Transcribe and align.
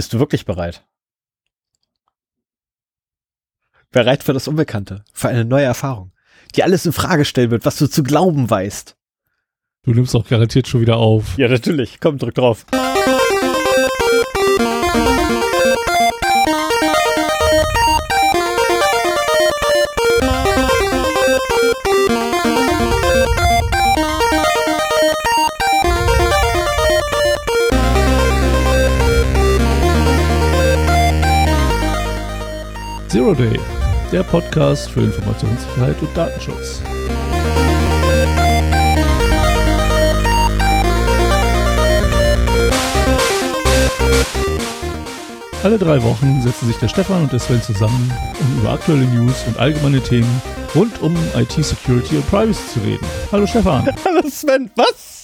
Bist 0.00 0.14
du 0.14 0.18
wirklich 0.18 0.46
bereit? 0.46 0.82
Bereit 3.90 4.22
für 4.22 4.32
das 4.32 4.48
Unbekannte, 4.48 5.04
für 5.12 5.28
eine 5.28 5.44
neue 5.44 5.66
Erfahrung, 5.66 6.12
die 6.54 6.62
alles 6.62 6.86
in 6.86 6.94
Frage 6.94 7.26
stellen 7.26 7.50
wird, 7.50 7.66
was 7.66 7.76
du 7.76 7.86
zu 7.86 8.02
glauben 8.02 8.48
weißt. 8.48 8.96
Du 9.82 9.92
nimmst 9.92 10.16
auch 10.16 10.26
garantiert 10.26 10.68
schon 10.68 10.80
wieder 10.80 10.96
auf. 10.96 11.36
Ja, 11.36 11.48
natürlich. 11.48 12.00
Komm, 12.00 12.16
drück 12.16 12.34
drauf. 12.34 12.64
Zero 33.30 33.34
Day, 33.34 33.60
der 34.10 34.24
Podcast 34.24 34.90
für 34.90 35.02
Informationssicherheit 35.02 36.00
und 36.02 36.16
Datenschutz. 36.16 36.80
Alle 45.62 45.78
drei 45.78 46.02
Wochen 46.02 46.42
setzen 46.42 46.66
sich 46.66 46.76
der 46.78 46.88
Stefan 46.88 47.22
und 47.22 47.32
der 47.32 47.38
Sven 47.38 47.62
zusammen, 47.62 48.12
um 48.40 48.60
über 48.60 48.72
aktuelle 48.72 49.04
News 49.06 49.44
und 49.46 49.58
allgemeine 49.58 50.00
Themen 50.00 50.42
rund 50.74 51.00
um 51.00 51.14
IT-Security 51.36 52.16
und 52.16 52.28
Privacy 52.28 52.66
zu 52.72 52.80
reden. 52.80 53.06
Hallo 53.30 53.46
Stefan. 53.46 53.86
Hallo 54.04 54.28
Sven, 54.28 54.70
was? 54.74 55.20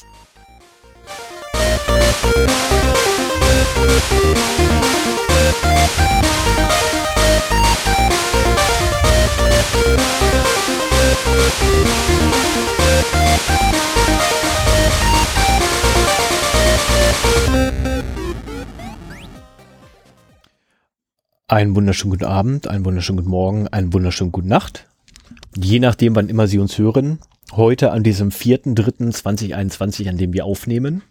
Einen 21.48 21.76
wunderschönen 21.76 22.10
guten 22.10 22.24
Abend, 22.24 22.66
einen 22.66 22.84
wunderschönen 22.84 23.18
guten 23.18 23.30
Morgen, 23.30 23.68
einen 23.68 23.92
wunderschönen 23.92 24.32
guten 24.32 24.48
Nacht. 24.48 24.88
Je 25.57 25.79
nachdem, 25.79 26.16
wann 26.16 26.29
immer 26.29 26.48
Sie 26.48 26.59
uns 26.59 26.76
hören. 26.76 27.18
Heute 27.52 27.92
an 27.92 28.02
diesem 28.02 28.30
4.3.2021, 28.30 30.09
an 30.09 30.18
dem 30.18 30.32
wir 30.32 30.45
aufnehmen. 30.45 31.02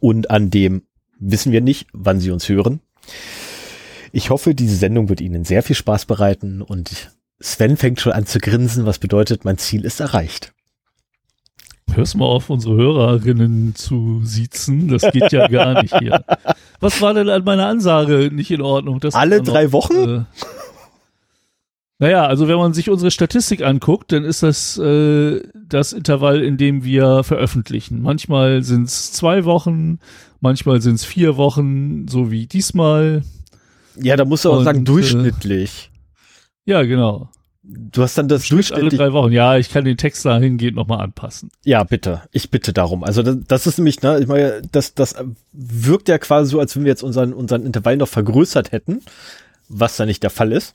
Und 0.00 0.30
an 0.30 0.50
dem 0.50 0.82
wissen 1.18 1.52
wir 1.52 1.60
nicht, 1.60 1.86
wann 1.92 2.20
Sie 2.20 2.30
uns 2.30 2.48
hören. 2.48 2.80
Ich 4.12 4.30
hoffe, 4.30 4.54
diese 4.54 4.76
Sendung 4.76 5.08
wird 5.08 5.20
Ihnen 5.20 5.44
sehr 5.44 5.62
viel 5.62 5.76
Spaß 5.76 6.06
bereiten 6.06 6.62
und 6.62 7.12
Sven 7.40 7.76
fängt 7.76 8.00
schon 8.00 8.12
an 8.12 8.26
zu 8.26 8.38
grinsen, 8.38 8.86
was 8.86 8.98
bedeutet, 8.98 9.44
mein 9.44 9.58
Ziel 9.58 9.84
ist 9.84 10.00
erreicht. 10.00 10.52
Hörst 11.92 12.16
mal 12.16 12.26
auf, 12.26 12.50
unsere 12.50 12.76
Hörerinnen 12.76 13.74
zu 13.74 14.20
siezen. 14.22 14.88
Das 14.88 15.02
geht 15.10 15.32
ja 15.32 15.48
gar 15.48 15.82
nicht 15.82 15.96
hier. 15.98 16.22
Was 16.80 17.00
war 17.00 17.14
denn 17.14 17.28
an 17.28 17.44
meiner 17.44 17.66
Ansage 17.66 18.30
nicht 18.32 18.50
in 18.50 18.60
Ordnung? 18.60 19.00
Das 19.00 19.14
Alle 19.14 19.42
drei 19.42 19.64
noch, 19.64 19.72
Wochen? 19.72 19.96
Äh, 19.96 20.24
naja, 21.98 22.26
also 22.26 22.46
wenn 22.46 22.58
man 22.58 22.74
sich 22.74 22.90
unsere 22.90 23.10
Statistik 23.10 23.62
anguckt, 23.62 24.12
dann 24.12 24.22
ist 24.22 24.44
das 24.44 24.78
äh, 24.78 25.40
das 25.54 25.92
Intervall, 25.92 26.42
in 26.42 26.56
dem 26.56 26.84
wir 26.84 27.24
veröffentlichen. 27.24 28.00
Manchmal 28.02 28.62
sind 28.62 28.84
es 28.84 29.12
zwei 29.12 29.44
Wochen, 29.44 29.98
manchmal 30.40 30.80
sind 30.80 30.94
es 30.94 31.04
vier 31.04 31.36
Wochen, 31.36 32.06
so 32.06 32.30
wie 32.30 32.46
diesmal. 32.46 33.22
Ja, 34.02 34.16
da 34.16 34.24
musst 34.24 34.44
du 34.44 34.50
auch 34.50 34.58
Und, 34.58 34.64
sagen, 34.64 34.84
durchschnittlich. 34.84 35.90
Äh, 36.66 36.70
ja, 36.72 36.82
genau. 36.82 37.28
Du 37.62 38.02
hast 38.02 38.16
dann 38.16 38.28
das 38.28 38.48
durchschnittlich. 38.48 38.98
Alle 38.98 39.10
drei 39.10 39.12
Wochen. 39.12 39.32
Ja, 39.32 39.58
ich 39.58 39.70
kann 39.70 39.84
den 39.84 39.96
Text 39.98 40.24
da 40.24 40.38
hingehend 40.38 40.76
nochmal 40.76 41.00
anpassen. 41.00 41.50
Ja, 41.64 41.84
bitte. 41.84 42.22
Ich 42.32 42.50
bitte 42.50 42.72
darum. 42.72 43.04
Also 43.04 43.22
das, 43.22 43.36
das 43.46 43.66
ist 43.66 43.78
nämlich, 43.78 44.00
ne, 44.00 44.18
ich 44.20 44.26
meine, 44.26 44.62
das, 44.72 44.94
das 44.94 45.16
wirkt 45.52 46.08
ja 46.08 46.18
quasi 46.18 46.50
so, 46.50 46.60
als 46.60 46.74
wenn 46.76 46.84
wir 46.84 46.90
jetzt 46.90 47.02
unseren, 47.02 47.34
unseren 47.34 47.66
Intervall 47.66 47.98
noch 47.98 48.08
vergrößert 48.08 48.72
hätten, 48.72 49.02
was 49.68 49.96
da 49.96 50.06
nicht 50.06 50.22
der 50.22 50.30
Fall 50.30 50.52
ist. 50.52 50.74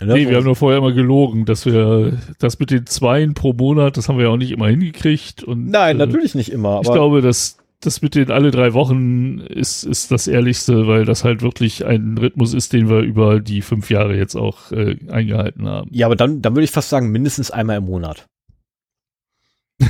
Ne, 0.00 0.14
nee, 0.14 0.28
wir 0.28 0.36
haben 0.36 0.44
nur 0.44 0.56
vorher 0.56 0.78
immer 0.78 0.92
gelogen, 0.92 1.46
dass 1.46 1.66
wir 1.66 2.18
das 2.38 2.58
mit 2.58 2.70
den 2.70 2.86
Zweien 2.86 3.34
pro 3.34 3.52
Monat, 3.52 3.96
das 3.96 4.08
haben 4.08 4.18
wir 4.18 4.26
ja 4.26 4.30
auch 4.30 4.36
nicht 4.36 4.52
immer 4.52 4.68
hingekriegt. 4.68 5.42
Und, 5.42 5.68
Nein, 5.68 5.96
äh, 5.96 6.06
natürlich 6.06 6.34
nicht 6.34 6.52
immer. 6.52 6.80
ich 6.82 6.90
glaube, 6.90 7.22
dass 7.22 7.59
das 7.80 8.02
mit 8.02 8.14
den 8.14 8.30
alle 8.30 8.50
drei 8.50 8.74
Wochen 8.74 9.38
ist, 9.38 9.84
ist 9.84 10.10
das 10.10 10.28
Ehrlichste, 10.28 10.86
weil 10.86 11.06
das 11.06 11.24
halt 11.24 11.40
wirklich 11.40 11.86
ein 11.86 12.18
Rhythmus 12.18 12.52
ist, 12.52 12.74
den 12.74 12.90
wir 12.90 13.00
über 13.00 13.40
die 13.40 13.62
fünf 13.62 13.90
Jahre 13.90 14.16
jetzt 14.16 14.36
auch 14.36 14.70
äh, 14.70 14.96
eingehalten 15.08 15.66
haben. 15.66 15.88
Ja, 15.92 16.06
aber 16.06 16.16
dann, 16.16 16.42
dann 16.42 16.54
würde 16.54 16.64
ich 16.64 16.70
fast 16.70 16.90
sagen, 16.90 17.10
mindestens 17.10 17.50
einmal 17.50 17.78
im 17.78 17.84
Monat. 17.84 18.26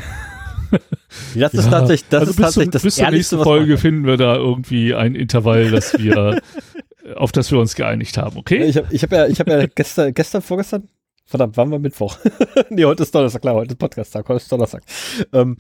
das 1.35 1.55
ist 1.55 1.69
tatsächlich, 1.69 2.09
das 2.11 2.21
also 2.21 2.31
ist 2.31 2.37
tatsächlich 2.37 2.71
das 2.71 2.83
bis 2.83 2.95
zur 2.95 3.11
nächsten 3.11 3.43
Folge 3.43 3.77
finden 3.77 4.07
wir 4.07 4.17
da 4.17 4.37
irgendwie 4.37 4.95
ein 4.95 5.17
Intervall, 5.17 5.73
dass 5.73 5.99
wir, 5.99 6.41
auf 7.17 7.33
das 7.33 7.51
wir 7.51 7.59
uns 7.59 7.75
geeinigt 7.75 8.17
haben, 8.19 8.39
okay? 8.39 8.65
Ich 8.65 8.77
habe 8.77 8.87
ich 8.91 9.03
hab 9.03 9.11
ja, 9.11 9.27
ich 9.27 9.41
hab 9.41 9.49
ja 9.49 9.67
gestern, 9.67 10.15
gestern, 10.15 10.43
vorgestern, 10.43 10.89
verdammt, 11.27 11.57
waren 11.57 11.73
wir 11.73 11.81
Mittwoch? 11.81 12.19
nee, 12.71 12.85
heute 12.85 13.03
ist 13.03 13.13
Donnerstag, 13.13 13.43
klar, 13.43 13.55
heute 13.55 13.73
ist 13.73 13.79
Podcast-Tag, 13.79 14.29
heute 14.29 14.43
ist 14.43 14.53
Donnerstag. 14.53 14.85
Ähm, 15.33 15.57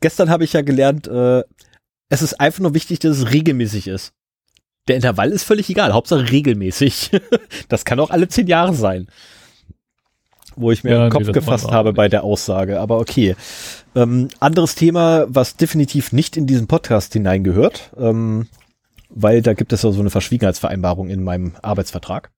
gestern 0.00 0.30
habe 0.30 0.44
ich 0.44 0.52
ja 0.52 0.62
gelernt, 0.62 1.08
äh, 1.08 1.42
es 2.12 2.20
ist 2.20 2.40
einfach 2.40 2.60
nur 2.60 2.74
wichtig, 2.74 2.98
dass 2.98 3.16
es 3.16 3.32
regelmäßig 3.32 3.88
ist. 3.88 4.12
Der 4.86 4.96
Intervall 4.96 5.30
ist 5.30 5.44
völlig 5.44 5.70
egal, 5.70 5.94
Hauptsache 5.94 6.30
regelmäßig. 6.30 7.10
das 7.70 7.86
kann 7.86 7.98
auch 8.00 8.10
alle 8.10 8.28
zehn 8.28 8.46
Jahre 8.46 8.74
sein. 8.74 9.06
Wo 10.54 10.70
ich 10.70 10.84
mir 10.84 10.90
ja, 10.90 11.08
den 11.08 11.10
Kopf 11.10 11.28
nee, 11.28 11.32
gefasst 11.32 11.70
habe 11.70 11.94
bei 11.94 12.10
der 12.10 12.22
Aussage, 12.22 12.80
aber 12.80 12.98
okay. 12.98 13.34
Ähm, 13.94 14.28
anderes 14.40 14.74
Thema, 14.74 15.24
was 15.28 15.56
definitiv 15.56 16.12
nicht 16.12 16.36
in 16.36 16.46
diesen 16.46 16.66
Podcast 16.66 17.14
hineingehört, 17.14 17.92
ähm, 17.96 18.46
weil 19.08 19.40
da 19.40 19.54
gibt 19.54 19.72
es 19.72 19.80
ja 19.80 19.90
so 19.90 20.00
eine 20.00 20.10
Verschwiegenheitsvereinbarung 20.10 21.08
in 21.08 21.24
meinem 21.24 21.54
Arbeitsvertrag 21.62 22.30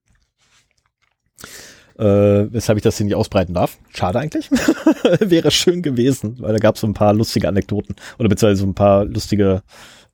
äh, 1.99 2.53
weshalb 2.53 2.77
ich 2.77 2.82
das 2.82 2.97
hier 2.97 3.06
nicht 3.06 3.15
ausbreiten 3.15 3.55
darf. 3.55 3.78
Schade 3.94 4.19
eigentlich. 4.19 4.50
Wäre 5.21 5.50
schön 5.50 5.82
gewesen, 5.82 6.37
weil 6.41 6.53
da 6.53 6.59
gab 6.59 6.75
es 6.75 6.81
so 6.81 6.87
ein 6.87 6.94
paar 6.94 7.15
lustige 7.15 7.49
Anekdoten 7.49 7.97
oder 8.19 8.28
beziehungsweise 8.28 8.62
so 8.62 8.66
ein 8.66 8.75
paar 8.75 9.05
lustige, 9.05 9.62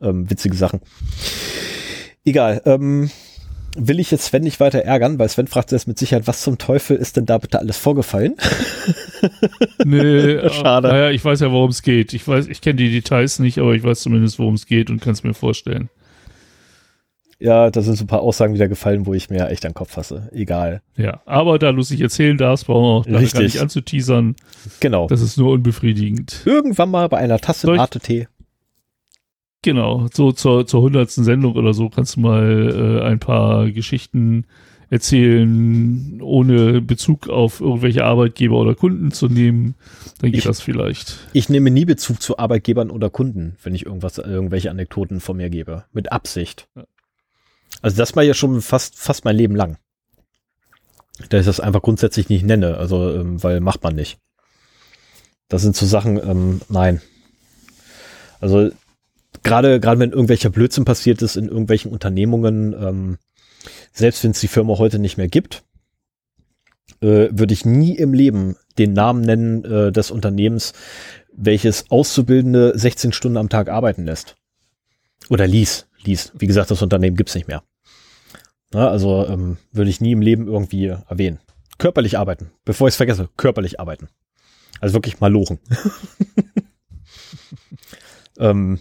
ähm, 0.00 0.30
witzige 0.30 0.56
Sachen. 0.56 0.80
Egal. 2.24 2.62
Ähm, 2.66 3.10
will 3.76 4.00
ich 4.00 4.10
jetzt 4.10 4.26
Sven 4.26 4.42
nicht 4.42 4.60
weiter 4.60 4.80
ärgern, 4.80 5.18
weil 5.18 5.28
Sven 5.28 5.46
fragt 5.46 5.72
jetzt 5.72 5.86
mit 5.86 5.98
Sicherheit, 5.98 6.26
was 6.26 6.42
zum 6.42 6.58
Teufel 6.58 6.96
ist 6.96 7.16
denn 7.16 7.26
da 7.26 7.38
bitte 7.38 7.58
alles 7.58 7.76
vorgefallen? 7.76 8.36
nee, 9.84 10.48
schade. 10.50 10.88
Naja, 10.88 11.10
ich 11.10 11.24
weiß 11.24 11.40
ja, 11.40 11.52
worum 11.52 11.70
es 11.70 11.82
geht. 11.82 12.12
Ich 12.12 12.26
weiß, 12.26 12.48
ich 12.48 12.60
kenne 12.60 12.76
die 12.76 12.90
Details 12.90 13.38
nicht, 13.38 13.58
aber 13.58 13.74
ich 13.74 13.82
weiß 13.82 14.00
zumindest, 14.00 14.38
worum 14.38 14.54
es 14.54 14.66
geht 14.66 14.90
und 14.90 15.00
kann 15.00 15.12
es 15.12 15.22
mir 15.22 15.34
vorstellen. 15.34 15.88
Ja, 17.40 17.70
da 17.70 17.80
sind 17.80 17.96
so 17.96 18.04
ein 18.04 18.06
paar 18.06 18.20
Aussagen 18.20 18.52
wieder 18.52 18.68
gefallen, 18.68 19.06
wo 19.06 19.14
ich 19.14 19.30
mir 19.30 19.48
echt 19.48 19.64
an 19.64 19.70
den 19.70 19.74
Kopf 19.74 19.92
fasse. 19.92 20.28
Egal. 20.32 20.82
Ja, 20.96 21.22
aber 21.24 21.58
da 21.58 21.70
lustig 21.70 22.02
erzählen 22.02 22.36
darfst, 22.36 22.66
brauchen 22.66 23.10
wir 23.10 23.18
auch 23.18 23.32
gar 23.32 23.42
nicht 23.42 23.60
anzuteasern. 23.60 24.36
Genau. 24.80 25.06
Das 25.06 25.22
ist 25.22 25.38
nur 25.38 25.52
unbefriedigend. 25.52 26.42
Irgendwann 26.44 26.90
mal 26.90 27.08
bei 27.08 27.16
einer 27.16 27.38
Tasse 27.38 27.66
Mate 27.72 27.98
Tee. 27.98 28.28
Genau, 29.62 30.06
so 30.12 30.32
zur, 30.32 30.66
zur 30.66 30.82
hundertsten 30.82 31.24
Sendung 31.24 31.54
oder 31.54 31.74
so 31.74 31.88
kannst 31.88 32.16
du 32.16 32.20
mal 32.20 33.00
äh, 33.02 33.06
ein 33.06 33.18
paar 33.18 33.70
Geschichten 33.70 34.46
erzählen, 34.90 36.20
ohne 36.20 36.80
Bezug 36.80 37.28
auf 37.28 37.60
irgendwelche 37.60 38.04
Arbeitgeber 38.04 38.56
oder 38.56 38.74
Kunden 38.74 39.12
zu 39.12 39.28
nehmen, 39.28 39.76
dann 40.20 40.32
geht 40.32 40.40
ich, 40.40 40.44
das 40.44 40.60
vielleicht. 40.60 41.28
Ich 41.32 41.48
nehme 41.48 41.70
nie 41.70 41.84
Bezug 41.84 42.20
zu 42.20 42.38
Arbeitgebern 42.38 42.90
oder 42.90 43.08
Kunden, 43.08 43.56
wenn 43.62 43.74
ich 43.74 43.86
irgendwas, 43.86 44.18
irgendwelche 44.18 44.70
Anekdoten 44.70 45.20
von 45.20 45.36
mir 45.36 45.48
gebe. 45.48 45.84
Mit 45.92 46.10
Absicht. 46.10 46.68
Also 47.82 47.96
das 47.96 48.14
war 48.16 48.22
ja 48.22 48.34
schon 48.34 48.60
fast, 48.62 48.98
fast 48.98 49.24
mein 49.24 49.36
Leben 49.36 49.56
lang. 49.56 49.78
Da 51.28 51.38
ich 51.38 51.46
das 51.46 51.60
einfach 51.60 51.82
grundsätzlich 51.82 52.28
nicht 52.28 52.44
nenne, 52.44 52.76
also 52.76 53.14
ähm, 53.14 53.42
weil 53.42 53.60
macht 53.60 53.82
man 53.82 53.94
nicht. 53.94 54.18
Das 55.48 55.62
sind 55.62 55.76
so 55.76 55.84
Sachen, 55.86 56.16
ähm, 56.16 56.60
nein. 56.68 57.02
Also 58.40 58.70
gerade 59.42 59.80
gerade 59.80 60.00
wenn 60.00 60.12
irgendwelcher 60.12 60.50
Blödsinn 60.50 60.84
passiert 60.84 61.20
ist 61.22 61.36
in 61.36 61.48
irgendwelchen 61.48 61.92
Unternehmungen, 61.92 62.72
ähm, 62.72 63.18
selbst 63.92 64.24
wenn 64.24 64.30
es 64.30 64.40
die 64.40 64.48
Firma 64.48 64.78
heute 64.78 64.98
nicht 64.98 65.18
mehr 65.18 65.28
gibt, 65.28 65.62
äh, 67.00 67.28
würde 67.30 67.52
ich 67.52 67.64
nie 67.64 67.96
im 67.96 68.14
Leben 68.14 68.56
den 68.78 68.92
Namen 68.92 69.22
nennen 69.22 69.64
äh, 69.64 69.92
des 69.92 70.10
Unternehmens, 70.10 70.72
welches 71.32 71.90
Auszubildende 71.90 72.72
16 72.76 73.12
Stunden 73.12 73.36
am 73.36 73.48
Tag 73.48 73.68
arbeiten 73.68 74.04
lässt. 74.04 74.36
Oder 75.28 75.46
ließ, 75.46 75.86
ließ. 76.04 76.32
Wie 76.38 76.46
gesagt, 76.46 76.70
das 76.70 76.82
Unternehmen 76.82 77.16
gibt's 77.16 77.34
nicht 77.34 77.48
mehr. 77.48 77.62
Na, 78.72 78.88
also 78.88 79.26
ähm, 79.26 79.56
würde 79.72 79.90
ich 79.90 80.00
nie 80.00 80.12
im 80.12 80.22
Leben 80.22 80.46
irgendwie 80.46 80.86
erwähnen. 80.86 81.40
Körperlich 81.78 82.18
arbeiten. 82.18 82.50
Bevor 82.64 82.88
ich 82.88 82.92
es 82.92 82.96
vergesse, 82.96 83.28
körperlich 83.36 83.80
arbeiten. 83.80 84.08
Also 84.80 84.94
wirklich 84.94 85.20
mal 85.20 85.32
lochen. 85.32 85.58
ähm, 88.38 88.80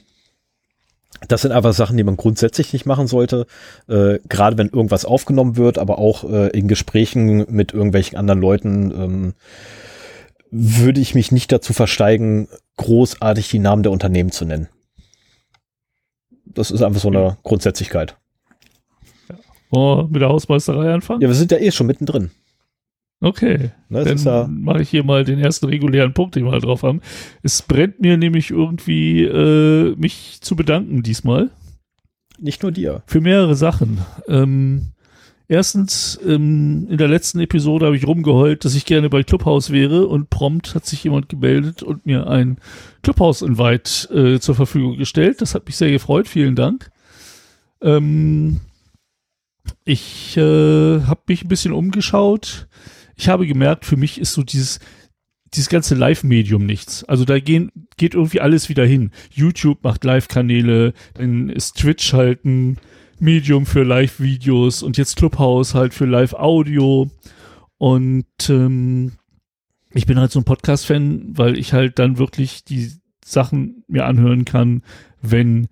Das 1.28 1.42
sind 1.42 1.52
einfach 1.52 1.74
Sachen, 1.74 1.98
die 1.98 2.04
man 2.04 2.18
grundsätzlich 2.18 2.72
nicht 2.72 2.86
machen 2.86 3.08
sollte, 3.08 3.46
äh, 3.88 4.20
gerade 4.30 4.58
wenn 4.58 4.70
irgendwas 4.70 5.06
aufgenommen 5.06 5.58
wird, 5.58 5.78
aber 5.78 6.00
auch 6.00 6.24
äh, 6.24 6.48
in 6.50 6.68
Gesprächen 6.68 7.46
mit 7.50 7.74
irgendwelchen 7.74 8.18
anderen 8.18 8.40
Leuten 8.40 8.92
ähm, 8.92 9.34
würde 10.52 11.02
ich 11.02 11.16
mich 11.16 11.32
nicht 11.32 11.52
dazu 11.52 11.74
versteigen, 11.74 12.48
großartig 12.78 13.50
die 13.50 13.60
Namen 13.60 13.84
der 13.84 13.92
Unternehmen 13.92 14.32
zu 14.32 14.46
nennen. 14.46 14.70
Das 16.54 16.72
ist 16.72 16.82
einfach 16.82 17.02
so 17.02 17.10
eine 17.10 17.38
Grundsätzlichkeit. 17.44 18.18
Oh, 19.72 20.08
mit 20.10 20.22
der 20.22 20.30
Hausmeisterei 20.30 20.94
anfangen? 20.94 21.22
Ja, 21.22 21.28
wir 21.28 21.36
sind 21.36 21.52
ja 21.52 21.58
eh 21.58 21.72
schon 21.72 21.88
mittendrin. 21.88 22.32
Okay, 23.22 23.72
Ne, 23.90 24.06
dann 24.06 24.18
ja, 24.18 24.48
mache 24.50 24.82
ich 24.82 24.90
hier 24.90 25.04
mal 25.04 25.26
den 25.26 25.40
ersten 25.40 25.66
regulären 25.66 26.14
Punkt, 26.14 26.36
den 26.36 26.46
wir 26.46 26.52
halt 26.54 26.64
drauf 26.64 26.84
haben. 26.84 27.02
Es 27.44 27.62
brennt 27.62 28.00
mir 28.00 28.16
nämlich 28.18 28.50
irgendwie, 28.50 29.24
äh, 29.24 29.94
mich 29.98 30.40
zu 30.42 30.56
bedanken 30.56 31.04
diesmal 31.04 31.50
nicht 32.40 32.64
nur 32.64 32.72
dir. 32.72 33.04
für 33.08 33.20
mehrere 33.20 33.56
Sachen. 33.56 34.00
Ähm, 34.30 34.94
erstens, 35.50 36.18
ähm, 36.26 36.88
in 36.90 36.98
der 36.98 37.10
letzten 37.10 37.40
Episode 37.40 37.88
habe 37.88 37.98
ich 37.98 38.08
rumgeheult, 38.08 38.64
dass 38.64 38.76
ich 38.76 38.86
gerne 38.86 39.10
bei 39.10 39.24
Clubhouse 39.24 39.72
wäre 39.72 40.08
und 40.08 40.30
prompt 40.30 40.76
hat 40.76 40.86
sich 40.86 41.04
jemand 41.04 41.28
gemeldet 41.28 41.84
und 41.84 42.06
mir 42.06 42.28
ein 42.28 42.60
Clubhouse-Invite 43.02 44.36
äh, 44.36 44.40
zur 44.40 44.56
Verfügung 44.56 44.98
gestellt. 44.98 45.42
Das 45.42 45.56
hat 45.56 45.66
mich 45.66 45.76
sehr 45.76 45.92
gefreut. 45.92 46.28
Vielen 46.30 46.56
Dank. 46.56 46.92
Ähm, 47.82 48.62
ich 49.84 50.38
äh, 50.38 51.02
habe 51.02 51.22
mich 51.28 51.44
ein 51.44 51.50
bisschen 51.50 51.74
umgeschaut. 51.74 52.68
Ich 53.16 53.28
habe 53.28 53.46
gemerkt, 53.46 53.86
für 53.86 53.98
mich 53.98 54.22
ist 54.22 54.34
so 54.34 54.44
dieses 54.44 54.80
dieses 55.56 55.70
ganze 55.70 55.96
Live-Medium 55.96 56.64
nichts. 56.66 57.04
Also 57.06 57.26
da 57.26 57.40
gehen, 57.40 57.72
geht 57.98 58.14
irgendwie 58.14 58.40
alles 58.40 58.70
wieder 58.70 58.86
hin. 58.86 59.10
YouTube 59.32 59.84
macht 59.84 60.04
Live-Kanäle, 60.04 60.94
dann 61.16 61.50
ist 61.50 61.78
Twitch 61.78 62.14
halt 62.14 62.46
ein 62.46 62.78
Medium 63.22 63.66
für 63.66 63.84
Live-Videos 63.84 64.84
und 64.84 64.98
jetzt 64.98 65.16
Clubhouse 65.16 65.74
halt 65.74 65.94
für 65.94 66.06
Live-Audio. 66.06 67.10
Und 67.78 68.26
ähm, 68.50 69.14
ich 69.94 70.06
bin 70.06 70.20
halt 70.20 70.32
so 70.32 70.40
ein 70.40 70.46
Podcast-Fan, 70.46 71.38
weil 71.38 71.58
ich 71.58 71.74
halt 71.74 72.00
dann 72.00 72.18
wirklich 72.18 72.64
die 72.64 72.92
Sachen 73.24 73.84
mir 73.88 74.06
anhören 74.06 74.46
kann, 74.46 74.84
wenn 75.22 75.68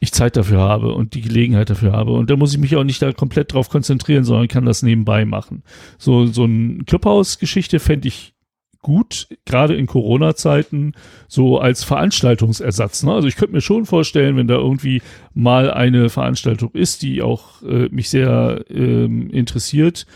ich 0.00 0.12
Zeit 0.12 0.36
dafür 0.36 0.60
habe 0.60 0.94
und 0.94 1.14
die 1.14 1.22
Gelegenheit 1.22 1.70
dafür 1.70 1.92
habe. 1.92 2.12
Und 2.12 2.30
da 2.30 2.36
muss 2.36 2.52
ich 2.52 2.58
mich 2.58 2.76
auch 2.76 2.84
nicht 2.84 3.02
da 3.02 3.12
komplett 3.12 3.52
drauf 3.52 3.68
konzentrieren, 3.68 4.24
sondern 4.24 4.48
kann 4.48 4.64
das 4.64 4.82
nebenbei 4.82 5.24
machen. 5.24 5.62
So, 5.98 6.26
so 6.26 6.44
ein 6.44 6.84
Clubhouse-Geschichte 6.86 7.80
fände 7.80 8.08
ich 8.08 8.34
gut, 8.82 9.28
gerade 9.44 9.74
in 9.74 9.86
Corona-Zeiten, 9.86 10.92
so 11.26 11.58
als 11.58 11.84
Veranstaltungsersatz. 11.84 13.02
Ne? 13.02 13.12
Also 13.12 13.28
ich 13.28 13.36
könnte 13.36 13.54
mir 13.54 13.60
schon 13.60 13.86
vorstellen, 13.86 14.36
wenn 14.36 14.48
da 14.48 14.54
irgendwie 14.54 15.02
mal 15.34 15.70
eine 15.70 16.08
Veranstaltung 16.08 16.70
ist, 16.72 17.02
die 17.02 17.22
auch 17.22 17.62
äh, 17.62 17.88
mich 17.90 18.08
sehr 18.08 18.64
ähm, 18.70 19.30
interessiert, 19.30 20.06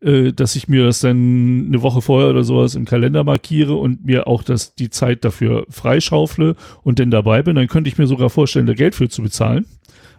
äh, 0.00 0.32
dass 0.32 0.56
ich 0.56 0.68
mir 0.68 0.84
das 0.84 1.00
dann 1.00 1.66
eine 1.68 1.82
Woche 1.82 2.02
vorher 2.02 2.30
oder 2.30 2.44
sowas 2.44 2.74
im 2.74 2.84
Kalender 2.84 3.24
markiere 3.24 3.74
und 3.74 4.04
mir 4.04 4.26
auch 4.26 4.42
das, 4.42 4.74
die 4.74 4.90
Zeit 4.90 5.24
dafür 5.24 5.66
freischaufle 5.68 6.56
und 6.82 6.98
dann 6.98 7.10
dabei 7.10 7.42
bin, 7.42 7.56
dann 7.56 7.68
könnte 7.68 7.88
ich 7.88 7.98
mir 7.98 8.06
sogar 8.06 8.30
vorstellen, 8.30 8.66
da 8.66 8.74
Geld 8.74 8.94
für 8.94 9.08
zu 9.08 9.22
bezahlen. 9.22 9.66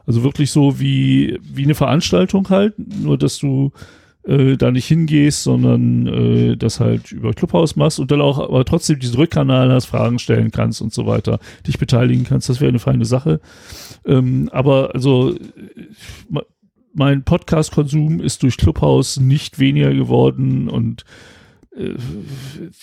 Also 0.06 0.24
wirklich 0.24 0.52
so 0.52 0.80
wie, 0.80 1.40
wie 1.44 1.64
eine 1.64 1.76
Veranstaltung 1.76 2.50
halt, 2.50 2.74
nur 2.78 3.18
dass 3.18 3.38
du 3.38 3.72
äh, 4.24 4.58
da 4.58 4.72
nicht 4.72 4.88
hingehst, 4.88 5.44
sondern 5.44 6.08
äh, 6.08 6.58
das 6.58 6.80
halt 6.80 7.12
über 7.12 7.34
Clubhouse 7.34 7.76
machst 7.76 8.00
und 8.00 8.12
dann 8.12 8.22
auch 8.22 8.40
aber 8.40 8.66
trotzdem 8.66 9.00
diesen 9.00 9.16
Rückkanal 9.16 9.72
hast, 9.72 9.86
Fragen 9.86 10.20
stellen 10.20 10.52
kannst 10.52 10.82
und 10.82 10.94
so 10.94 11.06
weiter, 11.06 11.40
dich 11.68 11.78
beteiligen 11.78 12.24
kannst, 12.24 12.50
das 12.50 12.62
wäre 12.62 12.70
eine 12.70 12.80
feine 12.80 13.06
Sache. 13.06 13.40
Ähm, 14.06 14.50
aber 14.52 14.94
also 14.94 15.34
äh, 15.34 16.42
mein 16.94 17.24
Podcast-Konsum 17.24 18.20
ist 18.20 18.44
durch 18.44 18.58
Clubhouse 18.58 19.20
nicht 19.20 19.60
weniger 19.60 19.94
geworden 19.94 20.68
und 20.70 21.06
äh, 21.76 21.96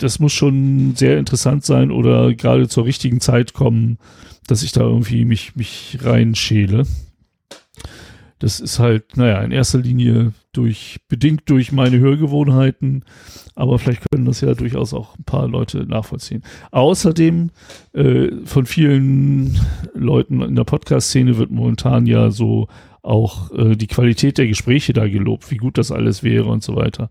das 0.00 0.18
muss 0.18 0.32
schon 0.32 0.94
sehr 0.96 1.18
interessant 1.18 1.64
sein 1.64 1.90
oder 1.90 2.34
gerade 2.34 2.68
zur 2.68 2.84
richtigen 2.84 3.20
Zeit 3.20 3.52
kommen, 3.52 3.98
dass 4.46 4.62
ich 4.62 4.72
da 4.72 4.80
irgendwie 4.80 5.24
mich, 5.24 5.56
mich 5.56 5.98
reinschäle. 6.02 6.84
Das 8.38 8.60
ist 8.60 8.78
halt, 8.78 9.16
naja, 9.16 9.40
in 9.42 9.50
erster 9.50 9.78
Linie 9.78 10.32
durch, 10.52 11.00
bedingt 11.08 11.42
durch 11.46 11.72
meine 11.72 11.98
Hörgewohnheiten, 11.98 13.04
aber 13.54 13.78
vielleicht 13.78 14.10
können 14.10 14.26
das 14.26 14.40
ja 14.40 14.54
durchaus 14.54 14.94
auch 14.94 15.18
ein 15.18 15.24
paar 15.24 15.48
Leute 15.48 15.84
nachvollziehen. 15.86 16.42
Außerdem, 16.70 17.50
äh, 17.94 18.28
von 18.44 18.66
vielen 18.66 19.58
Leuten 19.94 20.40
in 20.42 20.54
der 20.54 20.64
Podcast-Szene 20.64 21.36
wird 21.36 21.50
momentan 21.50 22.06
ja 22.06 22.30
so 22.30 22.68
auch 23.02 23.50
äh, 23.52 23.76
die 23.76 23.86
Qualität 23.86 24.38
der 24.38 24.46
Gespräche 24.46 24.92
da 24.92 25.08
gelobt, 25.08 25.50
wie 25.50 25.56
gut 25.56 25.78
das 25.78 25.92
alles 25.92 26.22
wäre 26.22 26.46
und 26.46 26.62
so 26.62 26.76
weiter. 26.76 27.10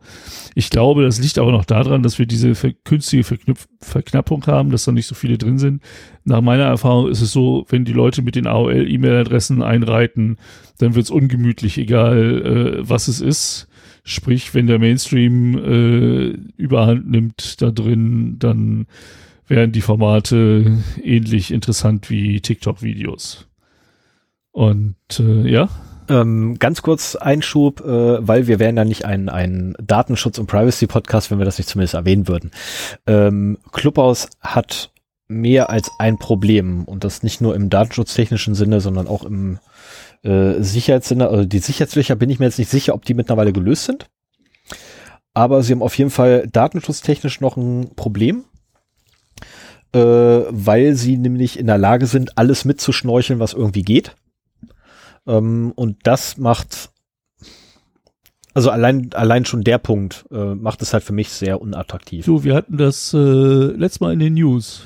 Ich 0.54 0.70
glaube, 0.70 1.04
das 1.04 1.20
liegt 1.20 1.38
aber 1.40 1.52
noch 1.52 1.66
daran, 1.66 2.04
dass 2.04 2.20
wir 2.20 2.26
diese 2.26 2.56
ver 2.56 2.74
künstliche 2.84 3.24
Verknüpf 3.24 3.68
Verknappung 3.82 4.46
haben, 4.48 4.70
dass 4.70 4.86
da 4.86 4.92
nicht 4.92 5.08
so 5.08 5.16
viele 5.16 5.38
drin 5.38 5.60
sind. 5.60 5.82
Nach 6.24 6.42
meiner 6.42 6.66
Erfahrung 6.66 7.10
ist 7.10 7.22
es 7.22 7.32
so, 7.32 7.66
wenn 7.70 7.86
die 7.86 7.94
Leute 7.94 8.22
mit 8.22 8.36
den 8.36 8.48
AOL-E-Mail-Adressen 8.48 9.62
einreiten, 9.62 10.38
dann 10.80 10.96
wird 10.96 11.06
es 11.06 11.12
ungemütlich, 11.12 11.78
egal 11.78 12.80
äh, 12.82 12.90
was 12.90 13.08
es 13.08 13.22
ist. 13.22 13.68
Sprich, 14.04 14.54
wenn 14.54 14.68
der 14.68 14.80
Mainstream 14.80 15.58
äh, 15.58 16.62
überhand 16.62 17.10
nimmt 17.10 17.62
da 17.62 17.72
drin, 17.72 18.38
dann 18.40 18.88
wären 19.48 19.72
die 19.72 19.82
Formate 19.82 20.78
ähnlich 21.02 21.52
interessant 21.52 22.10
wie 22.10 22.42
TikTok-Videos. 22.42 23.48
Und 24.58 24.96
äh, 25.20 25.48
ja. 25.48 25.70
Ähm, 26.10 26.58
ganz 26.58 26.82
kurz 26.82 27.16
Einschub, 27.16 27.82
äh, 27.82 28.28
weil 28.28 28.48
wir 28.48 28.58
wären 28.58 28.76
ja 28.76 28.86
nicht 28.86 29.06
ein, 29.06 29.30
ein 29.30 29.76
Datenschutz- 29.80 30.40
und 30.40 30.48
Privacy-Podcast, 30.48 31.30
wenn 31.30 31.38
wir 31.38 31.46
das 31.46 31.60
nicht 31.60 31.70
zumindest 31.70 31.94
erwähnen 31.94 32.28
würden. 32.28 32.50
Ähm, 33.06 33.60
Clubhouse 33.72 34.30
hat 34.42 34.90
mehr 35.28 35.70
als 35.70 35.92
ein 36.00 36.18
Problem 36.18 36.86
und 36.86 37.04
das 37.04 37.22
nicht 37.22 37.40
nur 37.40 37.54
im 37.54 37.70
datenschutztechnischen 37.70 38.56
Sinne, 38.56 38.82
sondern 38.82 39.08
auch 39.08 39.26
im 39.26 39.60
äh, 40.24 40.54
Sicherheitssinne. 40.60 41.28
Also 41.28 41.46
die 41.46 41.60
Sicherheitslöcher 41.60 42.16
bin 42.16 42.32
ich 42.32 42.40
mir 42.40 42.46
jetzt 42.46 42.58
nicht 42.58 42.72
sicher, 42.72 42.96
ob 42.96 43.06
die 43.06 43.14
mittlerweile 43.14 43.54
gelöst 43.54 43.86
sind. 43.86 44.08
Aber 45.36 45.62
sie 45.62 45.74
haben 45.74 45.84
auf 45.84 45.96
jeden 46.00 46.10
Fall 46.10 46.48
datenschutztechnisch 46.52 47.42
noch 47.42 47.58
ein 47.58 47.92
Problem, 47.96 48.46
äh, 49.94 50.00
weil 50.00 50.96
sie 50.96 51.16
nämlich 51.16 51.60
in 51.60 51.68
der 51.68 51.78
Lage 51.78 52.08
sind, 52.08 52.40
alles 52.40 52.66
mitzuschnorcheln, 52.66 53.40
was 53.40 53.54
irgendwie 53.54 53.84
geht. 53.84 54.16
Ähm, 55.28 55.74
und 55.76 55.98
das 56.04 56.38
macht, 56.38 56.90
also 58.54 58.70
allein, 58.72 59.10
allein 59.14 59.46
schon 59.46 59.64
der 59.64 59.78
Punkt 59.78 60.26
äh, 60.32 60.56
macht 60.56 60.82
es 60.82 60.94
halt 60.94 61.04
für 61.04 61.14
mich 61.14 61.30
sehr 61.30 61.62
unattraktiv. 61.62 62.26
Du, 62.26 62.44
wir 62.44 62.56
hatten 62.56 62.78
das 62.78 63.14
äh, 63.14 63.18
letztes 63.18 64.00
Mal 64.00 64.14
in 64.14 64.20
den 64.20 64.34
News. 64.36 64.84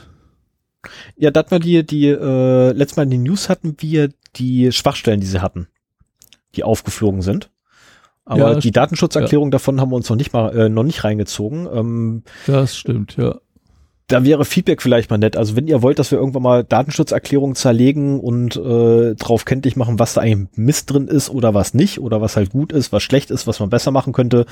Ja, 1.16 1.30
da 1.30 1.40
hatten 1.42 1.52
wir 1.52 1.60
die, 1.60 1.86
die, 1.86 2.08
äh, 2.08 2.72
letztes 2.72 2.98
Mal 2.98 3.04
in 3.04 3.12
den 3.12 3.24
News 3.24 3.50
hatten 3.50 3.76
wir 3.80 4.10
die 4.36 4.72
Schwachstellen, 4.72 5.20
die 5.22 5.28
sie 5.28 5.42
hatten, 5.42 5.68
die 6.56 6.64
aufgeflogen 6.64 7.22
sind. 7.22 7.52
Aber 8.26 8.54
Ja, 8.54 8.60
die 8.60 8.72
Datenschutzerklärung 8.72 9.52
davon 9.52 9.80
haben 9.82 9.92
wir 9.92 9.96
uns 9.96 10.10
noch 10.10 10.16
nicht 10.16 10.34
mal, 10.34 10.56
äh, 10.58 10.70
noch 10.70 10.84
nicht 10.84 11.04
reingezogen. 11.04 11.68
Ähm, 11.72 12.24
Das 12.48 12.76
stimmt, 12.78 13.18
ja. 13.18 13.40
Da 14.12 14.24
wäre 14.24 14.46
Feedback 14.46 14.82
vielleicht 14.82 15.10
mal 15.10 15.18
nett. 15.18 15.38
Also 15.38 15.56
wenn 15.56 15.68
ihr 15.68 15.82
wollt, 15.82 16.00
dass 16.00 16.12
wir 16.12 16.20
irgendwann 16.20 16.44
mal 16.44 16.64
Datenschutzerklärungen 16.64 17.56
zerlegen 17.56 18.20
und 18.20 18.56
äh, 18.56 19.16
drauf 19.16 19.46
kenntlich 19.46 19.76
machen, 19.76 20.00
was 20.00 20.14
da 20.14 20.22
eigentlich 20.22 20.50
Mist 20.58 20.92
drin 20.92 21.08
ist 21.08 21.30
oder 21.30 21.54
was 21.54 21.74
nicht 21.74 22.00
oder 22.00 22.22
was 22.22 22.36
halt 22.36 22.52
gut 22.52 22.72
ist, 22.72 22.92
was 22.92 23.04
schlecht 23.04 23.32
ist, 23.32 23.48
was 23.48 23.60
man 23.60 23.70
besser 23.70 23.92
machen 23.92 24.14
könnte, 24.14 24.46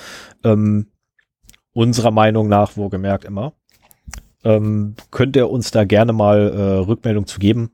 ähm, 0.44 0.88
unserer 1.74 2.12
Meinung 2.12 2.48
nach, 2.48 2.78
wohlgemerkt 2.78 3.26
immer, 3.26 3.54
ähm, 4.44 4.96
könnt 5.12 5.36
ihr 5.36 5.50
uns 5.50 5.72
da 5.72 5.84
gerne 5.84 6.14
mal 6.14 6.40
äh, 6.50 6.62
Rückmeldung 6.86 7.28
zu 7.28 7.40
geben. 7.40 7.72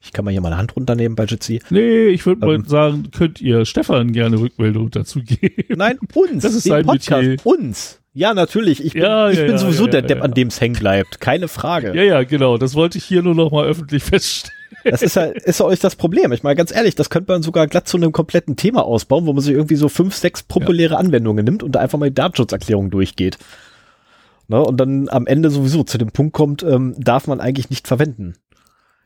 Ich 0.00 0.12
kann 0.12 0.24
mal 0.24 0.30
hier 0.30 0.40
meine 0.40 0.56
Hand 0.56 0.76
runternehmen 0.76 1.16
bei 1.16 1.24
Jitsi. 1.24 1.60
Nee, 1.70 2.06
ich 2.06 2.24
würde 2.24 2.46
mal 2.46 2.54
Ähm. 2.54 2.64
sagen, 2.66 3.10
könnt 3.10 3.40
ihr 3.40 3.64
Stefan 3.64 4.12
gerne 4.12 4.38
Rückmeldung 4.38 4.90
dazu 4.90 5.20
geben. 5.22 5.74
Nein, 5.76 5.98
uns. 6.14 6.42
Das 6.42 6.54
ist 6.54 6.64
sein 6.64 6.86
Metier. 6.86 7.36
Uns. 7.42 8.00
Ja, 8.18 8.34
natürlich. 8.34 8.84
Ich 8.84 8.94
bin, 8.94 9.02
Ja, 9.02 9.30
ich 9.30 9.38
ja, 9.38 9.44
bin 9.44 9.52
ja, 9.52 9.58
sowieso 9.58 9.86
der 9.86 10.02
Depp, 10.02 10.24
an 10.24 10.32
dem 10.32 10.48
es 10.48 10.60
hängen 10.60 10.76
bleibt. 10.76 11.20
Keine 11.20 11.46
Frage. 11.46 11.94
Ja, 11.94 12.02
ja, 12.02 12.24
genau. 12.24 12.58
Das 12.58 12.74
wollte 12.74 12.98
ich 12.98 13.04
hier 13.04 13.22
nur 13.22 13.36
noch 13.36 13.52
mal 13.52 13.64
öffentlich 13.64 14.02
feststellen. 14.04 14.56
Das 14.82 15.02
ist 15.02 15.14
ja, 15.14 15.26
ist 15.26 15.60
ja 15.60 15.66
euch 15.66 15.78
das 15.78 15.94
Problem. 15.94 16.32
Ich 16.32 16.42
meine, 16.42 16.56
ganz 16.56 16.74
ehrlich, 16.74 16.96
das 16.96 17.10
könnte 17.10 17.30
man 17.30 17.44
sogar 17.44 17.68
glatt 17.68 17.86
zu 17.86 17.96
einem 17.96 18.10
kompletten 18.10 18.56
Thema 18.56 18.84
ausbauen, 18.84 19.26
wo 19.26 19.32
man 19.32 19.42
sich 19.42 19.54
irgendwie 19.54 19.76
so 19.76 19.88
fünf, 19.88 20.16
sechs 20.16 20.42
populäre 20.42 20.96
Anwendungen 20.96 21.44
nimmt 21.44 21.62
und 21.62 21.72
da 21.72 21.80
einfach 21.80 21.96
mal 21.96 22.08
die 22.08 22.14
Datenschutzerklärung 22.14 22.90
durchgeht. 22.90 23.38
Ne, 24.48 24.60
und 24.60 24.78
dann 24.78 25.08
am 25.08 25.28
Ende 25.28 25.50
sowieso 25.50 25.84
zu 25.84 25.96
dem 25.96 26.10
Punkt 26.10 26.32
kommt, 26.32 26.64
ähm, 26.64 26.96
darf 26.98 27.28
man 27.28 27.38
eigentlich 27.38 27.70
nicht 27.70 27.86
verwenden. 27.86 28.34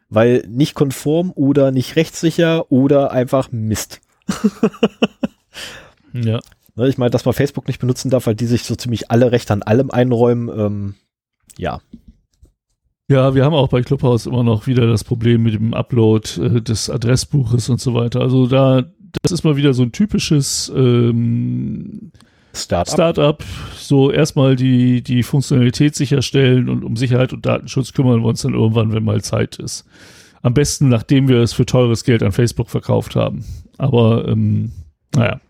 Weil 0.09 0.43
nicht 0.49 0.73
konform 0.75 1.33
oder 1.35 1.71
nicht 1.71 1.97
rechtssicher 1.97 2.73
oder 2.73 3.13
einfach 3.13 3.53
Mist. 3.53 4.01
Ja. 6.15 6.41
Ne, 6.75 6.89
ich 6.89 6.99
meine, 6.99 7.11
dass 7.11 7.25
man 7.25 7.35
Facebook 7.35 7.67
nicht 7.67 7.81
benutzen 7.81 8.11
darf, 8.11 8.27
weil 8.27 8.35
die 8.35 8.47
sich 8.47 8.65
so 8.65 8.75
ziemlich 8.75 9.11
alle 9.11 9.33
Rechte 9.33 9.53
an 9.53 9.63
allem 9.63 9.91
einräumen, 9.91 10.49
ähm, 10.59 10.95
ja. 11.59 11.81
Ja, 13.09 13.35
wir 13.35 13.45
haben 13.45 13.55
auch 13.55 13.69
bei 13.69 13.83
Clubhouse 13.83 14.27
immer 14.27 14.43
noch 14.43 14.67
wieder 14.67 14.87
das 14.87 15.05
Problem 15.05 15.43
mit 15.43 15.55
dem 15.55 15.75
Upload 15.75 16.41
äh, 16.41 16.63
des 16.63 16.89
Adressbuches 16.89 17.69
und 17.69 17.81
so 17.81 17.93
weiter. 17.95 18.21
Also 18.21 18.47
da, 18.47 18.85
das 19.21 19.33
ist 19.33 19.45
mal 19.45 19.57
wieder 19.57 19.75
so 19.75 19.83
ein 19.83 19.93
typisches 19.93 20.73
ähm, 20.75 22.13
Startup. 22.55 22.93
Startup. 22.93 23.45
So 23.77 24.11
erstmal 24.11 24.57
die, 24.57 25.03
die 25.03 25.23
Funktionalität 25.23 25.95
sicherstellen 25.95 26.71
und 26.71 26.85
um 26.85 26.97
Sicherheit 26.97 27.33
und 27.33 27.45
Datenschutz 27.45 27.93
kümmern 27.93 28.23
wir 28.23 28.29
uns 28.29 28.43
dann 28.43 28.55
irgendwann, 28.55 28.93
wenn 28.93 29.05
mal 29.05 29.23
Zeit 29.23 29.59
ist. 29.59 29.85
Am 30.41 30.55
besten, 30.55 30.89
nachdem 30.89 31.29
wir 31.29 31.39
es 31.39 31.53
für 31.53 31.67
teures 31.67 32.05
Geld 32.05 32.23
an 32.23 32.33
Facebook 32.33 32.71
verkauft 32.71 33.15
haben. 33.15 33.45
Aber 33.79 34.27
ähm, 34.29 34.73
naja. 35.15 35.41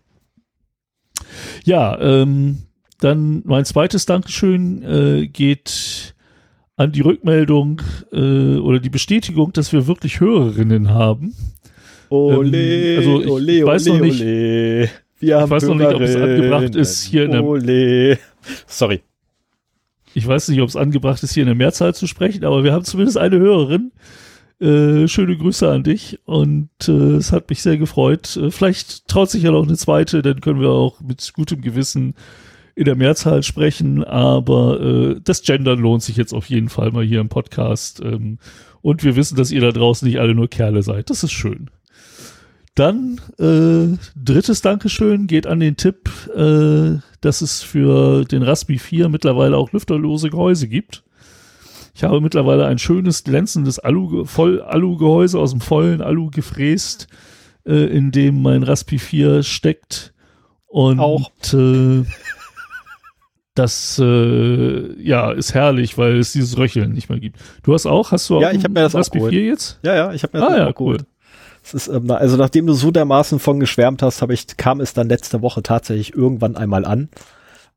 Ja, 1.63 1.99
ähm, 1.99 2.59
dann 2.99 3.41
mein 3.45 3.65
zweites 3.65 4.05
Dankeschön 4.05 4.81
äh, 4.83 5.27
geht 5.27 6.15
an 6.75 6.91
die 6.91 7.01
Rückmeldung 7.01 7.81
äh, 8.11 8.55
oder 8.57 8.79
die 8.79 8.89
Bestätigung, 8.89 9.53
dass 9.53 9.71
wir 9.73 9.87
wirklich 9.87 10.19
Hörerinnen 10.19 10.89
haben. 10.89 11.35
Ole, 12.09 12.57
Ähm, 12.57 12.97
also 12.99 13.21
ich 13.21 13.27
ole, 13.29 13.65
weiß 13.65 13.87
ole, 13.89 13.97
noch 13.97 14.05
nicht- 14.05 14.21
ole. 14.21 14.89
Wir 15.19 15.39
haben 15.39 15.49
weiß 15.49 15.63
noch 15.63 15.75
nicht, 15.75 15.93
ob 15.93 16.01
es 16.01 16.15
angebracht 16.15 16.75
ist, 16.75 17.03
hier 17.03 17.23
in 17.25 17.31
der- 17.31 17.43
Ole. 17.43 18.17
Sorry. 18.67 19.01
Ich 20.13 20.27
weiß 20.27 20.49
nicht, 20.49 20.61
ob 20.61 20.67
es 20.69 20.75
angebracht 20.75 21.23
ist, 21.23 21.33
hier 21.33 21.43
in 21.43 21.47
der 21.47 21.55
Mehrzahl 21.55 21.95
zu 21.95 22.07
sprechen, 22.07 22.43
aber 22.45 22.63
wir 22.63 22.73
haben 22.73 22.83
zumindest 22.83 23.17
eine 23.17 23.37
Hörerin. 23.39 23.91
Äh, 23.91 23.99
schöne 25.07 25.37
Grüße 25.37 25.69
an 25.69 25.83
dich 25.83 26.19
und 26.25 26.69
äh, 26.87 26.91
es 26.91 27.31
hat 27.31 27.49
mich 27.49 27.61
sehr 27.61 27.77
gefreut. 27.77 28.37
Äh, 28.37 28.51
vielleicht 28.51 29.07
traut 29.07 29.29
sich 29.29 29.43
ja 29.43 29.51
noch 29.51 29.63
eine 29.63 29.77
zweite, 29.77 30.21
dann 30.21 30.41
können 30.41 30.61
wir 30.61 30.69
auch 30.69 31.01
mit 31.01 31.33
gutem 31.33 31.61
Gewissen 31.61 32.15
in 32.75 32.85
der 32.85 32.95
Mehrzahl 32.95 33.43
sprechen, 33.43 34.03
aber 34.03 34.79
äh, 34.79 35.15
das 35.23 35.43
Gendern 35.43 35.79
lohnt 35.79 36.01
sich 36.01 36.17
jetzt 36.17 36.33
auf 36.33 36.47
jeden 36.47 36.69
Fall 36.69 36.91
mal 36.91 37.03
hier 37.03 37.21
im 37.21 37.29
Podcast. 37.29 38.01
Ähm, 38.03 38.39
und 38.81 39.03
wir 39.03 39.15
wissen, 39.15 39.37
dass 39.37 39.51
ihr 39.51 39.61
da 39.61 39.71
draußen 39.71 40.07
nicht 40.07 40.19
alle 40.19 40.35
nur 40.35 40.49
Kerle 40.49 40.81
seid. 40.81 41.09
Das 41.09 41.23
ist 41.23 41.31
schön. 41.31 41.69
Dann 42.75 43.21
äh, 43.37 43.97
drittes 44.15 44.61
Dankeschön 44.61 45.27
geht 45.27 45.45
an 45.45 45.59
den 45.59 45.77
Tipp, 45.77 46.09
äh, 46.35 46.99
dass 47.21 47.41
es 47.41 47.61
für 47.61 48.25
den 48.25 48.41
Raspi 48.41 48.79
4 48.79 49.09
mittlerweile 49.09 49.57
auch 49.57 49.71
lüfterlose 49.71 50.31
Gehäuse 50.31 50.67
gibt. 50.67 51.03
Ich 51.95 52.03
habe 52.03 52.21
mittlerweile 52.21 52.65
ein 52.65 52.79
schönes 52.79 53.23
glänzendes 53.23 53.79
Alu, 53.79 54.25
voll 54.25 54.61
Alu-Gehäuse 54.61 55.37
aus 55.37 55.51
dem 55.51 55.61
vollen 55.61 56.01
Alu 56.01 56.31
gefräst, 56.31 57.07
äh, 57.65 57.85
in 57.85 58.11
dem 58.11 58.41
mein 58.41 58.63
Raspi 58.63 58.97
4 58.97 59.43
steckt. 59.43 60.13
Und 60.65 60.99
Auch. 60.99 61.29
Äh, 61.53 62.03
das 63.55 63.99
äh, 64.03 65.01
ja 65.01 65.31
ist 65.31 65.53
herrlich, 65.53 65.97
weil 65.97 66.17
es 66.17 66.31
dieses 66.33 66.57
Röcheln 66.57 66.93
nicht 66.93 67.09
mehr 67.09 67.19
gibt. 67.19 67.37
Du 67.61 67.73
hast 67.73 67.85
auch, 67.85 68.11
hast 68.11 68.29
du 68.29 68.37
auch 68.37 68.41
Ja, 68.41 68.51
ich 68.51 68.63
hab 68.63 68.71
mir 68.71 68.81
das 68.81 68.95
auch 68.95 68.99
Raspi 68.99 69.19
geholt. 69.19 69.33
4 69.33 69.45
jetzt? 69.45 69.79
Ja, 69.83 69.95
ja, 69.95 70.13
ich 70.13 70.23
habe 70.23 70.37
mir 70.37 70.43
Ah 70.43 70.49
das 70.49 70.57
ja, 70.57 70.67
auch 70.69 70.75
geholt. 70.75 71.05
Es 71.63 71.73
ist, 71.75 71.87
ähm, 71.87 72.09
also 72.09 72.37
nachdem 72.37 72.65
du 72.65 72.73
so 72.73 72.89
dermaßen 72.89 73.37
von 73.39 73.59
geschwärmt 73.59 74.01
hast, 74.01 74.21
ich, 74.29 74.57
kam 74.57 74.81
es 74.81 74.93
dann 74.93 75.07
letzte 75.07 75.41
Woche 75.41 75.61
tatsächlich 75.61 76.15
irgendwann 76.15 76.57
einmal 76.57 76.85
an. 76.85 77.09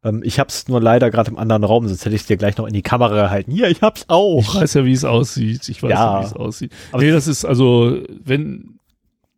Ähm, 0.04 0.22
ich 0.24 0.38
habe 0.38 0.48
es 0.48 0.68
nur 0.68 0.80
leider 0.80 1.10
gerade 1.10 1.30
im 1.30 1.38
anderen 1.38 1.64
Raum, 1.64 1.86
sonst 1.88 2.04
hätte 2.04 2.14
ich 2.16 2.26
dir 2.26 2.36
gleich 2.36 2.56
noch 2.56 2.66
in 2.66 2.74
die 2.74 2.82
Kamera 2.82 3.14
gehalten. 3.14 3.50
Hier, 3.50 3.68
ich 3.68 3.82
hab's 3.82 4.02
Ich 4.02 4.10
auch. 4.10 4.54
weiß 4.54 4.74
ja, 4.74 4.84
wie 4.84 4.92
es 4.92 5.04
aussieht. 5.04 5.68
Ich 5.68 5.82
weiß 5.82 5.90
ja, 5.90 6.14
Ja. 6.16 6.20
wie 6.22 6.26
es 6.26 6.32
aussieht. 6.34 6.72
Aber- 6.92 7.02
nee, 7.02 7.10
das 7.10 7.26
ist 7.26 7.44
also, 7.44 7.98
wenn 8.24 8.78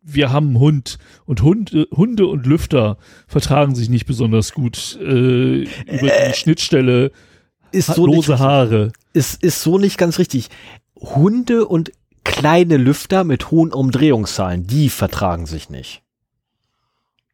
wir 0.01 0.31
haben 0.31 0.47
einen 0.47 0.59
Hund 0.59 0.97
und 1.25 1.41
Hunde, 1.43 1.87
Hunde 1.91 2.25
und 2.27 2.45
Lüfter 2.45 2.97
vertragen 3.27 3.75
sich 3.75 3.89
nicht 3.89 4.05
besonders 4.05 4.53
gut 4.53 4.97
äh, 5.01 5.63
über 5.63 5.67
die 6.27 6.33
Schnittstelle 6.33 7.11
Ist 7.71 7.93
so, 7.93 8.07
nicht, 8.07 8.15
lose 8.15 8.39
Haare. 8.39 8.91
ist, 9.13 9.43
ist 9.43 9.61
so 9.61 9.77
nicht 9.77 9.97
ganz 9.97 10.17
richtig. 10.17 10.49
Hunde 10.95 11.65
und 11.67 11.91
kleine 12.23 12.77
Lüfter 12.77 13.23
mit 13.23 13.51
hohen 13.51 13.71
Umdrehungszahlen, 13.71 14.65
die 14.67 14.89
vertragen 14.89 15.45
sich 15.45 15.69
nicht. 15.69 16.01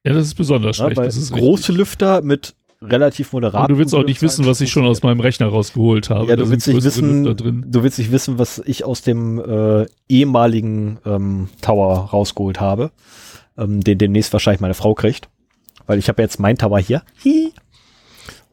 Ja, 0.03 0.13
das 0.13 0.27
ist 0.27 0.35
besonders 0.35 0.77
Ja, 0.77 0.91
schlecht. 0.91 1.15
ist 1.17 1.31
große. 1.31 1.71
Lüfter 1.71 2.21
mit 2.21 2.55
relativ 2.81 3.33
moderaten 3.33 3.57
Aber 3.57 3.73
du 3.73 3.79
willst 3.79 3.95
auch 3.95 4.03
nicht 4.03 4.21
wissen, 4.21 4.45
was 4.45 4.61
ich 4.61 4.71
schon 4.71 4.85
aus 4.85 5.03
meinem 5.03 5.19
Rechner 5.19 5.47
rausgeholt 5.47 6.09
habe. 6.09 6.27
Ja, 6.27 6.35
du 6.35 6.49
willst 6.49 6.67
nicht 6.67 6.83
wissen, 6.83 7.23
du 7.23 7.83
willst 7.83 7.97
nicht 7.99 8.11
wissen, 8.11 8.37
was 8.37 8.59
ich 8.65 8.83
aus 8.83 9.01
dem 9.01 9.39
äh, 9.39 9.85
ehemaligen 10.07 10.99
ähm, 11.05 11.49
Tower 11.61 12.09
rausgeholt 12.11 12.59
habe, 12.59 12.91
ähm, 13.57 13.81
den 13.81 13.97
demnächst 13.97 14.33
wahrscheinlich 14.33 14.61
meine 14.61 14.73
Frau 14.73 14.93
kriegt, 14.93 15.29
weil 15.87 15.99
ich 15.99 16.09
habe 16.09 16.21
jetzt 16.21 16.39
mein 16.39 16.57
Tower 16.57 16.79
hier. 16.79 17.03
Hi. 17.23 17.51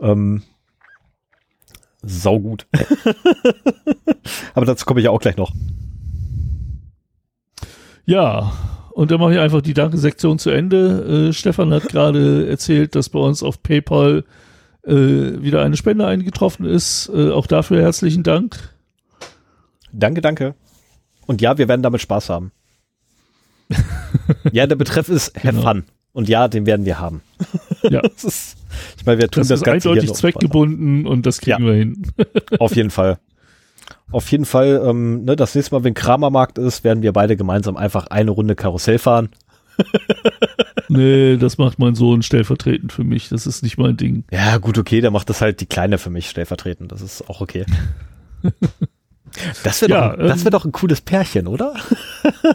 Ähm, 0.00 0.42
sau 2.02 2.38
gut. 2.38 2.66
Aber 4.54 4.66
dazu 4.66 4.84
komme 4.84 5.00
ich 5.00 5.04
ja 5.04 5.10
auch 5.10 5.20
gleich 5.20 5.36
noch. 5.36 5.52
Ja, 8.04 8.52
und 8.94 9.10
dann 9.10 9.20
mache 9.20 9.32
ich 9.34 9.38
einfach 9.38 9.62
die 9.62 9.74
Danke-Sektion 9.74 10.38
zu 10.38 10.50
Ende. 10.50 11.28
Äh, 11.28 11.32
Stefan 11.32 11.72
hat 11.72 11.88
gerade 11.88 12.48
erzählt, 12.48 12.94
dass 12.94 13.08
bei 13.08 13.18
uns 13.18 13.42
auf 13.42 13.62
PayPal 13.62 14.24
äh, 14.84 14.92
wieder 14.92 15.62
eine 15.62 15.76
Spende 15.76 16.06
eingetroffen 16.06 16.66
ist. 16.66 17.10
Äh, 17.14 17.30
auch 17.30 17.46
dafür 17.46 17.80
herzlichen 17.80 18.22
Dank. 18.22 18.56
Danke, 19.92 20.20
danke. 20.20 20.54
Und 21.26 21.40
ja, 21.40 21.56
wir 21.58 21.68
werden 21.68 21.82
damit 21.82 22.00
Spaß 22.00 22.28
haben. 22.30 22.52
ja, 24.52 24.66
der 24.66 24.76
Betreff 24.76 25.08
ist 25.08 25.34
have 25.36 25.48
Genau. 25.56 25.62
fun. 25.62 25.84
Und 26.12 26.28
ja, 26.28 26.48
den 26.48 26.66
werden 26.66 26.84
wir 26.84 26.98
haben. 26.98 27.22
Ja. 27.82 28.02
Das 28.14 28.24
ist, 28.24 28.56
ich 28.98 29.06
meine, 29.06 29.20
wir 29.20 29.28
tun 29.28 29.40
Das, 29.42 29.48
das, 29.48 29.60
ist 29.60 29.64
Ganze 29.64 29.88
eindeutig 29.90 30.12
zweckgebunden 30.12 31.06
und 31.06 31.26
das 31.26 31.40
kriegen 31.40 31.64
wir 31.64 31.74
hin. 31.74 32.02
Auf 32.58 32.76
jeden 32.76 32.90
Fall. 32.90 33.18
Auf 34.12 34.30
jeden 34.30 34.44
Fall, 34.44 34.82
ähm, 34.86 35.24
ne, 35.24 35.36
das 35.36 35.54
nächste 35.54 35.74
Mal, 35.74 35.84
wenn 35.84 35.94
Kramermarkt 35.94 36.58
ist, 36.58 36.84
werden 36.84 37.02
wir 37.02 37.12
beide 37.12 37.36
gemeinsam 37.36 37.76
einfach 37.76 38.06
eine 38.08 38.30
Runde 38.30 38.54
Karussell 38.54 38.98
fahren. 38.98 39.30
nee, 40.88 41.36
das 41.38 41.58
macht 41.58 41.78
mein 41.78 41.94
Sohn 41.94 42.22
stellvertretend 42.22 42.92
für 42.92 43.04
mich. 43.04 43.30
Das 43.30 43.46
ist 43.46 43.62
nicht 43.62 43.78
mein 43.78 43.96
Ding. 43.96 44.24
Ja, 44.30 44.58
gut, 44.58 44.78
okay, 44.78 45.00
der 45.00 45.10
macht 45.10 45.30
das 45.30 45.40
halt 45.40 45.60
die 45.60 45.66
Kleine 45.66 45.98
für 45.98 46.10
mich 46.10 46.28
stellvertretend. 46.28 46.92
Das 46.92 47.00
ist 47.00 47.28
auch 47.28 47.40
okay. 47.40 47.64
Das 49.64 49.80
wäre 49.80 49.90
Ja, 49.90 50.08
doch, 50.10 50.18
das 50.18 50.40
ähm, 50.40 50.44
wär 50.44 50.50
doch 50.50 50.64
ein 50.64 50.72
cooles 50.72 51.00
Pärchen, 51.00 51.46
oder? 51.46 51.74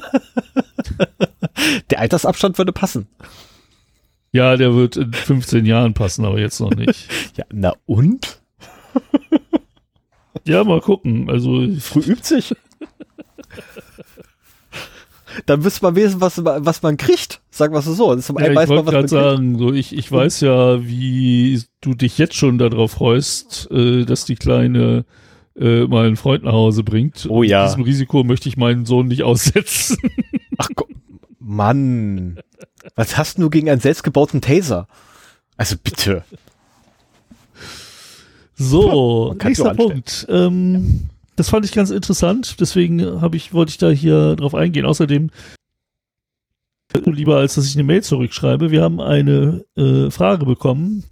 der 1.89 1.99
Altersabstand 1.99 2.57
würde 2.57 2.71
passen. 2.71 3.07
Ja, 4.31 4.57
der 4.57 4.75
wird 4.75 4.97
in 4.97 5.13
15 5.13 5.65
Jahren 5.65 5.93
passen, 5.93 6.25
aber 6.25 6.39
jetzt 6.39 6.59
noch 6.59 6.71
nicht. 6.71 7.09
Ja, 7.37 7.45
na 7.51 7.73
und? 7.85 8.41
Ja, 10.47 10.63
mal 10.63 10.81
gucken. 10.81 11.29
Also, 11.29 11.67
Früh 11.79 12.01
übt 12.01 12.23
sich. 12.23 12.53
Dann 15.45 15.63
wüsste 15.63 15.83
man 15.83 15.95
wenigstens, 15.95 16.21
was, 16.21 16.43
was 16.43 16.81
man 16.81 16.97
kriegt. 16.97 17.41
Sagen 17.51 17.73
wir 17.73 17.79
es 17.79 17.85
so. 17.85 18.15
Das 18.15 18.29
ist 18.29 18.39
ja, 18.39 18.49
ich 18.49 18.69
wollte 18.69 18.91
gerade 18.91 19.07
sagen, 19.07 19.57
so 19.57 19.71
ich, 19.71 19.95
ich 19.95 20.11
weiß 20.11 20.41
ja, 20.41 20.83
wie 20.83 21.61
du 21.81 21.93
dich 21.93 22.17
jetzt 22.17 22.35
schon 22.35 22.57
darauf 22.57 22.91
freust, 22.91 23.69
äh, 23.71 24.05
dass 24.05 24.25
die 24.25 24.35
Kleine 24.35 25.05
äh, 25.55 25.85
mal 25.85 26.07
einen 26.07 26.15
Freund 26.15 26.43
nach 26.43 26.53
Hause 26.53 26.83
bringt. 26.83 27.27
Oh 27.29 27.43
ja. 27.43 27.67
Diesem 27.67 27.83
Risiko 27.83 28.23
möchte 28.23 28.49
ich 28.49 28.57
meinen 28.57 28.85
Sohn 28.85 29.07
nicht 29.07 29.23
aussetzen. 29.23 29.97
Ach 30.57 30.69
Gott, 30.75 30.89
Mann. 31.39 32.39
Was 32.95 33.17
hast 33.17 33.37
du 33.37 33.49
gegen 33.49 33.69
einen 33.69 33.81
selbstgebauten 33.81 34.41
Taser? 34.41 34.87
Also 35.55 35.75
bitte. 35.81 36.23
So, 38.57 39.35
nächster 39.43 39.75
Punkt. 39.75 40.25
Ähm, 40.29 41.09
das 41.35 41.49
fand 41.49 41.65
ich 41.65 41.71
ganz 41.71 41.91
interessant, 41.91 42.59
deswegen 42.59 43.21
habe 43.21 43.37
ich, 43.37 43.53
wollte 43.53 43.69
ich 43.69 43.77
da 43.77 43.89
hier 43.89 44.35
drauf 44.35 44.55
eingehen. 44.55 44.85
Außerdem, 44.85 45.29
lieber 47.05 47.37
als 47.37 47.55
dass 47.55 47.67
ich 47.67 47.75
eine 47.75 47.83
Mail 47.83 48.01
zurückschreibe, 48.01 48.71
wir 48.71 48.81
haben 48.81 48.99
eine 48.99 49.63
äh, 49.75 50.09
Frage 50.09 50.45
bekommen 50.45 51.03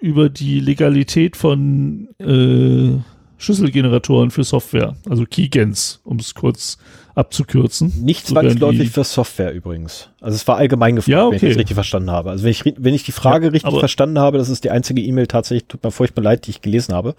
über 0.00 0.28
die 0.28 0.58
Legalität 0.58 1.36
von 1.36 2.08
äh, 2.18 2.98
Schlüsselgeneratoren 3.38 4.32
für 4.32 4.42
Software, 4.42 4.96
also 5.08 5.24
Keygens, 5.24 6.00
um 6.02 6.18
es 6.18 6.34
kurz 6.34 6.78
abzukürzen. 7.16 7.92
Nicht 8.04 8.26
So 8.26 8.34
zwangsläufig 8.34 8.80
die- 8.80 8.86
für 8.88 9.02
Software 9.04 9.52
übrigens. 9.52 10.10
Also 10.20 10.36
es 10.36 10.46
war 10.46 10.56
allgemein 10.56 10.96
gefragt, 10.96 11.08
Ja, 11.12 11.26
wenn 11.26 11.32
ich 11.36 11.42
okay. 11.42 11.48
das 11.48 11.58
richtig 11.58 11.74
verstanden 11.74 12.10
habe. 12.10 12.30
Also 12.30 12.44
wenn 12.44 12.50
ich, 12.50 12.64
wenn 12.76 12.94
ich 12.94 13.02
die 13.04 13.12
Frage 13.12 13.46
Ja, 13.46 13.52
richtig 13.52 13.78
verstanden 13.78 14.18
habe, 14.18 14.38
das 14.38 14.48
ist 14.48 14.62
die 14.64 14.70
einzige 14.70 15.00
E-Mail 15.02 15.26
tatsächlich, 15.26 15.66
tut 15.66 15.82
mir 15.82 15.90
furchtbar 15.90 16.22
leid, 16.22 16.46
die 16.46 16.50
ich 16.50 16.60
gelesen 16.62 16.94
habe, 16.94 17.14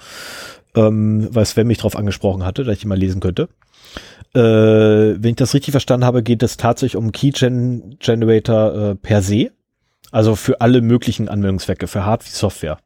ähm, 0.75 1.27
weil 1.31 1.45
Sven 1.45 1.67
mich 1.67 1.77
darauf 1.79 1.95
angesprochen 1.97 2.45
hatte, 2.45 2.63
dass 2.63 2.73
ich 2.75 2.81
die 2.81 2.87
mal 2.87 2.97
lesen 2.97 3.19
könnte. 3.19 3.49
Äh, 4.35 4.39
wenn 4.41 5.31
ich 5.31 5.35
das 5.35 5.53
richtig 5.53 5.71
verstanden 5.71 6.05
habe, 6.05 6.21
geht 6.21 6.43
es 6.43 6.57
tatsächlich 6.57 6.95
um 6.95 7.11
Key 7.11 7.31
Gen 7.31 7.95
Generator 7.99 8.75
äh, 8.91 8.95
per 8.95 9.21
se. 9.21 9.51
Also 10.11 10.35
für 10.35 10.61
alle 10.61 10.81
möglichen 10.81 11.27
Anwendungszwecke, 11.27 11.87
für 11.87 12.05
Hard 12.05 12.25
wie 12.25 12.29
Software. 12.29 12.77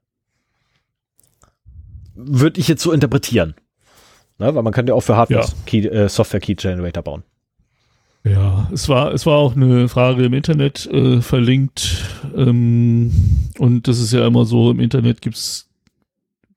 Würde 2.16 2.60
ich 2.60 2.68
jetzt 2.68 2.82
so 2.84 2.92
interpretieren. 2.92 3.56
Ne, 4.42 4.56
weil 4.56 4.64
man 4.64 4.74
kann 4.74 4.88
ja 4.88 4.96
auch 4.96 5.02
für 5.02 5.16
Hardware. 5.16 5.48
Key, 5.68 5.86
äh, 5.88 6.10
Software 6.10 6.40
Key 6.40 6.56
Generator 6.56 7.04
bauen. 7.04 7.22
Ja, 8.24 8.68
es 8.74 8.90
war, 8.90 9.14
es 9.14 9.28
war 9.28 9.38
auch 9.38 9.56
eine 9.56 9.88
Frage 9.88 10.26
im 10.26 10.34
Internet 10.34 10.88
äh, 10.88 11.22
verlinkt. 11.22 12.06
Ähm, 12.36 13.12
und 13.60 13.88
das 13.88 14.00
ist 14.00 14.14
ja 14.14 14.26
immer 14.26 14.46
so, 14.46 14.72
im 14.72 14.80
Internet 14.80 15.22
gibt's 15.22 15.70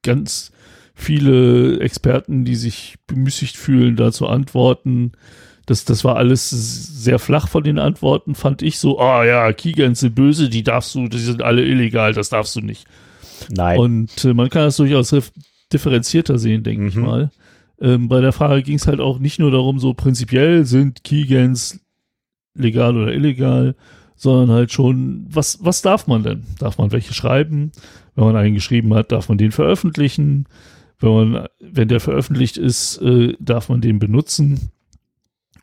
ganz 0.03 0.51
viele 0.95 1.79
Experten, 1.81 2.47
die 2.47 2.55
sich 2.55 2.95
bemüßigt 3.07 3.55
fühlen, 3.55 3.97
da 3.97 4.13
zu 4.13 4.29
antworten. 4.29 5.13
Das, 5.67 5.85
das 5.85 6.05
war 6.05 6.17
alles 6.17 6.49
sehr 6.49 7.19
flach 7.19 7.49
von 7.49 7.65
den 7.65 7.79
Antworten, 7.79 8.35
fand 8.35 8.63
ich 8.63 8.79
so, 8.79 8.99
ah 8.99 9.21
oh 9.21 9.25
ja, 9.25 9.53
Keygans 9.53 10.01
sind 10.01 10.15
böse, 10.15 10.49
die 10.49 10.63
darfst 10.63 10.95
du, 10.95 11.09
die 11.09 11.19
sind 11.19 11.43
alle 11.43 11.63
illegal, 11.67 12.15
das 12.15 12.31
darfst 12.31 12.57
du 12.57 12.63
nicht. 12.63 12.87
Nein. 13.51 13.79
Und 13.79 14.25
äh, 14.25 14.33
man 14.33 14.49
kann 14.49 14.63
das 14.63 14.77
durchaus 14.77 15.15
differenzierter 15.71 16.39
sehen, 16.39 16.63
denke 16.63 16.83
mhm. 16.83 16.89
ich 16.89 16.95
mal. 16.95 17.31
Ähm, 17.85 18.09
bei 18.09 18.23
der 18.23 18.33
Frage 18.33 18.63
ging 18.63 18.77
es 18.77 18.87
halt 18.87 18.99
auch 18.99 19.19
nicht 19.19 19.39
nur 19.39 19.51
darum, 19.51 19.79
so 19.79 19.93
prinzipiell 19.93 20.65
sind 20.65 21.05
Keygans 21.05 21.81
legal 22.55 22.97
oder 22.97 23.13
illegal, 23.13 23.77
sondern 24.17 24.57
halt 24.57 24.73
schon, 24.73 25.27
was, 25.29 25.59
was 25.63 25.83
darf 25.83 26.07
man 26.07 26.23
denn? 26.23 26.45
Darf 26.59 26.79
man 26.79 26.93
welche 26.93 27.13
schreiben? 27.13 27.73
Wenn 28.15 28.25
man 28.25 28.37
einen 28.37 28.55
geschrieben 28.55 28.95
hat, 28.95 29.13
darf 29.13 29.29
man 29.29 29.37
den 29.37 29.53
veröffentlichen. 29.53 30.47
Wenn 30.99 31.13
man, 31.33 31.47
wenn 31.61 31.89
der 31.89 32.01
veröffentlicht 32.01 32.57
ist, 32.57 33.03
äh, 33.03 33.35
darf 33.39 33.69
man 33.69 33.83
den 33.83 33.99
benutzen. 33.99 34.71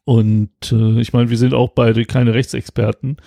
Und 0.04 0.72
äh, 0.72 1.02
ich 1.02 1.14
meine, 1.14 1.32
wir 1.32 1.38
sind 1.38 1.56
auch 1.56 1.70
beide 1.70 2.06
keine 2.06 2.36
Rechtsexperten 2.36 3.18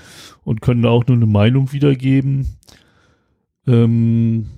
und 0.45 0.61
können 0.61 0.87
auch 0.87 1.05
nur 1.05 1.17
eine 1.17 1.27
Meinung 1.27 1.73
wiedergeben. 1.73 2.47
Ähm, 3.67 4.51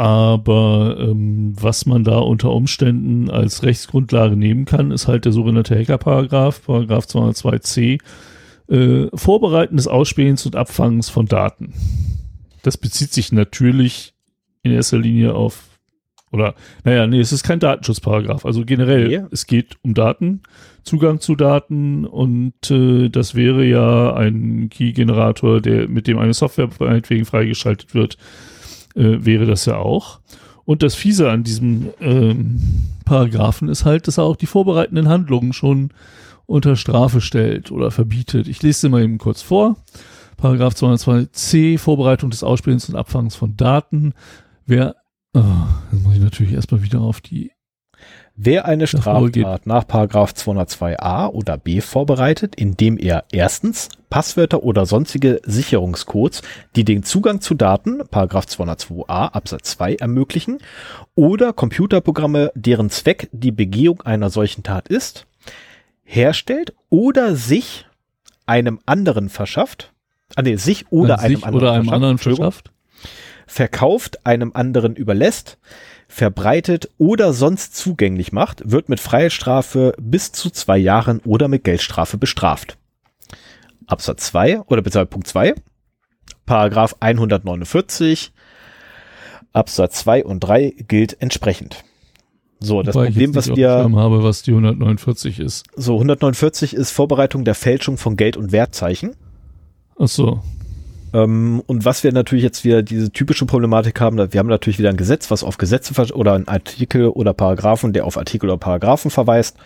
aber 0.00 0.96
ähm, 0.98 1.52
was 1.60 1.84
man 1.84 2.04
da 2.04 2.20
unter 2.20 2.52
Umständen 2.52 3.28
als 3.28 3.62
Rechtsgrundlage 3.62 4.34
nehmen 4.34 4.64
kann, 4.64 4.92
ist 4.92 5.06
halt 5.06 5.26
der 5.26 5.32
sogenannte 5.32 5.78
Hacker-Paragraph, 5.78 6.64
Paragraph 6.64 7.04
202c, 7.04 8.00
äh, 8.68 9.08
Vorbereiten 9.12 9.76
des 9.76 9.88
Ausspielens 9.88 10.46
und 10.46 10.56
Abfangens 10.56 11.10
von 11.10 11.26
Daten. 11.26 11.74
Das 12.62 12.78
bezieht 12.78 13.12
sich 13.12 13.30
natürlich 13.30 14.14
in 14.62 14.72
erster 14.72 14.96
Linie 14.96 15.34
auf, 15.34 15.64
oder, 16.32 16.54
naja, 16.82 17.06
nee, 17.06 17.20
es 17.20 17.32
ist 17.32 17.42
kein 17.42 17.60
Datenschutzparagraph. 17.60 18.46
Also 18.46 18.64
generell, 18.64 19.12
ja. 19.12 19.28
es 19.30 19.46
geht 19.46 19.76
um 19.82 19.92
Daten, 19.92 20.40
Zugang 20.82 21.20
zu 21.20 21.36
Daten 21.36 22.06
und 22.06 22.70
äh, 22.70 23.10
das 23.10 23.34
wäre 23.34 23.66
ja 23.66 24.14
ein 24.14 24.70
Key-Generator, 24.70 25.60
der, 25.60 25.88
mit 25.88 26.06
dem 26.06 26.18
eine 26.18 26.32
Software 26.32 26.70
meinetwegen 26.78 27.26
freigeschaltet 27.26 27.94
wird, 27.94 28.16
äh, 28.94 29.24
wäre 29.24 29.46
das 29.46 29.64
ja 29.66 29.76
auch. 29.76 30.20
Und 30.64 30.82
das 30.82 30.94
Fiese 30.94 31.30
an 31.30 31.42
diesem 31.42 31.90
ähm, 32.00 32.60
Paragraphen 33.04 33.68
ist 33.68 33.84
halt, 33.84 34.06
dass 34.06 34.18
er 34.18 34.24
auch 34.24 34.36
die 34.36 34.46
vorbereitenden 34.46 35.08
Handlungen 35.08 35.52
schon 35.52 35.90
unter 36.46 36.76
Strafe 36.76 37.20
stellt 37.20 37.70
oder 37.70 37.90
verbietet. 37.90 38.48
Ich 38.48 38.62
lese 38.62 38.80
sie 38.80 38.88
mal 38.88 39.02
eben 39.02 39.18
kurz 39.18 39.42
vor. 39.42 39.76
Paragraph 40.36 40.74
202c, 40.74 41.78
Vorbereitung 41.78 42.30
des 42.30 42.42
Ausspielens 42.42 42.88
und 42.88 42.96
Abfangs 42.96 43.36
von 43.36 43.56
Daten. 43.56 44.14
Wer, 44.66 44.96
oh, 45.34 45.42
jetzt 45.92 46.02
muss 46.02 46.14
ich 46.14 46.20
natürlich 46.20 46.52
erstmal 46.52 46.82
wieder 46.82 47.00
auf 47.00 47.20
die 47.20 47.52
Wer 48.42 48.64
eine 48.64 48.86
Straftat 48.86 49.66
nach 49.66 49.86
Paragraph 49.86 50.32
202a 50.32 51.28
oder 51.28 51.58
b 51.58 51.82
vorbereitet, 51.82 52.54
indem 52.54 52.96
er 52.96 53.24
erstens 53.32 53.90
Passwörter 54.08 54.62
oder 54.62 54.86
sonstige 54.86 55.42
Sicherungscodes, 55.44 56.40
die 56.74 56.86
den 56.86 57.02
Zugang 57.02 57.42
zu 57.42 57.52
Daten, 57.52 58.00
Paragraph 58.10 58.46
202a 58.46 59.32
Absatz 59.32 59.72
2 59.72 59.96
ermöglichen, 59.96 60.56
oder 61.14 61.52
Computerprogramme, 61.52 62.50
deren 62.54 62.88
Zweck 62.88 63.28
die 63.32 63.52
Begehung 63.52 64.00
einer 64.00 64.30
solchen 64.30 64.62
Tat 64.62 64.88
ist, 64.88 65.26
herstellt 66.02 66.72
oder 66.88 67.36
sich 67.36 67.84
einem 68.46 68.80
anderen 68.86 69.28
verschafft, 69.28 69.92
ah 70.36 70.40
nee, 70.40 70.56
sich 70.56 70.90
oder 70.90 71.18
An 71.18 71.26
einem 71.26 71.36
sich 71.36 71.44
anderen, 71.44 71.62
oder 71.62 71.72
einem 71.74 71.88
anderen 71.90 72.16
verschafft, 72.16 72.70
verkauft, 73.46 74.24
einem 74.24 74.52
anderen 74.54 74.96
überlässt, 74.96 75.58
verbreitet 76.10 76.90
oder 76.98 77.32
sonst 77.32 77.76
zugänglich 77.76 78.32
macht, 78.32 78.68
wird 78.70 78.88
mit 78.88 78.98
Freiheitsstrafe 78.98 79.94
bis 79.98 80.32
zu 80.32 80.50
zwei 80.50 80.76
Jahren 80.76 81.20
oder 81.20 81.46
mit 81.46 81.62
Geldstrafe 81.62 82.18
bestraft. 82.18 82.76
Absatz 83.86 84.26
2 84.26 84.62
oder 84.62 84.82
beziehungsweise 84.82 85.06
Punkt 85.06 85.28
2, 85.28 85.54
Paragraph 86.46 86.96
149, 87.00 88.32
Absatz 89.52 90.00
2 90.00 90.24
und 90.24 90.40
3 90.40 90.74
gilt 90.88 91.20
entsprechend. 91.20 91.84
So, 92.58 92.82
das 92.82 92.94
Wobei 92.94 93.06
Problem, 93.06 93.34
was 93.34 93.48
wir 93.54 93.70
habe, 93.70 94.22
was 94.22 94.42
die 94.42 94.50
149 94.50 95.40
ist. 95.40 95.64
So, 95.76 95.94
149 95.94 96.74
ist 96.74 96.90
Vorbereitung 96.90 97.44
der 97.44 97.54
Fälschung 97.54 97.96
von 97.96 98.16
Geld- 98.16 98.36
und 98.36 98.52
Wertzeichen. 98.52 99.16
Ach 99.98 100.08
so. 100.08 100.42
Ähm, 101.12 101.62
und 101.66 101.84
was 101.84 102.04
wir 102.04 102.12
natürlich 102.12 102.44
jetzt 102.44 102.64
wieder 102.64 102.82
diese 102.82 103.10
typische 103.10 103.46
Problematik 103.46 104.00
haben, 104.00 104.16
wir 104.16 104.38
haben 104.38 104.48
natürlich 104.48 104.78
wieder 104.78 104.90
ein 104.90 104.96
Gesetz, 104.96 105.30
was 105.30 105.44
auf 105.44 105.58
Gesetze 105.58 105.94
oder 106.14 106.34
ein 106.34 106.48
Artikel 106.48 107.08
oder 107.08 107.34
Paragraphen, 107.34 107.92
der 107.92 108.04
auf 108.04 108.16
Artikel 108.16 108.48
oder 108.48 108.58
Paragraphen 108.58 109.10
verweist. 109.10 109.56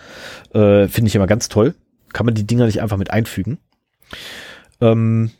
Äh, 0.52 0.88
Finde 0.88 1.08
ich 1.08 1.14
immer 1.14 1.26
ganz 1.26 1.48
toll. 1.48 1.74
Kann 2.12 2.26
man 2.26 2.34
die 2.34 2.46
Dinger 2.46 2.66
nicht 2.66 2.80
einfach 2.80 2.96
mit 2.96 3.10
einfügen. 3.10 3.58
Ähm, 4.80 5.30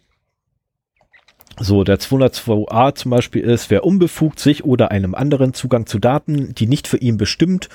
so, 1.60 1.84
der 1.84 2.00
202a 2.00 2.94
zum 2.96 3.10
Beispiel 3.12 3.42
ist, 3.42 3.70
wer 3.70 3.84
unbefugt 3.84 4.40
sich 4.40 4.64
oder 4.64 4.90
einem 4.90 5.14
anderen 5.14 5.54
Zugang 5.54 5.86
zu 5.86 6.00
Daten, 6.00 6.52
die 6.54 6.66
nicht 6.66 6.88
für 6.88 6.96
ihn 6.96 7.16
bestimmt 7.16 7.68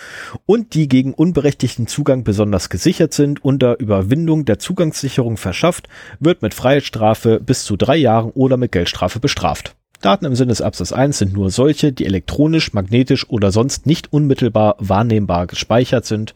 und 0.45 0.73
die 0.73 0.89
gegen 0.89 1.13
unberechtigten 1.13 1.87
Zugang 1.87 2.25
besonders 2.25 2.69
gesichert 2.69 3.13
sind, 3.13 3.43
unter 3.43 3.79
Überwindung 3.79 4.43
der 4.43 4.59
Zugangssicherung 4.59 5.37
verschafft, 5.37 5.87
wird 6.19 6.41
mit 6.41 6.53
Freiheitsstrafe 6.53 7.39
bis 7.39 7.63
zu 7.63 7.77
drei 7.77 7.95
Jahren 7.95 8.31
oder 8.31 8.57
mit 8.57 8.73
Geldstrafe 8.73 9.19
bestraft. 9.19 9.75
Daten 10.01 10.25
im 10.25 10.35
Sinne 10.35 10.49
des 10.49 10.61
Absatz 10.61 10.91
1 10.91 11.17
sind 11.17 11.33
nur 11.33 11.49
solche, 11.49 11.91
die 11.91 12.05
elektronisch, 12.05 12.73
magnetisch 12.73 13.29
oder 13.29 13.51
sonst 13.51 13.85
nicht 13.85 14.11
unmittelbar 14.11 14.75
wahrnehmbar 14.79 15.47
gespeichert 15.47 16.05
sind 16.05 16.33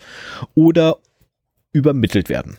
oder 0.53 0.97
übermittelt 1.71 2.29
werden. 2.29 2.57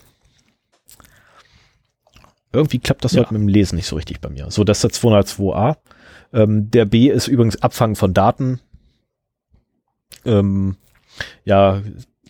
Irgendwie 2.54 2.78
klappt 2.78 3.04
das 3.04 3.12
ja. 3.12 3.20
heute 3.20 3.34
mit 3.34 3.42
dem 3.42 3.48
Lesen 3.48 3.76
nicht 3.76 3.86
so 3.86 3.96
richtig 3.96 4.20
bei 4.20 4.30
mir. 4.30 4.50
So, 4.50 4.64
das 4.64 4.82
ist 4.82 5.02
der 5.02 5.10
202a. 5.10 5.76
Ähm, 6.32 6.70
der 6.70 6.84
B 6.84 7.08
ist 7.08 7.28
übrigens 7.28 7.60
Abfangen 7.62 7.96
von 7.96 8.14
Daten. 8.14 8.60
Ähm, 10.24 10.76
ja, 11.44 11.82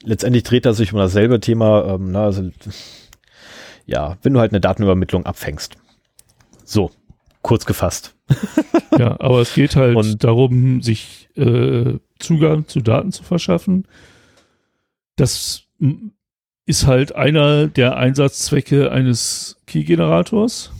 letztendlich 0.03 0.43
dreht 0.43 0.67
er 0.67 0.75
sich 0.75 0.93
um 0.93 0.99
dasselbe 0.99 1.41
Thema. 1.41 1.85
Ähm, 1.95 2.13
na, 2.13 2.25
also, 2.25 2.51
ja, 3.87 4.17
wenn 4.23 4.35
du 4.35 4.41
halt 4.41 4.53
eine 4.53 4.61
Datenübermittlung 4.61 5.27
abfängst. 5.27 5.77
So, 6.65 6.91
kurz 7.43 7.67
gefasst. 7.67 8.17
ja, 8.99 9.21
aber 9.21 9.41
es 9.41 9.55
geht 9.55 9.77
halt 9.77 9.97
Und, 9.97 10.25
darum, 10.25 10.83
sich 10.83 11.29
äh, 11.37 11.99
Zugang 12.19 12.67
zu 12.67 12.81
Daten 12.81 13.13
zu 13.13 13.23
verschaffen. 13.23 13.87
Das 15.17 15.65
ist 16.67 16.87
halt 16.87 17.15
einer 17.15 17.67
der 17.69 17.97
Einsatzzwecke 17.97 18.91
eines 18.91 19.61
Key-Generators. 19.67 20.73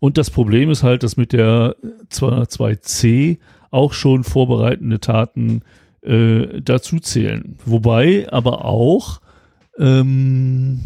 Und 0.00 0.16
das 0.16 0.30
Problem 0.30 0.70
ist 0.70 0.82
halt, 0.82 1.02
dass 1.02 1.16
mit 1.16 1.32
der 1.32 1.76
202c 2.10 3.38
auch 3.70 3.92
schon 3.92 4.24
vorbereitende 4.24 4.98
Taten 4.98 5.62
äh, 6.02 6.60
dazu 6.62 6.98
zählen. 7.00 7.58
Wobei 7.64 8.26
aber 8.32 8.64
auch 8.64 9.20
ähm, 9.78 10.80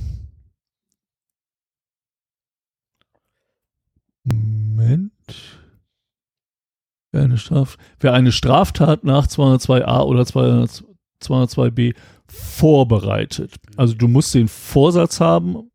Moment. 4.25 5.13
Wer 7.13 7.23
eine, 7.23 7.39
Straf 7.39 7.79
wer 8.01 8.13
eine 8.13 8.33
Straftat 8.33 9.05
nach 9.05 9.27
202a 9.27 10.03
oder 10.03 10.23
202b 10.23 11.95
vorbereitet. 12.35 13.55
Also 13.77 13.95
du 13.95 14.09
musst 14.09 14.35
den 14.35 14.49
Vorsatz 14.49 15.21
haben, 15.21 15.71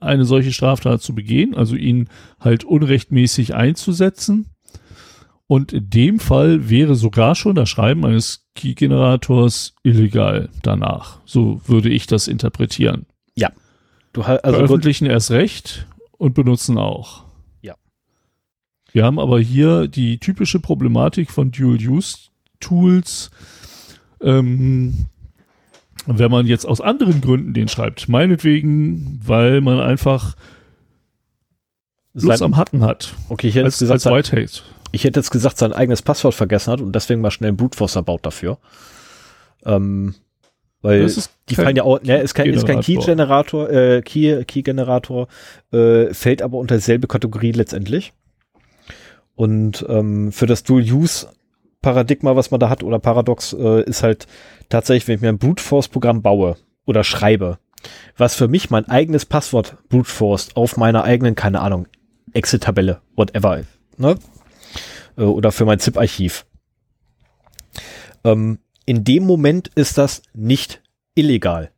eine 0.00 0.24
solche 0.24 0.52
Straftat 0.52 1.02
zu 1.02 1.14
begehen, 1.14 1.54
also 1.54 1.74
ihn 1.74 2.08
halt 2.40 2.64
unrechtmäßig 2.64 3.54
einzusetzen. 3.54 4.50
Und 5.48 5.72
in 5.72 5.90
dem 5.90 6.18
Fall 6.18 6.68
wäre 6.68 6.96
sogar 6.96 7.34
schon 7.34 7.54
das 7.54 7.68
Schreiben 7.68 8.04
eines 8.04 8.46
Key-Generators 8.56 9.74
illegal 9.84 10.48
danach. 10.62 11.20
So 11.24 11.60
würde 11.66 11.88
ich 11.88 12.06
das 12.06 12.26
interpretieren. 12.26 13.06
Ja. 13.36 13.52
Du, 14.12 14.22
also 14.22 14.40
Veröffentlichen 14.42 15.06
erst 15.06 15.30
recht 15.30 15.86
und 16.18 16.34
benutzen 16.34 16.78
auch. 16.78 17.24
Ja. 17.62 17.76
Wir 18.90 19.04
haben 19.04 19.20
aber 19.20 19.38
hier 19.38 19.86
die 19.86 20.18
typische 20.18 20.58
Problematik 20.58 21.30
von 21.30 21.52
Dual-Use-Tools. 21.52 23.30
Ähm, 24.20 25.06
wenn 26.06 26.30
man 26.30 26.46
jetzt 26.46 26.66
aus 26.66 26.80
anderen 26.80 27.20
Gründen 27.20 27.52
den 27.52 27.68
schreibt, 27.68 28.08
meinetwegen, 28.08 29.20
weil 29.24 29.60
man 29.60 29.80
einfach 29.80 30.34
Lust 32.14 32.42
am 32.42 32.56
Hacken 32.56 32.82
hat. 32.82 33.14
Okay, 33.28 33.48
ich 33.48 33.54
hätte 33.54 33.66
als, 33.66 33.78
gesagt, 33.78 34.06
als 34.06 34.28
sein, 34.28 34.48
ich 34.92 35.04
hätte 35.04 35.20
jetzt 35.20 35.30
gesagt, 35.30 35.58
sein 35.58 35.72
eigenes 35.72 36.02
Passwort 36.02 36.34
vergessen 36.34 36.72
hat 36.72 36.80
und 36.80 36.92
deswegen 36.92 37.20
mal 37.20 37.30
schnell 37.30 37.52
ein 37.52 37.56
Blutwasser 37.56 38.02
baut 38.02 38.24
dafür. 38.24 38.58
Ähm, 39.64 40.14
weil 40.82 41.10
die 41.48 41.54
fallen 41.56 41.76
ja 41.76 41.82
auch, 41.82 42.00
ne, 42.02 42.22
ist 42.22 42.34
kein, 42.34 42.52
ist 42.52 42.66
kein 42.66 42.80
Key-Generator, 42.80 43.68
äh, 43.70 44.02
Key, 44.02 44.44
Key-Generator, 44.44 45.26
äh, 45.72 46.14
fällt 46.14 46.42
aber 46.42 46.58
unter 46.58 46.76
dieselbe 46.76 47.08
Kategorie 47.08 47.52
letztendlich. 47.52 48.12
Und 49.34 49.84
ähm, 49.88 50.32
für 50.32 50.46
das 50.46 50.62
Dual-Use 50.62 51.28
Paradigma, 51.82 52.36
was 52.36 52.50
man 52.50 52.60
da 52.60 52.68
hat 52.68 52.82
oder 52.82 52.98
Paradox, 52.98 53.52
äh, 53.52 53.82
ist 53.84 54.02
halt 54.02 54.26
tatsächlich, 54.68 55.08
wenn 55.08 55.14
ich 55.16 55.20
mir 55.20 55.28
ein 55.28 55.38
Brute 55.38 55.62
Force 55.62 55.88
Programm 55.88 56.22
baue 56.22 56.56
oder 56.84 57.04
schreibe, 57.04 57.58
was 58.16 58.34
für 58.34 58.48
mich 58.48 58.70
mein 58.70 58.88
eigenes 58.88 59.24
Passwort 59.24 59.76
Brute 59.88 60.10
Force 60.10 60.54
auf 60.54 60.76
meiner 60.76 61.04
eigenen, 61.04 61.34
keine 61.34 61.60
Ahnung, 61.60 61.86
Excel-Tabelle, 62.32 63.00
whatever, 63.14 63.62
ne? 63.96 64.16
Äh, 65.16 65.22
oder 65.22 65.52
für 65.52 65.64
mein 65.64 65.78
ZIP-Archiv. 65.78 66.46
Ähm, 68.24 68.58
in 68.84 69.04
dem 69.04 69.24
Moment 69.24 69.68
ist 69.74 69.98
das 69.98 70.22
nicht 70.34 70.82
illegal. 71.14 71.72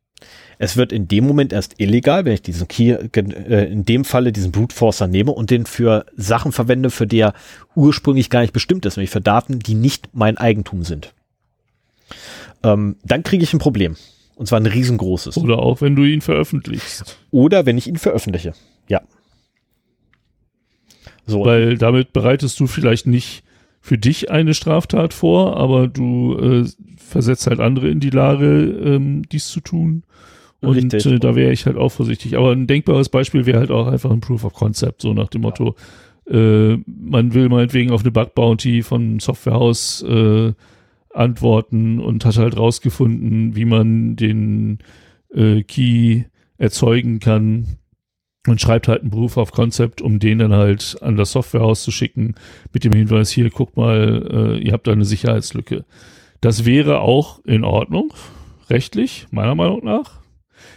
Es 0.59 0.77
wird 0.77 0.93
in 0.93 1.07
dem 1.07 1.27
Moment 1.27 1.53
erst 1.53 1.81
illegal, 1.81 2.25
wenn 2.25 2.33
ich 2.33 2.43
diesen 2.43 2.67
Key, 2.67 2.91
äh, 2.91 3.73
in 3.73 3.85
dem 3.85 4.05
Falle 4.05 4.33
diesen 4.33 4.53
Brute 4.53 4.75
Forcer 4.75 5.07
nehme 5.07 5.31
und 5.31 5.51
den 5.51 5.67
für 5.67 6.05
Sachen 6.17 6.53
verwende, 6.53 6.91
für 6.91 7.07
die 7.07 7.21
er 7.21 7.35
ursprünglich 7.77 8.29
gar 8.29 8.41
nicht 8.41 8.53
bestimmt 8.53 8.85
ist, 8.85 8.97
nämlich 8.97 9.11
für 9.11 9.21
Daten, 9.21 9.61
die 9.61 9.75
nicht 9.75 10.11
mein 10.13 10.37
Eigentum 10.37 10.83
sind. 10.83 11.15
Ähm, 12.65 12.97
dann 13.05 13.23
kriege 13.23 13.45
ich 13.45 13.53
ein 13.53 13.61
Problem. 13.61 13.97
Und 14.35 14.47
zwar 14.47 14.61
ein 14.61 14.67
riesengroßes. 14.67 15.37
Oder 15.37 15.59
auch, 15.59 15.81
wenn 15.81 15.97
du 15.97 16.05
ihn 16.05 16.21
veröffentlichst. 16.21 17.19
Oder 17.31 17.67
wenn 17.67 17.77
ich 17.77 17.89
ihn 17.89 17.97
veröffentliche. 17.97 18.53
Ja. 18.89 19.03
So. 21.27 21.45
Weil 21.45 21.77
damit 21.77 22.13
bereitest 22.13 22.59
du 22.61 22.67
vielleicht 22.69 23.07
nicht 23.07 23.43
für 23.81 23.99
dich 23.99 24.31
eine 24.31 24.55
Straftat 24.55 25.13
vor, 25.13 25.57
aber 25.57 25.89
du 25.89 26.37
äh, 26.39 26.65
versetzt 26.97 27.47
halt 27.47 27.59
andere 27.59 27.89
in 27.89 28.01
die 28.01 28.11
Lage, 28.11 28.47
ähm, 28.47 29.23
dies 29.29 29.49
zu 29.49 29.61
tun. 29.61 30.05
Und 30.61 30.93
äh, 30.93 31.19
da 31.19 31.37
wäre 31.37 31.53
ich 31.53 31.67
halt 31.67 31.77
auch 31.77 31.91
vorsichtig. 31.91 32.37
Aber 32.37 32.53
ein 32.53 32.67
denkbares 32.67 33.09
Beispiel 33.09 33.47
wäre 33.47 33.61
halt 33.61 33.71
auch 33.71 33.87
einfach 33.87 34.11
ein 34.11 34.21
Proof 34.21 34.45
of 34.45 34.55
Concept, 34.55 35.03
so 35.03 35.15
nach 35.15 35.29
dem 35.29 35.43
ja. 35.43 35.49
Motto, 35.49 35.77
äh, 36.29 36.77
man 36.87 37.35
will 37.35 37.49
meinetwegen 37.49 37.93
auf 37.93 38.03
eine 38.03 38.11
Bug 38.11 38.35
Bounty 38.35 38.83
von 38.83 39.21
Softwarehaus 39.21 40.03
äh, 40.03 40.53
antworten 41.15 42.01
und 42.01 42.25
hat 42.25 42.37
halt 42.37 42.57
rausgefunden, 42.57 43.57
wie 43.57 43.65
man 43.65 44.17
den 44.17 44.79
äh, 45.33 45.63
Key 45.63 46.25
erzeugen 46.59 47.21
kann 47.21 47.79
und 48.47 48.61
schreibt 48.61 48.89
halt 48.89 49.03
ein 49.03 49.11
Proof 49.11 49.37
of 49.37 49.53
Concept, 49.53 50.01
um 50.03 50.19
den 50.19 50.39
dann 50.39 50.53
halt 50.53 50.97
an 51.01 51.17
das 51.17 51.33
Softwarehaus 51.33 51.83
zu 51.83 51.91
schicken, 51.91 52.35
mit 52.73 52.85
dem 52.85 52.93
Hinweis, 52.93 53.31
hier, 53.31 53.51
guck 53.51 53.77
mal, 53.77 54.57
äh, 54.59 54.59
ihr 54.59 54.73
habt 54.73 54.87
da 54.87 54.93
eine 54.93 55.05
Sicherheitslücke. 55.05 55.85
Das 56.41 56.65
wäre 56.65 57.01
auch 57.01 57.45
in 57.45 57.65
Ordnung, 57.65 58.13
rechtlich, 58.71 59.27
meiner 59.31 59.55
Meinung 59.55 59.85
nach. 59.85 60.18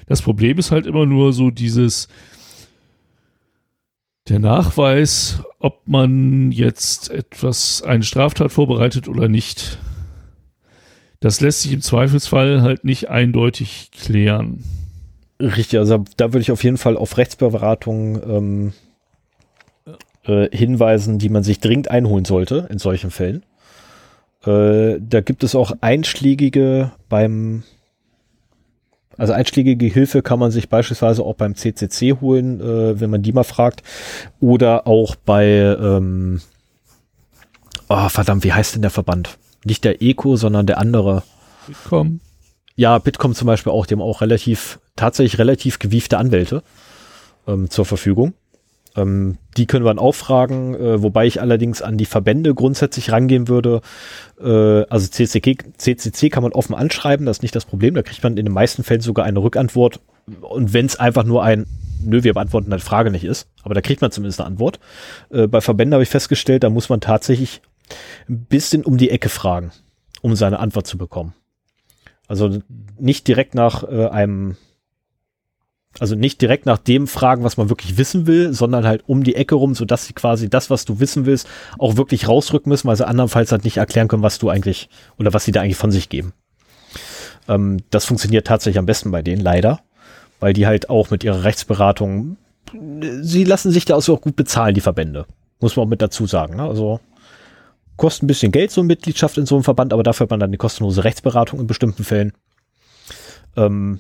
Das 0.07 0.21
Problem 0.21 0.57
ist 0.57 0.71
halt 0.71 0.85
immer 0.85 1.05
nur 1.05 1.33
so 1.33 1.51
dieses, 1.51 2.07
der 4.29 4.39
Nachweis, 4.39 5.41
ob 5.59 5.87
man 5.87 6.51
jetzt 6.51 7.09
etwas, 7.09 7.81
eine 7.81 8.03
Straftat 8.03 8.51
vorbereitet 8.51 9.07
oder 9.07 9.27
nicht. 9.27 9.79
Das 11.19 11.41
lässt 11.41 11.61
sich 11.61 11.73
im 11.73 11.81
Zweifelsfall 11.81 12.61
halt 12.61 12.83
nicht 12.83 13.09
eindeutig 13.09 13.91
klären. 13.91 14.63
Richtig, 15.39 15.79
also 15.79 16.03
da 16.17 16.33
würde 16.33 16.41
ich 16.41 16.51
auf 16.51 16.63
jeden 16.63 16.77
Fall 16.77 16.97
auf 16.97 17.17
Rechtsberatung 17.17 18.21
ähm, 18.23 18.73
äh, 20.23 20.55
hinweisen, 20.55 21.17
die 21.17 21.29
man 21.29 21.43
sich 21.43 21.59
dringend 21.59 21.89
einholen 21.89 22.25
sollte 22.25 22.67
in 22.69 22.77
solchen 22.77 23.11
Fällen. 23.11 23.43
Äh, 24.45 24.99
da 24.99 25.21
gibt 25.21 25.43
es 25.43 25.55
auch 25.55 25.71
einschlägige 25.81 26.91
beim, 27.09 27.63
also 29.21 29.33
einschlägige 29.33 29.85
Hilfe 29.85 30.23
kann 30.23 30.39
man 30.39 30.49
sich 30.49 30.67
beispielsweise 30.67 31.21
auch 31.21 31.35
beim 31.35 31.53
CCC 31.53 32.13
holen, 32.21 32.59
äh, 32.59 32.99
wenn 32.99 33.11
man 33.11 33.21
die 33.21 33.33
mal 33.33 33.43
fragt, 33.43 33.83
oder 34.39 34.87
auch 34.87 35.15
bei, 35.15 35.45
ähm, 35.47 36.41
oh 37.87 38.09
verdammt, 38.09 38.43
wie 38.43 38.51
heißt 38.51 38.73
denn 38.73 38.81
der 38.81 38.89
Verband? 38.89 39.37
Nicht 39.63 39.83
der 39.83 40.01
Eco, 40.01 40.37
sondern 40.37 40.65
der 40.65 40.79
andere. 40.79 41.21
Bitkom. 41.67 42.19
Ja, 42.75 42.97
Bitkom 42.97 43.35
zum 43.35 43.45
Beispiel 43.45 43.71
auch, 43.71 43.85
die 43.85 43.93
haben 43.93 44.01
auch 44.01 44.21
relativ, 44.21 44.79
tatsächlich 44.95 45.37
relativ 45.37 45.77
gewiefte 45.77 46.17
Anwälte 46.17 46.63
ähm, 47.47 47.69
zur 47.69 47.85
Verfügung. 47.85 48.33
Ähm, 48.95 49.37
die 49.57 49.67
können 49.67 49.85
wir 49.85 49.89
dann 49.89 49.99
auch 49.99 50.15
fragen, 50.15 50.75
äh, 50.75 51.01
wobei 51.01 51.25
ich 51.25 51.41
allerdings 51.41 51.81
an 51.81 51.97
die 51.97 52.05
Verbände 52.05 52.53
grundsätzlich 52.53 53.11
rangehen 53.11 53.47
würde. 53.47 53.81
Äh, 54.39 54.85
also 54.89 55.07
CCC, 55.07 55.57
CCC 55.77 56.29
kann 56.29 56.43
man 56.43 56.51
offen 56.51 56.75
anschreiben, 56.75 57.25
das 57.25 57.37
ist 57.37 57.43
nicht 57.43 57.55
das 57.55 57.65
Problem. 57.65 57.95
Da 57.95 58.01
kriegt 58.01 58.23
man 58.23 58.37
in 58.37 58.45
den 58.45 58.53
meisten 58.53 58.83
Fällen 58.83 59.01
sogar 59.01 59.25
eine 59.25 59.39
Rückantwort. 59.39 59.99
Und 60.41 60.73
wenn 60.73 60.85
es 60.85 60.99
einfach 60.99 61.23
nur 61.23 61.43
ein 61.43 61.65
Nö, 62.03 62.23
wir 62.23 62.33
beantworten 62.33 62.69
deine 62.69 62.81
Frage 62.81 63.11
nicht 63.11 63.23
ist, 63.23 63.47
aber 63.63 63.73
da 63.73 63.81
kriegt 63.81 64.01
man 64.01 64.11
zumindest 64.11 64.39
eine 64.39 64.47
Antwort. 64.47 64.79
Äh, 65.29 65.47
bei 65.47 65.61
Verbänden 65.61 65.93
habe 65.93 66.03
ich 66.03 66.09
festgestellt, 66.09 66.63
da 66.63 66.69
muss 66.69 66.89
man 66.89 67.01
tatsächlich 67.01 67.61
ein 68.29 68.45
bisschen 68.45 68.83
um 68.83 68.97
die 68.97 69.09
Ecke 69.09 69.29
fragen, 69.29 69.71
um 70.21 70.35
seine 70.35 70.59
Antwort 70.59 70.87
zu 70.87 70.97
bekommen. 70.97 71.33
Also 72.27 72.59
nicht 72.97 73.27
direkt 73.27 73.55
nach 73.55 73.83
äh, 73.83 74.07
einem, 74.07 74.57
also 75.99 76.15
nicht 76.15 76.41
direkt 76.41 76.65
nach 76.65 76.77
dem 76.77 77.07
fragen, 77.07 77.43
was 77.43 77.57
man 77.57 77.69
wirklich 77.69 77.97
wissen 77.97 78.27
will, 78.27 78.53
sondern 78.53 78.85
halt 78.85 79.03
um 79.07 79.23
die 79.23 79.35
Ecke 79.35 79.55
rum, 79.55 79.75
sodass 79.75 80.05
sie 80.05 80.13
quasi 80.13 80.49
das, 80.49 80.69
was 80.69 80.85
du 80.85 80.99
wissen 80.99 81.25
willst, 81.25 81.47
auch 81.77 81.97
wirklich 81.97 82.27
rausrücken 82.27 82.69
müssen, 82.69 82.87
weil 82.87 82.95
sie 82.95 83.07
andernfalls 83.07 83.51
halt 83.51 83.63
nicht 83.63 83.77
erklären 83.77 84.07
können, 84.07 84.23
was 84.23 84.39
du 84.39 84.49
eigentlich 84.49 84.89
oder 85.19 85.33
was 85.33 85.45
sie 85.45 85.51
da 85.51 85.61
eigentlich 85.61 85.77
von 85.77 85.91
sich 85.91 86.09
geben. 86.09 86.33
Ähm, 87.47 87.79
das 87.89 88.05
funktioniert 88.05 88.47
tatsächlich 88.47 88.79
am 88.79 88.85
besten 88.85 89.11
bei 89.11 89.21
denen, 89.21 89.41
leider, 89.41 89.81
weil 90.39 90.53
die 90.53 90.65
halt 90.65 90.89
auch 90.89 91.09
mit 91.11 91.23
ihrer 91.23 91.43
Rechtsberatung, 91.43 92.37
sie 93.21 93.43
lassen 93.43 93.71
sich 93.71 93.85
da 93.85 93.95
auch 93.95 94.21
gut 94.21 94.35
bezahlen, 94.35 94.75
die 94.75 94.81
Verbände. 94.81 95.25
Muss 95.59 95.75
man 95.75 95.85
auch 95.85 95.89
mit 95.89 96.01
dazu 96.01 96.25
sagen. 96.25 96.55
Ne? 96.55 96.63
Also 96.63 96.99
Kostet 98.01 98.23
ein 98.23 98.27
bisschen 98.27 98.51
Geld, 98.51 98.71
so 98.71 98.81
eine 98.81 98.87
Mitgliedschaft 98.87 99.37
in 99.37 99.45
so 99.45 99.53
einem 99.53 99.63
Verband, 99.63 99.93
aber 99.93 100.01
dafür 100.01 100.25
hat 100.25 100.31
man 100.31 100.39
dann 100.39 100.51
die 100.51 100.57
kostenlose 100.57 101.03
Rechtsberatung 101.03 101.59
in 101.59 101.67
bestimmten 101.67 102.03
Fällen. 102.03 102.33
Ähm, 103.55 103.99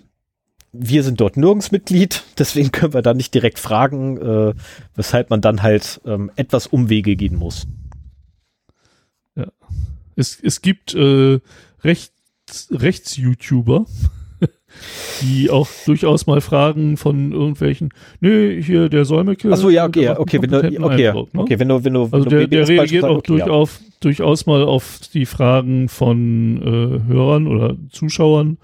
wir 0.73 1.03
sind 1.03 1.19
dort 1.19 1.37
nirgends 1.37 1.71
Mitglied, 1.71 2.23
deswegen 2.37 2.71
können 2.71 2.93
wir 2.93 3.01
da 3.01 3.13
nicht 3.13 3.33
direkt 3.33 3.59
fragen, 3.59 4.17
äh, 4.17 4.53
weshalb 4.95 5.29
man 5.29 5.41
dann 5.41 5.61
halt 5.61 6.01
ähm, 6.05 6.31
etwas 6.35 6.67
Umwege 6.67 7.15
gehen 7.15 7.35
muss. 7.35 7.67
Ja. 9.35 9.47
Es, 10.15 10.39
es 10.41 10.61
gibt 10.61 10.93
äh, 10.93 11.39
Rechts, 11.83 12.69
Rechts-YouTuber, 12.71 13.85
die 15.21 15.49
auch 15.49 15.67
durchaus 15.85 16.27
mal 16.27 16.41
Fragen 16.41 16.95
von 16.95 17.31
irgendwelchen, 17.31 17.89
nee, 18.19 18.61
hier 18.61 18.87
der 18.87 19.05
Solmecke. 19.05 19.51
Achso, 19.51 19.69
ja, 19.69 19.85
okay, 19.85 20.09
okay, 20.09 20.41
wenn 20.41 20.51
du, 20.51 20.83
okay, 20.83 21.07
Eindruck, 21.07 21.33
ne? 21.33 21.41
okay, 21.41 21.59
wenn 21.59 21.67
du, 21.67 21.83
wenn 21.83 21.93
du, 21.93 22.09
also 22.11 22.29
der, 22.29 22.47
der 22.47 22.67
reagiert 22.67 23.03
auch 23.03 23.17
okay, 23.17 23.27
durchaus, 23.27 23.79
ja. 23.81 23.87
durchaus 23.99 24.45
mal 24.45 24.63
auf 24.63 24.99
die 25.13 25.25
Fragen 25.25 25.89
von 25.89 26.61
äh, 26.61 27.11
Hörern 27.11 27.47
oder 27.47 27.75
Zuschauern. 27.89 28.57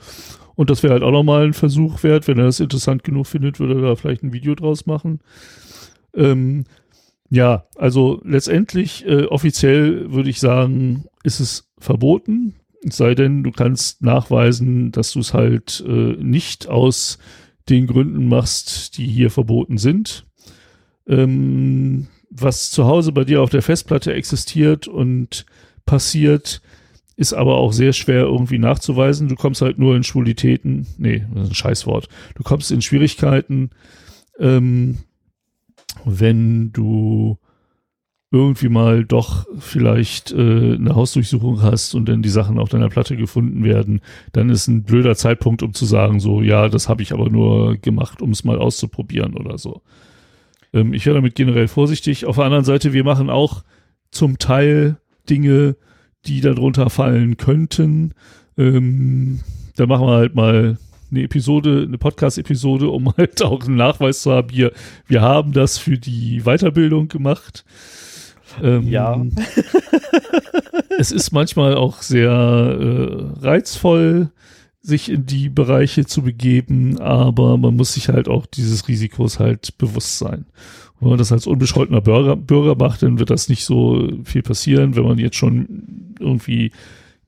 Und 0.58 0.72
das 0.72 0.82
wäre 0.82 0.94
halt 0.94 1.04
auch 1.04 1.12
nochmal 1.12 1.46
ein 1.46 1.54
Versuch 1.54 2.02
wert. 2.02 2.28
Wenn 2.28 2.40
er 2.40 2.46
das 2.46 2.60
interessant 2.60 3.04
genug 3.04 3.28
findet, 3.28 3.60
würde 3.60 3.76
er 3.76 3.90
da 3.90 3.96
vielleicht 3.96 4.24
ein 4.24 4.34
Video 4.34 4.56
draus 4.56 4.88
machen. 4.88 5.20
Ähm, 6.16 6.66
ja, 7.30 7.68
also 7.76 8.20
letztendlich, 8.26 9.06
äh, 9.06 9.26
offiziell 9.26 10.12
würde 10.12 10.32
ich 10.32 10.40
sagen, 10.40 11.06
ist 11.24 11.40
es 11.40 11.70
verboten. 11.78 12.56
Es 12.84 12.98
sei 12.98 13.14
denn, 13.14 13.44
du 13.44 13.52
kannst 13.52 14.02
nachweisen, 14.02 14.92
dass 14.92 15.12
du 15.12 15.20
es 15.20 15.36
halt 15.36 15.84
äh, 15.88 16.16
nicht 16.20 16.68
aus 16.68 17.20
den 17.70 17.86
Gründen 17.86 18.28
machst, 18.28 18.98
die 18.98 19.06
hier 19.06 19.30
verboten 19.30 19.78
sind. 19.78 20.26
Ähm, 21.08 22.08
was 22.32 22.72
zu 22.72 22.86
Hause 22.86 23.12
bei 23.12 23.26
dir 23.26 23.44
auf 23.44 23.52
der 23.52 23.62
Festplatte 23.62 24.12
existiert 24.12 24.88
und 24.88 25.46
passiert, 25.86 26.62
ist 27.18 27.34
aber 27.34 27.58
auch 27.58 27.74
sehr 27.74 27.94
schwer 27.94 28.22
irgendwie 28.22 28.60
nachzuweisen. 28.60 29.28
Du 29.28 29.36
kommst 29.36 29.62
halt 29.62 29.80
nur 29.80 29.96
in 29.96 30.04
Schwulitäten, 30.04 30.86
nee, 30.98 31.26
das 31.34 31.46
ist 31.46 31.50
ein 31.50 31.56
Scheißwort. 31.56 32.08
Du 32.36 32.44
kommst 32.44 32.72
in 32.72 32.82
Schwierigkeiten, 32.82 33.72
ähm, 34.40 35.00
wenn 36.06 36.72
du 36.72 37.38
irgendwie 38.30 38.70
mal 38.70 39.04
doch 39.04 39.48
vielleicht 39.58 40.32
äh, 40.32 40.76
eine 40.76 40.96
Hausdurchsuchung 40.96 41.64
hast 41.64 41.96
und 41.96 42.08
dann 42.08 42.22
die 42.22 42.30
Sachen 42.30 42.60
auf 42.60 42.70
deiner 42.70 42.90
Platte 42.90 43.18
gefunden 43.18 43.64
werden, 43.64 44.02
dann 44.34 44.50
ist 44.50 44.68
ein 44.68 44.84
blöder 44.84 45.16
Zeitpunkt, 45.16 45.64
um 45.64 45.74
zu 45.74 45.86
sagen, 45.86 46.20
so, 46.20 46.42
ja, 46.42 46.70
das 46.70 46.88
habe 46.88 47.02
ich 47.02 47.14
aber 47.14 47.30
nur 47.30 47.78
gemacht, 47.78 48.22
um 48.22 48.32
es 48.32 48.44
mal 48.44 48.60
auszuprobieren 48.60 49.36
oder 49.36 49.58
so. 49.58 49.82
Ähm, 50.72 50.94
ich 50.94 51.06
wäre 51.08 51.16
damit 51.16 51.34
generell 51.34 51.68
vorsichtig. 51.68 52.26
Auf 52.26 52.36
der 52.36 52.46
anderen 52.46 52.66
Seite, 52.66 52.94
wir 52.94 53.04
machen 53.04 53.32
auch 53.32 53.64
zum 54.12 54.38
Teil 54.38 54.98
Dinge, 55.30 55.78
die 56.26 56.42
darunter 56.42 56.90
fallen 56.90 57.38
könnten. 57.38 58.14
Ähm, 58.58 59.40
da 59.76 59.86
machen 59.86 60.08
wir 60.08 60.16
halt 60.16 60.36
mal 60.36 60.78
eine 61.12 61.24
Episode, 61.24 61.86
eine 61.88 61.98
Podcast-Episode, 61.98 62.90
um 62.90 63.14
halt 63.18 63.42
auch 63.42 63.64
einen 63.66 63.78
Nachweis 63.78 64.22
zu 64.22 64.32
haben, 64.32 64.50
hier, 64.50 64.72
wir 65.08 65.22
haben 65.22 65.54
das 65.54 65.78
für 65.78 65.98
die 65.98 66.42
Weiterbildung 66.42 67.08
gemacht. 67.08 67.66
Ähm, 68.62 68.88
ja. 68.88 69.24
es 70.98 71.12
ist 71.12 71.32
manchmal 71.32 71.76
auch 71.76 72.02
sehr 72.02 72.32
äh, 72.32 73.46
reizvoll, 73.46 74.32
sich 74.82 75.10
in 75.10 75.26
die 75.26 75.50
Bereiche 75.50 76.06
zu 76.06 76.22
begeben, 76.24 77.00
aber 77.00 77.58
man 77.58 77.76
muss 77.76 77.94
sich 77.94 78.10
halt 78.10 78.30
auch 78.30 78.46
dieses 78.46 78.88
Risikos 78.88 79.40
halt 79.40 79.78
bewusst 79.78 80.18
sein. 80.18 80.46
Wenn 81.00 81.10
man 81.10 81.18
das 81.18 81.32
als 81.32 81.48
unbescholtener 81.48 82.02
Bürger, 82.02 82.36
Bürger 82.36 82.76
macht, 82.76 83.04
dann 83.04 83.20
wird 83.20 83.30
das 83.30 83.50
nicht 83.50 83.66
so 83.66 84.10
viel 84.24 84.42
passieren. 84.42 84.96
Wenn 84.96 85.04
man 85.04 85.20
jetzt 85.20 85.36
schon 85.36 86.16
irgendwie 86.20 86.72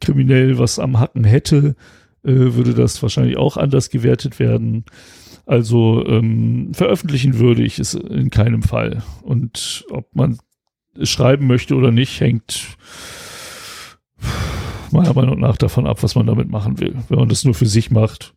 kriminell 0.02 0.58
was 0.58 0.80
am 0.80 1.00
Hacken 1.00 1.24
hätte, 1.24 1.76
äh, 2.24 2.32
würde 2.32 2.74
das 2.74 3.02
wahrscheinlich 3.02 3.38
auch 3.38 3.58
anders 3.58 3.90
gewertet 3.90 4.40
werden. 4.40 4.86
Also 5.46 6.06
ähm, 6.06 6.74
veröffentlichen 6.74 7.40
würde 7.40 7.64
ich 7.64 7.80
es 7.80 7.94
in 7.94 8.30
keinem 8.30 8.64
Fall. 8.64 9.04
Und 9.22 9.86
ob 9.90 10.16
man 10.16 10.38
es 10.96 11.10
schreiben 11.10 11.48
möchte 11.48 11.76
oder 11.76 11.92
nicht, 11.92 12.20
hängt 12.20 12.78
meiner 14.92 15.14
Meinung 15.14 15.40
nach 15.40 15.58
davon 15.58 15.88
ab, 15.88 16.02
was 16.04 16.16
man 16.16 16.26
damit 16.26 16.50
machen 16.50 16.80
will. 16.80 16.96
Wenn 17.10 17.20
man 17.20 17.30
das 17.30 17.46
nur 17.46 17.54
für 17.54 17.68
sich 17.68 17.92
macht, 17.92 18.34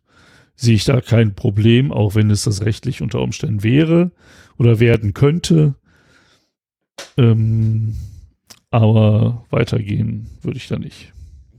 sehe 0.55 0.75
ich 0.75 0.85
da 0.85 1.01
kein 1.01 1.35
Problem, 1.35 1.91
auch 1.91 2.15
wenn 2.15 2.29
es 2.29 2.43
das 2.43 2.63
rechtlich 2.63 3.01
unter 3.01 3.21
Umständen 3.21 3.63
wäre 3.63 4.11
oder 4.57 4.79
werden 4.79 5.13
könnte. 5.13 5.75
Ähm, 7.17 7.95
aber 8.71 9.45
weitergehen 9.49 10.27
würde 10.41 10.57
ich 10.57 10.67
da 10.67 10.77
nicht. 10.77 11.13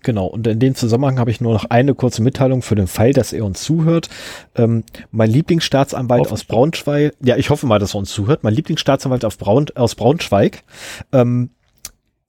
Genau, 0.05 0.27
und 0.27 0.47
in 0.47 0.61
dem 0.61 0.75
Zusammenhang 0.75 1.19
habe 1.19 1.31
ich 1.31 1.41
nur 1.41 1.55
noch 1.55 1.65
eine 1.65 1.95
kurze 1.95 2.23
Mitteilung 2.23 2.61
für 2.61 2.75
den 2.75 2.87
Fall, 2.87 3.13
dass 3.13 3.33
er 3.33 3.45
uns 3.45 3.63
zuhört. 3.63 4.11
Ähm, 4.55 4.85
mein 5.11 5.31
Lieblingsstaatsanwalt 5.31 6.31
aus 6.31 6.45
Braunschweig, 6.45 7.15
ja, 7.23 7.37
ich 7.37 7.49
hoffe 7.49 7.67
mal, 7.67 7.79
dass 7.79 7.95
er 7.95 8.01
uns 8.01 8.11
zuhört, 8.11 8.45
mein 8.45 8.53
Lieblingsstaatsanwalt 8.53 9.27
Braun, 9.39 9.67
aus 9.75 9.95
Braunschweig, 9.95 10.63
ähm, 11.13 11.51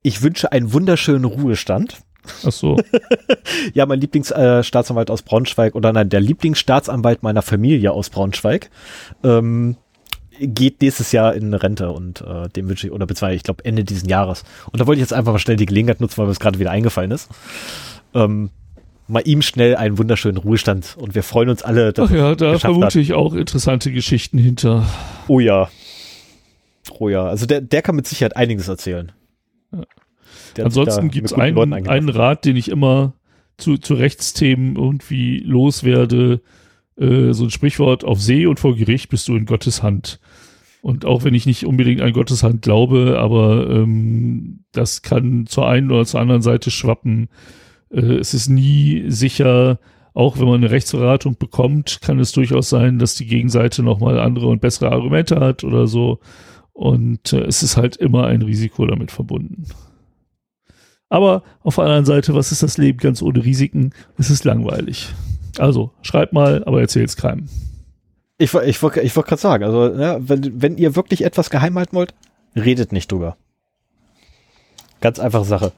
ich 0.01 0.21
wünsche 0.21 0.51
einen 0.51 0.71
wunderschönen 0.71 1.25
Ruhestand. 1.25 1.97
Ach 2.46 2.52
so. 2.52 2.78
ja, 3.74 3.86
mein 3.86 4.00
Lieblingsstaatsanwalt 4.00 5.10
äh, 5.10 5.14
aus 5.14 5.22
Braunschweig 5.22 5.76
oder 5.76 5.94
nein, 5.94 6.10
der 6.10 6.22
Lieblingsstaatsanwalt 6.22 7.24
meiner 7.24 7.42
Familie 7.42 7.92
aus 7.92 8.10
Braunschweig 8.10 8.70
ähm, 9.24 9.78
geht 10.40 10.82
nächstes 10.82 11.12
Jahr 11.12 11.34
in 11.34 11.54
Rente 11.54 11.92
und 11.92 12.22
äh, 12.22 12.50
dem 12.50 12.68
wünsche 12.68 12.88
ich, 12.88 12.94
oder 12.94 13.06
beziehungsweise 13.06 13.38
ich 13.38 13.44
glaube 13.44 13.64
Ende 13.66 13.84
diesen 13.84 14.10
Jahres. 14.10 14.44
Und 14.72 14.80
da 14.80 14.88
wollte 14.88 15.00
ich 15.00 15.04
jetzt 15.04 15.14
einfach 15.14 15.32
mal 15.32 15.40
schnell 15.40 15.58
die 15.58 15.66
Gelegenheit 15.66 16.02
nutzen, 16.02 16.18
weil 16.18 16.26
mir 16.26 16.32
es 16.32 16.40
gerade 16.40 16.60
wieder 16.60 16.72
eingefallen 16.72 17.12
ist. 17.12 17.30
Ähm, 18.14 18.50
mal 19.08 19.24
ihm 19.26 19.42
schnell 19.42 19.76
einen 19.76 19.98
wunderschönen 19.98 20.38
Ruhestand 20.38 20.96
und 20.98 21.16
wir 21.16 21.24
freuen 21.24 21.50
uns 21.50 21.64
alle. 21.64 21.94
Dass 21.94 22.10
Ach 22.10 22.16
ja, 22.16 22.36
da 22.36 22.58
vermute 22.60 22.86
hat. 22.88 22.96
ich 22.96 23.14
auch 23.14 23.34
interessante 23.34 23.92
Geschichten 23.92 24.38
hinter. 24.38 24.86
Oh 25.28 25.40
ja. 25.40 25.70
Oh 27.00 27.10
ja, 27.10 27.26
also 27.26 27.46
der, 27.46 27.62
der 27.62 27.82
kann 27.82 27.96
mit 27.96 28.08
Sicherheit 28.08 28.36
einiges 28.36 28.68
erzählen. 28.68 29.12
Ja. 29.72 29.84
Ansonsten 30.60 31.10
gibt 31.10 31.28
es 31.28 31.34
einen, 31.34 31.74
einen 31.74 32.10
Rat, 32.10 32.46
den 32.46 32.56
ich 32.56 32.70
immer 32.70 33.13
zu, 33.58 33.78
zu 33.78 33.94
Rechtsthemen 33.94 34.76
irgendwie 34.76 35.39
loswerde. 35.39 36.41
Äh, 36.98 37.34
so 37.34 37.46
ein 37.46 37.52
Sprichwort, 37.52 38.04
auf 38.04 38.22
See 38.22 38.46
und 38.46 38.60
vor 38.60 38.76
Gericht 38.76 39.10
bist 39.10 39.28
du 39.28 39.36
in 39.36 39.46
Gottes 39.46 39.84
Hand. 39.84 40.20
Und 40.82 41.04
auch 41.04 41.24
wenn 41.24 41.34
ich 41.34 41.46
nicht 41.46 41.65
unbedingt 41.65 42.02
an 42.02 42.13
Gottes 42.13 42.44
Hand 42.44 42.62
glaube, 42.62 43.18
aber 43.20 43.70
ähm, 43.70 44.60
das 44.72 45.02
kann 45.02 45.48
zur 45.48 45.68
einen 45.68 45.91
oder 45.91 46.06
zur 46.06 46.20
anderen 46.20 46.44
Seite 46.44 46.70
schwappen. 46.70 47.30
Äh, 47.89 48.02
es 48.02 48.34
ist 48.34 48.50
nie 48.50 49.06
sicher, 49.08 49.80
auch 50.13 50.38
wenn 50.38 50.46
man 50.46 50.58
eine 50.58 50.70
Rechtsberatung 50.70 51.38
bekommt, 51.38 52.02
kann 52.02 52.20
es 52.20 52.32
durchaus 52.34 52.70
sein, 52.70 53.00
dass 53.00 53.15
die 53.15 53.26
Gegenseite 53.26 53.84
nochmal 53.84 54.20
andere 54.20 54.48
und 54.48 54.62
bessere 54.62 54.91
Argumente 54.91 55.39
hat 55.39 55.63
oder 55.63 55.88
so. 55.88 56.20
Und 56.72 57.34
äh, 57.34 57.41
es 57.41 57.63
ist 57.63 57.78
halt 57.78 57.96
immer 57.96 58.28
ein 58.28 58.41
Risiko 58.41 58.86
damit 58.86 59.10
verbunden. 59.10 59.65
Aber 61.10 61.44
auf 61.63 61.76
der 61.76 61.86
anderen 61.86 62.06
Seite, 62.06 62.34
was 62.34 62.52
ist 62.52 62.63
das 62.63 62.78
Leben 62.78 62.98
ganz 62.98 63.22
ohne 63.22 63.44
Risiken? 63.44 63.94
Es 64.18 64.30
ist 64.30 64.44
langweilig. 64.44 65.13
Also, 65.58 65.91
schreibt 66.02 66.34
mal, 66.34 66.63
aber 66.65 66.82
erzählt 66.82 67.10
es 67.10 67.18
keinem. 67.18 67.48
Ich, 68.38 68.54
ich, 68.54 68.82
wollte 68.82 69.02
ich 69.02 69.15
wollt 69.15 69.28
gerade 69.28 69.41
sagen, 69.41 69.63
also 69.63 69.94
ja, 69.94 70.18
wenn, 70.20 70.62
wenn 70.62 70.78
ihr 70.78 70.96
wirklich 70.96 71.24
etwas 71.24 71.50
geheim 71.50 71.78
halten 71.78 71.96
wollt, 71.96 72.13
redet 72.56 72.91
nicht 72.91 73.12
drüber. 73.12 73.38
Ganz 75.00 75.20
einfache 75.20 75.46
Sache. 75.46 75.72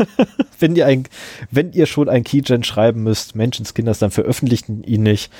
wenn, 0.58 0.76
ihr 0.76 0.86
ein, 0.86 1.04
wenn 1.50 1.72
ihr 1.72 1.86
schon 1.86 2.08
ein 2.08 2.24
Keygen 2.24 2.64
schreiben 2.64 3.02
müsst, 3.02 3.36
Menschenskinders, 3.36 4.00
dann 4.00 4.10
veröffentlicht 4.10 4.68
ihn 4.68 5.02
nicht 5.02 5.30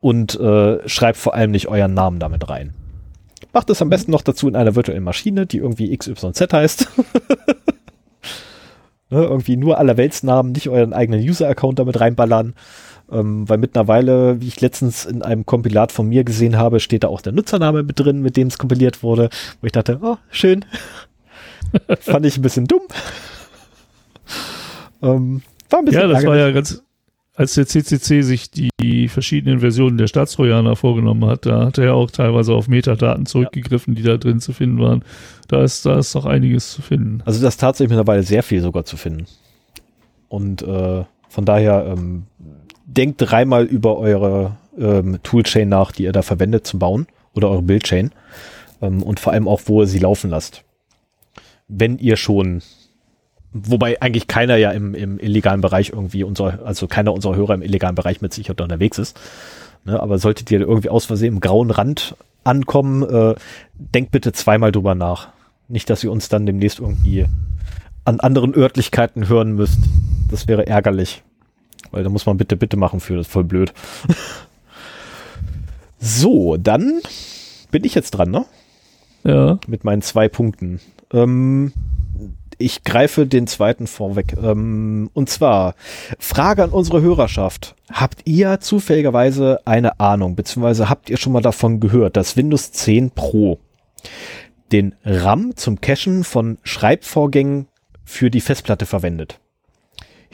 und 0.00 0.38
äh, 0.38 0.86
schreibt 0.88 1.16
vor 1.16 1.34
allem 1.34 1.50
nicht 1.50 1.68
euren 1.68 1.94
Namen 1.94 2.18
damit 2.20 2.48
rein. 2.48 2.74
Macht 3.52 3.70
es 3.70 3.82
am 3.82 3.90
besten 3.90 4.10
noch 4.10 4.22
dazu 4.22 4.48
in 4.48 4.56
einer 4.56 4.74
virtuellen 4.74 5.04
Maschine, 5.04 5.46
die 5.46 5.58
irgendwie 5.58 5.96
XYZ 5.96 6.52
heißt. 6.52 6.88
ne, 9.12 9.24
irgendwie 9.24 9.56
nur 9.56 9.78
allerweltsnamen, 9.78 10.52
nicht 10.52 10.68
euren 10.68 10.92
eigenen 10.92 11.20
User-Account 11.20 11.78
damit 11.78 12.00
reinballern. 12.00 12.54
Ähm, 13.10 13.48
weil 13.48 13.58
mittlerweile, 13.58 14.40
wie 14.40 14.48
ich 14.48 14.60
letztens 14.60 15.04
in 15.04 15.22
einem 15.22 15.44
Kompilat 15.44 15.92
von 15.92 16.08
mir 16.08 16.24
gesehen 16.24 16.56
habe, 16.56 16.80
steht 16.80 17.04
da 17.04 17.08
auch 17.08 17.20
der 17.20 17.32
Nutzername 17.32 17.82
mit 17.82 18.00
drin, 18.00 18.22
mit 18.22 18.36
dem 18.36 18.48
es 18.48 18.56
kompiliert 18.56 19.02
wurde. 19.02 19.28
Wo 19.60 19.66
ich 19.66 19.72
dachte, 19.72 19.98
oh, 20.02 20.16
schön. 20.30 20.64
Fand 22.00 22.24
ich 22.24 22.38
ein 22.38 22.42
bisschen 22.42 22.66
dumm. 22.66 22.82
ähm, 25.02 25.42
war 25.68 25.80
ein 25.80 25.84
bisschen 25.84 26.00
ja, 26.00 26.08
das 26.08 26.22
ärgerlich. 26.22 26.26
war 26.26 26.36
ja 26.36 26.50
ganz, 26.52 26.82
als 27.34 27.54
der 27.54 27.66
CCC 27.66 28.22
sich 28.22 28.50
die 28.50 29.08
verschiedenen 29.08 29.60
Versionen 29.60 29.96
der 29.96 30.06
Staatstrojaner 30.06 30.76
vorgenommen 30.76 31.24
hat, 31.24 31.46
da 31.46 31.66
hat 31.66 31.78
er 31.78 31.86
ja 31.86 31.92
auch 31.92 32.10
teilweise 32.10 32.52
auf 32.52 32.68
Metadaten 32.68 33.24
zurückgegriffen, 33.24 33.94
die 33.94 34.02
da 34.02 34.18
drin 34.18 34.40
zu 34.40 34.52
finden 34.52 34.78
waren. 34.80 35.02
Da 35.48 35.62
ist, 35.62 35.86
da 35.86 35.98
ist 35.98 36.14
noch 36.14 36.26
einiges 36.26 36.72
zu 36.72 36.82
finden. 36.82 37.22
Also 37.24 37.40
da 37.40 37.48
ist 37.48 37.58
tatsächlich 37.58 37.90
mittlerweile 37.90 38.22
sehr 38.22 38.42
viel 38.42 38.60
sogar 38.60 38.84
zu 38.84 38.96
finden. 38.96 39.26
Und 40.28 40.62
äh, 40.62 41.04
von 41.28 41.44
daher 41.46 41.86
ähm, 41.86 42.24
denkt 42.84 43.16
dreimal 43.18 43.64
über 43.64 43.98
eure 43.98 44.56
ähm, 44.78 45.18
Toolchain 45.22 45.68
nach, 45.68 45.92
die 45.92 46.04
ihr 46.04 46.12
da 46.12 46.22
verwendet 46.22 46.66
zum 46.66 46.80
Bauen 46.80 47.06
oder 47.34 47.48
eure 47.50 47.62
Bildchain 47.62 48.10
ähm, 48.82 49.02
und 49.02 49.20
vor 49.20 49.32
allem 49.32 49.48
auch, 49.48 49.62
wo 49.66 49.82
ihr 49.82 49.86
sie 49.86 49.98
laufen 49.98 50.30
lasst. 50.30 50.64
Wenn 51.68 51.96
ihr 51.96 52.16
schon, 52.16 52.62
wobei 53.52 54.00
eigentlich 54.00 54.26
keiner 54.26 54.56
ja 54.56 54.70
im, 54.70 54.94
im 54.94 55.18
illegalen 55.18 55.60
Bereich 55.60 55.90
irgendwie 55.90 56.24
unser, 56.24 56.60
also 56.64 56.86
keiner 56.86 57.12
unserer 57.12 57.36
Hörer 57.36 57.54
im 57.54 57.62
illegalen 57.62 57.94
Bereich 57.94 58.20
mit 58.20 58.32
sich 58.32 58.50
unterwegs 58.50 58.98
ist. 58.98 59.18
Ne, 59.84 60.00
aber 60.00 60.18
solltet 60.18 60.50
ihr 60.50 60.60
irgendwie 60.60 60.90
aus 60.90 61.06
Versehen 61.06 61.34
im 61.34 61.40
grauen 61.40 61.70
Rand 61.70 62.14
ankommen, 62.44 63.02
äh, 63.02 63.34
denkt 63.74 64.12
bitte 64.12 64.32
zweimal 64.32 64.72
drüber 64.72 64.94
nach. 64.94 65.28
Nicht, 65.68 65.90
dass 65.90 66.04
ihr 66.04 66.12
uns 66.12 66.28
dann 66.28 66.46
demnächst 66.46 66.78
irgendwie 66.78 67.26
an 68.04 68.20
anderen 68.20 68.54
Örtlichkeiten 68.54 69.28
hören 69.28 69.52
müsst. 69.52 69.78
Das 70.30 70.48
wäre 70.48 70.66
ärgerlich. 70.66 71.22
Weil 71.90 72.04
da 72.04 72.10
muss 72.10 72.26
man 72.26 72.36
bitte, 72.36 72.56
bitte 72.56 72.76
machen 72.76 73.00
für, 73.00 73.16
das 73.16 73.26
ist 73.26 73.32
voll 73.32 73.44
blöd. 73.44 73.72
so, 75.98 76.56
dann 76.56 77.00
bin 77.70 77.84
ich 77.84 77.94
jetzt 77.94 78.12
dran, 78.12 78.30
ne? 78.30 78.44
Ja. 79.24 79.58
Mit 79.66 79.84
meinen 79.84 80.02
zwei 80.02 80.28
Punkten. 80.28 80.80
Ähm, 81.12 81.72
ich 82.62 82.84
greife 82.84 83.26
den 83.26 83.46
zweiten 83.46 83.86
vorweg. 83.86 84.34
Ähm, 84.42 85.10
und 85.12 85.28
zwar, 85.28 85.74
Frage 86.18 86.64
an 86.64 86.70
unsere 86.70 87.02
Hörerschaft. 87.02 87.74
Habt 87.92 88.22
ihr 88.24 88.60
zufälligerweise 88.60 89.60
eine 89.64 90.00
Ahnung, 90.00 90.34
beziehungsweise 90.36 90.88
habt 90.88 91.10
ihr 91.10 91.18
schon 91.18 91.32
mal 91.32 91.42
davon 91.42 91.80
gehört, 91.80 92.16
dass 92.16 92.36
Windows 92.36 92.72
10 92.72 93.10
Pro 93.10 93.58
den 94.72 94.94
RAM 95.04 95.54
zum 95.56 95.80
Cachen 95.80 96.24
von 96.24 96.58
Schreibvorgängen 96.62 97.66
für 98.04 98.30
die 98.30 98.40
Festplatte 98.40 98.86
verwendet? 98.86 99.38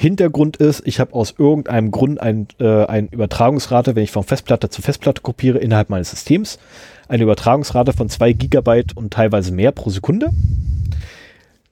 Hintergrund 0.00 0.58
ist, 0.58 0.86
ich 0.86 1.00
habe 1.00 1.12
aus 1.12 1.34
irgendeinem 1.36 1.90
Grund 1.90 2.20
ein, 2.20 2.46
äh, 2.60 2.84
eine 2.84 3.08
Übertragungsrate, 3.10 3.96
wenn 3.96 4.04
ich 4.04 4.12
von 4.12 4.22
Festplatte 4.22 4.68
zu 4.68 4.80
Festplatte 4.80 5.22
kopiere, 5.22 5.58
innerhalb 5.58 5.90
meines 5.90 6.10
Systems, 6.10 6.60
eine 7.08 7.24
Übertragungsrate 7.24 7.92
von 7.92 8.08
zwei 8.08 8.32
Gigabyte 8.32 8.96
und 8.96 9.12
teilweise 9.12 9.50
mehr 9.50 9.72
pro 9.72 9.90
Sekunde. 9.90 10.30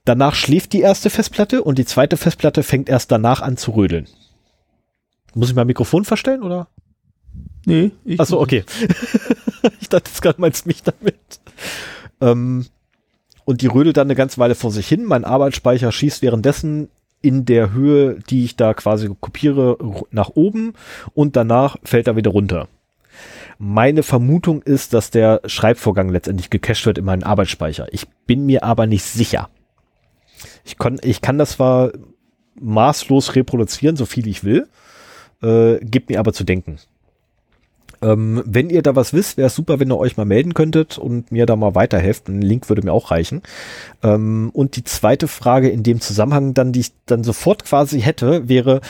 Danach 0.07 0.35
schläft 0.35 0.71
die 0.71 0.79
erste 0.79 1.09
Festplatte 1.09 1.61
und 1.61 1.77
die 1.77 1.83
zweite 1.83 2.15
Festplatte 2.15 2.63
fängt 2.63 2.87
erst 2.87 3.11
danach 3.11 3.41
an 3.41 3.57
zu 3.57 3.71
rödeln. 3.71 4.07
Muss 5.33 5.49
ich 5.49 5.55
mein 5.55 5.67
Mikrofon 5.67 6.05
verstellen 6.05 6.43
oder? 6.43 6.69
Nee. 7.65 7.91
Ich 8.05 8.17
Achso, 8.17 8.39
okay. 8.39 8.63
ich 9.81 9.89
dachte, 9.89 10.09
das 10.09 10.21
gerade 10.21 10.39
meinst 10.39 10.65
mich 10.65 10.81
damit. 10.81 11.41
Ähm, 12.21 12.67
und 13.43 13.61
die 13.61 13.67
rödelt 13.67 13.97
dann 13.97 14.07
eine 14.07 14.15
ganze 14.15 14.37
Weile 14.37 14.55
vor 14.55 14.71
sich 14.71 14.87
hin. 14.87 15.03
Mein 15.03 15.25
Arbeitsspeicher 15.25 15.91
schießt 15.91 16.21
währenddessen 16.21 16.87
in 17.21 17.43
der 17.43 17.73
Höhe, 17.73 18.19
die 18.29 18.45
ich 18.45 18.55
da 18.55 18.73
quasi 18.73 19.09
kopiere, 19.19 19.77
nach 20.11 20.29
oben 20.35 20.71
und 21.15 21.35
danach 21.35 21.75
fällt 21.83 22.07
er 22.07 22.15
wieder 22.15 22.31
runter. 22.31 22.69
Meine 23.57 24.03
Vermutung 24.03 24.61
ist, 24.61 24.93
dass 24.93 25.11
der 25.11 25.41
Schreibvorgang 25.47 26.07
letztendlich 26.07 26.49
gecached 26.49 26.85
wird 26.85 26.97
in 26.97 27.03
meinen 27.03 27.23
Arbeitsspeicher. 27.23 27.87
Ich 27.91 28.07
bin 28.25 28.45
mir 28.45 28.63
aber 28.63 28.87
nicht 28.87 29.03
sicher. 29.03 29.49
Ich, 30.65 30.77
kann, 30.77 30.99
ich 31.03 31.21
kann 31.21 31.37
das 31.37 31.51
zwar 31.51 31.91
maßlos 32.59 33.35
reproduzieren, 33.35 33.95
so 33.95 34.05
viel 34.05 34.27
ich 34.27 34.43
will, 34.43 34.67
äh, 35.41 35.77
gibt 35.83 36.09
mir 36.09 36.19
aber 36.19 36.33
zu 36.33 36.43
denken. 36.43 36.77
Ähm, 38.01 38.43
wenn 38.45 38.69
ihr 38.69 38.83
da 38.83 38.95
was 38.95 39.13
wisst, 39.13 39.37
wäre 39.37 39.47
es 39.47 39.55
super, 39.55 39.79
wenn 39.79 39.91
ihr 39.91 39.97
euch 39.97 40.17
mal 40.17 40.25
melden 40.25 40.53
könntet 40.53 40.97
und 40.97 41.31
mir 41.31 41.45
da 41.45 41.55
mal 41.55 41.73
weiterhelft. 41.73 42.27
Ein 42.27 42.41
Link 42.41 42.69
würde 42.69 42.83
mir 42.83 42.93
auch 42.93 43.11
reichen. 43.11 43.41
Ähm, 44.03 44.51
und 44.53 44.75
die 44.75 44.83
zweite 44.83 45.27
Frage 45.27 45.69
in 45.69 45.83
dem 45.83 45.99
Zusammenhang 45.99 46.53
dann, 46.53 46.73
die 46.73 46.81
ich 46.81 46.91
dann 47.05 47.23
sofort 47.23 47.65
quasi 47.65 48.01
hätte, 48.01 48.47
wäre, 48.47 48.81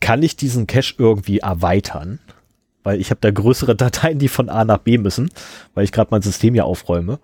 kann 0.00 0.22
ich 0.22 0.36
diesen 0.36 0.66
Cache 0.66 0.94
irgendwie 0.96 1.40
erweitern? 1.40 2.18
Weil 2.82 3.00
ich 3.00 3.10
habe 3.10 3.20
da 3.20 3.30
größere 3.30 3.76
Dateien, 3.76 4.18
die 4.18 4.28
von 4.28 4.48
A 4.48 4.64
nach 4.64 4.78
B 4.78 4.98
müssen, 4.98 5.30
weil 5.74 5.84
ich 5.84 5.92
gerade 5.92 6.08
mein 6.10 6.22
System 6.22 6.54
ja 6.54 6.64
aufräume. 6.64 7.18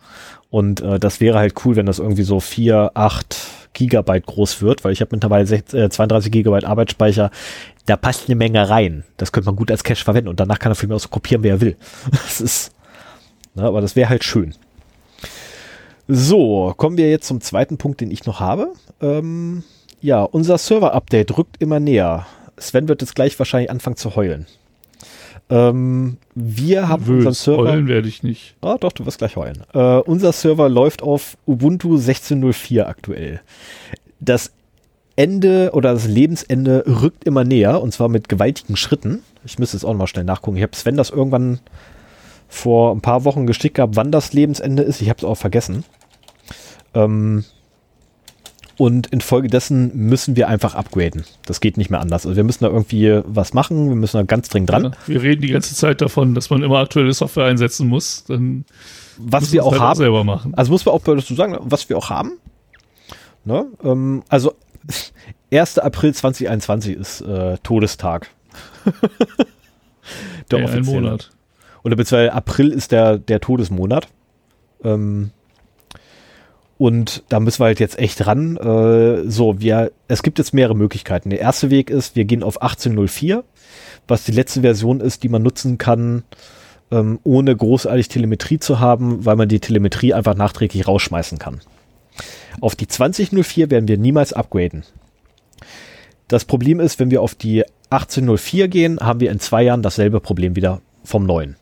Und 0.50 0.80
äh, 0.80 0.98
das 0.98 1.20
wäre 1.20 1.38
halt 1.38 1.54
cool, 1.64 1.76
wenn 1.76 1.86
das 1.86 1.98
irgendwie 1.98 2.22
so 2.22 2.40
vier, 2.40 2.92
acht 2.94 3.36
Gigabyte 3.72 4.26
groß 4.26 4.62
wird, 4.62 4.84
weil 4.84 4.92
ich 4.92 5.00
habe 5.00 5.10
mittlerweile 5.12 5.46
6, 5.46 5.74
äh, 5.74 5.90
32 5.90 6.32
Gigabyte 6.32 6.64
Arbeitsspeicher. 6.64 7.30
Da 7.84 7.96
passt 7.96 8.28
eine 8.28 8.36
Menge 8.36 8.68
rein. 8.68 9.04
Das 9.16 9.32
könnte 9.32 9.46
man 9.46 9.56
gut 9.56 9.70
als 9.70 9.84
Cache 9.84 10.02
verwenden 10.02 10.28
und 10.28 10.40
danach 10.40 10.58
kann 10.58 10.72
er 10.72 10.76
für 10.76 10.86
mich 10.86 10.96
auch 10.96 11.00
so 11.00 11.08
kopieren, 11.08 11.42
wie 11.42 11.48
er 11.48 11.60
will. 11.60 11.76
Das 12.10 12.40
ist, 12.40 12.72
na, 13.54 13.64
aber 13.64 13.80
das 13.80 13.96
wäre 13.96 14.08
halt 14.08 14.24
schön. 14.24 14.54
So, 16.08 16.72
kommen 16.76 16.96
wir 16.96 17.10
jetzt 17.10 17.26
zum 17.26 17.40
zweiten 17.40 17.78
Punkt, 17.78 18.00
den 18.00 18.10
ich 18.10 18.26
noch 18.26 18.40
habe. 18.40 18.72
Ähm, 19.00 19.64
ja, 20.00 20.22
unser 20.22 20.56
Server-Update 20.56 21.36
rückt 21.36 21.56
immer 21.60 21.80
näher. 21.80 22.26
Sven 22.58 22.88
wird 22.88 23.02
jetzt 23.02 23.14
gleich 23.14 23.38
wahrscheinlich 23.38 23.70
anfangen 23.70 23.96
zu 23.96 24.14
heulen. 24.14 24.46
Ähm, 25.48 26.16
wir 26.34 26.88
haben 26.88 27.06
Wös, 27.06 27.26
unseren 27.26 27.34
Server. 27.34 27.70
Heulen 27.70 27.88
werde 27.88 28.08
ich 28.08 28.22
nicht. 28.22 28.56
Ah, 28.62 28.76
doch, 28.78 28.92
du 28.92 29.06
wirst 29.06 29.18
gleich 29.18 29.36
heulen. 29.36 29.62
Äh, 29.72 29.98
unser 29.98 30.32
Server 30.32 30.68
läuft 30.68 31.02
auf 31.02 31.36
Ubuntu 31.46 31.96
16.04 31.96 32.82
aktuell. 32.84 33.40
Das 34.18 34.52
Ende 35.14 35.70
oder 35.72 35.92
das 35.94 36.06
Lebensende 36.06 36.84
rückt 36.86 37.24
immer 37.24 37.44
näher 37.44 37.80
und 37.80 37.92
zwar 37.92 38.08
mit 38.08 38.28
gewaltigen 38.28 38.76
Schritten. 38.76 39.22
Ich 39.44 39.58
müsste 39.58 39.76
jetzt 39.76 39.84
auch 39.84 39.92
noch 39.92 40.00
mal 40.00 40.06
schnell 40.06 40.24
nachgucken. 40.24 40.56
Ich 40.56 40.62
habe 40.62 40.76
Sven 40.76 40.96
das 40.96 41.10
irgendwann 41.10 41.60
vor 42.48 42.94
ein 42.94 43.00
paar 43.00 43.24
Wochen 43.24 43.46
geschickt 43.46 43.76
gehabt, 43.76 43.96
wann 43.96 44.12
das 44.12 44.32
Lebensende 44.32 44.82
ist. 44.82 45.00
Ich 45.00 45.08
habe 45.08 45.18
es 45.18 45.24
auch 45.24 45.36
vergessen. 45.36 45.84
Ähm, 46.94 47.44
und 48.76 49.06
infolgedessen 49.08 49.90
müssen 49.94 50.36
wir 50.36 50.48
einfach 50.48 50.74
upgraden. 50.74 51.24
Das 51.46 51.60
geht 51.60 51.76
nicht 51.76 51.90
mehr 51.90 52.00
anders. 52.00 52.26
Also 52.26 52.36
wir 52.36 52.44
müssen 52.44 52.64
da 52.64 52.70
irgendwie 52.70 53.20
was 53.24 53.54
machen. 53.54 53.88
Wir 53.88 53.96
müssen 53.96 54.18
da 54.18 54.22
ganz 54.22 54.48
dringend 54.48 54.70
dran. 54.70 54.84
Ja, 54.84 54.92
wir 55.06 55.22
reden 55.22 55.42
die 55.42 55.48
ganze 55.48 55.74
Zeit 55.74 56.00
davon, 56.00 56.34
dass 56.34 56.50
man 56.50 56.62
immer 56.62 56.78
aktuelle 56.78 57.12
Software 57.12 57.46
einsetzen 57.46 57.88
muss. 57.88 58.24
Dann 58.24 58.64
was 59.18 59.52
wir 59.52 59.64
auch 59.64 59.72
halt 59.72 59.80
haben. 59.80 59.92
Auch 59.92 59.96
selber 59.96 60.24
machen. 60.24 60.54
Also 60.54 60.72
muss 60.72 60.84
man 60.84 60.94
auch 60.94 61.02
dazu 61.02 61.34
sagen, 61.34 61.56
was 61.60 61.88
wir 61.88 61.96
auch 61.96 62.10
haben. 62.10 62.32
Ne? 63.44 63.66
Ähm, 63.82 64.22
also 64.28 64.54
1. 65.52 65.78
April 65.78 66.14
2021 66.14 66.96
ist 66.96 67.20
äh, 67.22 67.56
Todestag. 67.62 68.28
der 70.50 70.58
ja, 70.60 70.66
ein 70.66 70.84
Monat. 70.84 71.30
Oder 71.82 71.96
beziehungsweise 71.96 72.32
April 72.32 72.72
ist 72.72 72.92
der, 72.92 73.18
der 73.18 73.40
Todesmonat. 73.40 74.08
Ähm, 74.84 75.30
und 76.78 77.22
da 77.28 77.40
müssen 77.40 77.60
wir 77.60 77.66
halt 77.66 77.80
jetzt 77.80 77.98
echt 77.98 78.26
ran. 78.26 78.56
Äh, 78.56 79.28
so, 79.30 79.60
wir, 79.60 79.92
es 80.08 80.22
gibt 80.22 80.38
jetzt 80.38 80.52
mehrere 80.52 80.76
Möglichkeiten. 80.76 81.30
Der 81.30 81.40
erste 81.40 81.70
Weg 81.70 81.90
ist, 81.90 82.16
wir 82.16 82.24
gehen 82.24 82.42
auf 82.42 82.60
1804, 82.60 83.44
was 84.06 84.24
die 84.24 84.32
letzte 84.32 84.60
Version 84.60 85.00
ist, 85.00 85.22
die 85.22 85.28
man 85.28 85.42
nutzen 85.42 85.78
kann, 85.78 86.24
ähm, 86.90 87.18
ohne 87.24 87.56
großartig 87.56 88.08
Telemetrie 88.08 88.58
zu 88.58 88.78
haben, 88.78 89.24
weil 89.24 89.36
man 89.36 89.48
die 89.48 89.60
Telemetrie 89.60 90.12
einfach 90.12 90.34
nachträglich 90.34 90.86
rausschmeißen 90.86 91.38
kann. 91.38 91.60
Auf 92.60 92.76
die 92.76 92.88
2004 92.88 93.70
werden 93.70 93.88
wir 93.88 93.98
niemals 93.98 94.32
upgraden. 94.32 94.84
Das 96.28 96.44
Problem 96.44 96.80
ist, 96.80 96.98
wenn 96.98 97.10
wir 97.10 97.22
auf 97.22 97.34
die 97.34 97.64
1804 97.90 98.68
gehen, 98.68 99.00
haben 99.00 99.20
wir 99.20 99.30
in 99.30 99.40
zwei 99.40 99.62
Jahren 99.62 99.82
dasselbe 99.82 100.20
Problem 100.20 100.56
wieder 100.56 100.80
vom 101.04 101.24
neuen. 101.24 101.56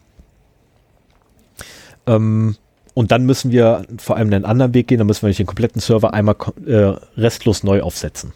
Ähm, 2.07 2.57
und 2.94 3.11
dann 3.11 3.26
müssen 3.26 3.50
wir 3.50 3.85
vor 3.98 4.16
allem 4.16 4.33
einen 4.33 4.44
anderen 4.44 4.72
Weg 4.72 4.87
gehen, 4.87 4.98
dann 4.98 5.09
müssen 5.09 5.22
wir 5.22 5.28
nicht 5.28 5.40
den 5.40 5.46
kompletten 5.46 5.80
Server 5.80 6.14
einmal 6.14 6.37
äh, 6.64 6.94
restlos 7.16 7.64
neu 7.64 7.83
aufsetzen. 7.83 8.33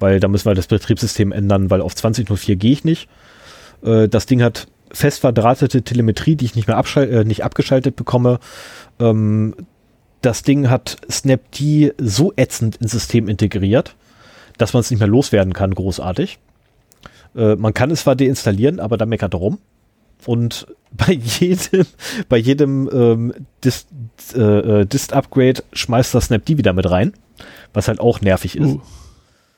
Weil 0.00 0.20
da 0.20 0.28
müssen 0.28 0.46
wir 0.46 0.54
das 0.54 0.66
Betriebssystem 0.66 1.32
ändern, 1.32 1.70
weil 1.70 1.80
auf 1.80 1.94
20.04 1.94 2.56
gehe 2.56 2.72
ich 2.72 2.84
nicht. 2.84 3.08
Äh, 3.84 4.08
das 4.08 4.26
Ding 4.26 4.42
hat 4.42 4.66
fest 4.90 5.20
verdrahtete 5.20 5.82
Telemetrie, 5.82 6.34
die 6.34 6.46
ich 6.46 6.56
nicht 6.56 6.66
mehr 6.66 6.82
äh, 6.96 7.24
nicht 7.24 7.44
abgeschaltet 7.44 7.94
bekomme. 7.94 8.40
Ähm, 8.98 9.54
das 10.22 10.42
Ding 10.42 10.68
hat 10.68 10.96
Snapd 11.10 11.62
so 11.98 12.32
ätzend 12.36 12.76
ins 12.76 12.90
System 12.90 13.28
integriert, 13.28 13.94
dass 14.56 14.72
man 14.72 14.80
es 14.80 14.90
nicht 14.90 14.98
mehr 14.98 15.08
loswerden 15.08 15.52
kann, 15.52 15.74
großartig. 15.74 16.38
Äh, 17.36 17.54
man 17.54 17.74
kann 17.74 17.90
es 17.90 18.00
zwar 18.00 18.16
deinstallieren, 18.16 18.80
aber 18.80 18.96
da 18.96 19.06
meckert 19.06 19.34
er 19.34 19.38
rum. 19.38 19.58
Und 20.26 20.66
bei 20.92 21.12
jedem, 21.12 21.86
bei 22.28 22.38
jedem 22.38 22.88
ähm, 22.92 23.34
Dist, 23.64 23.88
äh, 24.34 24.80
äh, 24.80 24.86
Dist 24.86 25.12
Upgrade 25.12 25.62
schmeißt 25.72 26.14
das 26.14 26.26
Snapd 26.26 26.48
wieder 26.48 26.72
mit 26.72 26.90
rein, 26.90 27.12
was 27.72 27.88
halt 27.88 28.00
auch 28.00 28.20
nervig 28.20 28.56
ist. 28.56 28.74
Uh, 28.74 28.80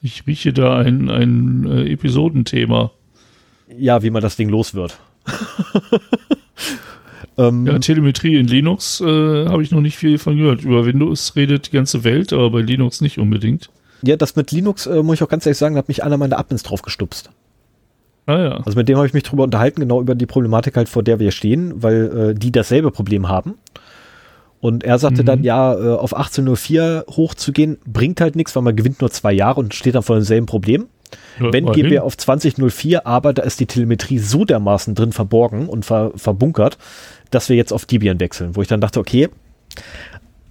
ich 0.03 0.27
rieche 0.27 0.53
da 0.53 0.79
ein, 0.79 1.11
ein 1.11 1.67
äh, 1.67 1.93
Episodenthema. 1.93 2.91
Ja, 3.77 4.03
wie 4.03 4.11
man 4.11 4.23
das 4.23 4.37
Ding 4.37 4.49
los 4.49 4.75
wird. 4.75 4.99
ähm, 7.39 7.67
ja, 7.67 7.79
Telemetrie 7.79 8.37
in 8.37 8.47
Linux 8.47 9.01
äh, 9.01 9.47
habe 9.47 9.63
ich 9.63 9.71
noch 9.71 9.81
nicht 9.81 9.97
viel 9.97 10.19
von 10.19 10.37
gehört. 10.37 10.65
Über 10.65 10.87
Windows 10.87 11.37
redet 11.37 11.69
die 11.69 11.77
ganze 11.77 12.03
Welt, 12.03 12.33
aber 12.33 12.51
bei 12.51 12.61
Linux 12.63 13.01
nicht 13.01 13.19
unbedingt. 13.19 13.71
Ja, 14.03 14.17
das 14.17 14.35
mit 14.35 14.51
Linux, 14.51 14.87
äh, 14.87 15.03
muss 15.03 15.17
ich 15.17 15.23
auch 15.23 15.29
ganz 15.29 15.47
ehrlich 15.47 15.59
sagen, 15.59 15.77
hat 15.77 15.89
mich 15.89 16.03
einer 16.03 16.17
meiner 16.17 16.39
Admins 16.39 16.63
drauf 16.63 16.83
gestupst. 16.83 17.31
Ah, 18.31 18.41
ja. 18.41 18.57
Also 18.65 18.79
mit 18.79 18.89
dem 18.89 18.97
habe 18.97 19.09
ich 19.09 19.13
mich 19.13 19.25
drüber 19.25 19.43
unterhalten, 19.43 19.81
genau 19.81 20.01
über 20.01 20.15
die 20.15 20.27
Problematik 20.27 20.77
halt, 20.77 20.89
vor 20.89 21.03
der 21.03 21.19
wir 21.19 21.33
stehen, 21.33 21.83
weil 21.83 22.31
äh, 22.31 22.35
die 22.35 22.53
dasselbe 22.53 22.93
Problem 22.93 23.29
haben. 23.29 23.57
Und 24.61 24.85
er 24.85 24.99
sagte 24.99 25.23
mhm. 25.23 25.27
dann, 25.27 25.43
ja, 25.43 25.75
äh, 25.75 25.97
auf 25.97 26.15
1804 26.15 27.07
hochzugehen, 27.09 27.79
bringt 27.87 28.21
halt 28.21 28.37
nichts, 28.37 28.55
weil 28.55 28.63
man 28.63 28.77
gewinnt 28.77 29.01
nur 29.01 29.11
zwei 29.11 29.33
Jahre 29.33 29.59
und 29.59 29.75
steht 29.75 29.97
dann 29.97 30.05
vor 30.05 30.15
demselben 30.17 30.47
Problem. 30.47 30.87
Ja, 31.41 31.53
Wenn 31.53 31.73
gehen 31.73 31.91
wir 31.91 32.05
auf 32.05 32.17
2004, 32.17 33.05
aber 33.05 33.33
da 33.33 33.43
ist 33.43 33.59
die 33.59 33.67
Telemetrie 33.67 34.19
so 34.19 34.45
dermaßen 34.45 34.95
drin 34.95 35.11
verborgen 35.11 35.69
und 35.69 35.85
ver 35.85 36.13
verbunkert, 36.15 36.79
dass 37.33 37.49
wir 37.49 37.57
jetzt 37.57 37.73
auf 37.73 37.85
Debian 37.85 38.21
wechseln, 38.21 38.55
wo 38.55 38.63
ich 38.63 38.69
dann 38.69 38.81
dachte, 38.81 39.01
okay, 39.01 39.29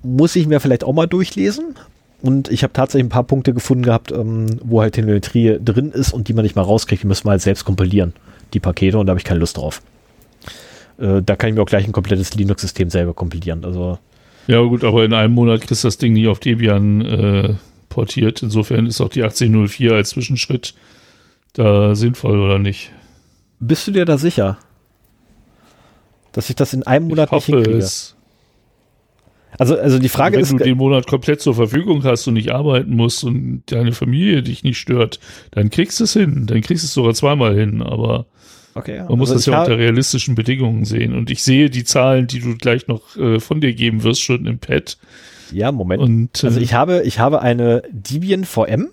muss 0.04 0.36
ich 0.36 0.48
mir 0.48 0.60
vielleicht 0.60 0.84
auch 0.84 0.94
mal 0.94 1.08
durchlesen, 1.08 1.76
und 2.22 2.50
ich 2.50 2.64
habe 2.64 2.74
tatsächlich 2.74 3.06
ein 3.06 3.10
paar 3.10 3.24
Punkte 3.24 3.54
gefunden 3.54 3.84
gehabt, 3.84 4.12
ähm, 4.12 4.60
wo 4.64 4.82
halt 4.82 4.96
Telemetrie 4.96 5.58
drin 5.64 5.92
ist 5.92 6.14
und 6.14 6.28
die 6.28 6.34
man 6.34 6.44
nicht 6.44 6.56
mal 6.56 6.64
rauskriegt. 6.64 7.04
Die 7.04 7.08
müssen 7.08 7.26
wir 7.26 7.32
halt 7.32 7.42
selbst 7.42 7.66
kompilieren, 7.66 8.14
die 8.54 8.60
Pakete, 8.60 8.98
und 8.98 9.06
da 9.06 9.12
habe 9.12 9.20
ich 9.20 9.26
keine 9.26 9.40
Lust 9.40 9.58
drauf. 9.58 9.82
Äh, 10.98 11.22
da 11.22 11.36
kann 11.36 11.50
ich 11.50 11.56
mir 11.56 11.62
auch 11.62 11.68
gleich 11.68 11.86
ein 11.86 11.94
komplettes 11.94 12.34
Linux-System 12.36 12.90
selber 12.90 13.14
kompilieren. 13.14 13.64
Also 13.64 14.00
ja, 14.48 14.62
gut, 14.62 14.84
aber 14.84 15.06
in 15.06 15.14
einem 15.14 15.36
Monat 15.36 15.62
kriegst 15.62 15.84
du 15.84 15.88
das 15.88 16.00
Ding 16.00 16.14
nie 16.14 16.28
auf 16.28 16.40
Debian 16.40 17.02
äh, 17.02 17.54
portiert. 17.90 18.42
Insofern 18.42 18.88
ist 18.88 19.00
auch 19.00 19.10
die 19.10 19.22
1804 19.22 19.94
als 19.94 20.10
Zwischenschritt 20.10 20.74
da 21.54 21.94
sinnvoll 21.96 22.40
oder 22.40 22.58
nicht. 22.58 22.92
Bist 23.60 23.88
du 23.88 23.92
dir 23.92 24.06
da 24.06 24.18
sicher? 24.18 24.58
Dass 26.32 26.50
ich 26.50 26.56
das 26.56 26.74
in 26.74 26.84
einem 26.84 27.08
Monat 27.10 27.28
ich 27.28 27.32
hoffe 27.32 27.52
nicht 27.52 27.66
hinkriege? 27.66 27.86
Es. 27.86 28.16
Also, 29.58 29.78
also 29.78 30.00
die 30.00 30.10
Frage 30.10 30.36
wenn 30.36 30.44
ist. 30.44 30.52
Wenn 30.52 30.58
du 30.60 30.64
den 30.66 30.78
Monat 30.78 31.08
komplett 31.08 31.42
zur 31.42 31.56
Verfügung 31.56 32.04
hast 32.04 32.28
und 32.28 32.36
nicht 32.36 32.52
arbeiten 32.52 32.96
musst 32.96 33.24
und 33.24 33.64
deine 33.68 33.92
Familie 33.92 34.44
dich 34.44 34.64
nicht 34.64 34.78
stört, 34.78 35.20
dann 35.52 35.70
kriegst 35.70 36.00
du 36.00 36.04
es 36.04 36.14
hin. 36.14 36.46
Dann 36.46 36.62
kriegst 36.62 36.84
du 36.84 36.88
es 36.88 36.94
sogar 36.94 37.14
zweimal 37.14 37.56
hin, 37.56 37.82
aber 37.82 38.26
okay, 38.76 39.04
man 39.08 39.18
muss 39.18 39.32
also 39.32 39.40
das 39.40 39.46
ja 39.48 39.62
unter 39.62 39.78
realistischen 39.78 40.36
Bedingungen 40.36 40.86
sehen. 40.86 41.16
Und 41.16 41.30
ich 41.32 41.44
sehe 41.44 41.70
die 41.70 41.84
Zahlen, 41.84 42.28
die 42.28 42.40
du 42.40 42.56
gleich 42.58 42.88
noch 42.88 43.18
äh, 43.18 43.40
von 43.40 43.62
dir 43.62 43.74
geben 43.74 44.04
wirst, 44.04 44.22
schon 44.22 44.46
im 44.46 44.60
Pad. 44.60 44.98
Ja, 45.52 45.72
Moment. 45.72 46.02
Und, 46.02 46.44
äh, 46.44 46.48
also 46.48 46.60
ich 46.60 46.74
habe, 46.74 47.02
ich 47.04 47.20
habe 47.20 47.42
eine 47.42 47.84
Debian 47.92 48.46
VM 48.46 48.90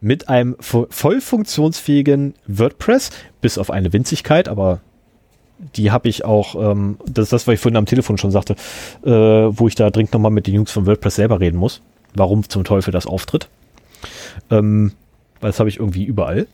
mit 0.00 0.28
einem 0.28 0.56
voll 0.58 1.20
funktionsfähigen 1.20 2.34
WordPress, 2.46 3.10
bis 3.40 3.58
auf 3.58 3.70
eine 3.70 3.92
Winzigkeit, 3.92 4.48
aber 4.48 4.80
die 5.76 5.90
habe 5.90 6.08
ich 6.08 6.24
auch, 6.24 6.54
ähm, 6.54 6.98
das 7.06 7.24
ist 7.24 7.32
das, 7.32 7.46
was 7.46 7.54
ich 7.54 7.60
vorhin 7.60 7.76
am 7.76 7.86
Telefon 7.86 8.18
schon 8.18 8.30
sagte, 8.30 8.54
äh, 9.04 9.10
wo 9.10 9.68
ich 9.68 9.74
da 9.74 9.90
dringend 9.90 10.12
nochmal 10.12 10.30
mit 10.30 10.46
den 10.46 10.54
Jungs 10.54 10.70
von 10.70 10.86
WordPress 10.86 11.16
selber 11.16 11.40
reden 11.40 11.58
muss, 11.58 11.82
warum 12.14 12.48
zum 12.48 12.64
Teufel 12.64 12.92
das 12.92 13.06
auftritt. 13.06 13.48
Ähm, 14.50 14.92
weil 15.40 15.50
das 15.50 15.60
habe 15.60 15.68
ich 15.68 15.78
irgendwie 15.78 16.04
überall. 16.04 16.46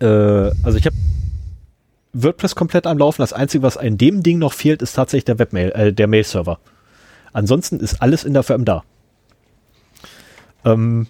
Äh, 0.00 0.06
also 0.06 0.78
ich 0.78 0.86
habe 0.86 0.96
WordPress 2.14 2.54
komplett 2.54 2.86
am 2.86 2.98
Laufen. 2.98 3.22
Das 3.22 3.32
Einzige, 3.32 3.62
was 3.62 3.76
in 3.76 3.98
dem 3.98 4.22
Ding 4.22 4.38
noch 4.38 4.52
fehlt, 4.52 4.82
ist 4.82 4.94
tatsächlich 4.94 5.24
der 5.24 5.38
Webmail, 5.38 5.70
äh, 5.70 5.92
der 5.92 6.06
Mail-Server. 6.06 6.58
Ansonsten 7.32 7.80
ist 7.80 8.00
alles 8.00 8.24
in 8.24 8.32
der 8.32 8.44
VM 8.44 8.64
da. 8.64 8.84
Ähm, 10.64 11.08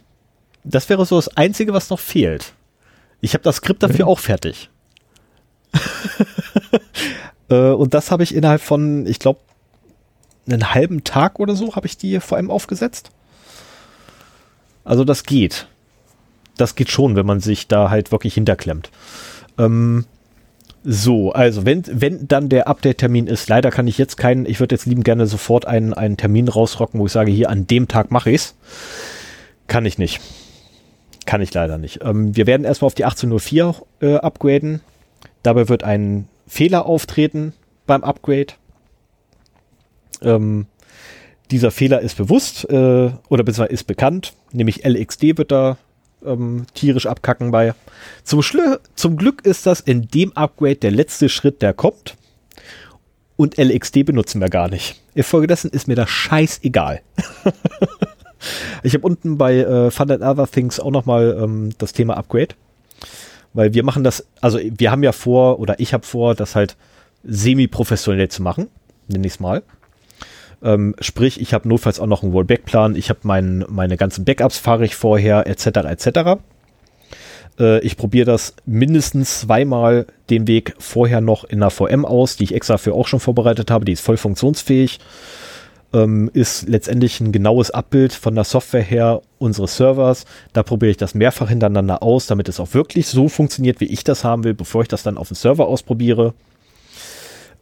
das 0.65 0.89
wäre 0.89 1.05
so 1.05 1.17
das 1.17 1.37
Einzige, 1.37 1.73
was 1.73 1.91
noch 1.91 2.01
fehlt. 2.01 2.55
Ich 3.21 3.35
habe 3.35 3.45
das 3.45 3.57
Skript 3.57 3.83
dafür 3.83 4.07
mhm. 4.07 4.11
auch 4.11 4.19
fertig. 4.19 4.71
Äh, 7.49 7.71
und 7.71 7.95
das 7.95 8.11
habe 8.11 8.23
ich 8.23 8.35
innerhalb 8.35 8.61
von, 8.61 9.07
ich 9.07 9.19
glaube, 9.19 9.41
einen 10.47 10.75
halben 10.75 11.05
Tag 11.05 11.41
oder 11.41 11.55
so 11.55 11.75
habe 11.75 11.87
ich 11.87 11.97
die 11.97 12.21
vor 12.21 12.37
allem 12.37 12.51
aufgesetzt. 12.51 13.11
Also 14.85 15.05
das 15.05 15.25
geht. 15.25 15.67
Das 16.57 16.75
geht 16.75 16.91
schon, 16.91 17.17
wenn 17.17 17.27
man 17.27 17.41
sich 17.41 17.67
da 17.67 17.91
halt 17.91 18.13
wirklich 18.13 18.35
hinterklemmt. 18.35 18.91
Ähm, 19.59 20.05
so, 20.85 21.33
also 21.33 21.65
wenn, 21.65 21.83
wenn 21.89 22.29
dann 22.29 22.51
der 22.51 22.69
Update-Termin 22.69 23.27
ist, 23.27 23.49
leider 23.49 23.71
kann 23.71 23.87
ich 23.87 23.97
jetzt 23.97 24.17
keinen, 24.17 24.45
ich 24.45 24.61
würde 24.61 24.75
jetzt 24.75 24.85
lieben 24.85 25.03
gerne 25.03 25.27
sofort 25.27 25.67
einen, 25.67 25.95
einen 25.95 26.19
Termin 26.19 26.47
rausrocken, 26.47 27.01
wo 27.01 27.07
ich 27.07 27.13
sage, 27.13 27.33
hier 27.33 27.49
an 27.49 27.67
dem 27.67 27.89
Tag 27.89 28.11
mache 28.11 28.31
ich's. 28.31 28.55
Kann 29.67 29.87
ich 29.87 29.97
nicht. 29.97 30.21
Kann 31.25 31.41
ich 31.41 31.55
leider 31.55 31.79
nicht. 31.79 32.01
Ähm, 32.05 32.37
wir 32.37 32.47
werden 32.47 32.65
erstmal 32.65 32.89
auf 32.89 32.95
die 32.95 33.05
1804 33.05 33.75
äh, 34.01 34.17
upgraden. 34.17 34.83
Dabei 35.43 35.71
wird 35.71 35.85
ein 35.85 36.29
Fehler 36.55 36.87
auftreten 36.87 37.53
beim 37.85 38.05
Upgrade. 38.05 38.55
Ähm, 40.23 40.67
dieser 41.51 41.73
Fehler 41.73 42.01
ist 42.01 42.17
bewusst 42.17 42.65
äh, 42.71 43.11
oder 43.29 43.43
beziehungsweise 43.43 43.73
ist 43.73 43.89
bekannt, 43.89 44.35
nämlich 44.53 44.85
LXD 44.87 45.37
wird 45.37 45.51
da 45.51 45.79
ähm, 46.25 46.67
tierisch 46.73 47.07
abkacken 47.07 47.51
bei. 47.51 47.75
Zum, 48.23 48.41
zum 48.95 49.17
Glück 49.17 49.45
ist 49.45 49.67
das 49.67 49.81
in 49.81 50.07
dem 50.07 50.33
Upgrade 50.37 50.77
der 50.77 50.93
letzte 50.93 51.29
Schritt, 51.29 51.61
der 51.61 51.75
kommt. 51.75 52.15
Und 53.37 53.59
LXD 53.59 54.05
benutzen 54.05 54.41
wir 54.41 54.49
gar 54.49 54.69
nicht. 54.69 55.03
Infolgedessen 55.17 55.71
ist 55.71 55.89
mir 55.89 55.97
das 55.97 56.09
scheißegal. 56.09 57.01
ich 58.85 58.95
habe 58.95 59.05
unten 59.05 59.39
bei 59.39 59.57
äh, 59.57 59.91
Fun 59.91 60.13
and 60.13 60.23
Other 60.23 60.49
Things 60.49 60.79
auch 60.79 60.93
nochmal 60.93 61.37
ähm, 61.43 61.71
das 61.79 61.93
Thema 61.93 62.17
Upgrade. 62.17 62.55
Weil 63.55 63.73
wir 63.73 63.85
machen 63.85 64.05
das, 64.05 64.27
also 64.41 64.59
wir 64.61 64.91
haben 64.91 65.03
ja 65.03 65.13
vor, 65.13 65.59
oder 65.61 65.81
ich 65.81 65.95
habe 65.95 66.05
vor, 66.05 66.35
das 66.35 66.55
halt 66.55 66.77
semi-professionell 67.23 68.29
zu 68.29 68.43
machen, 68.43 68.69
nenne 69.09 69.27
ich 69.27 69.35
es 69.35 69.41
mal. 69.41 69.63
Ähm, 70.63 70.95
sprich, 71.01 71.41
ich 71.41 71.55
habe 71.55 71.69
notfalls 71.69 72.01
auch 72.01 72.07
noch 72.07 72.23
einen 72.23 72.33
Rollback-Plan, 72.33 72.97
ich 72.97 73.11
habe 73.11 73.21
mein, 73.23 73.65
meine 73.69 73.97
ganzen 73.97 74.25
Backups 74.25 74.59
fahre 74.59 74.85
ich 74.85 74.97
vorher, 74.97 75.47
etc., 75.47 75.67
etc. 75.67 76.41
Äh, 77.59 77.81
ich 77.81 77.97
probiere 77.97 78.27
das 78.27 78.55
mindestens 78.67 79.41
zweimal 79.41 80.07
den 80.31 80.47
Weg 80.47 80.75
vorher 80.79 81.21
noch 81.21 81.45
in 81.45 81.63
einer 81.63 81.71
VM 81.71 82.05
aus, 82.05 82.37
die 82.37 82.45
ich 82.45 82.55
extra 82.55 82.79
für 82.79 82.95
auch 82.95 83.07
schon 83.07 83.21
vorbereitet 83.21 83.71
habe, 83.71 83.85
die 83.85 83.93
ist 83.93 84.01
voll 84.01 84.17
funktionsfähig. 84.17 84.99
Ähm, 85.95 86.29
ist 86.33 86.69
letztendlich 86.69 87.21
ein 87.21 87.31
genaues 87.31 87.71
Abbild 87.71 88.13
von 88.13 88.35
der 88.35 88.43
Software 88.45 88.83
her 88.83 89.23
unseres 89.39 89.77
Servers. 89.77 90.25
Da 90.53 90.65
probiere 90.65 90.91
ich 90.91 90.97
das 90.97 91.15
mehrfach 91.15 91.49
hintereinander 91.49 92.03
aus, 92.03 92.27
damit 92.27 92.49
es 92.49 92.59
auch 92.59 92.75
wirklich 92.75 93.07
so 93.07 93.29
funktioniert, 93.29 93.81
wie 93.81 93.87
ich 93.87 94.03
das 94.03 94.25
haben 94.25 94.43
will, 94.43 94.55
bevor 94.55 94.83
ich 94.83 94.89
das 94.89 95.05
dann 95.05 95.17
auf 95.17 95.29
dem 95.29 95.37
Server 95.37 95.69
ausprobiere. 95.69 96.35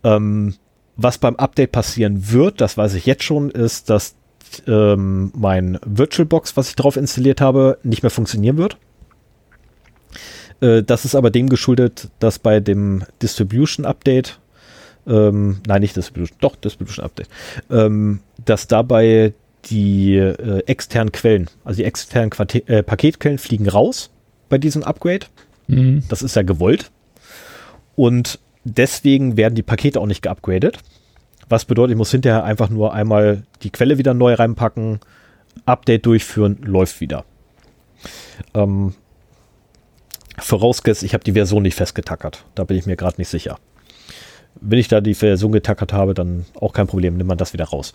Ähm, 0.02 0.54
was 0.96 1.18
beim 1.18 1.36
Update 1.36 1.72
passieren 1.72 2.32
wird, 2.32 2.60
das 2.60 2.76
weiß 2.78 2.94
ich 2.94 3.06
jetzt 3.06 3.22
schon, 3.22 3.50
ist, 3.50 3.90
dass 3.90 4.14
ähm, 4.66 5.30
mein 5.34 5.78
VirtualBox, 5.84 6.56
was 6.56 6.70
ich 6.70 6.76
drauf 6.76 6.96
installiert 6.96 7.40
habe, 7.40 7.78
nicht 7.82 8.02
mehr 8.02 8.10
funktionieren 8.10 8.56
wird. 8.56 8.78
Äh, 10.60 10.82
das 10.82 11.04
ist 11.04 11.14
aber 11.14 11.30
dem 11.30 11.48
geschuldet, 11.48 12.08
dass 12.18 12.38
bei 12.38 12.60
dem 12.60 13.04
Distribution 13.20 13.84
Update, 13.84 14.38
ähm, 15.06 15.60
nein, 15.66 15.80
nicht 15.80 15.96
Distribution, 15.96 16.38
doch 16.40 16.56
Distribution 16.56 17.04
Update, 17.04 17.28
ähm, 17.70 18.20
dass 18.44 18.66
dabei 18.68 19.34
die 19.66 20.16
äh, 20.16 20.62
externen 20.66 21.12
Quellen, 21.12 21.48
also 21.64 21.78
die 21.78 21.84
externen 21.84 22.30
Quarte 22.30 22.66
äh, 22.68 22.82
Paketquellen 22.82 23.38
fliegen 23.38 23.68
raus 23.68 24.10
bei 24.48 24.58
diesem 24.58 24.82
Upgrade. 24.82 25.26
Mhm. 25.68 26.02
Das 26.08 26.22
ist 26.22 26.36
ja 26.36 26.42
gewollt. 26.42 26.90
Und 27.94 28.38
deswegen 28.64 29.36
werden 29.36 29.54
die 29.54 29.62
Pakete 29.62 30.00
auch 30.00 30.06
nicht 30.06 30.22
geupgradet. 30.22 30.78
Was 31.48 31.64
bedeutet, 31.64 31.92
ich 31.92 31.98
muss 31.98 32.10
hinterher 32.10 32.44
einfach 32.44 32.70
nur 32.70 32.94
einmal 32.94 33.42
die 33.62 33.70
Quelle 33.70 33.98
wieder 33.98 34.14
neu 34.14 34.34
reinpacken, 34.34 35.00
Update 35.66 36.06
durchführen, 36.06 36.58
läuft 36.62 37.00
wieder. 37.00 37.24
Ähm, 38.54 38.94
vorausgesetzt, 40.38 41.02
ich 41.02 41.14
habe 41.14 41.24
die 41.24 41.32
Version 41.32 41.62
nicht 41.62 41.74
festgetackert. 41.74 42.44
Da 42.54 42.64
bin 42.64 42.78
ich 42.78 42.86
mir 42.86 42.96
gerade 42.96 43.16
nicht 43.18 43.28
sicher. 43.28 43.58
Wenn 44.60 44.78
ich 44.78 44.88
da 44.88 45.00
die 45.00 45.14
Version 45.14 45.52
getackert 45.52 45.92
habe, 45.92 46.14
dann 46.14 46.44
auch 46.60 46.72
kein 46.72 46.86
Problem, 46.86 47.16
nimmt 47.16 47.28
man 47.28 47.38
das 47.38 47.52
wieder 47.52 47.64
raus. 47.64 47.92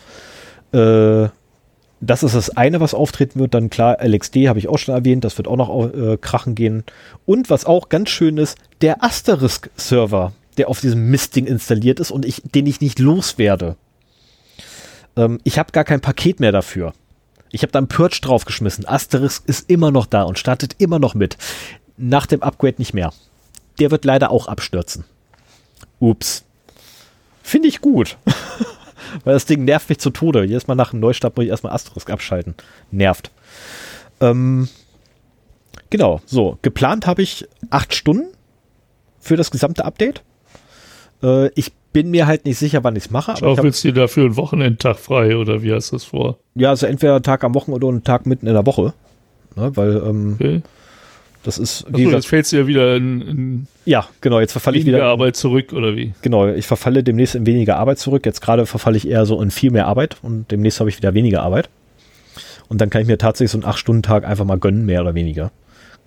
Äh, 0.72 1.30
das 2.00 2.24
ist 2.24 2.36
das 2.36 2.52
eine, 2.52 2.80
was 2.80 2.94
auftreten 2.94 3.40
wird. 3.40 3.54
Dann 3.54 3.70
klar, 3.70 3.98
LXD 4.04 4.48
habe 4.48 4.60
ich 4.60 4.68
auch 4.68 4.78
schon 4.78 4.94
erwähnt, 4.94 5.24
das 5.24 5.38
wird 5.38 5.48
auch 5.48 5.56
noch 5.56 5.94
äh, 5.94 6.18
krachen 6.18 6.56
gehen. 6.56 6.84
Und 7.26 7.50
was 7.50 7.66
auch 7.66 7.90
ganz 7.90 8.10
schön 8.10 8.38
ist, 8.38 8.58
der 8.82 9.04
Asterisk-Server, 9.04 10.34
der 10.58 10.70
auf 10.70 10.82
diesem 10.82 11.10
Mistding 11.10 11.46
installiert 11.46 12.00
ist 12.00 12.12
und 12.12 12.26
ich, 12.26 12.42
den 12.44 12.66
ich 12.66 12.82
nicht 12.82 13.00
loswerde. 13.00 13.78
Ähm, 15.16 15.40
ich 15.44 15.58
habe 15.58 15.72
gar 15.72 15.84
kein 15.84 16.02
Paket 16.02 16.40
mehr 16.40 16.52
dafür. 16.52 16.94
Ich 17.52 17.62
habe 17.64 17.72
da 17.72 17.80
einen 17.80 17.88
Purge 17.88 18.20
draufgeschmissen. 18.22 18.88
Asterisk 18.88 19.44
ist 19.48 19.70
immer 19.70 19.92
noch 19.92 20.06
da 20.06 20.24
und 20.24 20.38
startet 20.38 20.76
immer 20.78 21.00
noch 21.00 21.16
mit. 21.16 21.38
Nach 21.98 22.26
dem 22.26 22.44
Upgrade 22.44 22.76
nicht 22.78 22.94
mehr. 22.94 23.14
Der 23.80 23.90
wird 23.90 24.06
leider 24.06 24.32
auch 24.32 24.48
abstürzen. 24.48 25.06
Ups. 26.00 26.44
Finde 27.48 27.70
ich 27.70 27.80
gut. 27.80 28.18
Weil 29.24 29.34
das 29.34 29.46
Ding 29.46 29.64
nervt 29.64 29.88
mich 29.88 30.00
zu 30.00 30.10
Tode. 30.10 30.44
Jedes 30.44 30.68
Mal 30.68 30.76
nach 30.76 30.92
einem 30.92 31.00
Neustart 31.00 31.38
muss 31.38 31.46
ich 31.46 31.50
erstmal 31.50 31.72
Asterisk 31.72 32.10
abschalten. 32.10 32.56
Nervt. 32.92 33.32
Ähm, 34.20 34.68
genau, 35.90 36.20
so. 36.26 36.60
Geplant 36.62 37.08
habe 37.08 37.22
ich 37.22 37.48
acht 37.70 37.96
Stunden 37.96 38.28
für 39.18 39.38
das 39.38 39.50
gesamte 39.50 39.86
Update. 39.86 40.24
Äh, 41.24 41.48
ich 41.54 41.72
bin 41.94 42.12
mir 42.12 42.28
halt 42.28 42.44
nicht 42.44 42.58
sicher, 42.58 42.84
wann 42.84 42.98
ich's 42.98 43.12
mache. 43.12 43.32
Aber 43.32 43.56
Schaufelst 43.56 43.82
du 43.86 43.94
dir 43.94 44.02
dafür 44.02 44.26
einen 44.26 44.36
Wochenendtag 44.36 44.98
frei 45.00 45.38
oder 45.38 45.62
wie 45.62 45.72
hast 45.72 45.94
du 45.94 45.96
das 45.96 46.04
vor? 46.04 46.40
Ja, 46.54 46.72
also 46.72 46.86
entweder 46.86 47.16
einen 47.16 47.24
Tag 47.24 47.46
am 47.46 47.56
Wochenende 47.56 47.86
oder 47.86 47.94
einen 47.94 48.04
Tag 48.04 48.26
mitten 48.26 48.46
in 48.46 48.56
der 48.56 48.66
Woche. 48.66 48.94
Ne, 49.56 49.72
weil 49.78 49.96
ähm, 50.06 50.34
okay. 50.38 50.64
Das 51.48 51.58
ist. 51.58 51.86
Wie 51.90 52.06
Achso, 52.06 52.16
jetzt 52.16 52.28
fällst 52.28 52.52
du 52.52 52.58
ja 52.58 52.68
wieder 52.68 52.96
in, 52.98 53.22
in 53.22 53.68
Ja, 53.86 54.08
genau, 54.20 54.40
jetzt 54.40 54.52
verfalle 54.52 54.78
ich 54.78 54.86
wieder. 54.86 55.06
Arbeit 55.06 55.38
zurück 55.38 55.72
oder 55.72 55.96
wie? 55.96 56.14
Genau, 56.22 56.48
ich 56.48 56.68
verfalle 56.68 57.04
demnächst 57.04 57.36
in 57.36 57.46
weniger 57.46 57.78
Arbeit 57.78 58.00
zurück. 58.00 58.26
Jetzt 58.26 58.42
gerade 58.42 58.66
verfalle 58.66 58.98
ich 58.98 59.08
eher 59.08 59.26
so 59.26 59.42
in 59.42 59.50
viel 59.50 59.72
mehr 59.72 59.88
Arbeit 59.88 60.18
und 60.22 60.52
demnächst 60.52 60.82
habe 60.82 60.90
ich 60.90 60.98
wieder 60.98 61.14
weniger 61.14 61.42
Arbeit. 61.42 61.70
Und 62.68 62.82
dann 62.82 62.90
kann 62.90 63.02
ich 63.02 63.08
mir 63.08 63.18
tatsächlich 63.18 63.52
so 63.52 63.58
einen 63.60 63.74
8-Stunden-Tag 63.74 64.26
einfach 64.26 64.44
mal 64.44 64.60
gönnen, 64.60 64.86
mehr 64.86 65.02
oder 65.02 65.16
weniger. 65.16 65.52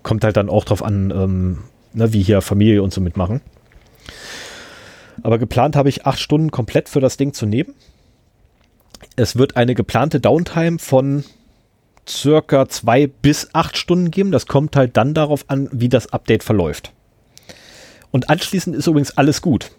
Kommt 0.03 0.25
halt 0.25 0.37
dann 0.37 0.51
auch 0.51 0.65
drauf 0.67 0.85
an, 0.85 1.11
ähm, 1.11 1.59
ne, 1.95 2.13
wie 2.13 2.23
hier 2.23 2.43
Familie 2.43 2.83
und 2.83 2.93
so 2.93 3.01
mitmachen. 3.01 3.41
Aber 5.23 5.39
geplant 5.39 5.75
habe 5.75 5.89
ich 5.89 6.05
acht 6.05 6.21
Stunden 6.21 6.51
komplett 6.51 6.91
für 6.91 7.01
das 7.01 7.17
Ding 7.17 7.33
zu 7.33 7.47
nehmen. 7.47 7.75
Es 9.17 9.37
wird 9.37 9.57
eine 9.57 9.75
geplante 9.75 10.21
Downtime 10.21 10.79
von 10.79 11.25
circa 12.09 12.69
zwei 12.69 13.07
bis 13.07 13.51
acht 13.53 13.77
Stunden 13.77 14.11
geben. 14.11 14.33
Das 14.33 14.47
kommt 14.47 14.77
halt 14.77 14.97
dann 14.97 15.15
darauf 15.15 15.45
an, 15.49 15.69
wie 15.73 15.89
das 15.89 16.13
Update 16.13 16.45
verläuft. 16.45 16.93
Und 18.11 18.29
anschließend 18.29 18.75
ist 18.75 18.87
übrigens 18.87 19.17
alles 19.17 19.41
gut. 19.43 19.71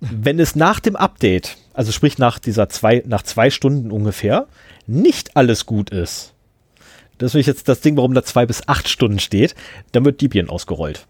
Wenn 0.00 0.38
es 0.38 0.54
nach 0.54 0.80
dem 0.80 0.96
Update, 0.96 1.56
also 1.74 1.92
sprich 1.92 2.18
nach 2.18 2.38
dieser 2.38 2.68
zwei, 2.68 3.02
nach 3.06 3.22
zwei 3.22 3.50
Stunden 3.50 3.90
ungefähr, 3.90 4.46
nicht 4.86 5.36
alles 5.36 5.66
gut 5.66 5.90
ist, 5.90 6.34
das 7.18 7.34
ist 7.34 7.46
jetzt 7.46 7.68
das 7.68 7.80
Ding, 7.80 7.96
warum 7.96 8.14
da 8.14 8.22
zwei 8.22 8.46
bis 8.46 8.66
acht 8.68 8.88
Stunden 8.88 9.18
steht, 9.18 9.54
dann 9.92 10.04
wird 10.04 10.20
Debian 10.20 10.48
ausgerollt. 10.48 11.06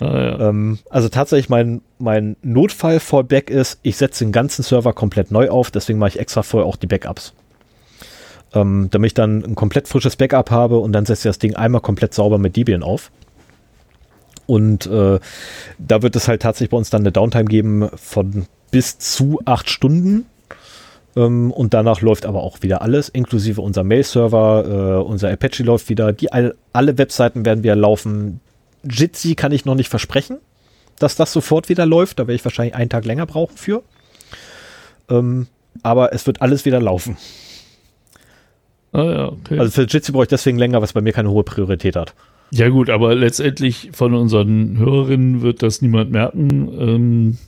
Ah, 0.00 0.04
ja. 0.04 0.48
ähm, 0.48 0.78
also 0.88 1.08
tatsächlich 1.08 1.48
mein, 1.48 1.82
mein 1.98 2.36
Notfall-Fallback 2.42 3.50
ist, 3.50 3.80
ich 3.82 3.96
setze 3.96 4.24
den 4.24 4.32
ganzen 4.32 4.62
Server 4.62 4.92
komplett 4.92 5.30
neu 5.30 5.48
auf, 5.48 5.70
deswegen 5.70 5.98
mache 5.98 6.10
ich 6.10 6.18
extra 6.18 6.42
vorher 6.42 6.66
auch 6.66 6.76
die 6.76 6.86
Backups. 6.86 7.34
Ähm, 8.56 8.88
damit 8.90 9.08
ich 9.08 9.14
dann 9.14 9.44
ein 9.44 9.54
komplett 9.54 9.86
frisches 9.86 10.16
Backup 10.16 10.50
habe 10.50 10.78
und 10.78 10.92
dann 10.92 11.04
setze 11.04 11.28
ich 11.28 11.30
das 11.30 11.38
Ding 11.38 11.54
einmal 11.56 11.82
komplett 11.82 12.14
sauber 12.14 12.38
mit 12.38 12.56
Debian 12.56 12.82
auf. 12.82 13.10
Und 14.46 14.86
äh, 14.86 15.18
da 15.78 16.02
wird 16.02 16.16
es 16.16 16.26
halt 16.26 16.40
tatsächlich 16.40 16.70
bei 16.70 16.78
uns 16.78 16.88
dann 16.88 17.02
eine 17.02 17.12
Downtime 17.12 17.44
geben 17.44 17.90
von 17.96 18.46
bis 18.70 18.98
zu 18.98 19.40
acht 19.44 19.68
Stunden. 19.68 20.24
Ähm, 21.16 21.50
und 21.50 21.74
danach 21.74 22.00
läuft 22.00 22.24
aber 22.24 22.42
auch 22.42 22.62
wieder 22.62 22.80
alles, 22.80 23.10
inklusive 23.10 23.60
unser 23.60 23.84
Mail-Server, 23.84 25.00
äh, 25.02 25.04
unser 25.04 25.30
Apache 25.30 25.62
läuft 25.62 25.90
wieder, 25.90 26.14
die 26.14 26.32
all, 26.32 26.54
alle 26.72 26.96
Webseiten 26.96 27.44
werden 27.44 27.62
wieder 27.62 27.76
laufen, 27.76 28.40
Jitsi 28.88 29.34
kann 29.34 29.52
ich 29.52 29.66
noch 29.66 29.74
nicht 29.74 29.90
versprechen, 29.90 30.38
dass 30.98 31.16
das 31.16 31.30
sofort 31.32 31.68
wieder 31.68 31.84
läuft. 31.84 32.18
Da 32.18 32.22
werde 32.22 32.36
ich 32.36 32.44
wahrscheinlich 32.44 32.74
einen 32.74 32.88
Tag 32.88 33.04
länger 33.04 33.26
brauchen 33.26 33.56
für. 33.56 33.82
Ähm, 35.10 35.48
aber 35.82 36.14
es 36.14 36.26
wird 36.26 36.40
alles 36.40 36.64
wieder 36.64 36.80
laufen. 36.80 37.18
Ah 38.96 39.04
ja, 39.04 39.28
okay. 39.28 39.58
Also 39.58 39.72
für 39.72 39.82
Jitsi 39.82 40.10
brauche 40.10 40.22
ich 40.22 40.28
deswegen 40.30 40.56
länger, 40.56 40.80
was 40.80 40.94
bei 40.94 41.02
mir 41.02 41.12
keine 41.12 41.30
hohe 41.30 41.44
Priorität 41.44 41.96
hat. 41.96 42.14
Ja 42.50 42.70
gut, 42.70 42.88
aber 42.88 43.14
letztendlich 43.14 43.90
von 43.92 44.14
unseren 44.14 44.78
Hörerinnen 44.78 45.42
wird 45.42 45.62
das 45.62 45.82
niemand 45.82 46.10
merken. 46.12 46.70
Ähm, 46.80 47.38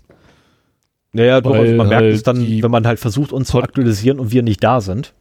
naja, 1.14 1.40
doch, 1.40 1.54
also 1.54 1.74
man 1.74 1.88
merkt 1.88 2.02
halt 2.02 2.14
es 2.14 2.22
dann, 2.22 2.46
wenn 2.46 2.70
man 2.70 2.86
halt 2.86 2.98
versucht, 2.98 3.32
uns 3.32 3.48
zu 3.48 3.62
aktualisieren 3.62 4.20
und 4.20 4.30
wir 4.30 4.42
nicht 4.42 4.62
da 4.62 4.82
sind. 4.82 5.14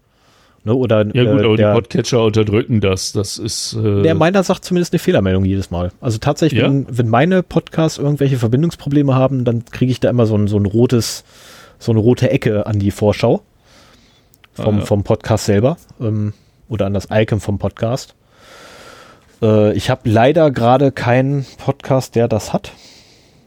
Ne, 0.65 0.73
oder, 0.73 1.05
ja 1.15 1.31
gut, 1.31 1.41
äh, 1.41 1.45
aber 1.45 1.55
der, 1.55 1.69
die 1.69 1.79
Podcatcher 1.79 2.25
unterdrücken 2.25 2.81
das. 2.81 3.13
Das 3.13 3.37
ist. 3.37 3.77
Äh 3.81 4.01
der 4.01 4.13
meiner 4.13 4.43
sagt 4.43 4.65
zumindest 4.65 4.91
eine 4.91 4.99
Fehlermeldung 4.99 5.45
jedes 5.45 5.71
Mal. 5.71 5.93
Also 6.01 6.17
tatsächlich, 6.17 6.61
ja? 6.61 6.67
wenn, 6.67 6.87
wenn 6.89 7.07
meine 7.07 7.41
Podcasts 7.41 7.99
irgendwelche 7.99 8.35
Verbindungsprobleme 8.35 9.15
haben, 9.15 9.45
dann 9.45 9.63
kriege 9.63 9.93
ich 9.93 10.01
da 10.01 10.09
immer 10.09 10.25
so 10.25 10.35
ein, 10.35 10.47
so 10.47 10.57
ein 10.57 10.65
rotes, 10.65 11.23
so 11.79 11.93
eine 11.93 12.01
rote 12.01 12.29
Ecke 12.29 12.65
an 12.65 12.79
die 12.79 12.91
Vorschau 12.91 13.43
vom, 14.57 14.75
ah, 14.75 14.79
ja. 14.79 14.85
vom 14.85 15.03
Podcast 15.03 15.45
selber 15.45 15.77
ähm, 16.01 16.33
oder 16.67 16.85
an 16.85 16.93
das 16.93 17.07
Icon 17.11 17.39
vom 17.39 17.59
Podcast. 17.59 18.15
Äh, 19.41 19.73
ich 19.73 19.89
habe 19.89 20.09
leider 20.09 20.51
gerade 20.51 20.91
keinen 20.91 21.45
Podcast, 21.57 22.15
der 22.15 22.27
das 22.27 22.53
hat. 22.53 22.71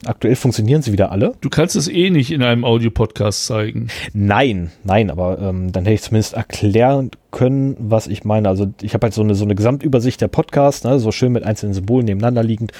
Aktuell 0.06 0.34
funktionieren 0.34 0.80
sie 0.80 0.92
wieder 0.92 1.12
alle. 1.12 1.34
Du 1.42 1.50
kannst 1.50 1.76
es 1.76 1.86
eh 1.86 2.08
nicht 2.08 2.30
in 2.30 2.42
einem 2.42 2.64
Audio-Podcast 2.64 3.44
zeigen. 3.44 3.88
Nein, 4.14 4.72
nein, 4.82 5.10
aber 5.10 5.38
ähm, 5.38 5.72
dann 5.72 5.84
hätte 5.84 5.94
ich 5.94 6.02
zumindest 6.02 6.32
erklären 6.32 7.10
können, 7.30 7.76
was 7.78 8.06
ich 8.06 8.24
meine. 8.24 8.48
Also 8.48 8.72
ich 8.80 8.94
habe 8.94 9.06
halt 9.06 9.14
so 9.14 9.20
eine, 9.20 9.34
so 9.34 9.44
eine 9.44 9.54
Gesamtübersicht 9.54 10.18
der 10.22 10.28
Podcasts, 10.28 10.84
ne, 10.84 10.98
so 10.98 11.12
schön 11.12 11.32
mit 11.32 11.44
einzelnen 11.44 11.74
Symbolen 11.74 12.06
nebeneinander 12.06 12.42
liegend. 12.42 12.72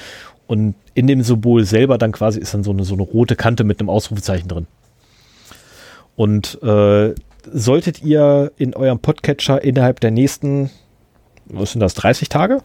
Und 0.47 0.73
in 0.95 1.05
dem 1.05 1.21
Symbol 1.21 1.63
selber 1.63 1.99
dann 1.99 2.11
quasi 2.11 2.39
ist 2.39 2.55
dann 2.55 2.63
so 2.63 2.71
eine, 2.71 2.85
so 2.85 2.95
eine 2.95 3.03
rote 3.03 3.35
Kante 3.35 3.63
mit 3.63 3.79
einem 3.79 3.89
Ausrufezeichen 3.89 4.47
drin. 4.47 4.65
Und 6.15 6.61
äh, 6.63 7.13
solltet 7.51 8.01
ihr 8.01 8.51
in 8.57 8.73
eurem 8.75 8.99
Podcatcher 8.99 9.63
innerhalb 9.63 9.99
der 9.99 10.11
nächsten, 10.11 10.69
was 11.45 11.71
sind 11.71 11.79
das, 11.81 11.93
30 11.95 12.29
Tage? 12.29 12.61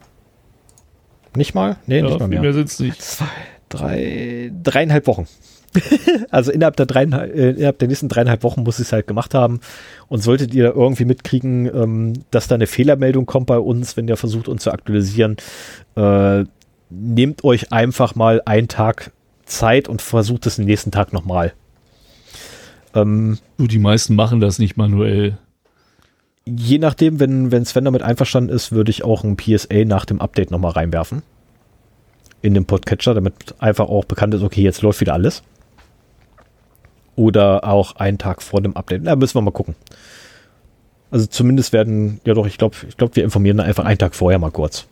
Nicht 1.35 1.53
mal? 1.53 1.77
Nee, 1.85 1.99
Ja, 1.99 2.05
nicht 2.05 2.19
mal 2.19 2.27
mehr. 2.27 2.41
mehr 2.41 2.53
sind's 2.53 2.79
nicht. 2.79 3.01
Zwei, 3.01 3.25
drei, 3.69 4.51
dreieinhalb 4.63 5.07
Wochen. 5.07 5.27
also 6.31 6.51
innerhalb 6.51 6.75
der, 6.77 6.85
dreieinhalb, 6.85 7.35
äh, 7.35 7.51
innerhalb 7.51 7.79
der 7.79 7.87
nächsten 7.87 8.09
dreieinhalb 8.09 8.43
Wochen 8.43 8.63
muss 8.63 8.79
ich 8.79 8.87
es 8.87 8.93
halt 8.93 9.07
gemacht 9.07 9.33
haben. 9.33 9.59
Und 10.07 10.23
solltet 10.23 10.53
ihr 10.53 10.73
irgendwie 10.75 11.05
mitkriegen, 11.05 11.65
ähm, 11.67 12.13
dass 12.31 12.47
da 12.47 12.55
eine 12.55 12.67
Fehlermeldung 12.67 13.25
kommt 13.25 13.47
bei 13.47 13.59
uns, 13.59 13.97
wenn 13.97 14.07
ihr 14.07 14.17
versucht, 14.17 14.47
uns 14.47 14.63
zu 14.63 14.71
aktualisieren, 14.71 15.37
äh, 15.95 16.45
nehmt 16.89 17.43
euch 17.43 17.71
einfach 17.71 18.15
mal 18.15 18.41
einen 18.45 18.67
Tag 18.67 19.11
Zeit 19.45 19.87
und 19.87 20.01
versucht 20.01 20.45
es 20.45 20.55
den 20.55 20.65
nächsten 20.65 20.91
Tag 20.91 21.13
nochmal. 21.13 21.53
Ähm, 23.01 23.37
Du, 23.57 23.67
die 23.67 23.79
meisten 23.79 24.15
machen 24.15 24.39
das 24.39 24.59
nicht 24.59 24.77
manuell. 24.77 25.37
je 26.45 26.77
nachdem, 26.77 27.19
wenn, 27.19 27.51
wenn 27.51 27.65
Sven 27.65 27.85
damit 27.85 28.01
einverstanden 28.01 28.49
ist, 28.49 28.71
würde 28.71 28.89
ich 28.91 29.03
auch 29.03 29.23
ein 29.23 29.35
PSA 29.35 29.83
nach 29.85 30.05
dem 30.05 30.21
Update 30.21 30.51
nochmal 30.51 30.71
reinwerfen. 30.71 31.21
In 32.41 32.53
den 32.53 32.65
Podcatcher, 32.65 33.13
damit 33.13 33.55
einfach 33.59 33.87
auch 33.89 34.05
bekannt 34.05 34.33
ist, 34.33 34.43
okay, 34.43 34.61
jetzt 34.61 34.81
läuft 34.81 35.01
wieder 35.01 35.13
alles. 35.13 35.43
Oder 37.15 37.63
auch 37.63 37.95
einen 37.95 38.17
Tag 38.17 38.41
vor 38.41 38.61
dem 38.61 38.77
Update. 38.77 39.01
Na, 39.03 39.15
müssen 39.15 39.35
wir 39.35 39.41
mal 39.41 39.51
gucken. 39.51 39.75
Also 41.09 41.25
zumindest 41.25 41.73
werden, 41.73 42.21
ja 42.25 42.33
doch, 42.33 42.45
ich 42.45 42.57
glaube, 42.57 42.75
ich 42.87 42.95
glaube, 42.95 43.15
wir 43.15 43.23
informieren 43.23 43.59
einfach 43.59 43.85
einen 43.85 43.97
Tag 43.97 44.13
vorher 44.13 44.39
mal 44.39 44.51
kurz. 44.51 44.85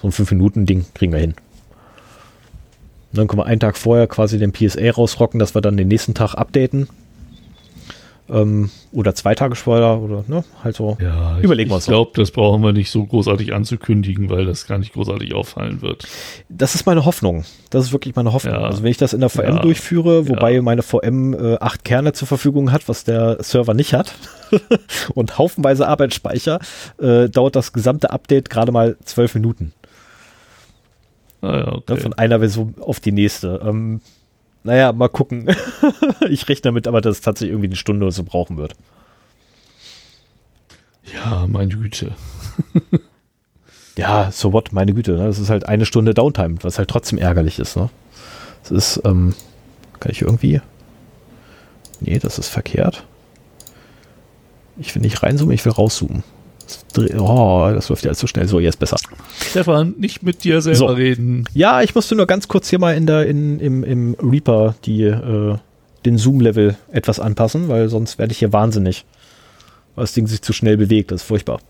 So 0.00 0.08
ein 0.08 0.12
5-Minuten-Ding 0.12 0.86
kriegen 0.94 1.12
wir 1.12 1.20
hin. 1.20 1.34
Und 3.12 3.18
dann 3.18 3.26
können 3.28 3.40
wir 3.40 3.46
einen 3.46 3.60
Tag 3.60 3.76
vorher 3.76 4.06
quasi 4.06 4.38
den 4.38 4.52
PSA 4.52 4.90
rausrocken, 4.90 5.38
dass 5.38 5.54
wir 5.54 5.60
dann 5.60 5.76
den 5.76 5.88
nächsten 5.88 6.14
Tag 6.14 6.34
updaten. 6.34 6.88
Ähm, 8.30 8.70
oder 8.92 9.14
zwei 9.14 9.34
Tage 9.34 9.54
vorher 9.54 9.98
oder 10.00 10.22
ne, 10.26 10.44
halt 10.62 10.76
so. 10.76 10.98
Ja, 11.00 11.38
Überlegen 11.40 11.68
ich, 11.68 11.74
wir 11.74 11.78
ich 11.78 11.86
glaube, 11.86 12.10
das 12.14 12.30
brauchen 12.30 12.62
wir 12.62 12.72
nicht 12.72 12.90
so 12.90 13.04
großartig 13.06 13.54
anzukündigen, 13.54 14.28
weil 14.28 14.44
das 14.44 14.66
gar 14.66 14.76
nicht 14.78 14.92
großartig 14.92 15.34
auffallen 15.34 15.80
wird. 15.80 16.06
Das 16.50 16.74
ist 16.74 16.84
meine 16.84 17.04
Hoffnung. 17.06 17.44
Das 17.70 17.84
ist 17.86 17.92
wirklich 17.92 18.16
meine 18.16 18.32
Hoffnung. 18.34 18.54
Ja. 18.54 18.60
Also 18.60 18.82
wenn 18.82 18.90
ich 18.90 18.98
das 18.98 19.14
in 19.14 19.20
der 19.20 19.30
VM 19.30 19.56
Ja. 19.56 19.58
durchführe, 19.60 20.28
wobei 20.28 20.54
Ja. 20.56 20.62
meine 20.62 20.82
VM 20.82 21.32
äh, 21.32 21.56
acht 21.58 21.84
Kerne 21.84 22.12
zur 22.12 22.28
Verfügung 22.28 22.70
hat, 22.70 22.86
was 22.88 23.04
der 23.04 23.42
Server 23.42 23.72
nicht 23.74 23.94
hat, 23.94 24.14
und 25.14 25.38
haufenweise 25.38 25.88
Arbeitsspeicher, 25.88 26.58
äh, 27.00 27.28
dauert 27.30 27.56
das 27.56 27.72
gesamte 27.72 28.10
Update 28.10 28.50
gerade 28.50 28.72
mal 28.72 28.96
zwölf 29.04 29.34
Minuten. 29.34 29.72
Ah, 31.40 31.56
ja, 31.58 31.72
okay. 31.72 31.96
von 31.98 32.14
einer 32.14 32.40
Version 32.40 32.74
auf 32.80 33.00
die 33.00 33.12
nächste. 33.12 33.60
Ähm, 33.64 34.00
naja, 34.64 34.92
mal 34.92 35.08
gucken. 35.08 35.48
ich 36.28 36.48
rechne 36.48 36.62
damit 36.64 36.86
aber, 36.86 37.00
dass 37.00 37.16
es 37.16 37.20
tatsächlich 37.22 37.52
irgendwie 37.52 37.68
eine 37.68 37.76
Stunde 37.76 38.04
oder 38.04 38.12
so 38.12 38.24
brauchen 38.24 38.56
wird. 38.56 38.74
ja, 41.14 41.46
meine 41.46 41.74
Güte. 41.74 42.14
Ja, 43.98 44.30
so 44.30 44.52
what, 44.52 44.72
meine 44.72 44.94
Güte. 44.94 45.12
Ne? 45.12 45.26
Das 45.26 45.40
ist 45.40 45.50
halt 45.50 45.68
eine 45.68 45.84
Stunde 45.84 46.14
Downtime, 46.14 46.58
was 46.62 46.78
halt 46.78 46.88
trotzdem 46.88 47.18
ärgerlich 47.18 47.58
ist. 47.58 47.76
Ne? 47.76 47.90
Das 48.62 48.70
ist, 48.70 49.02
ähm, 49.04 49.34
kann 49.98 50.12
ich 50.12 50.22
irgendwie. 50.22 50.60
Nee, 51.98 52.20
das 52.20 52.38
ist 52.38 52.48
verkehrt. 52.48 53.04
Ich 54.76 54.94
will 54.94 55.02
nicht 55.02 55.20
reinzoomen, 55.24 55.52
ich 55.52 55.64
will 55.64 55.72
rauszoomen. 55.72 56.22
Oh, 56.96 57.70
das 57.72 57.88
läuft 57.90 58.04
ja 58.04 58.14
so 58.14 58.26
schnell. 58.26 58.48
So, 58.48 58.60
jetzt 58.60 58.78
besser. 58.78 58.96
Stefan, 59.50 59.94
nicht 59.98 60.22
mit 60.22 60.42
dir 60.44 60.60
selber 60.62 60.78
So. 60.78 60.86
reden. 60.86 61.44
Ja, 61.52 61.82
ich 61.82 61.94
musste 61.94 62.16
nur 62.16 62.26
ganz 62.26 62.48
kurz 62.48 62.68
hier 62.70 62.78
mal 62.78 62.94
in 62.96 63.06
der, 63.06 63.26
in, 63.26 63.60
im, 63.60 63.84
im 63.84 64.16
Reaper 64.22 64.74
die, 64.84 65.02
äh, 65.04 65.56
den 66.04 66.18
Zoom-Level 66.18 66.76
etwas 66.90 67.20
anpassen, 67.20 67.68
weil 67.68 67.88
sonst 67.88 68.18
werde 68.18 68.32
ich 68.32 68.38
hier 68.38 68.52
wahnsinnig. 68.52 69.04
Weil 69.94 70.04
das 70.04 70.12
Ding 70.14 70.26
sich 70.26 70.42
zu 70.42 70.52
schnell 70.52 70.76
bewegt. 70.76 71.10
Das 71.10 71.22
ist 71.22 71.26
furchtbar. 71.28 71.60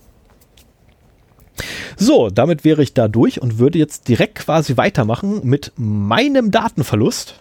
So, 1.97 2.31
damit 2.31 2.65
wäre 2.65 2.83
ich 2.83 2.95
da 2.95 3.09
durch 3.09 3.43
und 3.43 3.59
würde 3.59 3.79
jetzt 3.79 4.07
direkt 4.09 4.37
quasi 4.37 4.77
weitermachen 4.77 5.41
mit 5.45 5.73
meinem 5.77 6.51
Datenverlust. 6.53 7.35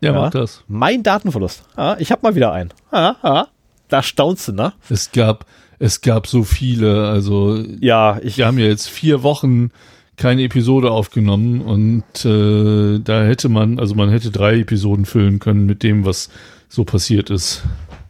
Ja, 0.00 0.12
Ja. 0.12 0.20
mach 0.22 0.30
das. 0.30 0.64
Mein 0.66 1.02
Datenverlust. 1.04 1.62
Ah, 1.76 1.96
ich 2.00 2.10
habe 2.10 2.22
mal 2.22 2.34
wieder 2.34 2.52
einen. 2.52 2.72
Ah, 2.90 3.14
ah, 3.22 3.46
da 3.88 4.02
staunst 4.02 4.48
du, 4.48 4.52
ne? 4.52 4.72
Es 4.90 5.12
gab, 5.12 5.46
es 5.78 6.00
gab 6.00 6.26
so 6.26 6.44
viele, 6.44 7.08
also 7.08 7.56
Ja, 7.80 8.18
ich. 8.22 8.38
wir 8.38 8.46
haben 8.46 8.58
ja 8.58 8.66
jetzt 8.66 8.88
vier 8.88 9.22
Wochen 9.22 9.70
keine 10.16 10.42
Episode 10.44 10.90
aufgenommen 10.90 11.60
und 11.60 12.04
äh, 12.24 13.00
da 13.00 13.24
hätte 13.24 13.48
man, 13.48 13.78
also 13.80 13.94
man 13.94 14.10
hätte 14.10 14.30
drei 14.30 14.60
Episoden 14.60 15.04
füllen 15.06 15.40
können 15.40 15.66
mit 15.66 15.82
dem, 15.82 16.04
was 16.04 16.30
so 16.68 16.84
passiert 16.84 17.30
ist. 17.30 17.62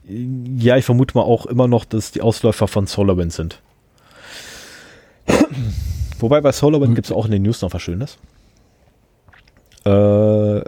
Ja, 0.07 0.77
ich 0.77 0.85
vermute 0.85 1.17
mal 1.17 1.23
auch 1.25 1.47
immer 1.47 1.67
noch, 1.67 1.87
dass 1.87 2.13
die 2.13 2.21
Ausläufer 2.21 2.69
von 2.69 2.87
SolarWind 2.87 3.33
sind. 3.33 3.61
Wobei 6.19 6.41
bei 6.41 6.53
SolarWind 6.53 6.89
Hm. 6.91 6.95
gibt 6.95 7.07
es 7.07 7.13
auch 7.13 7.25
in 7.25 7.31
den 7.33 7.43
News 7.43 7.63
noch 7.63 7.73
was 7.73 7.83
Schönes. 7.83 8.19
Äh, 9.87 10.59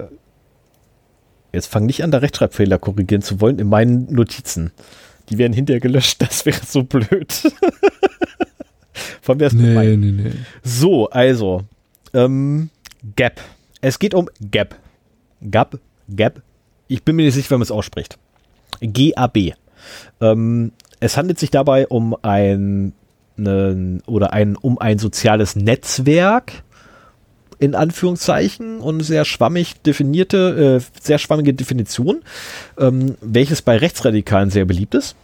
jetzt 1.53 1.67
fang 1.69 1.87
nicht 1.87 2.03
an, 2.03 2.11
da 2.11 2.19
Rechtschreibfehler 2.19 2.79
korrigieren 2.79 3.23
zu 3.23 3.41
wollen 3.41 3.59
in 3.59 3.69
meinen 3.69 4.13
Notizen. 4.13 4.73
Die 5.29 5.39
werden 5.39 5.53
hinterher 5.53 5.81
gelöscht, 5.81 6.17
das 6.23 6.47
wäre 6.47 6.61
so 6.65 6.83
blöd. 6.83 7.33
Von 9.21 9.39
mir 9.39 9.47
ist 9.47 9.57
gemein. 9.57 10.01
nee, 10.01 10.13
nee. 10.13 10.33
So, 10.63 11.11
also, 11.11 11.63
ähm, 12.15 12.71
Gap. 13.17 13.41
Es 13.81 13.99
geht 13.99 14.15
um 14.15 14.29
Gap. 14.51 14.77
Gap, 15.43 15.79
Gap. 16.09 16.43
Ich 16.89 17.03
bin 17.03 17.17
mir 17.17 17.25
nicht 17.25 17.35
sicher, 17.35 17.51
wie 17.51 17.55
man 17.55 17.63
es 17.63 17.71
ausspricht. 17.71 18.19
GAB. 18.81 19.55
Ähm, 20.21 20.73
es 21.01 21.17
handelt 21.17 21.39
sich 21.39 21.51
dabei 21.51 21.87
um 21.87 22.17
ein 22.23 22.93
ne, 23.37 24.01
oder 24.07 24.33
ein 24.33 24.57
um 24.57 24.79
ein 24.79 24.99
soziales 24.99 25.57
Netzwerk 25.57 26.65
in 27.59 27.75
Anführungszeichen 27.75 28.81
und 28.81 29.03
sehr 29.03 29.25
schwammig 29.25 29.81
definierte, 29.83 30.81
äh, 30.81 31.01
sehr 31.01 31.19
schwammige 31.19 31.55
Definition, 31.55 32.23
ähm, 32.79 33.17
welches 33.21 33.63
bei 33.63 33.77
Rechtsradikalen 33.77 34.51
sehr 34.51 34.65
beliebt 34.65 34.95
ist. 34.95 35.17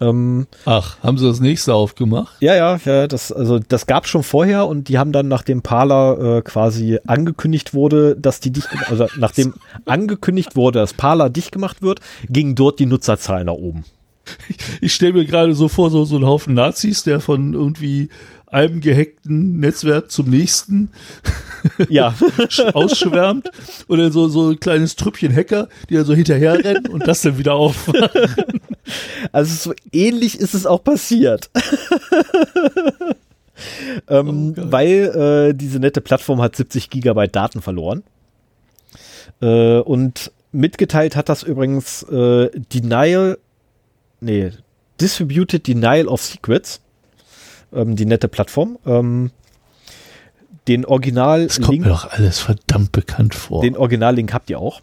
Ähm, 0.00 0.46
Ach, 0.64 0.98
haben 1.02 1.18
sie 1.18 1.26
das 1.26 1.40
nächste 1.40 1.74
aufgemacht? 1.74 2.34
ja, 2.40 2.54
ja, 2.54 2.78
ja, 2.84 3.06
das, 3.06 3.32
also 3.32 3.58
das 3.58 3.86
gab 3.86 4.06
schon 4.06 4.22
vorher 4.22 4.66
und 4.66 4.88
die 4.88 4.98
haben 4.98 5.12
dann, 5.12 5.28
nachdem 5.28 5.62
Parler 5.62 6.38
äh, 6.38 6.42
quasi 6.42 6.98
angekündigt 7.06 7.74
wurde, 7.74 8.16
dass 8.16 8.40
die 8.40 8.50
dicht, 8.50 8.68
also 8.88 9.06
nachdem 9.18 9.54
angekündigt 9.84 10.56
wurde, 10.56 10.80
dass 10.80 10.94
Parler 10.94 11.30
dicht 11.30 11.52
gemacht 11.52 11.82
wird, 11.82 12.00
gingen 12.28 12.54
dort 12.54 12.80
die 12.80 12.86
Nutzerzahlen 12.86 13.46
nach 13.46 13.54
oben. 13.54 13.84
Ich 14.80 14.94
stelle 14.94 15.12
mir 15.12 15.26
gerade 15.26 15.54
so 15.54 15.68
vor, 15.68 15.90
so, 15.90 16.04
so 16.04 16.16
einen 16.16 16.26
Haufen 16.26 16.54
Nazis, 16.54 17.02
der 17.02 17.20
von 17.20 17.52
irgendwie 17.52 18.08
einem 18.54 18.80
gehackten 18.80 19.58
Netzwerk 19.58 20.10
zum 20.10 20.30
nächsten 20.30 20.90
Ja, 21.88 22.14
ausschwärmt 22.72 23.50
und 23.88 23.98
dann 23.98 24.12
so, 24.12 24.28
so 24.28 24.50
ein 24.50 24.60
kleines 24.60 24.96
Trüppchen 24.96 25.34
Hacker, 25.34 25.68
die 25.90 25.94
dann 25.94 26.04
so 26.04 26.14
hinterherrennen 26.14 26.86
und 26.88 27.06
das 27.06 27.22
dann 27.22 27.36
wieder 27.36 27.54
auf. 27.54 27.90
also 29.32 29.70
so 29.70 29.74
ähnlich 29.92 30.38
ist 30.38 30.54
es 30.54 30.66
auch 30.66 30.84
passiert. 30.84 31.50
ähm, 34.08 34.54
Oh, 34.56 34.62
weil 34.70 35.50
äh, 35.50 35.54
diese 35.54 35.80
nette 35.80 36.00
Plattform 36.00 36.40
hat 36.40 36.56
70 36.56 36.90
Gigabyte 36.90 37.34
Daten 37.34 37.60
verloren. 37.62 38.04
Äh, 39.40 39.78
und 39.78 40.30
mitgeteilt 40.52 41.16
hat 41.16 41.28
das 41.28 41.42
übrigens 41.42 42.04
äh, 42.04 42.50
Denial, 42.72 43.38
nee, 44.20 44.52
Distributed 45.00 45.66
Denial 45.66 46.06
of 46.06 46.22
Secrets, 46.22 46.80
ähm, 47.74 47.96
die 47.96 48.06
nette 48.06 48.28
Plattform. 48.28 48.78
Ähm, 48.86 49.30
den 50.68 50.84
Original 50.86 51.46
Das 51.46 51.60
kommt 51.60 51.80
mir 51.80 51.88
doch 51.88 52.10
alles 52.10 52.38
verdammt 52.38 52.92
bekannt 52.92 53.34
vor. 53.34 53.62
den 53.62 53.76
Originallink 53.76 54.32
habt 54.32 54.48
ihr 54.50 54.58
auch. 54.58 54.80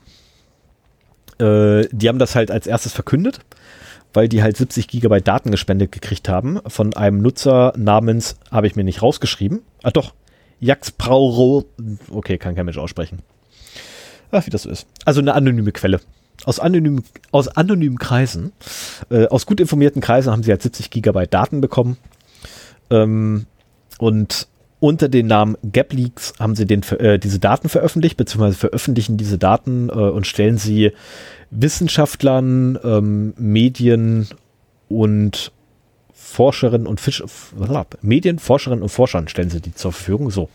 Äh, 1.39 1.87
die 1.91 2.07
haben 2.07 2.19
das 2.19 2.35
halt 2.35 2.51
als 2.51 2.67
erstes 2.67 2.93
verkündet, 2.93 3.39
weil 4.13 4.27
die 4.29 4.43
halt 4.43 4.57
70 4.57 4.87
Gigabyte 4.87 5.27
Daten 5.27 5.49
gespendet 5.51 5.91
gekriegt 5.91 6.29
haben 6.29 6.59
von 6.67 6.93
einem 6.93 7.19
Nutzer 7.21 7.73
namens, 7.77 8.35
habe 8.51 8.67
ich 8.67 8.75
mir 8.75 8.83
nicht 8.83 9.01
rausgeschrieben. 9.01 9.61
Ah 9.81 9.91
doch, 9.91 10.13
Jax 10.59 10.91
Prauro. 10.91 11.65
Okay, 12.11 12.37
kann 12.37 12.53
kein 12.55 12.65
Mensch 12.65 12.77
aussprechen. 12.77 13.19
Ach, 14.31 14.45
wie 14.45 14.51
das 14.51 14.63
so 14.63 14.69
ist. 14.69 14.85
Also 15.03 15.19
eine 15.19 15.33
anonyme 15.33 15.71
Quelle. 15.71 15.99
Aus 16.45 16.59
anonymen, 16.59 17.03
aus 17.31 17.47
anonymen 17.47 17.97
Kreisen, 17.99 18.51
äh, 19.09 19.27
aus 19.27 19.45
gut 19.45 19.59
informierten 19.59 20.01
Kreisen 20.01 20.31
haben 20.31 20.43
sie 20.43 20.51
halt 20.51 20.61
70 20.61 20.89
Gigabyte 20.89 21.33
Daten 21.33 21.61
bekommen. 21.61 21.97
Ähm, 22.91 23.47
und 23.97 24.47
unter 24.79 25.09
dem 25.09 25.27
Namen 25.27 25.57
GapLeaks 25.71 26.33
haben 26.39 26.55
sie 26.55 26.65
den, 26.65 26.81
äh, 26.99 27.19
diese 27.19 27.39
Daten 27.39 27.69
veröffentlicht, 27.69 28.17
beziehungsweise 28.17 28.57
veröffentlichen 28.57 29.15
diese 29.15 29.37
Daten 29.37 29.89
äh, 29.89 29.93
und 29.93 30.27
stellen 30.27 30.57
sie 30.57 30.91
Wissenschaftlern, 31.51 32.79
ähm, 32.83 33.33
Medien 33.37 34.27
und 34.89 35.51
Forscherinnen 36.13 36.87
und 36.87 36.99
Fisch, 36.99 37.23
Medien, 38.01 38.39
Forscherinnen 38.39 38.81
und 38.81 38.89
Forschern 38.89 39.27
stellen 39.27 39.49
sie 39.49 39.61
die 39.61 39.75
zur 39.75 39.91
Verfügung. 39.91 40.31
So. 40.31 40.49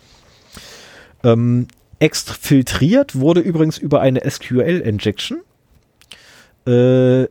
Ähm, 1.23 1.69
exfiltriert 1.99 3.15
wurde 3.15 3.41
übrigens 3.41 3.79
über 3.79 4.01
eine 4.01 4.29
SQL-Injection, 4.29 5.43
äh, 6.67 7.27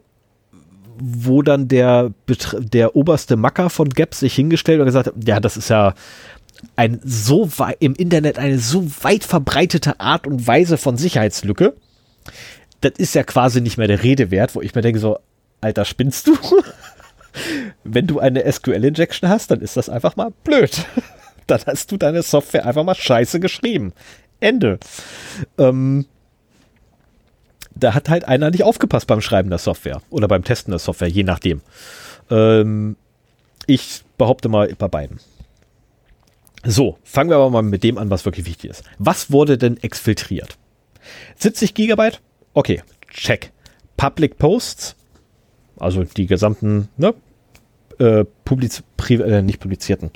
wo 0.98 1.42
dann 1.42 1.68
der, 1.68 2.12
der 2.58 2.96
oberste 2.96 3.36
Macker 3.36 3.70
von 3.70 3.90
Gap 3.90 4.16
sich 4.16 4.36
hingestellt 4.36 4.80
und 4.80 4.86
gesagt 4.86 5.08
hat, 5.08 5.16
ja, 5.26 5.40
das 5.40 5.58
ist 5.58 5.70
ja 5.70 5.94
ein 6.76 7.00
so 7.04 7.50
im 7.80 7.96
Internet 7.96 8.40
eine 8.40 8.60
so 8.60 8.86
weit 9.02 9.24
verbreitete 9.24 10.00
Art 10.00 10.28
und 10.28 10.48
Weise 10.48 10.78
von 10.78 10.98
Sicherheitslücke. 10.98 11.74
Das 12.82 12.94
ist 12.98 13.16
ja 13.16 13.24
quasi 13.24 13.62
nicht 13.62 13.78
mehr 13.78 13.88
der 13.88 14.04
Rede 14.04 14.32
wert, 14.32 14.56
wo 14.56 14.62
ich 14.62 14.76
mir 14.76 14.82
denke 14.82 15.00
so, 15.00 15.20
Alter, 15.62 15.86
spinnst 15.86 16.28
du? 16.28 16.38
Wenn 17.84 18.08
du 18.08 18.20
eine 18.20 18.50
SQL-Injection 18.50 19.30
hast, 19.30 19.52
dann 19.52 19.62
ist 19.62 19.78
das 19.78 19.90
einfach 19.90 20.16
mal 20.16 20.32
blöd. 20.44 20.86
dann 21.48 21.62
hast 21.66 21.92
du 21.92 21.98
deine 21.98 22.22
Software 22.22 22.66
einfach 22.66 22.84
mal 22.84 22.96
scheiße 22.96 23.40
geschrieben. 23.40 23.94
Ende. 24.40 24.80
Ähm, 25.58 26.06
da 27.76 27.94
hat 27.94 28.10
halt 28.10 28.26
einer 28.26 28.52
nicht 28.52 28.64
aufgepasst 28.64 29.08
beim 29.08 29.22
Schreiben 29.22 29.50
der 29.50 29.60
Software 29.60 30.02
oder 30.10 30.28
beim 30.28 30.44
Testen 30.44 30.72
der 30.72 30.80
Software, 30.80 31.10
je 31.10 31.24
nachdem. 31.24 31.62
Ähm, 32.30 32.96
ich 33.68 34.04
behaupte 34.18 34.50
mal 34.50 34.74
bei 34.78 34.88
beiden. 34.88 35.20
So, 36.64 36.98
fangen 37.04 37.30
wir 37.30 37.38
aber 37.38 37.50
mal 37.50 37.62
mit 37.62 37.84
dem 37.84 37.98
an, 37.98 38.10
was 38.10 38.26
wirklich 38.26 38.46
wichtig 38.46 38.72
ist. 38.72 38.84
Was 38.98 39.32
wurde 39.32 39.58
denn 39.58 39.78
exfiltriert? 39.78 40.58
70 41.38 41.74
Gigabyte? 41.74 42.22
Okay, 42.54 42.82
check. 43.12 43.52
Public 43.98 44.38
Posts, 44.38 44.96
also 45.78 46.04
die 46.04 46.26
gesamten, 46.26 46.90
ne, 46.98 47.14
äh, 48.00 48.26
publiz 48.44 48.84
äh, 49.10 49.42
nicht 49.42 49.60
publizierten, 49.60 50.12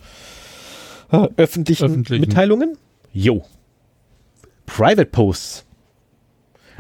äh, 1.12 1.28
öffentlichen, 1.38 1.86
öffentlichen 1.86 2.22
Mitteilungen? 2.22 2.78
Jo. 3.14 3.46
Private 4.66 5.06
Posts, 5.06 5.66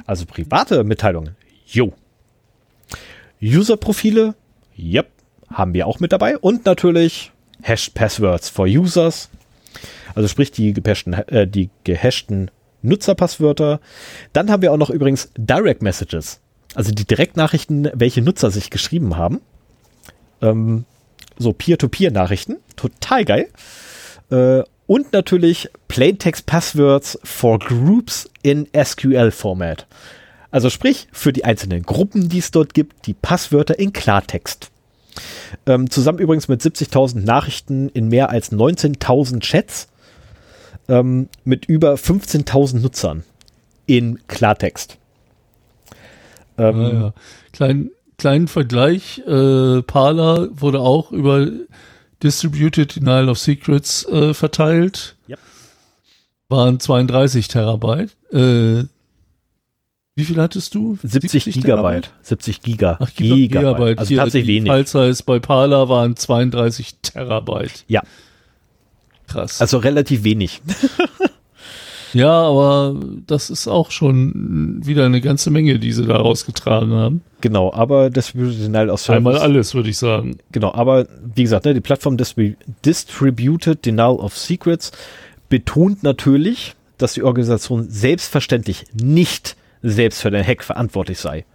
also 0.06 0.26
private 0.26 0.84
Mitteilungen? 0.84 1.36
Jo. 1.66 1.94
User-Profile? 3.42 4.36
Yep. 4.78 5.08
Haben 5.52 5.74
wir 5.74 5.88
auch 5.88 6.00
mit 6.00 6.12
dabei. 6.12 6.38
Und 6.38 6.66
natürlich 6.66 7.32
Hashed 7.62 7.94
Passwords 7.94 8.50
for 8.50 8.66
Users. 8.66 9.30
Also 10.16 10.28
sprich 10.28 10.52
die, 10.52 10.70
äh, 10.72 11.48
die 11.48 11.70
gehashten 11.84 12.52
Nutzerpasswörter. 12.82 13.80
Dann 14.34 14.50
haben 14.52 14.62
wir 14.62 14.72
auch 14.72 14.78
noch 14.78 14.90
übrigens 14.90 15.32
Direct 15.38 15.82
Messages. 15.82 16.40
Also 16.76 16.92
die 16.92 17.06
Direktnachrichten, 17.06 17.90
welche 17.94 18.22
Nutzer 18.22 18.52
sich 18.52 18.70
geschrieben 18.70 19.18
haben. 19.18 19.42
Ähm, 20.42 20.86
so 21.38 21.54
Peer-to-Peer-Nachrichten. 21.54 22.58
Total 22.76 23.26
geil. 23.26 23.48
Äh, 24.32 24.64
und 24.90 25.14
natürlich 25.14 25.70
Plaintext 25.88 26.48
Passwords 26.48 27.20
for 27.24 27.60
Groups 27.60 28.28
in 28.42 28.68
SQL-Format. 28.76 29.86
Also 30.50 30.72
sprich, 30.72 31.08
für 31.12 31.32
die 31.32 31.46
einzelnen 31.46 31.84
Gruppen, 31.84 32.28
die 32.28 32.40
es 32.40 32.50
dort 32.50 32.74
gibt, 32.74 33.06
die 33.06 33.14
Passwörter 33.14 33.78
in 33.78 33.94
Klartext. 33.94 34.72
Ähm, 35.68 35.92
zusammen 35.92 36.18
übrigens 36.18 36.48
mit 36.48 36.64
70.000 36.64 37.24
Nachrichten 37.24 37.90
in 37.90 38.08
mehr 38.08 38.32
als 38.32 38.52
19.000 38.52 39.42
Chats 39.42 39.90
ähm, 40.88 41.30
mit 41.44 41.66
über 41.68 41.94
15.000 41.94 42.80
Nutzern 42.80 43.24
in 43.86 44.20
Klartext. 44.28 44.98
Ähm, 46.58 46.76
ah, 46.76 46.94
ja. 46.94 47.14
Klein, 47.54 47.92
kleinen 48.18 48.48
Vergleich, 48.48 49.20
äh, 49.20 49.84
Parler 49.84 50.50
wurde 50.52 50.80
auch 50.80 51.12
über 51.12 51.48
Distributed 52.22 52.96
Denial 52.96 53.30
of 53.30 53.40
Secrets 53.40 54.06
äh, 54.06 54.34
verteilt. 54.34 55.16
Yep. 55.28 55.40
Waren 56.50 56.80
32 56.80 57.48
Terabyte. 57.48 58.16
Äh, 58.32 58.86
wie 60.16 60.26
viel 60.26 60.42
hattest 60.42 60.76
du? 60.76 60.98
70, 61.02 61.32
70 61.32 61.54
Gigabyte. 61.56 62.04
Terabyte? 62.04 62.10
70 62.24 62.62
Giga. 62.62 62.98
Ach, 63.00 63.10
Gigabyte. 63.14 63.52
Gigabyte. 63.52 64.00
Also 64.00 64.10
Hier, 64.10 64.18
tatsächlich 64.18 64.64
wenig. 64.64 64.72
File-Size 64.72 65.24
bei 65.24 65.40
Parler 65.40 65.88
waren 65.88 66.18
32 66.18 66.96
Terabyte. 67.02 67.86
Ja. 67.88 68.04
Krass. 69.28 69.62
Also 69.62 69.78
relativ 69.78 70.24
wenig. 70.24 70.62
Ja, 72.14 72.32
aber 72.32 72.96
das 73.28 73.50
ist 73.50 73.68
auch 73.68 73.92
schon 73.92 74.82
wieder 74.86 75.06
eine 75.06 75.22
ganze 75.22 75.52
Menge, 75.52 75.80
die 75.80 75.92
sie 75.92 76.06
da 76.06 76.18
rausgetragen 76.18 76.92
haben. 76.94 77.22
Genau, 77.42 77.74
aber 77.74 78.10
Distributed 78.10 78.64
Denial 78.64 78.90
of 78.90 79.02
Service. 79.02 79.18
Einmal 79.18 79.38
alles, 79.38 79.74
würde 79.74 79.90
ich 79.90 79.98
sagen. 79.98 80.38
Genau, 80.52 80.74
aber 80.74 81.08
wie 81.36 81.44
gesagt, 81.44 81.66
ne, 81.66 81.74
die 81.74 81.82
Plattform 81.82 82.18
Distributed 82.18 83.86
Denial 83.86 84.16
of 84.16 84.38
Secrets 84.38 84.92
betont 85.50 86.04
natürlich, 86.04 86.76
dass 86.98 87.14
die 87.14 87.24
Organisation 87.24 87.90
selbstverständlich 87.90 88.86
nicht 88.94 89.56
selbst 89.82 90.22
für 90.22 90.32
den 90.32 90.46
Hack 90.46 90.64
verantwortlich 90.64 91.20
sei. 91.20 91.46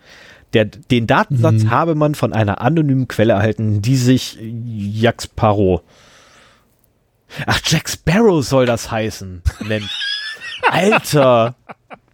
Der, 0.54 0.64
den 0.66 1.06
Datensatz 1.06 1.64
mhm. 1.64 1.70
habe 1.70 1.94
man 1.94 2.14
von 2.14 2.32
einer 2.32 2.60
anonymen 2.60 3.08
Quelle 3.08 3.32
erhalten, 3.32 3.82
die 3.82 3.96
sich 3.96 4.38
Jack 4.40 5.22
Sparrow. 5.22 5.82
Ach, 7.46 7.60
Jack 7.64 7.88
Sparrow 7.88 8.44
soll 8.44 8.64
das 8.64 8.90
heißen, 8.90 9.42
nennt. 9.66 9.90
Alter! 10.70 11.54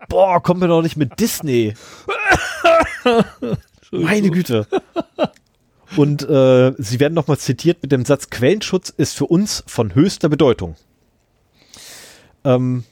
Boah, 0.08 0.42
kommt 0.42 0.60
mir 0.60 0.68
doch 0.68 0.82
nicht 0.82 0.96
mit 0.96 1.20
Disney. 1.20 1.74
Meine 3.90 4.30
Güte. 4.30 4.66
Und 5.96 6.22
äh, 6.22 6.72
sie 6.78 7.00
werden 7.00 7.14
nochmal 7.14 7.38
zitiert 7.38 7.82
mit 7.82 7.92
dem 7.92 8.04
Satz, 8.04 8.30
Quellenschutz 8.30 8.90
ist 8.90 9.16
für 9.16 9.26
uns 9.26 9.64
von 9.66 9.94
höchster 9.94 10.28
Bedeutung. 10.28 10.76
Ähm, 12.44 12.84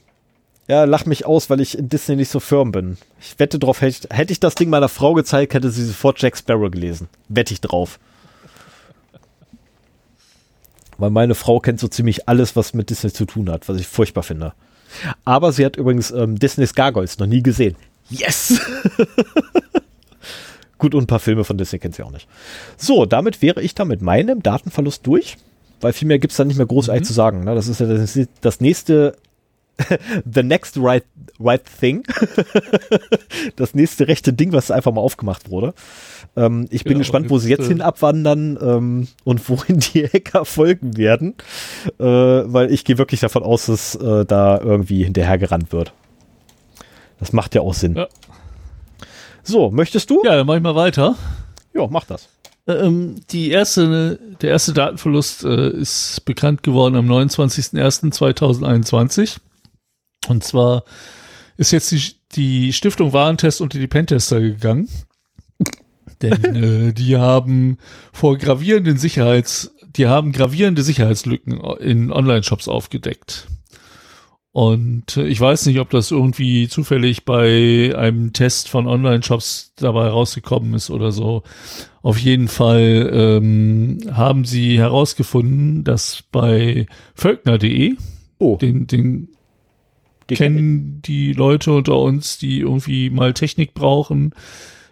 ja, 0.67 0.83
lach 0.83 1.05
mich 1.05 1.25
aus, 1.25 1.49
weil 1.49 1.61
ich 1.61 1.77
in 1.77 1.89
Disney 1.89 2.15
nicht 2.15 2.29
so 2.29 2.39
firm 2.39 2.71
bin. 2.71 2.97
Ich 3.19 3.39
wette 3.39 3.57
drauf, 3.57 3.81
hätte 3.81 4.07
ich, 4.07 4.17
hätte 4.17 4.31
ich 4.31 4.39
das 4.39 4.55
Ding 4.55 4.69
meiner 4.69 4.89
Frau 4.89 5.13
gezeigt, 5.13 5.53
hätte 5.53 5.71
sie 5.71 5.85
sofort 5.85 6.21
Jack 6.21 6.37
Sparrow 6.37 6.69
gelesen. 6.69 7.09
Wette 7.27 7.53
ich 7.53 7.61
drauf. 7.61 7.99
Weil 10.97 11.09
meine 11.09 11.35
Frau 11.35 11.59
kennt 11.59 11.79
so 11.79 11.87
ziemlich 11.87 12.27
alles, 12.27 12.55
was 12.55 12.73
mit 12.73 12.89
Disney 12.89 13.11
zu 13.11 13.25
tun 13.25 13.49
hat, 13.49 13.69
was 13.69 13.77
ich 13.77 13.87
furchtbar 13.87 14.23
finde. 14.23 14.53
Aber 15.25 15.51
sie 15.51 15.65
hat 15.65 15.77
übrigens 15.77 16.11
ähm, 16.11 16.37
Disneys 16.37 16.73
Gargoyles 16.73 17.19
noch 17.19 17.27
nie 17.27 17.43
gesehen. 17.43 17.75
Yes! 18.09 18.59
Gut, 20.77 20.95
und 20.95 21.03
ein 21.03 21.07
paar 21.07 21.19
Filme 21.19 21.43
von 21.43 21.57
Disney 21.57 21.77
kennt 21.77 21.95
sie 21.95 22.03
auch 22.03 22.11
nicht. 22.11 22.27
So, 22.77 23.05
damit 23.05 23.41
wäre 23.41 23.61
ich 23.61 23.75
da 23.75 23.83
mit 23.83 24.01
meinem 24.01 24.41
Datenverlust 24.41 25.05
durch, 25.05 25.37
weil 25.81 25.93
viel 25.93 26.07
mehr 26.07 26.19
gibt 26.19 26.31
es 26.31 26.37
da 26.37 26.45
nicht 26.45 26.57
mehr 26.57 26.65
großartig 26.65 27.01
mhm. 27.01 27.05
zu 27.05 27.13
sagen. 27.13 27.43
Ne? 27.43 27.53
Das 27.53 27.67
ist 27.67 27.81
ja 27.81 27.85
das, 27.85 28.17
das 28.41 28.61
nächste 28.61 29.15
The 30.31 30.43
next 30.43 30.77
right, 30.77 31.03
right 31.39 31.61
thing. 31.79 32.03
das 33.55 33.73
nächste 33.73 34.07
rechte 34.07 34.33
Ding, 34.33 34.53
was 34.53 34.71
einfach 34.71 34.91
mal 34.91 35.01
aufgemacht 35.01 35.49
wurde. 35.49 35.73
Ähm, 36.35 36.67
ich 36.69 36.83
bin 36.83 36.93
ja, 36.93 36.99
gespannt, 36.99 37.29
wo 37.29 37.37
sie 37.37 37.49
jetzt 37.49 37.65
äh, 37.65 37.69
hin 37.69 37.81
abwandern 37.81 38.57
ähm, 38.61 39.07
und 39.23 39.47
wohin 39.49 39.79
die 39.93 40.07
Hacker 40.07 40.45
folgen 40.45 40.97
werden. 40.97 41.35
Äh, 41.99 42.03
weil 42.03 42.71
ich 42.71 42.85
gehe 42.85 42.97
wirklich 42.97 43.19
davon 43.19 43.43
aus, 43.43 43.67
dass 43.67 43.95
äh, 43.95 44.25
da 44.25 44.59
irgendwie 44.59 45.03
hinterhergerannt 45.03 45.71
wird. 45.71 45.93
Das 47.19 47.33
macht 47.33 47.55
ja 47.55 47.61
auch 47.61 47.73
Sinn. 47.73 47.95
Ja. 47.95 48.07
So, 49.43 49.71
möchtest 49.71 50.09
du? 50.09 50.21
Ja, 50.23 50.35
dann 50.35 50.47
mach 50.47 50.55
ich 50.55 50.61
mal 50.61 50.75
weiter. 50.75 51.15
Ja, 51.73 51.87
mach 51.89 52.05
das. 52.05 52.29
Ähm, 52.67 53.15
die 53.31 53.49
erste, 53.49 54.19
der 54.41 54.51
erste 54.51 54.73
Datenverlust 54.73 55.43
äh, 55.43 55.71
ist 55.71 56.21
bekannt 56.25 56.61
geworden 56.63 56.95
am 56.95 57.09
29.01.2021. 57.09 59.39
Und 60.27 60.43
zwar 60.43 60.83
ist 61.57 61.71
jetzt 61.71 61.91
die, 61.91 62.01
die 62.33 62.73
Stiftung 62.73 63.13
Warentest 63.13 63.61
unter 63.61 63.79
die 63.79 63.87
Pentester 63.87 64.39
gegangen. 64.39 64.89
Denn 66.21 66.55
äh, 66.89 66.93
die 66.93 67.17
haben 67.17 67.77
vor 68.11 68.37
gravierenden 68.37 68.97
Sicherheits, 68.97 69.73
die 69.95 70.07
haben 70.07 70.31
gravierende 70.31 70.83
Sicherheitslücken 70.83 71.59
in 71.79 72.11
Online-Shops 72.11 72.67
aufgedeckt. 72.67 73.47
Und 74.51 75.15
äh, 75.15 75.27
ich 75.27 75.39
weiß 75.39 75.67
nicht, 75.67 75.79
ob 75.79 75.89
das 75.89 76.11
irgendwie 76.11 76.67
zufällig 76.67 77.23
bei 77.23 77.93
einem 77.95 78.33
Test 78.33 78.69
von 78.69 78.87
Online-Shops 78.87 79.73
dabei 79.75 80.07
rausgekommen 80.07 80.73
ist 80.73 80.89
oder 80.89 81.11
so. 81.11 81.43
Auf 82.01 82.17
jeden 82.17 82.47
Fall 82.47 83.09
ähm, 83.13 83.99
haben 84.11 84.45
sie 84.45 84.77
herausgefunden, 84.77 85.83
dass 85.83 86.23
bei 86.31 86.87
völkner.de, 87.13 87.95
oh. 88.39 88.57
den, 88.57 88.87
den 88.87 89.29
die 90.29 90.35
kennen 90.35 91.01
die 91.01 91.33
Leute 91.33 91.73
unter 91.73 91.97
uns, 91.97 92.37
die 92.37 92.59
irgendwie 92.59 93.09
mal 93.09 93.33
Technik 93.33 93.73
brauchen, 93.73 94.33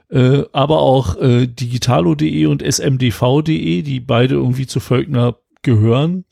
äh, 0.09 0.43
aber 0.51 0.81
auch 0.81 1.17
äh, 1.17 1.47
digitalo.de 1.47 2.45
und 2.45 2.61
smdv.de, 2.63 3.81
die 3.81 3.99
beide 3.99 4.35
irgendwie 4.35 4.67
zu 4.67 4.79
Völkner 4.79 5.37
gehören. 5.61 6.25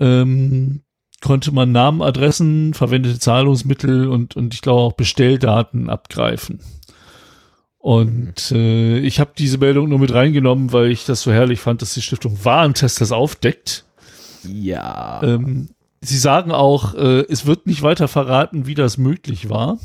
ähm, 0.00 0.82
konnte 1.20 1.52
man 1.52 1.72
Namen, 1.72 2.02
Adressen, 2.02 2.74
verwendete 2.74 3.18
Zahlungsmittel 3.18 4.08
und, 4.08 4.36
und 4.36 4.54
ich 4.54 4.62
glaube 4.62 4.80
auch 4.82 4.92
Bestelldaten 4.92 5.90
abgreifen. 5.90 6.60
Und 7.78 8.50
äh, 8.52 8.98
ich 8.98 9.20
habe 9.20 9.32
diese 9.36 9.58
Meldung 9.58 9.88
nur 9.88 9.98
mit 9.98 10.12
reingenommen, 10.12 10.72
weil 10.72 10.90
ich 10.90 11.04
das 11.04 11.22
so 11.22 11.32
herrlich 11.32 11.60
fand, 11.60 11.80
dass 11.82 11.94
die 11.94 12.02
Stiftung 12.02 12.44
Warentest 12.44 13.00
das 13.00 13.12
aufdeckt. 13.12 13.84
Ja. 14.44 15.22
Ähm, 15.22 15.70
sie 16.00 16.18
sagen 16.18 16.52
auch, 16.52 16.94
äh, 16.94 17.24
es 17.28 17.46
wird 17.46 17.66
nicht 17.66 17.82
weiter 17.82 18.08
verraten, 18.08 18.66
wie 18.66 18.74
das 18.74 18.98
möglich 18.98 19.48
war. 19.50 19.78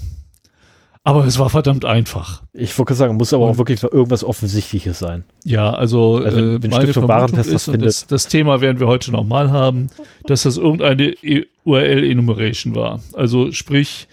Aber 1.05 1.26
es 1.26 1.38
war 1.38 1.49
verdammt 1.49 1.84
einfach. 1.84 2.43
Ich 2.53 2.78
wollte 2.80 2.93
sagen, 2.93 3.18
muss 3.18 3.34
aber 3.34 3.43
auch 3.47 3.57
wirklich 3.57 3.84
irgendwas 3.84 4.24
Offensichtliches 4.24 4.99
sein. 4.99 5.26
Ja, 5.43 5.72
also, 5.74 6.18
Also 6.24 6.38
wenn- 6.38 6.64
äh, 6.64 6.68
meine 6.70 6.93
Vermutung 6.93 7.36
das 7.36 7.47
ist, 7.47 7.68
und 7.68 7.74
findet- 7.74 7.88
das, 7.89 8.07
das 8.07 8.28
Thema 8.30 8.61
werden 8.61 8.80
wir 8.80 8.88
heute 8.88 9.11
nochmal 9.11 9.51
haben, 9.51 9.89
dass 10.28 10.43
das 10.43 10.55
irgendeine 10.55 11.09
E- 11.22 11.45
URL-Enumeration 11.66 12.74
war. 12.76 13.01
Also 13.14 13.51
sprich, 13.51 14.07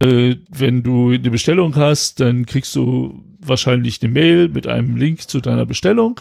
äh, 0.00 0.36
wenn 0.48 0.82
du 0.82 1.10
eine 1.10 1.30
Bestellung 1.30 1.76
hast, 1.76 2.20
dann 2.20 2.46
kriegst 2.46 2.74
du 2.74 3.22
wahrscheinlich 3.40 4.02
eine 4.02 4.10
Mail 4.10 4.48
mit 4.48 4.66
einem 4.66 4.96
Link 4.96 5.28
zu 5.28 5.40
deiner 5.40 5.66
Bestellung 5.66 6.20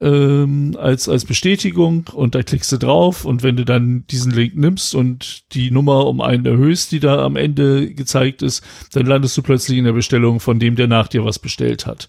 ähm, 0.00 0.76
als, 0.78 1.08
als 1.08 1.24
Bestätigung 1.24 2.08
und 2.12 2.34
da 2.34 2.42
klickst 2.42 2.72
du 2.72 2.78
drauf 2.78 3.24
und 3.24 3.42
wenn 3.42 3.56
du 3.56 3.64
dann 3.64 4.04
diesen 4.08 4.32
Link 4.32 4.56
nimmst 4.56 4.94
und 4.94 5.54
die 5.54 5.70
Nummer 5.70 6.06
um 6.06 6.20
einen 6.20 6.44
erhöhst, 6.46 6.92
die 6.92 7.00
da 7.00 7.24
am 7.24 7.36
Ende 7.36 7.94
gezeigt 7.94 8.42
ist, 8.42 8.62
dann 8.92 9.06
landest 9.06 9.36
du 9.36 9.42
plötzlich 9.42 9.78
in 9.78 9.84
der 9.84 9.92
Bestellung 9.92 10.40
von 10.40 10.58
dem, 10.58 10.76
der 10.76 10.88
nach 10.88 11.08
dir 11.08 11.24
was 11.24 11.38
bestellt 11.38 11.86
hat. 11.86 12.08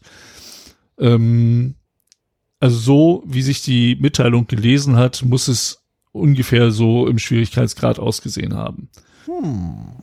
Ähm, 0.99 1.75
also 2.59 2.77
so, 2.77 3.23
wie 3.27 3.41
sich 3.41 3.61
die 3.61 3.95
Mitteilung 3.95 4.47
gelesen 4.47 4.95
hat, 4.95 5.23
muss 5.23 5.47
es 5.47 5.83
ungefähr 6.11 6.71
so 6.71 7.07
im 7.07 7.19
Schwierigkeitsgrad 7.19 7.99
ausgesehen 7.99 8.55
haben. 8.55 8.89
Hm. 9.25 10.01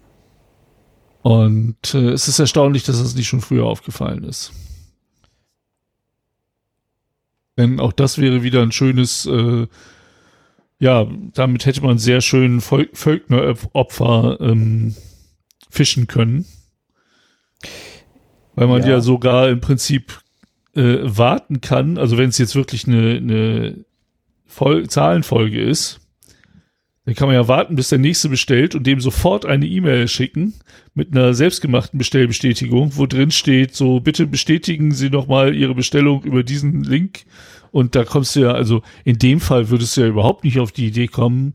Und 1.23 1.95
äh, 1.95 2.11
es 2.11 2.29
ist 2.29 2.39
erstaunlich, 2.39 2.85
dass 2.85 3.01
das 3.01 3.15
nicht 3.15 3.29
schon 3.29 3.41
früher 3.41 3.65
aufgefallen 3.65 4.25
ist. 4.25 4.53
Denn 7.57 7.81
auch 7.81 7.93
das 7.93 8.19
wäre 8.19 8.43
wieder 8.43 8.63
ein 8.63 8.73
schönes, 8.73 9.27
äh, 9.27 9.67
ja, 10.79 11.07
damit 11.35 11.67
hätte 11.67 11.83
man 11.83 11.99
sehr 11.99 12.21
schön 12.21 12.61
Völ 12.61 12.89
Völkneropfer 12.93 14.39
ähm, 14.41 14.95
fischen 15.71 16.07
können. 16.07 16.47
Weil 18.55 18.67
man 18.67 18.83
Ja. 18.83 18.91
ja, 18.91 19.01
sogar 19.01 19.49
im 19.49 19.61
Prinzip 19.61 20.21
äh, 20.75 20.99
warten 21.03 21.61
kann, 21.61 21.99
also 21.99 22.19
wenn 22.19 22.31
es 22.31 22.39
jetzt 22.39 22.55
wirklich 22.55 22.87
eine, 22.87 23.17
eine 23.17 23.85
Vol 24.47 24.89
Zahlenfolge 24.89 25.63
ist, 25.63 26.02
dann 27.05 27.15
kann 27.17 27.27
man 27.27 27.35
ja 27.35 27.49
warten, 27.49 27.75
bis 27.75 27.89
der 27.89 27.99
nächste 27.99 28.29
bestellt 28.29 28.75
und 28.75 28.87
dem 28.87 29.01
sofort 29.01 29.45
eine 29.45 29.67
E-Mail 29.67 30.07
schicken 30.07 30.55
mit 30.95 31.13
einer 31.13 31.35
selbstgemachten 31.35 31.99
Bestellbestätigung, 31.99 32.93
wo 32.97 33.07
drin 33.07 33.33
steht, 33.33 33.75
so 33.75 33.99
bitte 33.99 34.27
bestätigen 34.27 34.93
Sie 34.93 35.11
nochmal 35.11 35.55
Ihre 35.55 35.75
Bestellung 35.75 36.23
über 36.23 36.45
diesen 36.45 36.85
Link. 36.85 37.25
Und 37.73 37.97
da 37.97 38.05
kommst 38.05 38.37
du 38.37 38.41
ja, 38.41 38.53
also 38.53 38.83
in 39.05 39.19
dem 39.19 39.41
Fall 39.41 39.71
würdest 39.71 39.97
du 39.97 40.03
ja 40.03 40.07
überhaupt 40.07 40.45
nicht 40.45 40.61
auf 40.61 40.71
die 40.71 40.87
Idee 40.87 41.09
kommen, 41.09 41.55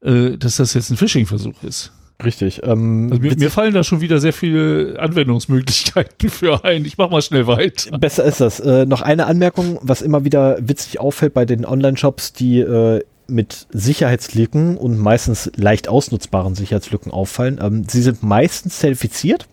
äh, 0.00 0.36
dass 0.36 0.56
das 0.56 0.74
jetzt 0.74 0.90
ein 0.90 0.96
Phishing-Versuch 0.96 1.62
ist. 1.62 1.92
Richtig. 2.24 2.62
Ähm, 2.64 3.08
Also 3.12 3.22
mir, 3.22 3.36
mir 3.36 3.50
fallen 3.50 3.74
da 3.74 3.84
schon 3.84 4.00
wieder 4.00 4.18
sehr 4.18 4.32
viele 4.32 4.96
Anwendungsmöglichkeiten 4.98 6.28
für 6.30 6.64
ein. 6.64 6.84
Ich 6.84 6.98
mach 6.98 7.10
mal 7.10 7.22
schnell 7.22 7.46
weiter. 7.46 7.96
Besser 7.98 8.24
ist 8.24 8.40
das. 8.40 8.58
Äh, 8.58 8.86
noch 8.86 9.02
eine 9.02 9.26
Anmerkung, 9.26 9.78
was 9.82 10.02
immer 10.02 10.24
wieder 10.24 10.58
witzig 10.60 10.98
auffällt 10.98 11.34
bei 11.34 11.44
den 11.44 11.64
Online-Shops, 11.64 12.32
die 12.32 12.58
äh, 12.58 13.02
mit 13.28 13.66
Sicherheitslücken 13.70 14.76
und 14.76 14.98
meistens 14.98 15.50
leicht 15.56 15.88
ausnutzbaren 15.88 16.54
Sicherheitslücken 16.54 17.12
auffallen. 17.12 17.60
Ähm, 17.62 17.84
sie 17.88 18.02
sind 18.02 18.22
meistens 18.22 18.78
zertifiziert 18.78 19.46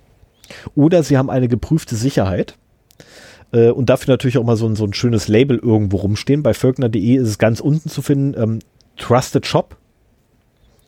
oder 0.75 1.03
sie 1.03 1.17
haben 1.17 1.29
eine 1.29 1.47
geprüfte 1.47 1.95
Sicherheit. 1.95 2.55
Äh, 3.51 3.69
und 3.69 3.89
dafür 3.89 4.13
natürlich 4.13 4.37
auch 4.37 4.43
mal 4.43 4.57
so 4.57 4.67
ein, 4.67 4.75
so 4.75 4.85
ein 4.85 4.93
schönes 4.93 5.27
Label 5.27 5.57
irgendwo 5.57 5.97
rumstehen. 5.97 6.41
Bei 6.41 6.53
völkner.de 6.53 7.15
ist 7.15 7.27
es 7.27 7.37
ganz 7.37 7.59
unten 7.59 7.89
zu 7.89 8.01
finden, 8.01 8.41
ähm, 8.41 8.59
Trusted 8.97 9.45
Shop. 9.45 9.77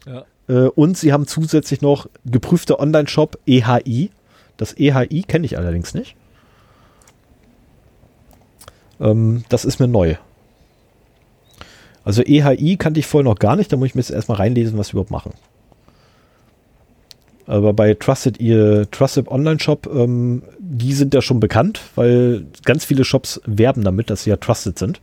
Ja. 0.05 0.25
Äh, 0.47 0.69
und 0.69 0.97
sie 0.97 1.13
haben 1.13 1.27
zusätzlich 1.27 1.81
noch 1.81 2.07
geprüfte 2.25 2.79
Online-Shop 2.79 3.38
EHI. 3.45 4.11
Das 4.55 4.73
EHI 4.77 5.23
kenne 5.23 5.45
ich 5.45 5.57
allerdings 5.57 5.93
nicht. 5.93 6.15
Ähm, 8.99 9.43
das 9.49 9.65
ist 9.65 9.79
mir 9.79 9.88
neu. 9.88 10.15
Also 12.08 12.24
EHI 12.24 12.78
kannte 12.78 13.01
ich 13.01 13.05
vorher 13.05 13.30
noch 13.30 13.38
gar 13.38 13.58
nicht, 13.58 13.70
da 13.70 13.76
muss 13.76 13.88
ich 13.88 13.95
mir 13.95 13.99
jetzt 13.99 14.12
erstmal 14.12 14.38
reinlesen, 14.38 14.78
was 14.78 14.88
sie 14.88 14.91
überhaupt 14.93 15.12
machen. 15.12 15.34
Aber 17.47 17.74
bei 17.74 17.95
Trusted, 17.95 18.39
ihr 18.39 18.89
Trusted 18.91 19.28
Online 19.28 19.60
Shop, 19.60 19.89
ähm, 19.93 20.41
die 20.58 20.93
sind 20.93 21.14
ja 21.14 21.22
schon 21.22 21.41
bekannt, 21.41 21.82
weil 21.95 22.45
ganz 22.64 22.86
viele 22.86 23.03
Shops 23.03 23.41
werben 23.45 23.84
damit, 23.84 24.10
dass 24.10 24.24
sie 24.24 24.30
ja 24.30 24.38
trusted 24.38 24.80
sind. 24.80 25.01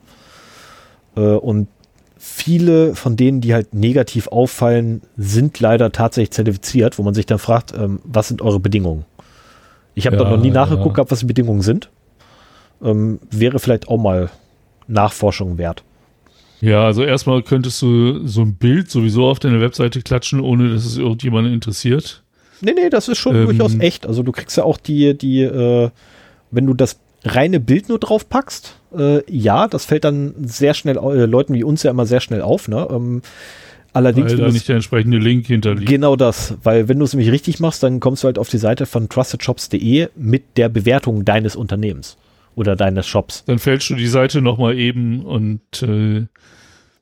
Äh, 1.14 1.20
und 1.20 1.68
viele 2.16 2.94
von 2.94 3.16
denen, 3.16 3.42
die 3.42 3.52
halt 3.52 3.74
negativ 3.74 4.28
auffallen, 4.28 5.02
sind 5.18 5.60
leider 5.60 5.92
tatsächlich 5.92 6.30
zertifiziert, 6.30 6.98
wo 6.98 7.02
man 7.02 7.12
sich 7.12 7.26
dann 7.26 7.38
fragt, 7.38 7.74
ähm, 7.76 8.00
was 8.04 8.28
sind 8.28 8.40
eure 8.40 8.60
Bedingungen? 8.60 9.04
Ich 9.94 10.06
habe 10.06 10.16
Ja, 10.16 10.24
da 10.24 10.30
noch 10.30 10.40
nie 10.40 10.48
ja. 10.48 10.54
nachgeguckt, 10.54 10.94
gehabt, 10.94 11.10
was 11.10 11.18
die 11.18 11.26
Bedingungen 11.26 11.60
sind. 11.60 11.90
Ähm, 12.82 13.20
wäre 13.30 13.58
vielleicht 13.58 13.88
auch 13.88 13.98
mal 13.98 14.30
Nachforschung 14.86 15.58
wert. 15.58 15.84
Ja, 16.64 16.84
also 16.86 17.04
erstmal 17.04 17.42
könntest 17.42 17.82
du 17.82 18.26
so 18.26 18.40
ein 18.40 18.54
Bild 18.54 18.90
sowieso 18.90 19.26
auf 19.26 19.38
deine 19.38 19.60
Webseite 19.60 20.00
klatschen, 20.00 20.40
ohne 20.40 20.72
dass 20.72 20.86
es 20.86 20.96
irgendjemanden 20.96 21.52
interessiert. 21.52 22.22
Nee, 22.62 22.72
nee, 22.74 22.88
das 22.88 23.08
ist 23.08 23.18
schon 23.18 23.36
Ähm, 23.36 23.44
durchaus 23.44 23.78
echt. 23.78 24.06
Also 24.06 24.22
du 24.22 24.32
kriegst 24.32 24.56
ja 24.56 24.64
auch 24.64 24.78
die, 24.78 25.16
die, 25.16 25.42
äh, 25.42 25.90
wenn 26.50 26.66
du 26.66 26.72
das 26.72 26.98
reine 27.24 27.60
Bild 27.60 27.90
nur 27.90 27.98
drauf 27.98 28.28
packst, 28.30 28.78
äh, 28.96 29.20
ja, 29.30 29.68
das 29.68 29.84
fällt 29.84 30.04
dann 30.04 30.34
sehr 30.42 30.72
schnell, 30.72 30.96
äh, 30.96 31.26
Leuten 31.26 31.52
wie 31.52 31.64
uns 31.64 31.82
ja 31.82 31.90
immer 31.90 32.06
sehr 32.06 32.20
schnell 32.20 32.40
auf, 32.40 32.68
ne? 32.68 32.86
Ähm, 32.90 33.20
allerdings, 33.92 34.32
weil 34.32 34.38
wenn 34.38 34.46
da 34.46 34.52
nicht 34.52 34.68
der 34.68 34.76
entsprechende 34.76 35.18
Link 35.18 35.46
hinterliegt. 35.46 35.86
genau 35.88 36.16
das, 36.16 36.54
weil 36.62 36.88
wenn 36.88 36.98
du 36.98 37.04
es 37.04 37.12
nämlich 37.12 37.30
richtig 37.30 37.60
machst, 37.60 37.82
dann 37.82 38.00
kommst 38.00 38.22
du 38.22 38.26
halt 38.26 38.38
auf 38.38 38.48
die 38.48 38.58
Seite 38.58 38.86
von 38.86 39.10
trustedshops.de 39.10 40.08
mit 40.16 40.56
der 40.56 40.70
Bewertung 40.70 41.26
deines 41.26 41.56
Unternehmens 41.56 42.16
oder 42.54 42.76
deines 42.76 43.06
Shops. 43.06 43.44
Dann 43.44 43.58
fälschst 43.58 43.90
du 43.90 43.94
die 43.96 44.06
Seite 44.06 44.40
nochmal 44.40 44.78
eben 44.78 45.24
und 45.24 45.60
äh, 45.82 46.26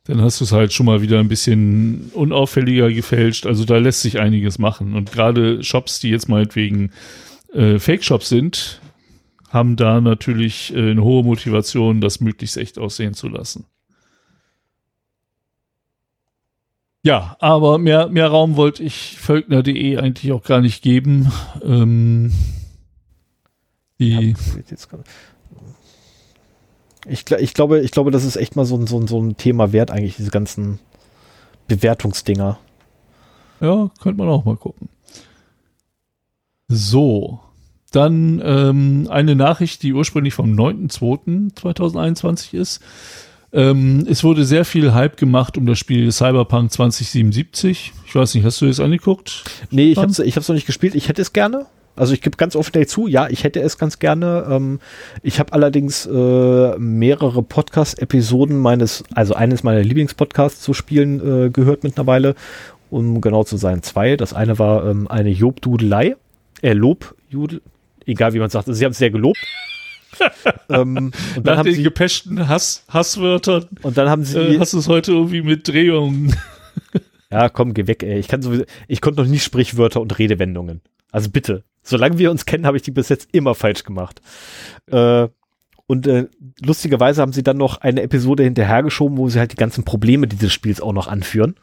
dann 0.05 0.21
hast 0.21 0.41
du 0.41 0.45
es 0.45 0.53
halt 0.53 0.73
schon 0.73 0.87
mal 0.87 1.01
wieder 1.01 1.21
ein 1.21 1.29
bisschen 1.29 2.11
unauffälliger 2.15 2.91
gefälscht. 2.91 3.47
Also 3.47 3.65
da 3.65 3.79
lässt 3.79 4.03
sich 4.03 4.19
einiges 4.19 4.59
machen. 4.59 4.95
Und 4.95 5.13
gerade 5.13 5.63
Shops, 5.63 6.01
die 6.01 6.11
jetzt 6.11 6.29
meinetwegen 6.29 6.91
äh, 7.53 7.79
Fake-Shops 7.79 8.29
sind, 8.29 8.81
haben 9.51 9.77
da 9.77 10.01
natürlich 10.01 10.75
äh, 10.75 10.91
eine 10.91 11.05
hohe 11.05 11.23
Motivation, 11.23 12.01
das 12.01 12.21
möglichst 12.21 12.57
echt 12.57 12.79
aussehen 12.79 13.15
zu 13.15 13.29
lassen. 13.29 13.67
Ja, 17.05 17.37
aber 17.41 17.79
mehr, 17.79 18.09
mehr 18.09 18.29
Raum 18.29 18.57
wollte 18.57 18.83
ich 18.83 19.17
Völkner.de 19.19 19.99
eigentlich 19.99 20.33
auch 20.33 20.45
gar 20.45 20.61
nicht 20.61 20.83
geben. 20.83 21.33
Ähm, 21.63 22.33
die, 23.99 24.35
Ich, 27.07 27.31
ich, 27.31 27.55
glaube, 27.55 27.81
ich 27.81 27.91
glaube, 27.91 28.11
das 28.11 28.25
ist 28.25 28.37
echt 28.37 28.57
mal 28.57 28.65
so 28.65 28.77
ein, 28.77 28.87
so, 28.87 28.99
ein, 28.99 29.07
so 29.07 29.21
ein 29.21 29.37
Thema 29.37 29.73
wert, 29.73 29.91
eigentlich, 29.91 30.17
diese 30.17 30.31
ganzen 30.31 30.79
Bewertungsdinger. 31.69 32.59
Ja, 33.61 33.91
könnte 34.01 34.19
man 34.19 34.29
auch 34.29 34.45
mal 34.45 34.57
gucken. 34.57 34.89
So, 36.69 37.41
dann 37.91 38.41
ähm, 38.45 39.09
eine 39.11 39.37
Nachricht, 39.37 39.83
die 39.83 39.93
ursprünglich 39.93 40.35
vom 40.35 40.55
9.2.2021 40.55 42.55
ist. 42.55 42.81
Ähm, 43.53 44.07
es 44.09 44.25
wurde 44.25 44.47
sehr 44.47 44.65
viel 44.65 44.95
Hype 44.95 45.19
gemacht 45.19 45.59
um 45.59 45.67
das 45.67 45.79
Spiel 45.79 46.11
Cyberpunk 46.11 46.73
2077. 46.73 47.93
Ich 48.07 48.15
weiß 48.15 48.35
nicht, 48.35 48.45
hast 48.45 48.63
du 48.63 48.67
es 48.67 48.81
angeguckt? 48.81 49.45
Nee, 49.71 49.93
ich 49.93 49.99
habe 49.99 50.11
es 50.11 50.19
ich 50.19 50.37
hab's 50.37 50.49
noch 50.49 50.55
nicht 50.55 50.67
gespielt. 50.67 50.95
Ich 50.95 51.09
hätte 51.09 51.21
es 51.21 51.35
gerne. 51.35 51.67
Also 51.95 52.14
ich 52.14 52.22
gebe 52.22 52.36
ganz 52.36 52.57
offen 52.57 52.72
dazu, 52.72 53.07
ja, 53.07 53.28
ich 53.28 53.45
hätte 53.45 53.61
es 53.61 53.76
ganz 53.76 53.99
gerne. 53.99 54.47
Ähm, 54.49 54.80
ich 55.22 55.38
habe 55.38 55.53
allerdings 55.53 56.07
äh, 56.07 56.78
mehrere 56.78 57.43
Podcast-Episoden 57.43 58.59
meines, 58.59 59.05
also 59.14 59.34
eines 59.34 59.62
meiner 59.62 59.82
Lieblingspodcasts 59.82 60.62
zu 60.62 60.72
spielen 60.74 61.47
äh, 61.47 61.51
gehört 61.51 61.84
mittlerweile. 61.84 62.34
Um 62.90 63.20
genau 63.20 63.43
zu 63.45 63.57
sein, 63.57 63.82
zwei. 63.82 64.16
Das 64.16 64.34
eine 64.34 64.59
war 64.59 64.86
ähm, 64.86 65.09
eine 65.09 65.30
Jobdudelei. 65.30 66.16
Äh, 66.61 66.74
Lobjudel. 66.74 67.62
Egal 68.05 68.34
wie 68.34 68.38
man 68.38 68.51
sagt. 68.51 68.68
Sie 68.68 68.84
haben 68.84 68.93
es 68.93 68.99
sehr 68.99 69.11
gelobt. 69.11 69.38
ähm, 70.68 70.97
und, 70.97 71.14
dann 71.36 71.43
Nach 71.45 71.57
haben 71.59 71.64
den 71.66 71.74
sie, 71.74 71.82
gepeschten 71.82 72.49
Hass, 72.49 72.84
Hasswörtern 72.88 73.66
und 73.80 73.97
dann 73.97 74.11
haben 74.11 74.24
sie. 74.24 74.38
äh, 74.38 74.59
hast 74.59 74.74
du 74.74 74.78
es 74.78 74.88
heute 74.88 75.12
irgendwie 75.12 75.43
mit 75.43 75.68
Drehungen. 75.68 76.34
Ja, 77.30 77.49
komm, 77.49 77.72
geh 77.72 77.86
weg, 77.86 78.03
ey. 78.03 78.18
Ich 78.18 78.28
kann 78.28 78.43
sowieso, 78.43 78.64
ich 78.88 79.01
konnte 79.01 79.22
noch 79.22 79.26
nie 79.26 79.38
Sprichwörter 79.38 80.03
und 80.03 80.18
Redewendungen. 80.18 80.82
Also 81.12 81.30
bitte. 81.30 81.64
Solange 81.83 82.18
wir 82.18 82.30
uns 82.30 82.47
kennen, 82.47 82.66
habe 82.66 82.76
ich 82.76 82.83
die 82.83 82.91
bis 82.93 83.09
jetzt 83.09 83.28
immer 83.33 83.55
falsch 83.55 83.85
gemacht. 83.85 84.20
Äh, 84.91 85.28
Und 85.87 86.07
äh, 86.07 86.28
lustigerweise 86.64 87.20
haben 87.20 87.33
sie 87.33 87.43
dann 87.43 87.59
noch 87.59 87.78
eine 87.78 88.03
Episode 88.03 88.45
hinterhergeschoben, 88.45 89.18
wo 89.18 89.28
sie 89.28 89.39
halt 89.39 89.53
die 89.53 89.57
ganzen 89.57 89.85
Probleme 89.85 90.26
dieses 90.26 90.53
Spiels 90.53 90.80
auch 90.80 90.93
noch 90.93 91.09
anführen. 91.09 91.57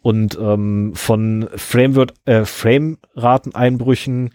Und 0.00 0.38
ähm, 0.40 0.92
von 0.94 1.48
Framerate, 1.56 2.14
äh, 2.26 2.44
Frame-Rateneinbrüchen 2.44 4.30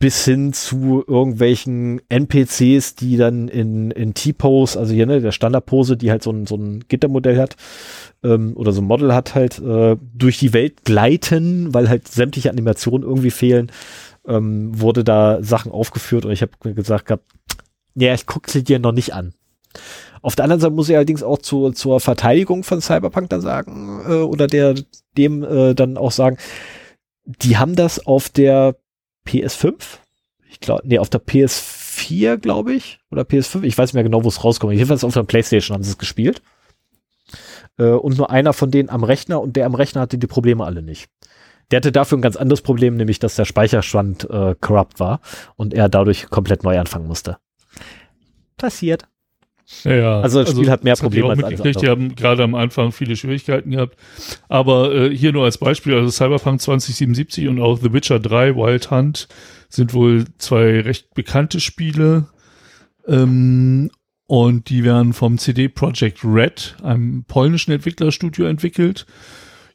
bis 0.00 0.24
hin 0.24 0.52
zu 0.52 1.02
irgendwelchen 1.06 2.00
NPCs, 2.08 2.94
die 2.94 3.16
dann 3.16 3.48
in, 3.48 3.90
in 3.90 4.14
T-Pose, 4.14 4.78
also 4.78 4.92
hier 4.94 5.06
ne, 5.06 5.20
der 5.20 5.32
Standardpose, 5.32 5.96
die 5.96 6.10
halt 6.10 6.22
so 6.22 6.30
ein, 6.30 6.46
so 6.46 6.56
ein 6.56 6.84
Gittermodell 6.88 7.38
hat 7.38 7.56
ähm, 8.22 8.52
oder 8.56 8.72
so 8.72 8.80
ein 8.80 8.86
Model 8.86 9.12
hat, 9.12 9.34
halt 9.34 9.58
äh, 9.60 9.96
durch 10.14 10.38
die 10.38 10.52
Welt 10.52 10.84
gleiten, 10.84 11.74
weil 11.74 11.88
halt 11.88 12.06
sämtliche 12.06 12.50
Animationen 12.50 13.08
irgendwie 13.08 13.32
fehlen, 13.32 13.72
ähm, 14.28 14.78
wurde 14.80 15.04
da 15.04 15.42
Sachen 15.42 15.72
aufgeführt 15.72 16.24
und 16.24 16.32
ich 16.32 16.42
habe 16.42 16.74
gesagt 16.74 17.06
gehabt, 17.06 17.24
ja, 17.94 18.14
ich 18.14 18.26
gucke 18.26 18.50
sie 18.50 18.62
dir 18.62 18.78
noch 18.78 18.92
nicht 18.92 19.14
an. 19.14 19.34
Auf 20.22 20.36
der 20.36 20.44
anderen 20.44 20.60
Seite 20.60 20.74
muss 20.74 20.88
ich 20.88 20.96
allerdings 20.96 21.22
auch 21.22 21.38
zu, 21.38 21.70
zur 21.70 22.00
Verteidigung 22.00 22.64
von 22.64 22.80
Cyberpunk 22.80 23.30
dann 23.30 23.40
sagen, 23.40 24.02
äh, 24.06 24.12
oder 24.14 24.46
der 24.46 24.74
dem 25.16 25.42
äh, 25.42 25.74
dann 25.74 25.96
auch 25.96 26.12
sagen, 26.12 26.38
die 27.24 27.56
haben 27.56 27.76
das 27.76 28.06
auf 28.06 28.28
der 28.28 28.76
PS5, 29.26 29.74
ich 30.50 30.60
glaube, 30.60 30.82
nee, 30.84 30.98
auf 30.98 31.10
der 31.10 31.24
PS4, 31.24 32.38
glaube 32.38 32.74
ich, 32.74 33.00
oder 33.10 33.22
PS5, 33.22 33.62
ich 33.62 33.76
weiß 33.76 33.90
nicht 33.90 33.94
mehr 33.94 34.02
genau, 34.02 34.24
wo 34.24 34.28
es 34.28 34.42
rauskommt. 34.42 34.72
Jedenfalls 34.72 35.04
auf 35.04 35.14
der 35.14 35.24
Playstation 35.24 35.74
haben 35.74 35.84
sie 35.84 35.90
es 35.90 35.98
gespielt. 35.98 36.42
Äh, 37.78 37.90
und 37.90 38.16
nur 38.16 38.30
einer 38.30 38.52
von 38.52 38.70
denen 38.70 38.88
am 38.88 39.04
Rechner 39.04 39.40
und 39.40 39.56
der 39.56 39.66
am 39.66 39.74
Rechner 39.74 40.00
hatte 40.02 40.18
die 40.18 40.26
Probleme 40.26 40.64
alle 40.64 40.82
nicht. 40.82 41.08
Der 41.70 41.78
hatte 41.78 41.92
dafür 41.92 42.18
ein 42.18 42.22
ganz 42.22 42.36
anderes 42.36 42.62
Problem, 42.62 42.96
nämlich 42.96 43.18
dass 43.18 43.36
der 43.36 43.44
Speicherstand 43.44 44.28
äh, 44.30 44.54
corrupt 44.60 45.00
war 45.00 45.20
und 45.56 45.74
er 45.74 45.88
dadurch 45.88 46.30
komplett 46.30 46.64
neu 46.64 46.78
anfangen 46.78 47.06
musste. 47.06 47.38
Passiert. 48.56 49.06
Ja, 49.84 49.94
ja. 49.94 50.20
Also 50.20 50.40
das 50.40 50.50
Spiel 50.50 50.60
also, 50.60 50.72
hat 50.72 50.84
mehr 50.84 50.96
Probleme 50.96 51.28
als 51.28 51.60
alles 51.60 51.76
Die 51.76 51.88
haben 51.88 52.14
gerade 52.14 52.42
am 52.42 52.54
Anfang 52.54 52.90
viele 52.90 53.16
Schwierigkeiten 53.16 53.70
gehabt. 53.70 53.96
Aber 54.48 54.94
äh, 54.94 55.14
hier 55.14 55.32
nur 55.32 55.44
als 55.44 55.58
Beispiel, 55.58 55.94
also 55.94 56.10
Cyberpunk 56.10 56.60
2077 56.60 57.48
und 57.48 57.60
auch 57.60 57.78
The 57.78 57.92
Witcher 57.92 58.18
3 58.18 58.56
Wild 58.56 58.90
Hunt 58.90 59.28
sind 59.68 59.92
wohl 59.92 60.24
zwei 60.38 60.80
recht 60.80 61.12
bekannte 61.14 61.60
Spiele. 61.60 62.28
Ähm, 63.06 63.90
und 64.26 64.68
die 64.70 64.84
werden 64.84 65.12
vom 65.12 65.38
CD 65.38 65.68
Projekt 65.68 66.24
Red, 66.24 66.76
einem 66.82 67.24
polnischen 67.24 67.72
Entwicklerstudio, 67.72 68.46
entwickelt. 68.46 69.06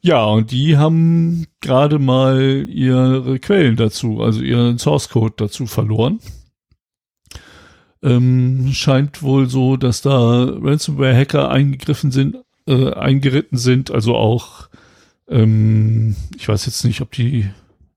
Ja, 0.04 0.22
und 0.26 0.50
die 0.50 0.76
haben 0.76 1.46
gerade 1.62 1.98
mal 1.98 2.64
ihre 2.68 3.38
Quellen 3.38 3.76
dazu, 3.76 4.20
also 4.20 4.42
ihren 4.42 4.76
Source 4.76 5.08
Code 5.08 5.32
dazu 5.38 5.64
verloren. 5.64 6.20
Ähm, 8.02 8.68
scheint 8.74 9.22
wohl 9.22 9.48
so, 9.48 9.78
dass 9.78 10.02
da 10.02 10.44
Ransomware-Hacker 10.44 11.50
eingegriffen 11.50 12.10
sind, 12.10 12.36
äh, 12.66 12.92
eingeritten 12.92 13.56
sind, 13.56 13.90
also 13.90 14.14
auch, 14.14 14.68
ähm, 15.26 16.16
ich 16.36 16.48
weiß 16.48 16.66
jetzt 16.66 16.84
nicht, 16.84 17.00
ob 17.00 17.12
die 17.12 17.48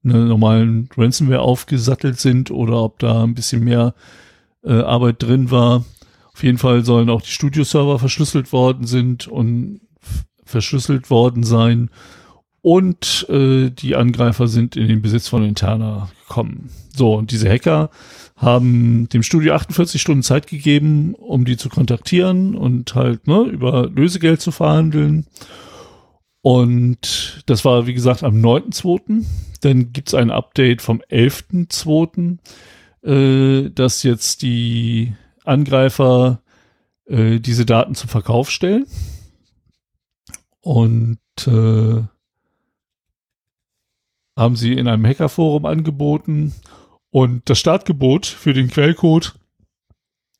ne, 0.01 0.13
normalen 0.27 0.87
Ransomware 0.95 1.41
aufgesattelt 1.41 2.21
sind 2.21 2.51
oder 2.51 2.83
ob 2.83 2.99
da 2.99 3.25
ein 3.25 3.35
bisschen 3.35 3.65
mehr 3.65 3.93
äh, 4.63 4.79
Arbeit 4.79 5.23
drin 5.23 5.51
war. 5.51 5.83
Auf 6.33 6.41
jeden 6.41 6.57
Fall 6.57 6.85
sollen 6.85 7.09
auch 7.09 7.21
die 7.21 7.31
Studio-Server 7.31 7.99
verschlüsselt 7.99 8.53
worden 8.53 8.87
sind 8.87 9.27
und 9.27 9.81
verschlüsselt 10.47 11.09
worden 11.09 11.43
sein. 11.43 11.89
Und 12.61 13.25
äh, 13.29 13.69
die 13.69 13.95
Angreifer 13.95 14.47
sind 14.47 14.75
in 14.75 14.87
den 14.87 15.01
Besitz 15.01 15.27
von 15.27 15.43
Interna 15.43 16.09
gekommen. 16.27 16.69
So, 16.95 17.13
und 17.13 17.31
diese 17.31 17.49
Hacker 17.49 17.89
haben 18.35 19.07
dem 19.09 19.23
Studio 19.23 19.53
48 19.53 20.01
Stunden 20.01 20.23
Zeit 20.23 20.47
gegeben, 20.47 21.15
um 21.15 21.45
die 21.45 21.57
zu 21.57 21.69
kontaktieren 21.69 22.55
und 22.55 22.93
halt 22.93 23.27
ne, 23.27 23.43
über 23.43 23.87
Lösegeld 23.87 24.41
zu 24.41 24.51
verhandeln. 24.51 25.27
Und 26.41 27.43
das 27.45 27.65
war, 27.65 27.87
wie 27.87 27.93
gesagt, 27.93 28.23
am 28.23 28.35
9.2. 28.35 29.25
Dann 29.61 29.91
gibt's 29.91 30.13
ein 30.13 30.31
Update 30.31 30.81
vom 30.81 31.01
11.2., 31.09 32.37
äh, 33.03 33.69
dass 33.69 34.03
jetzt 34.03 34.41
die 34.41 35.13
Angreifer 35.45 36.41
äh, 37.05 37.39
diese 37.39 37.65
Daten 37.65 37.95
zum 37.95 38.09
Verkauf 38.09 38.51
stellen. 38.51 38.85
Und 40.67 41.19
äh, 41.47 42.03
haben 44.35 44.55
sie 44.57 44.73
in 44.73 44.89
einem 44.89 45.05
Hackerforum 45.05 45.65
angeboten 45.65 46.53
und 47.09 47.49
das 47.49 47.57
Startgebot 47.57 48.25
für 48.25 48.51
den 48.53 48.67
Quellcode, 48.67 49.33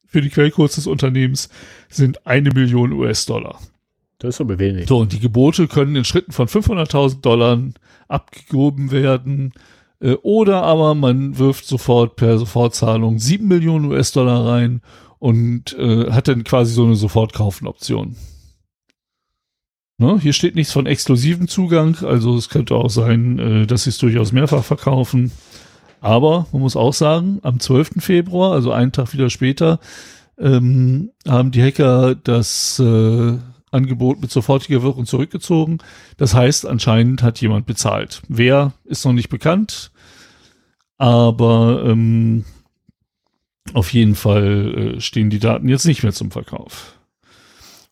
für 0.05 0.19
die 0.19 0.29
Quellcodes 0.29 0.75
des 0.75 0.87
Unternehmens 0.87 1.47
sind 1.87 2.27
eine 2.27 2.51
Million 2.51 2.91
US-Dollar. 2.91 3.57
Das 4.19 4.35
ist 4.35 4.41
aber 4.41 4.59
wenig. 4.59 4.89
So, 4.89 4.97
und 4.97 5.13
die 5.13 5.19
Gebote 5.19 5.69
können 5.69 5.95
in 5.95 6.03
Schritten 6.03 6.33
von 6.33 6.47
500.000 6.47 7.21
Dollar 7.21 7.61
abgehoben 8.09 8.91
werden. 8.91 9.53
Äh, 10.01 10.15
oder 10.23 10.63
aber 10.63 10.93
man 10.93 11.37
wirft 11.37 11.65
sofort 11.65 12.17
per 12.17 12.37
Sofortzahlung 12.37 13.17
7 13.17 13.47
Millionen 13.47 13.85
US-Dollar 13.85 14.45
rein 14.45 14.81
und 15.19 15.73
äh, 15.79 16.11
hat 16.11 16.27
dann 16.27 16.43
quasi 16.43 16.73
so 16.73 16.83
eine 16.83 16.95
Sofortkaufen-Option. 16.95 18.17
Ne? 19.97 20.19
Hier 20.19 20.33
steht 20.33 20.55
nichts 20.55 20.73
von 20.73 20.85
exklusivem 20.85 21.47
Zugang, 21.47 21.97
also 22.03 22.37
es 22.37 22.49
könnte 22.49 22.75
auch 22.75 22.89
sein, 22.89 23.39
äh, 23.39 23.67
dass 23.67 23.83
sie 23.83 23.89
es 23.89 23.97
durchaus 23.97 24.31
mehrfach 24.31 24.63
verkaufen. 24.63 25.31
Aber 26.01 26.45
man 26.51 26.61
muss 26.61 26.75
auch 26.75 26.93
sagen, 26.93 27.39
am 27.41 27.59
12. 27.59 27.95
Februar, 27.99 28.53
also 28.53 28.71
einen 28.71 28.91
Tag 28.91 29.13
wieder 29.13 29.31
später, 29.31 29.79
ähm, 30.37 31.11
haben 31.27 31.51
die 31.51 31.63
Hacker 31.63 32.13
das 32.13 32.77
äh, 32.79 33.37
Angebot 33.71 34.21
mit 34.21 34.29
sofortiger 34.31 34.83
Wirkung 34.83 35.07
zurückgezogen. 35.07 35.79
Das 36.17 36.35
heißt, 36.35 36.67
anscheinend 36.67 37.23
hat 37.23 37.41
jemand 37.41 37.65
bezahlt. 37.65 38.21
Wer 38.27 38.73
ist 38.85 39.03
noch 39.03 39.13
nicht 39.13 39.29
bekannt, 39.29 39.91
aber 40.97 41.83
ähm, 41.85 42.45
auf 43.73 43.91
jeden 43.93 44.13
Fall 44.13 44.95
äh, 44.97 45.01
stehen 45.01 45.31
die 45.31 45.39
Daten 45.39 45.67
jetzt 45.67 45.85
nicht 45.85 46.03
mehr 46.03 46.13
zum 46.13 46.29
Verkauf. 46.29 46.99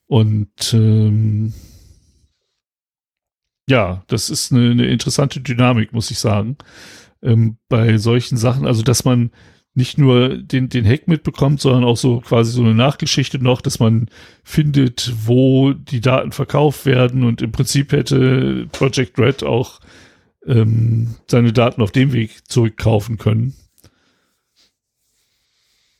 Und 0.07 0.73
ähm, 0.73 1.53
ja, 3.69 4.03
das 4.07 4.29
ist 4.29 4.51
eine, 4.51 4.71
eine 4.71 4.87
interessante 4.87 5.41
Dynamik, 5.41 5.93
muss 5.93 6.11
ich 6.11 6.19
sagen 6.19 6.57
ähm, 7.25 7.57
bei 7.67 7.97
solchen 7.97 8.37
Sachen, 8.37 8.65
also 8.65 8.83
dass 8.83 9.03
man 9.03 9.31
nicht 9.73 9.97
nur 9.97 10.37
den, 10.37 10.69
den 10.69 10.85
Hack 10.85 11.07
mitbekommt, 11.07 11.59
sondern 11.59 11.83
auch 11.83 11.97
so 11.97 12.21
quasi 12.21 12.51
so 12.51 12.61
eine 12.61 12.75
Nachgeschichte 12.75 13.39
noch, 13.39 13.59
dass 13.59 13.79
man 13.79 14.07
findet, 14.43 15.13
wo 15.25 15.73
die 15.73 15.99
Daten 15.99 16.31
verkauft 16.31 16.85
werden 16.85 17.23
und 17.23 17.41
im 17.41 17.51
Prinzip 17.51 17.91
hätte 17.91 18.67
Project 18.71 19.19
Red 19.19 19.43
auch 19.43 19.81
ähm, 20.45 21.15
seine 21.27 21.51
Daten 21.51 21.81
auf 21.81 21.91
dem 21.91 22.13
Weg 22.13 22.47
zurückkaufen 22.49 23.17
können. 23.17 23.53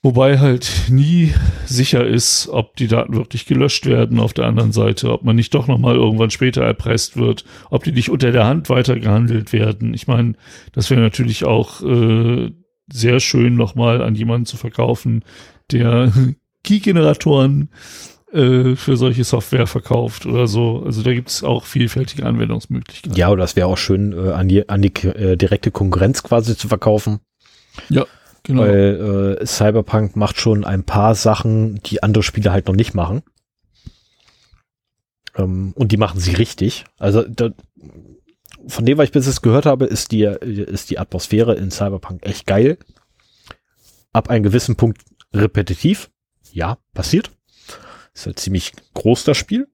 Wobei 0.06 0.38
halt 0.38 0.70
nie 0.88 1.34
sicher 1.66 2.06
ist, 2.06 2.47
ob 2.49 2.76
die 2.76 2.86
Daten 2.86 3.16
wirklich 3.16 3.47
gelöscht 3.47 3.88
werden 3.88 4.20
auf 4.20 4.34
der 4.34 4.45
anderen 4.45 4.72
Seite, 4.72 5.12
ob 5.12 5.24
man 5.24 5.36
nicht 5.36 5.51
doch 5.56 5.66
nochmal 5.66 5.95
irgendwann 5.95 6.30
später 6.30 6.62
erpresst 6.62 7.18
wird, 7.18 7.43
ob 7.72 7.86
die 7.86 7.91
nicht 7.91 8.12
unter 8.12 8.32
der 8.32 8.45
Hand 8.45 8.70
weitergehandelt 8.70 9.51
werden. 9.51 9.95
Ich 9.95 10.06
meine, 10.06 10.34
das 10.74 10.91
wäre 10.91 11.01
natürlich 11.01 11.43
auch 11.43 11.82
äh, 11.82 12.51
sehr 12.88 13.20
schön 13.20 13.56
nochmal 13.56 14.03
an 14.03 14.14
jemanden 14.14 14.45
zu 14.45 14.58
verkaufen, 14.58 15.24
der 15.72 16.14
Key-Generatoren 16.64 17.70
äh, 18.32 18.76
für 18.76 18.97
solche 18.97 19.24
Software 19.24 19.66
verkauft 19.66 20.28
oder 20.28 20.45
so. 20.45 20.84
Also 20.86 21.01
da 21.01 21.16
gibt 21.16 21.30
es 21.30 21.43
auch 21.43 21.66
vielfältige 21.66 22.28
Anwendungsmöglichkeiten. 22.28 23.18
Ja, 23.18 23.32
oder 23.32 23.41
das 23.41 23.56
wäre 23.56 23.66
auch 23.66 23.80
schön, 23.80 24.14
äh, 24.14 24.34
an 24.34 24.49
die, 24.49 24.70
an 24.70 24.84
die 24.84 24.93
äh, 25.08 25.36
direkte 25.36 25.72
Konkurrenz 25.72 26.22
quasi 26.22 26.56
zu 26.56 26.68
verkaufen. 26.68 27.22
Ja. 27.89 28.06
Genau. 28.46 28.62
Weil 28.62 29.38
äh, 29.41 29.46
Cyberpunk 29.46 30.16
macht 30.16 30.39
schon 30.39 30.66
ein 30.66 30.84
paar 30.84 31.16
Sachen, 31.16 31.82
die 31.84 32.04
andere 32.04 32.24
Spiele 32.24 32.52
halt 32.52 32.68
noch 32.68 32.76
nicht 32.76 32.93
machen. 32.93 33.24
Ähm, 35.36 35.74
und 35.76 35.91
die 35.91 35.98
machen 35.98 36.20
sie 36.20 36.34
richtig. 36.34 36.86
Also 36.98 37.24
da, 37.24 37.50
von 38.68 38.86
dem, 38.86 38.98
was 38.98 39.06
ich 39.06 39.12
bis 39.12 39.26
jetzt 39.26 39.41
gehört 39.41 39.66
habe, 39.66 39.86
ist 39.86 40.12
die, 40.12 40.24
ist 40.24 40.89
die 40.91 41.00
Atmosphäre 41.00 41.56
in 41.56 41.72
Cyberpunk 41.72 42.26
echt 42.26 42.46
geil. 42.46 42.78
Ab 44.14 44.30
einem 44.30 44.43
gewissen 44.43 44.76
Punkt 44.76 45.02
repetitiv. 45.34 46.12
Ja, 46.52 46.78
passiert. 46.93 47.32
Ist 48.14 48.28
halt 48.28 48.39
ziemlich 48.39 48.74
groß, 48.93 49.24
das 49.24 49.38
Spiel. 49.38 49.68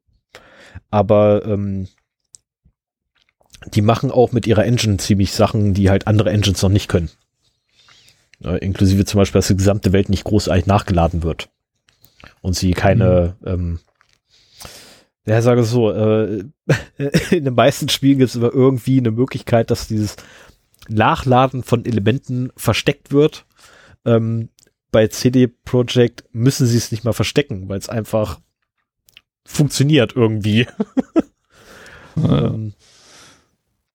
Aber 0.90 1.46
ähm, 1.46 1.90
die 3.68 3.82
machen 3.82 4.12
auch 4.12 4.32
mit 4.32 4.48
ihrer 4.48 4.66
Engine 4.66 4.98
ziemlich 4.98 5.34
Sachen, 5.34 5.74
die 5.74 5.90
halt 5.90 6.08
andere 6.08 6.32
Engines 6.32 6.62
noch 6.62 6.70
nicht 6.70 6.88
können. 6.88 7.12
Äh, 8.44 8.58
inklusive 8.58 9.06
zum 9.06 9.20
Beispiel, 9.20 9.40
dass 9.40 9.48
die 9.48 9.58
gesamte 9.58 9.94
Welt 9.94 10.10
nicht 10.10 10.24
großartig 10.24 10.66
nachgeladen 10.66 11.24
wird. 11.24 11.50
Und 12.42 12.56
sie 12.56 12.72
keine, 12.72 13.36
mhm. 13.42 13.48
ähm, 13.48 13.80
ja, 15.26 15.42
sage 15.42 15.64
so, 15.64 15.92
äh, 15.92 16.44
in 17.32 17.46
den 17.46 17.54
meisten 17.54 17.90
Spielen 17.90 18.20
gibt 18.20 18.30
es 18.30 18.38
aber 18.38 18.54
irgendwie 18.54 18.98
eine 18.98 19.12
Möglichkeit, 19.12 19.70
dass 19.72 19.88
dieses 19.88 20.16
Nachladen 20.88 21.64
von 21.64 21.86
Elementen 21.86 22.52
versteckt 22.56 23.12
wird, 23.12 23.46
ähm, 24.06 24.50
bei 24.92 25.08
CD 25.08 25.48
Projekt 25.48 26.26
müssen 26.32 26.68
sie 26.68 26.78
es 26.78 26.92
nicht 26.92 27.04
mal 27.04 27.14
verstecken, 27.14 27.70
weil 27.70 27.78
es 27.78 27.90
einfach 27.90 28.40
funktioniert 29.46 30.16
irgendwie. 30.16 30.68
ähm, 32.18 32.74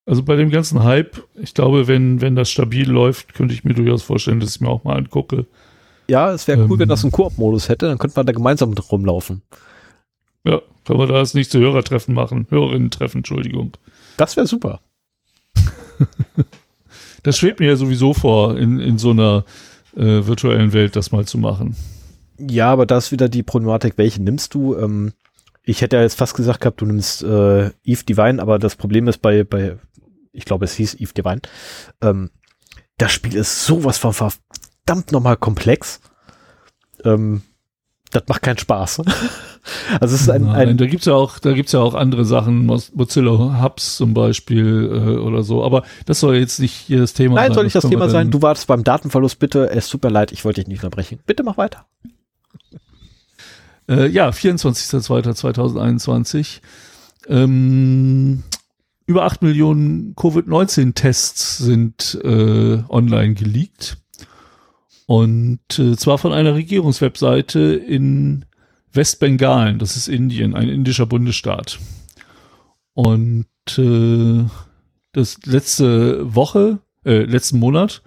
also 0.07 0.23
bei 0.23 0.37
dem 0.37 0.51
ganzen 0.51 0.85
Hype, 0.85 1.23
ich 1.35 1.53
glaube, 1.53 1.89
wenn, 1.89 2.21
wenn 2.21 2.37
das 2.37 2.49
stabil 2.49 2.89
läuft, 2.89 3.35
könnte 3.35 3.53
ich 3.53 3.65
mir 3.65 3.75
durchaus 3.75 4.05
vorstellen, 4.05 4.39
dass 4.39 4.55
ich 4.55 4.61
mir 4.61 4.69
auch 4.69 4.85
mal 4.85 4.97
angucke. 4.97 5.47
Ja, 6.07 6.33
es 6.33 6.47
wäre 6.47 6.61
cool, 6.61 6.75
ähm, 6.75 6.79
wenn 6.79 6.89
das 6.89 7.03
einen 7.03 7.11
Koop-Modus 7.11 7.69
hätte, 7.69 7.89
dann 7.89 7.99
könnte 7.99 8.17
man 8.17 8.27
da 8.27 8.33
gemeinsam 8.33 8.73
rumlaufen. 8.73 9.43
Ja, 10.45 10.63
können 10.85 11.01
wir 11.01 11.09
da 11.09 11.15
das 11.15 11.35
nächste 11.35 11.59
Hörertreffen 11.59 12.15
machen. 12.15 12.47
Hörerinnen-Treffen, 12.49 13.19
Entschuldigung. 13.19 13.73
Das 14.17 14.37
wäre 14.37 14.47
super. 14.47 14.81
das 17.25 17.37
schwebt 17.37 17.59
mir 17.59 17.67
ja 17.67 17.77
sowieso 17.77 18.15
vor, 18.15 18.57
in, 18.57 18.79
in 18.79 18.99
so 18.99 19.11
einer 19.11 19.45
äh, 19.97 20.25
virtuellen 20.25 20.73
Welt 20.73 20.95
das 20.95 21.11
mal 21.11 21.25
zu 21.25 21.39
machen. 21.39 21.75
Ja, 22.39 22.71
aber 22.71 22.87
da 22.87 22.99
ist 22.99 23.11
wieder 23.11 23.29
die 23.29 23.43
Problematik, 23.43 23.95
welche 23.97 24.23
nimmst 24.23 24.55
du? 24.55 24.77
Ähm, 24.77 25.15
ich 25.67 25.83
hätte 25.83 25.97
ja 25.97 26.03
jetzt 26.03 26.17
fast 26.17 26.35
gesagt 26.35 26.61
gehabt, 26.61 26.81
du 26.81 26.87
nimmst 26.87 27.23
äh, 27.23 27.71
Eve 27.85 28.05
Divine, 28.09 28.41
aber 28.41 28.59
das 28.59 28.77
Problem 28.77 29.09
ist 29.09 29.19
bei, 29.19 29.45
bei 29.45 29.77
ich 30.33 30.45
glaube, 30.45 30.64
es 30.64 30.75
hieß 30.75 30.95
Eve 30.95 31.12
Divine, 31.12 31.41
ähm, 32.01 32.31
das 32.99 33.12
Spiel 33.12 33.35
ist 33.35 33.67
sowas 33.67 33.99
von 33.99 34.12
verdammt 34.14 35.12
nochmal 35.12 35.37
komplex. 35.37 36.01
Ähm, 37.05 37.43
das 38.12 38.23
macht 38.29 38.43
keinen 38.43 38.59
Spaß. 38.59 39.03
also 40.01 40.14
es 40.14 40.23
ist 40.23 40.31
ein, 40.31 40.45
Nein, 40.45 40.69
ein 40.69 40.77
da 40.79 40.87
gibt's 40.87 41.07
ja 41.07 41.14
auch, 41.14 41.41
da 41.41 41.53
gibt's 41.53 41.73
ja 41.73 41.81
auch 41.81 41.95
andere 41.95 42.25
Sachen, 42.25 42.64
Mozilla 42.67 43.61
Hubs 43.62 43.97
zum 43.97 44.14
Beispiel 44.14 44.91
äh, 44.91 45.19
oder 45.19 45.43
so. 45.43 45.64
Aber 45.64 45.83
das 46.07 46.21
soll 46.21 46.37
jetzt 46.37 46.61
nicht 46.61 46.73
hier 46.73 47.01
das 47.01 47.12
Thema 47.12 47.35
sein. 47.35 47.45
Nein, 47.45 47.55
soll 47.55 47.64
nicht 47.64 47.77
das, 47.77 47.83
das 47.83 47.91
Thema 47.91 48.09
sein. 48.09 48.31
Du 48.31 48.41
wartest 48.41 48.69
beim 48.69 48.85
Datenverlust, 48.85 49.41
bitte. 49.41 49.69
Es 49.71 49.89
tut 49.89 50.05
mir 50.05 50.11
leid, 50.11 50.31
ich 50.31 50.45
wollte 50.45 50.61
dich 50.61 50.69
nicht 50.69 50.85
unterbrechen. 50.85 51.19
Bitte 51.27 51.43
mach 51.43 51.59
weiter. 51.59 51.87
Äh, 53.89 54.09
ja, 54.09 54.30
24.02.2021. 54.30 56.61
Ähm, 57.28 58.43
über 59.07 59.24
8 59.24 59.43
Millionen 59.43 60.14
Covid-19-Tests 60.16 61.59
sind 61.59 62.18
äh, 62.24 62.82
online 62.89 63.34
geleakt. 63.34 63.99
Und 65.07 65.61
äh, 65.78 65.97
zwar 65.97 66.18
von 66.18 66.32
einer 66.32 66.55
Regierungswebseite 66.55 67.61
in 67.61 68.45
Westbengalen, 68.93 69.78
das 69.78 69.97
ist 69.97 70.09
Indien, 70.09 70.57
ein 70.57 70.68
indischer 70.68 71.07
Bundesstaat. 71.07 71.78
Und 72.95 73.47
äh, 73.78 74.45
das 75.12 75.39
letzte 75.45 76.34
Woche, 76.34 76.80
äh, 77.05 77.22
letzten 77.22 77.61
Monat 77.61 78.03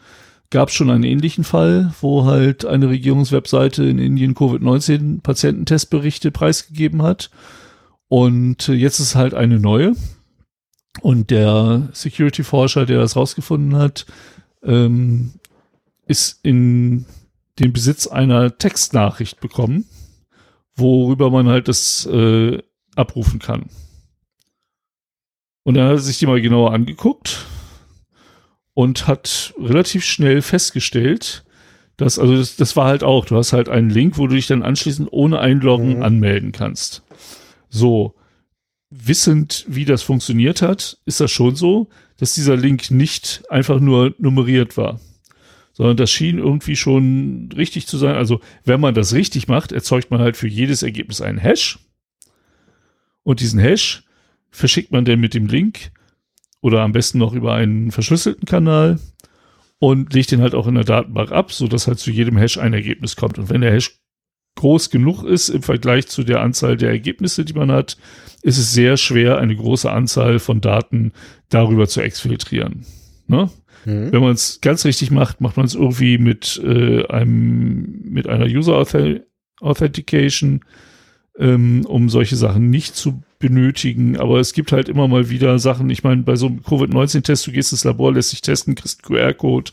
gab 0.51 0.69
es 0.69 0.75
schon 0.75 0.89
einen 0.89 1.03
ähnlichen 1.03 1.43
Fall, 1.43 1.93
wo 2.01 2.25
halt 2.25 2.65
eine 2.65 2.89
Regierungswebseite 2.89 3.83
in 3.83 3.99
Indien 3.99 4.33
Covid-19-Patiententestberichte 4.33 6.31
preisgegeben 6.31 7.03
hat. 7.03 7.29
Und 8.07 8.67
äh, 8.69 8.73
jetzt 8.73 8.99
ist 8.99 9.15
halt 9.15 9.33
eine 9.33 9.59
neue. 9.59 9.95
Und 11.01 11.29
der 11.29 11.89
Security-Forscher, 11.93 12.85
der 12.85 12.99
das 12.99 13.15
rausgefunden 13.15 13.77
hat, 13.77 14.07
ähm, 14.63 15.33
ist 16.07 16.39
in 16.43 17.05
den 17.59 17.71
Besitz 17.71 18.07
einer 18.07 18.57
Textnachricht 18.57 19.39
bekommen, 19.39 19.85
worüber 20.75 21.29
man 21.29 21.47
halt 21.47 21.67
das 21.67 22.07
äh, 22.07 22.57
abrufen 22.95 23.39
kann. 23.39 23.69
Und 25.63 25.75
dann 25.75 25.85
hat 25.85 25.93
er 25.93 25.99
sich 25.99 26.17
die 26.17 26.25
mal 26.25 26.41
genauer 26.41 26.73
angeguckt 26.73 27.45
und 28.79 29.07
hat 29.07 29.53
relativ 29.59 30.05
schnell 30.05 30.41
festgestellt, 30.41 31.43
dass, 31.97 32.17
also 32.17 32.37
das, 32.37 32.55
das 32.55 32.77
war 32.77 32.85
halt 32.85 33.03
auch, 33.03 33.25
du 33.25 33.35
hast 33.35 33.51
halt 33.51 33.67
einen 33.67 33.89
Link, 33.89 34.17
wo 34.17 34.25
du 34.25 34.35
dich 34.35 34.47
dann 34.47 34.63
anschließend 34.63 35.09
ohne 35.11 35.39
Einloggen 35.39 35.97
mhm. 35.97 36.01
anmelden 36.01 36.53
kannst. 36.53 37.03
So, 37.67 38.15
wissend, 38.89 39.65
wie 39.67 39.83
das 39.83 40.01
funktioniert 40.01 40.61
hat, 40.61 40.97
ist 41.05 41.19
das 41.19 41.29
schon 41.29 41.57
so, 41.57 41.89
dass 42.19 42.35
dieser 42.35 42.55
Link 42.55 42.89
nicht 42.89 43.43
einfach 43.49 43.81
nur 43.81 44.15
nummeriert 44.17 44.77
war 44.77 45.01
sondern 45.73 45.97
das 45.97 46.11
schien 46.11 46.39
irgendwie 46.39 46.75
schon 46.75 47.49
richtig 47.55 47.87
zu 47.87 47.97
sein. 47.97 48.15
Also 48.15 48.41
wenn 48.65 48.81
man 48.81 48.93
das 48.93 49.13
richtig 49.13 49.47
macht, 49.47 49.71
erzeugt 49.71 50.11
man 50.11 50.19
halt 50.19 50.35
für 50.35 50.47
jedes 50.47 50.83
Ergebnis 50.83 51.21
einen 51.21 51.37
Hash. 51.37 51.79
Und 53.23 53.39
diesen 53.39 53.61
Hash 53.61 54.03
verschickt 54.49 54.91
man 54.91 55.05
dann 55.05 55.21
mit 55.21 55.33
dem 55.33 55.47
Link 55.47 55.91
oder 56.61 56.81
am 56.81 56.91
besten 56.91 57.17
noch 57.17 57.33
über 57.33 57.53
einen 57.53 57.91
verschlüsselten 57.91 58.45
Kanal 58.45 58.99
und 59.79 60.13
legt 60.13 60.31
den 60.31 60.41
halt 60.41 60.55
auch 60.55 60.67
in 60.67 60.75
der 60.75 60.83
Datenbank 60.83 61.31
ab, 61.31 61.51
sodass 61.51 61.87
halt 61.87 61.99
zu 61.99 62.11
jedem 62.11 62.37
Hash 62.37 62.57
ein 62.57 62.73
Ergebnis 62.73 63.15
kommt. 63.15 63.39
Und 63.39 63.49
wenn 63.49 63.61
der 63.61 63.71
Hash 63.71 63.99
groß 64.55 64.89
genug 64.89 65.23
ist 65.23 65.49
im 65.49 65.61
Vergleich 65.61 66.07
zu 66.07 66.23
der 66.23 66.41
Anzahl 66.41 66.75
der 66.75 66.89
Ergebnisse, 66.89 67.45
die 67.45 67.53
man 67.53 67.71
hat, 67.71 67.97
ist 68.41 68.57
es 68.57 68.73
sehr 68.73 68.97
schwer, 68.97 69.37
eine 69.37 69.55
große 69.55 69.89
Anzahl 69.89 70.39
von 70.39 70.59
Daten 70.59 71.13
darüber 71.47 71.87
zu 71.87 72.01
exfiltrieren. 72.01 72.85
Ne? 73.27 73.49
Mhm. 73.85 74.11
Wenn 74.11 74.21
man 74.21 74.33
es 74.33 74.59
ganz 74.59 74.83
richtig 74.85 75.11
macht, 75.11 75.39
macht 75.39 75.55
man 75.55 75.65
es 75.65 75.75
irgendwie 75.75 76.17
mit 76.17 76.61
äh, 76.63 77.05
einem 77.07 78.01
mit 78.03 78.27
einer 78.27 78.45
User 78.45 78.85
Authentication, 79.61 80.61
ähm, 81.37 81.85
um 81.85 82.09
solche 82.09 82.35
Sachen 82.35 82.69
nicht 82.69 82.95
zu 82.95 83.21
benötigen. 83.39 84.17
Aber 84.17 84.39
es 84.39 84.53
gibt 84.53 84.71
halt 84.71 84.89
immer 84.89 85.07
mal 85.07 85.29
wieder 85.29 85.57
Sachen. 85.59 85.89
Ich 85.89 86.03
meine, 86.03 86.23
bei 86.23 86.35
so 86.35 86.47
einem 86.47 86.61
Covid-19-Test, 86.61 87.47
du 87.47 87.51
gehst 87.51 87.71
ins 87.71 87.85
Labor, 87.85 88.13
lässt 88.13 88.31
dich 88.33 88.41
testen, 88.41 88.75
kriegst 88.75 89.03
einen 89.03 89.15
QR-Code 89.15 89.71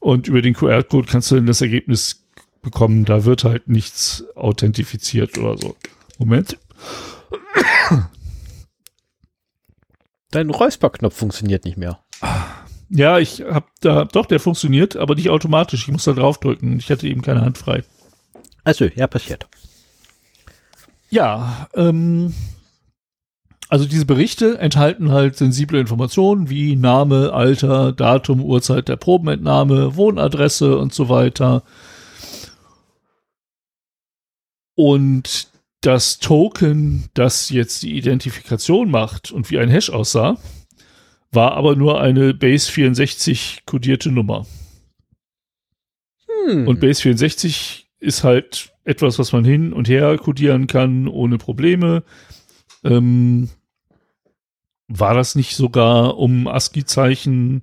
und 0.00 0.28
über 0.28 0.40
den 0.40 0.54
QR-Code 0.54 1.08
kannst 1.10 1.30
du 1.30 1.34
dann 1.34 1.46
das 1.46 1.60
Ergebnis 1.60 2.24
bekommen. 2.62 3.04
Da 3.04 3.24
wird 3.24 3.44
halt 3.44 3.68
nichts 3.68 4.24
authentifiziert 4.36 5.36
oder 5.36 5.58
so. 5.58 5.76
Moment. 6.18 6.58
Dein 10.30 10.50
Räusperknopf 10.50 11.16
funktioniert 11.16 11.64
nicht 11.64 11.76
mehr. 11.76 12.00
Ja, 12.88 13.18
ich 13.18 13.42
hab 13.42 13.68
da, 13.80 14.04
doch, 14.04 14.26
der 14.26 14.40
funktioniert, 14.40 14.96
aber 14.96 15.14
nicht 15.14 15.30
automatisch. 15.30 15.82
Ich 15.82 15.92
muss 15.92 16.04
da 16.04 16.12
draufdrücken. 16.12 16.78
Ich 16.78 16.90
hatte 16.90 17.08
eben 17.08 17.22
keine 17.22 17.40
Hand 17.40 17.58
frei. 17.58 17.82
Also, 18.62 18.86
ja, 18.86 19.06
passiert. 19.06 19.46
Ja, 21.10 21.68
ähm, 21.74 22.34
also 23.68 23.86
diese 23.86 24.06
Berichte 24.06 24.58
enthalten 24.58 25.10
halt 25.10 25.36
sensible 25.36 25.80
Informationen 25.80 26.50
wie 26.50 26.76
Name, 26.76 27.32
Alter, 27.32 27.92
Datum, 27.92 28.40
Uhrzeit 28.40 28.88
der 28.88 28.96
Probenentnahme, 28.96 29.96
Wohnadresse 29.96 30.78
und 30.78 30.92
so 30.92 31.08
weiter. 31.08 31.62
Und 34.74 35.48
das 35.80 36.18
Token, 36.18 37.08
das 37.14 37.50
jetzt 37.50 37.82
die 37.82 37.96
Identifikation 37.96 38.90
macht 38.90 39.30
und 39.30 39.50
wie 39.50 39.58
ein 39.58 39.68
Hash 39.68 39.90
aussah, 39.90 40.38
war 41.30 41.52
aber 41.52 41.76
nur 41.76 42.00
eine 42.00 42.32
Base 42.32 42.70
64 42.70 43.62
kodierte 43.66 44.10
Nummer. 44.10 44.46
Hm. 46.46 46.68
Und 46.68 46.80
Base 46.80 47.02
64 47.02 47.90
ist 47.98 48.24
halt 48.24 48.72
etwas, 48.84 49.18
was 49.18 49.32
man 49.32 49.44
hin 49.44 49.72
und 49.72 49.88
her 49.88 50.16
kodieren 50.18 50.66
kann 50.66 51.08
ohne 51.08 51.38
Probleme. 51.38 52.02
Ähm, 52.84 53.48
war 54.88 55.14
das 55.14 55.34
nicht 55.34 55.56
sogar 55.56 56.18
um 56.18 56.46
ASCII-Zeichen 56.46 57.62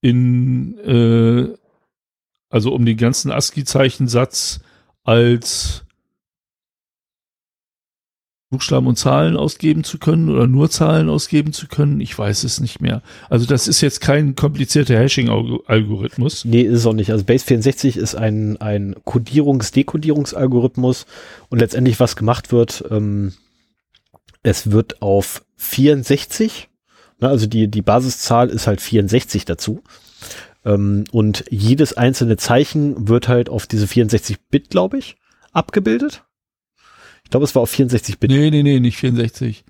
in, 0.00 0.78
äh, 0.78 1.54
also 2.50 2.74
um 2.74 2.84
den 2.84 2.96
ganzen 2.96 3.30
ASCII-Zeichensatz 3.30 4.60
als 5.04 5.84
Buchstaben 8.52 8.86
und 8.86 8.96
Zahlen 8.96 9.36
ausgeben 9.38 9.82
zu 9.82 9.98
können 9.98 10.28
oder 10.28 10.46
nur 10.46 10.68
Zahlen 10.68 11.08
ausgeben 11.08 11.54
zu 11.54 11.68
können. 11.68 12.02
Ich 12.02 12.16
weiß 12.16 12.44
es 12.44 12.60
nicht 12.60 12.82
mehr. 12.82 13.00
Also 13.30 13.46
das 13.46 13.66
ist 13.66 13.80
jetzt 13.80 14.02
kein 14.02 14.36
komplizierter 14.36 14.98
Hashing-Algorithmus. 14.98 16.44
Nee, 16.44 16.60
ist 16.60 16.80
es 16.80 16.86
auch 16.86 16.92
nicht. 16.92 17.10
Also 17.10 17.24
Base 17.24 17.46
64 17.46 17.96
ist 17.96 18.14
ein, 18.14 18.60
ein 18.60 18.94
Kodierungs-Dekodierungsalgorithmus 19.06 21.06
und 21.48 21.60
letztendlich 21.60 21.98
was 21.98 22.14
gemacht 22.14 22.52
wird, 22.52 22.84
ähm, 22.90 23.32
es 24.42 24.70
wird 24.70 25.02
auf 25.02 25.44
64, 25.56 26.68
ne, 27.20 27.28
also 27.28 27.46
die, 27.46 27.68
die 27.68 27.82
Basiszahl 27.82 28.48
ist 28.48 28.66
halt 28.66 28.80
64 28.80 29.44
dazu. 29.44 29.82
Ähm, 30.64 31.04
und 31.12 31.44
jedes 31.50 31.96
einzelne 31.96 32.36
Zeichen 32.36 33.08
wird 33.08 33.28
halt 33.28 33.48
auf 33.48 33.66
diese 33.66 33.86
64 33.86 34.38
Bit, 34.50 34.70
glaube 34.70 34.98
ich, 34.98 35.16
abgebildet 35.52 36.24
glaube, 37.32 37.44
es 37.44 37.54
war 37.56 37.62
auf 37.62 37.70
64 37.70 38.20
Bit. 38.20 38.30
Nee, 38.30 38.50
nee, 38.50 38.62
nee, 38.62 38.78
nicht 38.78 38.98
64. 38.98 39.64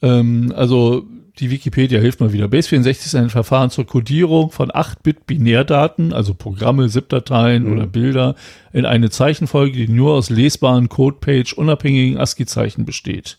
Ähm, 0.00 0.52
also 0.56 1.04
die 1.38 1.50
Wikipedia 1.50 2.00
hilft 2.00 2.20
mal 2.20 2.32
wieder. 2.32 2.48
Base 2.48 2.68
64 2.68 3.06
ist 3.06 3.14
ein 3.14 3.30
Verfahren 3.30 3.70
zur 3.70 3.86
Codierung 3.86 4.50
von 4.50 4.70
8-Bit-Binärdaten, 4.70 6.12
also 6.12 6.34
Programme, 6.34 6.88
ZIP-Dateien 6.88 7.64
mhm. 7.64 7.72
oder 7.72 7.86
Bilder, 7.86 8.34
in 8.72 8.86
eine 8.86 9.10
Zeichenfolge, 9.10 9.86
die 9.86 9.92
nur 9.92 10.12
aus 10.12 10.30
lesbaren 10.30 10.88
Codepage 10.88 11.52
unabhängigen 11.52 12.18
ASCII-Zeichen 12.18 12.84
besteht. 12.84 13.38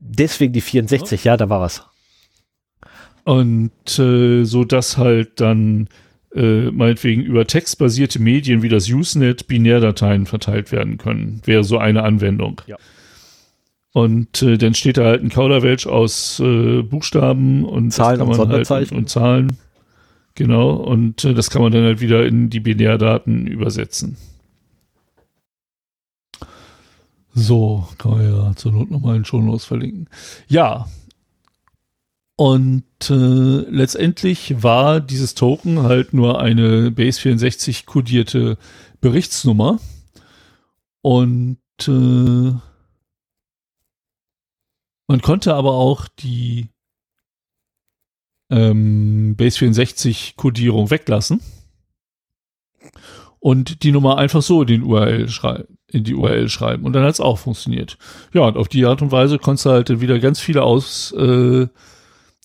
Deswegen 0.00 0.52
die 0.52 0.60
64, 0.60 1.24
ja, 1.24 1.32
ja 1.32 1.36
da 1.36 1.48
war 1.48 1.60
was. 1.60 1.84
Und 3.24 3.98
äh, 3.98 4.44
so 4.44 4.64
dass 4.64 4.96
halt 4.96 5.40
dann 5.40 5.88
äh, 6.34 6.70
meinetwegen 6.70 7.22
über 7.22 7.46
textbasierte 7.46 8.20
Medien 8.20 8.62
wie 8.62 8.68
das 8.68 8.88
Usenet 8.88 9.46
Binärdateien 9.48 10.26
verteilt 10.26 10.72
werden 10.72 10.98
können. 10.98 11.42
Wäre 11.44 11.64
so 11.64 11.78
eine 11.78 12.04
Anwendung. 12.04 12.62
Ja. 12.66 12.76
Und 13.92 14.42
äh, 14.42 14.58
dann 14.58 14.74
steht 14.74 14.98
da 14.98 15.04
halt 15.04 15.22
ein 15.22 15.30
Kauderwelsch 15.30 15.86
aus 15.86 16.40
äh, 16.40 16.82
Buchstaben 16.82 17.64
und 17.64 17.90
Zahlen 17.90 18.20
und 18.20 18.28
halt 18.28 18.36
Sonderzeichen. 18.36 18.96
und, 18.96 19.04
und 19.04 19.08
Zahlen. 19.08 19.56
Genau. 20.34 20.72
Und 20.72 21.24
äh, 21.24 21.34
das 21.34 21.50
kann 21.50 21.62
man 21.62 21.72
dann 21.72 21.84
halt 21.84 22.00
wieder 22.00 22.24
in 22.24 22.50
die 22.50 22.60
Binärdaten 22.60 23.46
übersetzen. 23.46 24.16
So, 27.40 27.86
kann 27.98 28.10
man 28.10 28.32
ja 28.32 28.56
zur 28.56 28.72
Not 28.72 28.90
nochmal 28.90 29.16
in 29.16 29.24
Shownotes 29.24 29.64
verlinken. 29.64 30.08
Ja. 30.48 30.88
Und 32.34 32.84
äh, 33.10 33.14
letztendlich 33.14 34.62
war 34.62 35.00
dieses 35.00 35.34
Token 35.34 35.82
halt 35.84 36.12
nur 36.12 36.40
eine 36.40 36.90
Base64 36.90 37.86
kodierte 37.86 38.58
Berichtsnummer. 39.00 39.78
Und 41.00 41.58
äh, 41.86 42.52
man 45.06 45.22
konnte 45.22 45.54
aber 45.54 45.74
auch 45.74 46.08
die 46.08 46.68
ähm, 48.50 49.36
Base64-Kodierung 49.38 50.90
weglassen 50.90 51.40
und 53.40 53.82
die 53.82 53.92
Nummer 53.92 54.18
einfach 54.18 54.42
so 54.42 54.62
in, 54.62 54.68
den 54.68 54.82
URL 54.82 55.26
in 55.90 56.04
die 56.04 56.14
URL 56.14 56.48
schreiben. 56.48 56.84
Und 56.84 56.92
dann 56.92 57.04
hat 57.04 57.14
es 57.14 57.20
auch 57.20 57.38
funktioniert. 57.38 57.96
Ja, 58.34 58.42
und 58.42 58.56
auf 58.56 58.68
die 58.68 58.84
Art 58.84 59.00
und 59.00 59.10
Weise 59.10 59.38
konntest 59.38 59.66
du 59.66 59.70
halt 59.70 60.00
wieder 60.00 60.18
ganz 60.18 60.38
viele 60.40 60.62
aus 60.62 61.12
äh, 61.12 61.66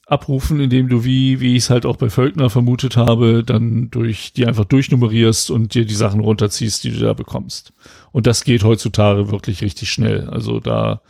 abrufen, 0.05 0.59
indem 0.59 0.89
du, 0.89 1.03
wie, 1.03 1.39
wie 1.39 1.55
ich 1.55 1.63
es 1.63 1.69
halt 1.69 1.85
auch 1.85 1.97
bei 1.97 2.09
Völkner 2.09 2.49
vermutet 2.49 2.95
habe, 2.95 3.43
dann 3.43 3.89
durch 3.89 4.33
die 4.33 4.45
einfach 4.45 4.65
durchnummerierst 4.65 5.51
und 5.51 5.73
dir 5.73 5.85
die 5.85 5.93
Sachen 5.93 6.19
runterziehst, 6.19 6.83
die 6.83 6.91
du 6.91 6.99
da 6.99 7.13
bekommst. 7.13 7.73
Und 8.11 8.27
das 8.27 8.43
geht 8.43 8.63
heutzutage 8.63 9.31
wirklich 9.31 9.61
richtig 9.61 9.91
schnell. 9.91 10.29
Also 10.29 10.59
da 10.59 11.01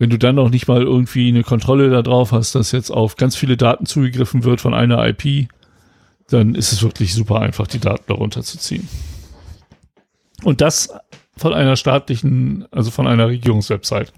wenn 0.00 0.08
du 0.08 0.18
dann 0.18 0.36
noch 0.36 0.48
nicht 0.48 0.66
mal 0.66 0.80
irgendwie 0.80 1.28
eine 1.28 1.42
Kontrolle 1.42 1.90
da 1.90 2.00
drauf 2.00 2.32
hast, 2.32 2.54
dass 2.54 2.72
jetzt 2.72 2.90
auf 2.90 3.16
ganz 3.16 3.36
viele 3.36 3.58
Daten 3.58 3.84
zugegriffen 3.84 4.44
wird 4.44 4.62
von 4.62 4.72
einer 4.72 5.06
IP, 5.06 5.48
dann 6.30 6.54
ist 6.54 6.72
es 6.72 6.82
wirklich 6.82 7.14
super 7.14 7.40
einfach, 7.40 7.66
die 7.66 7.80
Daten 7.80 8.04
darunter 8.06 8.42
zu 8.42 8.58
ziehen. 8.58 8.88
Und 10.42 10.60
das 10.60 10.90
von 11.36 11.52
einer 11.54 11.76
staatlichen, 11.76 12.66
also 12.70 12.90
von 12.90 13.06
einer 13.06 13.28
Regierungswebsite. 13.28 14.12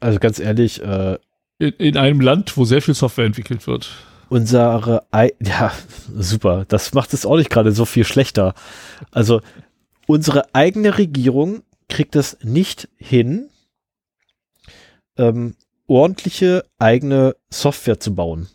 Also 0.00 0.18
ganz 0.18 0.38
ehrlich, 0.38 0.82
äh, 0.82 1.18
in, 1.58 1.72
in 1.74 1.96
einem 1.96 2.20
Land, 2.20 2.56
wo 2.56 2.64
sehr 2.64 2.82
viel 2.82 2.94
Software 2.94 3.26
entwickelt 3.26 3.66
wird. 3.66 3.90
Unsere, 4.28 5.04
I 5.14 5.32
ja, 5.40 5.72
super. 6.14 6.64
Das 6.66 6.94
macht 6.94 7.14
es 7.14 7.26
auch 7.26 7.36
nicht 7.36 7.50
gerade 7.50 7.72
so 7.72 7.84
viel 7.84 8.04
schlechter. 8.04 8.54
Also 9.10 9.40
unsere 10.06 10.54
eigene 10.54 10.98
Regierung 10.98 11.62
kriegt 11.88 12.16
es 12.16 12.38
nicht 12.42 12.88
hin, 12.96 13.48
ähm, 15.16 15.54
ordentliche 15.86 16.64
eigene 16.78 17.36
Software 17.50 18.00
zu 18.00 18.14
bauen. 18.14 18.48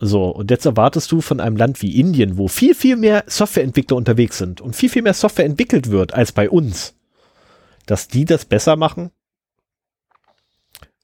So, 0.00 0.30
und 0.30 0.50
jetzt 0.50 0.64
erwartest 0.64 1.12
du 1.12 1.20
von 1.20 1.40
einem 1.40 1.56
Land 1.56 1.82
wie 1.82 2.00
Indien, 2.00 2.38
wo 2.38 2.48
viel, 2.48 2.74
viel 2.74 2.96
mehr 2.96 3.24
Softwareentwickler 3.26 3.96
unterwegs 3.96 4.38
sind 4.38 4.60
und 4.60 4.74
viel, 4.74 4.88
viel 4.88 5.02
mehr 5.02 5.14
Software 5.14 5.44
entwickelt 5.44 5.90
wird 5.90 6.14
als 6.14 6.32
bei 6.32 6.48
uns, 6.48 6.94
dass 7.86 8.08
die 8.08 8.24
das 8.24 8.46
besser 8.46 8.76
machen? 8.76 9.10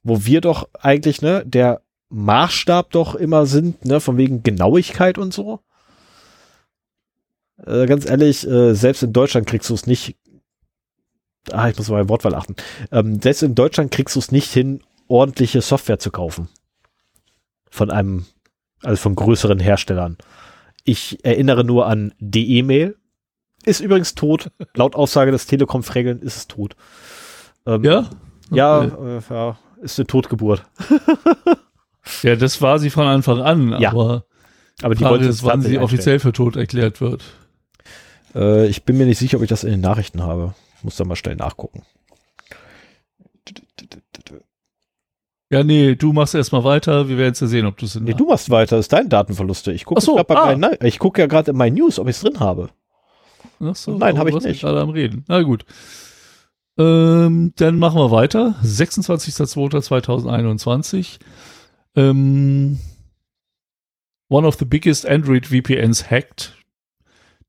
Wo 0.02 0.24
wir 0.24 0.40
doch 0.40 0.68
eigentlich, 0.80 1.20
ne, 1.20 1.44
der 1.44 1.82
Maßstab 2.08 2.90
doch 2.90 3.14
immer 3.14 3.44
sind, 3.44 3.84
ne, 3.84 4.00
von 4.00 4.16
wegen 4.16 4.42
Genauigkeit 4.42 5.18
und 5.18 5.34
so. 5.34 5.60
Äh, 7.66 7.86
ganz 7.86 8.08
ehrlich, 8.08 8.46
äh, 8.46 8.74
selbst 8.74 9.02
in 9.02 9.12
Deutschland 9.12 9.46
kriegst 9.46 9.68
du 9.68 9.74
es 9.74 9.86
nicht 9.86 10.16
ah, 11.52 11.68
ich 11.68 11.76
muss 11.76 11.88
mal 11.88 12.08
Wortwahl 12.08 12.34
achten. 12.34 12.56
Ähm, 12.92 13.20
selbst 13.20 13.42
in 13.42 13.54
Deutschland 13.54 13.90
kriegst 13.90 14.16
du 14.16 14.20
es 14.20 14.32
nicht 14.32 14.52
hin, 14.52 14.80
ordentliche 15.08 15.60
Software 15.60 15.98
zu 15.98 16.10
kaufen. 16.10 16.48
Von 17.70 17.90
einem, 17.90 18.26
also 18.86 19.02
von 19.02 19.14
größeren 19.16 19.58
Herstellern. 19.58 20.16
Ich 20.84 21.24
erinnere 21.24 21.64
nur 21.64 21.86
an 21.86 22.14
DE-Mail. 22.20 22.96
Ist 23.64 23.80
übrigens 23.80 24.14
tot. 24.14 24.52
Laut 24.74 24.94
Aussage 24.94 25.32
des 25.32 25.46
Telekom-Fregeln 25.46 26.20
ist 26.20 26.36
es 26.36 26.46
tot. 26.46 26.76
Ähm, 27.66 27.82
ja? 27.82 28.08
Ja, 28.50 28.84
äh, 28.84 29.20
ja, 29.28 29.58
ist 29.82 29.98
eine 29.98 30.06
Totgeburt. 30.06 30.64
ja, 32.22 32.36
das 32.36 32.62
war 32.62 32.78
sie 32.78 32.90
von 32.90 33.06
Anfang 33.08 33.42
an, 33.42 33.80
ja. 33.80 33.90
aber, 33.90 34.24
aber 34.82 34.94
die 34.94 35.02
Frage 35.02 35.26
ist, 35.26 35.42
wann 35.42 35.62
sie 35.62 35.78
offiziell 35.78 36.20
für 36.20 36.32
tot 36.32 36.54
erklärt 36.54 37.00
wird. 37.00 37.24
Äh, 38.36 38.68
ich 38.68 38.84
bin 38.84 38.96
mir 38.96 39.06
nicht 39.06 39.18
sicher, 39.18 39.38
ob 39.38 39.42
ich 39.42 39.48
das 39.48 39.64
in 39.64 39.72
den 39.72 39.80
Nachrichten 39.80 40.22
habe. 40.22 40.54
Muss 40.82 40.94
da 40.94 41.04
mal 41.04 41.16
schnell 41.16 41.34
nachgucken. 41.34 41.82
Ja, 45.50 45.62
nee, 45.62 45.94
du 45.94 46.12
machst 46.12 46.34
erstmal 46.34 46.64
weiter. 46.64 47.08
Wir 47.08 47.18
werden 47.18 47.28
jetzt 47.28 47.40
ja 47.40 47.46
sehen, 47.46 47.66
ob 47.66 47.76
du 47.76 47.86
es 47.86 47.94
Nee, 47.94 48.14
du 48.14 48.26
machst 48.26 48.50
weiter. 48.50 48.74
Das 48.76 48.86
ist 48.86 48.92
dein 48.92 49.08
Datenverluste. 49.08 49.72
Ich 49.72 49.84
gucke 49.84 50.00
so, 50.00 50.18
ah. 50.18 50.72
ich 50.82 50.98
gucke 50.98 51.20
ja 51.20 51.28
gerade 51.28 51.52
in 51.52 51.56
meinen 51.56 51.74
News, 51.74 52.00
ob 52.00 52.08
ich 52.08 52.16
es 52.16 52.22
drin 52.22 52.40
habe. 52.40 52.70
Ach 53.60 53.76
so, 53.76 53.96
Nein, 53.96 54.18
habe 54.18 54.30
ich 54.30 54.40
nicht. 54.40 54.62
gerade 54.62 54.80
am 54.80 54.90
Reden. 54.90 55.24
Na 55.28 55.42
gut. 55.42 55.64
Ähm, 56.78 57.52
dann 57.56 57.78
machen 57.78 57.98
wir 57.98 58.10
weiter. 58.10 58.56
26.02.2021. 58.64 61.20
Ähm, 61.94 62.80
one 64.28 64.44
of 64.46 64.56
the 64.56 64.64
biggest 64.64 65.06
Android 65.06 65.46
VPNs 65.46 66.10
hacked 66.10 66.56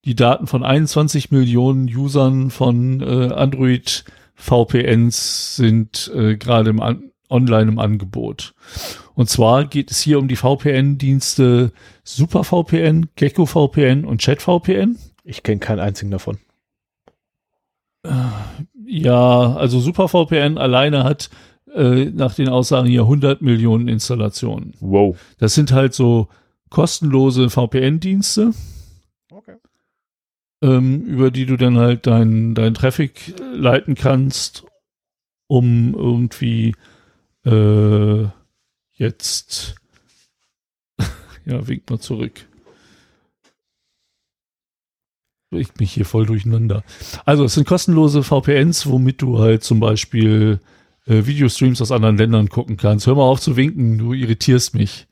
die 0.08 0.16
Daten 0.16 0.48
von 0.48 0.64
21 0.64 1.32
Millionen 1.32 1.88
Usern 1.88 2.50
von 2.50 3.02
äh, 3.02 3.34
Android 3.34 4.06
VPNs 4.36 5.58
sind 5.58 6.10
äh, 6.16 6.38
gerade 6.38 6.70
im 6.70 6.82
An 6.82 7.12
online 7.30 7.71
im 7.71 7.80
Angebot. 7.80 8.53
Und 9.15 9.30
zwar 9.30 9.65
geht 9.65 9.91
es 9.91 9.99
hier 9.99 10.19
um 10.19 10.28
die 10.28 10.36
VPN-Dienste 10.36 11.71
SuperVPN, 12.03 13.09
GeckoVPN 13.15 14.05
und 14.05 14.21
ChatVPN. 14.21 14.97
Ich 15.23 15.43
kenne 15.43 15.59
keinen 15.59 15.80
einzigen 15.80 16.11
davon. 16.11 16.38
Ja, 18.86 19.55
also 19.55 19.80
SuperVPN 19.80 20.57
alleine 20.57 21.03
hat 21.03 21.30
äh, 21.73 22.05
nach 22.05 22.36
den 22.36 22.47
Aussagen 22.47 22.88
hier 22.88 23.01
100 23.01 23.41
Millionen 23.41 23.88
Installationen. 23.88 24.73
Wow. 24.80 25.17
Das 25.39 25.55
sind 25.55 25.71
halt 25.71 25.93
so 25.93 26.28
kostenlose 26.69 27.49
VPN-Dienste 27.49 28.53
ähm, 30.61 31.03
über 31.03 31.32
die 31.32 31.45
du 31.45 31.57
dann 31.57 31.78
halt 31.78 32.07
deinen 32.07 32.55
dein 32.55 32.73
Traffic 32.73 33.36
leiten 33.53 33.95
kannst, 33.95 34.65
um 35.47 35.93
irgendwie 35.93 36.75
äh, 37.48 38.30
jetzt 38.93 39.76
ja, 41.45 41.68
wink 41.68 41.89
mal 41.89 42.00
zurück. 42.00 42.45
Ich 45.52 45.76
mich 45.80 45.93
hier 45.93 46.06
voll 46.06 46.26
durcheinander. 46.26 46.84
Also 47.24 47.45
es 47.45 47.54
sind 47.54 47.66
kostenlose 47.66 48.22
VPNs, 48.22 48.88
womit 48.88 49.22
du 49.22 49.39
halt 49.39 49.64
zum 49.64 49.80
Beispiel 49.80 50.60
äh, 51.06 51.26
Videostreams 51.26 51.82
aus 51.82 51.91
anderen 51.91 52.18
Ländern 52.18 52.50
gucken 52.50 52.76
kannst. 52.76 53.08
Hör 53.08 53.16
mal 53.16 53.24
auf 53.24 53.39
zu 53.39 53.56
winken, 53.56 53.98
du 53.98 54.14
irritierst 54.14 54.76
mich. 54.76 55.08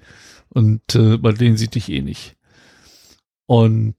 Und 0.50 0.96
äh, 0.96 1.18
bei 1.18 1.32
denen 1.32 1.56
sieht 1.56 1.76
dich 1.76 1.90
eh 1.90 2.02
nicht. 2.02 2.36
Und 3.46 3.96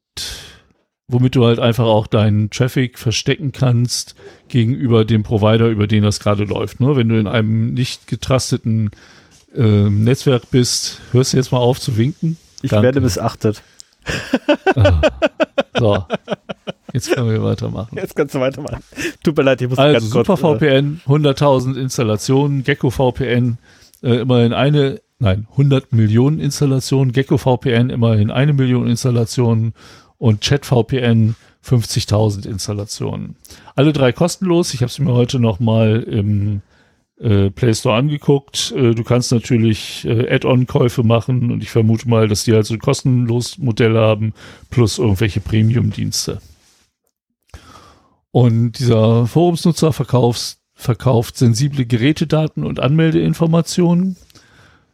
womit 1.09 1.37
du 1.37 1.45
halt 1.47 1.59
einfach 1.59 1.85
auch 1.85 2.07
deinen 2.07 2.51
Traffic 2.51 2.99
verstecken 2.99 3.53
kannst 3.53 4.15
gegenüber 4.49 5.05
dem 5.05 5.23
Provider, 5.23 5.69
über 5.69 5.87
den 5.87 6.03
das 6.03 6.21
gerade 6.21 6.45
läuft. 6.45 6.81
Ne? 6.81 6.97
Wenn 6.97 7.09
du 7.09 7.19
in 7.19 7.27
einem 7.27 7.75
nicht 7.75 8.07
getrusteten 8.07 8.91
äh, 9.55 9.63
Netzwerk 9.63 10.51
bist, 10.51 11.01
hörst 11.13 11.33
du 11.33 11.37
jetzt 11.37 11.53
mal 11.53 11.59
auf 11.59 11.81
zu 11.81 11.97
winken. 11.97 12.37
Ich 12.63 12.71
Danke. 12.71 12.85
werde 12.85 13.01
missachtet. 13.01 13.63
Ah. 14.75 15.01
So, 15.79 16.05
jetzt 16.93 17.13
können 17.13 17.31
wir 17.31 17.43
weitermachen. 17.43 17.97
Jetzt 17.97 18.15
kannst 18.15 18.35
du 18.35 18.41
weitermachen. 18.41 18.83
Tut 19.23 19.37
mir 19.37 19.43
leid, 19.43 19.61
ich 19.61 19.69
muss 19.69 19.79
also 19.79 19.93
ganz 19.93 20.11
Super 20.11 20.37
kurz, 20.37 20.61
VPN, 20.61 21.01
100.000 21.07 21.77
Installationen, 21.77 22.65
Gecko 22.65 22.91
VPN, 22.91 23.59
äh, 24.03 24.21
immerhin 24.21 24.53
eine, 24.53 25.01
nein, 25.19 25.47
100 25.53 25.93
Millionen 25.93 26.41
Installationen, 26.41 27.13
Gecko 27.13 27.37
VPN 27.37 27.91
immerhin 27.91 28.31
eine 28.31 28.53
Million 28.53 28.87
Installationen 28.87 29.75
und 30.19 30.41
ChatVPN 30.41 31.37
50.000 31.65 32.47
Installationen. 32.47 33.37
Alle 33.75 33.93
drei 33.93 34.13
kostenlos. 34.13 34.73
Ich 34.75 34.81
habe 34.81 34.91
es 34.91 34.99
mir 34.99 35.13
heute 35.13 35.39
noch 35.39 35.59
mal 35.59 36.03
im 36.03 36.63
äh, 37.19 37.51
Play 37.51 37.75
Store 37.75 37.97
angeguckt. 37.97 38.73
Äh, 38.77 38.95
du 38.95 39.03
kannst 39.03 39.33
natürlich 39.33 40.05
äh, 40.05 40.33
Add-on-Käufe 40.33 41.03
machen 41.03 41.51
und 41.51 41.63
ich 41.63 41.71
vermute 41.71 42.09
mal, 42.09 42.29
dass 42.29 42.45
die 42.45 42.53
halt 42.53 42.67
so 42.67 42.75
ein 42.75 42.81
kostenloses 42.81 43.59
Modell 43.59 43.97
haben 43.97 44.33
plus 44.71 44.99
irgendwelche 44.99 45.41
Premium-Dienste. 45.41 46.41
Und 48.31 48.73
dieser 48.79 49.27
Forumsnutzer 49.27 49.93
verkauft, 49.93 50.59
verkauft 50.75 51.39
sensible 51.39 51.87
Gerätedaten 51.87 52.65
und 52.65 52.81
Anmeldeinformationen 52.81 54.17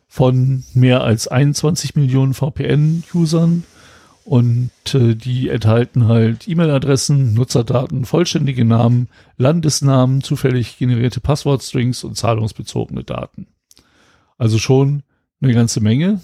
von 0.06 0.62
mehr 0.74 1.02
als 1.02 1.26
21 1.26 1.96
Millionen 1.96 2.34
VPN-Usern 2.34 3.64
und 4.24 4.70
äh, 4.94 5.14
die 5.14 5.48
enthalten 5.48 6.06
halt 6.06 6.48
E-Mail-Adressen, 6.48 7.34
Nutzerdaten, 7.34 8.04
vollständige 8.04 8.64
Namen, 8.64 9.08
Landesnamen, 9.36 10.22
zufällig 10.22 10.78
generierte 10.78 11.20
Passwortstrings 11.20 12.04
und 12.04 12.16
zahlungsbezogene 12.16 13.04
Daten. 13.04 13.46
Also 14.38 14.58
schon 14.58 15.02
eine 15.40 15.54
ganze 15.54 15.80
Menge. 15.80 16.20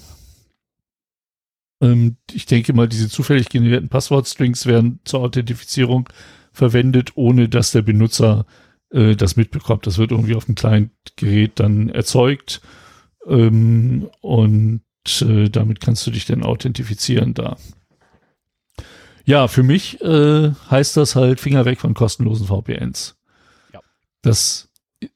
Ähm, 1.81 2.17
ich 2.31 2.45
denke 2.45 2.73
mal, 2.73 2.87
diese 2.87 3.09
zufällig 3.09 3.49
generierten 3.49 3.89
Passwortstrings 3.89 4.65
werden 4.65 4.99
zur 5.03 5.21
Authentifizierung 5.21 6.09
verwendet, 6.53 7.11
ohne 7.15 7.49
dass 7.49 7.71
der 7.71 7.81
Benutzer 7.81 8.45
äh, 8.91 9.15
das 9.15 9.35
mitbekommt. 9.35 9.87
Das 9.87 9.97
wird 9.97 10.11
irgendwie 10.11 10.35
auf 10.35 10.45
dem 10.45 10.55
kleinen 10.55 10.91
Gerät 11.15 11.59
dann 11.59 11.89
erzeugt 11.89 12.61
ähm, 13.27 14.09
und 14.21 14.81
äh, 15.21 15.49
damit 15.49 15.79
kannst 15.81 16.05
du 16.07 16.11
dich 16.11 16.25
dann 16.25 16.43
authentifizieren 16.43 17.33
da. 17.33 17.57
Ja, 19.29 19.47
für 19.47 19.61
mich 19.61 20.01
äh, 20.01 20.49
heißt 20.71 20.97
das 20.97 21.15
halt 21.15 21.39
Finger 21.39 21.63
weg 21.63 21.79
von 21.79 21.93
kostenlosen 21.93 22.47
VPNs. 22.47 23.15
Ja. 23.71 23.79
Das, 24.23 24.71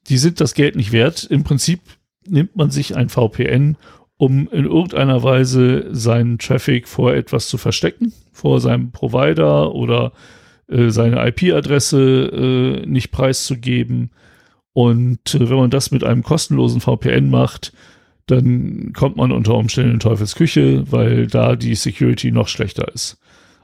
die 0.06 0.18
sind 0.18 0.40
das 0.40 0.54
Geld 0.54 0.76
nicht 0.76 0.92
wert. 0.92 1.24
Im 1.24 1.42
Prinzip 1.42 1.80
nimmt 2.24 2.54
man 2.54 2.70
sich 2.70 2.94
ein 2.94 3.08
VPN, 3.08 3.76
um 4.16 4.48
in 4.52 4.66
irgendeiner 4.66 5.24
Weise 5.24 5.88
seinen 5.90 6.38
Traffic 6.38 6.86
vor 6.86 7.12
etwas 7.12 7.48
zu 7.48 7.58
verstecken, 7.58 8.12
vor 8.32 8.60
seinem 8.60 8.92
Provider 8.92 9.74
oder 9.74 10.12
äh, 10.68 10.90
seine 10.90 11.26
IP-Adresse 11.26 12.82
äh, 12.82 12.86
nicht 12.86 13.10
preiszugeben. 13.10 14.12
Und 14.72 15.34
äh, 15.34 15.50
wenn 15.50 15.56
man 15.56 15.70
das 15.70 15.90
mit 15.90 16.04
einem 16.04 16.22
kostenlosen 16.22 16.80
VPN 16.80 17.30
macht, 17.30 17.72
dann 18.26 18.92
kommt 18.92 19.16
man 19.16 19.32
unter 19.32 19.56
Umständen 19.56 19.94
in 19.94 19.98
Teufels 19.98 20.36
Küche, 20.36 20.84
weil 20.92 21.26
da 21.26 21.56
die 21.56 21.74
Security 21.74 22.30
noch 22.30 22.46
schlechter 22.46 22.86
ist. 22.94 23.18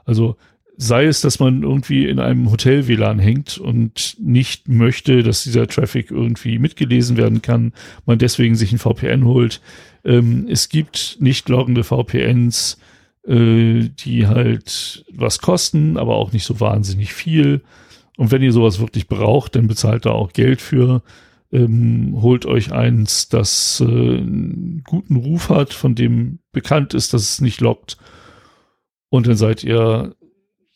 Also 0.05 0.35
sei 0.77 1.05
es, 1.05 1.21
dass 1.21 1.39
man 1.39 1.63
irgendwie 1.63 2.07
in 2.07 2.19
einem 2.19 2.49
Hotel 2.49 2.87
WLAN 2.87 3.19
hängt 3.19 3.57
und 3.57 4.15
nicht 4.19 4.67
möchte, 4.67 5.21
dass 5.21 5.43
dieser 5.43 5.67
Traffic 5.67 6.09
irgendwie 6.09 6.57
mitgelesen 6.57 7.17
werden 7.17 7.41
kann, 7.41 7.73
man 8.05 8.17
deswegen 8.17 8.55
sich 8.55 8.71
ein 8.71 8.79
VPN 8.79 9.25
holt. 9.25 9.61
Ähm, 10.03 10.47
es 10.49 10.69
gibt 10.69 11.17
nicht 11.19 11.49
loggende 11.49 11.83
VPNs, 11.83 12.79
äh, 13.27 13.89
die 13.89 14.27
halt 14.27 15.05
was 15.13 15.39
kosten, 15.39 15.97
aber 15.97 16.15
auch 16.15 16.31
nicht 16.31 16.45
so 16.45 16.59
wahnsinnig 16.59 17.13
viel. 17.13 17.61
Und 18.17 18.31
wenn 18.31 18.41
ihr 18.41 18.51
sowas 18.51 18.79
wirklich 18.79 19.07
braucht, 19.07 19.55
dann 19.55 19.67
bezahlt 19.67 20.05
da 20.05 20.11
auch 20.11 20.33
Geld 20.33 20.61
für. 20.61 21.03
Ähm, 21.51 22.17
holt 22.21 22.45
euch 22.45 22.71
eins, 22.71 23.29
das 23.29 23.81
äh, 23.81 23.85
einen 23.85 24.83
guten 24.85 25.17
Ruf 25.17 25.49
hat, 25.49 25.73
von 25.73 25.95
dem 25.95 26.39
bekannt 26.51 26.93
ist, 26.93 27.13
dass 27.13 27.21
es 27.23 27.41
nicht 27.41 27.61
lockt. 27.61 27.97
Und 29.11 29.27
dann 29.27 29.35
seid 29.35 29.63
ihr 29.63 30.15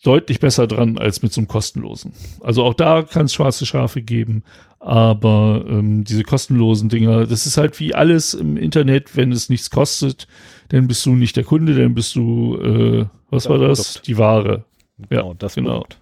deutlich 0.03 0.41
besser 0.41 0.67
dran 0.67 0.97
als 0.97 1.23
mit 1.23 1.31
so 1.33 1.39
einem 1.39 1.47
kostenlosen. 1.47 2.11
Also 2.41 2.63
auch 2.63 2.73
da 2.73 3.01
kann 3.01 3.25
es 3.25 3.33
schwarze 3.33 3.65
Schafe 3.65 4.01
geben, 4.01 4.43
aber 4.77 5.65
ähm, 5.67 6.03
diese 6.03 6.23
kostenlosen 6.23 6.89
Dinger, 6.89 7.25
das 7.25 7.47
ist 7.47 7.57
halt 7.57 7.79
wie 7.79 7.95
alles 7.95 8.33
im 8.33 8.57
Internet, 8.57 9.15
wenn 9.15 9.31
es 9.31 9.49
nichts 9.49 9.71
kostet, 9.71 10.27
dann 10.69 10.87
bist 10.87 11.05
du 11.05 11.15
nicht 11.15 11.37
der 11.37 11.45
Kunde, 11.45 11.75
dann 11.75 11.95
bist 11.95 12.15
du, 12.15 12.57
äh, 12.57 13.05
was 13.29 13.45
ja, 13.45 13.51
war 13.51 13.57
das? 13.57 13.93
Produkt. 13.93 14.07
Die 14.07 14.17
Ware. 14.17 14.65
Genau, 15.09 15.29
ja, 15.29 15.33
das 15.39 15.55
genau. 15.55 15.71
Produkt. 15.79 15.97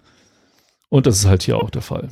Und 0.88 1.06
das 1.06 1.16
ist 1.16 1.26
halt 1.26 1.44
hier 1.44 1.56
auch 1.56 1.70
der 1.70 1.82
Fall. 1.82 2.08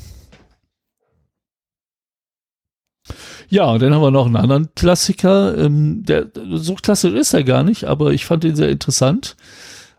Ja, 3.49 3.71
und 3.71 3.83
dann 3.83 3.93
haben 3.93 4.03
wir 4.03 4.11
noch 4.13 4.27
einen 4.27 4.37
anderen 4.37 4.75
Klassiker. 4.75 5.59
Ähm, 5.59 6.05
der 6.05 6.31
so 6.53 6.75
klassisch 6.77 7.13
ist 7.13 7.35
er 7.35 7.45
gar 7.45 7.65
nicht, 7.65 7.85
aber 7.85 8.13
ich 8.13 8.25
fand 8.25 8.45
ihn 8.45 8.57
sehr 8.57 8.71
interessant. 8.71 9.37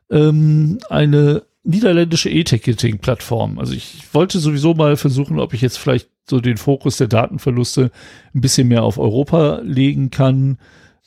Ähm, 0.09 0.79
eine 0.89 1.43
niederländische 1.63 2.29
E-Ticketing-Plattform. 2.29 3.57
Also 3.57 3.73
ich 3.73 3.97
wollte 4.11 4.39
sowieso 4.39 4.73
mal 4.73 4.97
versuchen, 4.97 5.39
ob 5.39 5.53
ich 5.53 5.61
jetzt 5.61 5.77
vielleicht 5.77 6.09
so 6.29 6.39
den 6.39 6.57
Fokus 6.57 6.97
der 6.97 7.07
Datenverluste 7.07 7.91
ein 8.33 8.41
bisschen 8.41 8.67
mehr 8.67 8.83
auf 8.83 8.97
Europa 8.97 9.61
legen 9.63 10.09
kann, 10.09 10.57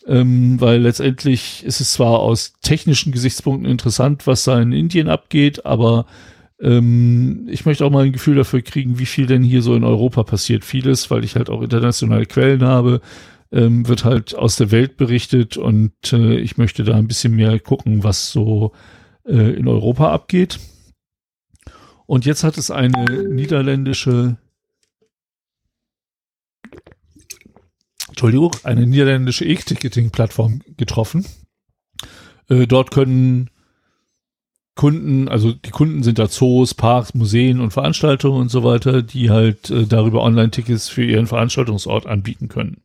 ähm, 0.07 0.61
weil 0.61 0.81
letztendlich 0.81 1.65
ist 1.65 1.81
es 1.81 1.93
zwar 1.93 2.21
aus 2.21 2.55
technischen 2.63 3.13
Gesichtspunkten 3.13 3.71
interessant, 3.71 4.27
was 4.27 4.45
da 4.45 4.61
in 4.61 4.73
Indien 4.73 5.09
abgeht, 5.09 5.67
aber 5.67 6.07
ähm, 6.61 7.47
ich 7.51 7.67
möchte 7.67 7.85
auch 7.85 7.91
mal 7.91 8.05
ein 8.05 8.13
Gefühl 8.13 8.37
dafür 8.37 8.63
kriegen, 8.63 8.99
wie 8.99 9.07
viel 9.07 9.27
denn 9.27 9.43
hier 9.43 9.63
so 9.63 9.75
in 9.75 9.85
Europa 9.85 10.23
passiert. 10.23 10.65
Vieles, 10.65 11.11
weil 11.11 11.25
ich 11.25 11.37
halt 11.37 11.51
auch 11.51 11.61
internationale 11.61 12.27
Quellen 12.27 12.65
habe, 12.65 13.01
ähm, 13.57 13.89
wird 13.89 14.05
halt 14.05 14.35
aus 14.35 14.57
der 14.57 14.71
Welt 14.71 14.99
berichtet 14.99 15.57
und 15.57 15.93
äh, 16.13 16.39
ich 16.39 16.59
möchte 16.59 16.85
da 16.85 16.95
ein 16.95 17.09
bisschen 17.09 17.35
mehr 17.35 17.59
gucken, 17.59 18.05
was 18.05 18.31
so 18.31 18.73
äh, 19.25 19.53
in 19.53 19.67
Europa 19.67 20.13
abgeht. 20.13 20.61
Und 22.05 22.27
jetzt 22.27 22.45
hat 22.45 22.59
es 22.59 22.71
eine 22.71 23.05
niederländische, 23.29 24.37
Entschuldigung, 28.09 28.53
eine 28.63 28.87
niederländische 28.87 29.47
E-Ticketing-Plattform 29.47 30.61
getroffen. 30.77 31.27
Äh, 32.49 32.67
dort 32.67 32.91
können 32.91 33.51
Kunden, 34.75 35.29
also 35.29 35.53
die 35.53 35.71
Kunden 35.71 36.03
sind 36.03 36.19
da 36.19 36.29
Zoos, 36.29 36.75
Parks, 36.75 37.15
Museen 37.15 37.61
und 37.61 37.73
Veranstaltungen 37.73 38.43
und 38.43 38.51
so 38.51 38.63
weiter, 38.63 39.03
die 39.03 39.31
halt 39.31 39.71
äh, 39.71 39.87
darüber 39.87 40.23
Online-Tickets 40.23 40.91
für 40.91 41.03
ihren 41.03 41.27
Veranstaltungsort 41.27 42.07
anbieten 42.07 42.49
können. 42.49 42.83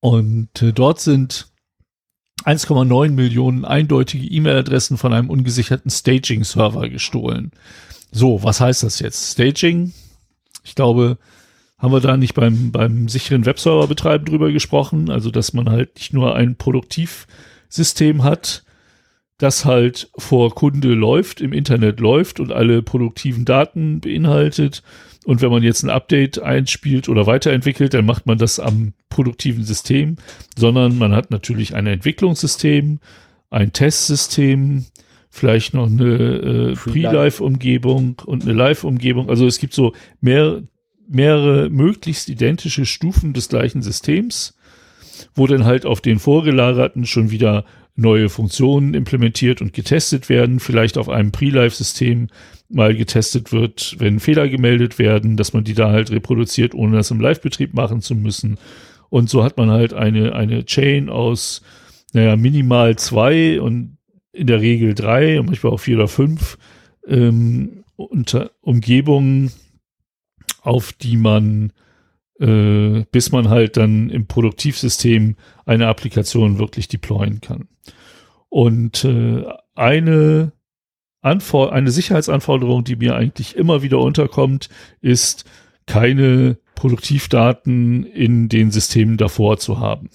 Und 0.00 0.62
äh, 0.62 0.72
dort 0.72 1.00
sind 1.00 1.48
1,9 2.44 3.10
Millionen 3.10 3.64
eindeutige 3.64 4.26
E-Mail-Adressen 4.26 4.96
von 4.96 5.12
einem 5.12 5.28
ungesicherten 5.30 5.90
Staging-Server 5.90 6.88
gestohlen. 6.88 7.52
So, 8.10 8.42
was 8.42 8.60
heißt 8.60 8.82
das 8.82 8.98
jetzt? 9.00 9.32
Staging? 9.32 9.92
Ich 10.64 10.74
glaube, 10.74 11.18
haben 11.78 11.92
wir 11.92 12.00
da 12.00 12.16
nicht 12.16 12.34
beim, 12.34 12.72
beim 12.72 13.08
sicheren 13.08 13.46
Webserver-Betreiben 13.46 14.24
drüber 14.24 14.52
gesprochen? 14.52 15.10
Also, 15.10 15.30
dass 15.30 15.52
man 15.52 15.68
halt 15.70 15.94
nicht 15.96 16.12
nur 16.12 16.34
ein 16.34 16.56
Produktivsystem 16.56 18.24
hat, 18.24 18.64
das 19.38 19.64
halt 19.64 20.10
vor 20.16 20.54
Kunde 20.54 20.92
läuft, 20.94 21.40
im 21.40 21.52
Internet 21.52 22.00
läuft 22.00 22.40
und 22.40 22.52
alle 22.52 22.82
produktiven 22.82 23.44
Daten 23.44 24.00
beinhaltet, 24.00 24.82
und 25.30 25.42
wenn 25.42 25.52
man 25.52 25.62
jetzt 25.62 25.84
ein 25.84 25.90
Update 25.90 26.42
einspielt 26.42 27.08
oder 27.08 27.24
weiterentwickelt, 27.24 27.94
dann 27.94 28.04
macht 28.04 28.26
man 28.26 28.36
das 28.36 28.58
am 28.58 28.94
produktiven 29.10 29.62
System, 29.62 30.16
sondern 30.58 30.98
man 30.98 31.12
hat 31.12 31.30
natürlich 31.30 31.76
ein 31.76 31.86
Entwicklungssystem, 31.86 32.98
ein 33.48 33.72
Testsystem, 33.72 34.86
vielleicht 35.30 35.72
noch 35.72 35.86
eine 35.86 36.72
äh, 36.72 36.74
Pre-Live-Umgebung 36.74 38.20
und 38.26 38.42
eine 38.42 38.54
Live-Umgebung. 38.54 39.30
Also 39.30 39.46
es 39.46 39.60
gibt 39.60 39.72
so 39.72 39.92
mehr, 40.20 40.64
mehrere 41.08 41.70
möglichst 41.70 42.28
identische 42.28 42.84
Stufen 42.84 43.32
des 43.32 43.48
gleichen 43.48 43.82
Systems, 43.82 44.58
wo 45.36 45.46
dann 45.46 45.64
halt 45.64 45.86
auf 45.86 46.00
den 46.00 46.18
vorgelagerten 46.18 47.06
schon 47.06 47.30
wieder 47.30 47.64
neue 47.94 48.30
Funktionen 48.30 48.94
implementiert 48.94 49.62
und 49.62 49.74
getestet 49.74 50.28
werden, 50.28 50.58
vielleicht 50.58 50.98
auf 50.98 51.08
einem 51.08 51.30
Pre-Live-System 51.30 52.30
mal 52.70 52.94
getestet 52.94 53.52
wird, 53.52 53.96
wenn 53.98 54.20
Fehler 54.20 54.48
gemeldet 54.48 54.98
werden, 54.98 55.36
dass 55.36 55.52
man 55.52 55.64
die 55.64 55.74
da 55.74 55.90
halt 55.90 56.10
reproduziert, 56.10 56.74
ohne 56.74 56.96
das 56.96 57.10
im 57.10 57.20
Live-Betrieb 57.20 57.74
machen 57.74 58.00
zu 58.00 58.14
müssen. 58.14 58.58
Und 59.08 59.28
so 59.28 59.42
hat 59.42 59.56
man 59.56 59.70
halt 59.70 59.92
eine, 59.92 60.34
eine 60.34 60.64
Chain 60.64 61.08
aus, 61.08 61.62
naja, 62.12 62.36
minimal 62.36 62.96
zwei 62.96 63.60
und 63.60 63.98
in 64.32 64.46
der 64.46 64.60
Regel 64.60 64.94
drei 64.94 65.40
und 65.40 65.46
manchmal 65.46 65.72
auch 65.72 65.80
vier 65.80 65.96
oder 65.96 66.08
fünf 66.08 66.58
ähm, 67.06 67.84
unter 67.96 68.52
Umgebungen, 68.60 69.50
auf 70.62 70.92
die 70.92 71.16
man, 71.16 71.72
äh, 72.38 73.04
bis 73.10 73.32
man 73.32 73.48
halt 73.48 73.76
dann 73.76 74.10
im 74.10 74.26
Produktivsystem 74.26 75.36
eine 75.66 75.88
Applikation 75.88 76.58
wirklich 76.58 76.86
deployen 76.88 77.40
kann. 77.40 77.68
Und 78.48 79.04
äh, 79.04 79.44
eine 79.74 80.52
Anfor 81.22 81.72
eine 81.72 81.90
Sicherheitsanforderung, 81.90 82.84
die 82.84 82.96
mir 82.96 83.14
eigentlich 83.14 83.56
immer 83.56 83.82
wieder 83.82 83.98
unterkommt, 83.98 84.68
ist 85.00 85.44
keine 85.86 86.58
Produktivdaten 86.74 88.04
in 88.04 88.48
den 88.48 88.70
Systemen 88.70 89.18
davor 89.18 89.58
zu 89.58 89.80
haben. 89.80 90.08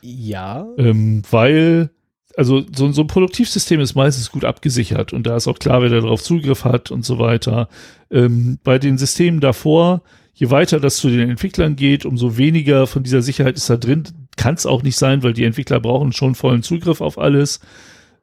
Ja. 0.00 0.66
Ähm, 0.76 1.22
weil, 1.28 1.90
also 2.36 2.62
so, 2.72 2.92
so, 2.92 3.02
ein 3.02 3.08
Produktivsystem 3.08 3.80
ist 3.80 3.96
meistens 3.96 4.30
gut 4.30 4.44
abgesichert 4.44 5.12
und 5.12 5.26
da 5.26 5.36
ist 5.36 5.48
auch 5.48 5.58
klar, 5.58 5.82
wer 5.82 5.88
darauf 5.88 6.22
Zugriff 6.22 6.64
hat 6.64 6.92
und 6.92 7.04
so 7.04 7.18
weiter. 7.18 7.68
Ähm, 8.10 8.58
bei 8.62 8.78
den 8.78 8.96
Systemen 8.96 9.40
davor, 9.40 10.02
je 10.34 10.50
weiter 10.50 10.78
das 10.78 10.98
zu 10.98 11.08
den 11.08 11.30
Entwicklern 11.30 11.74
geht, 11.74 12.04
umso 12.06 12.36
weniger 12.36 12.86
von 12.86 13.02
dieser 13.02 13.22
Sicherheit 13.22 13.56
ist 13.56 13.68
da 13.68 13.76
drin. 13.76 14.04
Kann 14.36 14.54
es 14.54 14.66
auch 14.66 14.84
nicht 14.84 14.96
sein, 14.96 15.24
weil 15.24 15.32
die 15.32 15.44
Entwickler 15.44 15.80
brauchen 15.80 16.12
schon 16.12 16.36
vollen 16.36 16.62
Zugriff 16.62 17.00
auf 17.00 17.18
alles. 17.18 17.58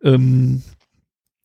Ähm, 0.01 0.63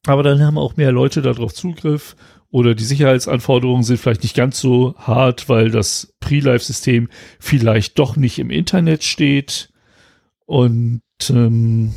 aber 0.06 0.22
dann 0.22 0.42
haben 0.42 0.58
auch 0.58 0.76
mehr 0.76 0.92
Leute 0.92 1.22
darauf 1.22 1.54
Zugriff 1.54 2.16
oder 2.50 2.74
die 2.74 2.84
Sicherheitsanforderungen 2.84 3.84
sind 3.84 3.98
vielleicht 3.98 4.22
nicht 4.22 4.36
ganz 4.36 4.60
so 4.60 4.94
hart, 4.98 5.48
weil 5.48 5.70
das 5.70 6.14
Pre-Live-System 6.20 7.08
vielleicht 7.38 7.98
doch 7.98 8.16
nicht 8.16 8.38
im 8.38 8.50
Internet 8.50 9.04
steht 9.04 9.70
Und 10.46 11.02
ähm, 11.30 11.94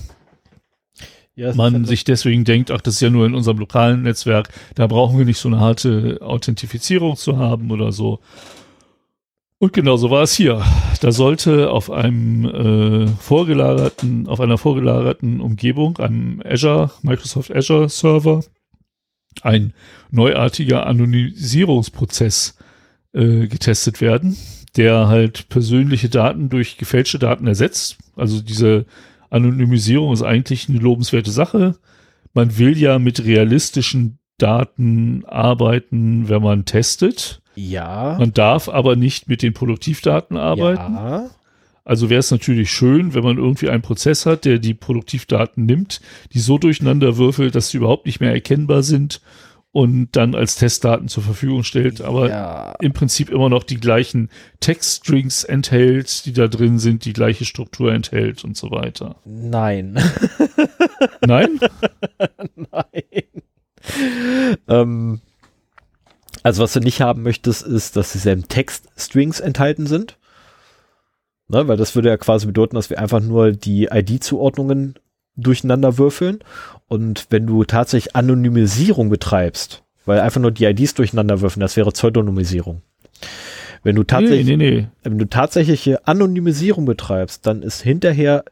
Ja, 1.35 1.53
man 1.55 1.73
halt 1.73 1.87
sich 1.87 2.03
deswegen 2.03 2.43
denkt, 2.43 2.69
ach, 2.69 2.81
das 2.81 2.95
ist 2.95 3.01
ja 3.01 3.09
nur 3.09 3.25
in 3.25 3.33
unserem 3.33 3.57
lokalen 3.57 4.03
Netzwerk, 4.03 4.49
da 4.75 4.85
brauchen 4.85 5.17
wir 5.17 5.25
nicht 5.25 5.39
so 5.39 5.49
eine 5.49 5.59
harte 5.59 6.19
Authentifizierung 6.21 7.15
zu 7.15 7.37
haben 7.37 7.71
oder 7.71 7.91
so. 7.91 8.19
Und 9.63 9.71
genau 9.71 9.95
so 9.95 10.09
war 10.09 10.23
es 10.23 10.33
hier. 10.33 10.61
Da 10.99 11.13
sollte 11.13 11.71
auf 11.71 11.89
einem 11.89 12.43
äh, 12.43 13.07
vorgelagerten, 13.07 14.27
auf 14.27 14.41
einer 14.41 14.57
vorgelagerten 14.57 15.39
Umgebung, 15.39 15.99
einem 15.99 16.41
Azure, 16.43 16.91
Microsoft 17.01 17.49
Azure 17.49 17.87
Server, 17.87 18.43
ein 19.41 19.71
neuartiger 20.11 20.85
Anonymisierungsprozess 20.85 22.57
äh, 23.13 23.47
getestet 23.47 24.01
werden, 24.01 24.35
der 24.75 25.07
halt 25.07 25.47
persönliche 25.47 26.09
Daten 26.09 26.49
durch 26.49 26.75
gefälschte 26.75 27.17
Daten 27.17 27.47
ersetzt. 27.47 27.99
Also 28.17 28.41
diese 28.41 28.85
Anonymisierung 29.29 30.11
ist 30.11 30.23
eigentlich 30.23 30.67
eine 30.67 30.79
lobenswerte 30.79 31.31
Sache. 31.31 31.77
Man 32.33 32.57
will 32.57 32.77
ja 32.77 32.99
mit 32.99 33.23
realistischen 33.23 34.19
Daten 34.37 35.23
arbeiten, 35.23 36.27
wenn 36.27 36.41
man 36.41 36.65
testet. 36.65 37.42
Ja. 37.55 38.17
Man 38.19 38.33
darf 38.33 38.69
aber 38.69 38.95
nicht 38.95 39.27
mit 39.27 39.41
den 39.41 39.53
Produktivdaten 39.53 40.37
arbeiten. 40.37 40.93
Ja. 40.93 41.29
Also 41.85 42.09
wäre 42.09 42.19
es 42.19 42.31
natürlich 42.31 42.71
schön, 42.71 43.13
wenn 43.13 43.23
man 43.23 43.37
irgendwie 43.37 43.69
einen 43.69 43.81
Prozess 43.81 44.25
hat, 44.25 44.45
der 44.45 44.59
die 44.59 44.73
Produktivdaten 44.73 45.65
nimmt, 45.65 45.99
die 46.33 46.39
so 46.39 46.57
durcheinander 46.57 47.17
würfelt, 47.17 47.55
dass 47.55 47.69
sie 47.69 47.77
überhaupt 47.77 48.05
nicht 48.05 48.21
mehr 48.21 48.31
erkennbar 48.31 48.83
sind 48.83 49.21
und 49.73 50.15
dann 50.15 50.35
als 50.35 50.55
Testdaten 50.55 51.09
zur 51.09 51.23
Verfügung 51.23 51.63
stellt, 51.63 51.99
aber 51.99 52.29
ja. 52.29 52.75
im 52.79 52.93
Prinzip 52.93 53.29
immer 53.29 53.49
noch 53.49 53.63
die 53.63 53.79
gleichen 53.79 54.29
Textstrings 54.59 55.43
enthält, 55.43 56.25
die 56.25 56.31
da 56.31 56.47
drin 56.47 56.77
sind, 56.77 57.05
die 57.05 57.11
gleiche 57.11 57.43
Struktur 57.43 57.91
enthält 57.91 58.43
und 58.43 58.55
so 58.55 58.71
weiter. 58.71 59.15
Nein. 59.25 59.99
Nein? 61.25 61.59
Nein. 62.55 63.23
ähm, 64.69 65.21
also 66.43 66.61
was 66.61 66.73
du 66.73 66.81
nicht 66.81 67.01
haben 67.01 67.23
möchtest, 67.23 67.63
ist, 67.63 67.95
dass 67.95 68.11
dieselben 68.11 68.47
Textstrings 68.47 69.39
enthalten 69.39 69.87
sind. 69.87 70.17
Ne, 71.47 71.67
weil 71.67 71.77
das 71.77 71.95
würde 71.95 72.09
ja 72.09 72.17
quasi 72.17 72.45
bedeuten, 72.45 72.75
dass 72.75 72.89
wir 72.89 72.99
einfach 72.99 73.19
nur 73.19 73.51
die 73.51 73.89
ID-Zuordnungen 73.91 74.95
durcheinander 75.35 75.97
würfeln. 75.97 76.39
Und 76.87 77.27
wenn 77.29 77.47
du 77.47 77.63
tatsächlich 77.63 78.15
Anonymisierung 78.15 79.09
betreibst, 79.09 79.83
weil 80.05 80.19
einfach 80.19 80.41
nur 80.41 80.51
die 80.51 80.65
IDs 80.65 80.93
durcheinander 80.93 81.41
würfeln, 81.41 81.61
das 81.61 81.77
wäre 81.77 81.91
Pseudonymisierung. 81.91 82.81
Wenn 83.83 83.95
du 83.95 84.03
tatsächlich, 84.03 84.45
nee, 84.45 84.57
nee, 84.57 84.81
nee. 84.81 84.87
wenn 85.03 85.17
du 85.17 85.25
tatsächliche 85.25 86.07
Anonymisierung 86.07 86.85
betreibst, 86.85 87.45
dann 87.45 87.61
ist 87.61 87.81
hinterher 87.81 88.45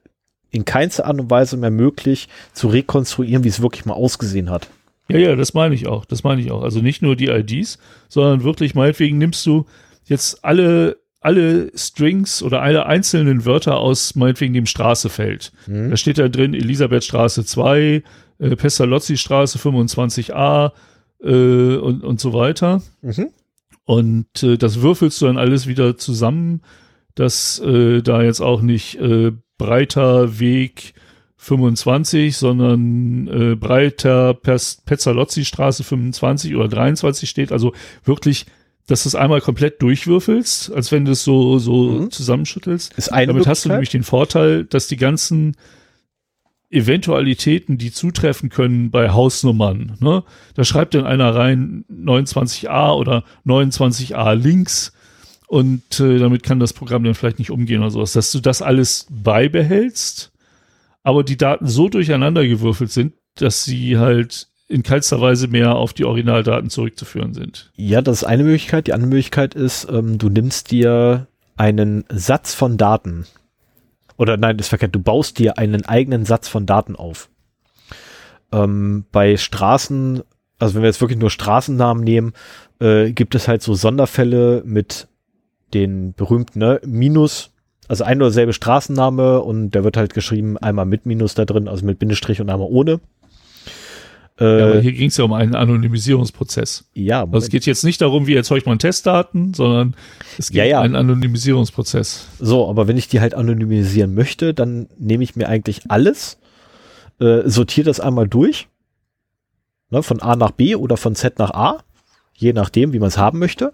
in 0.49 0.65
keinster 0.65 1.05
Art 1.05 1.19
und 1.19 1.30
Weise 1.30 1.55
mehr 1.55 1.72
möglich 1.72 2.27
zu 2.53 2.68
rekonstruieren, 2.68 3.43
wie 3.45 3.49
es 3.49 3.61
wirklich 3.61 3.85
mal 3.85 3.93
ausgesehen 3.93 4.49
hat. 4.49 4.68
Ja, 5.11 5.29
ja, 5.29 5.35
das 5.35 5.53
meine 5.53 5.75
ich 5.75 5.88
auch. 5.88 6.05
Das 6.05 6.23
meine 6.23 6.41
ich 6.41 6.51
auch. 6.51 6.63
Also 6.63 6.81
nicht 6.81 7.01
nur 7.01 7.15
die 7.15 7.27
IDs, 7.27 7.77
sondern 8.09 8.43
wirklich 8.43 8.75
meinetwegen 8.75 9.17
nimmst 9.17 9.45
du 9.45 9.65
jetzt 10.05 10.43
alle, 10.43 10.97
alle 11.19 11.71
Strings 11.75 12.41
oder 12.43 12.61
alle 12.61 12.85
einzelnen 12.85 13.45
Wörter 13.45 13.77
aus 13.77 14.15
meinetwegen 14.15 14.53
dem 14.53 14.65
Straßefeld. 14.65 15.51
Hm? 15.65 15.89
Da 15.91 15.97
steht 15.97 16.17
da 16.17 16.27
drin 16.27 16.53
Elisabethstraße 16.53 17.45
2, 17.45 18.03
äh, 18.39 18.55
Pestalozzi-Straße 18.55 19.59
25a 19.59 20.71
äh, 21.23 21.75
und, 21.77 22.03
und 22.03 22.19
so 22.19 22.33
weiter. 22.33 22.81
Mhm. 23.01 23.29
Und 23.85 24.43
äh, 24.43 24.57
das 24.57 24.81
würfelst 24.81 25.21
du 25.21 25.25
dann 25.25 25.38
alles 25.38 25.67
wieder 25.67 25.97
zusammen, 25.97 26.61
dass 27.15 27.59
äh, 27.59 28.01
da 28.01 28.23
jetzt 28.23 28.41
auch 28.41 28.61
nicht 28.61 28.99
äh, 28.99 29.31
breiter 29.57 30.39
Weg 30.39 30.93
25, 31.43 32.38
sondern 32.38 33.27
äh, 33.27 33.55
breiter 33.55 34.35
Pezzalozzi-Straße 34.35 35.84
25 35.84 36.55
oder 36.55 36.68
23 36.68 37.27
steht. 37.27 37.51
Also 37.51 37.73
wirklich, 38.05 38.45
dass 38.85 39.03
du 39.03 39.09
es 39.09 39.15
einmal 39.15 39.41
komplett 39.41 39.81
durchwürfelst, 39.81 40.72
als 40.72 40.91
wenn 40.91 41.05
du 41.05 41.13
es 41.13 41.23
so, 41.23 41.57
so 41.57 41.89
Mhm. 41.93 42.11
zusammenschüttelst. 42.11 42.93
Ist 42.93 43.11
eine 43.11 43.34
Damit 43.34 43.47
hast 43.47 43.65
du 43.65 43.69
nämlich 43.69 43.89
den 43.89 44.03
Vorteil, 44.03 44.65
dass 44.65 44.85
die 44.85 44.97
ganzen 44.97 45.55
Eventualitäten, 46.69 47.80
die 47.80 47.91
zutreffen 47.91 48.49
können 48.49 48.91
bei 48.91 49.09
Hausnummern, 49.09 49.97
ne? 49.99 50.23
da 50.53 50.63
schreibt 50.63 50.93
dann 50.93 51.05
einer 51.07 51.34
rein 51.35 51.85
29a 51.91 52.93
oder 52.95 53.23
29a 53.47 54.35
links 54.35 54.93
und 55.47 55.99
äh, 55.99 56.19
damit 56.19 56.43
kann 56.43 56.59
das 56.59 56.73
Programm 56.73 57.03
dann 57.03 57.15
vielleicht 57.15 57.39
nicht 57.39 57.49
umgehen 57.51 57.81
oder 57.81 57.89
sowas, 57.89 58.13
dass 58.13 58.31
du 58.31 58.39
das 58.39 58.61
alles 58.61 59.07
beibehältst, 59.09 60.31
aber 61.03 61.23
die 61.23 61.38
Daten 61.38 61.68
so 61.68 61.90
durcheinander 61.90 62.48
gewürfelt 62.48 62.91
sind, 62.91 63.14
dass 63.36 63.64
sie 63.64 63.98
halt 63.98 64.48
in 64.68 64.84
keinster 64.84 65.19
Weise 65.19 65.48
mehr 65.48 65.76
auf 65.76 65.94
die 65.94 66.06
Originaldaten 66.06 66.69
zurückzuführen 66.69 67.34
sind. 67.34 67.72
Ja, 67.76 68.02
das 68.02 68.22
ist 68.22 68.23
eine 68.28 68.44
Möglichkeit. 68.44 68.88
Die 68.88 68.94
andere 68.94 69.10
Möglichkeit 69.10 69.53
ist, 69.53 69.88
ähm, 69.90 70.18
du 70.18 70.30
nimmst 70.30 70.72
dir 70.72 71.28
einen 71.57 72.06
Satz 72.10 72.53
von 72.53 72.78
Daten. 72.78 73.26
Oder 74.18 74.38
nein, 74.38 74.57
das 74.57 74.65
ist 74.65 74.69
verkehrt. 74.69 74.95
Du 74.95 75.02
baust 75.02 75.40
dir 75.40 75.57
einen 75.57 75.86
eigenen 75.86 76.26
Satz 76.26 76.48
von 76.48 76.65
Daten 76.65 76.95
auf. 76.95 77.30
Ähm, 78.52 79.06
bei 79.11 79.36
Straßen, 79.36 80.23
also 80.57 80.76
wenn 80.76 80.82
wir 80.84 80.90
jetzt 80.90 81.02
wirklich 81.02 81.19
nur 81.19 81.30
Straßennamen 81.30 82.03
nehmen, 82.03 82.34
äh, 82.80 83.11
gibt 83.11 83.36
es 83.36 83.48
halt 83.48 83.61
so 83.61 83.73
Sonderfälle 83.73 84.64
mit 84.65 85.07
den 85.73 86.14
berühmten 86.14 86.60
ne, 86.60 86.82
Minus, 86.86 87.52
also 87.88 88.03
ein 88.03 88.22
oder 88.22 88.32
selbe 88.32 88.53
Straßenname 88.53 89.41
und 89.41 89.72
der 89.72 89.84
wird 89.84 89.98
halt 89.98 90.14
geschrieben 90.14 90.58
einmal 90.58 90.86
mit 90.86 91.06
Minus 91.06 91.34
da 91.36 91.45
drin, 91.45 91.68
also 91.68 91.86
mit 91.86 91.99
Bindestrich 91.99 92.40
und 92.41 92.49
einmal 92.49 92.68
ohne. 92.70 92.99
Äh, 94.40 94.60
Ja, 94.60 94.66
aber 94.68 94.80
hier 94.82 94.94
ging 94.94 95.10
es 95.10 95.18
ja 95.18 95.26
um 95.26 95.34
einen 95.34 95.56
Anonymisierungsprozess. 95.56 96.86
ja, 96.94 97.22
Also 97.24 97.38
es 97.38 97.49
geht 97.49 97.66
jetzt 97.66 97.84
nicht 97.84 98.02
darum, 98.02 98.28
wie 98.28 98.36
erzeugt 98.36 98.66
man 98.66 98.80
Testdaten, 98.80 99.53
sondern 99.53 99.95
es 100.38 100.49
geht 100.49 100.58
Ja, 100.58 100.66
ja. 100.66 100.78
um 100.80 100.86
einen 100.86 100.95
Anonymisierungsprozess. 100.95 102.28
So, 102.40 102.70
aber 102.70 102.88
wenn 102.88 102.98
ich 102.98 103.08
die 103.08 103.20
halt 103.20 103.34
anonymisieren 103.34 104.14
möchte, 104.14 104.53
dann 104.53 104.88
nehme 104.98 105.24
ich 105.24 105.36
mir 105.36 105.49
eigentlich 105.49 105.82
alles, 105.90 106.38
äh, 107.20 107.41
sortiere 107.45 107.86
das 107.86 107.99
einmal 107.99 108.28
durch, 108.28 108.68
ne, 109.90 110.02
von 110.02 110.22
A 110.22 110.36
nach 110.36 110.52
B 110.52 110.76
oder 110.76 110.95
von 110.98 111.14
Z 111.16 111.38
nach 111.40 111.52
A, 111.52 111.84
je 112.36 112.53
nachdem, 112.53 112.94
wie 112.94 112.99
man 112.99 113.10
es 113.10 113.18
haben 113.18 113.38
möchte, 113.40 113.74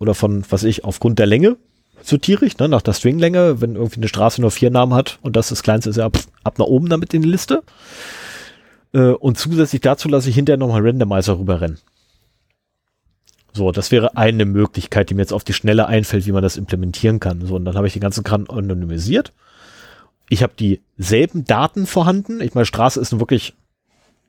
oder 0.00 0.14
von, 0.14 0.44
was 0.50 0.64
ich, 0.64 0.84
aufgrund 0.84 1.18
der 1.20 1.26
Länge 1.26 1.56
sortiere 2.04 2.46
ne, 2.58 2.68
nach 2.68 2.82
der 2.82 2.92
Stringlänge, 2.92 3.60
wenn 3.60 3.76
irgendwie 3.76 3.96
eine 3.96 4.08
Straße 4.08 4.40
nur 4.40 4.50
vier 4.50 4.70
Namen 4.70 4.94
hat 4.94 5.18
und 5.22 5.36
das 5.36 5.48
das 5.48 5.62
kleinste 5.62 5.90
ist 5.90 5.96
ja 5.96 6.06
ab, 6.06 6.18
ab 6.42 6.58
nach 6.58 6.66
oben 6.66 6.88
damit 6.88 7.14
in 7.14 7.22
die 7.22 7.28
Liste. 7.28 7.62
Äh, 8.92 9.10
und 9.10 9.38
zusätzlich 9.38 9.80
dazu 9.80 10.08
lasse 10.08 10.28
ich 10.28 10.34
hinterher 10.34 10.58
nochmal 10.58 10.86
Randomizer 10.86 11.38
rüberrennen. 11.38 11.78
So, 13.52 13.70
das 13.70 13.92
wäre 13.92 14.16
eine 14.16 14.44
Möglichkeit, 14.44 15.10
die 15.10 15.14
mir 15.14 15.22
jetzt 15.22 15.32
auf 15.32 15.44
die 15.44 15.52
Schnelle 15.52 15.86
einfällt, 15.86 16.26
wie 16.26 16.32
man 16.32 16.42
das 16.42 16.56
implementieren 16.56 17.20
kann. 17.20 17.46
So, 17.46 17.54
und 17.54 17.64
dann 17.64 17.76
habe 17.76 17.86
ich 17.86 17.92
den 17.92 18.02
ganzen 18.02 18.24
Kram 18.24 18.50
anonymisiert. 18.50 19.32
Ich 20.28 20.42
habe 20.42 20.54
dieselben 20.58 21.44
Daten 21.44 21.86
vorhanden. 21.86 22.40
Ich 22.40 22.54
meine, 22.54 22.66
Straße 22.66 23.00
ist 23.00 23.18
wirklich, 23.18 23.54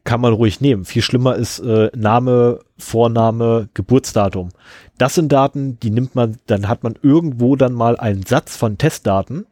kann 0.06 0.22
man 0.22 0.34
ruhig 0.34 0.62
nehmen. 0.62 0.86
Viel 0.86 1.02
schlimmer 1.02 1.36
ist 1.36 1.60
äh, 1.60 1.90
Name, 1.96 2.60
Vorname, 2.78 3.70
Geburtsdatum. 3.74 4.50
Das 4.98 5.16
sind 5.16 5.32
Daten, 5.32 5.80
die 5.80 5.90
nimmt 5.90 6.16
man, 6.16 6.38
dann 6.46 6.70
hat 6.70 6.84
man 6.84 6.98
irgendwo 7.02 7.56
dann 7.56 7.74
mal 7.74 7.98
einen 7.98 8.24
Satz 8.24 8.56
von 8.56 8.78
Testdaten 8.78 9.46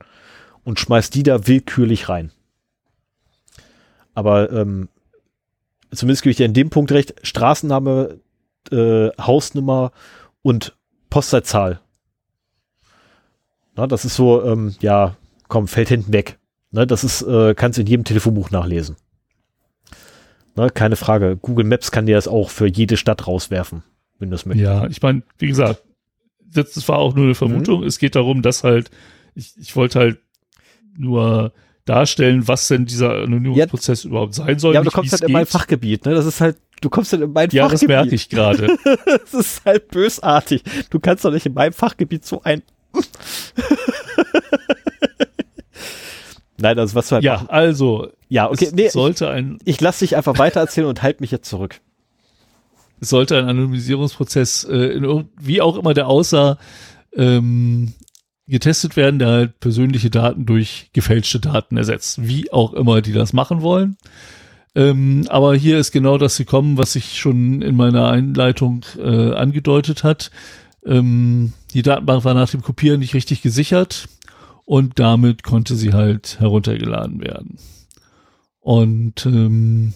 und 0.64 0.80
schmeißt 0.80 1.14
die 1.16 1.24
da 1.24 1.48
willkürlich 1.48 2.08
rein. 2.08 2.32
Aber 4.14 4.52
ähm, 4.52 4.90
zumindest 5.92 6.22
gebe 6.22 6.32
ich 6.32 6.38
dir 6.38 6.46
in 6.46 6.54
dem 6.54 6.70
Punkt 6.70 6.92
recht, 6.92 7.16
Straßenname, 7.24 8.20
äh, 8.72 9.10
Hausnummer 9.20 9.92
und 10.44 10.78
Postleitzahl. 11.10 11.82
Na, 13.76 13.88
das 13.88 14.06
ist 14.06 14.16
so, 14.16 14.44
ähm, 14.46 14.76
ja, 14.82 15.18
komm, 15.48 15.68
fällt 15.68 15.90
hinten 15.90 16.14
weg. 16.14 16.38
Ne, 16.70 16.86
das 16.86 17.04
ist, 17.04 17.24
äh, 17.24 17.56
kannst 17.56 17.78
du 17.78 17.82
in 17.82 17.88
jedem 17.88 18.06
Telefonbuch 18.06 18.52
nachlesen. 18.52 18.96
Ne, 20.56 20.70
keine 20.70 20.96
Frage. 20.96 21.38
Google 21.42 21.66
Maps 21.66 21.92
kann 21.92 22.06
dir 22.06 22.16
das 22.16 22.28
auch 22.28 22.50
für 22.50 22.68
jede 22.68 22.98
Stadt 22.98 23.26
rauswerfen, 23.28 23.84
wenn 24.20 24.30
du 24.30 24.36
es 24.36 24.46
möchtest. 24.46 24.66
Ja, 24.66 24.88
ich 24.88 25.02
meine, 25.02 25.24
wie 25.40 25.48
gesagt, 25.48 25.84
das, 26.40 26.74
das 26.74 26.88
war 26.88 27.00
auch 27.00 27.16
nur 27.16 27.26
eine 27.26 27.36
Vermutung. 27.36 27.82
Mhm. 27.82 27.88
Es 27.88 27.98
geht 27.98 28.16
darum, 28.16 28.42
dass 28.42 28.64
halt, 28.64 28.92
ich, 29.34 29.54
ich 29.58 29.76
wollte 29.76 30.00
halt 30.00 30.20
nur 30.96 31.54
darstellen, 31.86 32.48
was 32.48 32.68
denn 32.68 32.86
dieser 32.86 33.12
Anonymungsprozess 33.24 34.06
überhaupt 34.06 34.36
sein 34.36 34.60
soll. 34.60 34.74
Ja, 34.76 34.80
aber 34.82 34.90
du 34.90 34.96
kommst 34.96 35.12
halt 35.12 35.24
in 35.24 35.32
mein 35.32 35.44
geht. 35.44 35.52
Fachgebiet, 35.52 36.06
ne? 36.06 36.14
Das 36.14 36.26
ist 36.26 36.40
halt, 36.40 36.58
du 36.82 36.90
kommst 36.90 37.12
halt 37.14 37.24
in 37.24 37.34
mein 37.34 37.50
Ja, 37.50 37.64
das 37.64 37.82
Fachgebiet. 37.82 37.96
merke 37.96 38.16
ich 38.16 38.30
gerade. 38.30 38.78
Das 39.06 39.34
ist 39.34 39.66
halt 39.66 39.90
bösartig. 39.90 40.64
Du 40.90 41.00
kannst 41.00 41.26
doch 41.26 41.32
nicht 41.32 41.46
in 41.46 41.54
meinem 41.54 41.74
Fachgebiet 41.74 42.26
so 42.26 42.42
ein. 42.44 42.62
Nein, 46.64 46.80
also 46.80 46.96
was 46.96 47.10
du 47.10 47.16
halt 47.16 47.26
ja, 47.26 47.46
also, 47.50 48.08
Ja, 48.30 48.50
okay, 48.50 48.70
nee, 48.74 48.86
ich, 48.86 48.94
sollte 48.94 49.30
ein, 49.30 49.58
ich 49.66 49.82
lasse 49.82 50.06
dich 50.06 50.16
einfach 50.16 50.38
weiter 50.38 50.62
erzählen 50.62 50.88
und 50.88 51.04
halt 51.04 51.20
mich 51.20 51.30
jetzt 51.30 51.50
zurück. 51.50 51.82
es 53.02 53.10
sollte 53.10 53.38
ein 53.38 53.50
Anonymisierungsprozess, 53.50 54.64
äh, 54.64 54.94
in, 54.94 55.26
wie 55.38 55.62
auch 55.62 55.78
immer 55.78 55.94
der 55.94 56.08
aussah, 56.08 56.58
ähm, 57.18 57.92
getestet 58.48 58.96
werden, 58.96 59.20
der 59.20 59.28
halt 59.28 59.60
persönliche 59.60 60.10
Daten 60.10 60.46
durch 60.46 60.90
gefälschte 60.94 61.42
Daten 61.42 61.76
ersetzt. 61.76 62.26
Wie 62.26 62.50
auch 62.54 62.72
immer 62.74 63.02
die 63.02 63.12
das 63.12 63.34
machen 63.34 63.62
wollen. 63.62 63.98
Ähm, 64.74 65.26
aber 65.28 65.56
hier 65.56 65.80
ist 65.80 65.92
genau 65.92 66.18
das 66.18 66.38
gekommen, 66.38 66.78
was 66.78 66.94
sich 66.94 67.20
schon 67.20 67.62
in 67.62 67.76
meiner 67.76 68.08
Einleitung 68.08 68.86
äh, 68.98 69.34
angedeutet 69.34 70.06
hat. 70.06 70.32
Ähm, 70.86 71.52
die 71.74 71.82
Datenbank 71.82 72.24
war 72.24 72.34
nach 72.34 72.50
dem 72.50 72.62
Kopieren 72.62 73.02
nicht 73.02 73.16
richtig 73.16 73.42
gesichert 73.42 74.08
und 74.66 75.00
damit 75.00 75.44
konnte 75.44 75.76
sie 75.76 75.94
halt 75.94 76.40
heruntergeladen 76.40 77.22
werden. 77.22 77.58
Und 78.60 79.26
ähm, 79.26 79.94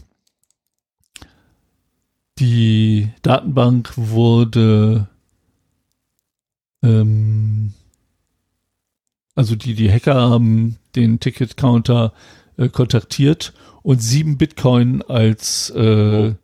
die 2.39 3.09
Datenbank 3.21 3.93
wurde 3.95 5.07
ähm, 6.83 7.73
also 9.37 9.55
die, 9.55 9.75
die 9.75 9.91
Hacker 9.91 10.15
haben 10.15 10.77
den 10.95 11.19
Ticket-Counter 11.19 12.11
äh, 12.57 12.69
kontaktiert 12.69 13.53
und 13.83 14.01
sieben 14.01 14.39
Bitcoin 14.39 15.03
als 15.03 15.69
äh, 15.75 16.31
oh. 16.31 16.35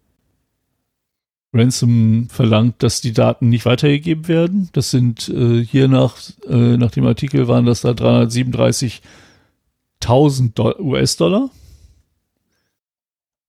Ransom 1.53 2.27
verlangt, 2.29 2.81
dass 2.81 3.01
die 3.01 3.11
Daten 3.13 3.49
nicht 3.49 3.65
weitergegeben 3.65 4.27
werden. 4.27 4.69
Das 4.73 4.91
sind 4.91 5.29
äh, 5.29 5.63
hier 5.63 5.87
nach, 5.87 6.17
äh, 6.47 6.77
nach 6.77 6.91
dem 6.91 7.05
Artikel 7.05 7.47
waren 7.47 7.65
das 7.65 7.81
da 7.81 7.91
337.000 7.91 10.79
US-Dollar. 10.79 11.49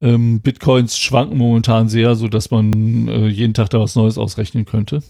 Ähm, 0.02 0.40
Bitcoins 0.40 0.98
schwanken 0.98 1.38
momentan 1.38 1.88
sehr, 1.88 2.14
so 2.14 2.28
dass 2.28 2.50
man 2.50 3.08
äh, 3.08 3.28
jeden 3.28 3.54
Tag 3.54 3.70
da 3.70 3.80
was 3.80 3.96
Neues 3.96 4.18
ausrechnen 4.18 4.66
könnte. 4.66 5.02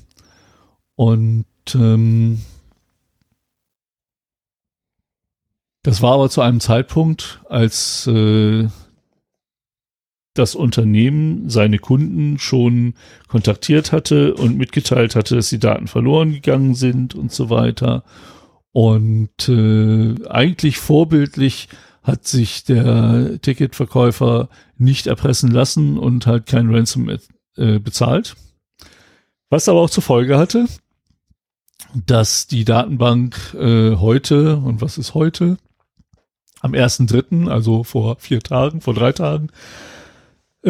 Und 0.95 1.47
ähm, 1.75 2.41
das 5.83 6.01
war 6.01 6.13
aber 6.13 6.31
zu 6.31 6.41
einem 6.41 6.61
Zeitpunkt, 6.61 7.41
als 7.49 8.07
äh, 8.07 8.69
das 10.35 10.55
Unternehmen 10.55 11.49
seine 11.49 11.79
Kunden 11.79 12.39
schon 12.39 12.95
kontaktiert 13.29 13.93
hatte 13.93 14.35
und 14.35 14.59
mitgeteilt 14.59 15.15
hatte, 15.15 15.37
dass 15.37 15.49
die 15.49 15.61
Daten 15.61 15.87
verloren 15.87 16.33
gegangen 16.33 16.75
sind 16.75 17.15
und 17.15 17.33
so 17.33 17.51
weiter. 17.51 18.03
Und 18.73 19.49
äh, 19.49 20.15
eigentlich 20.29 20.79
vorbildlich 20.79 21.69
hat 22.03 22.27
sich 22.27 22.65
der 22.65 23.41
Ticketverkäufer 23.41 24.49
nicht 24.77 25.07
erpressen 25.07 25.51
lassen 25.51 25.97
und 25.97 26.27
halt 26.27 26.47
kein 26.47 26.75
Ransom 26.75 27.09
äh, 27.57 27.79
bezahlt. 27.79 28.35
Was 29.49 29.69
aber 29.69 29.81
auch 29.81 29.91
zur 29.91 30.03
Folge 30.03 30.37
hatte, 30.37 30.67
dass 31.95 32.49
die 32.49 32.65
Datenbank 32.65 33.55
äh, 33.55 33.95
heute, 33.97 34.57
und 34.57 34.81
was 34.81 34.99
ist 34.99 35.15
heute? 35.15 35.57
Am 36.61 36.73
1.3., 36.73 37.49
also 37.49 37.85
vor 37.85 38.17
vier 38.19 38.41
Tagen, 38.41 38.81
vor 38.81 38.95
drei 38.95 39.13
Tagen, 39.13 39.51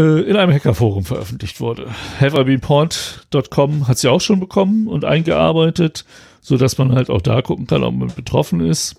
in 0.01 0.37
einem 0.37 0.53
Hackerforum 0.53 1.05
veröffentlicht 1.05 1.61
wurde. 1.61 1.87
HaveIBeenPort.com 2.19 3.87
hat 3.87 3.99
sie 3.99 4.09
auch 4.09 4.21
schon 4.21 4.41
bekommen 4.41 4.89
und 4.89 5.05
eingearbeitet, 5.05 6.05
so 6.41 6.57
dass 6.57 6.79
man 6.79 6.93
halt 6.93 7.11
auch 7.11 7.23
da 7.23 7.43
gucken 7.43 7.69
kann, 7.69 7.85
ob 7.85 7.95
man 7.95 8.09
betroffen 8.09 8.61
ist. 8.61 8.97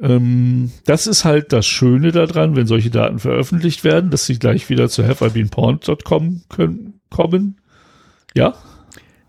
Ähm, 0.00 0.72
das 0.84 1.06
ist 1.06 1.24
halt 1.24 1.52
das 1.52 1.66
Schöne 1.66 2.12
daran, 2.12 2.54
wenn 2.54 2.66
solche 2.66 2.90
Daten 2.90 3.18
veröffentlicht 3.18 3.84
werden, 3.84 4.10
dass 4.10 4.26
sie 4.26 4.38
gleich 4.38 4.68
wieder 4.68 4.90
zu 4.90 5.06
haveibeenporn.com 5.06 6.42
können, 6.50 7.00
kommen. 7.08 7.60
Ja? 8.34 8.54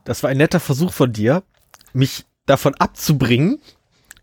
Das 0.04 0.24
war 0.24 0.30
ein 0.30 0.38
netter 0.38 0.60
Versuch 0.60 0.92
von 0.92 1.14
dir, 1.14 1.44
mich 1.94 2.26
davon 2.46 2.76
abzubringen, 2.76 3.60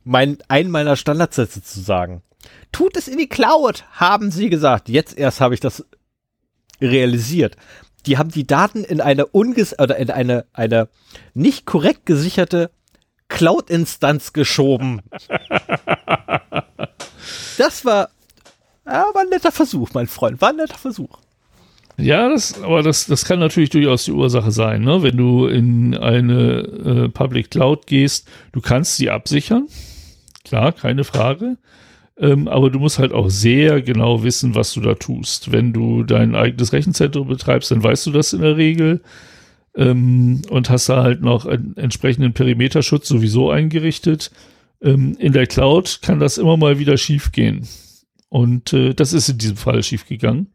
mein, 0.04 0.38
einen 0.48 0.70
meiner 0.70 0.96
Standardsätze 0.96 1.62
zu 1.62 1.80
sagen. 1.80 2.22
Tut 2.72 2.96
es 2.96 3.08
in 3.08 3.18
die 3.18 3.28
Cloud, 3.28 3.84
haben 3.92 4.30
sie 4.30 4.50
gesagt. 4.50 4.88
Jetzt 4.88 5.16
erst 5.16 5.40
habe 5.40 5.54
ich 5.54 5.60
das 5.60 5.84
realisiert. 6.82 7.56
Die 8.06 8.18
haben 8.18 8.30
die 8.30 8.46
Daten 8.46 8.84
in 8.84 9.00
eine 9.00 9.26
unges 9.26 9.78
oder 9.78 9.96
in 9.96 10.10
eine, 10.10 10.44
eine 10.52 10.88
nicht 11.34 11.66
korrekt 11.66 12.04
gesicherte 12.04 12.70
Cloud-Instanz 13.28 14.32
geschoben. 14.32 15.02
das 17.58 17.84
war, 17.84 18.10
ja, 18.84 19.06
war 19.14 19.22
ein 19.22 19.28
netter 19.28 19.52
Versuch, 19.52 19.90
mein 19.94 20.08
Freund, 20.08 20.40
war 20.40 20.50
ein 20.50 20.56
netter 20.56 20.78
Versuch. 20.78 21.18
Ja, 21.96 22.28
das, 22.28 22.60
aber 22.62 22.82
das, 22.82 23.06
das 23.06 23.24
kann 23.24 23.38
natürlich 23.38 23.70
durchaus 23.70 24.04
die 24.04 24.12
Ursache 24.12 24.50
sein, 24.50 24.82
ne? 24.82 25.02
Wenn 25.02 25.16
du 25.16 25.46
in 25.46 25.96
eine 25.96 26.60
äh, 26.60 27.08
Public 27.08 27.50
Cloud 27.50 27.86
gehst, 27.86 28.28
du 28.52 28.60
kannst 28.60 28.96
sie 28.96 29.10
absichern. 29.10 29.68
Klar, 30.44 30.72
keine 30.72 31.04
Frage. 31.04 31.58
Ähm, 32.18 32.46
aber 32.48 32.70
du 32.70 32.78
musst 32.78 32.98
halt 32.98 33.12
auch 33.12 33.30
sehr 33.30 33.80
genau 33.82 34.22
wissen, 34.22 34.54
was 34.54 34.72
du 34.74 34.80
da 34.80 34.94
tust. 34.94 35.50
Wenn 35.52 35.72
du 35.72 36.04
dein 36.04 36.34
eigenes 36.34 36.72
Rechenzentrum 36.72 37.28
betreibst, 37.28 37.70
dann 37.70 37.82
weißt 37.82 38.06
du 38.06 38.10
das 38.12 38.32
in 38.32 38.42
der 38.42 38.56
Regel 38.56 39.00
ähm, 39.74 40.42
und 40.50 40.70
hast 40.70 40.88
da 40.88 41.02
halt 41.02 41.22
noch 41.22 41.46
einen 41.46 41.76
entsprechenden 41.76 42.32
Perimeterschutz 42.32 43.08
sowieso 43.08 43.50
eingerichtet. 43.50 44.30
Ähm, 44.82 45.16
in 45.18 45.32
der 45.32 45.46
Cloud 45.46 46.00
kann 46.02 46.20
das 46.20 46.38
immer 46.38 46.56
mal 46.56 46.78
wieder 46.78 46.96
schiefgehen. 46.96 47.66
Und 48.28 48.72
äh, 48.72 48.94
das 48.94 49.12
ist 49.12 49.28
in 49.28 49.38
diesem 49.38 49.56
Fall 49.56 49.82
schiefgegangen, 49.82 50.48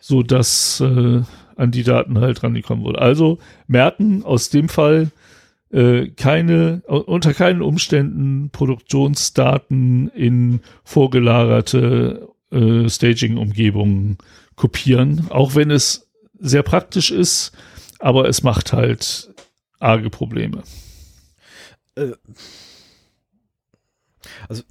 so 0.00 0.22
dass 0.22 0.80
äh, 0.80 1.22
an 1.56 1.70
die 1.70 1.82
Daten 1.82 2.20
halt 2.20 2.42
rangekommen 2.42 2.84
wurde. 2.84 3.00
Also 3.00 3.38
merken 3.66 4.22
aus 4.24 4.50
dem 4.50 4.68
Fall 4.68 5.10
äh, 5.70 6.08
keine, 6.08 6.82
unter 6.86 7.34
keinen 7.34 7.62
Umständen 7.62 8.50
Produktionsdaten 8.50 10.08
in 10.08 10.60
vorgelagerte 10.84 12.28
äh, 12.50 12.88
Staging-Umgebungen 12.88 14.18
kopieren, 14.54 15.26
auch 15.30 15.54
wenn 15.54 15.70
es 15.70 16.08
sehr 16.38 16.62
praktisch 16.62 17.10
ist, 17.10 17.52
aber 17.98 18.28
es 18.28 18.42
macht 18.42 18.72
halt 18.72 19.30
arge 19.78 20.10
Probleme. 20.10 20.62
Äh, 21.94 22.12
also, 24.48 24.62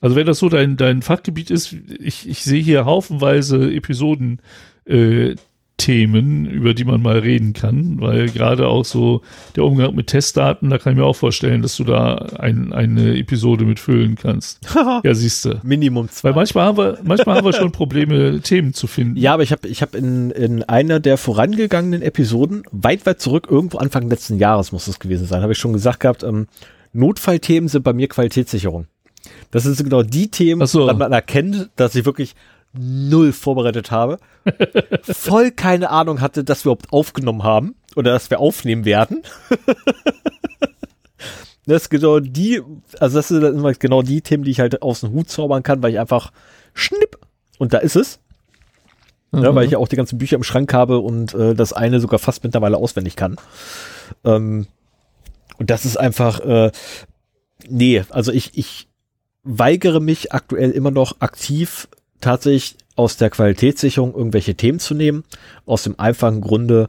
also 0.00 0.16
wenn 0.16 0.26
das 0.26 0.38
so 0.38 0.48
dein, 0.48 0.76
dein 0.76 1.02
Fachgebiet 1.02 1.50
ist, 1.50 1.72
ich, 1.72 2.28
ich 2.28 2.44
sehe 2.44 2.62
hier 2.62 2.84
haufenweise 2.84 3.72
Episoden, 3.72 4.40
äh, 4.84 5.34
Themen, 5.80 6.44
über 6.44 6.74
die 6.74 6.84
man 6.84 7.00
mal 7.00 7.18
reden 7.18 7.54
kann, 7.54 8.00
weil 8.00 8.28
gerade 8.28 8.68
auch 8.68 8.84
so 8.84 9.22
der 9.56 9.64
Umgang 9.64 9.94
mit 9.94 10.08
Testdaten, 10.08 10.68
da 10.68 10.76
kann 10.76 10.92
ich 10.92 10.98
mir 10.98 11.06
auch 11.06 11.16
vorstellen, 11.16 11.62
dass 11.62 11.76
du 11.76 11.84
da 11.84 12.16
ein, 12.38 12.74
eine 12.74 13.16
Episode 13.16 13.64
mitfüllen 13.64 14.14
kannst. 14.14 14.60
ja, 15.02 15.14
siehst 15.14 15.46
du. 15.46 15.58
Minimum 15.62 16.10
zwei. 16.10 16.28
Weil 16.28 16.34
manchmal 16.34 16.66
haben 16.66 16.76
wir, 16.76 16.98
manchmal 17.02 17.36
haben 17.36 17.46
wir 17.46 17.54
schon 17.54 17.72
Probleme, 17.72 18.40
Themen 18.42 18.74
zu 18.74 18.86
finden. 18.86 19.16
Ja, 19.16 19.32
aber 19.32 19.42
ich 19.42 19.52
habe 19.52 19.66
ich 19.68 19.80
hab 19.80 19.94
in, 19.94 20.30
in 20.32 20.62
einer 20.64 21.00
der 21.00 21.16
vorangegangenen 21.16 22.02
Episoden, 22.02 22.62
weit, 22.72 23.06
weit 23.06 23.22
zurück, 23.22 23.48
irgendwo 23.50 23.78
Anfang 23.78 24.10
letzten 24.10 24.36
Jahres 24.36 24.72
muss 24.72 24.86
es 24.86 24.98
gewesen 24.98 25.26
sein, 25.26 25.40
habe 25.40 25.52
ich 25.52 25.58
schon 25.58 25.72
gesagt 25.72 26.00
gehabt, 26.00 26.22
ähm, 26.22 26.46
Notfallthemen 26.92 27.68
sind 27.68 27.84
bei 27.84 27.94
mir 27.94 28.08
Qualitätssicherung. 28.08 28.86
Das 29.50 29.62
sind 29.62 29.78
genau 29.82 30.02
die 30.02 30.28
Themen, 30.28 30.66
so. 30.66 30.92
man 30.92 31.12
erkennt, 31.12 31.70
dass 31.76 31.94
ich 31.94 32.04
wirklich 32.04 32.34
null 32.72 33.32
vorbereitet 33.32 33.90
habe, 33.90 34.18
voll 35.02 35.50
keine 35.50 35.90
Ahnung 35.90 36.20
hatte, 36.20 36.44
dass 36.44 36.64
wir 36.64 36.72
überhaupt 36.72 36.92
aufgenommen 36.92 37.42
haben 37.42 37.74
oder 37.96 38.12
dass 38.12 38.30
wir 38.30 38.40
aufnehmen 38.40 38.84
werden. 38.84 39.22
das 41.66 41.82
ist 41.82 41.90
genau 41.90 42.20
die, 42.20 42.62
also 42.98 43.18
das 43.18 43.28
sind 43.28 43.80
genau 43.80 44.02
die 44.02 44.22
Themen, 44.22 44.44
die 44.44 44.52
ich 44.52 44.60
halt 44.60 44.82
aus 44.82 45.00
dem 45.00 45.12
Hut 45.12 45.30
zaubern 45.30 45.62
kann, 45.62 45.82
weil 45.82 45.92
ich 45.92 45.98
einfach 45.98 46.32
schnipp 46.74 47.18
und 47.58 47.72
da 47.72 47.78
ist 47.78 47.96
es. 47.96 48.20
Mhm. 49.32 49.42
Ja, 49.42 49.54
weil 49.54 49.64
ich 49.64 49.72
ja 49.72 49.78
auch 49.78 49.88
die 49.88 49.96
ganzen 49.96 50.18
Bücher 50.18 50.36
im 50.36 50.42
Schrank 50.42 50.72
habe 50.72 50.98
und 50.98 51.34
äh, 51.34 51.54
das 51.54 51.72
eine 51.72 52.00
sogar 52.00 52.18
fast 52.18 52.44
mittlerweile 52.44 52.76
auswendig 52.76 53.16
kann. 53.16 53.36
Ähm, 54.24 54.66
und 55.58 55.70
das 55.70 55.84
ist 55.84 55.96
einfach, 55.96 56.40
äh, 56.40 56.72
nee, 57.68 58.04
also 58.10 58.32
ich, 58.32 58.56
ich 58.56 58.88
weigere 59.42 60.00
mich 60.00 60.32
aktuell 60.32 60.70
immer 60.70 60.90
noch 60.90 61.20
aktiv 61.20 61.88
tatsächlich 62.20 62.76
aus 62.96 63.16
der 63.16 63.30
Qualitätssicherung 63.30 64.14
irgendwelche 64.14 64.54
Themen 64.54 64.78
zu 64.78 64.94
nehmen. 64.94 65.24
Aus 65.66 65.82
dem 65.84 65.98
einfachen 65.98 66.40
Grunde, 66.40 66.88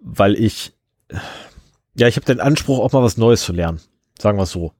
weil 0.00 0.34
ich, 0.34 0.72
ja, 1.94 2.08
ich 2.08 2.16
habe 2.16 2.26
den 2.26 2.40
Anspruch, 2.40 2.80
auch 2.80 2.92
mal 2.92 3.02
was 3.02 3.16
Neues 3.16 3.42
zu 3.42 3.52
lernen. 3.52 3.80
Sagen 4.18 4.38
wir 4.38 4.44
es 4.44 4.50
so. 4.50 4.72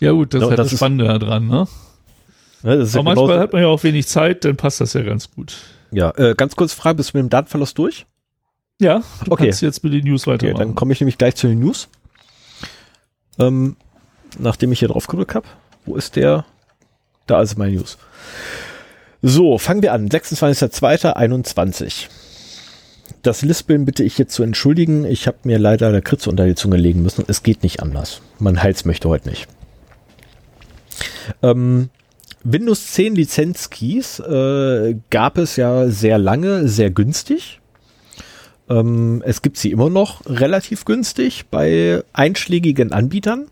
Ja 0.00 0.12
gut, 0.12 0.32
das 0.32 0.40
ja, 0.40 0.46
ist 0.46 0.50
halt 0.50 0.58
das, 0.58 0.70
das 0.70 0.78
Spannende 0.78 1.18
daran, 1.18 1.46
ne? 1.46 1.68
Ja, 2.62 2.72
Aber 2.72 2.84
ja 2.84 3.02
manchmal 3.02 3.38
hat 3.38 3.52
man 3.52 3.62
ja 3.62 3.68
auch 3.68 3.82
wenig 3.82 4.06
Zeit, 4.06 4.44
dann 4.44 4.56
passt 4.56 4.80
das 4.80 4.92
ja 4.94 5.02
ganz 5.02 5.30
gut. 5.30 5.56
Ja, 5.92 6.10
äh, 6.16 6.34
ganz 6.34 6.56
kurz 6.56 6.72
Frage, 6.72 6.96
bist 6.96 7.12
du 7.12 7.18
mit 7.18 7.26
dem 7.26 7.30
Datenverlust 7.30 7.76
durch? 7.76 8.06
Ja, 8.80 9.02
du 9.24 9.32
okay. 9.32 9.44
kannst 9.44 9.60
jetzt 9.60 9.84
mit 9.84 9.92
den 9.92 10.04
News 10.04 10.26
weitermachen. 10.26 10.56
Okay, 10.56 10.64
dann 10.64 10.74
komme 10.74 10.92
ich 10.92 11.00
nämlich 11.00 11.18
gleich 11.18 11.36
zu 11.36 11.48
den 11.48 11.60
News. 11.60 11.88
Ähm, 13.38 13.76
nachdem 14.38 14.72
ich 14.72 14.78
hier 14.78 14.88
drauf 14.88 15.06
gedrückt 15.06 15.34
habe. 15.34 15.46
Wo 15.84 15.96
ist 15.96 16.16
der? 16.16 16.44
Da 17.26 17.42
ist 17.42 17.58
mein 17.58 17.74
News. 17.74 17.98
So, 19.22 19.58
fangen 19.58 19.82
wir 19.82 19.92
an. 19.92 20.08
26.02.21. 20.08 22.08
das 23.22 23.42
Lispeln 23.42 23.84
bitte 23.84 24.02
ich 24.02 24.16
jetzt 24.16 24.32
zu 24.32 24.42
entschuldigen. 24.42 25.04
Ich 25.04 25.26
habe 25.26 25.36
mir 25.44 25.58
leider 25.58 25.92
der 25.92 26.00
Kritze 26.00 26.30
unter 26.30 26.46
die 26.46 26.54
Zunge 26.54 26.78
legen 26.78 27.02
müssen. 27.02 27.26
Es 27.28 27.42
geht 27.42 27.62
nicht 27.62 27.82
anders. 27.82 28.22
Mein 28.38 28.62
Hals 28.62 28.86
möchte 28.86 29.10
heute 29.10 29.28
nicht. 29.28 29.46
Ähm, 31.42 31.90
Windows 32.42 32.92
10 32.92 33.14
Lizenzkeys 33.14 34.20
äh, 34.20 34.96
gab 35.10 35.36
es 35.36 35.56
ja 35.56 35.88
sehr 35.88 36.16
lange, 36.16 36.66
sehr 36.66 36.90
günstig. 36.90 37.60
Ähm, 38.70 39.22
es 39.26 39.42
gibt 39.42 39.58
sie 39.58 39.70
immer 39.70 39.90
noch 39.90 40.22
relativ 40.24 40.86
günstig 40.86 41.44
bei 41.50 42.02
einschlägigen 42.14 42.92
Anbietern. 42.92 43.48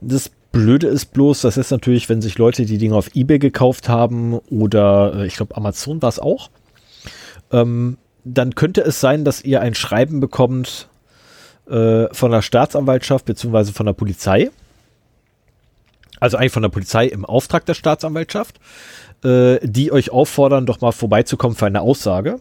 Das 0.00 0.30
Blöde 0.56 0.86
ist 0.86 1.12
bloß, 1.12 1.42
das 1.42 1.58
ist 1.58 1.70
natürlich, 1.70 2.08
wenn 2.08 2.22
sich 2.22 2.38
Leute 2.38 2.64
die 2.64 2.78
Dinge 2.78 2.96
auf 2.96 3.14
eBay 3.14 3.38
gekauft 3.38 3.90
haben 3.90 4.38
oder 4.50 5.14
äh, 5.14 5.26
ich 5.26 5.36
glaube 5.36 5.54
Amazon 5.54 6.00
war 6.00 6.08
es 6.08 6.18
auch, 6.18 6.48
ähm, 7.52 7.98
dann 8.24 8.54
könnte 8.54 8.80
es 8.80 8.98
sein, 8.98 9.24
dass 9.24 9.44
ihr 9.44 9.60
ein 9.60 9.74
Schreiben 9.74 10.18
bekommt 10.18 10.88
äh, 11.68 12.06
von 12.10 12.30
der 12.30 12.40
Staatsanwaltschaft 12.40 13.26
beziehungsweise 13.26 13.74
von 13.74 13.84
der 13.84 13.92
Polizei. 13.92 14.50
Also 16.20 16.38
eigentlich 16.38 16.52
von 16.52 16.62
der 16.62 16.70
Polizei 16.70 17.06
im 17.06 17.26
Auftrag 17.26 17.66
der 17.66 17.74
Staatsanwaltschaft, 17.74 18.58
äh, 19.24 19.58
die 19.62 19.92
euch 19.92 20.10
auffordern, 20.10 20.64
doch 20.64 20.80
mal 20.80 20.92
vorbeizukommen 20.92 21.56
für 21.56 21.66
eine 21.66 21.82
Aussage. 21.82 22.40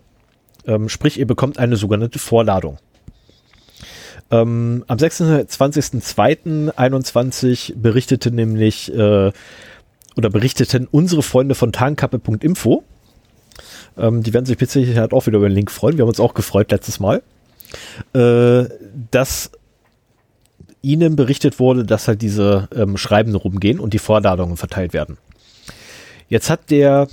Ähm, 0.66 0.88
sprich, 0.88 1.20
ihr 1.20 1.28
bekommt 1.28 1.60
eine 1.60 1.76
sogenannte 1.76 2.20
Vorladung. 2.20 2.78
Ähm, 4.32 4.84
am 4.88 4.98
26.02.21 4.98 7.76
berichtete 7.76 8.32
nämlich 8.32 8.92
äh, 8.94 9.32
oder 10.16 10.30
berichteten 10.30 10.88
unsere 10.90 11.22
Freunde 11.22 11.56
von 11.56 11.72
Tarnkappe.info, 11.72 12.84
ähm, 13.98 14.24
die 14.24 14.34
werden 14.34 14.46
sich 14.46 14.60
mit 14.60 14.70
Sicherheit 14.70 15.14
auch 15.14 15.28
wieder 15.28 15.38
über 15.38 15.50
den 15.50 15.56
Link 15.56 15.72
freuen. 15.72 15.98
Wir 15.98 16.04
haben 16.04 16.10
uns 16.10 16.20
auch 16.20 16.34
gefreut 16.34 16.72
letztes 16.72 17.00
Mal, 17.00 17.22
äh, 18.14 18.66
dass 19.12 19.52
ihnen 20.82 21.16
berichtet 21.16 21.60
wurde, 21.60 21.84
dass 21.84 22.08
halt 22.08 22.22
diese 22.22 22.70
ähm, 22.76 22.98
Schreiben 22.98 23.36
rumgehen 23.36 23.80
und 23.80 23.94
die 23.94 24.00
Vorladungen 24.00 24.58
verteilt 24.58 24.94
werden. 24.94 25.18
Jetzt 26.30 26.50
hat 26.50 26.72
der 26.72 27.08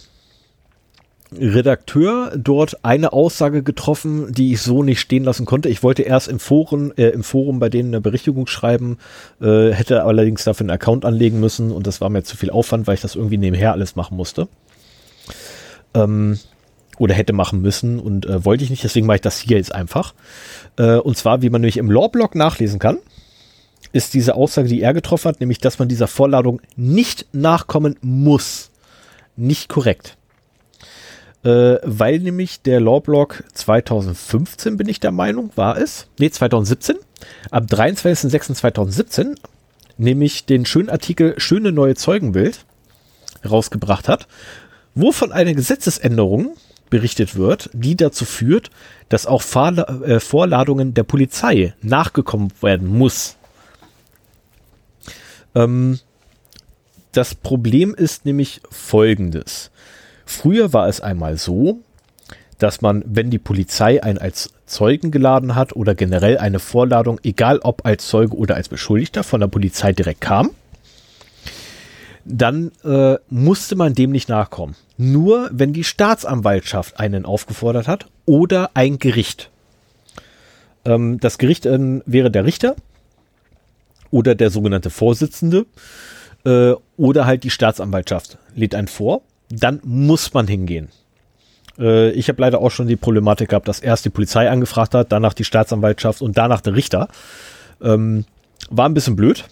Redakteur 1.39 2.33
dort 2.37 2.85
eine 2.85 3.13
Aussage 3.13 3.63
getroffen, 3.63 4.33
die 4.33 4.53
ich 4.53 4.63
so 4.63 4.83
nicht 4.83 5.01
stehen 5.01 5.25
lassen 5.25 5.47
konnte. 5.47 5.69
Ich 5.69 5.83
wollte 5.83 6.03
erst 6.03 6.29
im 6.29 6.39
Forum, 6.39 6.93
äh, 6.97 7.09
im 7.09 7.23
Forum 7.23 7.59
bei 7.59 7.69
denen 7.69 7.91
eine 7.91 8.01
Berichtigung 8.01 8.47
schreiben, 8.47 8.99
äh, 9.41 9.71
hätte 9.71 10.05
allerdings 10.05 10.45
dafür 10.45 10.65
einen 10.65 10.71
Account 10.71 11.05
anlegen 11.05 11.41
müssen 11.41 11.71
und 11.71 11.87
das 11.87 12.01
war 12.01 12.11
mir 12.11 12.23
zu 12.23 12.37
viel 12.37 12.51
Aufwand, 12.51 12.87
weil 12.87 12.95
ich 12.95 13.01
das 13.01 13.15
irgendwie 13.15 13.39
nebenher 13.39 13.73
alles 13.73 13.97
machen 13.97 14.17
musste. 14.17 14.49
Ähm, 15.95 16.39
oder 16.99 17.15
hätte 17.15 17.33
machen 17.33 17.63
müssen 17.63 17.99
und 17.99 18.27
äh, 18.27 18.45
wollte 18.45 18.65
ich 18.65 18.71
nicht, 18.71 18.85
deswegen 18.85 19.07
mache 19.07 19.17
ich 19.17 19.23
das 19.23 19.39
hier 19.39 19.57
jetzt 19.57 19.75
einfach. 19.75 20.15
Äh, 20.77 20.97
und 20.97 21.17
zwar, 21.17 21.43
wie 21.43 21.51
man 21.51 21.61
nämlich 21.61 21.79
im 21.79 21.91
Lawblog 21.91 22.35
nachlesen 22.35 22.79
kann, 22.79 22.99
ist 23.93 24.15
diese 24.15 24.35
Aussage, 24.35 24.69
die 24.69 24.81
er 24.81 24.95
getroffen 24.95 25.29
hat, 25.29 25.41
nämlich, 25.41 25.59
dass 25.59 25.79
man 25.79 25.89
dieser 25.89 26.07
Vorladung 26.07 26.61
nicht 26.77 27.27
nachkommen 27.33 27.97
muss, 28.01 28.71
nicht 29.37 29.69
korrekt. 29.69 30.17
Äh, 31.44 31.78
weil 31.82 32.20
nämlich 32.20 32.62
der 32.62 32.81
Lawblog 32.81 33.43
2015, 33.52 34.77
bin 34.77 34.89
ich 34.89 35.01
der 35.01 35.10
Meinung, 35.10 35.51
war 35.56 35.77
es, 35.77 36.06
nee, 36.19 36.31
2017, 36.31 36.97
am 37.51 37.66
23.06.2017, 37.66 39.36
nämlich 39.98 40.47
den 40.47 40.64
schönen 40.66 40.89
Artikel 40.89 41.35
Schöne 41.39 41.73
neue 41.73 41.97
Zeugenbild 41.97 42.64
rausgebracht 43.44 44.09
hat, 44.09 44.28
wo 44.94 45.10
von 45.10 45.32
einer 45.32 45.55
Gesetzesänderung 45.55 46.56
berichtet 46.90 47.35
wird, 47.35 47.70
die 47.73 47.97
dazu 47.97 48.24
führt, 48.24 48.70
dass 49.09 49.27
auch 49.27 49.43
Fahrla 49.43 50.02
äh, 50.05 50.20
Vorladungen 50.20 50.94
der 50.94 51.02
Polizei 51.02 51.74
nachgekommen 51.82 52.52
werden 52.60 52.86
muss. 52.86 53.36
Ähm, 55.56 55.98
das 57.10 57.35
Problem 57.35 57.94
ist 57.94 58.27
nämlich 58.27 58.60
folgendes. 58.70 59.72
Früher 60.33 60.73
war 60.73 60.89
es 60.89 61.01
einmal 61.01 61.37
so, 61.37 61.81
dass 62.59 62.81
man, 62.81 63.05
wenn 63.07 63.31
die 63.31 63.39
Polizei 63.39 64.03
einen 64.03 64.19
als 64.19 64.51
Zeugen 64.67 65.11
geladen 65.11 65.55
hat 65.55 65.77
oder 65.77 65.95
generell 65.95 66.39
eine 66.39 66.59
Vorladung, 66.59 67.21
egal 67.23 67.59
ob 67.59 67.85
als 67.85 68.09
Zeuge 68.09 68.35
oder 68.37 68.57
als 68.57 68.69
Beschuldigter, 68.69 69.25
von 69.25 69.41
der 69.41 69.49
Polizei 69.49 69.93
direkt 69.93 70.23
kam, 70.23 70.51
dann 72.25 72.73
äh, 72.83 73.17
musste 73.29 73.77
man 73.77 73.95
dem 73.95 74.11
nicht 74.11 74.29
nachkommen. 74.29 74.75
Nur 74.97 75.51
wenn 75.53 75.73
die 75.73 75.85
Staatsanwaltschaft 75.85 76.99
einen 76.99 77.27
aufgefordert 77.27 77.87
hat 77.87 78.07
oder 78.25 78.71
ein 78.75 78.99
Gericht. 78.99 79.51
Ähm, 80.85 81.21
das 81.21 81.39
Gericht 81.39 81.67
äh, 81.67 82.01
wäre 82.07 82.31
der 82.31 82.45
Richter 82.45 82.75
oder 84.11 84.35
der 84.35 84.51
sogenannte 84.51 84.91
Vorsitzende 84.91 85.67
äh, 86.45 86.73
oder 86.97 87.27
halt 87.27 87.45
die 87.45 87.51
Staatsanwaltschaft 87.51 88.39
lädt 88.55 88.75
einen 88.75 88.89
vor. 88.89 89.23
Dann 89.61 89.81
muss 89.85 90.33
man 90.33 90.47
hingehen. 90.47 90.89
Äh, 91.79 92.11
ich 92.12 92.29
habe 92.29 92.41
leider 92.41 92.61
auch 92.61 92.70
schon 92.70 92.87
die 92.87 92.97
Problematik 92.97 93.51
gehabt, 93.51 93.69
dass 93.69 93.81
erst 93.81 94.05
die 94.05 94.11
Polizei 94.11 94.49
angefragt 94.51 94.95
hat, 94.95 95.12
danach 95.12 95.35
die 95.35 95.45
Staatsanwaltschaft 95.45 96.23
und 96.23 96.39
danach 96.39 96.61
der 96.61 96.74
Richter. 96.74 97.09
Ähm, 97.83 98.24
war 98.70 98.89
ein 98.89 98.95
bisschen 98.95 99.16
blöd 99.16 99.45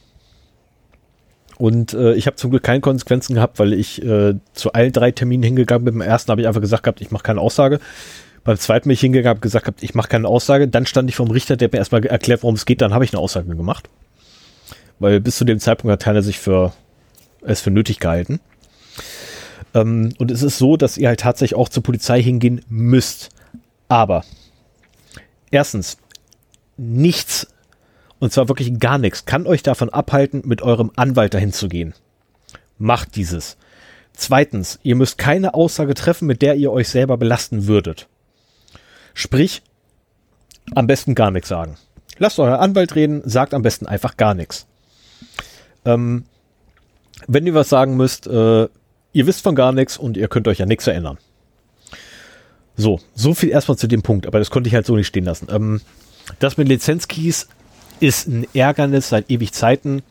und 1.61 1.93
äh, 1.93 2.15
ich 2.15 2.27
habe 2.27 2.37
zum 2.37 2.51
Glück 2.51 2.63
keine 2.63 2.81
Konsequenzen 2.81 3.35
gehabt, 3.35 3.59
weil 3.59 3.75
ich 3.75 4.03
äh, 4.03 4.35
zu 4.55 4.73
allen 4.73 4.93
drei 4.93 5.11
Terminen 5.11 5.43
hingegangen 5.43 5.85
bin. 5.85 5.99
Beim 5.99 6.09
ersten 6.09 6.31
habe 6.31 6.41
ich 6.41 6.49
einfach 6.49 6.63
gesagt 6.63 6.85
gehabt, 6.85 7.03
ich 7.03 7.11
mache 7.11 7.23
keine 7.23 7.43
Aussage. 7.43 7.81
Beim 8.45 8.57
zweiten 8.57 8.85
bin 8.85 8.95
ich 8.95 9.01
hingegangen, 9.01 9.29
habe 9.29 9.41
gesagt 9.41 9.67
gehabt, 9.67 9.83
ich 9.83 9.95
mache 9.95 10.09
keine 10.09 10.27
Aussage. 10.27 10.69
Dann 10.69 10.87
stand 10.87 11.11
ich 11.11 11.17
vom 11.17 11.31
Richter, 11.31 11.59
der 11.59 11.69
mir 11.71 11.77
erstmal 11.77 12.03
erklärt, 12.07 12.43
worum 12.45 12.55
es 12.55 12.65
geht. 12.65 12.81
Dann 12.81 12.95
habe 12.95 13.05
ich 13.05 13.13
eine 13.13 13.21
Aussage 13.21 13.55
gemacht. 13.55 13.91
Weil 15.01 15.21
bis 15.21 15.37
zu 15.37 15.45
dem 15.45 15.59
Zeitpunkt 15.59 15.93
hat 15.93 16.03
keiner 16.03 16.23
sich 16.23 16.39
für 16.39 16.73
es 17.43 17.61
für 17.61 17.71
nötig 17.71 18.01
gehalten. 18.01 18.41
Ähm, 19.75 20.13
und 20.19 20.31
es 20.31 20.43
ist 20.43 20.59
so, 20.59 20.77
dass 20.77 20.99
ihr 20.99 21.09
halt 21.09 21.21
tatsächlich 21.21 21.59
auch 21.59 21.69
zur 21.69 21.83
Polizei 21.83 22.23
hingehen 22.23 22.63
müsst. 22.69 23.31
Aber 23.89 24.25
erstens, 25.51 25.99
nichts 26.77 27.47
und 28.21 28.33
zwar 28.33 28.49
wirklich 28.49 28.79
gar 28.79 28.99
nichts, 28.99 29.25
kann 29.25 29.47
euch 29.47 29.63
davon 29.63 29.89
abhalten, 29.89 30.43
mit 30.45 30.63
eurem 30.63 30.93
Anwalt 30.95 31.35
dahin 31.35 31.53
zu 31.53 31.69
gehen. 31.69 31.95
Macht 32.79 33.17
dieses. 33.17 33.57
Zweitens, 34.13 34.79
ihr 34.83 34.95
müsst 34.95 35.19
keine 35.19 35.55
Aussage 35.55 35.95
treffen, 35.95 36.27
mit 36.27 36.43
der 36.43 36.55
ihr 36.55 36.71
euch 36.71 36.89
selber 36.89 37.17
belasten 37.17 37.67
würdet. 37.67 38.09
Sprich, 39.15 39.63
am 40.75 40.87
besten 40.87 41.15
gar 41.15 41.31
nichts 41.31 41.49
sagen. 41.49 41.77
Lasst 42.19 42.39
euer 42.39 42.59
Anwalt 42.59 42.95
reden, 42.95 43.23
sagt 43.25 43.55
am 43.55 43.63
besten 43.63 43.87
einfach 43.87 44.19
gar 44.19 44.35
nichts. 44.35 44.67
Ähm, 45.87 46.25
wenn 47.27 47.47
ihr 47.47 47.55
was 47.55 47.71
sagen 47.71 47.97
müsst, 47.97 48.27
äh, 48.27 48.69
ihr 49.13 49.27
wisst 49.27 49.43
von 49.43 49.55
gar 49.55 49.73
nichts 49.73 49.97
und 49.97 50.17
ihr 50.17 50.29
könnt 50.29 50.49
euch 50.49 50.59
ja 50.59 50.67
nichts 50.67 50.87
erinnern. 50.87 51.19
So, 52.77 53.01
so 53.15 53.35
viel 53.35 53.51
erstmal 53.51 53.77
zu 53.77 53.87
dem 53.87 54.03
Punkt, 54.03 54.27
aber 54.27 54.39
das 54.39 54.51
konnte 54.51 54.69
ich 54.69 54.75
halt 54.75 54.87
so 54.87 54.97
nicht 54.97 55.07
stehen 55.07 55.25
lassen. 55.25 55.49
Ähm, 55.51 55.81
das 56.39 56.57
mit 56.57 56.69
Lizenzkeys 56.69 57.49
ist 57.99 58.27
ein 58.27 58.47
Ärgernis 58.55 59.09
seit 59.11 59.31
ewig 59.31 59.53
Zeiten, 59.53 60.03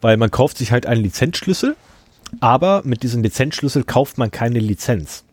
weil 0.00 0.16
man 0.16 0.30
kauft 0.30 0.58
sich 0.58 0.72
halt 0.72 0.86
einen 0.86 1.02
Lizenzschlüssel, 1.02 1.76
aber 2.40 2.82
mit 2.84 3.02
diesem 3.02 3.22
Lizenzschlüssel 3.22 3.84
kauft 3.84 4.18
man 4.18 4.30
keine 4.30 4.58
Lizenz. 4.58 5.24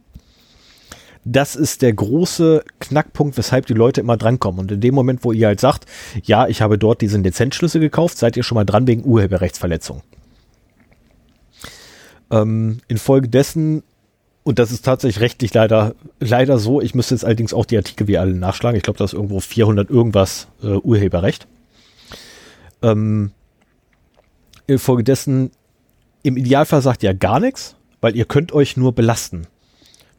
Das 1.26 1.56
ist 1.56 1.82
der 1.82 1.94
große 1.94 2.64
Knackpunkt, 2.80 3.38
weshalb 3.38 3.66
die 3.66 3.74
Leute 3.74 4.02
immer 4.02 4.18
drankommen. 4.18 4.60
Und 4.60 4.72
in 4.72 4.82
dem 4.82 4.94
Moment, 4.94 5.24
wo 5.24 5.32
ihr 5.32 5.48
halt 5.48 5.62
sagt, 5.62 5.86
ja, 6.24 6.48
ich 6.48 6.62
habe 6.62 6.78
dort 6.78 7.02
diesen 7.02 7.24
Lizenzschlüssel 7.24 7.80
gekauft, 7.80 8.18
seid 8.18 8.36
ihr 8.36 8.44
schon 8.44 8.56
mal 8.56 8.66
dran 8.66 8.88
wegen 8.88 9.06
Urheberrechtsverletzung. 9.06 10.04
Ähm, 12.32 12.80
infolgedessen 12.88 13.84
und 14.44 14.60
das 14.60 14.72
ist 14.72 14.84
tatsächlich 14.84 15.22
rechtlich 15.22 15.54
leider, 15.54 15.96
leider 16.20 16.60
so. 16.60 16.82
Ich 16.82 16.96
müsste 16.96 17.16
jetzt 17.16 17.24
allerdings 17.24 17.54
auch 17.54 17.66
die 17.66 17.78
Artikel 17.78 18.08
wie 18.08 18.18
alle 18.18 18.34
nachschlagen. 18.34 18.78
Ich 18.78 18.84
glaube, 18.84 18.98
da 18.98 19.06
ist 19.06 19.14
irgendwo 19.14 19.40
400 19.40 19.90
irgendwas 19.90 20.48
äh, 20.62 20.68
Urheberrecht. 20.68 21.48
Ähm, 22.82 23.32
infolgedessen, 24.68 25.52
im 26.24 26.36
Idealfall 26.36 26.82
sagt 26.82 27.04
ihr 27.04 27.14
gar 27.14 27.40
nichts, 27.40 27.78
weil 28.02 28.18
ihr 28.18 28.26
könnt 28.26 28.52
euch 28.52 28.76
nur 28.76 28.94
belasten. 28.94 29.48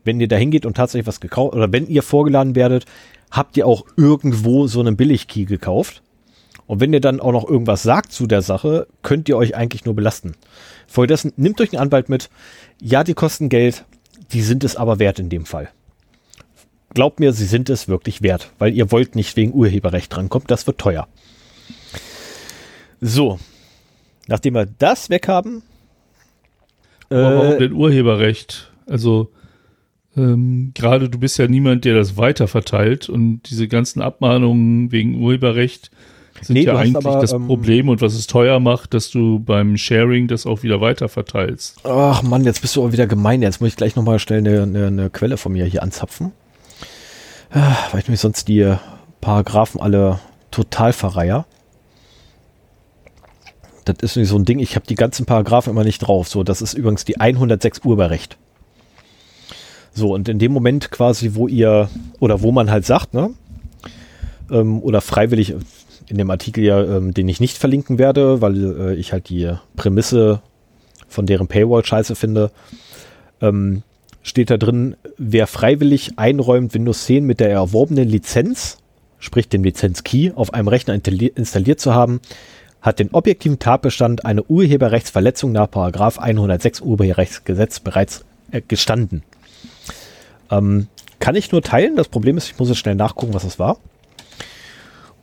Wenn 0.04 0.20
ihr 0.20 0.28
da 0.28 0.36
hingeht 0.36 0.64
und 0.64 0.76
tatsächlich 0.76 1.06
was 1.06 1.20
gekauft, 1.20 1.54
oder 1.54 1.70
wenn 1.70 1.86
ihr 1.86 2.02
vorgeladen 2.02 2.54
werdet, 2.54 2.86
habt 3.30 3.56
ihr 3.58 3.66
auch 3.66 3.84
irgendwo 3.96 4.66
so 4.66 4.80
einen 4.80 4.96
Billigkey 4.96 5.44
gekauft. 5.44 6.02
Und 6.66 6.80
wenn 6.80 6.92
ihr 6.92 7.00
dann 7.00 7.20
auch 7.20 7.32
noch 7.32 7.48
irgendwas 7.48 7.82
sagt 7.82 8.12
zu 8.12 8.26
der 8.26 8.42
Sache, 8.42 8.86
könnt 9.02 9.28
ihr 9.28 9.36
euch 9.36 9.54
eigentlich 9.54 9.84
nur 9.84 9.94
belasten. 9.94 10.34
Folgedessen 10.86 11.32
nehmt 11.36 11.60
euch 11.60 11.72
einen 11.72 11.82
Anwalt 11.82 12.08
mit. 12.08 12.30
Ja, 12.80 13.04
die 13.04 13.14
kosten 13.14 13.48
Geld, 13.48 13.84
die 14.32 14.42
sind 14.42 14.64
es 14.64 14.76
aber 14.76 14.98
wert 14.98 15.18
in 15.18 15.28
dem 15.28 15.44
Fall. 15.46 15.70
Glaubt 16.94 17.20
mir, 17.20 17.32
sie 17.32 17.46
sind 17.46 17.68
es 17.70 17.88
wirklich 17.88 18.22
wert, 18.22 18.50
weil 18.58 18.72
ihr 18.72 18.90
wollt 18.92 19.14
nicht 19.16 19.36
wegen 19.36 19.52
Urheberrecht 19.52 20.14
drankommen, 20.14 20.46
das 20.46 20.66
wird 20.66 20.78
teuer. 20.78 21.08
So, 23.00 23.38
nachdem 24.28 24.54
wir 24.54 24.66
das 24.66 25.10
weg 25.10 25.28
haben. 25.28 25.62
Aber 27.10 27.32
äh, 27.32 27.36
warum 27.36 27.58
denn 27.58 27.72
Urheberrecht? 27.72 28.72
Also 28.86 29.30
Ähm, 30.16 30.70
Gerade 30.74 31.10
du 31.10 31.18
bist 31.18 31.38
ja 31.38 31.48
niemand, 31.48 31.84
der 31.84 31.94
das 31.96 32.16
weiter 32.16 32.46
verteilt 32.46 33.08
und 33.08 33.42
diese 33.50 33.66
ganzen 33.66 34.00
Abmahnungen 34.00 34.92
wegen 34.92 35.20
Urheberrecht 35.20 35.90
sind 36.40 36.54
nee, 36.54 36.62
ja 36.64 36.76
eigentlich 36.76 36.96
aber, 36.96 37.20
das 37.20 37.32
ähm, 37.32 37.46
Problem 37.46 37.88
und 37.88 38.00
was 38.00 38.14
es 38.14 38.26
teuer 38.26 38.60
macht, 38.60 38.94
dass 38.94 39.10
du 39.10 39.38
beim 39.38 39.76
Sharing 39.76 40.28
das 40.28 40.46
auch 40.46 40.62
wieder 40.62 40.80
weiter 40.80 41.08
verteilst. 41.08 41.78
Ach 41.84 42.22
Mann, 42.22 42.44
jetzt 42.44 42.60
bist 42.60 42.76
du 42.76 42.84
auch 42.84 42.92
wieder 42.92 43.06
gemein. 43.06 43.42
Jetzt 43.42 43.60
muss 43.60 43.68
ich 43.68 43.76
gleich 43.76 43.96
nochmal 43.96 44.18
schnell 44.18 44.40
eine, 44.40 44.62
eine, 44.62 44.86
eine, 44.86 45.10
Quelle 45.10 45.36
von 45.36 45.52
mir 45.52 45.64
hier 45.64 45.82
anzapfen. 45.82 46.32
Ah, 47.50 47.76
weil 47.92 48.00
ich 48.00 48.08
mich 48.08 48.20
sonst 48.20 48.48
die 48.48 48.74
Paragraphen 49.20 49.80
alle 49.80 50.18
total 50.50 50.92
verreiher. 50.92 51.46
Das 53.84 53.96
ist 54.00 54.16
nicht 54.16 54.28
so 54.28 54.36
ein 54.36 54.44
Ding, 54.44 54.58
ich 54.58 54.76
habe 54.76 54.86
die 54.86 54.94
ganzen 54.94 55.26
Paragraphen 55.26 55.70
immer 55.70 55.84
nicht 55.84 56.00
drauf. 56.00 56.28
So, 56.28 56.42
das 56.42 56.62
ist 56.62 56.74
übrigens 56.74 57.04
die 57.04 57.20
106 57.20 57.80
Urheberrecht. 57.84 58.38
So, 59.92 60.12
und 60.12 60.28
in 60.28 60.38
dem 60.38 60.52
Moment 60.52 60.90
quasi, 60.90 61.34
wo 61.34 61.46
ihr, 61.46 61.88
oder 62.18 62.42
wo 62.42 62.50
man 62.50 62.70
halt 62.70 62.84
sagt, 62.84 63.14
ne, 63.14 63.30
ähm, 64.50 64.82
oder 64.82 65.00
freiwillig, 65.00 65.54
in 66.08 66.18
dem 66.18 66.30
Artikel 66.30 66.64
ja, 66.64 66.82
ähm, 66.82 67.14
den 67.14 67.28
ich 67.28 67.40
nicht 67.40 67.58
verlinken 67.58 67.98
werde, 67.98 68.40
weil 68.40 68.78
äh, 68.78 68.94
ich 68.94 69.12
halt 69.12 69.28
die 69.28 69.52
Prämisse 69.76 70.40
von 71.08 71.26
deren 71.26 71.48
Paywall 71.48 71.84
scheiße 71.84 72.14
finde, 72.14 72.50
ähm, 73.40 73.82
steht 74.22 74.50
da 74.50 74.56
drin, 74.56 74.96
wer 75.18 75.46
freiwillig 75.46 76.18
einräumt, 76.18 76.74
Windows 76.74 77.04
10 77.04 77.24
mit 77.24 77.40
der 77.40 77.50
erworbenen 77.50 78.08
Lizenz, 78.08 78.78
sprich 79.18 79.48
dem 79.48 79.64
Lizenz-Key, 79.64 80.32
auf 80.34 80.52
einem 80.52 80.68
Rechner 80.68 80.94
installiert 80.94 81.80
zu 81.80 81.94
haben, 81.94 82.20
hat 82.80 82.98
den 82.98 83.12
objektiven 83.12 83.58
Tatbestand 83.58 84.26
einer 84.26 84.48
Urheberrechtsverletzung 84.48 85.52
nach 85.52 85.68
106 85.72 86.80
Urheberrechtsgesetz 86.80 87.80
bereits 87.80 88.24
äh, 88.50 88.60
gestanden. 88.66 89.22
Ähm, 90.50 90.88
kann 91.18 91.36
ich 91.36 91.52
nur 91.52 91.62
teilen. 91.62 91.96
Das 91.96 92.08
Problem 92.08 92.36
ist, 92.36 92.50
ich 92.50 92.58
muss 92.58 92.68
jetzt 92.68 92.78
schnell 92.78 92.94
nachgucken, 92.94 93.32
was 93.32 93.44
das 93.44 93.58
war. 93.58 93.78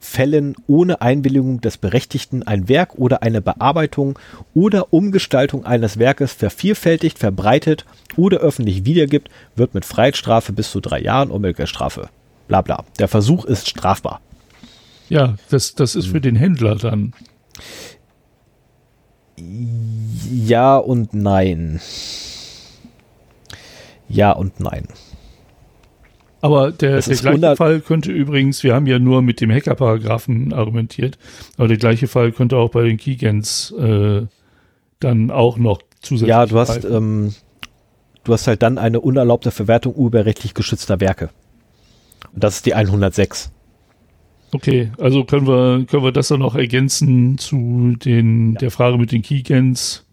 Fällen 0.00 0.54
ohne 0.68 1.00
Einwilligung 1.00 1.60
des 1.60 1.76
Berechtigten 1.76 2.44
ein 2.44 2.68
Werk 2.68 2.94
oder 2.94 3.22
eine 3.22 3.42
Bearbeitung 3.42 4.16
oder 4.54 4.92
Umgestaltung 4.92 5.66
eines 5.66 5.98
Werkes 5.98 6.32
vervielfältigt, 6.32 7.18
verbreitet 7.18 7.84
oder 8.16 8.38
öffentlich 8.38 8.84
wiedergibt, 8.84 9.28
wird 9.56 9.74
mit 9.74 9.84
Freiheitsstrafe 9.84 10.52
bis 10.52 10.70
zu 10.70 10.80
drei 10.80 11.00
Jahren 11.00 11.32
Umweltstrafe. 11.32 12.10
Bla 12.46 12.62
bla. 12.62 12.84
Der 13.00 13.08
Versuch 13.08 13.44
ist 13.44 13.68
strafbar. 13.68 14.20
Ja, 15.08 15.36
das, 15.50 15.74
das 15.74 15.94
ist 15.94 16.06
für 16.06 16.20
den 16.20 16.36
Händler 16.36 16.76
dann. 16.76 17.14
Ja 19.36 20.76
und 20.76 21.14
nein. 21.14 21.80
Ja 24.08 24.32
und 24.32 24.60
nein. 24.60 24.88
Aber 26.40 26.70
der, 26.70 27.00
der 27.00 27.16
gleiche 27.16 27.56
Fall 27.56 27.80
könnte 27.80 28.12
übrigens, 28.12 28.62
wir 28.62 28.74
haben 28.74 28.86
ja 28.86 28.98
nur 28.98 29.22
mit 29.22 29.40
dem 29.40 29.50
Hacker-Paragraphen 29.50 30.52
argumentiert, 30.52 31.18
aber 31.56 31.66
der 31.66 31.78
gleiche 31.78 32.06
Fall 32.06 32.30
könnte 32.30 32.56
auch 32.56 32.70
bei 32.70 32.84
den 32.84 32.96
Keygens 32.96 33.72
äh, 33.72 34.22
dann 35.00 35.30
auch 35.30 35.56
noch 35.58 35.82
zusätzlich. 36.00 36.28
Ja, 36.28 36.46
du 36.46 36.58
hast, 36.58 36.84
ähm, 36.84 37.34
du 38.22 38.32
hast 38.32 38.46
halt 38.46 38.62
dann 38.62 38.78
eine 38.78 39.00
unerlaubte 39.00 39.50
Verwertung 39.50 39.94
urheberrechtlich 39.96 40.54
geschützter 40.54 41.00
Werke. 41.00 41.30
Und 42.32 42.44
das 42.44 42.56
ist 42.56 42.66
die 42.66 42.74
106. 42.74 43.50
Okay, 44.52 44.90
also 44.98 45.24
können 45.24 45.46
wir, 45.46 45.84
können 45.86 46.04
wir 46.04 46.12
das 46.12 46.28
dann 46.28 46.40
noch 46.40 46.54
ergänzen 46.54 47.36
zu 47.38 47.94
den, 47.96 48.54
ja. 48.54 48.58
der 48.60 48.70
Frage 48.70 48.96
mit 48.96 49.12
den 49.12 49.22
Keygens. 49.22 50.04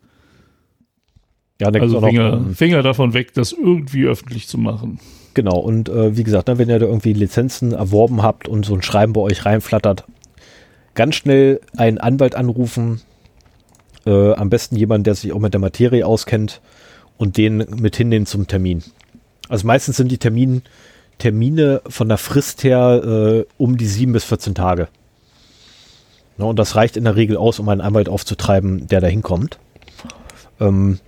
Ja, 1.62 1.70
also 1.70 2.02
Finger, 2.02 2.36
noch, 2.36 2.56
Finger 2.56 2.84
davon 2.84 3.14
weg, 3.14 3.34
das 3.34 3.54
irgendwie 3.54 4.06
öffentlich 4.06 4.48
zu 4.48 4.58
machen. 4.58 5.00
Genau, 5.36 5.58
und 5.58 5.88
äh, 5.88 6.18
wie 6.18 6.24
gesagt, 6.24 6.48
ne, 6.48 6.58
wenn 6.58 6.70
ihr 6.70 6.80
da 6.80 6.86
irgendwie 6.86 7.14
Lizenzen 7.14 7.72
erworben 7.72 8.24
habt 8.24 8.48
und 8.48 8.66
so 8.66 8.74
ein 8.74 8.82
Schreiben 8.82 9.14
bei 9.14 9.22
euch 9.22 9.46
reinflattert, 9.46 10.04
ganz 10.96 11.16
schnell 11.16 11.62
einen 11.78 11.98
Anwalt 11.98 12.36
anrufen, 12.36 13.02
äh, 14.06 14.34
am 14.34 14.50
besten 14.50 14.76
jemand, 14.76 15.08
der 15.08 15.16
sich 15.16 15.32
auch 15.32 15.40
mit 15.40 15.54
der 15.54 15.62
Materie 15.62 16.06
auskennt 16.06 16.62
und 17.18 17.38
den 17.38 17.58
mit 17.58 17.96
hinnehmen 17.96 18.26
zum 18.26 18.48
Termin. 18.48 18.84
Also 19.48 19.66
meistens 19.68 19.98
sind 19.98 20.12
die 20.12 20.18
Termin, 20.18 20.62
Termine 21.18 21.82
von 21.88 22.10
der 22.10 22.18
Frist 22.18 22.64
her 22.64 23.04
äh, 23.04 23.46
um 23.58 23.78
die 23.78 23.88
sieben 23.88 24.14
bis 24.14 24.24
14 24.26 24.56
Tage. 24.56 24.88
Ne, 26.38 26.46
und 26.46 26.60
das 26.60 26.76
reicht 26.76 26.98
in 26.98 27.06
der 27.06 27.16
Regel 27.16 27.38
aus, 27.38 27.60
um 27.60 27.70
einen 27.70 27.82
Anwalt 27.82 28.10
aufzutreiben, 28.10 28.88
der 28.88 29.02
da 29.02 29.08
hinkommt. 29.08 29.58
Ähm, 30.60 31.00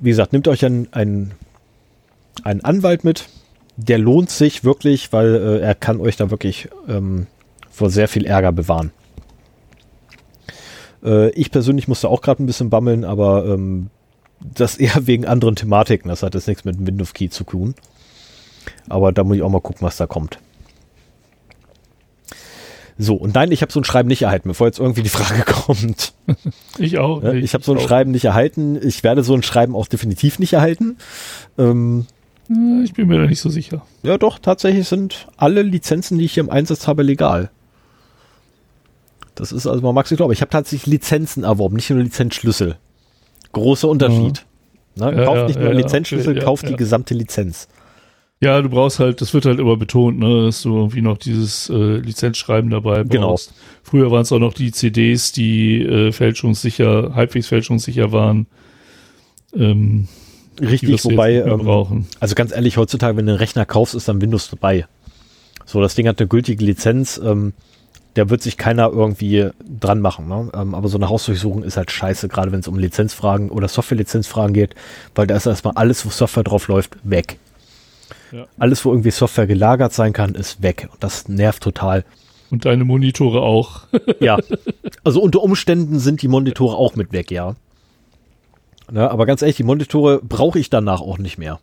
wie 0.00 0.10
gesagt, 0.10 0.32
nehmt 0.32 0.48
euch 0.48 0.64
einen, 0.64 0.88
einen 0.92 1.34
Anwalt 2.42 3.04
mit. 3.04 3.28
Der 3.76 3.98
lohnt 3.98 4.30
sich 4.30 4.64
wirklich, 4.64 5.12
weil 5.12 5.34
äh, 5.34 5.60
er 5.60 5.74
kann 5.74 6.00
euch 6.00 6.16
da 6.16 6.30
wirklich 6.30 6.68
ähm, 6.88 7.26
vor 7.70 7.90
sehr 7.90 8.08
viel 8.08 8.26
Ärger 8.26 8.52
bewahren. 8.52 8.92
Äh, 11.04 11.30
ich 11.30 11.50
persönlich 11.50 11.88
musste 11.88 12.08
auch 12.08 12.22
gerade 12.22 12.42
ein 12.42 12.46
bisschen 12.46 12.70
bammeln, 12.70 13.04
aber 13.04 13.46
ähm, 13.46 13.90
das 14.40 14.76
eher 14.76 14.94
wegen 15.06 15.26
anderen 15.26 15.56
Thematiken. 15.56 16.08
Das 16.08 16.22
hat 16.22 16.34
jetzt 16.34 16.48
nichts 16.48 16.64
mit 16.64 16.84
Windows 16.84 17.12
Key 17.14 17.28
zu 17.28 17.44
tun. 17.44 17.74
Aber 18.88 19.12
da 19.12 19.24
muss 19.24 19.36
ich 19.36 19.42
auch 19.42 19.50
mal 19.50 19.60
gucken, 19.60 19.82
was 19.82 19.96
da 19.96 20.06
kommt. 20.06 20.38
So, 23.02 23.14
und 23.14 23.34
nein, 23.34 23.50
ich 23.50 23.62
habe 23.62 23.72
so 23.72 23.80
ein 23.80 23.84
Schreiben 23.84 24.08
nicht 24.08 24.22
erhalten, 24.22 24.50
bevor 24.50 24.66
jetzt 24.66 24.78
irgendwie 24.78 25.02
die 25.02 25.08
Frage 25.08 25.42
kommt. 25.46 26.12
Ich 26.78 26.98
auch. 26.98 27.22
Ja, 27.22 27.32
ich, 27.32 27.54
habe 27.54 27.64
so 27.64 27.72
ein. 27.72 27.80
Schreiben 27.80 28.10
nicht 28.10 28.24
erhalten. 28.24 28.78
Ich 28.86 29.02
werde 29.02 29.22
so 29.22 29.34
ein 29.34 29.42
Schreiben 29.42 29.74
auch 29.74 29.86
definitiv 29.86 30.38
nicht 30.38 30.52
erhalten. 30.52 30.96
Ähm, 31.58 32.06
ich 32.84 32.94
bin 32.94 33.08
mir 33.08 33.18
da 33.18 33.26
nicht 33.26 33.40
so 33.40 33.48
sicher. 33.50 33.82
Ja, 34.02 34.16
doch, 34.16 34.38
tatsächlich 34.38 34.88
sind 34.88 35.28
alle 35.36 35.62
Lizenzen, 35.62 36.18
die 36.18 36.24
ich 36.24 36.34
hier 36.34 36.42
im 36.42 36.50
Einsatz 36.50 36.86
habe, 36.86 37.02
legal. 37.02 37.50
Das 39.34 39.52
ist 39.52 39.66
also, 39.66 39.82
man 39.82 39.94
mag 39.94 40.04
es 40.04 40.10
nicht 40.10 40.18
glauben. 40.18 40.32
Ich 40.32 40.40
habe 40.40 40.50
tatsächlich 40.50 40.86
Lizenzen 40.86 41.44
erworben, 41.44 41.76
nicht 41.76 41.90
nur 41.90 42.00
Lizenzschlüssel. 42.00 42.76
Großer 43.52 43.88
Unterschied. 43.88 44.44
Ja. 44.96 45.10
Ne? 45.10 45.18
Ja, 45.18 45.24
kauft 45.24 45.36
ja, 45.38 45.46
nicht 45.46 45.58
nur 45.58 45.68
ja, 45.68 45.74
Lizenzschlüssel, 45.74 46.38
kauft 46.40 46.68
die 46.68 46.76
gesamte 46.76 47.14
Lizenz. 47.14 47.68
Ja, 48.42 48.62
du 48.62 48.70
brauchst 48.70 48.98
halt, 48.98 49.20
das 49.20 49.34
wird 49.34 49.44
halt 49.44 49.60
immer 49.60 49.76
betont, 49.76 50.18
ne, 50.18 50.46
dass 50.46 50.62
du 50.62 50.74
irgendwie 50.74 51.02
noch 51.02 51.18
dieses 51.18 51.68
äh, 51.68 51.98
Lizenzschreiben 51.98 52.70
dabei 52.70 53.04
brauchst. 53.04 53.48
Genau. 53.48 53.60
Früher 53.82 54.10
waren 54.10 54.22
es 54.22 54.32
auch 54.32 54.38
noch 54.38 54.54
die 54.54 54.72
CDs, 54.72 55.32
die 55.32 55.82
äh, 55.82 56.10
fälschungssicher, 56.10 57.14
halbwegs 57.14 57.48
fälschungssicher 57.48 58.12
waren. 58.12 58.46
Ähm, 59.54 60.08
Richtig, 60.58 61.04
wobei, 61.04 61.34
ähm, 61.34 62.06
also 62.18 62.34
ganz 62.34 62.52
ehrlich, 62.52 62.78
heutzutage, 62.78 63.16
wenn 63.16 63.26
du 63.26 63.32
einen 63.32 63.38
Rechner 63.38 63.66
kaufst, 63.66 63.94
ist 63.94 64.08
dann 64.08 64.22
Windows 64.22 64.48
dabei. 64.48 64.86
So, 65.66 65.80
das 65.80 65.94
Ding 65.94 66.08
hat 66.08 66.18
eine 66.18 66.28
gültige 66.28 66.64
Lizenz, 66.64 67.20
ähm, 67.22 67.52
da 68.14 68.28
wird 68.28 68.42
sich 68.42 68.56
keiner 68.56 68.90
irgendwie 68.90 69.50
dran 69.64 70.00
machen. 70.00 70.28
Ne? 70.28 70.50
Ähm, 70.54 70.74
aber 70.74 70.88
so 70.88 70.98
eine 70.98 71.08
Hausdurchsuchung 71.08 71.62
ist 71.62 71.76
halt 71.76 71.90
scheiße, 71.90 72.28
gerade 72.28 72.52
wenn 72.52 72.60
es 72.60 72.68
um 72.68 72.78
Lizenzfragen 72.78 73.50
oder 73.50 73.68
Software-Lizenzfragen 73.68 74.52
geht, 74.52 74.74
weil 75.14 75.26
da 75.26 75.36
ist 75.36 75.46
erstmal 75.46 75.74
alles, 75.74 76.04
wo 76.04 76.10
Software 76.10 76.44
drauf 76.44 76.68
läuft, 76.68 76.96
weg. 77.02 77.38
Ja. 78.32 78.46
Alles, 78.58 78.84
wo 78.84 78.90
irgendwie 78.90 79.10
Software 79.10 79.46
gelagert 79.46 79.92
sein 79.92 80.12
kann, 80.12 80.34
ist 80.34 80.62
weg. 80.62 80.88
Und 80.92 81.02
das 81.02 81.28
nervt 81.28 81.62
total. 81.62 82.04
Und 82.50 82.64
deine 82.64 82.84
Monitore 82.84 83.42
auch. 83.42 83.82
ja. 84.20 84.38
Also 85.04 85.20
unter 85.22 85.42
Umständen 85.42 85.98
sind 85.98 86.22
die 86.22 86.28
Monitore 86.28 86.76
auch 86.76 86.96
mit 86.96 87.12
weg, 87.12 87.30
ja. 87.30 87.54
Ne, 88.90 89.08
aber 89.08 89.24
ganz 89.24 89.42
ehrlich, 89.42 89.56
die 89.56 89.62
Monitore 89.62 90.20
brauche 90.20 90.58
ich 90.58 90.68
danach 90.68 91.00
auch 91.00 91.18
nicht 91.18 91.38
mehr. 91.38 91.60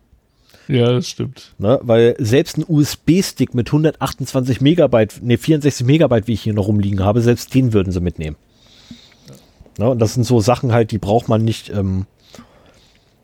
Ja, 0.68 0.92
das 0.92 1.08
stimmt. 1.08 1.54
Ne, 1.58 1.80
weil 1.82 2.14
selbst 2.18 2.58
ein 2.58 2.64
USB-Stick 2.68 3.54
mit 3.54 3.68
128 3.68 4.60
Megabyte, 4.60 5.22
ne 5.22 5.38
64 5.38 5.86
Megabyte, 5.86 6.28
wie 6.28 6.34
ich 6.34 6.42
hier 6.42 6.52
noch 6.52 6.68
rumliegen 6.68 7.02
habe, 7.02 7.22
selbst 7.22 7.54
den 7.54 7.72
würden 7.72 7.92
sie 7.92 8.00
mitnehmen. 8.00 8.36
Ja. 9.28 9.84
Ne, 9.84 9.90
und 9.90 9.98
das 9.98 10.14
sind 10.14 10.24
so 10.24 10.40
Sachen 10.40 10.72
halt, 10.72 10.90
die 10.90 10.98
braucht 10.98 11.28
man 11.28 11.44
nicht. 11.44 11.70
Ähm, 11.70 12.06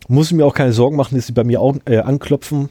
muss 0.09 0.31
ich 0.31 0.37
mir 0.37 0.47
auch 0.47 0.55
keine 0.55 0.73
Sorgen 0.73 0.97
machen, 0.97 1.17
dass 1.17 1.27
sie 1.27 1.33
bei 1.33 1.45
mir 1.45 1.61
auch 1.61 1.77
äh, 1.87 1.99
anklopfen. 1.99 2.69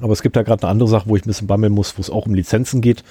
Aber 0.00 0.12
es 0.12 0.22
gibt 0.22 0.36
da 0.36 0.42
gerade 0.42 0.62
eine 0.62 0.70
andere 0.70 0.88
Sache, 0.88 1.08
wo 1.08 1.16
ich 1.16 1.24
ein 1.24 1.28
bisschen 1.28 1.46
bammeln 1.46 1.72
muss, 1.72 1.96
wo 1.96 2.00
es 2.00 2.10
auch 2.10 2.26
um 2.26 2.34
Lizenzen 2.34 2.80
geht. 2.80 3.04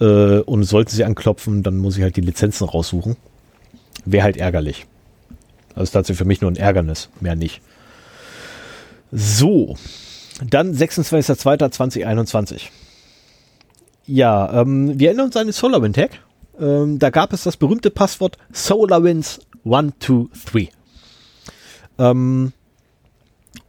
Äh, 0.00 0.38
und 0.40 0.62
sollten 0.64 0.90
sie 0.90 1.04
anklopfen, 1.04 1.62
dann 1.62 1.78
muss 1.78 1.96
ich 1.96 2.02
halt 2.02 2.16
die 2.16 2.20
Lizenzen 2.20 2.68
raussuchen. 2.68 3.16
Wäre 4.04 4.24
halt 4.24 4.36
ärgerlich. 4.36 4.86
Das 5.74 5.84
ist 5.84 5.92
tatsächlich 5.92 6.18
für 6.18 6.24
mich 6.24 6.40
nur 6.40 6.50
ein 6.50 6.56
Ärgernis, 6.56 7.08
mehr 7.20 7.36
nicht. 7.36 7.60
So, 9.12 9.76
dann 10.48 10.74
26.02.2021. 10.74 12.62
Ja, 14.06 14.62
ähm, 14.62 14.98
wir 14.98 15.08
erinnern 15.08 15.26
uns 15.26 15.36
an 15.36 15.46
die 15.46 15.52
SolarWinds-Hack. 15.52 16.18
Ähm, 16.58 16.98
da 16.98 17.10
gab 17.10 17.32
es 17.32 17.44
das 17.44 17.56
berühmte 17.56 17.90
Passwort 17.90 18.36
SolarWinds123. 18.52 20.70
Ähm, 21.98 22.52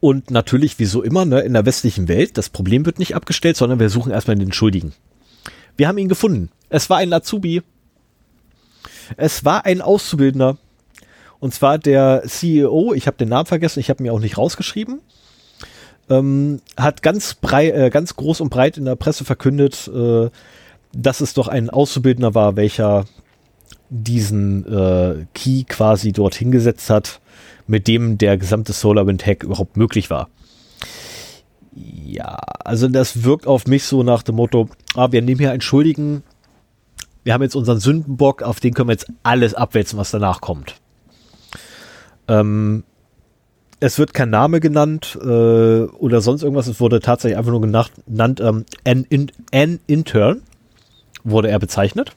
Und 0.00 0.30
natürlich, 0.30 0.78
wie 0.78 0.86
so 0.86 1.02
immer, 1.02 1.24
ne, 1.24 1.40
in 1.40 1.52
der 1.52 1.66
westlichen 1.66 2.08
Welt, 2.08 2.38
das 2.38 2.50
Problem 2.50 2.86
wird 2.86 2.98
nicht 2.98 3.14
abgestellt, 3.14 3.56
sondern 3.56 3.78
wir 3.80 3.90
suchen 3.90 4.12
erstmal 4.12 4.36
den 4.36 4.52
Schuldigen. 4.52 4.92
Wir 5.76 5.88
haben 5.88 5.98
ihn 5.98 6.08
gefunden. 6.08 6.50
Es 6.68 6.88
war 6.90 6.98
ein 6.98 7.12
Azubi. 7.12 7.62
Es 9.16 9.44
war 9.44 9.66
ein 9.66 9.82
Auszubildender. 9.82 10.56
Und 11.38 11.52
zwar 11.52 11.78
der 11.78 12.22
CEO, 12.26 12.94
ich 12.94 13.06
habe 13.06 13.18
den 13.18 13.28
Namen 13.28 13.46
vergessen, 13.46 13.80
ich 13.80 13.90
habe 13.90 14.02
mir 14.02 14.14
auch 14.14 14.20
nicht 14.20 14.38
rausgeschrieben, 14.38 15.00
ähm, 16.10 16.60
hat 16.76 17.02
ganz, 17.02 17.34
brei 17.34 17.70
äh, 17.70 17.90
ganz 17.90 18.16
groß 18.16 18.40
und 18.40 18.50
breit 18.50 18.76
in 18.76 18.84
der 18.84 18.96
Presse 18.96 19.24
verkündet, 19.24 19.88
äh, 19.88 20.30
dass 20.92 21.20
es 21.20 21.34
doch 21.34 21.48
ein 21.48 21.70
Auszubildender 21.70 22.34
war, 22.34 22.56
welcher 22.56 23.06
diesen 23.90 24.66
äh, 24.66 25.26
Key 25.34 25.64
quasi 25.64 26.12
dort 26.12 26.34
hingesetzt 26.34 26.90
hat, 26.90 27.20
mit 27.66 27.88
dem 27.88 28.18
der 28.18 28.36
gesamte 28.36 28.72
SolarWind 28.72 29.26
Hack 29.26 29.42
überhaupt 29.42 29.76
möglich 29.76 30.10
war. 30.10 30.28
Ja, 31.74 32.38
also 32.64 32.88
das 32.88 33.24
wirkt 33.24 33.46
auf 33.46 33.66
mich 33.66 33.84
so 33.84 34.02
nach 34.02 34.22
dem 34.22 34.36
Motto, 34.36 34.68
ah, 34.94 35.10
wir 35.10 35.22
nehmen 35.22 35.40
hier 35.40 35.50
einen 35.50 35.60
Schuldigen, 35.60 36.22
wir 37.24 37.34
haben 37.34 37.42
jetzt 37.42 37.56
unseren 37.56 37.80
Sündenbock, 37.80 38.42
auf 38.42 38.60
den 38.60 38.74
können 38.74 38.88
wir 38.88 38.92
jetzt 38.92 39.10
alles 39.22 39.54
abwälzen, 39.54 39.98
was 39.98 40.10
danach 40.10 40.40
kommt. 40.40 40.76
Ähm, 42.28 42.84
es 43.84 43.98
wird 43.98 44.14
kein 44.14 44.30
Name 44.30 44.60
genannt 44.60 45.18
äh, 45.20 45.26
oder 45.26 46.22
sonst 46.22 46.42
irgendwas. 46.42 46.68
Es 46.68 46.80
wurde 46.80 47.00
tatsächlich 47.00 47.36
einfach 47.36 47.50
nur 47.50 47.60
genannt, 47.60 48.40
ähm, 48.40 48.64
an, 48.82 49.04
in, 49.10 49.30
an 49.52 49.78
Intern 49.86 50.40
wurde 51.22 51.48
er 51.50 51.58
bezeichnet. 51.58 52.12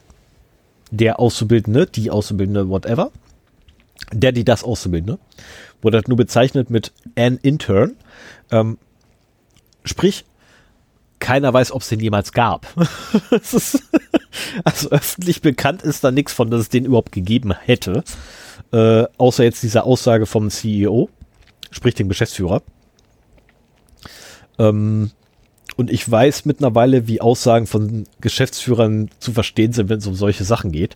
Der 0.91 1.19
Auszubildende, 1.19 1.85
die 1.85 2.10
Auszubildende, 2.10 2.69
whatever. 2.69 3.11
Der, 4.14 4.31
die 4.31 4.45
das 4.45 4.64
Auszubildende. 4.64 5.19
Wurde 5.81 5.98
halt 5.98 6.07
nur 6.07 6.15
bezeichnet 6.15 6.69
mit 6.69 6.94
an 7.18 7.38
Intern. 7.41 7.98
Ähm, 8.49 8.77
sprich, 9.84 10.23
keiner 11.19 11.53
weiß, 11.53 11.73
ob 11.73 11.81
es 11.81 11.89
den 11.89 11.99
jemals 11.99 12.31
gab. 12.31 12.65
ist, 13.31 13.84
also 14.64 14.89
öffentlich 14.91 15.41
bekannt 15.41 15.81
ist 15.81 16.02
da 16.02 16.11
nichts 16.11 16.31
von, 16.31 16.49
dass 16.49 16.61
es 16.61 16.69
den 16.69 16.85
überhaupt 16.85 17.11
gegeben 17.11 17.53
hätte. 17.53 18.06
Äh, 18.72 19.03
außer 19.18 19.44
jetzt 19.44 19.64
diese 19.64 19.84
Aussage 19.84 20.26
vom 20.26 20.49
CEO, 20.49 21.10
sprich 21.72 21.95
dem 21.95 22.10
Geschäftsführer. 22.10 22.61
Ähm, 24.60 25.11
und 25.76 25.91
ich 25.91 26.10
weiß 26.10 26.45
mittlerweile, 26.45 27.07
wie 27.07 27.22
Aussagen 27.22 27.68
von 27.68 28.06
Geschäftsführern 28.19 29.10
zu 29.19 29.31
verstehen 29.31 29.73
sind, 29.73 29.89
wenn 29.89 29.99
es 29.99 30.07
um 30.07 30.15
solche 30.15 30.44
Sachen 30.44 30.72
geht. 30.72 30.95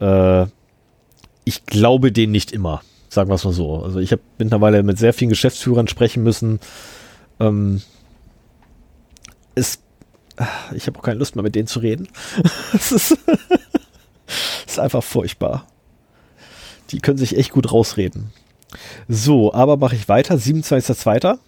Äh, 0.00 0.46
ich 1.44 1.66
glaube 1.66 2.12
denen 2.12 2.32
nicht 2.32 2.52
immer, 2.52 2.82
sagen 3.08 3.28
wir 3.28 3.34
es 3.34 3.44
mal 3.44 3.52
so. 3.52 3.82
Also 3.82 3.98
ich 3.98 4.12
habe 4.12 4.22
mittlerweile 4.38 4.82
mit 4.82 4.98
sehr 4.98 5.12
vielen 5.12 5.28
Geschäftsführern 5.28 5.88
sprechen 5.88 6.22
müssen. 6.22 6.60
Ähm, 7.38 7.82
es, 9.54 9.80
ich 10.74 10.86
habe 10.86 10.98
auch 10.98 11.02
keine 11.02 11.18
Lust 11.18 11.36
mehr 11.36 11.42
mit 11.42 11.54
denen 11.54 11.68
zu 11.68 11.80
reden. 11.80 12.08
es 12.72 12.92
ist, 12.92 13.18
ist 14.66 14.78
einfach 14.78 15.04
furchtbar. 15.04 15.66
Die 16.90 17.00
können 17.00 17.18
sich 17.18 17.36
echt 17.36 17.52
gut 17.52 17.72
rausreden. 17.72 18.32
So, 19.08 19.52
aber 19.52 19.76
mache 19.76 19.96
ich 19.96 20.08
weiter. 20.08 20.34
27.02. 20.36 21.38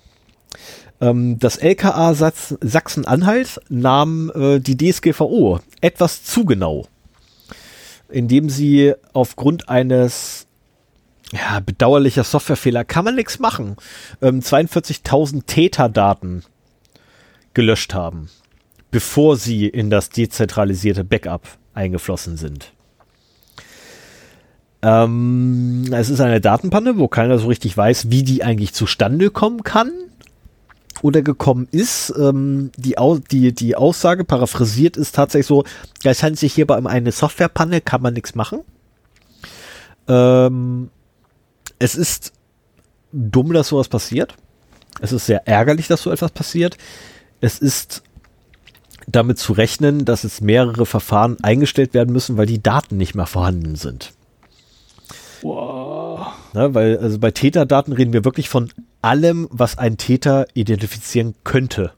Ähm, 1.01 1.39
das 1.39 1.57
LKA 1.57 2.15
Sachsen-Anhalt 2.15 3.61
nahm 3.69 4.31
äh, 4.35 4.61
die 4.61 4.77
DSGVO 4.77 5.61
etwas 5.81 6.25
zu 6.25 6.45
genau, 6.45 6.87
indem 8.09 8.49
sie 8.49 8.95
aufgrund 9.13 9.69
eines 9.69 10.47
ja, 11.33 11.61
bedauerlicher 11.61 12.25
Softwarefehler 12.25 12.85
kann 12.85 13.05
man 13.05 13.17
nichts 13.17 13.39
machen. 13.39 13.77
Ähm, 14.23 14.41
42.000 14.41 15.47
Täterdaten 15.47 16.45
gelöscht 17.55 17.95
haben, 17.95 18.29
bevor 18.91 19.37
sie 19.37 19.67
in 19.67 19.91
das 19.91 20.11
dezentralisierte 20.11 21.05
Backup 21.05 21.49
eingeflossen 21.73 22.37
sind. 22.37 22.74
Ähm, 24.85 25.87
es 25.93 26.11
ist 26.11 26.21
eine 26.21 26.43
Datenpanne, 26.43 26.99
wo 26.99 27.09
keiner 27.09 27.39
so 27.39 27.47
richtig 27.47 27.75
weiß, 27.75 28.11
wie 28.11 28.23
die 28.23 28.45
eigentlich 28.45 28.75
zustande 28.75 29.31
kommen 29.31 29.63
kann 29.63 29.91
oder 31.01 31.23
gekommen 31.23 31.69
ist. 31.71 32.13
Ähm, 32.19 32.71
die, 32.77 32.97
die, 33.31 33.55
die 33.55 33.77
Aussage 33.77 34.25
paraphrasiert 34.25 34.99
ist 34.99 35.15
tatsächlich 35.15 35.47
so, 35.47 35.65
es 36.03 36.23
handelt 36.23 36.39
sich 36.39 36.53
hierbei 36.53 36.77
um 36.77 36.87
eine 36.87 37.13
Softwarepanne, 37.13 37.81
kann 37.81 38.03
man 38.03 38.13
nichts 38.13 38.35
machen. 38.35 38.61
Ähm, 40.07 40.91
es 41.79 41.95
ist 41.95 42.35
dumm, 43.11 43.55
dass 43.55 43.69
sowas 43.69 43.89
passiert. 43.89 44.35
Es 45.01 45.13
ist 45.13 45.25
sehr 45.25 45.49
ärgerlich, 45.49 45.89
dass 45.89 46.03
so 46.03 46.11
etwas 46.11 46.33
passiert. 46.33 46.77
Es 47.41 47.59
ist 47.59 48.03
damit 49.07 49.39
zu 49.39 49.55
rechnen, 49.55 50.05
dass 50.05 50.25
es 50.25 50.43
mehrere 50.43 50.85
Verfahren 50.85 51.43
eingestellt 51.43 51.95
werden 51.95 52.13
müssen, 52.13 52.37
weil 52.37 52.47
die 52.47 52.63
Daten 52.63 52.99
nicht 52.99 53.15
mehr 53.15 53.27
vorhanden 53.27 53.77
sind. 53.77 54.13
Wow. 55.45 56.27
Ne, 56.55 56.75
weil 56.75 56.99
also 56.99 57.19
bei 57.19 57.31
Täterdaten 57.31 57.93
reden 57.93 58.15
wir 58.15 58.25
wirklich 58.25 58.49
von 58.49 58.73
allem, 59.03 59.47
was 59.51 59.77
ein 59.77 59.99
Täter 59.99 60.47
identifizieren 60.55 61.35
könnte. 61.45 61.93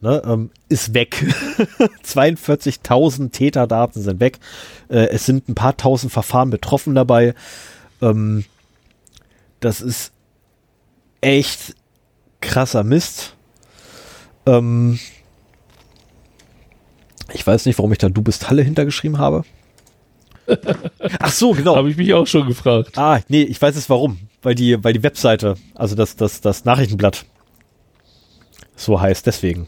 Ne, 0.00 0.22
ähm, 0.24 0.50
ist 0.70 0.94
weg. 0.94 1.16
42.000 2.04 3.30
Täterdaten 3.30 4.02
sind 4.02 4.20
weg. 4.20 4.38
Äh, 4.88 5.08
es 5.08 5.26
sind 5.26 5.48
ein 5.48 5.54
paar 5.54 5.76
tausend 5.76 6.12
Verfahren 6.12 6.48
betroffen 6.48 6.94
dabei. 6.94 7.34
Ähm, 8.00 8.44
das 9.60 9.82
ist 9.82 10.12
echt 11.20 11.74
krasser 12.40 12.84
Mist. 12.84 13.34
Ähm, 14.46 14.98
ich 17.34 17.46
weiß 17.46 17.66
nicht, 17.66 17.78
warum 17.78 17.92
ich 17.92 17.98
da 17.98 18.08
Du 18.08 18.22
bist 18.22 18.48
Halle 18.48 18.62
hintergeschrieben 18.62 19.18
habe. 19.18 19.44
Ach 21.20 21.32
so, 21.32 21.52
genau. 21.52 21.76
Habe 21.76 21.90
ich 21.90 21.96
mich 21.96 22.12
auch 22.14 22.26
schon 22.26 22.46
gefragt. 22.46 22.96
Ah, 22.96 23.20
nee, 23.28 23.42
ich 23.42 23.60
weiß 23.60 23.76
es 23.76 23.90
warum. 23.90 24.18
Weil 24.42 24.54
die, 24.54 24.82
weil 24.82 24.92
die 24.92 25.02
Webseite, 25.02 25.56
also 25.74 25.94
das, 25.94 26.16
das, 26.16 26.40
das 26.40 26.64
Nachrichtenblatt 26.64 27.24
so 28.76 29.00
heißt, 29.00 29.26
deswegen. 29.26 29.66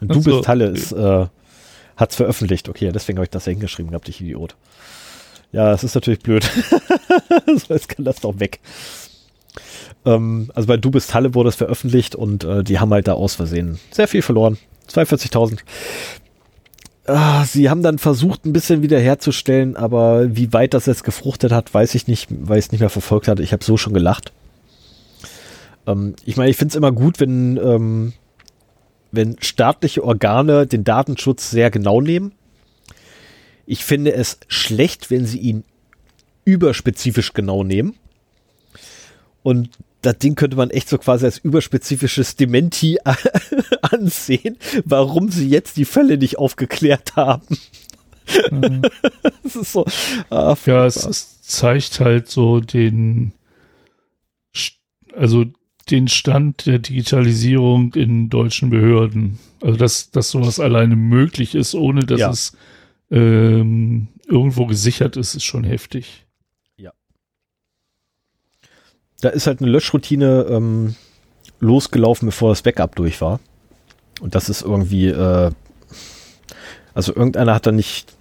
Du 0.00 0.20
so, 0.20 0.36
bist 0.36 0.48
Halle, 0.48 0.66
ist, 0.66 0.92
äh, 0.92 1.26
hat's 1.96 2.16
veröffentlicht. 2.16 2.68
Okay, 2.68 2.90
deswegen 2.92 3.18
habe 3.18 3.24
ich 3.24 3.30
das 3.30 3.46
ja 3.46 3.50
hingeschrieben 3.50 3.90
gehabt, 3.90 4.08
ich 4.08 4.20
Idiot. 4.20 4.56
Ja, 5.52 5.70
das 5.70 5.84
ist 5.84 5.94
natürlich 5.94 6.20
blöd. 6.20 6.44
so, 7.46 7.74
jetzt 7.74 7.88
kann 7.88 8.04
das 8.04 8.20
doch 8.20 8.38
weg. 8.38 8.60
Ähm, 10.04 10.50
also 10.54 10.68
bei 10.68 10.76
Du 10.76 10.90
bist 10.90 11.14
Halle 11.14 11.34
wurde 11.34 11.48
es 11.48 11.56
veröffentlicht 11.56 12.14
und 12.14 12.44
äh, 12.44 12.62
die 12.62 12.78
haben 12.78 12.92
halt 12.92 13.08
da 13.08 13.14
aus 13.14 13.34
Versehen 13.34 13.78
sehr 13.90 14.08
viel 14.08 14.22
verloren. 14.22 14.58
42.000. 14.90 15.60
Ah, 17.06 17.44
sie 17.44 17.70
haben 17.70 17.82
dann 17.82 17.98
versucht, 17.98 18.44
ein 18.44 18.52
bisschen 18.52 18.82
wiederherzustellen, 18.82 19.76
aber 19.76 20.34
wie 20.34 20.52
weit 20.52 20.74
das 20.74 20.86
jetzt 20.86 21.04
gefruchtet 21.04 21.52
hat, 21.52 21.72
weiß 21.72 21.94
ich 21.94 22.08
nicht, 22.08 22.28
weil 22.30 22.58
ich 22.58 22.66
es 22.66 22.72
nicht 22.72 22.80
mehr 22.80 22.90
verfolgt 22.90 23.28
hatte. 23.28 23.42
Ich 23.42 23.52
habe 23.52 23.64
so 23.64 23.76
schon 23.76 23.94
gelacht. 23.94 24.32
Ähm, 25.86 26.16
ich 26.24 26.36
meine, 26.36 26.50
ich 26.50 26.56
finde 26.56 26.72
es 26.72 26.76
immer 26.76 26.90
gut, 26.90 27.20
wenn, 27.20 27.58
ähm, 27.58 28.12
wenn 29.12 29.36
staatliche 29.40 30.02
Organe 30.02 30.66
den 30.66 30.82
Datenschutz 30.82 31.50
sehr 31.50 31.70
genau 31.70 32.00
nehmen. 32.00 32.32
Ich 33.66 33.84
finde 33.84 34.12
es 34.12 34.38
schlecht, 34.48 35.10
wenn 35.10 35.26
sie 35.26 35.38
ihn 35.38 35.64
überspezifisch 36.44 37.32
genau 37.32 37.62
nehmen. 37.62 37.94
Und 39.42 39.70
das 40.02 40.18
Ding 40.18 40.34
könnte 40.34 40.56
man 40.56 40.70
echt 40.70 40.88
so 40.88 40.98
quasi 40.98 41.24
als 41.24 41.38
überspezifisches 41.38 42.36
Dementi 42.36 42.98
ansehen, 43.82 44.56
warum 44.84 45.30
sie 45.30 45.48
jetzt 45.48 45.76
die 45.76 45.84
Fälle 45.84 46.18
nicht 46.18 46.38
aufgeklärt 46.38 47.16
haben. 47.16 47.58
Mhm. 48.50 48.82
das 49.42 49.56
ist 49.56 49.72
so. 49.72 49.84
Ah, 50.30 50.56
ja, 50.66 50.86
es, 50.86 51.04
es, 51.04 51.42
zeigt 51.42 52.00
halt 52.00 52.28
so 52.28 52.58
den, 52.58 53.32
also 55.14 55.44
den 55.90 56.08
Stand 56.08 56.66
der 56.66 56.80
Digitalisierung 56.80 57.94
in 57.94 58.28
deutschen 58.28 58.70
Behörden. 58.70 59.38
Also 59.60 59.78
dass, 59.78 60.10
dass 60.10 60.30
sowas 60.30 60.58
alleine 60.58 60.96
möglich 60.96 61.54
ist, 61.54 61.74
ohne 61.76 62.00
dass 62.00 62.20
ja. 62.20 62.30
es 62.30 62.56
ähm, 63.12 64.08
irgendwo 64.26 64.66
gesichert 64.66 65.16
ist, 65.16 65.36
ist 65.36 65.44
schon 65.44 65.62
heftig 65.62 66.25
da 69.20 69.30
ist 69.30 69.46
halt 69.46 69.60
eine 69.60 69.70
Löschroutine 69.70 70.46
ähm, 70.50 70.94
losgelaufen, 71.60 72.26
bevor 72.26 72.50
das 72.50 72.62
Backup 72.62 72.96
durch 72.96 73.20
war. 73.20 73.40
Und 74.20 74.34
das 74.34 74.48
ist 74.48 74.62
irgendwie, 74.62 75.08
äh, 75.08 75.50
also 76.94 77.14
irgendeiner 77.14 77.54
hat 77.54 77.66
da 77.66 77.72
nicht, 77.72 78.14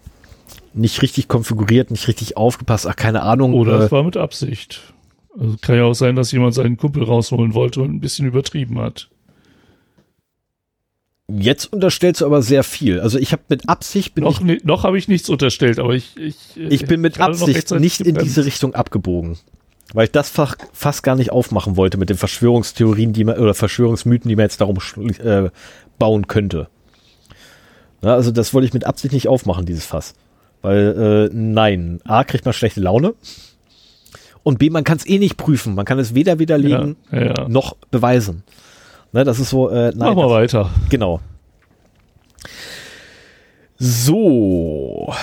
nicht 0.73 1.01
richtig 1.01 1.27
konfiguriert, 1.27 1.91
nicht 1.91 2.07
richtig 2.07 2.38
aufgepasst, 2.38 2.88
ach, 2.88 2.95
keine 2.95 3.22
Ahnung. 3.23 3.53
Oder 3.53 3.80
äh, 3.80 3.84
es 3.85 3.91
war 3.91 4.03
mit 4.03 4.17
Absicht. 4.17 4.93
Also 5.38 5.57
kann 5.59 5.76
ja 5.76 5.84
auch 5.84 5.93
sein, 5.93 6.15
dass 6.15 6.31
jemand 6.31 6.53
seinen 6.53 6.77
Kumpel 6.77 7.03
rausholen 7.03 7.53
wollte 7.53 7.81
und 7.81 7.91
ein 7.91 7.99
bisschen 7.99 8.26
übertrieben 8.26 8.80
hat. 8.80 9.09
Jetzt 11.27 11.73
unterstellst 11.73 12.22
du 12.22 12.26
aber 12.26 12.41
sehr 12.41 12.63
viel. 12.63 12.99
Also 12.99 13.17
ich 13.17 13.31
habe 13.31 13.41
mit 13.49 13.67
Absicht 13.67 14.13
bin 14.13 14.26
noch, 14.26 14.41
ich, 14.41 14.63
noch 14.63 14.84
habe 14.84 14.97
ich 14.97 15.07
nichts 15.07 15.27
unterstellt, 15.27 15.80
aber 15.80 15.95
ich 15.95 16.15
ich, 16.17 16.35
ich 16.55 16.85
bin 16.85 17.01
mit 17.01 17.19
Absicht 17.19 17.72
nicht 17.72 18.01
in 18.01 18.15
diese 18.15 18.45
Richtung 18.45 18.76
abgebogen 18.76 19.38
weil 19.95 20.05
ich 20.05 20.11
das 20.11 20.30
Fach 20.30 20.55
fast 20.73 21.03
gar 21.03 21.15
nicht 21.15 21.31
aufmachen 21.31 21.77
wollte 21.77 21.97
mit 21.97 22.09
den 22.09 22.17
Verschwörungstheorien, 22.17 23.13
die 23.13 23.23
man, 23.23 23.39
oder 23.39 23.53
Verschwörungsmythen, 23.53 24.27
die 24.27 24.35
man 24.35 24.43
jetzt 24.43 24.59
darum 24.59 24.77
äh, 24.97 25.49
bauen 25.97 26.27
könnte. 26.27 26.67
Ja, 28.01 28.13
also 28.13 28.31
das 28.31 28.53
wollte 28.53 28.67
ich 28.67 28.73
mit 28.73 28.85
Absicht 28.85 29.13
nicht 29.13 29.30
aufmachen, 29.30 29.65
dieses 29.65 29.85
Fass. 29.85 30.13
Weil, 30.61 31.30
äh, 31.31 31.35
nein, 31.35 32.01
A, 32.03 32.23
kriegt 32.23 32.43
man 32.43 32.53
schlechte 32.53 32.81
Laune. 32.81 33.15
Und 34.43 34.59
B, 34.59 34.69
man 34.69 34.84
kann 34.84 34.97
es 34.97 35.07
eh 35.07 35.17
nicht 35.17 35.38
prüfen. 35.38 35.76
Man 35.76 35.85
kann 35.85 35.97
es 35.97 36.13
weder 36.13 36.39
widerlegen 36.39 36.97
ja, 37.11 37.26
ja. 37.26 37.47
noch 37.47 37.76
beweisen. 37.89 38.43
Ne, 39.11 39.23
das 39.23 39.39
ist 39.39 39.49
so, 39.49 39.69
äh, 39.69 39.93
nein. 39.95 40.13
Mach 40.13 40.15
mal 40.15 40.30
weiter. 40.30 40.69
Genau. 40.89 41.22
So. 43.77 45.13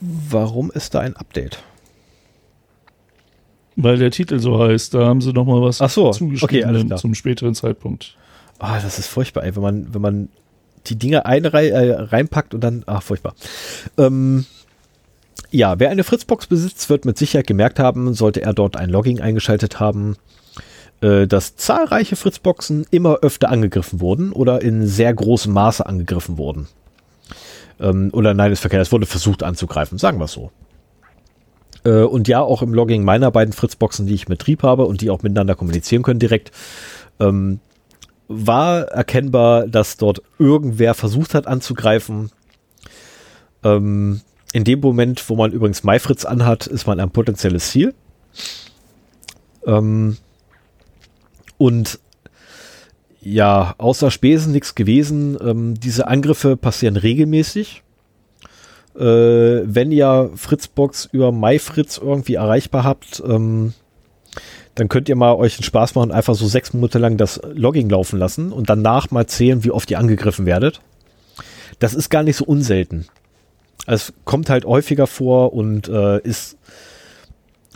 Warum 0.00 0.70
ist 0.70 0.94
da 0.94 1.00
ein 1.00 1.14
Update? 1.14 1.62
Weil 3.76 3.98
der 3.98 4.10
Titel 4.10 4.38
so 4.38 4.58
heißt, 4.62 4.94
da 4.94 5.06
haben 5.06 5.20
sie 5.20 5.32
noch 5.32 5.46
mal 5.46 5.60
was 5.60 5.80
Ach 5.80 5.90
so, 5.90 6.10
zugeschrieben 6.10 6.86
okay, 6.86 6.96
zum 6.96 7.14
späteren 7.14 7.54
Zeitpunkt. 7.54 8.16
Ah, 8.58 8.80
das 8.80 8.98
ist 8.98 9.08
furchtbar, 9.08 9.44
ey, 9.44 9.56
wenn 9.56 9.62
man, 9.62 9.94
wenn 9.94 10.00
man 10.00 10.28
die 10.86 10.96
Dinge 10.96 11.26
einrei 11.26 11.68
äh, 11.68 11.92
reinpackt 11.92 12.54
und 12.54 12.62
dann, 12.62 12.84
ach, 12.86 13.02
furchtbar. 13.02 13.34
Ähm, 13.98 14.46
ja, 15.50 15.78
wer 15.78 15.90
eine 15.90 16.04
Fritzbox 16.04 16.46
besitzt, 16.46 16.88
wird 16.90 17.04
mit 17.04 17.18
Sicherheit 17.18 17.46
gemerkt 17.46 17.78
haben, 17.78 18.14
sollte 18.14 18.42
er 18.42 18.52
dort 18.52 18.76
ein 18.76 18.90
Logging 18.90 19.20
eingeschaltet 19.20 19.80
haben, 19.80 20.16
äh, 21.00 21.26
dass 21.26 21.56
zahlreiche 21.56 22.16
Fritzboxen 22.16 22.86
immer 22.90 23.18
öfter 23.22 23.50
angegriffen 23.50 24.00
wurden 24.00 24.32
oder 24.32 24.62
in 24.62 24.86
sehr 24.86 25.12
großem 25.12 25.52
Maße 25.52 25.84
angegriffen 25.84 26.38
wurden. 26.38 26.68
Ähm, 27.80 28.10
oder 28.12 28.34
nein, 28.34 28.52
ist 28.52 28.60
verkehrt, 28.60 28.82
es 28.82 28.92
wurde 28.92 29.06
versucht 29.06 29.42
anzugreifen, 29.42 29.98
sagen 29.98 30.18
wir 30.18 30.26
es 30.26 30.32
so. 30.32 30.50
Äh, 31.84 32.02
und 32.02 32.28
ja, 32.28 32.40
auch 32.40 32.62
im 32.62 32.74
Logging 32.74 33.04
meiner 33.04 33.30
beiden 33.30 33.52
Fritzboxen, 33.52 34.06
die 34.06 34.14
ich 34.14 34.28
mit 34.28 34.38
Betrieb 34.38 34.62
habe 34.62 34.86
und 34.86 35.00
die 35.00 35.10
auch 35.10 35.22
miteinander 35.22 35.54
kommunizieren 35.54 36.02
können 36.02 36.20
direkt, 36.20 36.50
ähm, 37.20 37.60
war 38.28 38.82
erkennbar, 38.84 39.66
dass 39.68 39.96
dort 39.96 40.22
irgendwer 40.38 40.94
versucht 40.94 41.34
hat 41.34 41.46
anzugreifen. 41.46 42.30
Ähm, 43.62 44.20
in 44.52 44.64
dem 44.64 44.80
Moment, 44.80 45.28
wo 45.28 45.36
man 45.36 45.52
übrigens 45.52 45.84
MyFritz 45.84 46.24
anhat, 46.24 46.66
ist 46.66 46.86
man 46.86 47.00
ein 47.00 47.10
potenzielles 47.10 47.70
Ziel. 47.70 47.94
Ähm, 49.66 50.16
und 51.58 51.98
ja, 53.20 53.74
außer 53.78 54.10
Spesen 54.10 54.52
nichts 54.52 54.74
gewesen. 54.74 55.38
Ähm, 55.40 55.74
diese 55.80 56.06
Angriffe 56.06 56.56
passieren 56.56 56.96
regelmäßig. 56.96 57.82
Äh, 58.96 59.62
wenn 59.64 59.90
ihr 59.90 60.30
Fritzbox 60.34 61.08
über 61.12 61.32
MyFritz 61.32 61.98
irgendwie 61.98 62.34
erreichbar 62.34 62.84
habt, 62.84 63.22
ähm, 63.26 63.74
dann 64.74 64.88
könnt 64.88 65.08
ihr 65.08 65.16
mal 65.16 65.34
euch 65.34 65.56
einen 65.56 65.64
Spaß 65.64 65.94
machen 65.94 66.12
einfach 66.12 66.34
so 66.34 66.46
sechs 66.46 66.72
Monate 66.72 66.98
lang 66.98 67.16
das 67.16 67.40
Logging 67.54 67.88
laufen 67.88 68.18
lassen 68.18 68.52
und 68.52 68.68
danach 68.68 69.10
mal 69.10 69.26
zählen, 69.26 69.64
wie 69.64 69.70
oft 69.70 69.90
ihr 69.90 69.98
angegriffen 69.98 70.46
werdet. 70.46 70.80
Das 71.78 71.94
ist 71.94 72.10
gar 72.10 72.22
nicht 72.22 72.36
so 72.36 72.44
unselten. 72.44 73.06
Es 73.86 74.12
kommt 74.24 74.50
halt 74.50 74.64
häufiger 74.64 75.06
vor 75.06 75.52
und 75.52 75.88
äh, 75.88 76.20
ist 76.20 76.56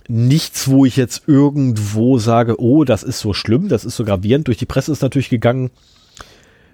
nichts, 0.09 0.69
wo 0.69 0.86
ich 0.86 0.97
jetzt 0.97 1.24
irgendwo 1.27 2.19
sage, 2.19 2.61
oh, 2.61 2.85
das 2.85 3.03
ist 3.03 3.20
so 3.20 3.35
schlimm, 3.35 3.69
das 3.69 3.85
ist 3.85 3.97
so 3.97 4.05
gravierend. 4.05 4.49
Durch 4.49 4.57
die 4.57 4.66
Presse 4.66 4.90
ist 4.90 5.03
natürlich 5.03 5.28
gegangen 5.28 5.70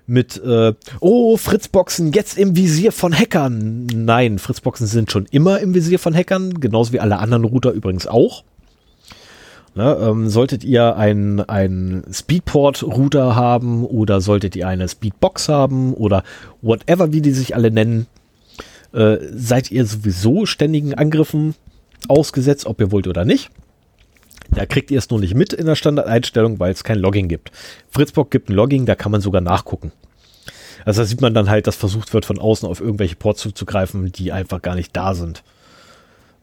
mit, 0.06 0.42
äh, 0.44 0.74
oh, 1.00 1.36
Fritzboxen 1.36 2.12
jetzt 2.12 2.36
im 2.38 2.56
Visier 2.56 2.92
von 2.92 3.14
Hackern. 3.14 3.86
Nein, 3.86 4.38
Fritzboxen 4.38 4.86
sind 4.86 5.10
schon 5.10 5.26
immer 5.30 5.60
im 5.60 5.74
Visier 5.74 5.98
von 5.98 6.14
Hackern, 6.14 6.60
genauso 6.60 6.92
wie 6.92 7.00
alle 7.00 7.18
anderen 7.18 7.44
Router 7.44 7.72
übrigens 7.72 8.06
auch. 8.06 8.44
Ne, 9.76 9.96
ähm, 10.00 10.28
solltet 10.28 10.62
ihr 10.62 10.96
ein, 10.96 11.40
ein 11.40 12.04
Speedport-Router 12.12 13.34
haben 13.34 13.84
oder 13.84 14.20
solltet 14.20 14.54
ihr 14.54 14.68
eine 14.68 14.88
Speedbox 14.88 15.48
haben 15.48 15.94
oder 15.94 16.22
whatever, 16.62 17.12
wie 17.12 17.20
die 17.20 17.32
sich 17.32 17.56
alle 17.56 17.72
nennen, 17.72 18.06
äh, 18.92 19.16
seid 19.32 19.72
ihr 19.72 19.84
sowieso 19.84 20.46
ständigen 20.46 20.94
Angriffen 20.94 21.56
ausgesetzt, 22.06 22.66
ob 22.66 22.80
ihr 22.80 22.92
wollt 22.92 23.08
oder 23.08 23.24
nicht. 23.24 23.50
Da 24.50 24.66
kriegt 24.66 24.90
ihr 24.90 24.98
es 24.98 25.10
nur 25.10 25.20
nicht 25.20 25.34
mit 25.34 25.52
in 25.52 25.66
der 25.66 25.74
Standardeinstellung, 25.74 26.60
weil 26.60 26.72
es 26.72 26.84
kein 26.84 26.98
Logging 26.98 27.28
gibt. 27.28 27.50
Fritzbox 27.90 28.30
gibt 28.30 28.48
ein 28.48 28.54
Logging, 28.54 28.86
da 28.86 28.94
kann 28.94 29.12
man 29.12 29.20
sogar 29.20 29.40
nachgucken. 29.40 29.92
Also 30.84 31.02
da 31.02 31.06
sieht 31.06 31.20
man 31.20 31.34
dann 31.34 31.48
halt, 31.48 31.66
dass 31.66 31.76
versucht 31.76 32.12
wird, 32.12 32.24
von 32.24 32.38
außen 32.38 32.68
auf 32.68 32.80
irgendwelche 32.80 33.16
Ports 33.16 33.40
zuzugreifen, 33.40 34.12
die 34.12 34.32
einfach 34.32 34.60
gar 34.60 34.74
nicht 34.74 34.94
da 34.94 35.14
sind. 35.14 35.42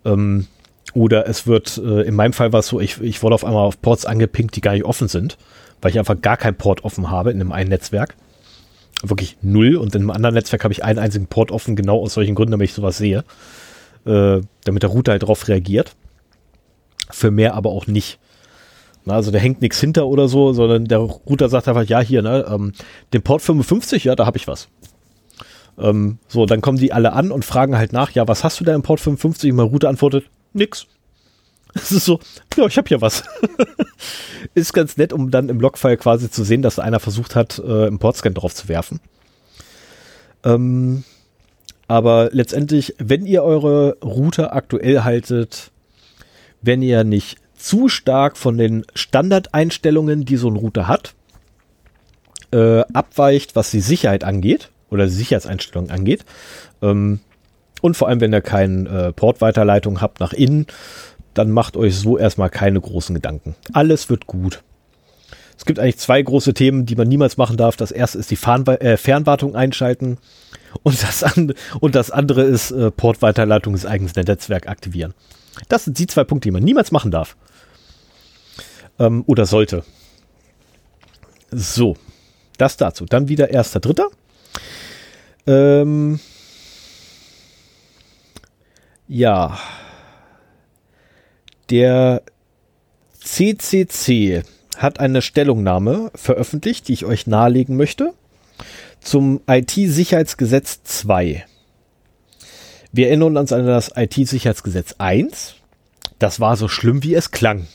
Ähm, 0.04 0.48
oder 0.94 1.28
es 1.28 1.48
wird, 1.48 1.78
äh, 1.78 2.02
in 2.02 2.16
meinem 2.16 2.34
Fall 2.34 2.52
war 2.52 2.62
es 2.62 2.68
so, 2.68 2.80
ich, 2.80 3.00
ich 3.02 3.22
wurde 3.24 3.36
auf 3.36 3.46
einmal 3.46 3.66
auf 3.66 3.82
Ports 3.82 4.06
angepinkt, 4.06 4.56
die 4.56 4.62
gar 4.62 4.74
nicht 4.74 4.84
offen 4.84 5.08
sind, 5.08 5.38
weil 5.82 5.92
ich 5.92 6.00
einfach 6.00 6.20
gar 6.20 6.38
kein 6.38 6.56
Port 6.56 6.84
offen 6.84 7.10
habe 7.10 7.32
in 7.32 7.40
einem 7.40 7.52
einen 7.52 7.70
Netzwerk. 7.70 8.16
Wirklich 9.04 9.38
null. 9.42 9.76
Und 9.76 9.96
in 9.96 10.02
einem 10.02 10.12
anderen 10.12 10.36
Netzwerk 10.36 10.64
habe 10.64 10.74
ich 10.74 10.84
einen 10.84 11.00
einzigen 11.00 11.28
Port 11.28 11.52
offen, 11.52 11.76
genau 11.76 12.02
aus 12.02 12.14
solchen 12.14 12.36
Gründen, 12.36 12.52
damit 12.52 12.70
ich 12.70 12.74
sowas 12.74 12.98
sehe. 12.98 13.24
Äh, 14.06 14.42
damit 14.64 14.84
der 14.84 14.90
Router 14.90 15.14
halt 15.14 15.24
drauf 15.24 15.48
reagiert. 15.48 15.96
Für 17.12 17.32
mehr 17.32 17.54
aber 17.56 17.70
auch 17.70 17.88
nicht. 17.88 18.20
Na, 19.06 19.16
also 19.16 19.32
da 19.32 19.40
hängt 19.40 19.62
nichts 19.62 19.80
hinter 19.80 20.08
oder 20.08 20.28
so, 20.28 20.54
sondern 20.54 20.86
der 20.86 21.00
Router 21.00 21.50
sagt 21.50 21.68
einfach, 21.68 21.86
ja, 21.86 22.02
hier, 22.02 22.22
ne, 22.22 22.46
ähm, 22.48 22.74
den 23.14 23.24
Port 23.24 23.42
55, 23.42 24.04
ja, 24.04 24.16
da 24.16 24.26
habe 24.26 24.38
ich 24.38 24.48
was. 24.48 24.68
Ähm, 25.80 26.20
so, 26.28 26.46
dann 26.46 26.62
kommen 26.62 26.78
die 26.78 26.94
alle 26.94 27.14
an 27.14 27.32
und 27.32 27.46
fragen 27.46 27.78
halt 27.78 27.94
nach, 27.94 28.12
ja, 28.12 28.28
was 28.28 28.44
hast 28.44 28.60
du 28.60 28.64
da 28.64 28.76
im 28.76 28.84
Port 28.84 29.00
55? 29.00 29.52
Und 29.52 29.58
mein 29.58 29.68
Router 29.68 29.90
antwortet, 29.90 30.26
nix. 30.54 30.88
Es 31.74 31.94
ist 31.94 32.04
so, 32.04 32.20
ja, 32.58 32.66
ich 32.66 32.78
habe 32.78 32.90
hier 32.90 33.00
was. 33.00 33.24
ist 34.56 34.74
ganz 34.74 34.98
nett, 34.98 35.14
um 35.14 35.32
dann 35.32 35.48
im 35.48 35.62
Logfile 35.62 35.96
quasi 35.96 36.30
zu 36.30 36.44
sehen, 36.44 36.62
dass 36.62 36.80
einer 36.80 37.00
versucht 37.00 37.34
hat, 37.34 37.60
äh, 37.60 37.88
einen 37.88 37.98
Portscan 37.98 38.34
drauf 38.34 38.54
zu 38.54 38.68
werfen. 38.68 39.00
Ähm, 40.44 41.06
aber 41.88 42.30
letztendlich, 42.34 42.96
wenn 42.98 43.26
ihr 43.26 43.44
eure 43.44 43.98
Router 44.04 44.54
aktuell 44.54 45.04
haltet, 45.04 45.71
wenn 46.62 46.82
ihr 46.82 47.04
nicht 47.04 47.38
zu 47.56 47.90
stark 47.90 48.38
von 48.38 48.58
den 48.58 48.86
Standardeinstellungen, 48.96 50.26
die 50.26 50.38
so 50.38 50.50
ein 50.50 50.56
Router 50.56 50.88
hat, 50.88 51.14
äh, 52.52 52.82
abweicht, 52.94 53.56
was 53.56 53.72
die 53.72 53.82
Sicherheit 53.82 54.24
angeht 54.24 54.72
oder 54.90 55.06
die 55.06 55.12
Sicherheitseinstellungen 55.12 55.92
angeht, 55.92 56.26
ähm, 56.82 57.20
und 57.82 57.98
vor 57.98 58.08
allem, 58.08 58.22
wenn 58.22 58.34
ihr 58.34 58.42
keine 58.42 58.90
äh, 58.90 59.12
Portweiterleitung 59.12 60.02
habt 60.02 60.20
nach 60.20 60.34
innen, 60.34 60.68
dann 61.34 61.50
macht 61.50 61.76
euch 61.78 61.96
so 61.96 62.18
erstmal 62.18 62.50
keine 62.50 62.80
großen 62.80 63.16
Gedanken. 63.16 63.56
Alles 63.74 64.10
wird 64.10 64.28
gut. 64.28 64.62
Es 65.58 65.66
gibt 65.66 65.80
eigentlich 65.80 65.98
zwei 65.98 66.22
große 66.22 66.54
Themen, 66.54 66.86
die 66.86 66.96
man 66.96 67.08
niemals 67.08 67.38
machen 67.38 67.58
darf. 67.58 67.78
Das 67.78 67.92
erste 67.92 68.18
ist 68.18 68.32
die 68.32 68.36
Fern 68.36 68.66
äh, 68.68 68.98
Fernwartung 68.98 69.56
einschalten 69.56 70.18
und 70.84 71.02
das, 71.04 71.24
and 71.24 71.54
und 71.80 71.96
das 71.96 72.12
andere 72.12 72.44
ist 72.44 72.72
äh, 72.72 72.92
Portweiterleitung 72.92 73.74
des 73.74 73.86
eigenen 73.86 74.12
Netzwerk 74.26 74.68
aktivieren. 74.68 75.14
Das 75.68 75.86
sind 75.86 75.98
die 75.98 76.08
zwei 76.08 76.24
Punkte, 76.24 76.48
die 76.48 76.52
man 76.52 76.64
niemals 76.64 76.92
machen 76.92 77.12
darf. 77.12 77.36
Ähm, 79.00 79.24
oder 79.28 79.46
sollte. 79.46 79.84
So, 81.52 81.98
das 82.58 82.78
dazu. 82.78 83.06
Dann 83.06 83.28
wieder 83.28 83.50
erster, 83.50 83.80
dritter. 83.80 84.08
Ähm, 85.48 86.20
ja. 89.08 89.58
Der 91.70 92.22
CCC 93.20 94.44
hat 94.78 95.00
eine 95.00 95.22
Stellungnahme 95.22 96.12
veröffentlicht, 96.16 96.88
die 96.88 96.94
ich 96.94 97.06
euch 97.06 97.28
nahelegen 97.28 97.78
möchte, 97.78 98.14
zum 99.00 99.42
IT-Sicherheitsgesetz 99.48 100.84
2. 100.84 101.46
Wir 102.92 103.08
erinnern 103.08 103.38
uns 103.38 103.52
an 103.54 103.66
das 103.66 103.92
IT-Sicherheitsgesetz 103.96 104.96
1. 104.98 105.56
Das 106.20 106.40
war 106.40 106.58
so 106.58 106.68
schlimm, 106.68 107.04
wie 107.04 107.16
es 107.16 107.32
klang. 107.32 107.68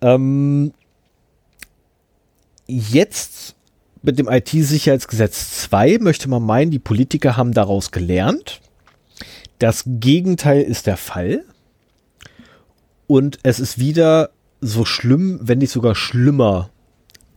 Ähm, 0.00 0.72
jetzt 2.66 3.54
mit 4.02 4.18
dem 4.18 4.28
IT-Sicherheitsgesetz 4.28 5.62
2 5.62 5.98
möchte 6.00 6.28
man 6.28 6.42
meinen, 6.42 6.70
die 6.70 6.78
Politiker 6.78 7.36
haben 7.36 7.52
daraus 7.52 7.90
gelernt 7.90 8.60
das 9.58 9.84
Gegenteil 9.86 10.62
ist 10.62 10.86
der 10.86 10.96
Fall. 10.96 11.44
Und 13.06 13.38
es 13.42 13.60
ist 13.60 13.78
wieder 13.78 14.30
so 14.60 14.84
schlimm, 14.84 15.38
wenn 15.42 15.58
nicht 15.58 15.70
sogar 15.70 15.94
schlimmer, 15.94 16.70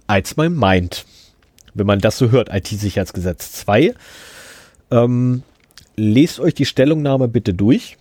als 0.08 0.38
man 0.38 0.54
meint. 0.54 1.06
Wenn 1.74 1.88
man 1.88 2.00
das 2.00 2.18
so 2.18 2.32
hört, 2.32 2.50
IT-Sicherheitsgesetz 2.52 3.52
2. 3.54 3.94
Ähm, 4.92 5.44
lest 5.98 6.40
euch 6.40 6.54
die 6.54 6.66
Stellungnahme 6.66 7.28
bitte 7.28 7.54
durch. 7.54 7.98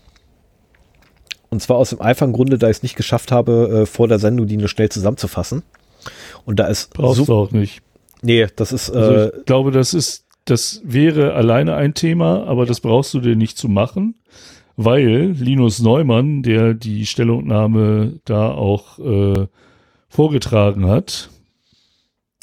Und 1.49 1.61
zwar 1.63 1.77
aus 1.77 1.91
dem 1.91 2.01
einfachen 2.01 2.33
Grunde, 2.33 2.59
da 2.59 2.69
ich 2.69 2.79
es 2.79 2.83
nicht 2.83 2.97
geschafft 2.97 3.33
habe, 3.33 3.83
äh, 3.83 3.87
vor 3.87 4.09
der 4.09 4.19
Sendung 4.19 4.47
die 4.47 4.57
nur 4.57 4.69
schnell 4.69 4.89
zusammenzufassen. 4.89 5.63
Und 6.45 6.59
da 6.59 6.67
ist. 6.67 6.93
Brauchst 6.93 7.19
so, 7.19 7.25
du 7.25 7.35
auch 7.35 7.51
nicht. 7.51 7.83
Nee, 8.23 8.47
das 8.57 8.73
ist. 8.73 8.91
Also 8.91 9.13
äh, 9.13 9.39
ich 9.39 9.45
glaube, 9.47 9.71
das 9.71 9.95
ist 9.95 10.27
das 10.47 10.81
wäre 10.85 11.35
alleine 11.35 11.75
ein 11.75 11.93
Thema, 11.93 12.45
aber 12.47 12.67
das 12.67 12.81
brauchst 12.81 13.13
du 13.13 13.21
dir 13.21 13.37
nicht 13.37 13.59
zu 13.59 13.69
machen, 13.69 14.15
weil 14.77 15.33
Linus 15.33 15.83
Neumann, 15.83 16.43
der 16.43 16.73
die 16.73 17.05
Stellungnahme 17.05 18.21
da 18.25 18.53
auch 18.53 18.99
äh, 19.01 19.49
vorgetragen 20.09 20.87
hat, 20.87 21.31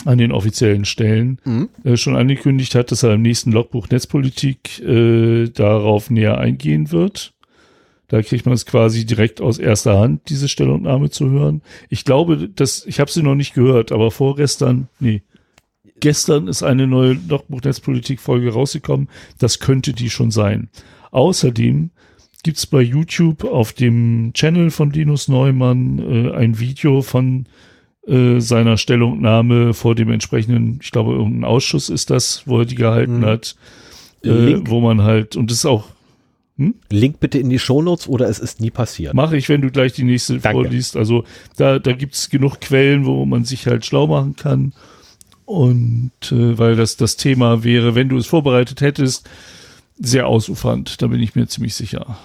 an 0.05 0.17
den 0.17 0.31
offiziellen 0.31 0.85
Stellen 0.85 1.39
mhm. 1.45 1.69
äh, 1.83 1.97
schon 1.97 2.15
angekündigt 2.15 2.75
hat, 2.75 2.91
dass 2.91 3.03
er 3.03 3.13
im 3.13 3.21
nächsten 3.21 3.51
Logbuch 3.51 3.89
Netzpolitik 3.89 4.79
äh, 4.79 5.49
darauf 5.49 6.09
näher 6.09 6.37
eingehen 6.37 6.91
wird. 6.91 7.33
Da 8.07 8.21
kriegt 8.21 8.45
man 8.45 8.53
es 8.53 8.65
quasi 8.65 9.05
direkt 9.05 9.41
aus 9.41 9.57
erster 9.57 9.99
Hand, 9.99 10.29
diese 10.29 10.47
Stellungnahme 10.47 11.09
zu 11.09 11.29
hören. 11.29 11.61
Ich 11.89 12.05
glaube, 12.05 12.49
dass 12.49 12.85
ich 12.85 12.99
habe 12.99 13.09
sie 13.09 13.23
noch 13.23 13.35
nicht 13.35 13.53
gehört, 13.53 13.91
aber 13.91 14.11
vorgestern, 14.11 14.87
nee, 14.99 15.23
gestern 15.99 16.47
ist 16.47 16.63
eine 16.63 16.85
neue 16.85 17.13
Logbuch 17.27 17.61
Netzpolitik 17.61 18.19
Folge 18.19 18.53
rausgekommen. 18.53 19.09
Das 19.39 19.59
könnte 19.59 19.93
die 19.93 20.09
schon 20.09 20.31
sein. 20.31 20.69
Außerdem 21.11 21.91
gibt's 22.43 22.67
bei 22.67 22.81
YouTube 22.81 23.45
auf 23.45 23.73
dem 23.73 24.31
Channel 24.33 24.69
von 24.69 24.91
Linus 24.91 25.27
Neumann 25.27 25.99
äh, 25.99 26.31
ein 26.35 26.59
Video 26.59 27.01
von 27.01 27.45
äh, 28.07 28.39
seiner 28.39 28.77
Stellungnahme 28.77 29.73
vor 29.73 29.95
dem 29.95 30.11
entsprechenden, 30.11 30.79
ich 30.81 30.91
glaube, 30.91 31.13
irgendein 31.13 31.45
Ausschuss 31.45 31.89
ist 31.89 32.09
das, 32.09 32.43
wo 32.45 32.59
er 32.59 32.65
die 32.65 32.75
gehalten 32.75 33.19
mhm. 33.19 33.25
hat, 33.25 33.55
äh, 34.23 34.59
wo 34.65 34.81
man 34.81 35.03
halt, 35.03 35.35
und 35.35 35.49
das 35.49 35.59
ist 35.59 35.65
auch. 35.65 35.85
Hm? 36.57 36.75
Link 36.91 37.19
bitte 37.19 37.39
in 37.39 37.49
die 37.49 37.57
Shownotes 37.57 38.07
oder 38.07 38.29
es 38.29 38.37
ist 38.37 38.61
nie 38.61 38.69
passiert. 38.69 39.15
Mache 39.15 39.37
ich, 39.37 39.49
wenn 39.49 39.61
du 39.61 39.71
gleich 39.71 39.93
die 39.93 40.03
nächste 40.03 40.37
Danke. 40.37 40.61
vorliest. 40.61 40.95
Also 40.95 41.23
da, 41.57 41.79
da 41.79 41.93
gibt's 41.93 42.29
genug 42.29 42.61
Quellen, 42.61 43.05
wo 43.05 43.25
man 43.25 43.43
sich 43.43 43.65
halt 43.65 43.85
schlau 43.85 44.05
machen 44.05 44.35
kann. 44.35 44.73
Und 45.45 46.11
äh, 46.31 46.57
weil 46.57 46.75
das 46.75 46.95
das 46.95 47.17
Thema 47.17 47.63
wäre, 47.63 47.95
wenn 47.95 48.09
du 48.09 48.17
es 48.17 48.27
vorbereitet 48.27 48.81
hättest, 48.81 49.27
sehr 49.97 50.27
ausufernd, 50.27 51.01
da 51.01 51.07
bin 51.07 51.21
ich 51.21 51.35
mir 51.35 51.47
ziemlich 51.47 51.73
sicher. 51.73 52.17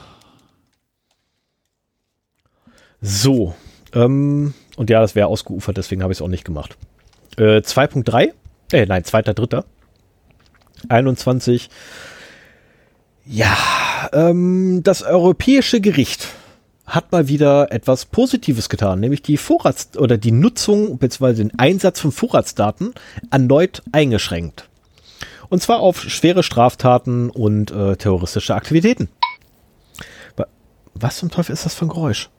So, 3.01 3.55
ähm, 3.95 4.55
und 4.79 4.91
ja, 4.91 5.01
das 5.01 5.17
wäre 5.17 5.27
ausgeufert, 5.27 5.77
deswegen 5.77 6.03
habe 6.03 6.13
ich 6.13 6.19
es 6.19 6.23
auch 6.23 6.29
nicht 6.29 6.45
gemacht. 6.45 6.79
Äh, 7.37 7.59
2.3, 7.59 8.33
äh, 8.73 8.87
nein, 8.87 9.03
2.3. 9.03 9.65
21. 10.89 11.69
Ja, 13.27 13.57
ähm, 14.13 14.83
das 14.85 15.03
Europäische 15.03 15.81
Gericht 15.81 16.29
hat 16.87 17.11
mal 17.11 17.27
wieder 17.27 17.73
etwas 17.73 18.07
Positives 18.07 18.69
getan, 18.69 19.01
nämlich 19.01 19.21
die 19.21 19.37
Vorrats- 19.37 19.99
oder 19.99 20.17
die 20.17 20.31
Nutzung 20.31 20.99
bzw. 20.99 21.35
den 21.35 21.59
Einsatz 21.59 21.99
von 22.01 22.13
Vorratsdaten 22.13 22.95
erneut 23.33 23.83
eingeschränkt. 23.91 24.69
Und 25.49 25.61
zwar 25.61 25.81
auf 25.81 26.03
schwere 26.03 26.45
Straftaten 26.45 27.31
und 27.31 27.73
äh, 27.73 27.97
terroristische 27.97 28.55
Aktivitäten. 28.55 29.09
Was 30.95 31.17
zum 31.19 31.31
Teufel 31.31 31.53
ist 31.53 31.65
das 31.65 31.75
für 31.75 31.87
ein 31.87 31.91
Geräusch? 31.91 32.31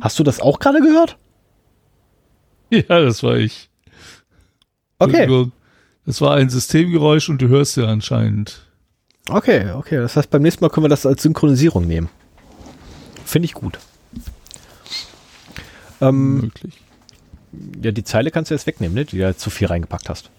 Hast 0.00 0.18
du 0.18 0.22
das 0.22 0.40
auch 0.40 0.58
gerade 0.58 0.80
gehört? 0.80 1.18
Ja, 2.68 3.00
das 3.00 3.22
war 3.22 3.36
ich. 3.36 3.70
Okay. 4.98 5.52
Das 6.04 6.20
war 6.20 6.34
ein 6.34 6.50
Systemgeräusch 6.50 7.28
und 7.28 7.40
du 7.40 7.46
hörst 7.46 7.76
ja 7.76 7.84
anscheinend. 7.84 8.66
Okay, 9.28 9.70
okay. 9.70 9.98
Das 9.98 10.16
heißt, 10.16 10.30
beim 10.30 10.42
nächsten 10.42 10.64
Mal 10.64 10.70
können 10.70 10.84
wir 10.84 10.88
das 10.88 11.06
als 11.06 11.22
Synchronisierung 11.22 11.86
nehmen. 11.86 12.08
Finde 13.24 13.46
ich 13.46 13.54
gut. 13.54 13.78
Ähm, 16.00 16.40
Möglich. 16.40 16.74
Ja, 17.82 17.90
die 17.90 18.04
Zeile 18.04 18.32
kannst 18.32 18.50
du 18.50 18.54
jetzt 18.54 18.66
wegnehmen, 18.66 18.94
ne? 18.94 19.04
die 19.04 19.16
du 19.16 19.22
ja 19.22 19.36
zu 19.36 19.50
viel 19.50 19.68
reingepackt 19.68 20.08
hast. 20.08 20.30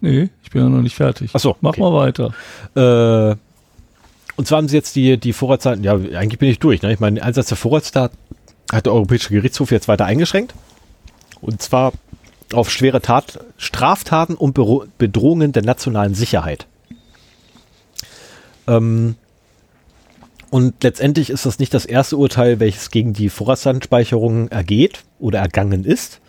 Nee, 0.00 0.30
ich 0.42 0.50
bin 0.50 0.62
ja 0.62 0.68
noch 0.68 0.82
nicht 0.82 0.96
fertig. 0.96 1.34
Achso. 1.34 1.56
Mach 1.60 1.70
okay. 1.70 1.80
mal 1.80 1.92
weiter. 1.92 2.34
Äh, 2.74 3.36
und 4.36 4.46
zwar 4.46 4.58
haben 4.58 4.68
sie 4.68 4.76
jetzt 4.76 4.96
die, 4.96 5.18
die 5.18 5.32
Vorratsdaten, 5.32 5.84
ja, 5.84 5.94
eigentlich 5.94 6.38
bin 6.38 6.48
ich 6.48 6.58
durch. 6.58 6.82
Ne? 6.82 6.92
Ich 6.92 7.00
meine, 7.00 7.22
Einsatz 7.22 7.46
der 7.48 7.56
Vorratsdaten 7.56 8.18
hat 8.72 8.86
der 8.86 8.94
Europäische 8.94 9.30
Gerichtshof 9.30 9.70
jetzt 9.70 9.88
weiter 9.88 10.06
eingeschränkt. 10.06 10.54
Und 11.40 11.62
zwar 11.62 11.92
auf 12.52 12.70
schwere 12.70 13.00
Tat, 13.00 13.40
Straftaten 13.56 14.34
und 14.34 14.54
Bedrohungen 14.98 15.52
der 15.52 15.62
nationalen 15.62 16.14
Sicherheit. 16.14 16.66
Ähm, 18.66 19.16
und 20.50 20.82
letztendlich 20.82 21.30
ist 21.30 21.46
das 21.46 21.58
nicht 21.58 21.72
das 21.72 21.86
erste 21.86 22.16
Urteil, 22.16 22.60
welches 22.60 22.90
gegen 22.90 23.14
die 23.14 23.30
Vorratsdatenspeicherung 23.30 24.48
ergeht 24.48 25.04
oder 25.18 25.38
ergangen 25.38 25.84
ist. 25.84 26.20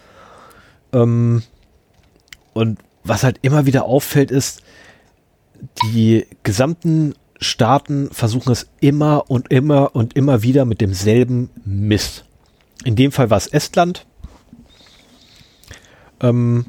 Ähm, 0.94 1.44
und 2.54 2.80
was 3.04 3.24
halt 3.24 3.40
immer 3.42 3.66
wieder 3.66 3.84
auffällt, 3.86 4.32
ist, 4.32 4.62
die 5.92 6.26
gesamten 6.44 7.16
Staaten 7.40 8.10
versuchen 8.12 8.52
es 8.52 8.70
immer 8.80 9.30
und 9.30 9.52
immer 9.52 9.96
und 9.96 10.16
immer 10.16 10.42
wieder 10.44 10.66
mit 10.66 10.80
demselben 10.80 11.50
Mist. 11.66 12.24
In 12.84 12.96
dem 12.96 13.12
Fall 13.12 13.30
war 13.30 13.38
es 13.38 13.48
Estland, 13.48 14.06
ähm, 16.22 16.66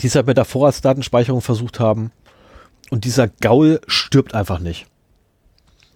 die 0.00 0.06
es 0.06 0.14
halt 0.14 0.26
mit 0.26 0.36
der 0.36 0.44
Vorratsdatenspeicherung 0.44 1.40
versucht 1.40 1.80
haben. 1.80 2.12
Und 2.90 3.04
dieser 3.04 3.28
Gaul 3.28 3.80
stirbt 3.86 4.34
einfach 4.34 4.58
nicht. 4.58 4.86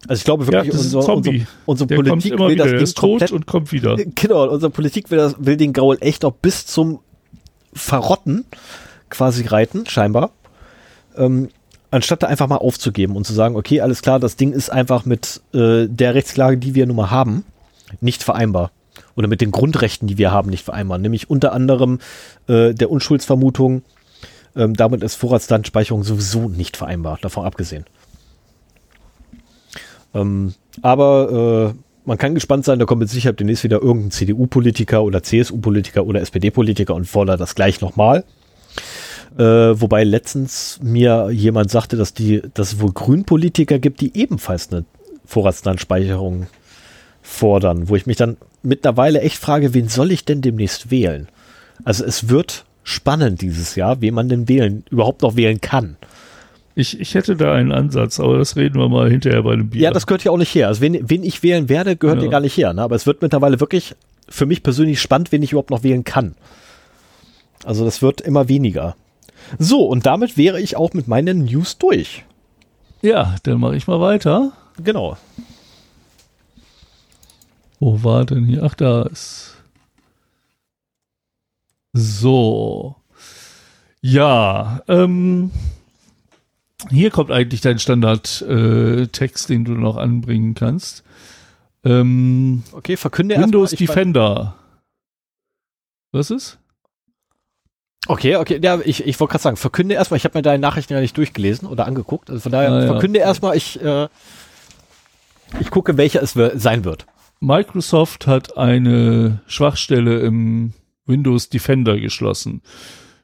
Also 0.09 0.21
ich 0.21 0.25
glaube 0.25 0.47
wirklich, 0.47 0.73
ja, 0.73 0.79
unser, 0.79 1.09
unsere, 1.15 1.47
unsere 1.67 1.95
Politik 1.95 2.39
will 2.39 2.57
das 2.57 2.95
Ding 2.95 2.95
komplett, 2.95 3.33
und 3.33 3.47
kommt 3.47 3.73
wieder. 3.73 3.97
Genau, 4.15 4.49
unsere 4.49 4.71
Politik 4.71 5.11
will, 5.11 5.19
das, 5.19 5.35
will 5.39 5.57
den 5.57 5.73
Gaul 5.73 5.99
echt 6.01 6.23
noch 6.23 6.33
bis 6.33 6.67
zum 6.67 7.01
Verrotten 7.73 8.45
quasi 9.11 9.47
reiten, 9.47 9.87
scheinbar. 9.87 10.31
Ähm, 11.17 11.49
anstatt 11.91 12.23
da 12.23 12.29
einfach 12.29 12.47
mal 12.47 12.57
aufzugeben 12.57 13.17
und 13.17 13.27
zu 13.27 13.33
sagen, 13.33 13.57
okay, 13.57 13.81
alles 13.81 14.03
klar, 14.03 14.21
das 14.21 14.37
Ding 14.37 14.53
ist 14.53 14.71
einfach 14.71 15.05
mit 15.05 15.41
äh, 15.53 15.87
der 15.89 16.15
Rechtslage, 16.15 16.59
die 16.59 16.75
wir 16.75 16.87
nun 16.87 16.97
mal 16.97 17.11
haben, 17.11 17.45
nicht 18.01 18.23
vereinbar. 18.23 18.71
Oder 19.15 19.29
mit 19.29 19.41
den 19.41 19.51
Grundrechten, 19.51 20.09
die 20.09 20.19
wir 20.19 20.31
haben, 20.31 20.51
nicht 20.51 20.65
vereinbar. 20.65 20.99
Nämlich 20.99 21.29
unter 21.31 21.53
anderem 21.53 21.99
äh, 22.49 22.75
der 22.75 22.91
Unschuldsvermutung. 22.91 23.83
Ähm, 24.55 24.75
damit 24.75 25.03
ist 25.03 25.17
Vorratsdatenspeicherung 25.17 26.03
sowieso 26.03 26.49
nicht 26.49 26.77
vereinbar, 26.77 27.19
davon 27.21 27.45
abgesehen. 27.45 27.85
Ähm, 30.15 30.55
aber 30.83 31.75
äh, 31.75 31.79
man 32.07 32.19
kann 32.19 32.35
gespannt 32.35 32.65
sein, 32.65 32.79
da 32.79 32.85
kommt 32.85 33.01
mit 33.01 33.11
Sicherheit 33.11 33.41
demnächst 33.41 33.65
wieder 33.65 33.83
irgendein 33.83 34.13
CDU-Politiker 34.13 35.03
oder 35.03 35.23
CSU-Politiker 35.23 36.07
oder 36.07 36.21
SPD-Politiker 36.21 36.95
und 36.95 37.07
fordert 37.07 37.41
das 37.41 37.55
gleich 37.55 37.81
nochmal. 37.81 38.25
Äh, 39.37 39.43
wobei 39.43 40.05
letztens 40.05 40.79
mir 40.83 41.31
jemand 41.31 41.71
sagte, 41.71 41.97
dass 41.97 42.15
die, 42.15 42.43
dass 42.55 42.75
es 42.75 42.81
wohl 42.81 42.93
Grünpolitiker 42.93 43.79
gibt, 43.79 44.01
die 44.01 44.17
ebenfalls 44.17 44.73
eine 44.73 44.85
Vorratsdatenspeicherung 45.27 46.47
fordern, 47.27 47.89
wo 47.89 47.97
ich 47.97 48.07
mich 48.07 48.17
dann 48.17 48.37
mittlerweile 48.63 49.21
echt 49.21 49.39
frage, 49.39 49.75
wen 49.75 49.89
soll 49.89 50.13
ich 50.13 50.25
denn 50.25 50.41
demnächst 50.41 50.91
wählen? 50.91 51.29
Also 51.85 52.05
es 52.05 52.29
wird 52.29 52.65
spannend 52.85 53.43
dieses 53.43 53.75
Jahr, 53.75 54.01
wen 54.01 54.15
man 54.15 54.29
denn 54.29 54.49
wählen, 54.49 54.85
überhaupt 54.91 55.23
noch 55.23 55.37
wählen 55.37 55.61
kann. 55.61 55.97
Ich, 56.75 57.01
ich 57.01 57.15
hätte 57.15 57.37
da 57.37 57.53
einen 57.55 57.73
Ansatz, 57.73 58.21
aber 58.21 58.39
das 58.39 58.57
reden 58.57 58.79
wir 58.79 58.89
mal 58.89 59.11
hinterher 59.11 59.43
bei 59.43 59.57
dem 59.57 59.71
Bier. 59.71 59.83
Ja, 59.83 59.91
das 59.91 60.07
gehört 60.07 60.25
ja 60.25 60.31
auch 60.31 60.37
nicht 60.37 60.55
her. 60.55 60.69
Also 60.69 60.83
wen, 60.83 61.09
wen 61.09 61.25
ich 61.25 61.43
wählen 61.43 61.69
werde, 61.69 61.97
gehört 61.97 62.19
ja. 62.19 62.25
ja 62.25 62.31
gar 62.31 62.41
nicht 62.41 62.57
her. 62.57 62.73
Ne? 62.75 62.83
Aber 62.83 62.95
es 62.95 63.07
wird 63.07 63.23
mittlerweile 63.23 63.61
wirklich 63.61 63.95
für 64.29 64.47
mich 64.47 64.63
persönlich 64.63 65.01
spannend, 65.01 65.33
wen 65.33 65.43
ich 65.43 65.53
überhaupt 65.53 65.71
noch 65.71 65.83
wählen 65.83 66.05
kann. 66.05 66.35
Also 67.65 67.85
das 67.85 68.03
wird 68.03 68.21
immer 68.21 68.49
weniger. 68.49 68.95
So, 69.59 69.87
und 69.87 70.07
damit 70.07 70.37
wäre 70.37 70.61
ich 70.61 70.77
auch 70.77 70.93
mit 70.93 71.09
meinen 71.09 71.45
News 71.45 71.79
durch. 71.79 72.25
Ja, 73.03 73.37
dann 73.43 73.59
mache 73.59 73.77
ich 73.77 73.87
mal 73.87 74.01
weiter. 74.01 74.53
Genau. 74.83 75.17
Wo 77.79 78.03
war 78.03 78.25
denn 78.25 78.45
hier? 78.45 78.63
Ach, 78.63 78.75
da 78.75 79.03
ist. 79.03 79.57
So. 81.93 82.97
Ja, 84.01 84.83
ähm, 84.89 85.51
hier 86.91 87.11
kommt 87.11 87.31
eigentlich 87.31 87.61
dein 87.61 87.79
Standard-Text, 87.79 89.51
äh, 89.51 89.53
den 89.53 89.65
du 89.65 89.73
noch 89.73 89.97
anbringen 89.97 90.55
kannst. 90.55 91.03
Ähm, 91.85 92.63
okay, 92.73 92.97
verkünde 92.97 93.37
Windows 93.41 93.73
erstmal, 93.73 93.87
Defender. 93.87 94.55
Was 96.13 96.31
ist? 96.31 96.59
Okay, 98.09 98.37
okay, 98.37 98.61
ja, 98.63 98.79
ich, 98.85 99.05
ich 99.05 99.19
wollte 99.19 99.33
gerade 99.33 99.43
sagen, 99.43 99.57
verkünde 99.57 99.95
erstmal, 99.95 100.19
ich 100.19 100.25
habe 100.25 100.39
mir 100.39 100.43
deine 100.43 100.61
Nachrichten 100.61 100.93
ja 100.93 101.01
nicht 101.01 101.17
durchgelesen 101.17 101.67
oder 101.67 101.87
angeguckt, 101.87 102.31
also 102.31 102.41
von 102.41 102.53
daher 102.53 102.71
ah, 102.71 102.87
verkünde 102.87 103.19
ja. 103.19 103.27
erstmal, 103.27 103.57
ich, 103.57 103.83
äh, 103.83 104.09
ich 105.59 105.71
gucke, 105.71 105.97
welcher 105.97 106.23
es 106.23 106.33
sein 106.33 106.85
wird. 106.85 107.07
Microsoft 107.41 108.27
hat 108.27 108.57
eine 108.57 109.41
Schwachstelle 109.47 110.21
im 110.21 110.73
Windows 111.07 111.49
Defender 111.49 111.99
geschlossen. 111.99 112.63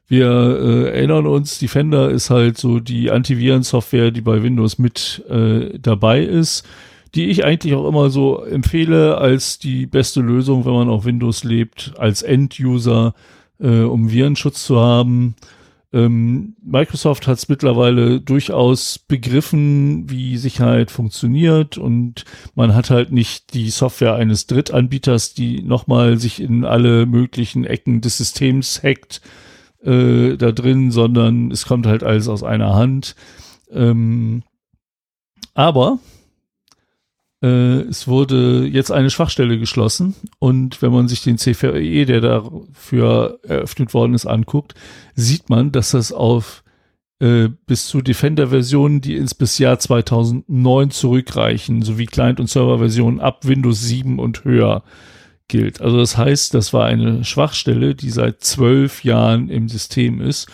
Wir 0.07 0.27
äh, 0.29 0.95
erinnern 0.95 1.25
uns, 1.25 1.59
Defender 1.59 2.09
ist 2.09 2.29
halt 2.29 2.57
so 2.57 2.79
die 2.79 3.09
Antivirensoftware, 3.09 4.11
die 4.11 4.21
bei 4.21 4.43
Windows 4.43 4.77
mit 4.77 5.23
äh, 5.29 5.79
dabei 5.79 6.21
ist, 6.23 6.67
die 7.15 7.25
ich 7.25 7.45
eigentlich 7.45 7.73
auch 7.73 7.87
immer 7.87 8.09
so 8.09 8.43
empfehle 8.43 9.17
als 9.17 9.59
die 9.59 9.85
beste 9.85 10.21
Lösung, 10.21 10.65
wenn 10.65 10.73
man 10.73 10.89
auf 10.89 11.05
Windows 11.05 11.43
lebt, 11.43 11.93
als 11.97 12.21
End-User, 12.21 13.13
äh, 13.59 13.81
um 13.81 14.11
Virenschutz 14.11 14.65
zu 14.65 14.79
haben. 14.79 15.35
Ähm, 15.93 16.55
Microsoft 16.63 17.27
hat 17.27 17.37
es 17.37 17.49
mittlerweile 17.49 18.19
durchaus 18.19 18.97
begriffen, 18.97 20.09
wie 20.09 20.37
Sicherheit 20.37 20.89
funktioniert 20.89 21.77
und 21.77 22.25
man 22.55 22.73
hat 22.73 22.89
halt 22.89 23.11
nicht 23.11 23.53
die 23.53 23.69
Software 23.69 24.15
eines 24.15 24.47
Drittanbieters, 24.47 25.35
die 25.35 25.61
nochmal 25.61 26.17
sich 26.17 26.41
in 26.41 26.65
alle 26.65 27.05
möglichen 27.05 27.63
Ecken 27.63 28.01
des 28.01 28.17
Systems 28.17 28.81
hackt 28.81 29.21
äh, 29.83 30.35
da 30.35 30.51
drin, 30.51 30.89
sondern 30.89 31.51
es 31.51 31.65
kommt 31.67 31.85
halt 31.85 32.03
alles 32.03 32.27
aus 32.27 32.41
einer 32.41 32.73
Hand. 32.73 33.15
Ähm, 33.71 34.41
aber 35.53 35.99
es 37.47 38.07
wurde 38.07 38.65
jetzt 38.65 38.91
eine 38.91 39.09
Schwachstelle 39.09 39.59
geschlossen 39.59 40.15
und 40.39 40.81
wenn 40.81 40.91
man 40.91 41.07
sich 41.07 41.23
den 41.23 41.37
CVE, 41.37 42.05
der 42.05 42.21
dafür 42.21 43.39
eröffnet 43.43 43.93
worden 43.93 44.13
ist, 44.13 44.25
anguckt, 44.25 44.75
sieht 45.15 45.49
man, 45.49 45.71
dass 45.71 45.91
das 45.91 46.11
auf 46.11 46.63
äh, 47.19 47.49
bis 47.67 47.87
zu 47.87 48.01
Defender-Versionen, 48.01 49.01
die 49.01 49.15
ins 49.15 49.33
bis 49.33 49.57
Jahr 49.57 49.79
2009 49.79 50.91
zurückreichen, 50.91 51.81
sowie 51.81 52.05
Client- 52.05 52.39
und 52.39 52.49
Server-Versionen 52.49 53.19
ab 53.19 53.47
Windows 53.47 53.81
7 53.81 54.19
und 54.19 54.43
höher 54.43 54.83
gilt. 55.47 55.81
Also 55.81 55.97
das 55.97 56.17
heißt, 56.17 56.53
das 56.53 56.73
war 56.73 56.85
eine 56.85 57.23
Schwachstelle, 57.23 57.95
die 57.95 58.09
seit 58.09 58.41
zwölf 58.43 59.03
Jahren 59.03 59.49
im 59.49 59.69
System 59.69 60.19
ist. 60.19 60.49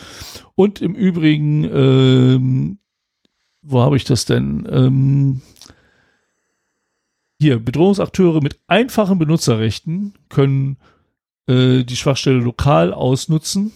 Und 0.55 0.81
im 0.81 0.93
Übrigen, 0.93 1.63
ähm, 1.63 2.79
wo 3.61 3.81
habe 3.81 3.97
ich 3.97 4.03
das 4.03 4.25
denn? 4.25 4.67
Ähm, 4.71 5.41
hier, 7.39 7.59
Bedrohungsakteure 7.59 8.41
mit 8.41 8.59
einfachen 8.67 9.17
Benutzerrechten 9.17 10.13
können 10.29 10.77
äh, 11.47 11.83
die 11.83 11.95
Schwachstelle 11.95 12.39
lokal 12.39 12.93
ausnutzen, 12.93 13.71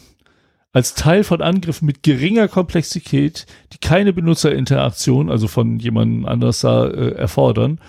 als 0.74 0.96
Teil 0.96 1.24
von 1.24 1.42
Angriffen 1.42 1.86
mit 1.86 2.04
geringer 2.04 2.48
Komplexität, 2.48 3.46
die 3.72 3.78
keine 3.78 4.12
Benutzerinteraktion, 4.12 5.30
also 5.30 5.48
von 5.48 5.80
jemandem 5.80 6.26
anders 6.26 6.62
da, 6.62 6.88
äh, 6.88 7.12
erfordern 7.12 7.80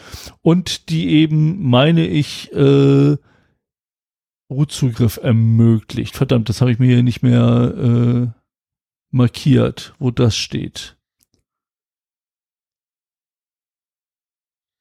und 0.43 0.91
die 0.91 1.09
eben, 1.09 1.69
meine 1.69 2.07
ich, 2.07 2.53
äh, 2.53 3.17
Root-Zugriff 4.51 5.19
ermöglicht. 5.23 6.15
Verdammt, 6.15 6.49
das 6.51 6.61
habe 6.61 6.71
ich 6.71 6.79
mir 6.79 6.95
hier 6.95 7.03
nicht 7.03 7.23
mehr 7.23 7.75
äh, 7.77 8.41
markiert, 9.11 9.95
wo 9.99 10.11
das 10.11 10.37
steht. 10.37 10.97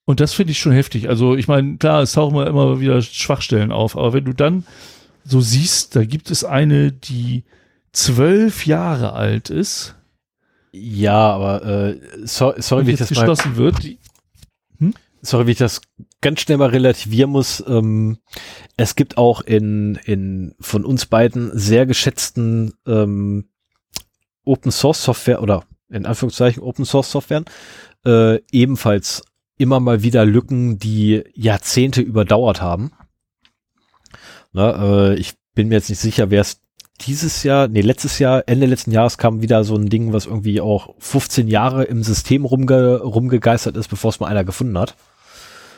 Und 0.05 0.19
das 0.19 0.33
finde 0.33 0.51
ich 0.51 0.59
schon 0.59 0.73
heftig. 0.73 1.07
Also 1.09 1.35
ich 1.35 1.47
meine, 1.47 1.77
klar, 1.77 2.01
es 2.01 2.13
tauchen 2.13 2.45
immer 2.45 2.79
wieder 2.79 3.01
Schwachstellen 3.01 3.71
auf, 3.71 3.97
aber 3.97 4.13
wenn 4.13 4.25
du 4.25 4.33
dann 4.33 4.65
so 5.23 5.39
siehst, 5.39 5.95
da 5.95 6.03
gibt 6.03 6.29
es 6.29 6.43
eine, 6.43 6.91
die 6.91 7.45
zwölf 7.93 8.65
Jahre 8.65 9.13
alt 9.13 9.49
ist. 9.49 9.95
Ja, 10.71 11.31
aber 11.31 11.63
äh, 11.65 12.01
so, 12.23 12.53
sorry, 12.57 12.87
wie 12.87 12.91
ich 12.91 12.99
das 12.99 13.09
geschlossen 13.09 13.51
mal, 13.51 13.57
wird. 13.57 13.83
Die, 13.83 13.99
hm? 14.79 14.93
Sorry, 15.21 15.47
wie 15.47 15.51
ich 15.51 15.57
das 15.57 15.81
ganz 16.19 16.41
schnell 16.41 16.57
mal 16.57 16.69
relativieren 16.69 17.29
muss. 17.29 17.63
Ähm, 17.65 18.17
es 18.75 18.95
gibt 18.95 19.17
auch 19.17 19.41
in, 19.41 19.99
in 20.03 20.55
von 20.59 20.83
uns 20.83 21.05
beiden 21.05 21.57
sehr 21.57 21.85
geschätzten 21.85 22.73
ähm, 22.87 23.49
Open 24.43 24.71
Source 24.71 25.03
Software 25.03 25.41
oder 25.41 25.63
in 25.89 26.05
Anführungszeichen 26.05 26.63
Open 26.63 26.85
Source 26.85 27.11
Software 27.11 27.43
äh, 28.05 28.39
ebenfalls 28.51 29.23
immer 29.57 29.79
mal 29.79 30.03
wieder 30.03 30.25
Lücken, 30.25 30.77
die 30.79 31.23
Jahrzehnte 31.33 32.01
überdauert 32.01 32.61
haben. 32.61 32.91
Na, 34.51 35.11
äh, 35.11 35.15
ich 35.15 35.33
bin 35.55 35.67
mir 35.67 35.75
jetzt 35.75 35.89
nicht 35.89 35.99
sicher, 35.99 36.29
wer 36.29 36.41
es 36.41 36.61
dieses 37.01 37.43
Jahr, 37.43 37.67
nee, 37.67 37.81
letztes 37.81 38.19
Jahr, 38.19 38.43
Ende 38.47 38.65
letzten 38.65 38.91
Jahres 38.91 39.17
kam 39.17 39.41
wieder 39.41 39.63
so 39.63 39.75
ein 39.75 39.89
Ding, 39.89 40.13
was 40.13 40.25
irgendwie 40.25 40.61
auch 40.61 40.95
15 40.99 41.47
Jahre 41.47 41.83
im 41.83 42.03
System 42.03 42.45
rumge 42.45 43.01
rumgegeistert 43.01 43.75
ist, 43.77 43.87
bevor 43.87 44.09
es 44.09 44.19
mal 44.19 44.27
einer 44.27 44.43
gefunden 44.43 44.77
hat. 44.77 44.95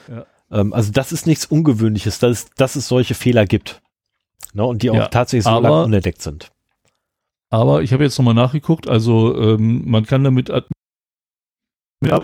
Ja. 0.10 0.26
Ähm, 0.52 0.74
also 0.74 0.92
das 0.92 1.12
ist 1.12 1.26
nichts 1.26 1.46
Ungewöhnliches, 1.46 2.20
dass, 2.20 2.32
es, 2.32 2.46
dass 2.56 2.76
es 2.76 2.88
solche 2.88 3.16
Fehler 3.16 3.46
gibt. 3.46 3.82
Ne, 4.54 4.64
und 4.66 4.84
die 4.84 4.90
auch 4.90 4.96
ja, 4.96 5.08
tatsächlich 5.08 5.46
so 5.46 5.60
lange 5.60 5.84
unentdeckt 5.84 6.22
sind. 6.22 6.52
Aber 7.50 7.82
ich 7.82 7.94
habe 7.94 8.04
jetzt 8.04 8.18
nochmal 8.18 8.34
nachgeguckt, 8.34 8.88
also 8.88 9.36
ähm, 9.38 9.84
man 9.86 10.06
kann 10.06 10.24
damit 10.24 10.50
ja. 12.04 12.24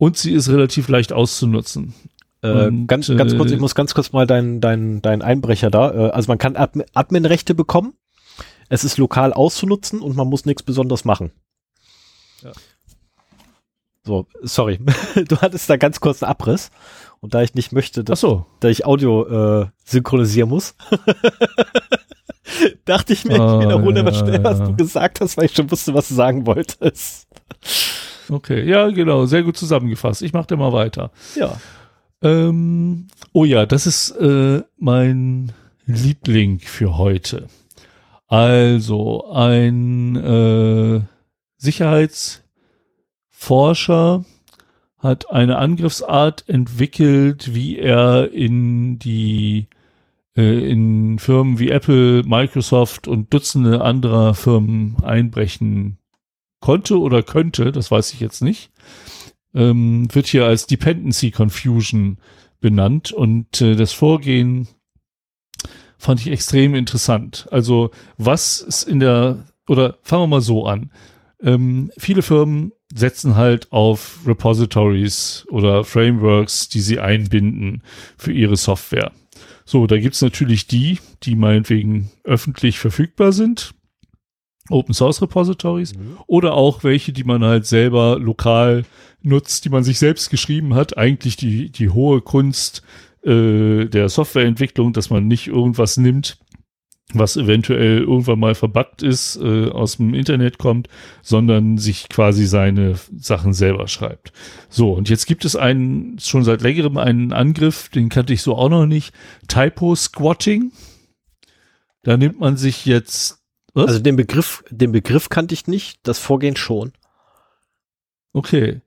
Und 0.00 0.16
sie 0.16 0.32
ist 0.32 0.48
relativ 0.48 0.88
leicht 0.88 1.12
auszunutzen. 1.12 1.92
Äh, 2.40 2.70
ganz, 2.86 3.06
ganz 3.08 3.36
kurz, 3.36 3.50
ich 3.50 3.58
äh, 3.58 3.60
muss 3.60 3.74
ganz 3.74 3.92
kurz 3.92 4.12
mal 4.12 4.26
deinen 4.26 4.62
dein, 4.62 5.02
dein 5.02 5.20
Einbrecher 5.20 5.70
da. 5.70 5.92
Äh, 5.92 6.10
also 6.12 6.28
man 6.28 6.38
kann 6.38 6.56
Admin, 6.56 6.86
Admin-Rechte 6.94 7.54
bekommen. 7.54 7.92
Es 8.70 8.82
ist 8.82 8.96
lokal 8.96 9.34
auszunutzen 9.34 10.00
und 10.00 10.16
man 10.16 10.26
muss 10.26 10.46
nichts 10.46 10.62
besonders 10.62 11.04
machen. 11.04 11.32
Ja. 12.42 12.52
So, 14.04 14.26
sorry. 14.40 14.80
du 15.28 15.36
hattest 15.36 15.68
da 15.68 15.76
ganz 15.76 16.00
kurz 16.00 16.22
einen 16.22 16.30
Abriss. 16.30 16.70
Und 17.20 17.34
da 17.34 17.42
ich 17.42 17.52
nicht 17.52 17.72
möchte, 17.72 18.02
dass, 18.02 18.20
so. 18.20 18.46
da 18.60 18.68
ich 18.68 18.86
Audio 18.86 19.60
äh, 19.60 19.66
synchronisieren 19.84 20.48
muss, 20.48 20.76
dachte 22.86 23.12
ich 23.12 23.26
mir, 23.26 23.34
ich 23.34 23.40
oh, 23.40 23.60
wiederhole 23.60 24.00
ja, 24.00 24.06
was 24.06 24.18
schnell, 24.18 24.42
was 24.42 24.60
du 24.60 24.74
gesagt 24.76 25.20
hast, 25.20 25.36
weil 25.36 25.44
ich 25.44 25.54
schon 25.54 25.70
wusste, 25.70 25.92
was 25.92 26.08
du 26.08 26.14
sagen 26.14 26.46
wolltest. 26.46 27.28
Okay, 28.30 28.68
ja, 28.68 28.90
genau, 28.90 29.24
sehr 29.26 29.42
gut 29.42 29.56
zusammengefasst. 29.56 30.22
Ich 30.22 30.32
mache 30.32 30.46
dir 30.46 30.56
mal 30.56 30.72
weiter. 30.72 31.10
Ja. 31.34 31.56
Ähm, 32.22 33.08
oh 33.32 33.44
ja, 33.44 33.66
das 33.66 33.86
ist 33.86 34.12
äh, 34.12 34.62
mein 34.78 35.50
Liebling 35.86 36.60
für 36.60 36.96
heute. 36.96 37.48
Also 38.28 39.28
ein 39.32 40.14
äh, 40.16 41.00
Sicherheitsforscher 41.56 44.24
hat 44.98 45.32
eine 45.32 45.58
Angriffsart 45.58 46.48
entwickelt, 46.48 47.52
wie 47.54 47.78
er 47.78 48.32
in 48.32 49.00
die 49.00 49.66
äh, 50.36 50.70
in 50.70 51.18
Firmen 51.18 51.58
wie 51.58 51.70
Apple, 51.70 52.22
Microsoft 52.22 53.08
und 53.08 53.34
Dutzende 53.34 53.80
anderer 53.80 54.34
Firmen 54.34 54.98
einbrechen 55.02 55.99
konnte 56.60 56.98
oder 56.98 57.22
könnte, 57.22 57.72
das 57.72 57.90
weiß 57.90 58.12
ich 58.12 58.20
jetzt 58.20 58.42
nicht, 58.42 58.70
ähm, 59.54 60.08
wird 60.14 60.26
hier 60.26 60.46
als 60.46 60.66
Dependency 60.66 61.30
Confusion 61.30 62.18
benannt 62.60 63.12
und 63.12 63.60
äh, 63.60 63.74
das 63.74 63.92
Vorgehen 63.92 64.68
fand 65.98 66.20
ich 66.20 66.28
extrem 66.28 66.74
interessant. 66.74 67.46
Also 67.50 67.90
was 68.16 68.60
ist 68.60 68.84
in 68.84 69.00
der, 69.00 69.44
oder 69.68 69.98
fangen 70.02 70.22
wir 70.22 70.26
mal 70.28 70.40
so 70.40 70.66
an. 70.66 70.90
Ähm, 71.42 71.90
viele 71.96 72.22
Firmen 72.22 72.72
setzen 72.94 73.36
halt 73.36 73.70
auf 73.72 74.20
Repositories 74.26 75.46
oder 75.50 75.84
Frameworks, 75.84 76.68
die 76.68 76.80
sie 76.80 76.98
einbinden 76.98 77.82
für 78.18 78.32
ihre 78.32 78.56
Software. 78.56 79.12
So, 79.64 79.86
da 79.86 79.98
gibt's 79.98 80.22
natürlich 80.22 80.66
die, 80.66 80.98
die 81.22 81.36
meinetwegen 81.36 82.10
öffentlich 82.24 82.78
verfügbar 82.78 83.32
sind. 83.32 83.72
Open 84.70 84.94
Source 84.94 85.20
Repositories 85.22 85.94
mhm. 85.94 86.18
oder 86.26 86.54
auch 86.54 86.84
welche, 86.84 87.12
die 87.12 87.24
man 87.24 87.44
halt 87.44 87.66
selber 87.66 88.18
lokal 88.18 88.84
nutzt, 89.22 89.64
die 89.64 89.68
man 89.68 89.84
sich 89.84 89.98
selbst 89.98 90.30
geschrieben 90.30 90.74
hat. 90.74 90.96
Eigentlich 90.96 91.36
die, 91.36 91.70
die 91.70 91.90
hohe 91.90 92.20
Kunst 92.20 92.82
äh, 93.22 93.86
der 93.86 94.08
Softwareentwicklung, 94.08 94.92
dass 94.92 95.10
man 95.10 95.26
nicht 95.26 95.46
irgendwas 95.46 95.96
nimmt, 95.96 96.38
was 97.12 97.36
eventuell 97.36 97.98
irgendwann 97.98 98.38
mal 98.38 98.54
verbuggt 98.54 99.02
ist, 99.02 99.36
äh, 99.36 99.68
aus 99.68 99.96
dem 99.96 100.14
Internet 100.14 100.58
kommt, 100.58 100.88
sondern 101.22 101.76
sich 101.76 102.08
quasi 102.08 102.46
seine 102.46 102.94
Sachen 103.16 103.52
selber 103.52 103.88
schreibt. 103.88 104.32
So, 104.68 104.92
und 104.92 105.08
jetzt 105.08 105.26
gibt 105.26 105.44
es 105.44 105.56
einen, 105.56 106.18
schon 106.18 106.44
seit 106.44 106.62
längerem 106.62 106.96
einen 106.98 107.32
Angriff, 107.32 107.88
den 107.88 108.08
kannte 108.08 108.32
ich 108.32 108.42
so 108.42 108.56
auch 108.56 108.68
noch 108.68 108.86
nicht, 108.86 109.12
Typo-Squatting. 109.48 110.72
Da 112.02 112.16
nimmt 112.16 112.40
man 112.40 112.56
sich 112.56 112.86
jetzt 112.86 113.39
was? 113.74 113.88
Also 113.88 114.00
den 114.00 114.16
Begriff, 114.16 114.64
den 114.70 114.92
Begriff 114.92 115.28
kannte 115.28 115.54
ich 115.54 115.66
nicht, 115.66 116.00
das 116.02 116.18
Vorgehen 116.18 116.56
schon. 116.56 116.92
Okay. 118.32 118.80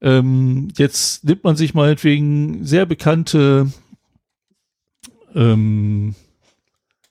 Ähm, 0.00 0.68
jetzt 0.76 1.24
nimmt 1.24 1.44
man 1.44 1.56
sich 1.56 1.74
meinetwegen 1.74 2.64
sehr 2.64 2.86
bekannte, 2.86 3.72
ähm, 5.34 6.14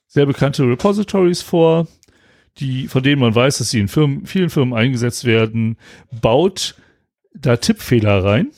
sehr 0.06 0.26
bekannte 0.26 0.62
Repositories 0.64 1.42
vor, 1.42 1.86
die, 2.58 2.88
von 2.88 3.02
denen 3.02 3.20
man 3.20 3.34
weiß, 3.34 3.58
dass 3.58 3.70
sie 3.70 3.80
in 3.80 3.88
Firmen, 3.88 4.26
vielen 4.26 4.50
Firmen 4.50 4.74
eingesetzt 4.74 5.24
werden, 5.24 5.76
baut 6.20 6.76
da 7.34 7.56
Tippfehler 7.56 8.24
rein 8.24 8.48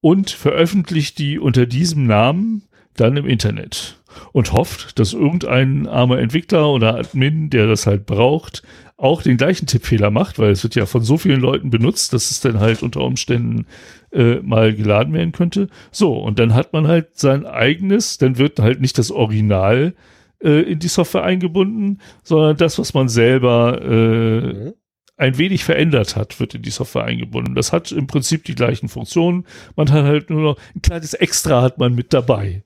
und 0.00 0.30
veröffentlicht 0.30 1.18
die 1.18 1.38
unter 1.38 1.66
diesem 1.66 2.06
Namen 2.06 2.62
dann 2.94 3.16
im 3.16 3.26
Internet 3.26 3.98
und 4.32 4.52
hofft, 4.52 4.98
dass 4.98 5.12
irgendein 5.12 5.86
armer 5.86 6.18
Entwickler 6.18 6.70
oder 6.70 6.96
Admin, 6.96 7.50
der 7.50 7.66
das 7.66 7.86
halt 7.86 8.06
braucht, 8.06 8.62
auch 8.96 9.22
den 9.22 9.36
gleichen 9.36 9.66
Tippfehler 9.66 10.10
macht, 10.10 10.38
weil 10.38 10.50
es 10.50 10.62
wird 10.62 10.74
ja 10.74 10.86
von 10.86 11.02
so 11.02 11.18
vielen 11.18 11.40
Leuten 11.40 11.70
benutzt, 11.70 12.12
dass 12.12 12.30
es 12.30 12.40
dann 12.40 12.60
halt 12.60 12.82
unter 12.82 13.02
Umständen 13.02 13.66
äh, 14.12 14.36
mal 14.36 14.74
geladen 14.74 15.12
werden 15.12 15.32
könnte. 15.32 15.68
So, 15.90 16.18
und 16.18 16.38
dann 16.38 16.54
hat 16.54 16.72
man 16.72 16.86
halt 16.86 17.18
sein 17.18 17.44
eigenes, 17.44 18.18
dann 18.18 18.38
wird 18.38 18.58
halt 18.58 18.80
nicht 18.80 18.96
das 18.96 19.10
Original 19.10 19.94
äh, 20.42 20.62
in 20.62 20.78
die 20.78 20.88
Software 20.88 21.24
eingebunden, 21.24 22.00
sondern 22.22 22.56
das, 22.56 22.78
was 22.78 22.94
man 22.94 23.08
selber 23.08 23.82
äh, 23.82 24.40
mhm. 24.40 24.74
ein 25.18 25.36
wenig 25.36 25.64
verändert 25.64 26.16
hat, 26.16 26.40
wird 26.40 26.54
in 26.54 26.62
die 26.62 26.70
Software 26.70 27.04
eingebunden. 27.04 27.54
Das 27.54 27.72
hat 27.72 27.92
im 27.92 28.06
Prinzip 28.06 28.44
die 28.44 28.54
gleichen 28.54 28.88
Funktionen. 28.88 29.44
Man 29.76 29.90
hat 29.92 30.04
halt 30.04 30.30
nur 30.30 30.40
noch 30.40 30.58
ein 30.74 30.80
kleines 30.80 31.12
Extra 31.12 31.60
hat 31.60 31.78
man 31.78 31.94
mit 31.94 32.14
dabei. 32.14 32.64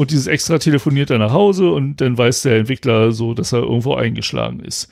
Und 0.00 0.12
dieses 0.12 0.28
Extra 0.28 0.56
telefoniert 0.56 1.10
er 1.10 1.18
nach 1.18 1.34
Hause 1.34 1.72
und 1.72 2.00
dann 2.00 2.16
weiß 2.16 2.40
der 2.40 2.56
Entwickler 2.56 3.12
so, 3.12 3.34
dass 3.34 3.52
er 3.52 3.58
irgendwo 3.58 3.96
eingeschlagen 3.96 4.60
ist. 4.60 4.88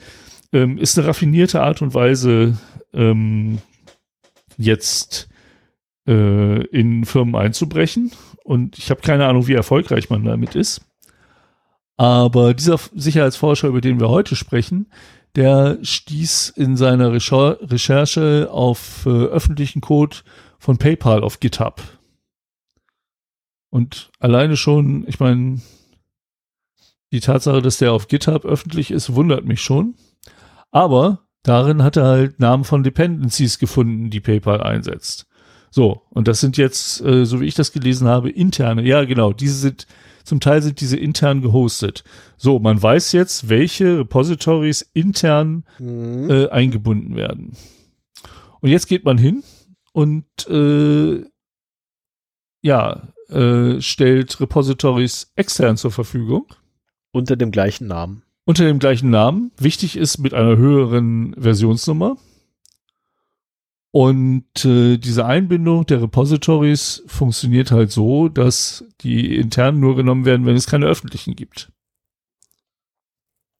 Ähm, 0.53 0.77
ist 0.77 0.99
eine 0.99 1.09
raffinierte 1.09 1.63
Art 1.63 1.81
und 1.81 1.95
Weise, 1.95 2.59
ähm, 2.93 3.57
jetzt 4.59 5.31
äh, 6.07 6.63
in 6.67 7.07
Firmen 7.07 7.37
einzubrechen. 7.37 8.13
Und 8.45 8.77
ich 8.77 8.91
habe 8.91 9.01
keine 9.01 9.25
Ahnung, 9.25 9.47
wie 9.47 9.55
erfolgreich 9.55 10.11
man 10.11 10.25
damit 10.25 10.55
ist. 10.55 10.83
Aber 11.97 12.53
dieser 12.53 12.79
Sicherheitsforscher, 12.95 13.69
über 13.69 13.81
den 13.81 14.01
wir 14.01 14.11
heute 14.11 14.37
sprechen, 14.37 14.91
der 15.37 15.79
stieß 15.81 16.51
in 16.55 16.77
seiner 16.77 17.15
Recherche 17.15 18.49
auf 18.51 19.07
äh, 19.07 19.09
öffentlichen 19.09 19.81
Code 19.81 20.19
von 20.59 20.77
PayPal 20.77 21.23
auf 21.23 21.41
GitHub. 21.41 21.81
Und 23.71 24.11
alleine 24.19 24.57
schon, 24.57 25.07
ich 25.07 25.21
meine, 25.21 25.61
die 27.13 27.21
Tatsache, 27.21 27.63
dass 27.63 27.79
der 27.79 27.93
auf 27.93 28.09
GitHub 28.09 28.45
öffentlich 28.45 28.91
ist, 28.91 29.15
wundert 29.15 29.45
mich 29.45 29.61
schon. 29.61 29.95
Aber 30.71 31.27
darin 31.43 31.83
hat 31.83 31.97
er 31.97 32.05
halt 32.05 32.41
Namen 32.41 32.65
von 32.65 32.83
Dependencies 32.83 33.59
gefunden, 33.59 34.11
die 34.11 34.21
PayPal 34.21 34.63
einsetzt. 34.63 35.27
So, 35.71 36.03
und 36.11 36.29
das 36.29 36.41
sind 36.41 36.57
jetzt, 36.57 37.01
äh, 37.03 37.25
so 37.27 37.41
wie 37.41 37.47
ich 37.47 37.55
das 37.55 37.73
gelesen 37.73 38.09
habe, 38.09 38.31
interne. 38.31 38.83
Ja, 38.83 39.05
genau, 39.05 39.33
diese 39.33 39.55
sind, 39.55 39.87
zum 40.25 40.41
Teil 40.41 40.63
sind 40.63 40.81
diese 40.81 40.97
intern 40.97 41.43
gehostet. 41.43 42.05
So, 42.37 42.59
man 42.59 42.83
weiß 42.83 43.13
jetzt, 43.13 43.49
welche 43.49 43.99
Repositories 43.99 44.83
intern 44.95 45.65
mhm. 45.79 46.31
äh, 46.31 46.49
eingebunden 46.49 47.17
werden. 47.17 47.53
Und 48.61 48.71
jetzt 48.71 48.87
geht 48.87 49.05
man 49.05 49.19
hin 49.19 49.45
und 49.93 50.25
äh, 50.49 51.23
ja, 52.63 53.09
äh, 53.29 53.81
stellt 53.81 54.41
Repositories 54.41 55.33
extern 55.37 55.77
zur 55.77 55.91
Verfügung. 55.91 56.47
Unter 57.13 57.37
dem 57.37 57.51
gleichen 57.51 57.87
Namen. 57.87 58.23
Unter 58.45 58.65
dem 58.65 58.79
gleichen 58.79 59.11
Namen. 59.11 59.51
Wichtig 59.59 59.97
ist 59.97 60.19
mit 60.19 60.35
einer 60.35 60.57
höheren 60.57 61.35
Versionsnummer. 61.39 62.17
Und 63.91 64.65
äh, 64.65 64.99
diese 64.99 65.25
Einbindung 65.25 65.87
der 65.87 66.03
Repositories 66.03 67.03
funktioniert 67.07 67.71
halt 67.71 67.91
so, 67.91 68.29
dass 68.29 68.85
die 69.01 69.37
intern 69.37 69.81
nur 69.81 69.97
genommen 69.97 70.25
werden, 70.25 70.47
wenn 70.47 70.57
es 70.57 70.67
keine 70.67 70.87
öffentlichen 70.87 71.35
gibt. 71.35 71.73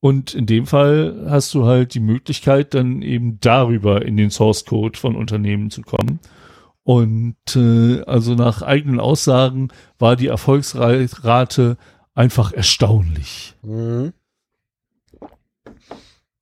Und 0.01 0.33
in 0.33 0.45
dem 0.45 0.65
Fall 0.65 1.25
hast 1.29 1.53
du 1.53 1.65
halt 1.65 1.93
die 1.93 1.99
Möglichkeit, 1.99 2.73
dann 2.73 3.01
eben 3.01 3.39
darüber 3.41 4.03
in 4.05 4.15
den 4.15 4.29
Source 4.29 4.65
Code 4.65 4.97
von 4.97 5.15
Unternehmen 5.15 5.71
zu 5.71 5.81
kommen. 5.81 6.19
Und 6.83 7.35
äh, 7.55 8.01
also 8.01 8.33
nach 8.35 8.61
eigenen 8.61 8.99
Aussagen 8.99 9.69
war 9.99 10.15
die 10.15 10.27
Erfolgsrate 10.27 11.77
einfach 12.15 12.51
erstaunlich. 12.51 13.55
Mhm. 13.61 14.13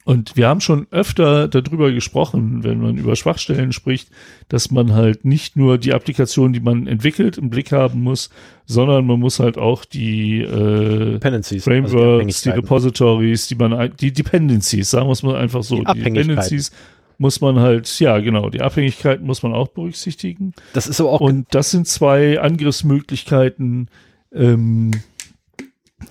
Und 0.08 0.38
wir 0.38 0.48
haben 0.48 0.62
schon 0.62 0.88
öfter 0.90 1.50
darüber 1.50 1.92
gesprochen, 1.92 2.64
wenn 2.64 2.80
man 2.80 2.96
über 2.96 3.18
Schwachstellen 3.18 3.74
spricht, 3.74 4.10
dass 4.48 4.72
man 4.72 4.94
halt 4.94 5.26
nicht 5.26 5.58
nur 5.58 5.78
die 5.78 5.94
Applikation, 5.94 6.54
die 6.54 6.62
man 6.62 6.88
entwickelt, 6.88 7.38
im 7.38 7.50
Blick 7.50 7.74
haben 7.74 8.04
muss, 8.04 8.30
sondern 8.66 9.06
man 9.06 9.20
muss 9.20 9.42
halt 9.42 9.58
auch 9.58 9.84
die 9.84 10.44
äh, 10.44 11.20
Frameworks, 11.60 11.94
also 11.94 12.20
die, 12.22 12.34
die, 12.42 12.50
Repositories, 12.56 13.48
die 13.48 13.56
man, 13.56 13.94
die 14.00 14.14
Dependencies, 14.14 14.92
sagen 14.92 15.08
wir 15.08 15.12
es 15.12 15.24
mal 15.24 15.36
einfach 15.36 15.64
so, 15.64 15.84
die, 15.84 15.94
die 15.96 16.04
Dependencies 16.04 16.72
muss 17.18 17.42
man 17.42 17.60
halt, 17.60 18.00
ja 18.00 18.20
genau, 18.20 18.50
die 18.50 18.62
Abhängigkeiten 18.62 19.26
muss 19.26 19.44
man 19.44 19.54
auch 19.54 19.70
berücksichtigen. 19.70 20.54
Das 20.74 20.88
ist 20.88 21.00
aber 21.00 21.12
auch. 21.12 21.22
Und 21.22 21.48
das 21.52 21.72
sind 21.72 21.88
zwei 21.88 22.40
Angriffsmöglichkeiten, 22.40 23.90
ähm, 24.34 24.92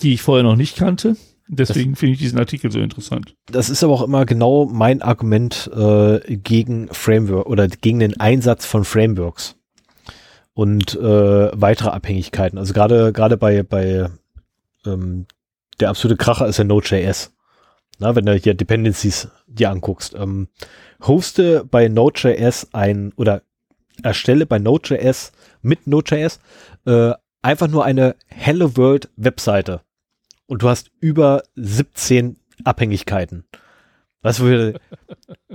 die 0.01 0.13
ich 0.13 0.21
vorher 0.21 0.43
noch 0.43 0.55
nicht 0.55 0.77
kannte. 0.77 1.15
Deswegen 1.49 1.95
finde 1.95 2.13
ich 2.13 2.19
diesen 2.19 2.39
Artikel 2.39 2.71
so 2.71 2.79
interessant. 2.79 3.35
Das 3.45 3.69
ist 3.69 3.83
aber 3.83 3.93
auch 3.93 4.01
immer 4.01 4.25
genau 4.25 4.65
mein 4.65 5.01
Argument 5.01 5.71
äh, 5.73 6.19
gegen 6.35 6.89
Framework 6.89 7.47
oder 7.47 7.69
gegen 7.69 7.99
den 7.99 8.19
Einsatz 8.19 8.65
von 8.65 8.83
Frameworks 8.83 9.55
und 10.53 10.95
äh, 10.95 11.01
weitere 11.53 11.89
Abhängigkeiten. 11.89 12.57
Also 12.59 12.73
gerade 12.73 13.13
gerade 13.13 13.37
bei 13.37 13.63
bei 13.63 14.09
ähm, 14.85 15.25
der 15.79 15.89
absolute 15.89 16.17
Kracher 16.17 16.47
ist 16.47 16.57
ja 16.57 16.65
Node.js. 16.65 17.31
Na, 17.99 18.15
wenn 18.15 18.25
du 18.25 18.33
hier 18.35 18.53
Dependencies 18.53 19.29
dir 19.47 19.71
anguckst, 19.71 20.13
ähm, 20.15 20.47
hoste 21.01 21.65
bei 21.65 21.87
Node.js 21.87 22.69
ein 22.73 23.11
oder 23.15 23.41
erstelle 24.03 24.45
bei 24.45 24.59
Node.js 24.59 25.31
mit 25.61 25.87
Node.js 25.87 26.39
äh, 26.85 27.13
einfach 27.41 27.67
nur 27.67 27.85
eine 27.85 28.15
Hello 28.27 28.77
World 28.77 29.09
Webseite 29.15 29.81
und 30.45 30.61
du 30.61 30.69
hast 30.69 30.91
über 30.99 31.43
17 31.55 32.37
Abhängigkeiten. 32.63 33.45
Was 34.21 34.43
wir 34.43 34.79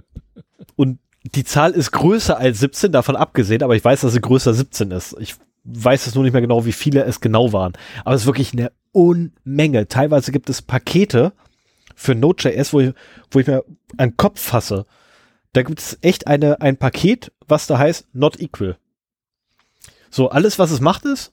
und 0.77 0.99
die 1.35 1.45
Zahl 1.45 1.73
ist 1.73 1.93
größer 1.93 2.37
als 2.37 2.59
17, 2.61 2.91
davon 2.91 3.17
abgesehen, 3.17 3.63
aber 3.63 3.77
ich 3.77 3.85
weiß, 3.85 4.01
dass 4.01 4.13
sie 4.13 4.21
größer 4.21 4.53
17 4.53 4.91
ist. 4.91 5.17
Ich 5.21 5.37
weiß 5.65 6.07
es 6.09 6.15
nur 6.15 6.25
nicht 6.25 6.33
mehr 6.33 6.43
genau, 6.43 6.65
wie 6.65 6.73
viele 6.73 7.05
es 7.05 7.21
genau 7.21 7.53
waren. 7.53 7.75
Aber 8.05 8.15
es 8.15 8.23
ist 8.23 8.27
wirklich 8.27 8.53
eine 8.53 8.73
Unmenge. 8.91 9.87
Teilweise 9.87 10.33
gibt 10.33 10.51
es 10.51 10.63
Pakete 10.63 11.33
für 11.95 12.15
Node.js, 12.15 12.73
wo 12.73 12.81
ich, 12.81 12.95
wo 13.31 13.41
ich 13.41 13.47
mir 13.47 13.65
den 13.99 14.17
Kopf 14.17 14.41
fasse. 14.41 14.87
Da 15.53 15.63
gibt 15.63 15.81
es 15.81 15.99
echt 16.01 16.27
eine, 16.27 16.61
ein 16.61 16.77
Paket, 16.77 17.33
was 17.47 17.67
da 17.67 17.79
heißt 17.79 18.09
not 18.15 18.41
equal. 18.41 18.77
So, 20.11 20.31
alles, 20.31 20.59
was 20.59 20.71
es 20.71 20.81
macht, 20.81 21.05
ist, 21.05 21.33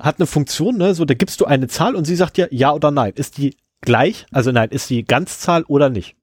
hat 0.00 0.18
eine 0.18 0.26
Funktion, 0.26 0.76
ne? 0.76 0.94
So, 0.94 1.04
da 1.04 1.14
gibst 1.14 1.40
du 1.40 1.44
eine 1.44 1.68
Zahl 1.68 1.96
und 1.96 2.04
sie 2.04 2.16
sagt 2.16 2.36
dir 2.36 2.48
ja 2.50 2.72
oder 2.72 2.90
nein. 2.90 3.12
Ist 3.14 3.38
die 3.38 3.56
gleich? 3.80 4.26
Also 4.30 4.52
nein, 4.52 4.70
ist 4.70 4.90
die 4.90 5.04
Ganzzahl 5.04 5.64
oder 5.64 5.88
nicht? 5.88 6.16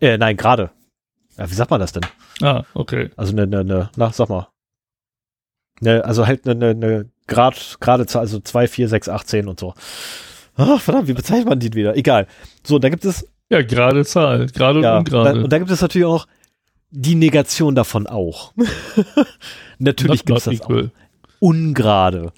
Äh, 0.00 0.18
nein, 0.18 0.36
gerade. 0.36 0.70
Ja, 1.38 1.50
wie 1.50 1.54
sagt 1.54 1.70
man 1.70 1.80
das 1.80 1.92
denn? 1.92 2.06
Ah, 2.42 2.64
okay. 2.74 3.10
Also 3.16 3.32
eine, 3.32 3.42
eine, 3.42 3.60
eine 3.60 3.90
na, 3.96 4.12
sag 4.12 4.28
mal. 4.28 4.48
Ne, 5.80 6.04
also 6.04 6.26
halt 6.26 6.46
eine, 6.46 6.54
eine, 6.54 6.86
eine 6.86 7.10
Grad, 7.26 7.78
gerade 7.80 8.06
Zahl, 8.06 8.22
also 8.22 8.40
2, 8.40 8.68
4, 8.68 8.88
6, 8.88 9.08
8, 9.08 9.28
10 9.28 9.48
und 9.48 9.60
so. 9.60 9.74
Ach, 10.56 10.80
verdammt, 10.80 11.08
wie 11.08 11.12
bezeichnet 11.12 11.48
man 11.48 11.60
die 11.60 11.72
wieder? 11.74 11.96
Egal. 11.96 12.26
So, 12.64 12.78
da 12.78 12.88
gibt 12.88 13.04
es. 13.04 13.28
Ja, 13.50 13.62
gerade 13.62 14.04
Zahl, 14.04 14.46
gerade 14.46 14.80
ja, 14.80 14.98
und 14.98 15.12
ungerade. 15.12 15.44
und 15.44 15.52
da 15.52 15.58
gibt 15.58 15.70
es 15.70 15.80
natürlich 15.80 16.06
auch 16.06 16.26
die 16.90 17.14
Negation 17.14 17.74
davon 17.74 18.06
auch. 18.06 18.52
natürlich 19.78 20.24
gibt 20.24 20.38
es 20.38 20.44
das 20.44 20.54
equal. 20.54 20.86
auch. 20.86 21.40
Ungerade. 21.40 22.32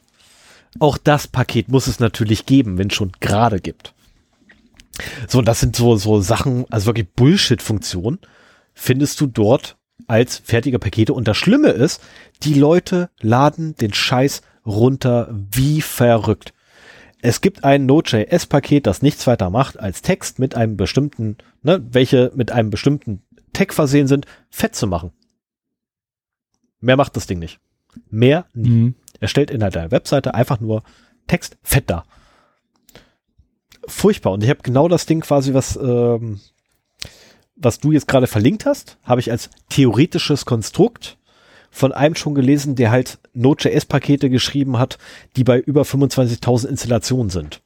Auch 0.81 0.99
das 0.99 1.29
Paket 1.29 1.69
muss 1.69 1.87
es 1.87 2.01
natürlich 2.01 2.45
geben, 2.45 2.77
wenn 2.77 2.89
es 2.89 2.95
schon 2.95 3.13
gerade 3.21 3.61
gibt. 3.61 3.95
So, 5.29 5.43
das 5.43 5.61
sind 5.61 5.77
so, 5.77 5.97
so 5.97 6.21
Sachen, 6.21 6.67
also 6.71 6.87
wirklich 6.87 7.09
Bullshit-Funktionen, 7.09 8.19
findest 8.75 9.21
du 9.21 9.27
dort 9.27 9.77
als 10.07 10.39
fertige 10.39 10.79
Pakete. 10.79 11.13
Und 11.13 11.29
das 11.29 11.37
Schlimme 11.37 11.69
ist, 11.69 12.03
die 12.43 12.55
Leute 12.55 13.11
laden 13.21 13.77
den 13.77 13.95
Scheiß 13.95 14.43
runter 14.67 15.33
wie 15.33 15.81
verrückt. 15.81 16.53
Es 17.21 17.41
gibt 17.41 17.65
ein 17.65 17.87
Node.js-Paket, 17.87 18.87
das 18.87 19.03
nichts 19.03 19.27
weiter 19.27 19.51
macht, 19.51 19.79
als 19.79 20.03
Text 20.03 20.39
mit 20.39 20.55
einem 20.55 20.77
bestimmten, 20.77 21.37
ne, 21.63 21.85
welche 21.91 22.31
mit 22.35 22.53
einem 22.53 22.71
bestimmten 22.71 23.23
Tag 23.53 23.75
versehen 23.75 24.07
sind, 24.07 24.27
fett 24.51 24.77
zu 24.77 24.87
machen. 24.87 25.11
Mehr 26.81 26.97
macht 26.97 27.17
das 27.17 27.27
Ding 27.27 27.41
nicht. 27.41 27.59
Mehr 28.11 28.47
nie. 28.55 28.69
Mhm. 28.69 28.95
Er 29.21 29.29
stellt 29.29 29.51
in 29.51 29.61
der 29.61 29.91
Webseite 29.91 30.35
einfach 30.35 30.61
nur 30.61 30.85
Text 31.27 31.59
fett 31.63 31.91
da. 31.91 32.05
Furchtbar. 33.89 34.33
Und 34.33 34.45
ich 34.45 34.51
habe 34.51 34.63
genau 34.63 34.87
das 34.87 35.07
Ding 35.07 35.21
quasi, 35.21 35.55
was, 35.55 35.77
ähm, 35.77 36.41
was 37.57 37.81
du 37.81 37.91
jetzt 37.91 38.07
gerade 38.07 38.29
verlinkt 38.29 38.65
hast, 38.65 38.99
habe 39.03 39.21
ich 39.21 39.31
als 39.31 39.51
theoretisches 39.71 40.45
Konstrukt 40.45 41.19
von 41.71 41.93
einem 41.93 42.15
schon 42.15 42.35
gelesen, 42.35 42.75
der 42.75 42.91
halt 42.91 43.19
Node.js-Pakete 43.35 44.31
geschrieben 44.31 44.79
hat, 44.79 44.99
die 45.37 45.45
bei 45.45 45.59
über 45.59 45.83
25.000 45.83 46.69
Installationen 46.69 47.31
sind. 47.31 47.63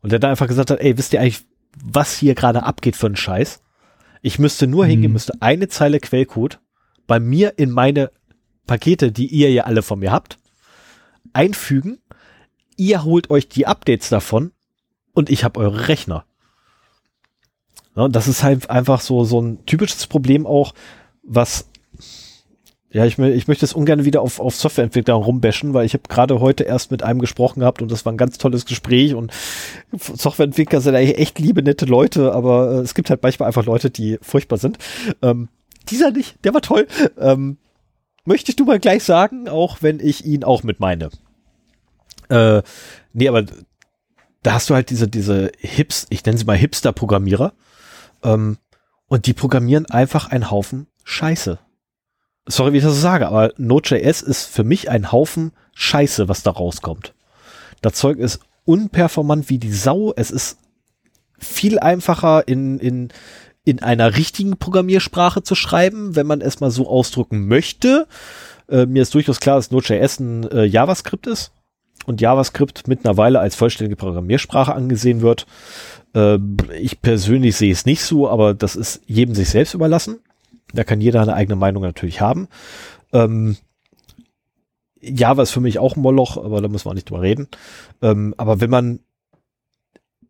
Und 0.00 0.12
der 0.12 0.18
da 0.18 0.30
einfach 0.30 0.48
gesagt 0.48 0.70
hat, 0.70 0.80
ey, 0.80 0.98
wisst 0.98 1.12
ihr 1.12 1.20
eigentlich, 1.20 1.44
was 1.84 2.16
hier 2.16 2.34
gerade 2.34 2.62
abgeht 2.62 2.96
für 2.96 3.06
einen 3.06 3.16
Scheiß? 3.16 3.62
Ich 4.22 4.38
müsste 4.38 4.66
nur 4.66 4.86
hingehen, 4.86 5.10
hm. 5.10 5.12
müsste 5.12 5.40
eine 5.40 5.68
Zeile 5.68 6.00
Quellcode 6.00 6.60
bei 7.06 7.20
mir 7.20 7.58
in 7.58 7.70
meine 7.70 8.10
Pakete, 8.66 9.12
die 9.12 9.26
ihr 9.26 9.52
ja 9.52 9.64
alle 9.64 9.82
von 9.82 9.98
mir 9.98 10.10
habt, 10.10 10.38
einfügen. 11.32 11.98
Ihr 12.76 13.04
holt 13.04 13.30
euch 13.30 13.48
die 13.48 13.66
Updates 13.66 14.08
davon 14.08 14.52
und 15.12 15.30
ich 15.30 15.44
habe 15.44 15.60
eure 15.60 15.88
Rechner. 15.88 16.24
Ja, 17.94 18.08
das 18.08 18.28
ist 18.28 18.42
halt 18.42 18.68
einfach 18.68 19.00
so, 19.00 19.24
so 19.24 19.40
ein 19.40 19.64
typisches 19.64 20.06
Problem 20.06 20.46
auch, 20.46 20.74
was 21.22 21.70
Ja, 22.90 23.04
ich, 23.04 23.18
ich 23.18 23.48
möchte 23.48 23.64
es 23.64 23.72
ungern 23.72 24.04
wieder 24.04 24.22
auf, 24.22 24.38
auf 24.38 24.54
Softwareentwickler 24.54 25.14
rumbashen, 25.14 25.74
weil 25.74 25.84
ich 25.84 25.94
habe 25.94 26.04
gerade 26.08 26.40
heute 26.40 26.64
erst 26.64 26.90
mit 26.90 27.02
einem 27.02 27.20
gesprochen 27.20 27.60
gehabt 27.60 27.82
und 27.82 27.90
das 27.90 28.04
war 28.04 28.12
ein 28.12 28.16
ganz 28.16 28.38
tolles 28.38 28.64
Gespräch 28.64 29.14
und 29.14 29.32
Softwareentwickler 29.92 30.80
sind 30.80 30.94
eigentlich 30.94 31.18
echt 31.18 31.38
liebe, 31.38 31.62
nette 31.62 31.84
Leute, 31.84 32.32
aber 32.32 32.70
äh, 32.70 32.78
es 32.78 32.94
gibt 32.94 33.10
halt 33.10 33.22
manchmal 33.22 33.48
einfach 33.48 33.66
Leute, 33.66 33.90
die 33.90 34.18
furchtbar 34.22 34.58
sind. 34.58 34.78
Ähm, 35.20 35.48
dieser 35.88 36.10
nicht, 36.12 36.44
der 36.44 36.54
war 36.54 36.62
toll. 36.62 36.86
Ähm, 37.18 37.58
möchtest 38.24 38.60
du 38.60 38.64
mal 38.64 38.78
gleich 38.78 39.02
sagen, 39.02 39.48
auch 39.48 39.78
wenn 39.80 40.00
ich 40.00 40.24
ihn 40.24 40.44
auch 40.44 40.62
mit 40.62 40.78
meine. 40.78 41.10
Äh, 42.28 42.62
nee, 43.12 43.28
aber 43.28 43.44
da 44.42 44.52
hast 44.54 44.70
du 44.70 44.74
halt 44.74 44.90
diese, 44.90 45.08
diese 45.08 45.50
Hips, 45.58 46.06
ich 46.10 46.24
nenne 46.24 46.38
sie 46.38 46.44
mal 46.44 46.56
Hipster-Programmierer, 46.56 47.52
ähm, 48.22 48.58
und 49.08 49.26
die 49.26 49.34
programmieren 49.34 49.86
einfach 49.86 50.30
einen 50.30 50.50
Haufen 50.50 50.86
Scheiße. 51.04 51.58
Sorry, 52.48 52.72
wie 52.72 52.78
ich 52.78 52.84
das 52.84 52.94
so 52.94 53.00
sage, 53.00 53.26
aber 53.26 53.52
Node.js 53.56 54.22
ist 54.22 54.44
für 54.44 54.64
mich 54.64 54.88
ein 54.88 55.10
Haufen 55.10 55.52
Scheiße, 55.74 56.28
was 56.28 56.42
da 56.42 56.52
rauskommt. 56.52 57.12
Das 57.82 57.94
Zeug 57.94 58.18
ist 58.18 58.40
unperformant 58.64 59.50
wie 59.50 59.58
die 59.58 59.72
Sau. 59.72 60.12
Es 60.16 60.30
ist 60.30 60.58
viel 61.38 61.78
einfacher 61.78 62.46
in, 62.46 62.78
in, 62.78 63.08
in 63.64 63.82
einer 63.82 64.16
richtigen 64.16 64.58
Programmiersprache 64.58 65.42
zu 65.42 65.54
schreiben, 65.54 66.16
wenn 66.16 66.26
man 66.26 66.40
es 66.40 66.60
mal 66.60 66.70
so 66.70 66.88
ausdrücken 66.88 67.48
möchte. 67.48 68.06
Äh, 68.68 68.86
mir 68.86 69.02
ist 69.02 69.14
durchaus 69.14 69.40
klar, 69.40 69.56
dass 69.56 69.70
Node.js 69.70 70.20
ein 70.20 70.50
äh, 70.50 70.64
JavaScript 70.64 71.26
ist 71.26 71.52
und 72.06 72.20
JavaScript 72.20 72.88
mittlerweile 72.88 73.40
als 73.40 73.54
vollständige 73.56 73.96
Programmiersprache 73.96 74.74
angesehen 74.74 75.20
wird. 75.20 75.46
Äh, 76.14 76.38
ich 76.78 77.00
persönlich 77.02 77.56
sehe 77.56 77.72
es 77.72 77.86
nicht 77.86 78.02
so, 78.02 78.28
aber 78.28 78.54
das 78.54 78.76
ist 78.76 79.02
jedem 79.06 79.34
sich 79.34 79.50
selbst 79.50 79.74
überlassen. 79.74 80.20
Da 80.72 80.84
kann 80.84 81.00
jeder 81.00 81.22
eine 81.22 81.34
eigene 81.34 81.56
Meinung 81.56 81.82
natürlich 81.82 82.20
haben. 82.20 82.48
Ähm, 83.12 83.56
Java 85.00 85.42
ist 85.42 85.52
für 85.52 85.60
mich 85.60 85.78
auch 85.78 85.96
ein 85.96 86.02
Moloch, 86.02 86.36
aber 86.36 86.60
da 86.60 86.68
muss 86.68 86.84
man 86.84 86.92
auch 86.92 86.96
nicht 86.96 87.08
drüber 87.08 87.22
reden. 87.22 87.48
Ähm, 88.02 88.34
aber 88.36 88.60
wenn 88.60 88.70
man 88.70 89.00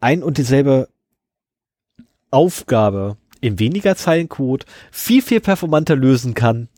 ein 0.00 0.22
und 0.22 0.38
dieselbe 0.38 0.88
Aufgabe 2.30 3.16
in 3.40 3.58
weniger 3.58 3.96
Zeilencode 3.96 4.66
viel, 4.90 5.22
viel 5.22 5.40
performanter 5.40 5.96
lösen 5.96 6.34
kann, 6.34 6.68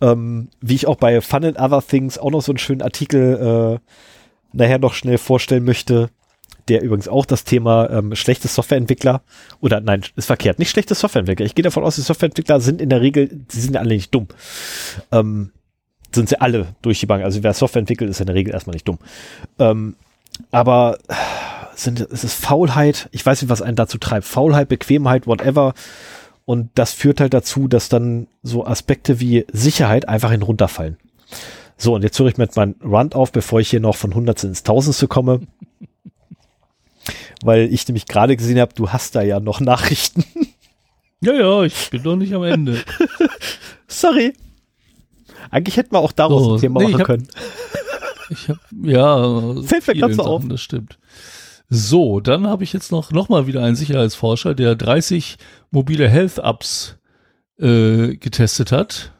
ähm, 0.00 0.48
wie 0.60 0.74
ich 0.74 0.86
auch 0.86 0.96
bei 0.96 1.20
Fun 1.20 1.44
and 1.44 1.58
Other 1.58 1.82
Things 1.86 2.18
auch 2.18 2.30
noch 2.30 2.42
so 2.42 2.52
einen 2.52 2.58
schönen 2.58 2.82
Artikel 2.82 3.80
äh, 3.80 4.56
nachher 4.56 4.78
noch 4.78 4.94
schnell 4.94 5.18
vorstellen 5.18 5.64
möchte, 5.64 6.10
der 6.70 6.82
übrigens 6.82 7.08
auch 7.08 7.26
das 7.26 7.44
Thema 7.44 7.90
ähm, 7.90 8.14
schlechte 8.14 8.48
Softwareentwickler 8.48 9.22
oder 9.60 9.80
nein, 9.80 10.02
ist 10.16 10.26
verkehrt, 10.26 10.58
nicht 10.58 10.70
schlechte 10.70 10.94
Softwareentwickler. 10.94 11.44
Ich 11.44 11.54
gehe 11.54 11.64
davon 11.64 11.82
aus, 11.82 11.96
die 11.96 12.02
Softwareentwickler 12.02 12.60
sind 12.60 12.80
in 12.80 12.88
der 12.88 13.00
Regel, 13.00 13.40
sie 13.48 13.60
sind 13.60 13.76
alle 13.76 13.94
nicht 13.94 14.14
dumm. 14.14 14.28
Ähm, 15.10 15.50
sind 16.14 16.28
sie 16.28 16.40
alle 16.40 16.68
durch 16.82 17.00
die 17.00 17.06
Bank. 17.06 17.24
Also 17.24 17.42
wer 17.42 17.52
Software 17.52 17.80
entwickelt, 17.80 18.10
ist 18.10 18.20
in 18.20 18.26
der 18.26 18.34
Regel 18.34 18.54
erstmal 18.54 18.74
nicht 18.74 18.86
dumm. 18.86 18.98
Ähm, 19.58 19.96
aber 20.50 20.98
sind, 21.74 22.00
es 22.00 22.24
ist 22.24 22.34
Faulheit, 22.34 23.08
ich 23.12 23.24
weiß 23.26 23.42
nicht, 23.42 23.50
was 23.50 23.62
einen 23.62 23.76
dazu 23.76 23.98
treibt. 23.98 24.26
Faulheit, 24.26 24.68
Bequemheit, 24.68 25.26
whatever. 25.26 25.74
Und 26.44 26.70
das 26.74 26.92
führt 26.92 27.20
halt 27.20 27.34
dazu, 27.34 27.68
dass 27.68 27.88
dann 27.88 28.26
so 28.42 28.66
Aspekte 28.66 29.20
wie 29.20 29.44
Sicherheit 29.52 30.08
einfach 30.08 30.30
hinunterfallen. 30.30 30.96
So, 31.76 31.94
und 31.94 32.02
jetzt 32.02 32.18
höre 32.18 32.26
ich 32.26 32.36
mit 32.36 32.54
meinem 32.56 32.74
Rand 32.82 33.14
auf, 33.14 33.32
bevor 33.32 33.60
ich 33.60 33.70
hier 33.70 33.80
noch 33.80 33.96
von 33.96 34.14
Hundertste 34.14 34.46
ins 34.46 34.62
Tausendste 34.62 35.08
komme 35.08 35.40
weil 37.42 37.72
ich 37.72 37.86
nämlich 37.88 38.06
gerade 38.06 38.36
gesehen 38.36 38.58
habe, 38.58 38.74
du 38.74 38.90
hast 38.90 39.14
da 39.14 39.22
ja 39.22 39.40
noch 39.40 39.60
Nachrichten. 39.60 40.24
Ja, 41.20 41.34
ja, 41.34 41.62
ich 41.64 41.90
bin 41.90 42.02
doch 42.02 42.16
nicht 42.16 42.34
am 42.34 42.44
Ende. 42.44 42.82
Sorry. 43.88 44.32
Eigentlich 45.50 45.76
hätten 45.76 45.92
wir 45.92 45.98
auch 45.98 46.12
daraus 46.12 46.44
so, 46.44 46.54
ein 46.54 46.60
Thema 46.60 46.80
nee, 46.80 46.86
machen 46.86 47.00
hab, 47.00 47.06
können. 47.06 47.28
Ich 48.32 48.48
habe 48.48 48.60
ja, 48.84 49.62
fällt 49.64 49.88
mir 49.88 49.96
ganz 49.96 50.20
auf. 50.20 50.46
Das 50.46 50.60
stimmt. 50.60 51.00
So, 51.68 52.20
dann 52.20 52.46
habe 52.46 52.62
ich 52.62 52.72
jetzt 52.72 52.92
noch 52.92 53.10
noch 53.10 53.28
mal 53.28 53.48
wieder 53.48 53.60
einen 53.64 53.74
Sicherheitsforscher, 53.74 54.54
der 54.54 54.76
30 54.76 55.36
mobile 55.72 56.08
Health 56.08 56.38
Apps 56.38 56.96
äh, 57.58 58.14
getestet 58.14 58.70
hat 58.70 59.12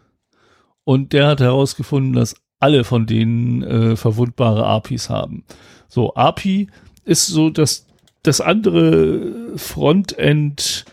und 0.85 1.13
der 1.13 1.27
hat 1.27 1.41
herausgefunden, 1.41 2.13
dass 2.13 2.37
alle 2.61 2.85
von 2.85 3.07
denen 3.07 3.63
äh, 3.63 3.97
verwundbare 3.97 4.65
APIs 4.65 5.11
haben. 5.11 5.45
So, 5.89 6.15
API 6.15 6.69
ist 7.05 7.27
so 7.27 7.51
das 7.51 7.87
das 8.23 8.41
andere 8.41 9.57
Frontend 9.57 10.85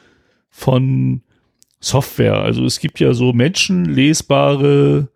von 0.49 1.22
Software. 1.80 2.41
Also 2.41 2.66
es 2.66 2.80
gibt 2.80 2.99
ja 2.99 3.14
so 3.14 3.34
menschenlesbare 3.34 5.10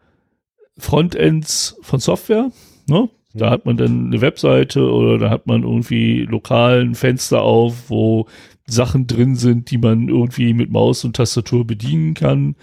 Frontends 0.77 1.77
von 1.81 1.99
Software. 1.99 2.51
Ne? 2.88 3.09
Da 3.33 3.49
hat 3.49 3.65
man 3.65 3.77
dann 3.77 4.07
eine 4.07 4.21
Webseite 4.21 4.91
oder 4.91 5.17
da 5.17 5.29
hat 5.29 5.47
man 5.47 5.63
irgendwie 5.63 6.23
lokalen 6.23 6.95
Fenster 6.95 7.41
auf, 7.41 7.89
wo 7.89 8.27
Sachen 8.67 9.07
drin 9.07 9.35
sind, 9.35 9.71
die 9.71 9.77
man 9.77 10.07
irgendwie 10.07 10.53
mit 10.53 10.69
Maus 10.69 11.03
und 11.03 11.15
Tastatur 11.15 11.65
bedienen 11.65 12.13
kann. 12.13 12.55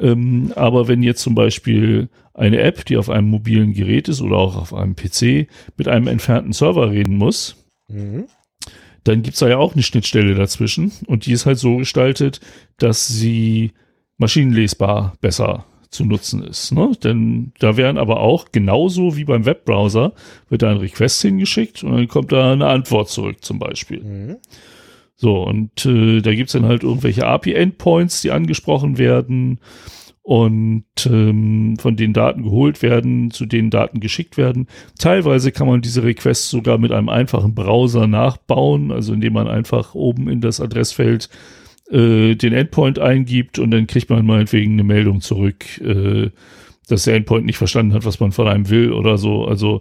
Ähm, 0.00 0.52
aber 0.54 0.88
wenn 0.88 1.02
jetzt 1.02 1.22
zum 1.22 1.34
Beispiel 1.34 2.08
eine 2.32 2.60
App, 2.60 2.84
die 2.84 2.96
auf 2.96 3.10
einem 3.10 3.28
mobilen 3.28 3.72
Gerät 3.72 4.08
ist 4.08 4.22
oder 4.22 4.36
auch 4.36 4.56
auf 4.56 4.72
einem 4.72 4.94
PC, 4.94 5.48
mit 5.76 5.88
einem 5.88 6.06
entfernten 6.06 6.52
Server 6.52 6.90
reden 6.90 7.16
muss, 7.16 7.56
mhm 7.88 8.26
dann 9.08 9.22
gibt's 9.22 9.40
da 9.40 9.48
ja 9.48 9.56
auch 9.58 9.72
eine 9.72 9.82
Schnittstelle 9.82 10.34
dazwischen 10.34 10.92
und 11.06 11.26
die 11.26 11.32
ist 11.32 11.46
halt 11.46 11.58
so 11.58 11.78
gestaltet, 11.78 12.40
dass 12.76 13.08
sie 13.08 13.72
maschinenlesbar 14.18 15.14
besser 15.20 15.64
zu 15.90 16.04
nutzen 16.04 16.42
ist. 16.42 16.72
Ne? 16.72 16.92
Denn 17.02 17.52
da 17.58 17.76
werden 17.76 17.96
aber 17.96 18.20
auch 18.20 18.52
genauso 18.52 19.16
wie 19.16 19.24
beim 19.24 19.46
Webbrowser 19.46 20.12
wird 20.50 20.62
da 20.62 20.70
ein 20.70 20.76
Request 20.76 21.22
hingeschickt 21.22 21.82
und 21.82 21.92
dann 21.92 22.08
kommt 22.08 22.32
da 22.32 22.52
eine 22.52 22.66
Antwort 22.66 23.08
zurück 23.08 23.38
zum 23.40 23.58
Beispiel. 23.58 24.02
Mhm. 24.02 24.36
So, 25.16 25.42
und 25.42 25.84
äh, 25.86 26.20
da 26.20 26.34
gibt's 26.34 26.52
dann 26.52 26.66
halt 26.66 26.84
irgendwelche 26.84 27.26
API-Endpoints, 27.26 28.20
die 28.20 28.30
angesprochen 28.30 28.98
werden 28.98 29.58
und 30.28 30.84
ähm, 31.06 31.78
von 31.78 31.96
den 31.96 32.12
Daten 32.12 32.42
geholt 32.42 32.82
werden, 32.82 33.30
zu 33.30 33.46
denen 33.46 33.70
Daten 33.70 33.98
geschickt 33.98 34.36
werden. 34.36 34.66
Teilweise 34.98 35.52
kann 35.52 35.66
man 35.66 35.80
diese 35.80 36.02
Requests 36.02 36.50
sogar 36.50 36.76
mit 36.76 36.92
einem 36.92 37.08
einfachen 37.08 37.54
Browser 37.54 38.06
nachbauen, 38.06 38.92
also 38.92 39.14
indem 39.14 39.32
man 39.32 39.48
einfach 39.48 39.94
oben 39.94 40.28
in 40.28 40.42
das 40.42 40.60
Adressfeld 40.60 41.30
äh, 41.90 42.34
den 42.34 42.52
Endpoint 42.52 42.98
eingibt 42.98 43.58
und 43.58 43.70
dann 43.70 43.86
kriegt 43.86 44.10
man 44.10 44.26
meinetwegen 44.26 44.74
eine 44.74 44.84
Meldung 44.84 45.22
zurück, 45.22 45.64
äh, 45.80 46.28
dass 46.88 47.04
der 47.04 47.14
Endpoint 47.14 47.46
nicht 47.46 47.56
verstanden 47.56 47.94
hat, 47.94 48.04
was 48.04 48.20
man 48.20 48.32
von 48.32 48.48
einem 48.48 48.68
will 48.68 48.92
oder 48.92 49.16
so. 49.16 49.46
Also 49.46 49.80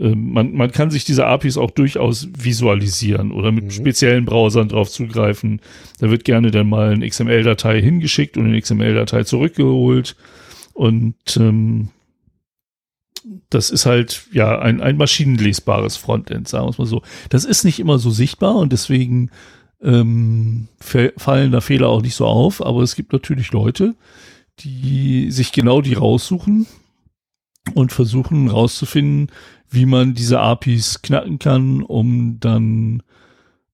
man, 0.00 0.54
man 0.54 0.72
kann 0.72 0.90
sich 0.90 1.04
diese 1.04 1.26
APIs 1.26 1.58
auch 1.58 1.70
durchaus 1.70 2.28
visualisieren 2.36 3.32
oder 3.32 3.52
mit 3.52 3.64
mhm. 3.64 3.70
speziellen 3.70 4.24
Browsern 4.24 4.68
drauf 4.68 4.90
zugreifen. 4.90 5.60
Da 5.98 6.10
wird 6.10 6.24
gerne 6.24 6.50
dann 6.50 6.70
mal 6.70 6.92
eine 6.92 7.06
XML-Datei 7.06 7.82
hingeschickt 7.82 8.38
und 8.38 8.46
eine 8.46 8.60
XML-Datei 8.60 9.24
zurückgeholt. 9.24 10.16
Und 10.72 11.16
ähm, 11.36 11.90
das 13.50 13.70
ist 13.70 13.84
halt 13.84 14.26
ja 14.32 14.58
ein, 14.58 14.80
ein 14.80 14.96
maschinenlesbares 14.96 15.98
Frontend, 15.98 16.48
sagen 16.48 16.64
wir 16.64 16.70
es 16.70 16.78
mal 16.78 16.86
so. 16.86 17.02
Das 17.28 17.44
ist 17.44 17.64
nicht 17.64 17.78
immer 17.78 17.98
so 17.98 18.10
sichtbar 18.10 18.56
und 18.56 18.72
deswegen 18.72 19.30
ähm, 19.82 20.68
fallen 20.78 21.52
da 21.52 21.60
Fehler 21.60 21.88
auch 21.88 22.00
nicht 22.00 22.14
so 22.14 22.24
auf, 22.24 22.64
aber 22.64 22.80
es 22.82 22.96
gibt 22.96 23.12
natürlich 23.12 23.52
Leute, 23.52 23.94
die 24.60 25.30
sich 25.30 25.52
genau 25.52 25.82
die 25.82 25.94
raussuchen 25.94 26.66
und 27.74 27.92
versuchen 27.92 28.48
rauszufinden, 28.48 29.30
wie 29.68 29.86
man 29.86 30.14
diese 30.14 30.40
APIs 30.40 31.02
knacken 31.02 31.38
kann, 31.38 31.82
um 31.82 32.40
dann 32.40 33.02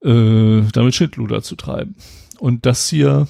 äh, 0.02 0.62
damit 0.72 0.94
Schindluder 0.94 1.42
zu 1.42 1.56
treiben. 1.56 1.96
Und 2.38 2.66
das 2.66 2.88
hier, 2.88 3.28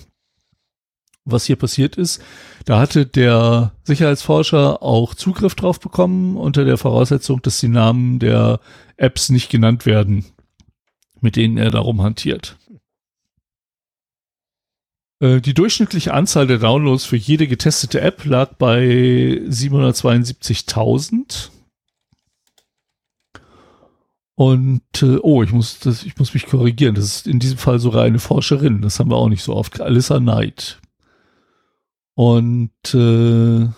was 1.24 1.44
hier 1.46 1.56
passiert 1.56 1.96
ist, 1.96 2.22
da 2.64 2.80
hatte 2.80 3.06
der 3.06 3.72
Sicherheitsforscher 3.84 4.82
auch 4.82 5.14
Zugriff 5.14 5.54
drauf 5.54 5.78
bekommen, 5.78 6.36
unter 6.36 6.64
der 6.64 6.78
Voraussetzung, 6.78 7.40
dass 7.42 7.60
die 7.60 7.68
Namen 7.68 8.18
der 8.18 8.60
Apps 8.96 9.30
nicht 9.30 9.50
genannt 9.50 9.86
werden, 9.86 10.24
mit 11.20 11.36
denen 11.36 11.58
er 11.58 11.70
darum 11.70 12.02
hantiert. 12.02 12.58
Äh, 15.20 15.40
die 15.40 15.54
durchschnittliche 15.54 16.12
Anzahl 16.12 16.46
der 16.46 16.58
Downloads 16.58 17.04
für 17.04 17.16
jede 17.16 17.48
getestete 17.48 18.00
App 18.00 18.24
lag 18.24 18.54
bei 18.54 19.40
772.000. 19.48 21.50
Und 24.34 25.02
äh, 25.02 25.18
oh, 25.22 25.42
ich 25.42 25.52
muss 25.52 25.78
das, 25.78 26.04
ich 26.04 26.18
muss 26.18 26.34
mich 26.34 26.46
korrigieren. 26.46 26.94
Das 26.94 27.04
ist 27.04 27.26
in 27.26 27.38
diesem 27.38 27.56
Fall 27.56 27.78
sogar 27.78 28.04
eine 28.04 28.18
Forscherin. 28.18 28.82
Das 28.82 29.00
haben 29.00 29.10
wir 29.10 29.16
auch 29.16 29.30
nicht 29.30 29.42
so 29.42 29.56
oft. 29.56 29.80
Alyssa 29.80 30.18
Knight. 30.18 30.78
Und 32.14 32.94
äh, 32.94 33.68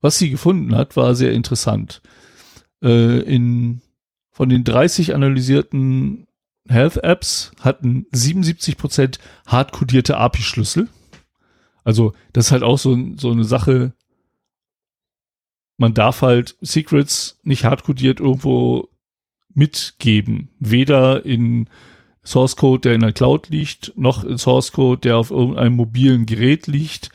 was 0.00 0.18
sie 0.18 0.30
gefunden 0.30 0.74
hat, 0.74 0.96
war 0.96 1.14
sehr 1.14 1.32
interessant. 1.32 2.00
Äh, 2.82 3.20
in 3.20 3.82
von 4.30 4.48
den 4.48 4.64
30 4.64 5.14
analysierten 5.14 6.26
Health 6.70 6.98
Apps 6.98 7.52
hatten 7.60 8.06
77% 8.12 9.18
hardcodierte 9.46 10.16
API-Schlüssel. 10.16 10.88
Also 11.84 12.12
das 12.32 12.46
ist 12.46 12.52
halt 12.52 12.62
auch 12.62 12.78
so, 12.78 12.96
so 13.16 13.30
eine 13.30 13.44
Sache, 13.44 13.92
man 15.76 15.94
darf 15.94 16.22
halt 16.22 16.56
Secrets 16.60 17.40
nicht 17.42 17.64
hardcodiert 17.64 18.20
irgendwo 18.20 18.88
mitgeben. 19.52 20.50
Weder 20.60 21.24
in 21.24 21.68
Source 22.22 22.56
Code, 22.56 22.82
der 22.82 22.94
in 22.94 23.00
der 23.00 23.12
Cloud 23.12 23.48
liegt, 23.48 23.92
noch 23.96 24.22
in 24.24 24.38
Source 24.38 24.72
Code, 24.72 25.00
der 25.00 25.16
auf 25.16 25.30
irgendeinem 25.30 25.74
mobilen 25.74 26.26
Gerät 26.26 26.66
liegt. 26.66 27.10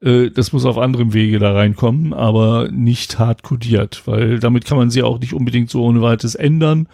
Äh, 0.00 0.30
das 0.30 0.52
muss 0.52 0.66
auf 0.66 0.78
anderem 0.78 1.14
Wege 1.14 1.38
da 1.38 1.52
reinkommen, 1.52 2.12
aber 2.12 2.68
nicht 2.70 3.18
hardcodiert, 3.18 4.06
weil 4.06 4.38
damit 4.38 4.66
kann 4.66 4.78
man 4.78 4.90
sie 4.90 5.02
auch 5.02 5.18
nicht 5.18 5.32
unbedingt 5.32 5.70
so 5.70 5.82
ohne 5.82 6.02
weiteres 6.02 6.34
ändern 6.34 6.88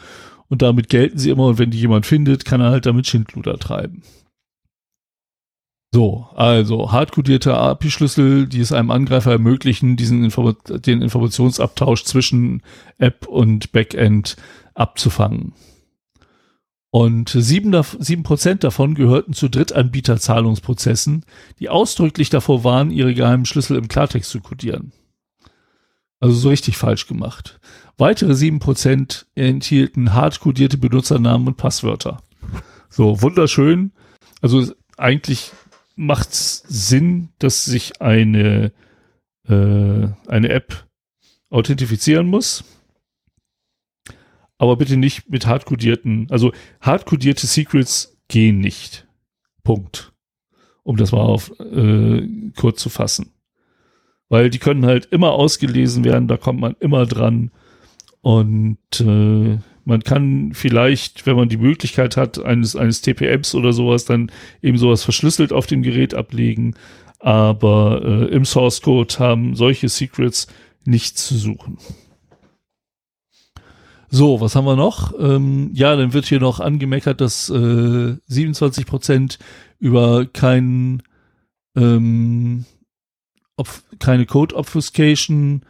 und 0.48 0.62
damit 0.62 0.88
gelten 0.88 1.18
sie 1.18 1.30
immer 1.30 1.46
und 1.46 1.58
wenn 1.58 1.70
die 1.70 1.80
jemand 1.80 2.06
findet, 2.06 2.44
kann 2.44 2.60
er 2.60 2.70
halt 2.70 2.86
damit 2.86 3.06
Schindluder 3.06 3.58
treiben. 3.58 4.02
So, 5.92 6.26
also 6.34 6.92
hardcodierte 6.92 7.54
API-Schlüssel, 7.54 8.46
die 8.48 8.60
es 8.60 8.72
einem 8.72 8.90
Angreifer 8.90 9.32
ermöglichen, 9.32 9.96
diesen 9.96 10.24
Inform 10.24 10.56
den 10.68 11.00
Informationsabtausch 11.00 12.04
zwischen 12.04 12.62
App 12.98 13.26
und 13.26 13.72
Backend 13.72 14.36
abzufangen. 14.74 15.54
Und 16.90 17.28
sieben, 17.28 18.22
Prozent 18.22 18.64
davon 18.64 18.94
gehörten 18.94 19.32
zu 19.32 19.48
Drittanbieterzahlungsprozessen, 19.48 21.24
die 21.60 21.68
ausdrücklich 21.68 22.30
davor 22.30 22.64
waren, 22.64 22.90
ihre 22.90 23.14
geheimen 23.14 23.44
Schlüssel 23.44 23.76
im 23.76 23.88
Klartext 23.88 24.30
zu 24.30 24.40
codieren. 24.40 24.92
Also 26.20 26.34
so 26.36 26.48
richtig 26.48 26.76
falsch 26.76 27.06
gemacht. 27.06 27.60
Weitere 27.98 28.34
sieben 28.34 28.58
Prozent 28.58 29.26
enthielten 29.34 30.14
hardcodierte 30.14 30.78
Benutzernamen 30.78 31.48
und 31.48 31.56
Passwörter. 31.56 32.22
So, 32.88 33.20
wunderschön. 33.22 33.92
Also 34.40 34.72
eigentlich 34.96 35.52
macht 35.96 36.30
es 36.30 36.62
Sinn, 36.68 37.30
dass 37.38 37.64
sich 37.64 38.00
eine, 38.00 38.72
äh, 39.48 40.08
eine 40.26 40.48
App 40.48 40.86
authentifizieren 41.50 42.26
muss. 42.26 42.64
Aber 44.58 44.76
bitte 44.76 44.96
nicht 44.96 45.28
mit 45.28 45.46
hardcodierten, 45.46 46.28
also 46.30 46.52
hardcodierte 46.80 47.46
Secrets 47.46 48.16
gehen 48.28 48.60
nicht. 48.60 49.06
Punkt. 49.62 50.12
Um 50.82 50.96
das 50.96 51.12
mal 51.12 51.20
auf 51.20 51.52
äh, 51.60 52.26
kurz 52.56 52.80
zu 52.80 52.88
fassen. 52.88 53.32
Weil 54.28 54.50
die 54.50 54.58
können 54.58 54.86
halt 54.86 55.06
immer 55.06 55.32
ausgelesen 55.32 56.04
werden, 56.04 56.28
da 56.28 56.36
kommt 56.36 56.60
man 56.60 56.74
immer 56.80 57.06
dran. 57.06 57.50
Und 58.22 58.78
äh, 59.00 59.58
man 59.84 60.02
kann 60.02 60.50
vielleicht, 60.52 61.26
wenn 61.26 61.36
man 61.36 61.48
die 61.48 61.58
Möglichkeit 61.58 62.16
hat, 62.16 62.44
eines, 62.44 62.74
eines 62.74 63.02
TPMs 63.02 63.54
oder 63.54 63.72
sowas, 63.72 64.04
dann 64.04 64.32
eben 64.62 64.78
sowas 64.78 65.04
verschlüsselt 65.04 65.52
auf 65.52 65.66
dem 65.66 65.82
Gerät 65.82 66.14
ablegen. 66.14 66.74
Aber 67.20 68.02
äh, 68.04 68.34
im 68.34 68.44
Source 68.44 68.82
Code 68.82 69.14
haben 69.18 69.54
solche 69.54 69.88
Secrets 69.88 70.48
nichts 70.84 71.28
zu 71.28 71.36
suchen. 71.36 71.78
So, 74.08 74.40
was 74.40 74.56
haben 74.56 74.66
wir 74.66 74.76
noch? 74.76 75.12
Ähm, 75.18 75.70
ja, 75.72 75.94
dann 75.96 76.12
wird 76.12 76.26
hier 76.26 76.40
noch 76.40 76.60
angemeckert, 76.60 77.20
dass 77.20 77.48
äh, 77.48 78.16
27 78.26 78.86
Prozent 78.86 79.38
über 79.78 80.26
keinen 80.26 81.02
ähm, 81.76 82.64
keine 83.98 84.26
Code 84.26 84.54
Obfuscation 84.54 85.62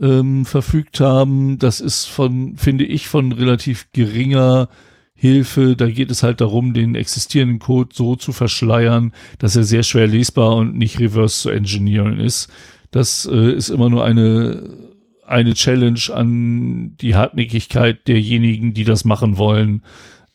ähm, 0.00 0.44
verfügt 0.44 1.00
haben. 1.00 1.58
Das 1.58 1.80
ist 1.80 2.06
von, 2.06 2.56
finde 2.56 2.84
ich, 2.84 3.08
von 3.08 3.32
relativ 3.32 3.88
geringer 3.92 4.68
Hilfe. 5.14 5.76
Da 5.76 5.88
geht 5.88 6.10
es 6.10 6.22
halt 6.22 6.40
darum, 6.40 6.74
den 6.74 6.94
existierenden 6.94 7.58
Code 7.58 7.90
so 7.92 8.16
zu 8.16 8.32
verschleiern, 8.32 9.12
dass 9.38 9.56
er 9.56 9.64
sehr 9.64 9.82
schwer 9.82 10.06
lesbar 10.06 10.56
und 10.56 10.76
nicht 10.76 10.98
reverse 10.98 11.42
zu 11.42 11.50
engineeren 11.50 12.18
ist. 12.18 12.48
Das 12.90 13.28
äh, 13.30 13.52
ist 13.52 13.68
immer 13.68 13.90
nur 13.90 14.04
eine, 14.04 14.90
eine 15.26 15.54
Challenge 15.54 16.00
an 16.12 16.96
die 17.00 17.14
Hartnäckigkeit 17.14 18.08
derjenigen, 18.08 18.74
die 18.74 18.84
das 18.84 19.04
machen 19.04 19.36
wollen, 19.36 19.82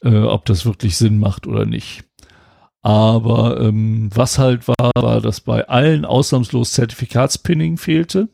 äh, 0.01 0.15
ob 0.15 0.45
das 0.45 0.65
wirklich 0.65 0.97
Sinn 0.97 1.19
macht 1.19 1.47
oder 1.47 1.65
nicht. 1.65 2.03
Aber 2.85 3.59
ähm, 3.61 4.11
was 4.13 4.37
halt 4.37 4.67
war, 4.67 4.91
war, 4.95 5.19
dass 5.19 5.41
bei 5.41 5.67
allen 5.67 6.05
ausnahmslos 6.05 6.73
Zertifikatspinning 6.73 7.77
fehlte. 7.77 8.29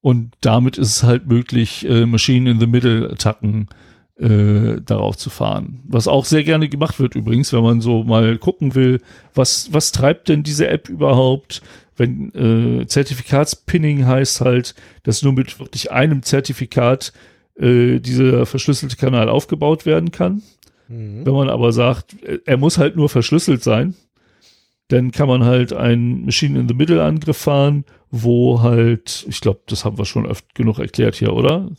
Und 0.00 0.32
damit 0.40 0.78
ist 0.78 0.96
es 0.96 1.02
halt 1.04 1.28
möglich, 1.28 1.88
äh, 1.88 2.04
Machine 2.04 2.50
in 2.50 2.58
the 2.58 2.66
Middle 2.66 3.08
Attacken 3.08 3.68
äh, 4.18 4.80
darauf 4.84 5.16
zu 5.16 5.30
fahren. 5.30 5.78
Was 5.84 6.08
auch 6.08 6.24
sehr 6.24 6.42
gerne 6.42 6.68
gemacht 6.68 6.98
wird 6.98 7.14
übrigens, 7.14 7.52
wenn 7.52 7.62
man 7.62 7.80
so 7.80 8.02
mal 8.02 8.36
gucken 8.36 8.74
will, 8.74 9.00
was, 9.32 9.72
was 9.72 9.92
treibt 9.92 10.28
denn 10.28 10.42
diese 10.42 10.66
App 10.66 10.88
überhaupt? 10.88 11.62
Wenn 11.96 12.34
äh, 12.34 12.86
Zertifikatspinning 12.88 14.06
heißt 14.06 14.40
halt, 14.40 14.74
dass 15.04 15.22
nur 15.22 15.34
mit 15.34 15.60
wirklich 15.60 15.92
einem 15.92 16.24
Zertifikat 16.24 17.12
äh, 17.54 18.00
dieser 18.00 18.44
verschlüsselte 18.44 18.96
Kanal 18.96 19.28
aufgebaut 19.28 19.86
werden 19.86 20.10
kann. 20.10 20.42
Mhm. 20.92 21.26
Wenn 21.26 21.34
man 21.34 21.48
aber 21.48 21.72
sagt, 21.72 22.16
er 22.44 22.56
muss 22.56 22.78
halt 22.78 22.96
nur 22.96 23.08
verschlüsselt 23.08 23.62
sein, 23.62 23.94
dann 24.88 25.10
kann 25.10 25.28
man 25.28 25.44
halt 25.44 25.72
einen 25.72 26.26
Machine 26.26 26.58
in 26.60 26.68
the 26.68 26.74
Middle 26.74 27.02
Angriff 27.02 27.38
fahren 27.38 27.84
wo 28.12 28.60
halt, 28.60 29.24
ich 29.28 29.40
glaube, 29.40 29.62
das 29.66 29.84
haben 29.84 29.98
wir 29.98 30.04
schon 30.04 30.26
oft 30.26 30.54
genug 30.54 30.78
erklärt 30.78 31.16
hier, 31.16 31.32
oder? 31.32 31.70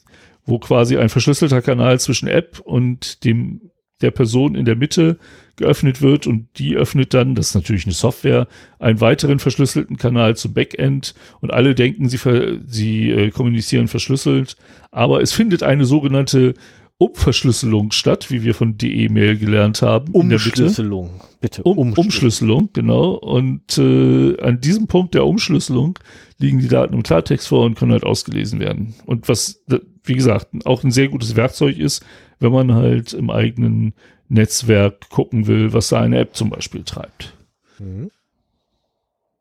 Wo 0.46 0.58
quasi 0.58 0.98
ein 0.98 1.10
verschlüsselter 1.10 1.62
Kanal 1.62 2.00
zwischen 2.00 2.28
App 2.28 2.60
und 2.60 3.24
dem 3.24 3.62
der 4.02 4.12
Person 4.12 4.56
in 4.56 4.66
der 4.66 4.76
Mitte 4.76 5.18
geöffnet 5.56 6.02
wird 6.02 6.26
und 6.26 6.48
die 6.58 6.76
öffnet 6.76 7.14
dann, 7.14 7.36
das 7.36 7.50
ist 7.50 7.56
natürlich 7.56 7.86
eine 7.86 7.94
Software, 7.94 8.48
einen 8.80 9.00
weiteren 9.00 9.38
verschlüsselten 9.38 9.96
Kanal 9.96 10.36
zum 10.36 10.54
Backend 10.54 11.14
und 11.40 11.54
alle 11.54 11.76
denken, 11.76 12.10
sie, 12.10 12.18
sie 12.66 13.12
äh, 13.12 13.30
kommunizieren 13.30 13.88
verschlüsselt, 13.88 14.58
aber 14.92 15.22
es 15.22 15.32
findet 15.32 15.62
eine 15.62 15.86
sogenannte 15.86 16.56
Umverschlüsselung 16.98 17.92
statt, 17.92 18.30
wie 18.30 18.44
wir 18.44 18.54
von 18.54 18.78
DE-Mail 18.78 19.38
gelernt 19.38 19.82
haben. 19.82 20.14
Umschlüsselung, 20.14 21.22
bitte. 21.42 21.64
Um, 21.64 21.78
Umschlüsselung. 21.78 22.06
Umschlüsselung, 22.06 22.70
genau. 22.74 23.12
Und 23.12 23.78
äh, 23.78 24.40
an 24.42 24.62
diesem 24.62 24.88
Punkt 24.88 25.14
der 25.14 25.26
Umschlüsselung 25.26 26.00
liegen 26.38 26.60
die 26.60 26.68
Daten 26.68 26.94
im 26.94 27.04
Klartext 27.04 27.48
vor 27.48 27.66
und 27.66 27.76
können 27.76 27.92
halt 27.92 28.06
ausgelesen 28.06 28.60
werden. 28.60 28.94
Und 29.06 29.28
was, 29.28 29.64
wie 30.04 30.14
gesagt, 30.14 30.48
auch 30.66 30.84
ein 30.84 30.92
sehr 30.92 31.10
gutes 31.10 31.36
Werkzeug 31.36 31.78
ist, 31.78 32.06
wenn 32.40 32.52
man 32.52 32.74
halt 32.74 33.14
im 33.14 33.30
eigenen 33.30 33.94
Netzwerk 34.30 35.10
gucken 35.10 35.48
will, 35.48 35.74
was 35.74 35.90
da 35.90 36.00
eine 36.00 36.20
App 36.20 36.36
zum 36.36 36.50
Beispiel 36.50 36.84
treibt. 36.84 37.36
Mhm. 37.80 38.12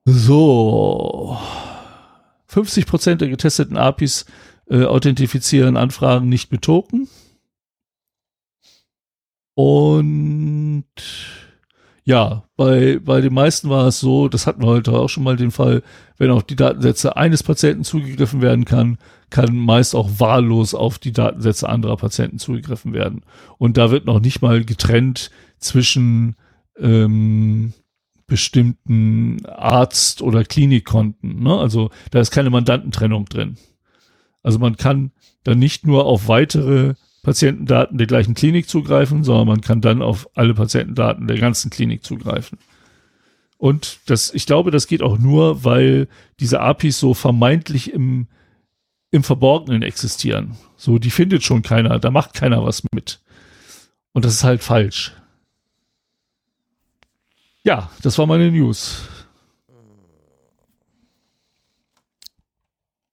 So. 0.04 1.36
50 2.46 2.86
Prozent 2.86 3.20
der 3.20 3.28
getesteten 3.28 3.76
APIs 3.76 4.26
äh, 4.68 4.84
authentifizieren 4.84 5.76
Anfragen 5.76 6.28
nicht 6.28 6.52
mit 6.52 6.62
Token. 6.62 7.08
Und 9.54 10.84
ja, 12.04 12.44
bei, 12.56 12.98
bei 12.98 13.20
den 13.20 13.32
meisten 13.32 13.68
war 13.68 13.86
es 13.86 14.00
so, 14.00 14.28
das 14.28 14.46
hatten 14.46 14.62
wir 14.62 14.68
heute 14.68 14.92
auch 14.92 15.08
schon 15.08 15.22
mal 15.22 15.36
den 15.36 15.52
Fall, 15.52 15.82
wenn 16.18 16.30
auf 16.30 16.42
die 16.42 16.56
Datensätze 16.56 17.16
eines 17.16 17.42
Patienten 17.42 17.84
zugegriffen 17.84 18.42
werden 18.42 18.64
kann, 18.64 18.98
kann 19.30 19.56
meist 19.56 19.94
auch 19.94 20.10
wahllos 20.18 20.74
auf 20.74 20.98
die 20.98 21.12
Datensätze 21.12 21.68
anderer 21.68 21.96
Patienten 21.96 22.38
zugegriffen 22.38 22.92
werden. 22.92 23.22
Und 23.58 23.76
da 23.76 23.90
wird 23.90 24.06
noch 24.06 24.20
nicht 24.20 24.42
mal 24.42 24.64
getrennt 24.64 25.30
zwischen 25.58 26.36
ähm, 26.78 27.72
bestimmten 28.26 29.44
Arzt- 29.46 30.22
oder 30.22 30.42
Klinikkonten. 30.44 31.42
Ne? 31.42 31.56
Also 31.56 31.90
da 32.10 32.20
ist 32.20 32.30
keine 32.30 32.50
Mandantentrennung 32.50 33.26
drin. 33.26 33.58
Also 34.42 34.58
man 34.58 34.76
kann 34.76 35.12
dann 35.44 35.58
nicht 35.58 35.86
nur 35.86 36.06
auf 36.06 36.28
weitere 36.28 36.94
Patientendaten 37.22 37.98
der 37.98 38.06
gleichen 38.06 38.34
Klinik 38.34 38.68
zugreifen, 38.68 39.22
sondern 39.22 39.46
man 39.46 39.60
kann 39.60 39.80
dann 39.80 40.02
auf 40.02 40.28
alle 40.34 40.54
Patientendaten 40.54 41.28
der 41.28 41.38
ganzen 41.38 41.70
Klinik 41.70 42.04
zugreifen. 42.04 42.58
Und 43.58 44.00
das, 44.06 44.34
ich 44.34 44.44
glaube, 44.44 44.72
das 44.72 44.88
geht 44.88 45.02
auch 45.02 45.18
nur, 45.18 45.62
weil 45.64 46.08
diese 46.40 46.60
APIs 46.60 46.98
so 46.98 47.14
vermeintlich 47.14 47.92
im, 47.92 48.26
im 49.12 49.22
Verborgenen 49.22 49.82
existieren. 49.82 50.56
So, 50.76 50.98
die 50.98 51.10
findet 51.10 51.44
schon 51.44 51.62
keiner, 51.62 52.00
da 52.00 52.10
macht 52.10 52.34
keiner 52.34 52.64
was 52.64 52.82
mit. 52.92 53.20
Und 54.12 54.24
das 54.24 54.34
ist 54.34 54.44
halt 54.44 54.64
falsch. 54.64 55.12
Ja, 57.62 57.88
das 58.02 58.18
war 58.18 58.26
meine 58.26 58.50
News. 58.50 59.02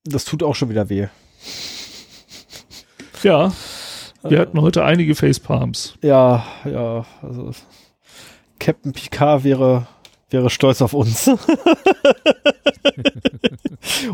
Das 0.04 0.26
tut 0.26 0.42
auch 0.42 0.56
schon 0.56 0.70
wieder 0.70 0.90
weh. 0.90 1.08
Ja, 3.22 3.54
wir 4.24 4.40
hatten 4.40 4.62
heute 4.62 4.84
einige 4.84 5.16
Facepalms. 5.16 5.96
Ja, 6.02 6.46
ja. 6.66 7.06
Also 7.22 7.52
Captain 8.60 8.92
Picard 8.94 9.44
wäre, 9.44 9.88
wäre 10.30 10.50
stolz 10.50 10.82
auf 10.82 10.94
uns. 10.94 11.30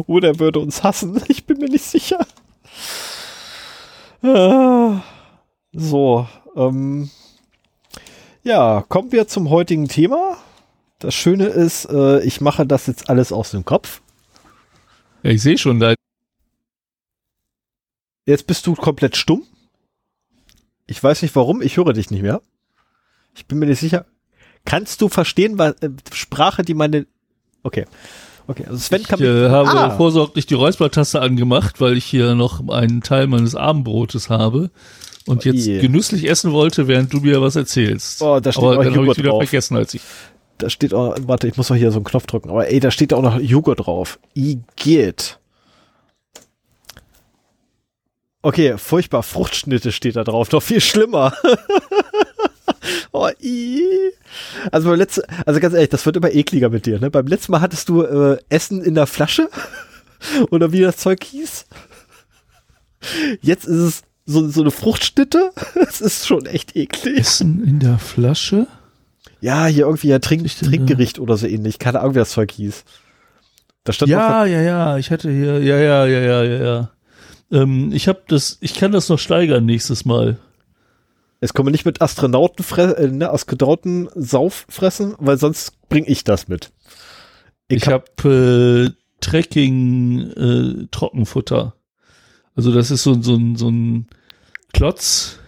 Oder 0.08 0.30
er 0.30 0.40
würde 0.40 0.60
uns 0.60 0.84
hassen. 0.84 1.22
Ich 1.28 1.46
bin 1.46 1.58
mir 1.58 1.70
nicht 1.70 1.86
sicher. 1.86 2.26
Ah, 4.22 5.02
so, 5.72 6.28
ähm, 6.56 7.10
ja, 8.44 8.84
kommen 8.88 9.12
wir 9.12 9.28
zum 9.28 9.50
heutigen 9.50 9.88
Thema. 9.88 10.38
Das 11.00 11.14
Schöne 11.14 11.46
ist, 11.46 11.86
äh, 11.86 12.24
ich 12.24 12.42
mache 12.42 12.66
das 12.66 12.88
jetzt 12.88 13.10
alles 13.10 13.32
aus 13.32 13.52
dem 13.52 13.66
Kopf. 13.66 14.02
Ja, 15.24 15.32
ich 15.32 15.42
sehe 15.42 15.58
schon, 15.58 15.80
da 15.80 15.96
Jetzt 18.26 18.48
bist 18.48 18.66
du 18.66 18.74
komplett 18.74 19.16
stumm. 19.16 19.44
Ich 20.88 21.04
weiß 21.04 21.22
nicht 21.22 21.36
warum, 21.36 21.62
ich 21.62 21.78
höre 21.78 21.94
dich 21.94 22.12
nicht 22.12 22.22
mehr. 22.22 22.42
Ich 23.36 23.46
bin 23.46 23.60
mir 23.60 23.66
nicht 23.66 23.80
sicher. 23.80 24.06
Kannst 24.66 25.02
du 25.02 25.10
verstehen, 25.10 25.58
was 25.58 25.74
äh, 25.82 25.90
Sprache, 26.14 26.64
die 26.64 26.74
meine. 26.74 27.06
Okay. 27.64 27.86
Okay, 28.48 28.66
also 28.66 28.78
Sven 28.78 29.04
kann 29.04 29.20
Ich 29.20 29.26
äh, 29.26 29.50
habe 29.50 29.70
ah. 29.70 29.98
vorsorglich 29.98 30.46
die 30.46 30.54
Räuspertaste 30.54 31.20
angemacht, 31.20 31.82
weil 31.82 31.98
ich 31.98 32.06
hier 32.06 32.36
noch 32.36 32.68
einen 32.70 33.02
Teil 33.02 33.26
meines 33.28 33.56
Abendbrotes 33.56 34.30
habe 34.30 34.70
und 35.26 35.46
oh, 35.46 35.50
jetzt 35.50 35.66
je. 35.66 35.80
genüsslich 35.80 36.30
essen 36.30 36.52
wollte, 36.52 36.88
während 36.88 37.12
du 37.12 37.18
mir 37.18 37.42
was 37.42 37.56
erzählst. 37.56 38.22
Oh, 38.22 38.40
da 38.40 38.52
steht 38.52 38.64
Aber 38.64 38.78
auch 38.78 38.84
dann 38.84 38.96
habe 38.96 39.08
ich 39.08 39.18
wieder 39.18 39.32
drauf. 39.32 39.44
vergessen, 39.44 39.76
als 39.76 39.94
ich. 39.94 40.02
Da 40.58 40.70
steht 40.70 40.94
auch, 40.94 41.16
warte, 41.22 41.48
ich 41.48 41.58
muss 41.58 41.70
noch 41.70 41.76
hier 41.76 41.92
so 41.92 41.98
einen 41.98 42.06
Knopf 42.06 42.28
drücken. 42.28 42.50
Aber 42.50 42.72
ey, 42.72 42.80
da 42.80 42.92
steht 42.92 43.14
auch 43.14 43.22
noch 43.22 43.40
Joghurt 43.40 43.86
drauf. 43.86 44.20
Igitt. 44.36 45.40
Okay, 48.46 48.78
furchtbar. 48.78 49.24
Fruchtschnitte 49.24 49.92
steht 49.92 50.18
da 50.18 50.24
drauf. 50.24 50.50
Doch 50.50 50.62
viel 50.62 50.80
schlimmer. 50.80 51.34
oh, 53.12 53.28
i. 53.42 53.82
Also 54.72 54.88
beim 54.88 55.00
letzten, 55.00 55.24
also 55.48 55.60
ganz 55.60 55.74
ehrlich, 55.74 55.90
das 55.90 56.06
wird 56.06 56.16
immer 56.18 56.32
ekliger 56.32 56.70
mit 56.70 56.86
dir. 56.86 57.00
Ne? 57.00 57.10
Beim 57.10 57.26
letzten 57.26 57.54
Mal 57.54 57.62
hattest 57.62 57.90
du 57.90 58.04
äh, 58.04 58.38
Essen 58.50 58.84
in 58.84 58.94
der 58.94 59.08
Flasche 59.08 59.50
oder 60.52 60.72
wie 60.72 60.82
das 60.82 60.98
Zeug 60.98 61.24
hieß. 61.24 61.66
Jetzt 63.42 63.66
ist 63.66 63.80
es 63.80 64.04
so, 64.28 64.48
so 64.48 64.62
eine 64.62 64.70
Fruchtschnitte. 64.70 65.50
Es 65.90 66.00
ist 66.00 66.28
schon 66.28 66.46
echt 66.46 66.76
eklig. 66.76 67.18
Essen 67.18 67.64
in 67.66 67.80
der 67.80 67.98
Flasche? 67.98 68.68
Ja, 69.42 69.66
hier 69.66 69.86
irgendwie 69.86 70.10
ja 70.10 70.20
Trink, 70.20 70.48
Trinkgericht 70.48 71.18
oder 71.18 71.36
so 71.38 71.48
ähnlich. 71.48 71.80
Keine 71.80 72.00
Ahnung, 72.00 72.14
wie 72.14 72.20
das 72.20 72.30
Zeug 72.30 72.52
hieß. 72.52 72.84
Da 73.86 73.92
stand 73.92 74.12
ja, 74.12 74.46
ja, 74.46 74.62
ja. 74.62 74.98
Ich 75.00 75.10
hatte 75.10 75.32
hier, 75.32 75.64
ja, 75.64 75.80
ja, 75.80 76.06
ja, 76.06 76.20
ja, 76.20 76.44
ja, 76.44 76.64
ja. 76.64 76.92
Ähm, 77.52 77.92
ich 77.94 78.08
habe 78.08 78.24
das, 78.28 78.58
ich 78.62 78.74
kann 78.74 78.92
das 78.92 79.10
noch 79.10 79.20
steigern 79.20 79.66
nächstes 79.66 80.06
Mal. 80.06 80.38
Es 81.40 81.54
komme 81.54 81.72
nicht 81.72 81.86
mit 81.86 82.02
Astronauten, 82.02 82.66
äh, 82.78 83.08
ne, 83.08 83.30
Astronauten 83.30 84.10
Sauf 84.16 84.66
fressen, 84.70 85.16
weil 85.20 85.38
sonst 85.38 85.88
bringe 85.90 86.08
ich 86.08 86.24
das 86.24 86.48
mit. 86.48 86.72
Ich, 87.68 87.78
ich 87.78 87.88
habe 87.88 88.06
hab, 88.18 88.26
äh, 88.26 88.90
Trekking 89.22 90.32
äh, 90.32 90.88
Trockenfutter. 90.92 91.76
Also 92.56 92.74
das 92.74 92.92
ist 92.92 93.04
so, 93.04 93.22
so, 93.22 93.40
so 93.56 93.70
ein 93.70 94.08
Klotz, 94.74 95.40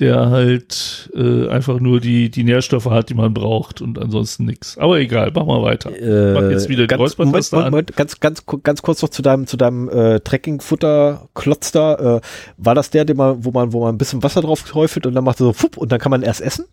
der 0.00 0.30
halt 0.30 1.10
äh, 1.14 1.48
einfach 1.48 1.80
nur 1.80 2.00
die, 2.00 2.30
die 2.30 2.44
Nährstoffe 2.44 2.86
hat, 2.86 3.08
die 3.10 3.14
man 3.14 3.34
braucht 3.34 3.80
und 3.80 3.98
ansonsten 3.98 4.44
nichts. 4.44 4.78
Aber 4.78 4.98
egal, 5.00 5.32
mach 5.34 5.44
mal 5.44 5.62
weiter. 5.62 5.90
Äh, 5.90 6.34
mach 6.34 6.50
jetzt 6.50 6.68
wieder 6.68 6.86
ganz, 6.86 7.18
Moment, 7.18 7.52
Moment, 7.52 7.70
Moment, 7.70 7.96
ganz, 7.96 8.20
ganz, 8.20 8.44
ganz 8.62 8.82
kurz 8.82 9.02
noch 9.02 9.08
zu 9.08 9.22
deinem, 9.22 9.46
zu 9.46 9.56
deinem 9.56 9.88
äh, 9.88 10.20
Trekkingfutter-Klotz 10.20 11.72
da. 11.72 12.16
Äh, 12.16 12.20
war 12.56 12.74
das 12.76 12.90
der, 12.90 13.04
den 13.04 13.16
man, 13.16 13.44
wo 13.44 13.50
man, 13.50 13.72
wo 13.72 13.80
man 13.80 13.94
ein 13.94 13.98
bisschen 13.98 14.22
Wasser 14.22 14.40
drauf 14.40 14.62
träufelt 14.62 15.06
und 15.06 15.14
dann 15.14 15.24
macht 15.24 15.40
er 15.40 15.46
so 15.46 15.52
fupp 15.52 15.76
und 15.76 15.90
dann 15.90 15.98
kann 15.98 16.10
man 16.10 16.22
erst 16.22 16.40
essen? 16.40 16.66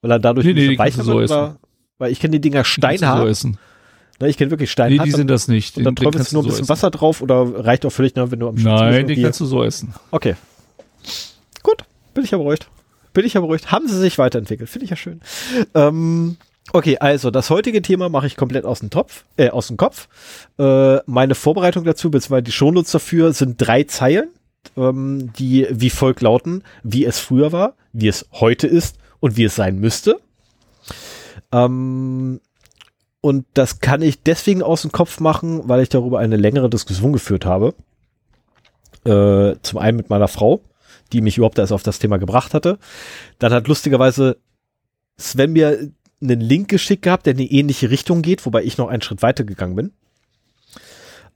Weil 0.00 0.12
er 0.12 0.18
dadurch 0.18 0.46
nee, 0.46 0.54
nee, 0.54 0.78
weicher 0.78 1.02
so 1.02 1.18
wird? 1.18 1.30
Weil 1.98 2.12
ich 2.12 2.20
kenne 2.20 2.32
die 2.32 2.40
Dinger 2.40 2.64
steinhart. 2.64 3.20
So 3.20 3.26
essen. 3.26 3.58
Ne, 4.20 4.28
ich 4.28 4.38
kenne 4.38 4.50
wirklich 4.50 4.70
steinhart. 4.70 5.06
Nee, 5.06 5.12
die 5.12 5.16
sind 5.16 5.28
das 5.28 5.48
nicht. 5.48 5.76
Und 5.76 5.84
dann 5.84 5.96
träufelst 5.96 6.32
du 6.32 6.36
nur 6.36 6.44
ein 6.44 6.46
bisschen 6.46 6.64
so 6.64 6.68
Wasser 6.70 6.90
drauf 6.90 7.20
oder 7.20 7.64
reicht 7.64 7.84
auch 7.84 7.90
völlig, 7.90 8.14
ne, 8.14 8.30
wenn 8.30 8.40
du 8.40 8.48
am 8.48 8.56
Schluss 8.56 8.80
Nein, 8.80 9.06
den 9.06 9.22
kannst 9.22 9.40
du 9.40 9.44
so 9.44 9.62
essen. 9.62 9.94
Okay. 10.10 10.34
Bin 12.14 12.24
ich 12.24 12.30
ja 12.30 12.38
beruhigt. 12.38 12.68
Bin 13.12 13.24
ich 13.24 13.34
ja 13.34 13.40
beruhigt. 13.40 13.70
Haben 13.70 13.88
sie 13.88 13.98
sich 13.98 14.18
weiterentwickelt. 14.18 14.68
Finde 14.68 14.84
ich 14.84 14.90
ja 14.90 14.96
schön. 14.96 15.20
Ähm, 15.74 16.36
okay, 16.72 16.98
also 16.98 17.30
das 17.30 17.50
heutige 17.50 17.82
Thema 17.82 18.08
mache 18.08 18.26
ich 18.26 18.36
komplett 18.36 18.64
aus 18.64 18.80
dem 18.80 18.90
Topf, 18.90 19.24
äh, 19.36 19.50
aus 19.50 19.68
dem 19.68 19.76
Kopf. 19.76 20.08
Äh, 20.58 20.98
meine 21.06 21.34
Vorbereitung 21.34 21.84
dazu, 21.84 22.10
beziehungsweise 22.10 22.42
die 22.42 22.52
Shownotes 22.52 22.92
dafür, 22.92 23.32
sind 23.32 23.56
drei 23.58 23.84
Zeilen, 23.84 24.30
ähm, 24.76 25.32
die 25.38 25.66
wie 25.70 25.90
folgt 25.90 26.22
lauten, 26.22 26.62
wie 26.82 27.04
es 27.04 27.18
früher 27.18 27.52
war, 27.52 27.74
wie 27.92 28.08
es 28.08 28.26
heute 28.32 28.66
ist 28.66 28.96
und 29.20 29.36
wie 29.36 29.44
es 29.44 29.54
sein 29.54 29.78
müsste. 29.78 30.18
Ähm, 31.52 32.40
und 33.20 33.46
das 33.54 33.80
kann 33.80 34.02
ich 34.02 34.22
deswegen 34.22 34.62
aus 34.62 34.82
dem 34.82 34.92
Kopf 34.92 35.20
machen, 35.20 35.62
weil 35.66 35.80
ich 35.80 35.88
darüber 35.88 36.18
eine 36.18 36.36
längere 36.36 36.68
Diskussion 36.68 37.12
geführt 37.12 37.46
habe. 37.46 37.74
Äh, 39.04 39.56
zum 39.62 39.78
einen 39.78 39.96
mit 39.96 40.10
meiner 40.10 40.28
Frau 40.28 40.60
die 41.12 41.20
mich 41.20 41.36
überhaupt 41.36 41.58
erst 41.58 41.72
auf 41.72 41.82
das 41.82 41.98
Thema 41.98 42.18
gebracht 42.18 42.54
hatte. 42.54 42.78
Dann 43.38 43.52
hat 43.52 43.68
lustigerweise 43.68 44.38
Sven 45.16 45.52
mir 45.52 45.90
einen 46.20 46.40
Link 46.40 46.68
geschickt 46.68 47.02
gehabt, 47.02 47.26
der 47.26 47.32
in 47.32 47.38
die 47.38 47.54
ähnliche 47.54 47.90
Richtung 47.90 48.22
geht, 48.22 48.44
wobei 48.46 48.64
ich 48.64 48.78
noch 48.78 48.88
einen 48.88 49.02
Schritt 49.02 49.22
weiter 49.22 49.44
gegangen 49.44 49.76
bin. 49.76 49.92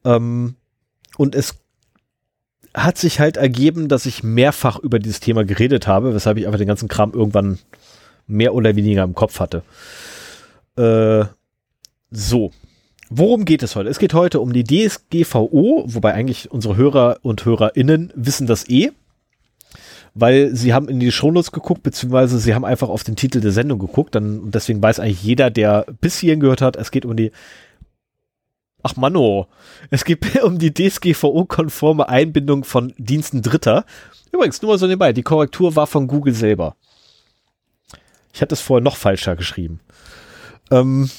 Ähm, 0.04 0.56
und 1.16 1.34
es 1.34 1.56
hat 2.74 2.98
sich 2.98 3.20
halt 3.20 3.36
ergeben, 3.36 3.88
dass 3.88 4.06
ich 4.06 4.22
mehrfach 4.22 4.78
über 4.78 4.98
dieses 4.98 5.20
Thema 5.20 5.44
geredet 5.44 5.86
habe, 5.86 6.14
weshalb 6.14 6.38
ich 6.38 6.46
einfach 6.46 6.58
den 6.58 6.68
ganzen 6.68 6.88
Kram 6.88 7.12
irgendwann 7.12 7.58
mehr 8.26 8.54
oder 8.54 8.76
weniger 8.76 9.02
im 9.04 9.14
Kopf 9.14 9.40
hatte. 9.40 9.62
Äh, 10.76 11.24
so. 12.10 12.52
Worum 13.10 13.46
geht 13.46 13.62
es 13.62 13.74
heute? 13.74 13.88
Es 13.88 13.98
geht 13.98 14.12
heute 14.12 14.38
um 14.40 14.52
die 14.52 14.64
DSGVO, 14.64 15.84
wobei 15.86 16.12
eigentlich 16.12 16.50
unsere 16.50 16.76
Hörer 16.76 17.18
und 17.22 17.44
HörerInnen 17.44 18.12
wissen 18.14 18.46
das 18.46 18.68
eh 18.68 18.92
weil 20.14 20.54
sie 20.54 20.74
haben 20.74 20.88
in 20.88 21.00
die 21.00 21.12
Shownotes 21.12 21.52
geguckt, 21.52 21.82
beziehungsweise 21.82 22.38
sie 22.38 22.54
haben 22.54 22.64
einfach 22.64 22.88
auf 22.88 23.04
den 23.04 23.16
Titel 23.16 23.40
der 23.40 23.52
Sendung 23.52 23.78
geguckt. 23.78 24.14
Dann, 24.14 24.50
deswegen 24.50 24.82
weiß 24.82 25.00
eigentlich 25.00 25.22
jeder, 25.22 25.50
der 25.50 25.86
bis 26.00 26.18
hierhin 26.18 26.40
gehört 26.40 26.62
hat, 26.62 26.76
es 26.76 26.90
geht 26.90 27.04
um 27.04 27.16
die 27.16 27.32
Ach 28.82 28.94
Manno, 28.96 29.48
es 29.90 30.04
geht 30.04 30.42
um 30.42 30.58
die 30.58 30.72
DSGVO-konforme 30.72 32.08
Einbindung 32.08 32.64
von 32.64 32.94
Diensten 32.96 33.42
Dritter. 33.42 33.84
Übrigens, 34.32 34.62
nur 34.62 34.72
mal 34.72 34.78
so 34.78 34.86
nebenbei, 34.86 35.12
die 35.12 35.22
Korrektur 35.22 35.74
war 35.76 35.86
von 35.86 36.06
Google 36.06 36.34
selber. 36.34 36.76
Ich 38.32 38.40
hatte 38.40 38.54
es 38.54 38.60
vorher 38.60 38.84
noch 38.84 38.96
falscher 38.96 39.34
geschrieben. 39.36 39.80
Ähm 40.70 41.10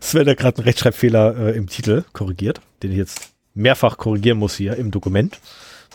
Sven 0.00 0.28
hat 0.28 0.38
gerade 0.38 0.56
einen 0.58 0.64
Rechtschreibfehler 0.64 1.36
äh, 1.36 1.56
im 1.56 1.68
Titel 1.68 2.04
korrigiert, 2.12 2.60
den 2.82 2.90
ich 2.92 2.96
jetzt 2.96 3.33
mehrfach 3.54 3.96
korrigieren 3.96 4.38
muss 4.38 4.56
hier 4.56 4.76
im 4.76 4.90
Dokument. 4.90 5.38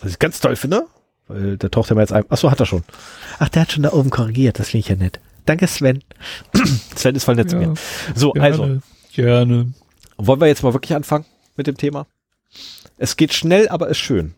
Was 0.01 0.11
ich 0.11 0.19
ganz 0.19 0.39
toll 0.39 0.55
finde, 0.55 0.85
weil 1.27 1.57
der 1.57 1.69
taucht 1.71 1.89
ja 1.89 1.95
mal 1.95 2.01
jetzt 2.01 2.13
ein. 2.13 2.23
Achso, 2.29 2.49
hat 2.49 2.59
er 2.59 2.65
schon. 2.65 2.83
Ach, 3.37 3.49
der 3.49 3.63
hat 3.63 3.71
schon 3.71 3.83
da 3.83 3.93
oben 3.93 4.09
korrigiert, 4.09 4.59
das 4.59 4.69
finde 4.69 4.81
ich 4.81 4.89
ja 4.89 4.95
nett. 4.95 5.19
Danke, 5.45 5.67
Sven. 5.67 6.03
Sven 6.95 7.15
ist 7.15 7.23
voll 7.23 7.35
nett 7.35 7.51
ja, 7.51 7.51
zu 7.51 7.55
mir. 7.57 7.73
So, 8.15 8.31
gerne, 8.31 8.47
also. 8.47 8.77
Gerne. 9.13 9.73
Wollen 10.17 10.41
wir 10.41 10.47
jetzt 10.47 10.63
mal 10.63 10.73
wirklich 10.73 10.95
anfangen 10.95 11.25
mit 11.55 11.67
dem 11.67 11.77
Thema? 11.77 12.07
Es 12.97 13.17
geht 13.17 13.33
schnell, 13.33 13.67
aber 13.69 13.87
ist 13.87 13.97
schön. 13.97 14.33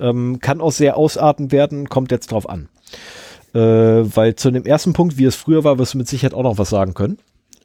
Ähm, 0.00 0.38
kann 0.40 0.60
auch 0.60 0.72
sehr 0.72 0.96
ausarten 0.96 1.52
werden, 1.52 1.88
kommt 1.88 2.10
jetzt 2.10 2.30
drauf 2.30 2.48
an. 2.48 2.68
Äh, 3.54 3.58
weil 3.58 4.34
zu 4.36 4.50
dem 4.50 4.64
ersten 4.64 4.92
Punkt, 4.92 5.18
wie 5.18 5.24
es 5.24 5.36
früher 5.36 5.64
war, 5.64 5.78
wirst 5.78 5.94
du 5.94 5.98
mit 5.98 6.08
Sicherheit 6.08 6.34
auch 6.34 6.42
noch 6.42 6.58
was 6.58 6.70
sagen 6.70 6.94
können. 6.94 7.18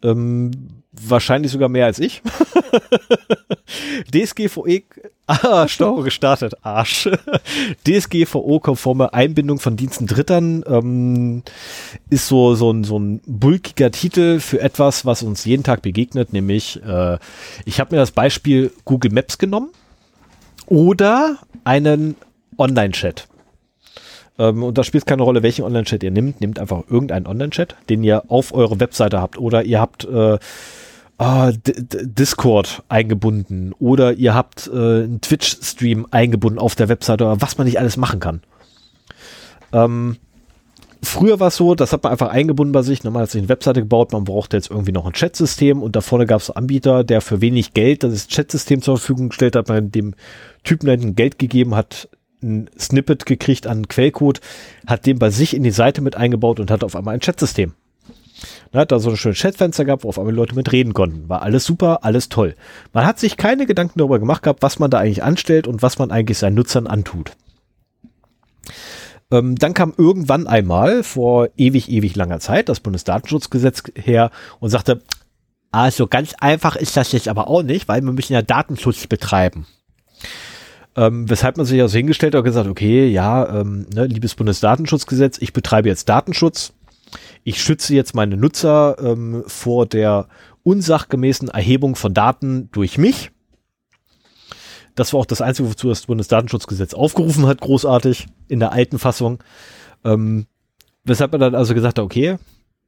Ähm, 0.03 0.52
wahrscheinlich 0.91 1.52
sogar 1.52 1.69
mehr 1.69 1.86
als 1.86 1.99
ich. 1.99 2.22
DSGVO, 4.14 4.65
ah, 5.28 5.68
Stopp, 5.68 6.03
gestartet, 6.03 6.56
Arsch. 6.61 7.10
DSGVO-konforme 7.88 9.14
Einbindung 9.14 9.60
von 9.60 9.76
Diensten 9.76 10.07
Drittern 10.07 10.64
ähm, 10.68 11.44
ist 12.10 12.28
so, 12.28 12.56
so, 12.56 12.72
ein, 12.72 12.84
so 12.84 12.98
ein 12.98 13.22
bulkiger 13.26 13.91
Titel 13.91 14.40
für 14.40 14.61
etwas, 14.61 15.06
was 15.06 15.24
uns 15.24 15.45
jeden 15.45 15.64
Tag 15.64 15.82
begegnet, 15.82 16.34
nämlich 16.34 16.82
äh, 16.84 17.18
ich 17.65 17.80
habe 17.80 17.95
mir 17.95 17.99
das 17.99 18.11
Beispiel 18.11 18.72
Google 18.86 19.11
Maps 19.11 19.38
genommen 19.38 19.69
oder 20.65 21.38
einen 21.64 22.15
Online-Chat. 22.57 23.28
Ähm, 24.39 24.64
und 24.64 24.77
da 24.77 24.84
spielt 24.84 25.05
keine 25.05 25.23
Rolle, 25.23 25.43
welchen 25.43 25.64
Online-Chat 25.64 26.03
ihr 26.03 26.11
nimmt. 26.11 26.41
Nehmt 26.41 26.59
einfach 26.59 26.84
irgendeinen 26.89 27.27
Online-Chat, 27.27 27.76
den 27.89 28.03
ihr 28.03 28.23
auf 28.30 28.53
eure 28.53 28.80
Webseite 28.80 29.22
habt. 29.22 29.38
Oder 29.38 29.64
ihr 29.64 29.80
habt 29.80 30.05
äh, 30.05 30.38
ah, 31.18 31.51
Discord 31.53 32.84
eingebunden. 32.89 33.73
Oder 33.80 34.14
ihr 34.14 34.34
habt 34.34 34.68
äh, 34.68 35.03
einen 35.03 35.22
Twitch-Stream 35.22 36.07
eingebunden 36.11 36.59
auf 36.59 36.76
der 36.76 36.89
Webseite. 36.89 37.26
Oder 37.26 37.41
was 37.41 37.57
man 37.57 37.65
nicht 37.65 37.80
alles 37.80 37.97
machen 37.97 38.19
kann. 38.19 38.41
Ähm, 39.73 40.18
Früher 41.03 41.39
war 41.39 41.49
es 41.49 41.57
so, 41.57 41.76
das 41.76 41.93
hat 41.93 42.03
man 42.03 42.11
einfach 42.11 42.30
eingebunden 42.30 42.72
bei 42.72 42.81
sich. 42.81 43.03
Man 43.03 43.15
hat 43.18 43.30
sich 43.30 43.39
eine 43.39 43.49
Webseite 43.49 43.81
gebaut, 43.81 44.14
man 44.14 44.23
brauchte 44.23 44.57
jetzt 44.57 44.72
irgendwie 44.72 44.91
noch 44.91 45.05
ein 45.05 45.14
Chatsystem 45.14 45.81
und 45.81 45.95
da 45.95 46.01
vorne 46.01 46.26
gab 46.26 46.41
es 46.41 46.49
einen 46.49 46.57
Anbieter, 46.57 47.03
der 47.03 47.22
für 47.22 47.39
wenig 47.39 47.73
Geld 47.73 48.03
das 48.03 48.27
Chatsystem 48.27 48.81
zur 48.81 48.97
Verfügung 48.97 49.30
gestellt 49.30 49.55
hat, 49.55 49.69
man 49.69 49.91
dem 49.91 50.15
Typen 50.64 50.88
dann 50.88 51.15
Geld 51.15 51.38
gegeben 51.38 51.76
hat, 51.76 52.09
ein 52.41 52.69
Snippet 52.77 53.26
gekriegt 53.26 53.68
an 53.68 53.88
Quellcode, 53.88 54.41
hat 54.85 55.05
den 55.05 55.19
bei 55.19 55.30
sich 55.30 55.55
in 55.55 55.64
die 55.64 55.72
Seite 55.72 56.01
mit 56.01 56.15
eingebaut 56.15 56.59
und 56.59 56.72
hat 56.72 56.84
auf 56.84 56.95
einmal 56.95 57.15
ein 57.15 57.22
Chatsystem. 57.22 57.73
Man 58.72 58.81
hat 58.81 58.91
da 58.91 58.99
so 58.99 59.09
ein 59.09 59.18
schönes 59.18 59.39
Chatfenster 59.39 59.85
gehabt, 59.85 60.03
wo 60.03 60.09
auf 60.09 60.19
einmal 60.19 60.34
Leute 60.34 60.55
mit 60.55 60.72
reden 60.72 60.93
konnten. 60.93 61.27
War 61.30 61.41
alles 61.41 61.65
super, 61.65 62.03
alles 62.03 62.30
toll. 62.30 62.55
Man 62.93 63.05
hat 63.05 63.19
sich 63.19 63.38
keine 63.38 63.65
Gedanken 63.65 63.99
darüber 63.99 64.19
gemacht 64.19 64.43
gehabt, 64.43 64.61
was 64.61 64.80
man 64.80 64.91
da 64.91 64.99
eigentlich 64.99 65.23
anstellt 65.23 65.68
und 65.68 65.81
was 65.81 65.97
man 65.97 66.11
eigentlich 66.11 66.38
seinen 66.38 66.55
Nutzern 66.55 66.88
antut. 66.88 67.31
Ähm, 69.31 69.55
dann 69.55 69.73
kam 69.73 69.93
irgendwann 69.97 70.47
einmal 70.47 71.03
vor 71.03 71.49
ewig, 71.57 71.89
ewig 71.89 72.15
langer 72.15 72.39
Zeit 72.39 72.69
das 72.69 72.80
Bundesdatenschutzgesetz 72.80 73.84
her 73.95 74.31
und 74.59 74.69
sagte, 74.69 75.01
Also 75.72 76.07
ganz 76.07 76.34
einfach 76.39 76.76
ist 76.76 76.95
das 76.95 77.11
jetzt 77.11 77.27
aber 77.27 77.47
auch 77.47 77.64
nicht, 77.64 77.88
weil 77.88 78.01
wir 78.01 78.11
müssen 78.11 78.34
ja 78.34 78.41
Datenschutz 78.41 79.07
betreiben. 79.07 79.65
Ähm, 80.98 81.30
weshalb 81.30 81.57
man 81.57 81.65
sich 81.68 81.80
also 81.80 81.95
hingestellt 81.95 82.34
hat 82.34 82.40
und 82.40 82.45
gesagt, 82.45 82.68
okay, 82.68 83.07
ja, 83.07 83.61
ähm, 83.61 83.86
ne, 83.94 84.07
liebes 84.07 84.34
Bundesdatenschutzgesetz, 84.34 85.38
ich 85.40 85.53
betreibe 85.53 85.88
jetzt 85.88 86.10
Datenschutz. 86.10 86.74
Ich 87.44 87.61
schütze 87.61 87.94
jetzt 87.94 88.15
meine 88.15 88.36
Nutzer 88.36 88.98
ähm, 88.99 89.44
vor 89.45 89.86
der 89.86 90.28
unsachgemäßen 90.64 91.49
Erhebung 91.49 91.95
von 91.95 92.15
Daten 92.15 92.69
durch 92.72 92.98
mich. 92.98 93.32
Das 94.95 95.14
war 95.14 95.19
auch 95.19 95.26
das 95.26 95.41
Einzige, 95.41 95.69
wozu 95.69 95.88
das 95.88 96.07
Bundesdatenschutzgesetz 96.07 96.95
aufgerufen 96.95 97.45
hat, 97.45 97.61
großartig 97.61 98.26
in 98.48 98.60
der 98.60 98.72
alten 98.72 98.98
Fassung. 98.98 99.44
Ähm, 100.03 100.48
weshalb 101.03 101.32
man 101.32 101.41
dann 101.41 101.56
also 101.56 101.76
gesagt 101.76 101.99
hat, 101.99 102.03
okay, 102.03 102.38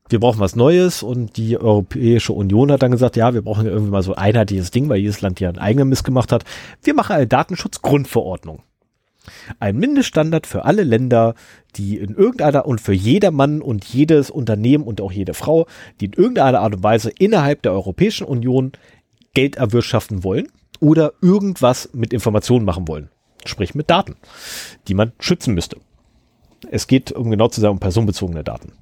wir 0.10 0.20
brauchen 0.20 0.40
was 0.40 0.56
Neues 0.56 1.04
und 1.04 1.38
die 1.38 1.58
Europäische 1.58 2.34
Union 2.34 2.72
hat 2.72 2.82
dann 2.82 2.92
gesagt, 2.92 3.16
ja, 3.16 3.34
wir 3.34 3.42
brauchen 3.42 3.68
irgendwie 3.68 3.92
mal 3.92 4.04
so 4.04 4.14
ein 4.16 4.24
einheitliches 4.24 4.72
Ding, 4.72 4.90
weil 4.90 4.98
jedes 4.98 5.22
Land 5.22 5.40
hier 5.40 5.50
einen 5.50 5.60
eigenen 5.60 5.90
Mist 5.90 6.04
gemacht 6.04 6.32
hat. 6.32 6.44
Wir 6.84 6.94
machen 6.96 7.16
eine 7.16 7.28
Datenschutzgrundverordnung. 7.28 8.64
Ein 9.60 9.78
Mindeststandard 9.78 10.48
für 10.48 10.66
alle 10.66 10.84
Länder, 10.84 11.36
die 11.76 11.98
in 11.98 12.16
irgendeiner 12.16 12.66
und 12.66 12.82
für 12.82 12.94
jedermann 12.94 13.62
und 13.62 13.86
jedes 13.86 14.32
Unternehmen 14.32 14.84
und 14.84 15.02
auch 15.02 15.12
jede 15.12 15.34
Frau, 15.34 15.68
die 16.00 16.06
in 16.06 16.14
irgendeiner 16.14 16.62
Art 16.62 16.76
und 16.76 16.84
Weise 16.84 17.12
innerhalb 17.18 17.62
der 17.62 17.74
Europäischen 17.74 18.26
Union 18.26 18.72
Geld 19.34 19.58
erwirtschaften 19.58 20.24
wollen 20.24 20.48
oder 20.80 21.14
irgendwas 21.22 21.90
mit 21.94 22.14
Informationen 22.14 22.66
machen 22.66 22.88
wollen. 22.88 23.10
Sprich 23.46 23.76
mit 23.76 23.90
Daten, 23.90 24.16
die 24.88 24.94
man 24.94 25.12
schützen 25.20 25.54
müsste. 25.54 25.78
Es 26.72 26.88
geht, 26.88 27.12
um 27.12 27.30
genau 27.30 27.48
zu 27.48 27.62
sagen, 27.62 27.74
um 27.74 27.80
personenbezogene 27.80 28.44
Daten. 28.44 28.74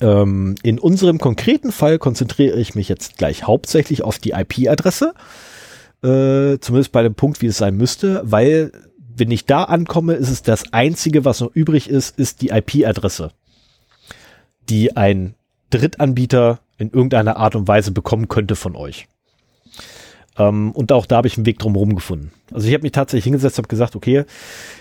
Ähm, 0.00 0.54
in 0.62 0.78
unserem 0.78 1.18
konkreten 1.18 1.72
Fall 1.72 1.98
konzentriere 1.98 2.58
ich 2.58 2.74
mich 2.74 2.88
jetzt 2.88 3.18
gleich 3.18 3.44
hauptsächlich 3.46 4.02
auf 4.02 4.18
die 4.18 4.30
IP-Adresse, 4.30 5.14
äh, 6.02 6.58
zumindest 6.60 6.92
bei 6.92 7.02
dem 7.02 7.14
Punkt, 7.14 7.42
wie 7.42 7.46
es 7.46 7.58
sein 7.58 7.76
müsste, 7.76 8.22
weil 8.24 8.72
wenn 9.16 9.30
ich 9.30 9.44
da 9.44 9.64
ankomme, 9.64 10.14
ist 10.14 10.30
es 10.30 10.42
das 10.42 10.72
Einzige, 10.72 11.24
was 11.24 11.40
noch 11.40 11.54
übrig 11.54 11.90
ist, 11.90 12.18
ist 12.18 12.40
die 12.40 12.48
IP-Adresse, 12.48 13.32
die 14.68 14.96
ein 14.96 15.34
Drittanbieter 15.68 16.60
in 16.78 16.90
irgendeiner 16.90 17.36
Art 17.36 17.54
und 17.54 17.68
Weise 17.68 17.90
bekommen 17.90 18.28
könnte 18.28 18.56
von 18.56 18.76
euch. 18.76 19.06
Ähm, 20.38 20.72
und 20.72 20.90
auch 20.92 21.04
da 21.04 21.18
habe 21.18 21.28
ich 21.28 21.36
einen 21.36 21.46
Weg 21.46 21.58
drumherum 21.58 21.94
gefunden. 21.94 22.32
Also 22.50 22.66
ich 22.66 22.72
habe 22.72 22.82
mich 22.82 22.92
tatsächlich 22.92 23.24
hingesetzt, 23.24 23.58
habe 23.58 23.68
gesagt, 23.68 23.94
okay, 23.94 24.24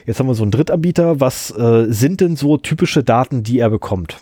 jetzt 0.06 0.20
haben 0.20 0.28
wir 0.28 0.36
so 0.36 0.44
einen 0.44 0.52
Drittanbieter, 0.52 1.20
was 1.20 1.52
äh, 1.52 1.88
sind 1.90 2.22
denn 2.22 2.38
so 2.38 2.58
typische 2.58 3.04
Daten, 3.04 3.44
die 3.44 3.60
er 3.60 3.70
bekommt? 3.70 4.18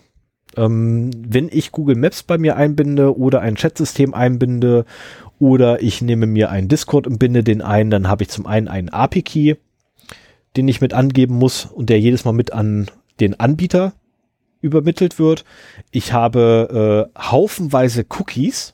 Ähm, 0.57 1.11
wenn 1.15 1.49
ich 1.51 1.71
Google 1.71 1.95
Maps 1.95 2.23
bei 2.23 2.37
mir 2.37 2.57
einbinde 2.57 3.17
oder 3.17 3.41
ein 3.41 3.55
Chatsystem 3.55 4.13
einbinde 4.13 4.85
oder 5.39 5.81
ich 5.83 6.01
nehme 6.01 6.25
mir 6.25 6.49
einen 6.49 6.67
Discord 6.67 7.07
und 7.07 7.19
binde 7.19 7.43
den 7.43 7.61
ein, 7.61 7.89
dann 7.91 8.07
habe 8.07 8.23
ich 8.23 8.29
zum 8.29 8.47
einen 8.47 8.67
einen 8.67 8.89
API-Key, 8.89 9.55
den 10.57 10.67
ich 10.67 10.81
mit 10.81 10.93
angeben 10.93 11.35
muss 11.35 11.65
und 11.65 11.89
der 11.89 11.99
jedes 11.99 12.25
Mal 12.25 12.33
mit 12.33 12.51
an 12.51 12.89
den 13.19 13.39
Anbieter 13.39 13.93
übermittelt 14.61 15.19
wird. 15.19 15.45
Ich 15.91 16.11
habe 16.11 17.09
äh, 17.15 17.19
haufenweise 17.21 18.05
Cookies. 18.09 18.73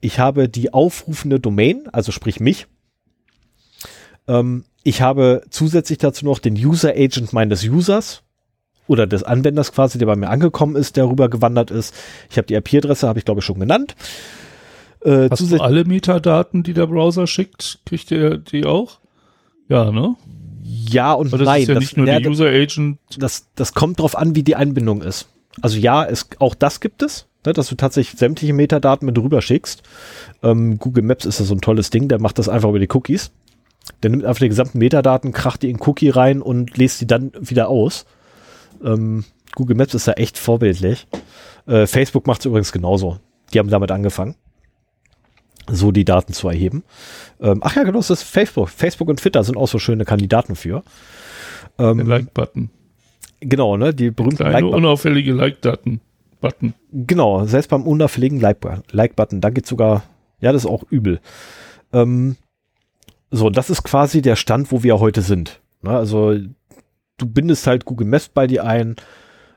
Ich 0.00 0.18
habe 0.18 0.48
die 0.48 0.72
aufrufende 0.74 1.38
Domain, 1.40 1.88
also 1.92 2.10
sprich 2.10 2.40
mich. 2.40 2.66
Ähm, 4.26 4.64
ich 4.82 5.00
habe 5.00 5.42
zusätzlich 5.50 5.98
dazu 5.98 6.24
noch 6.24 6.40
den 6.40 6.54
User 6.54 6.90
Agent 6.90 7.32
meines 7.32 7.64
Users 7.64 8.22
oder 8.86 9.06
des 9.06 9.22
Anwenders 9.22 9.72
quasi, 9.72 9.98
der 9.98 10.06
bei 10.06 10.16
mir 10.16 10.28
angekommen 10.28 10.76
ist, 10.76 10.96
der 10.96 11.08
rüber 11.08 11.28
gewandert 11.28 11.70
ist. 11.70 11.94
Ich 12.30 12.36
habe 12.36 12.46
die 12.46 12.54
IP-Adresse, 12.54 13.08
habe 13.08 13.18
ich 13.18 13.24
glaube 13.24 13.40
ich 13.40 13.44
schon 13.44 13.58
genannt. 13.58 13.94
Äh, 15.04 15.28
Hast 15.30 15.50
du 15.50 15.58
alle 15.58 15.84
Metadaten, 15.84 16.62
die 16.62 16.74
der 16.74 16.86
Browser 16.86 17.26
schickt, 17.26 17.80
kriegt 17.84 18.10
ihr 18.10 18.38
die 18.38 18.64
auch? 18.64 18.98
Ja, 19.68 19.90
ne? 19.90 20.16
Ja 20.62 21.12
und 21.12 21.32
das 21.32 21.40
nein. 21.40 21.62
Ist 21.62 21.68
ja 21.68 21.74
das, 21.74 21.82
nicht 21.82 21.96
nur 21.96 22.06
der 22.06 22.20
User 22.26 22.46
Agent. 22.46 22.98
Das, 23.18 23.48
das 23.54 23.74
kommt 23.74 24.00
drauf 24.00 24.16
an, 24.16 24.34
wie 24.34 24.42
die 24.42 24.56
Einbindung 24.56 25.02
ist. 25.02 25.28
Also 25.60 25.78
ja, 25.78 26.04
es, 26.04 26.28
auch 26.38 26.54
das 26.54 26.80
gibt 26.80 27.02
es, 27.02 27.26
ne, 27.46 27.52
dass 27.52 27.68
du 27.68 27.74
tatsächlich 27.74 28.18
sämtliche 28.18 28.52
Metadaten 28.54 29.06
mit 29.06 29.18
rüber 29.18 29.40
schickst. 29.42 29.82
Ähm, 30.42 30.78
Google 30.78 31.04
Maps 31.04 31.26
ist 31.26 31.38
ja 31.38 31.44
so 31.44 31.54
ein 31.54 31.60
tolles 31.60 31.90
Ding, 31.90 32.08
der 32.08 32.18
macht 32.18 32.38
das 32.38 32.48
einfach 32.48 32.70
über 32.70 32.78
die 32.78 32.88
Cookies. 32.92 33.30
Der 34.02 34.10
nimmt 34.10 34.24
einfach 34.24 34.40
die 34.40 34.48
gesamten 34.48 34.78
Metadaten, 34.78 35.32
kracht 35.32 35.62
die 35.62 35.70
in 35.70 35.78
Cookie 35.80 36.08
rein 36.08 36.40
und 36.40 36.76
lässt 36.76 37.00
die 37.00 37.06
dann 37.06 37.32
wieder 37.38 37.68
aus. 37.68 38.06
Ähm, 38.84 39.24
Google 39.54 39.76
Maps 39.76 39.94
ist 39.94 40.06
ja 40.06 40.14
echt 40.14 40.38
vorbildlich. 40.38 41.06
Äh, 41.66 41.86
Facebook 41.86 42.26
macht 42.26 42.40
es 42.40 42.46
übrigens 42.46 42.72
genauso. 42.72 43.18
Die 43.52 43.58
haben 43.58 43.70
damit 43.70 43.90
angefangen, 43.90 44.34
so 45.68 45.92
die 45.92 46.04
Daten 46.04 46.32
zu 46.32 46.48
erheben. 46.48 46.82
Ähm, 47.40 47.60
ach 47.62 47.76
ja, 47.76 47.84
genau, 47.84 47.98
das 47.98 48.10
ist 48.10 48.22
Facebook. 48.22 48.68
Facebook 48.68 49.08
und 49.08 49.20
Twitter 49.20 49.42
sind 49.44 49.56
auch 49.56 49.68
so 49.68 49.78
schöne 49.78 50.04
Kandidaten 50.04 50.56
für. 50.56 50.82
Ähm, 51.78 52.00
Like-Button. 52.00 52.70
Genau, 53.40 53.76
ne? 53.76 53.94
Die 53.94 54.10
berühmten 54.10 54.42
Like-Button. 54.42 54.74
unauffällige 54.74 55.32
Like-Daten. 55.32 56.00
Button. 56.40 56.74
Genau, 56.92 57.44
selbst 57.46 57.68
beim 57.68 57.86
unauffälligen 57.86 58.38
Like-Button, 58.38 59.40
da 59.40 59.50
geht 59.50 59.66
sogar, 59.66 60.02
ja, 60.40 60.52
das 60.52 60.64
ist 60.64 60.70
auch 60.70 60.84
übel. 60.90 61.20
Ähm, 61.92 62.36
so, 63.30 63.50
das 63.50 63.70
ist 63.70 63.82
quasi 63.82 64.20
der 64.20 64.36
Stand, 64.36 64.70
wo 64.70 64.82
wir 64.82 65.00
heute 65.00 65.22
sind. 65.22 65.60
Ne? 65.82 65.90
Also 65.90 66.36
du 67.18 67.26
bindest 67.26 67.66
halt 67.66 67.84
Google 67.84 68.06
Maps 68.06 68.28
bei 68.28 68.46
dir 68.46 68.64
ein. 68.64 68.96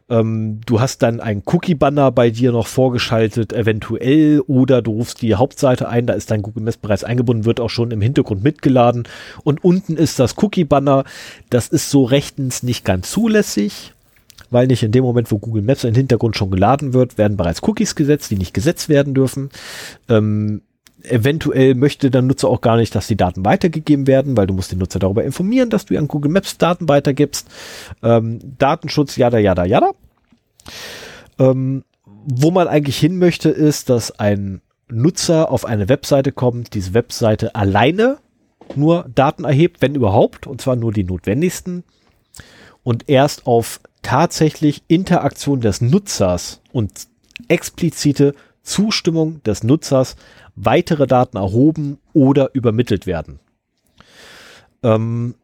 Ähm, 0.09 0.61
du 0.65 0.79
hast 0.79 1.03
dann 1.03 1.19
einen 1.19 1.43
Cookie-Banner 1.45 2.11
bei 2.11 2.29
dir 2.29 2.51
noch 2.51 2.67
vorgeschaltet, 2.67 3.51
eventuell, 3.51 4.41
oder 4.47 4.81
du 4.81 4.91
rufst 4.91 5.21
die 5.21 5.35
Hauptseite 5.35 5.89
ein, 5.89 6.05
da 6.05 6.13
ist 6.13 6.31
dein 6.31 6.41
Google 6.41 6.63
Maps 6.63 6.77
bereits 6.77 7.03
eingebunden, 7.03 7.45
wird 7.45 7.59
auch 7.59 7.69
schon 7.69 7.91
im 7.91 8.01
Hintergrund 8.01 8.43
mitgeladen. 8.43 9.07
Und 9.43 9.63
unten 9.63 9.97
ist 9.97 10.19
das 10.19 10.35
Cookie-Banner. 10.37 11.03
Das 11.49 11.67
ist 11.67 11.89
so 11.89 12.05
rechtens 12.05 12.63
nicht 12.63 12.85
ganz 12.85 13.11
zulässig, 13.11 13.93
weil 14.49 14.67
nicht 14.67 14.83
in 14.83 14.93
dem 14.93 15.03
Moment, 15.03 15.29
wo 15.31 15.39
Google 15.39 15.63
Maps 15.63 15.83
im 15.83 15.95
Hintergrund 15.95 16.37
schon 16.37 16.51
geladen 16.51 16.93
wird, 16.93 17.17
werden 17.17 17.35
bereits 17.35 17.61
Cookies 17.63 17.95
gesetzt, 17.95 18.31
die 18.31 18.37
nicht 18.37 18.53
gesetzt 18.53 18.87
werden 18.87 19.13
dürfen. 19.13 19.49
Ähm, 20.07 20.61
eventuell 21.11 21.75
möchte 21.75 22.11
der 22.11 22.21
Nutzer 22.21 22.47
auch 22.47 22.61
gar 22.61 22.77
nicht, 22.77 22.93
dass 22.95 23.07
die 23.07 23.15
Daten 23.15 23.45
weitergegeben 23.45 24.07
werden, 24.07 24.37
weil 24.37 24.47
du 24.47 24.53
musst 24.53 24.71
den 24.71 24.79
Nutzer 24.79 24.99
darüber 24.99 25.23
informieren, 25.23 25.69
dass 25.69 25.85
du 25.85 25.97
an 25.97 26.07
Google 26.07 26.31
Maps 26.31 26.57
Daten 26.57 26.87
weitergibst. 26.89 27.47
Ähm, 28.03 28.39
Datenschutz, 28.57 29.15
jada, 29.15 29.37
jada, 29.37 29.65
jada. 29.65 29.91
Ähm, 31.39 31.83
wo 32.05 32.51
man 32.51 32.67
eigentlich 32.67 32.97
hin 32.97 33.17
möchte, 33.17 33.49
ist, 33.49 33.89
dass 33.89 34.11
ein 34.19 34.61
Nutzer 34.89 35.51
auf 35.51 35.65
eine 35.65 35.89
Webseite 35.89 36.31
kommt, 36.31 36.73
diese 36.73 36.93
Webseite 36.93 37.55
alleine 37.55 38.17
nur 38.75 39.05
Daten 39.13 39.43
erhebt, 39.43 39.81
wenn 39.81 39.95
überhaupt, 39.95 40.47
und 40.47 40.61
zwar 40.61 40.75
nur 40.75 40.91
die 40.91 41.03
notwendigsten. 41.03 41.83
Und 42.83 43.09
erst 43.09 43.47
auf 43.47 43.79
tatsächlich 44.01 44.83
Interaktion 44.87 45.61
des 45.61 45.81
Nutzers 45.81 46.61
und 46.71 47.07
explizite 47.47 48.33
Zustimmung 48.67 49.41
des 49.43 49.63
Nutzers 49.63 50.17
weitere 50.55 51.07
Daten 51.07 51.37
erhoben 51.37 51.99
oder 52.13 52.53
übermittelt 52.53 53.07
werden. 53.07 53.39
Ähm, 54.83 55.35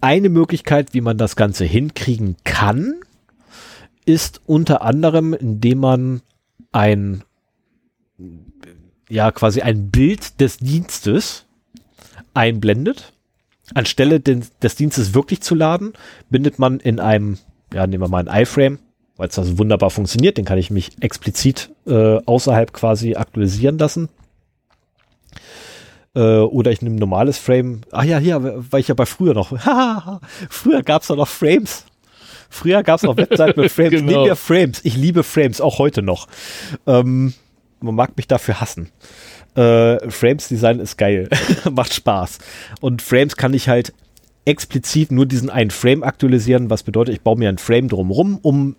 eine 0.00 0.28
Möglichkeit, 0.28 0.94
wie 0.94 1.00
man 1.00 1.16
das 1.16 1.36
Ganze 1.36 1.64
hinkriegen 1.64 2.36
kann, 2.44 2.94
ist 4.04 4.40
unter 4.46 4.82
anderem, 4.82 5.32
indem 5.32 5.78
man 5.78 6.22
ein, 6.72 7.22
ja, 9.08 9.30
quasi 9.30 9.62
ein 9.62 9.90
Bild 9.90 10.40
des 10.40 10.58
Dienstes 10.58 11.46
einblendet. 12.34 13.12
Anstelle 13.74 14.20
des, 14.20 14.56
des 14.58 14.74
Dienstes 14.74 15.14
wirklich 15.14 15.40
zu 15.40 15.54
laden, 15.54 15.92
bindet 16.30 16.58
man 16.58 16.80
in 16.80 17.00
einem, 17.00 17.38
ja, 17.72 17.86
nehmen 17.86 18.02
wir 18.02 18.08
mal 18.08 18.28
ein 18.28 18.42
iFrame, 18.42 18.78
weil 19.16 19.28
es 19.28 19.38
also 19.38 19.58
wunderbar 19.58 19.90
funktioniert. 19.90 20.38
Den 20.38 20.44
kann 20.44 20.58
ich 20.58 20.70
mich 20.70 20.90
explizit 21.00 21.70
äh, 21.86 22.18
außerhalb 22.24 22.72
quasi 22.72 23.14
aktualisieren 23.14 23.78
lassen. 23.78 24.08
Äh, 26.14 26.38
oder 26.38 26.70
ich 26.70 26.82
nehme 26.82 26.96
ein 26.96 26.98
normales 26.98 27.38
Frame. 27.38 27.82
Ach 27.92 28.04
ja, 28.04 28.18
hier, 28.18 28.64
weil 28.70 28.80
ich 28.80 28.88
ja 28.88 28.94
bei 28.94 29.06
früher 29.06 29.34
noch. 29.34 29.50
früher 30.50 30.82
gab 30.82 31.02
es 31.02 31.08
noch 31.08 31.28
Frames. 31.28 31.84
Früher 32.48 32.82
gab 32.82 32.98
es 32.98 33.02
noch 33.02 33.16
Webseiten 33.16 33.60
mit 33.60 33.72
Frames. 33.72 33.90
genau. 33.90 34.12
Nehmen 34.12 34.24
wir 34.24 34.36
Frames. 34.36 34.80
Ich 34.84 34.96
liebe 34.96 35.22
Frames, 35.22 35.60
auch 35.60 35.78
heute 35.78 36.02
noch. 36.02 36.26
Ähm, 36.86 37.34
man 37.80 37.94
mag 37.94 38.16
mich 38.16 38.28
dafür 38.28 38.60
hassen. 38.60 38.90
Äh, 39.54 40.10
Frames 40.10 40.48
Design 40.48 40.80
ist 40.80 40.96
geil. 40.96 41.28
Macht 41.70 41.92
Spaß. 41.94 42.38
Und 42.80 43.02
Frames 43.02 43.36
kann 43.36 43.54
ich 43.54 43.68
halt 43.68 43.92
explizit 44.44 45.10
nur 45.10 45.26
diesen 45.26 45.50
einen 45.50 45.70
Frame 45.70 46.02
aktualisieren, 46.02 46.70
was 46.70 46.82
bedeutet, 46.82 47.14
ich 47.14 47.20
baue 47.20 47.36
mir 47.36 47.48
ein 47.48 47.58
Frame 47.58 47.88
drumrum, 47.88 48.38
um 48.42 48.76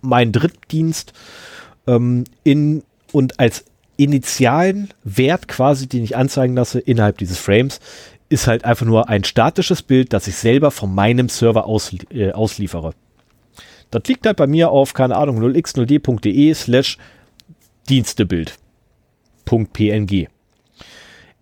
meinen 0.00 0.32
Drittdienst 0.32 1.12
ähm, 1.86 2.24
in 2.44 2.82
und 3.12 3.40
als 3.40 3.64
initialen 3.96 4.88
Wert 5.04 5.48
quasi, 5.48 5.86
den 5.86 6.04
ich 6.04 6.16
anzeigen 6.16 6.54
lasse 6.54 6.80
innerhalb 6.80 7.18
dieses 7.18 7.38
Frames, 7.38 7.80
ist 8.30 8.46
halt 8.46 8.64
einfach 8.64 8.86
nur 8.86 9.08
ein 9.08 9.24
statisches 9.24 9.82
Bild, 9.82 10.12
das 10.12 10.26
ich 10.26 10.36
selber 10.36 10.70
von 10.70 10.94
meinem 10.94 11.28
Server 11.28 11.66
aus, 11.66 11.94
äh, 12.10 12.30
ausliefere. 12.30 12.94
Das 13.90 14.04
liegt 14.06 14.24
halt 14.24 14.36
bei 14.36 14.46
mir 14.46 14.70
auf, 14.70 14.94
keine 14.94 15.16
Ahnung, 15.16 15.42
0x0d.de 15.42 16.54
slash 16.54 16.96
Dienstebild. 17.88 18.56
.png. 19.44 20.28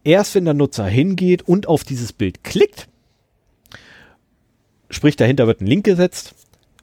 Erst 0.03 0.35
wenn 0.35 0.47
der 0.47 0.55
Nutzer 0.55 0.87
hingeht 0.87 1.43
und 1.43 1.69
auf 1.69 1.85
dieses 1.85 2.15
Bild 2.15 2.43
klickt, 2.43 2.89
sprich 4.89 5.17
dahinter 5.17 5.47
wird 5.47 5.61
ein 5.61 5.67
Link 5.67 5.85
gesetzt, 5.85 6.35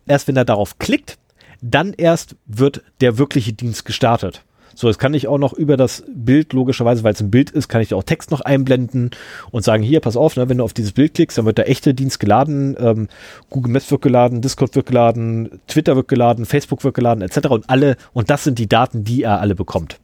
erst 0.05 0.27
wenn 0.27 0.37
er 0.37 0.45
darauf 0.45 0.77
klickt, 0.77 1.17
dann 1.61 1.93
erst 1.93 2.35
wird 2.45 2.83
der 3.01 3.17
wirkliche 3.17 3.53
Dienst 3.53 3.85
gestartet. 3.85 4.43
So, 4.77 4.87
jetzt 4.87 4.99
kann 4.99 5.13
ich 5.13 5.29
auch 5.29 5.37
noch 5.37 5.53
über 5.53 5.77
das 5.77 6.03
Bild, 6.13 6.51
logischerweise, 6.51 7.03
weil 7.05 7.13
es 7.13 7.21
ein 7.21 7.31
Bild 7.31 7.49
ist, 7.49 7.69
kann 7.69 7.81
ich 7.81 7.93
auch 7.93 8.03
Text 8.03 8.29
noch 8.29 8.41
einblenden 8.41 9.11
und 9.51 9.63
sagen, 9.63 9.81
hier, 9.81 10.01
pass 10.01 10.17
auf, 10.17 10.35
ne, 10.35 10.49
wenn 10.49 10.57
du 10.57 10.65
auf 10.65 10.73
dieses 10.73 10.91
Bild 10.91 11.13
klickst, 11.13 11.37
dann 11.37 11.45
wird 11.45 11.57
der 11.57 11.69
echte 11.69 11.93
Dienst 11.93 12.19
geladen, 12.19 12.75
ähm, 12.77 13.07
Google 13.49 13.71
Maps 13.71 13.89
wird 13.89 14.01
geladen, 14.01 14.41
Discord 14.41 14.75
wird 14.75 14.87
geladen, 14.87 15.61
Twitter 15.67 15.95
wird 15.95 16.09
geladen, 16.09 16.45
Facebook 16.45 16.83
wird 16.83 16.93
geladen, 16.93 17.21
etc. 17.21 17.47
Und 17.47 17.69
alle, 17.69 17.95
und 18.11 18.29
das 18.29 18.43
sind 18.43 18.59
die 18.59 18.67
Daten, 18.67 19.05
die 19.05 19.23
er 19.23 19.39
alle 19.39 19.55
bekommt. 19.55 19.97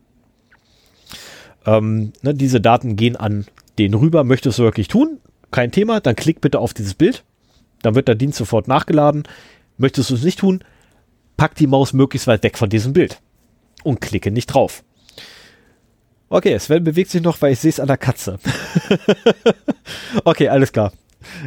Ähm, 1.66 2.14
ne, 2.22 2.34
diese 2.34 2.62
Daten 2.62 2.96
gehen 2.96 3.18
an 3.18 3.46
den 3.78 3.94
rüber, 3.94 4.24
möchtest 4.24 4.58
du 4.58 4.64
wirklich 4.64 4.88
tun? 4.88 5.18
Kein 5.52 5.74
Thema, 5.74 6.00
dann 6.00 6.16
klick 6.16 6.40
bitte 6.40 6.60
auf 6.60 6.74
dieses 6.74 6.94
Bild, 6.94 7.26
dann 7.82 7.96
wird 7.96 8.08
der 8.08 8.16
Dienst 8.16 8.38
sofort 8.38 8.70
nachgeladen. 8.70 9.24
Möchtest 9.78 10.12
du 10.12 10.14
es 10.14 10.24
nicht 10.24 10.40
tun? 10.40 10.64
Pack 11.42 11.56
die 11.56 11.66
Maus 11.66 11.92
möglichst 11.92 12.28
weit 12.28 12.44
weg 12.44 12.56
von 12.56 12.70
diesem 12.70 12.94
Bild 12.94 13.20
und 13.84 14.00
klicke 14.00 14.30
nicht 14.30 14.46
drauf. 14.46 14.84
Okay, 16.30 16.56
Sven 16.60 16.84
bewegt 16.84 17.10
sich 17.10 17.24
noch, 17.24 17.42
weil 17.42 17.54
ich 17.54 17.60
sehe 17.60 17.72
es 17.72 17.80
an 17.80 17.88
der 17.88 17.98
Katze. 17.98 18.38
okay, 20.24 20.50
alles 20.50 20.72
klar. 20.72 20.94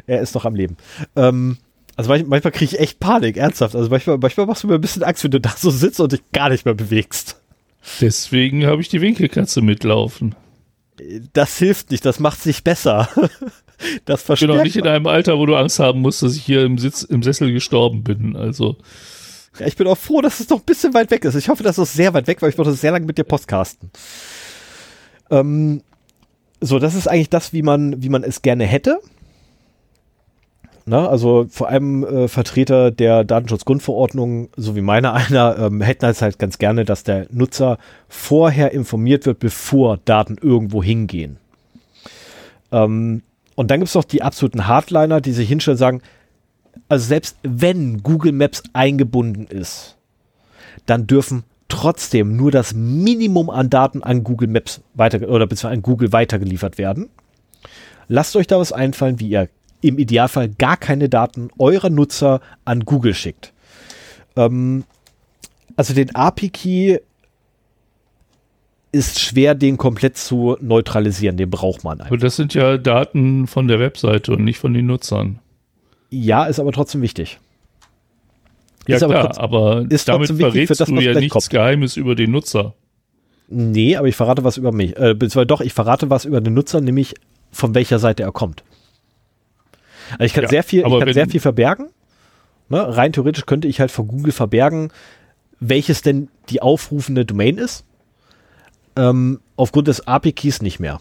Er 0.08 0.20
ist 0.20 0.34
noch 0.34 0.46
am 0.46 0.56
Leben. 0.56 0.78
Ähm, 1.14 1.58
also 1.94 2.10
manchmal, 2.10 2.40
kriege 2.50 2.74
ich 2.74 2.80
echt 2.80 2.98
Panik, 2.98 3.36
ernsthaft. 3.36 3.76
Also 3.76 3.88
manchmal, 3.88 4.18
manchmal 4.18 4.46
machst 4.46 4.64
du 4.64 4.66
mir 4.66 4.74
ein 4.74 4.80
bisschen 4.80 5.04
Angst, 5.04 5.22
wenn 5.22 5.30
du 5.30 5.40
da 5.40 5.54
so 5.56 5.70
sitzt 5.70 6.00
und 6.00 6.10
dich 6.10 6.22
gar 6.32 6.48
nicht 6.48 6.64
mehr 6.64 6.74
bewegst. 6.74 7.40
Deswegen 8.00 8.66
habe 8.66 8.82
ich 8.82 8.88
die 8.88 9.00
Winkelkatze 9.00 9.62
mitlaufen. 9.62 10.34
Das 11.34 11.56
hilft 11.56 11.92
nicht, 11.92 12.04
das 12.04 12.18
macht 12.18 12.40
es 12.40 12.46
nicht 12.46 12.64
besser. 12.64 13.08
Das 14.06 14.22
verstärkt. 14.22 14.42
Ich 14.42 14.48
bin 14.48 14.60
auch 14.60 14.64
nicht 14.64 14.76
in 14.76 14.86
einem 14.88 15.06
Alter, 15.06 15.38
wo 15.38 15.46
du 15.46 15.54
Angst 15.54 15.78
haben 15.78 16.00
musst, 16.00 16.22
dass 16.22 16.34
ich 16.34 16.42
hier 16.42 16.64
im 16.64 16.78
Sitz, 16.78 17.02
im 17.02 17.22
Sessel 17.22 17.52
gestorben 17.52 18.02
bin. 18.02 18.34
Also. 18.34 18.76
Ja, 19.58 19.66
ich 19.66 19.76
bin 19.76 19.86
auch 19.86 19.98
froh, 19.98 20.20
dass 20.20 20.40
es 20.40 20.48
noch 20.48 20.58
ein 20.58 20.64
bisschen 20.64 20.94
weit 20.94 21.10
weg 21.10 21.24
ist. 21.24 21.34
Ich 21.34 21.48
hoffe, 21.48 21.62
dass 21.62 21.78
es 21.78 21.92
sehr 21.92 22.12
weit 22.14 22.26
weg, 22.26 22.42
weil 22.42 22.50
ich 22.50 22.58
wollte 22.58 22.72
sehr 22.72 22.92
lange 22.92 23.06
mit 23.06 23.18
dir 23.18 23.24
podcasten. 23.24 23.90
Ähm, 25.30 25.82
so, 26.60 26.78
das 26.78 26.94
ist 26.94 27.06
eigentlich 27.06 27.30
das, 27.30 27.52
wie 27.52 27.62
man, 27.62 28.02
wie 28.02 28.08
man 28.08 28.24
es 28.24 28.42
gerne 28.42 28.64
hätte. 28.64 29.00
Na, 30.86 31.08
also 31.08 31.46
vor 31.48 31.68
allem 31.68 32.04
äh, 32.04 32.28
Vertreter 32.28 32.90
der 32.90 33.24
Datenschutzgrundverordnung, 33.24 34.50
so 34.56 34.76
wie 34.76 34.82
meiner 34.82 35.14
einer, 35.14 35.58
ähm, 35.58 35.80
hätten 35.80 36.04
es 36.06 36.20
halt 36.20 36.38
ganz 36.38 36.58
gerne, 36.58 36.84
dass 36.84 37.04
der 37.04 37.26
Nutzer 37.30 37.78
vorher 38.08 38.72
informiert 38.72 39.24
wird, 39.24 39.38
bevor 39.38 39.98
Daten 40.04 40.36
irgendwo 40.40 40.82
hingehen. 40.82 41.38
Ähm, 42.70 43.22
und 43.54 43.70
dann 43.70 43.80
gibt 43.80 43.88
es 43.88 43.94
noch 43.94 44.04
die 44.04 44.22
absoluten 44.22 44.66
Hardliner, 44.66 45.20
die 45.20 45.32
sich 45.32 45.48
hinstellen 45.48 45.74
und 45.74 45.78
sagen, 45.78 46.02
also 46.88 47.06
selbst 47.06 47.36
wenn 47.42 48.02
Google 48.02 48.32
Maps 48.32 48.62
eingebunden 48.72 49.46
ist, 49.46 49.96
dann 50.86 51.06
dürfen 51.06 51.44
trotzdem 51.68 52.36
nur 52.36 52.50
das 52.50 52.74
Minimum 52.74 53.50
an 53.50 53.70
Daten 53.70 54.02
an 54.02 54.22
Google 54.24 54.48
Maps 54.48 54.80
weiter 54.94 55.28
oder 55.28 55.46
beziehungsweise 55.46 55.74
an 55.74 55.82
Google 55.82 56.12
weitergeliefert 56.12 56.78
werden. 56.78 57.08
Lasst 58.08 58.36
euch 58.36 58.46
da 58.46 58.58
was 58.58 58.72
einfallen, 58.72 59.18
wie 59.18 59.28
ihr 59.28 59.48
im 59.80 59.98
Idealfall 59.98 60.48
gar 60.48 60.76
keine 60.76 61.08
Daten 61.08 61.48
eurer 61.58 61.90
Nutzer 61.90 62.40
an 62.64 62.84
Google 62.84 63.14
schickt. 63.14 63.52
Ähm, 64.36 64.84
also 65.76 65.94
den 65.94 66.14
API-Key 66.14 66.98
ist 68.92 69.20
schwer, 69.20 69.54
den 69.54 69.76
komplett 69.76 70.16
zu 70.16 70.56
neutralisieren. 70.60 71.36
Den 71.36 71.50
braucht 71.50 71.82
man 71.82 72.00
einfach. 72.00 72.06
Aber 72.06 72.18
das 72.18 72.36
sind 72.36 72.54
ja 72.54 72.78
Daten 72.78 73.46
von 73.46 73.66
der 73.66 73.80
Webseite 73.80 74.32
und 74.32 74.44
nicht 74.44 74.58
von 74.58 74.72
den 74.72 74.86
Nutzern. 74.86 75.40
Ja, 76.14 76.44
ist 76.44 76.60
aber 76.60 76.70
trotzdem 76.70 77.02
wichtig. 77.02 77.40
Ja, 78.86 78.96
ist 78.96 79.04
klar, 79.04 79.38
aber, 79.38 79.40
aber 79.40 79.86
ist 79.90 80.08
damit 80.08 80.30
verrätst 80.30 80.80
das, 80.80 80.88
du 80.88 81.00
ja 81.00 81.14
nichts 81.14 81.32
kommt. 81.32 81.50
Geheimes 81.50 81.96
über 81.96 82.14
den 82.14 82.30
Nutzer. 82.30 82.74
Nee, 83.48 83.96
aber 83.96 84.06
ich 84.06 84.14
verrate 84.14 84.44
was 84.44 84.56
über 84.56 84.70
mich. 84.70 84.96
Äh, 84.96 85.14
beziehungsweise 85.14 85.46
doch, 85.46 85.60
ich 85.60 85.72
verrate 85.72 86.10
was 86.10 86.24
über 86.24 86.40
den 86.40 86.54
Nutzer, 86.54 86.80
nämlich 86.80 87.14
von 87.50 87.74
welcher 87.74 87.98
Seite 87.98 88.22
er 88.22 88.32
kommt. 88.32 88.62
Also 90.12 90.24
ich 90.24 90.34
kann 90.34 90.44
ja, 90.44 90.50
sehr 90.50 90.62
viel, 90.62 90.84
ich 90.86 90.98
kann 90.98 91.12
sehr 91.12 91.28
viel 91.28 91.40
verbergen. 91.40 91.88
Ne? 92.68 92.96
Rein 92.96 93.12
theoretisch 93.12 93.46
könnte 93.46 93.66
ich 93.66 93.80
halt 93.80 93.90
von 93.90 94.06
Google 94.06 94.32
verbergen, 94.32 94.92
welches 95.60 96.02
denn 96.02 96.28
die 96.48 96.62
aufrufende 96.62 97.24
Domain 97.24 97.58
ist. 97.58 97.84
Ähm, 98.96 99.40
aufgrund 99.56 99.88
des 99.88 100.06
API-Keys 100.06 100.62
nicht 100.62 100.78
mehr. 100.78 101.00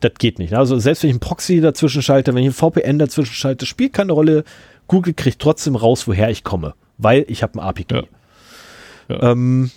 Das 0.00 0.12
geht 0.18 0.38
nicht. 0.38 0.54
Also 0.54 0.78
selbst 0.78 1.02
wenn 1.02 1.10
ich 1.10 1.14
einen 1.14 1.20
Proxy 1.20 1.60
dazwischen 1.60 2.02
schalte, 2.02 2.34
wenn 2.34 2.42
ich 2.42 2.60
einen 2.60 2.72
VPN 2.72 2.98
dazwischen 2.98 3.34
schalte, 3.34 3.66
spielt 3.66 3.92
keine 3.92 4.12
Rolle. 4.12 4.44
Google 4.88 5.14
kriegt 5.14 5.40
trotzdem 5.40 5.76
raus, 5.76 6.08
woher 6.08 6.30
ich 6.30 6.42
komme, 6.42 6.74
weil 6.98 7.24
ich 7.28 7.42
habe 7.42 7.60
einen 7.60 7.68
API-Key. 7.68 7.94
Ja. 7.94 8.02
Ja. 9.08 9.32
Ähm, 9.32 9.70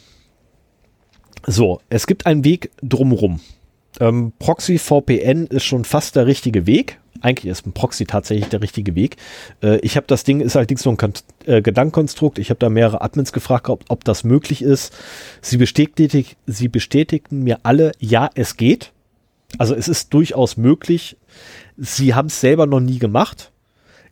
so, 1.45 1.81
es 1.89 2.07
gibt 2.07 2.25
einen 2.25 2.43
Weg 2.43 2.71
drumherum. 2.81 3.41
Ähm, 3.99 4.33
Proxy 4.39 4.77
VPN 4.77 5.47
ist 5.47 5.65
schon 5.65 5.85
fast 5.85 6.15
der 6.15 6.25
richtige 6.25 6.65
Weg. 6.65 6.99
Eigentlich 7.21 7.51
ist 7.51 7.65
ein 7.65 7.73
Proxy 7.73 8.05
tatsächlich 8.05 8.49
der 8.49 8.61
richtige 8.61 8.95
Weg. 8.95 9.17
Äh, 9.61 9.77
ich 9.77 9.97
habe 9.97 10.07
das 10.07 10.23
Ding, 10.23 10.41
ist 10.41 10.55
allerdings 10.55 10.85
nur 10.85 10.97
ein 10.97 11.13
äh, 11.45 11.61
Gedankenkonstrukt. 11.61 12.39
Ich 12.39 12.49
habe 12.49 12.59
da 12.59 12.69
mehrere 12.69 13.01
Admins 13.01 13.33
gefragt, 13.33 13.69
ob, 13.69 13.85
ob 13.89 14.03
das 14.03 14.23
möglich 14.23 14.61
ist. 14.61 14.93
Sie, 15.41 15.57
bestätigt, 15.57 16.37
sie 16.47 16.67
bestätigten 16.69 17.43
mir 17.43 17.59
alle, 17.63 17.91
ja, 17.99 18.29
es 18.35 18.57
geht. 18.57 18.91
Also 19.57 19.75
es 19.75 19.87
ist 19.87 20.13
durchaus 20.13 20.57
möglich. 20.57 21.17
Sie 21.77 22.13
haben 22.13 22.27
es 22.27 22.39
selber 22.39 22.65
noch 22.65 22.79
nie 22.79 22.99
gemacht, 22.99 23.51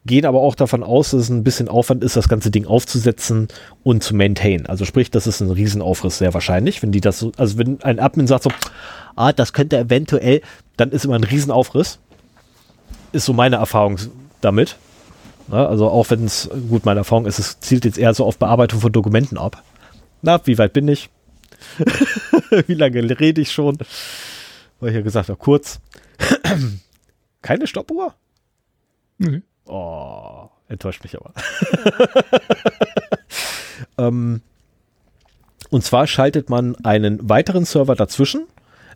gehen 0.05 0.25
aber 0.25 0.41
auch 0.41 0.55
davon 0.55 0.83
aus, 0.83 1.11
dass 1.11 1.21
es 1.21 1.29
ein 1.29 1.43
bisschen 1.43 1.67
Aufwand 1.67 2.03
ist, 2.03 2.15
das 2.15 2.29
ganze 2.29 2.51
Ding 2.51 2.65
aufzusetzen 2.65 3.47
und 3.83 4.03
zu 4.03 4.15
maintain. 4.15 4.65
Also 4.65 4.85
sprich, 4.85 5.11
das 5.11 5.27
ist 5.27 5.41
ein 5.41 5.51
Riesenaufriss 5.51 6.17
sehr 6.17 6.33
wahrscheinlich, 6.33 6.81
wenn 6.81 6.91
die 6.91 7.01
das 7.01 7.19
so, 7.19 7.31
also 7.37 7.57
wenn 7.57 7.81
ein 7.83 7.99
Admin 7.99 8.27
sagt 8.27 8.43
so, 8.43 8.51
ah, 9.15 9.33
das 9.33 9.53
könnte 9.53 9.77
eventuell, 9.77 10.41
dann 10.77 10.91
ist 10.91 11.05
immer 11.05 11.15
ein 11.15 11.23
Riesenaufriss. 11.23 11.99
Ist 13.11 13.25
so 13.25 13.33
meine 13.33 13.57
Erfahrung 13.57 13.97
damit. 14.39 14.77
Ja, 15.51 15.65
also 15.67 15.89
auch 15.89 16.09
wenn 16.09 16.25
es, 16.25 16.49
gut, 16.69 16.85
meine 16.85 17.01
Erfahrung 17.01 17.25
ist, 17.25 17.39
es 17.39 17.59
zielt 17.59 17.83
jetzt 17.83 17.97
eher 17.97 18.13
so 18.13 18.25
auf 18.25 18.37
Bearbeitung 18.37 18.79
von 18.79 18.91
Dokumenten 18.91 19.37
ab. 19.37 19.63
Na, 20.21 20.39
wie 20.45 20.57
weit 20.57 20.73
bin 20.73 20.87
ich? 20.87 21.09
wie 22.67 22.73
lange 22.73 23.19
rede 23.19 23.41
ich 23.41 23.51
schon? 23.51 23.77
Weil 24.81 24.89
ich 24.89 24.95
ja 24.95 25.01
gesagt 25.01 25.29
habe, 25.29 25.39
kurz. 25.39 25.79
Keine 27.41 27.67
Stoppuhr? 27.67 28.15
Mhm. 29.19 29.43
Oh, 29.65 30.49
enttäuscht 30.67 31.03
mich 31.03 31.15
aber. 31.15 31.33
ähm, 33.97 34.41
und 35.69 35.83
zwar 35.83 36.07
schaltet 36.07 36.49
man 36.49 36.75
einen 36.83 37.29
weiteren 37.29 37.65
Server 37.65 37.95
dazwischen, 37.95 38.47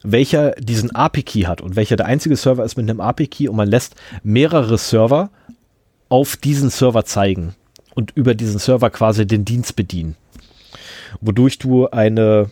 welcher 0.03 0.51
diesen 0.51 0.93
API-Key 0.93 1.43
hat 1.43 1.61
und 1.61 1.75
welcher 1.75 1.95
der 1.95 2.07
einzige 2.07 2.35
Server 2.35 2.65
ist 2.65 2.77
mit 2.77 2.89
einem 2.89 2.99
API-Key 2.99 3.47
und 3.47 3.55
man 3.55 3.69
lässt 3.69 3.95
mehrere 4.23 4.77
Server 4.77 5.29
auf 6.09 6.35
diesen 6.35 6.69
Server 6.71 7.05
zeigen 7.05 7.55
und 7.93 8.11
über 8.15 8.35
diesen 8.35 8.59
Server 8.59 8.89
quasi 8.89 9.25
den 9.25 9.45
Dienst 9.45 9.75
bedienen. 9.75 10.15
Wodurch 11.21 11.59
du 11.59 11.87
eine 11.89 12.49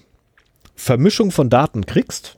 Vermischung 0.76 1.32
von 1.32 1.50
Daten 1.50 1.86
kriegst, 1.86 2.38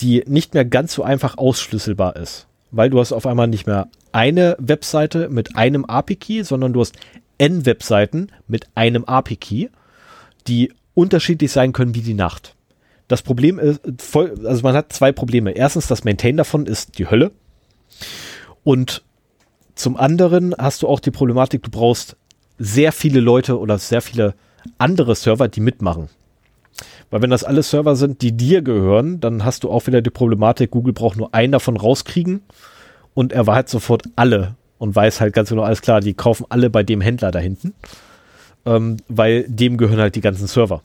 die 0.00 0.24
nicht 0.26 0.54
mehr 0.54 0.64
ganz 0.64 0.94
so 0.94 1.02
einfach 1.02 1.38
ausschlüsselbar 1.38 2.16
ist. 2.16 2.46
Weil 2.70 2.90
du 2.90 3.00
hast 3.00 3.12
auf 3.12 3.26
einmal 3.26 3.48
nicht 3.48 3.66
mehr 3.66 3.88
eine 4.12 4.56
Webseite 4.58 5.28
mit 5.28 5.56
einem 5.56 5.84
API-Key, 5.84 6.42
sondern 6.42 6.72
du 6.72 6.80
hast 6.80 6.94
N 7.38 7.66
Webseiten 7.66 8.28
mit 8.46 8.68
einem 8.74 9.04
API-Key, 9.04 9.68
die 10.46 10.72
unterschiedlich 10.94 11.52
sein 11.52 11.72
können 11.72 11.94
wie 11.94 12.02
die 12.02 12.14
Nacht. 12.14 12.54
Das 13.08 13.22
Problem 13.22 13.58
ist, 13.58 13.80
voll, 13.98 14.46
also 14.46 14.62
man 14.62 14.74
hat 14.74 14.92
zwei 14.92 15.10
Probleme. 15.10 15.50
Erstens, 15.52 15.88
das 15.88 16.04
Maintain 16.04 16.36
davon 16.36 16.66
ist 16.66 16.98
die 16.98 17.10
Hölle. 17.10 17.32
Und 18.62 19.02
zum 19.74 19.96
anderen 19.96 20.54
hast 20.56 20.82
du 20.82 20.88
auch 20.88 21.00
die 21.00 21.10
Problematik, 21.10 21.62
du 21.62 21.70
brauchst 21.70 22.16
sehr 22.58 22.92
viele 22.92 23.20
Leute 23.20 23.58
oder 23.58 23.78
sehr 23.78 24.02
viele 24.02 24.34
andere 24.78 25.14
Server, 25.16 25.48
die 25.48 25.60
mitmachen. 25.60 26.08
Weil 27.10 27.22
wenn 27.22 27.30
das 27.30 27.44
alles 27.44 27.70
Server 27.70 27.96
sind, 27.96 28.22
die 28.22 28.32
dir 28.32 28.62
gehören, 28.62 29.20
dann 29.20 29.44
hast 29.44 29.64
du 29.64 29.70
auch 29.70 29.86
wieder 29.86 30.00
die 30.00 30.10
Problematik, 30.10 30.70
Google 30.70 30.92
braucht 30.92 31.16
nur 31.16 31.34
einen 31.34 31.52
davon 31.52 31.76
rauskriegen 31.76 32.42
und 33.14 33.32
er 33.32 33.46
halt 33.46 33.68
sofort 33.68 34.04
alle 34.16 34.54
und 34.78 34.94
weiß 34.94 35.20
halt 35.20 35.34
ganz 35.34 35.48
genau, 35.48 35.62
alles 35.62 35.82
klar, 35.82 36.00
die 36.00 36.14
kaufen 36.14 36.46
alle 36.48 36.70
bei 36.70 36.82
dem 36.82 37.00
Händler 37.00 37.32
da 37.32 37.40
hinten, 37.40 37.74
ähm, 38.64 38.98
weil 39.08 39.44
dem 39.48 39.76
gehören 39.76 39.98
halt 39.98 40.14
die 40.14 40.20
ganzen 40.20 40.46
Server. 40.46 40.82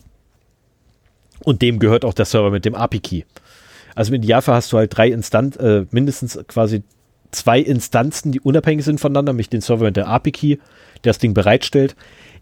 Und 1.44 1.62
dem 1.62 1.80
gehört 1.80 2.06
auch 2.06 2.14
der 2.14 2.26
Server 2.26 2.50
mit 2.50 2.66
dem 2.66 2.76
API-Key. 2.76 3.24
Also 3.94 4.14
im 4.14 4.22
Idealfall 4.22 4.56
hast 4.56 4.74
du 4.74 4.78
halt 4.78 4.96
drei 4.98 5.10
Instanz, 5.10 5.56
äh, 5.58 5.86
mindestens 5.92 6.40
quasi 6.48 6.84
zwei 7.32 7.60
Instanzen, 7.60 8.32
die 8.32 8.40
unabhängig 8.40 8.84
sind 8.84 9.00
voneinander, 9.00 9.34
nämlich 9.34 9.50
den 9.50 9.62
Server 9.62 9.86
mit 9.86 9.96
der 9.96 10.08
API-Key, 10.08 10.58
der 11.04 11.12
das 11.12 11.20
Ding 11.20 11.34
bereitstellt. 11.34 11.96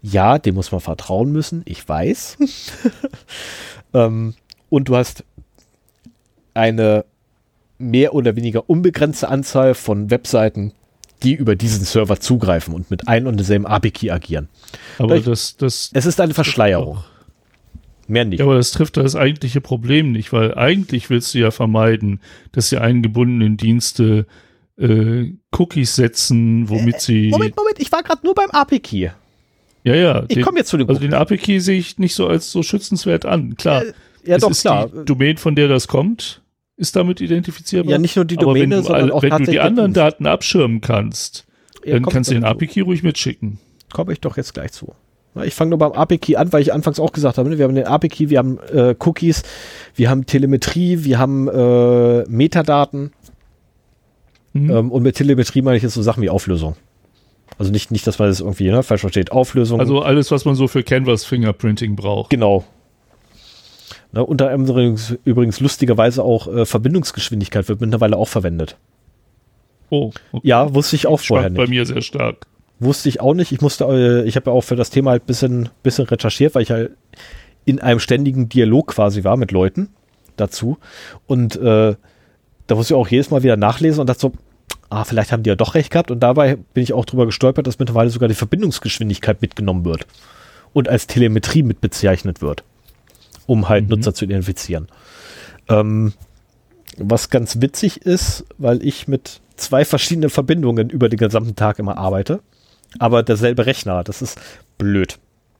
Ja, 0.03 0.37
dem 0.37 0.55
muss 0.55 0.71
man 0.73 0.81
vertrauen 0.81 1.31
müssen, 1.31 1.61
ich 1.65 1.87
weiß. 1.87 2.37
ähm, 3.93 4.33
und 4.69 4.89
du 4.89 4.97
hast 4.97 5.23
eine 6.53 7.05
mehr 7.77 8.13
oder 8.13 8.35
weniger 8.35 8.69
unbegrenzte 8.69 9.29
Anzahl 9.29 9.73
von 9.73 10.11
Webseiten, 10.11 10.73
die 11.23 11.33
über 11.33 11.55
diesen 11.55 11.85
Server 11.85 12.19
zugreifen 12.19 12.73
und 12.73 12.91
mit 12.91 13.07
ein 13.07 13.27
und 13.27 13.37
derselben 13.37 13.65
API-Key 13.65 14.11
agieren. 14.11 14.49
Aber 14.99 15.19
das, 15.21 15.55
das. 15.55 15.89
Es 15.93 16.05
ist 16.05 16.19
eine 16.19 16.33
Verschleierung. 16.33 17.03
Mehr 18.07 18.25
nicht. 18.25 18.39
Ja, 18.39 18.45
aber 18.45 18.55
das 18.55 18.71
trifft 18.71 18.97
das 18.97 19.15
eigentliche 19.15 19.61
Problem 19.61 20.11
nicht, 20.11 20.33
weil 20.33 20.53
eigentlich 20.55 21.09
willst 21.09 21.33
du 21.33 21.39
ja 21.39 21.51
vermeiden, 21.51 22.19
dass 22.51 22.69
die 22.69 22.77
eingebundenen 22.77 23.55
Dienste 23.55 24.27
äh, 24.77 25.31
Cookies 25.57 25.95
setzen, 25.95 26.67
womit 26.67 26.95
äh, 26.95 26.99
sie. 26.99 27.29
Moment, 27.29 27.55
Moment, 27.55 27.79
ich 27.79 27.91
war 27.93 28.03
gerade 28.03 28.25
nur 28.25 28.35
beim 28.35 28.49
API-Key. 28.49 29.11
Ja, 29.83 29.95
ja. 29.95 30.23
Ich 30.29 30.41
komme 30.41 30.59
jetzt 30.59 30.69
zu 30.69 30.77
dem 30.77 30.87
Also 30.87 31.01
den 31.01 31.13
API-Key 31.13 31.59
sehe 31.59 31.77
ich 31.77 31.99
nicht 31.99 32.15
so 32.15 32.27
als 32.27 32.51
so 32.51 32.63
schützenswert 32.63 33.25
an. 33.25 33.55
Klar. 33.55 33.83
Äh, 33.83 33.93
ja, 34.25 34.37
doch, 34.37 34.51
klar. 34.51 34.87
Die 34.87 35.05
Domain, 35.05 35.37
von 35.37 35.55
der 35.55 35.67
das 35.67 35.87
kommt, 35.87 36.41
ist 36.77 36.95
damit 36.95 37.21
identifizierbar. 37.21 37.91
Ja, 37.91 37.97
nicht 37.97 38.15
nur 38.15 38.25
die 38.25 38.37
Domäne, 38.37 38.61
wenn 38.61 38.69
du, 38.69 38.83
sondern 38.83 39.11
auch 39.11 39.21
Wenn 39.21 39.43
du 39.43 39.51
die 39.51 39.59
anderen 39.59 39.93
Daten 39.93 40.25
abschirmen 40.25 40.81
kannst, 40.81 41.45
ja, 41.83 41.93
dann 41.93 42.05
kannst 42.05 42.29
du 42.29 42.35
den 42.35 42.45
API-Key 42.45 42.81
ruhig 42.81 43.03
mitschicken. 43.03 43.59
Komme 43.91 44.13
ich 44.13 44.21
doch 44.21 44.37
jetzt 44.37 44.53
gleich 44.53 44.71
zu. 44.71 44.93
Ich 45.43 45.55
fange 45.55 45.71
nur 45.71 45.79
beim 45.79 45.93
API-Key 45.93 46.35
an, 46.35 46.53
weil 46.53 46.61
ich 46.61 46.73
anfangs 46.73 46.99
auch 46.99 47.11
gesagt 47.11 47.37
habe, 47.37 47.49
ne, 47.49 47.57
wir 47.57 47.65
haben 47.65 47.75
den 47.75 47.87
API-Key, 47.87 48.29
wir 48.29 48.37
haben 48.37 48.59
äh, 48.71 48.95
Cookies, 48.99 49.43
wir 49.95 50.09
haben 50.09 50.25
Telemetrie, 50.25 51.03
wir 51.03 51.17
haben 51.17 51.47
äh, 51.47 52.23
Metadaten. 52.29 53.11
Mhm. 54.53 54.69
Ähm, 54.69 54.91
und 54.91 55.03
mit 55.03 55.15
Telemetrie 55.15 55.63
meine 55.63 55.77
ich 55.77 55.83
jetzt 55.83 55.95
so 55.95 56.03
Sachen 56.03 56.21
wie 56.21 56.29
Auflösung. 56.29 56.75
Also 57.57 57.71
nicht, 57.71 57.91
nicht 57.91 58.05
dass 58.07 58.19
man 58.19 58.29
das 58.29 58.39
irgendwie 58.39 58.69
ne, 58.69 58.83
falsch 58.83 59.01
versteht. 59.01 59.31
Auflösung. 59.31 59.79
Also 59.79 60.01
alles, 60.01 60.31
was 60.31 60.45
man 60.45 60.55
so 60.55 60.67
für 60.67 60.83
Canvas 60.83 61.25
Fingerprinting 61.25 61.95
braucht. 61.95 62.29
Genau. 62.29 62.63
Ne, 64.11 64.25
unter 64.25 64.49
anderem 64.49 64.95
übrigens 65.23 65.59
lustigerweise 65.59 66.23
auch 66.23 66.47
äh, 66.47 66.65
Verbindungsgeschwindigkeit 66.65 67.67
wird 67.67 67.81
mittlerweile 67.81 68.17
auch 68.17 68.27
verwendet. 68.27 68.77
Oh. 69.89 70.11
Okay. 70.31 70.47
Ja, 70.47 70.73
wusste 70.73 70.95
ich 70.95 71.07
auch 71.07 71.17
das 71.17 71.27
vorher 71.27 71.49
nicht. 71.49 71.57
bei 71.57 71.67
mir 71.67 71.85
sehr 71.85 72.01
stark. 72.01 72.47
Wusste 72.79 73.09
ich 73.09 73.21
auch 73.21 73.33
nicht. 73.33 73.51
Ich 73.51 73.61
musste, 73.61 73.85
äh, 73.85 74.27
ich 74.27 74.35
habe 74.35 74.49
ja 74.49 74.55
auch 74.55 74.63
für 74.63 74.75
das 74.75 74.89
Thema 74.89 75.11
halt 75.11 75.23
ein 75.23 75.27
bisschen, 75.27 75.69
bisschen 75.83 76.05
recherchiert, 76.05 76.55
weil 76.55 76.63
ich 76.63 76.71
halt 76.71 76.91
in 77.65 77.79
einem 77.79 77.99
ständigen 77.99 78.49
Dialog 78.49 78.87
quasi 78.87 79.23
war 79.23 79.37
mit 79.37 79.51
Leuten 79.51 79.89
dazu. 80.35 80.77
Und 81.27 81.55
äh, 81.55 81.95
da 82.67 82.75
musste 82.75 82.93
ich 82.93 82.99
auch 82.99 83.07
jedes 83.07 83.31
Mal 83.31 83.43
wieder 83.43 83.57
nachlesen 83.57 84.01
und 84.01 84.07
dachte 84.07 84.21
so, 84.21 84.33
ah, 84.93 85.03
vielleicht 85.03 85.31
haben 85.31 85.43
die 85.43 85.49
ja 85.49 85.55
doch 85.55 85.75
recht 85.75 85.91
gehabt. 85.91 86.11
Und 86.11 86.19
dabei 86.21 86.57
bin 86.73 86.83
ich 86.83 86.93
auch 86.93 87.05
drüber 87.05 87.25
gestolpert, 87.25 87.67
dass 87.67 87.79
mittlerweile 87.79 88.09
sogar 88.09 88.29
die 88.29 88.35
Verbindungsgeschwindigkeit 88.35 89.41
mitgenommen 89.41 89.85
wird 89.85 90.05
und 90.73 90.87
als 90.87 91.07
Telemetrie 91.07 91.63
mit 91.63 91.81
bezeichnet 91.81 92.41
wird, 92.41 92.63
um 93.45 93.69
halt 93.69 93.85
mhm. 93.85 93.91
Nutzer 93.91 94.13
zu 94.13 94.25
identifizieren. 94.25 94.87
Ähm, 95.67 96.13
was 96.97 97.29
ganz 97.29 97.59
witzig 97.61 98.01
ist, 98.01 98.45
weil 98.57 98.85
ich 98.85 99.07
mit 99.07 99.41
zwei 99.55 99.85
verschiedenen 99.85 100.29
Verbindungen 100.29 100.89
über 100.89 101.09
den 101.09 101.17
gesamten 101.17 101.55
Tag 101.55 101.79
immer 101.79 101.97
arbeite, 101.97 102.41
aber 102.99 103.23
derselbe 103.23 103.65
Rechner, 103.65 104.03
das 104.03 104.21
ist 104.21 104.39
blöd. 104.77 105.17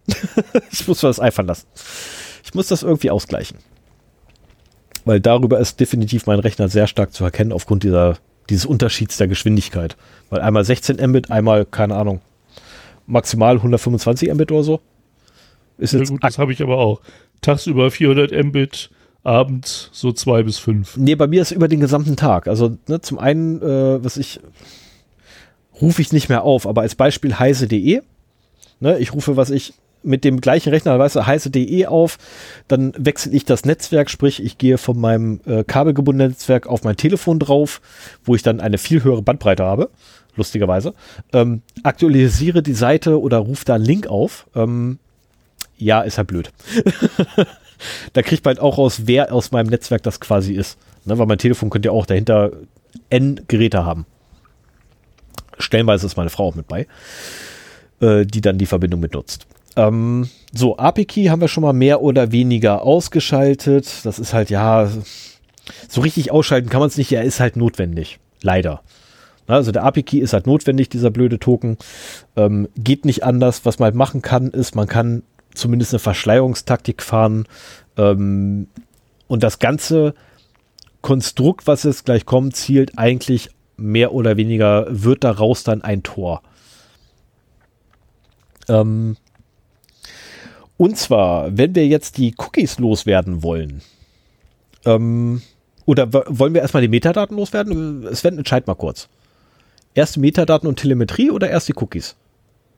ich 0.72 0.88
muss 0.88 1.02
mir 1.02 1.10
das 1.10 1.20
einfallen 1.20 1.48
lassen. 1.48 1.68
Ich 2.44 2.54
muss 2.54 2.68
das 2.68 2.84
irgendwie 2.84 3.10
ausgleichen. 3.10 3.58
Weil 5.06 5.20
darüber 5.20 5.60
ist 5.60 5.80
definitiv 5.80 6.28
mein 6.28 6.40
Rechner 6.40 6.70
sehr 6.70 6.88
stark 6.88 7.14
zu 7.14 7.24
erkennen 7.24 7.52
aufgrund 7.52 7.84
dieser 7.84 8.18
dieses 8.50 8.66
Unterschieds 8.66 9.18
der 9.18 9.28
Geschwindigkeit. 9.28 9.96
Weil 10.30 10.42
einmal 10.42 10.64
16 10.64 10.98
Mbit, 11.10 11.32
einmal, 11.32 11.66
keine 11.66 11.96
Ahnung, 11.96 12.22
maximal 13.06 13.56
125 13.56 14.34
Mbit 14.34 14.52
oder 14.52 14.64
so. 14.64 14.82
Ist 15.78 15.94
ja, 15.94 16.04
gut, 16.04 16.24
das 16.24 16.38
habe 16.38 16.52
ich 16.52 16.62
aber 16.62 16.78
auch. 16.78 17.02
Tagsüber 17.42 17.92
400 17.92 18.32
Mbit, 18.46 18.90
abends 19.24 19.90
so 19.92 20.12
zwei 20.12 20.44
bis 20.44 20.58
fünf. 20.58 20.98
Nee, 20.98 21.16
bei 21.16 21.28
mir 21.28 21.42
ist 21.42 21.52
über 21.52 21.68
den 21.68 21.80
gesamten 21.80 22.16
Tag. 22.16 22.48
Also 22.48 22.78
ne, 22.88 23.02
zum 23.02 23.20
einen, 23.20 23.62
äh, 23.62 24.04
was 24.04 24.18
ich, 24.18 24.40
rufe 25.82 26.02
ich 26.02 26.14
nicht 26.14 26.30
mehr 26.30 26.44
auf, 26.44 26.68
aber 26.68 26.82
als 26.82 26.96
Beispiel 26.96 27.38
heise.de. 27.40 28.02
Ne, 28.80 29.00
ich 29.00 29.14
rufe, 29.14 29.38
was 29.38 29.50
ich 29.50 29.74
mit 30.04 30.24
dem 30.24 30.42
gleichen 30.42 30.70
Rechner, 30.70 30.98
weißt 31.00 31.16
du, 31.16 31.26
heiße.de 31.26 31.86
auf, 31.86 32.18
dann 32.68 32.94
wechsle 32.98 33.32
ich 33.32 33.46
das 33.46 33.66
Netzwerk, 33.66 34.10
sprich, 34.10 34.44
ich 34.44 34.58
gehe 34.58 34.78
von 34.78 35.00
meinem 35.00 35.42
äh, 35.46 35.64
kabelgebundenen 35.64 36.32
Netzwerk 36.32 36.68
auf 36.68 36.84
mein 36.84 36.96
Telefon 36.96 37.40
drauf, 37.40 37.82
wo 38.24 38.36
ich 38.36 38.44
dann 38.44 38.60
eine 38.60 38.78
viel 38.78 39.04
höhere 39.04 39.22
Bandbreite 39.22 39.64
habe, 39.64 39.90
lustigerweise, 40.36 40.94
ähm, 41.32 41.62
aktualisiere 41.84 42.62
die 42.62 42.74
Seite 42.74 43.22
oder 43.22 43.38
rufe 43.38 43.66
da 43.66 43.76
einen 43.76 43.86
Link 43.86 44.08
auf. 44.08 44.48
Ähm, 44.56 45.00
ja, 45.78 46.02
ist 46.02 46.18
halt 46.18 46.28
blöd. 46.28 46.52
da 48.14 48.22
kriegt 48.22 48.46
man 48.46 48.56
halt 48.56 48.60
auch 48.60 48.78
raus, 48.78 49.04
wer 49.06 49.34
aus 49.34 49.52
meinem 49.52 49.68
Netzwerk 49.68 50.04
das 50.04 50.20
quasi 50.20 50.54
ist. 50.54 50.78
Ne, 51.06 51.18
weil 51.18 51.26
mein 51.26 51.38
Telefon 51.38 51.70
könnte 51.70 51.88
ja 51.88 51.92
auch 51.92 52.06
dahinter 52.06 52.52
N 53.10 53.42
Geräte 53.48 53.86
haben. 53.86 54.06
Stellenweise 55.60 56.06
ist 56.06 56.18
meine 56.18 56.30
Frau 56.30 56.48
auch 56.48 56.56
mit 56.56 56.68
bei, 56.68 56.88
äh, 58.00 58.26
die 58.26 58.42
dann 58.42 58.58
die 58.58 58.66
Verbindung 58.66 59.00
mitnutzt. 59.00 59.46
Ähm, 59.76 60.30
so, 60.52 60.78
API-Key 60.78 61.26
haben 61.26 61.42
wir 61.42 61.48
schon 61.48 61.64
mal 61.64 61.74
mehr 61.74 62.02
oder 62.02 62.32
weniger 62.32 62.84
ausgeschaltet. 62.84 63.88
Das 64.04 64.20
ist 64.20 64.34
halt, 64.34 64.50
ja, 64.50 64.90
so 65.88 66.02
richtig 66.02 66.32
ausschalten 66.32 66.70
kann 66.70 66.80
man 66.80 66.90
es 66.90 66.98
nicht. 66.98 67.12
Er 67.12 67.24
ist 67.24 67.40
halt 67.40 67.56
notwendig. 67.56 68.20
Leider. 68.42 68.82
Also 69.48 69.72
der 69.72 69.84
API-Key 69.84 70.20
ist 70.20 70.34
halt 70.34 70.48
notwendig, 70.48 70.90
dieser 70.90 71.10
blöde 71.10 71.40
Token. 71.40 71.78
Ähm, 72.36 72.70
geht 72.78 73.06
nicht 73.06 73.24
anders. 73.24 73.66
Was 73.66 73.80
man 73.80 73.86
halt 73.86 73.96
machen 73.96 74.22
kann, 74.22 74.50
ist, 74.50 74.76
man 74.76 74.88
kann 74.88 75.24
zumindest 75.54 75.94
eine 75.94 76.00
Verschleierungstaktik 76.00 77.02
fahren. 77.02 77.46
Ähm, 77.98 78.68
und 79.28 79.44
das 79.44 79.60
ganze 79.60 80.14
Konstrukt, 81.02 81.68
was 81.68 81.84
jetzt 81.84 82.06
gleich 82.06 82.26
kommt, 82.26 82.56
zielt 82.56 82.98
eigentlich 82.98 83.50
mehr 83.76 84.14
oder 84.14 84.38
weniger, 84.38 84.86
wird 84.90 85.24
daraus 85.24 85.64
dann 85.64 85.82
ein 85.82 86.04
Tor. 86.04 86.42
Ähm, 88.70 89.18
und 90.78 90.98
zwar, 90.98 91.58
wenn 91.58 91.76
wir 91.76 91.88
jetzt 91.88 92.18
die 92.18 92.34
Cookies 92.38 92.80
loswerden 92.80 93.44
wollen, 93.44 93.82
ähm, 94.86 95.42
oder 95.86 96.12
wollen 96.14 96.54
wir 96.54 96.62
erstmal 96.62 96.82
die 96.82 96.90
Metadaten 96.90 97.36
loswerden? 97.38 98.08
Sven, 98.16 98.38
entscheid 98.38 98.68
mal 98.68 98.76
kurz. 98.76 99.10
Erst 99.94 100.18
Metadaten 100.18 100.68
und 100.68 100.80
Telemetrie 100.80 101.30
oder 101.30 101.50
erst 101.50 101.68
die 101.68 101.76
Cookies? 101.76 102.16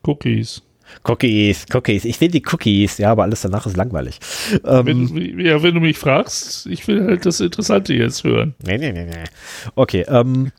Cookies. 0.03 0.61
Cookies, 1.03 1.65
Cookies. 1.73 2.05
Ich 2.05 2.19
will 2.21 2.29
die 2.29 2.43
Cookies. 2.51 2.97
Ja, 2.97 3.11
aber 3.11 3.23
alles 3.23 3.41
danach 3.41 3.65
ist 3.65 3.75
langweilig. 3.77 4.19
Ähm, 4.63 4.85
wenn, 4.85 5.39
ja, 5.39 5.61
wenn 5.63 5.73
du 5.73 5.79
mich 5.79 5.97
fragst, 5.97 6.67
ich 6.67 6.87
will 6.87 7.05
halt 7.05 7.25
das 7.25 7.39
Interessante 7.39 7.93
jetzt 7.93 8.23
hören. 8.23 8.53
Nee, 8.63 8.77
nee, 8.77 8.91
nee, 8.91 9.05
nee. 9.05 9.23
Okay, 9.75 10.05
ähm, 10.07 10.51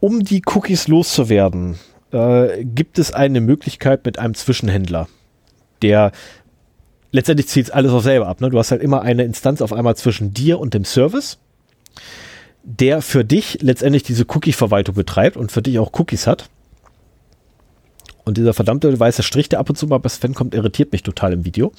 um 0.00 0.24
die 0.24 0.42
Cookies 0.46 0.88
loszuwerden, 0.88 1.76
äh, 2.12 2.64
gibt 2.64 2.98
es 2.98 3.12
eine 3.12 3.40
Möglichkeit 3.40 4.04
mit 4.06 4.18
einem 4.18 4.34
Zwischenhändler, 4.34 5.08
der 5.82 6.12
letztendlich 7.14 7.46
zielt 7.46 7.72
alles 7.72 7.92
auf 7.92 8.02
selber 8.02 8.26
ab. 8.26 8.40
Ne? 8.40 8.50
Du 8.50 8.58
hast 8.58 8.72
halt 8.72 8.82
immer 8.82 9.02
eine 9.02 9.22
Instanz 9.22 9.62
auf 9.62 9.72
einmal 9.72 9.94
zwischen 9.94 10.34
dir 10.34 10.58
und 10.58 10.74
dem 10.74 10.84
Service, 10.84 11.38
der 12.64 13.02
für 13.02 13.24
dich 13.24 13.58
letztendlich 13.62 14.02
diese 14.02 14.24
Cookie-Verwaltung 14.28 14.96
betreibt 14.96 15.36
und 15.36 15.52
für 15.52 15.62
dich 15.62 15.78
auch 15.78 15.92
Cookies 15.98 16.26
hat. 16.26 16.50
Und 18.24 18.36
dieser 18.36 18.52
verdammte 18.52 18.98
weiße 18.98 19.22
Strich, 19.22 19.48
der 19.48 19.60
ab 19.60 19.70
und 19.70 19.76
zu 19.76 19.86
mal 19.86 19.98
bei 19.98 20.08
Sven 20.08 20.34
kommt, 20.34 20.54
irritiert 20.54 20.90
mich 20.90 21.04
total 21.04 21.32
im 21.32 21.44
Video. 21.44 21.72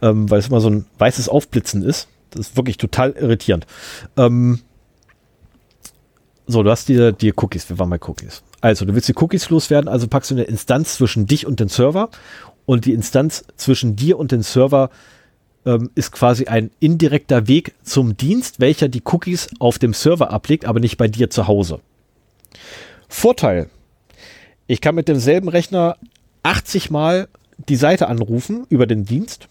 Ähm, 0.00 0.30
weil 0.30 0.38
es 0.38 0.46
immer 0.46 0.60
so 0.60 0.70
ein 0.70 0.86
weißes 0.98 1.28
Aufblitzen 1.28 1.82
ist. 1.82 2.06
Das 2.30 2.48
ist 2.48 2.56
wirklich 2.56 2.76
total 2.76 3.12
irritierend. 3.12 3.66
Ähm, 4.16 4.60
so, 6.46 6.62
du 6.62 6.70
hast 6.70 6.88
die, 6.88 7.12
die 7.14 7.32
Cookies. 7.34 7.68
Wir 7.68 7.80
waren 7.80 7.90
bei 7.90 7.98
Cookies. 8.06 8.44
Also, 8.60 8.84
du 8.84 8.94
willst 8.94 9.08
die 9.08 9.16
Cookies 9.16 9.50
loswerden, 9.50 9.88
also 9.88 10.06
packst 10.06 10.30
du 10.30 10.34
eine 10.36 10.44
Instanz 10.44 10.94
zwischen 10.94 11.26
dich 11.26 11.46
und 11.46 11.58
den 11.58 11.68
Server 11.68 12.10
und 12.66 12.84
die 12.84 12.92
Instanz 12.92 13.44
zwischen 13.56 13.96
dir 13.96 14.18
und 14.18 14.32
dem 14.32 14.42
Server 14.42 14.90
ähm, 15.64 15.90
ist 15.94 16.12
quasi 16.12 16.46
ein 16.46 16.70
indirekter 16.80 17.48
Weg 17.48 17.74
zum 17.82 18.16
Dienst, 18.16 18.60
welcher 18.60 18.88
die 18.88 19.02
Cookies 19.04 19.48
auf 19.58 19.78
dem 19.78 19.94
Server 19.94 20.30
ablegt, 20.30 20.64
aber 20.64 20.80
nicht 20.80 20.96
bei 20.96 21.08
dir 21.08 21.30
zu 21.30 21.46
Hause. 21.48 21.80
Vorteil. 23.08 23.68
Ich 24.66 24.80
kann 24.80 24.94
mit 24.94 25.08
demselben 25.08 25.48
Rechner 25.48 25.96
80 26.42 26.90
Mal 26.90 27.28
die 27.68 27.76
Seite 27.76 28.08
anrufen 28.08 28.66
über 28.68 28.86
den 28.86 29.04
Dienst, 29.04 29.48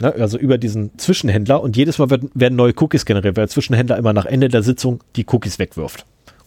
ne, 0.00 0.12
also 0.12 0.38
über 0.38 0.58
diesen 0.58 0.98
Zwischenhändler 0.98 1.62
und 1.62 1.76
jedes 1.76 1.98
Mal 1.98 2.10
werden, 2.10 2.30
werden 2.34 2.56
neue 2.56 2.74
Cookies 2.76 3.04
generiert, 3.06 3.36
weil 3.36 3.44
der 3.44 3.48
Zwischenhändler 3.48 3.96
immer 3.96 4.12
nach 4.12 4.26
Ende 4.26 4.48
der 4.48 4.62
Sitzung 4.62 5.02
die 5.14 5.24
Cookies 5.28 5.58
wegwirft. 5.58 6.04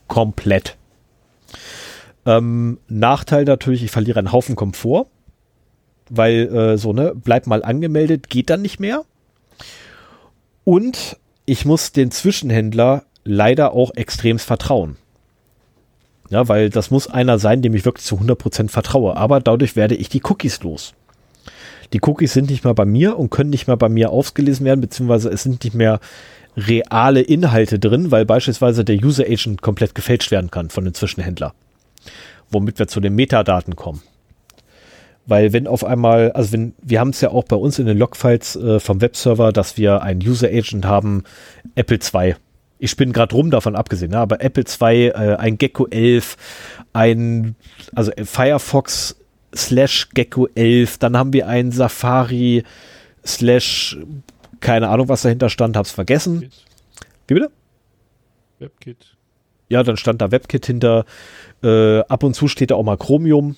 Komplett. 0.08 0.76
Ähm, 2.26 2.80
Nachteil 2.88 3.46
natürlich, 3.46 3.84
ich 3.84 3.92
verliere 3.92 4.20
einen 4.20 4.32
Haufen 4.32 4.56
Komfort 4.56 5.08
weil 6.10 6.54
äh, 6.54 6.78
so, 6.78 6.94
ne, 6.94 7.14
bleib 7.16 7.48
mal 7.48 7.64
angemeldet, 7.64 8.30
geht 8.30 8.50
dann 8.50 8.62
nicht 8.62 8.80
mehr. 8.80 9.04
Und 10.64 11.18
ich 11.46 11.66
muss 11.66 11.92
den 11.92 12.12
Zwischenhändler 12.12 13.04
leider 13.24 13.74
auch 13.74 13.96
extremst 13.96 14.46
vertrauen. 14.46 14.98
Ja, 16.30 16.48
weil 16.48 16.70
das 16.70 16.92
muss 16.92 17.08
einer 17.08 17.40
sein, 17.40 17.62
dem 17.62 17.74
ich 17.74 17.86
wirklich 17.86 18.06
zu 18.06 18.18
100% 18.18 18.70
vertraue. 18.70 19.18
Aber 19.18 19.40
dadurch 19.40 19.76
werde 19.76 19.96
ich 19.96 20.10
die 20.10 20.22
Cookies 20.24 20.62
los. 20.62 20.94
Die 21.92 22.02
Cookies 22.04 22.34
sind 22.34 22.52
nicht 22.52 22.64
mehr 22.64 22.76
bei 22.76 22.86
mir 22.86 23.18
und 23.18 23.32
können 23.32 23.50
nicht 23.50 23.68
mehr 23.68 23.78
bei 23.78 23.90
mir 23.90 24.12
ausgelesen 24.12 24.66
werden, 24.66 24.82
beziehungsweise 24.82 25.30
es 25.30 25.42
sind 25.42 25.64
nicht 25.64 25.74
mehr 25.74 26.00
reale 26.56 27.22
Inhalte 27.22 27.80
drin, 27.80 28.12
weil 28.12 28.26
beispielsweise 28.26 28.86
der 28.86 28.98
User 28.98 29.24
Agent 29.26 29.62
komplett 29.62 29.96
gefälscht 29.96 30.30
werden 30.30 30.52
kann 30.52 30.70
von 30.70 30.84
dem 30.84 30.94
Zwischenhändler. 30.94 31.54
Womit 32.52 32.80
wir 32.80 32.88
zu 32.88 33.00
den 33.00 33.16
Metadaten 33.16 33.76
kommen. 33.76 34.04
Weil 35.30 35.54
wenn 35.54 35.68
auf 35.68 35.86
einmal, 35.86 36.32
also 36.32 36.54
wenn, 36.54 36.74
wir 36.82 37.00
haben 37.00 37.10
es 37.10 37.22
ja 37.22 37.30
auch 37.30 37.44
bei 37.44 37.56
uns 37.56 37.78
in 37.78 37.86
den 37.86 38.00
Logfiles 38.00 38.56
äh, 38.56 38.80
vom 38.80 39.00
Webserver, 39.00 39.54
dass 39.54 39.78
wir 39.78 40.02
einen 40.02 40.22
User 40.28 40.48
Agent 40.48 40.86
haben, 40.86 41.24
Apple 41.76 42.00
2. 42.00 42.36
Ich 42.80 42.98
bin 42.98 43.14
gerade 43.14 43.36
rum 43.36 43.52
davon 43.52 43.76
abgesehen, 43.76 44.10
ne? 44.10 44.18
aber 44.18 44.42
Apple 44.42 44.66
2, 44.66 44.96
äh, 44.96 45.12
ein 45.38 45.60
Gecko 45.60 45.86
11, 45.86 46.36
ein, 46.94 47.56
also 47.94 48.12
Firefox 48.24 49.18
slash 49.56 50.10
Gecko 50.16 50.48
11, 50.56 50.98
dann 50.98 51.16
haben 51.16 51.32
wir 51.32 51.48
ein 51.48 51.72
Safari 51.72 52.64
slash, 53.24 54.00
keine 54.62 54.90
Ahnung, 54.90 55.10
was 55.10 55.22
dahinter 55.22 55.50
stand, 55.50 55.78
hab's 55.78 55.92
vergessen. 55.92 56.42
WebKit. 56.42 56.66
Wie 57.28 57.34
bitte? 57.36 57.52
WebKit. 58.58 59.18
Ja, 59.68 59.84
dann 59.84 59.98
stand 59.98 60.24
da 60.24 60.32
WebKit 60.32 60.66
hinter. 60.66 61.06
Äh, 61.62 62.00
ab 62.00 62.24
und 62.24 62.34
zu 62.34 62.48
steht 62.48 62.72
da 62.72 62.76
auch 62.76 62.84
mal 62.84 62.98
Chromium 62.98 63.58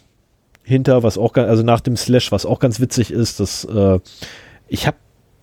hinter, 0.71 1.03
was 1.03 1.17
auch, 1.17 1.35
also 1.35 1.63
nach 1.63 1.81
dem 1.81 1.95
Slash, 1.95 2.31
was 2.31 2.45
auch 2.45 2.59
ganz 2.59 2.79
witzig 2.79 3.11
ist, 3.11 3.39
dass 3.39 3.65
äh, 3.65 3.99
ich 4.67 4.87
habe 4.87 4.97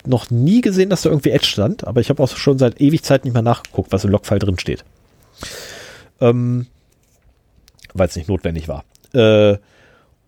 noch 0.05 0.29
nie 0.29 0.61
gesehen, 0.61 0.89
dass 0.89 1.03
da 1.03 1.09
irgendwie 1.09 1.29
Edge 1.29 1.45
stand, 1.45 1.85
aber 1.85 2.01
ich 2.01 2.09
habe 2.09 2.21
auch 2.21 2.29
schon 2.29 2.57
seit 2.57 2.81
ewig 2.81 3.03
Zeit 3.03 3.25
nicht 3.25 3.33
mehr 3.33 3.41
nachgeguckt, 3.41 3.91
was 3.91 4.03
im 4.03 4.11
Logfile 4.11 4.39
drin 4.39 4.59
steht. 4.59 4.83
Ähm, 6.19 6.67
Weil 7.93 8.07
es 8.07 8.15
nicht 8.15 8.29
notwendig 8.29 8.67
war. 8.67 8.83
Äh, 9.13 9.57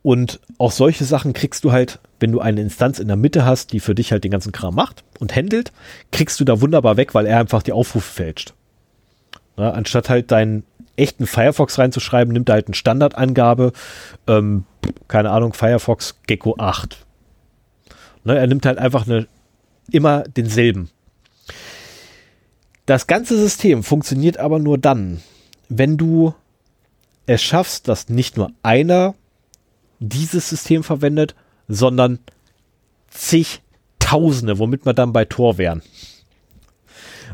und 0.04 0.40
auch 0.58 0.72
solche 0.72 1.06
Sachen 1.06 1.34
kriegst 1.34 1.64
du 1.64 1.72
halt, 1.72 2.00
wenn 2.20 2.32
du 2.32 2.40
eine 2.40 2.62
Instanz 2.62 3.00
in 3.00 3.08
der 3.08 3.18
Mitte 3.18 3.46
hast, 3.46 3.72
die 3.72 3.80
für 3.80 3.96
dich 3.96 4.12
halt 4.12 4.24
den 4.24 4.32
ganzen 4.32 4.52
Kram 4.52 4.74
macht 4.74 5.04
und 5.20 5.36
handelt, 5.36 5.72
kriegst 6.12 6.40
du 6.40 6.46
da 6.46 6.62
wunderbar 6.62 6.98
weg, 6.98 7.14
weil 7.14 7.28
er 7.28 7.40
einfach 7.40 7.62
die 7.62 7.72
Aufrufe 7.72 8.12
fälscht. 8.12 8.54
Ja, 9.58 9.72
anstatt 9.72 10.10
halt 10.10 10.32
deinen 10.32 10.64
echten 10.96 11.28
Firefox 11.28 11.80
reinzuschreiben, 11.80 12.34
nimmt 12.34 12.50
er 12.50 12.56
halt 12.56 12.68
eine 12.68 12.76
Standardangabe, 12.76 13.72
ähm, 14.28 14.66
keine 15.08 15.32
Ahnung, 15.32 15.54
Firefox 15.54 16.20
Gecko 16.28 16.56
8. 16.58 17.06
Ne, 18.24 18.38
er 18.38 18.48
nimmt 18.48 18.66
halt 18.66 18.78
einfach 18.78 19.08
eine, 19.08 19.28
immer 19.90 20.24
denselben. 20.24 20.90
Das 22.86 23.08
ganze 23.08 23.38
System 23.38 23.84
funktioniert 23.84 24.38
aber 24.38 24.60
nur 24.60 24.78
dann, 24.78 25.22
wenn 25.70 25.98
du 25.98 26.34
es 27.26 27.42
schaffst, 27.42 27.88
dass 27.88 28.10
nicht 28.10 28.38
nur 28.38 28.52
einer 28.64 29.16
dieses 30.00 30.50
System 30.50 30.84
verwendet, 30.84 31.36
sondern 31.68 32.20
zigtausende, 33.10 34.58
womit 34.60 34.86
wir 34.86 34.94
dann 34.94 35.14
bei 35.14 35.26
Tor 35.26 35.58
wären. 35.58 35.82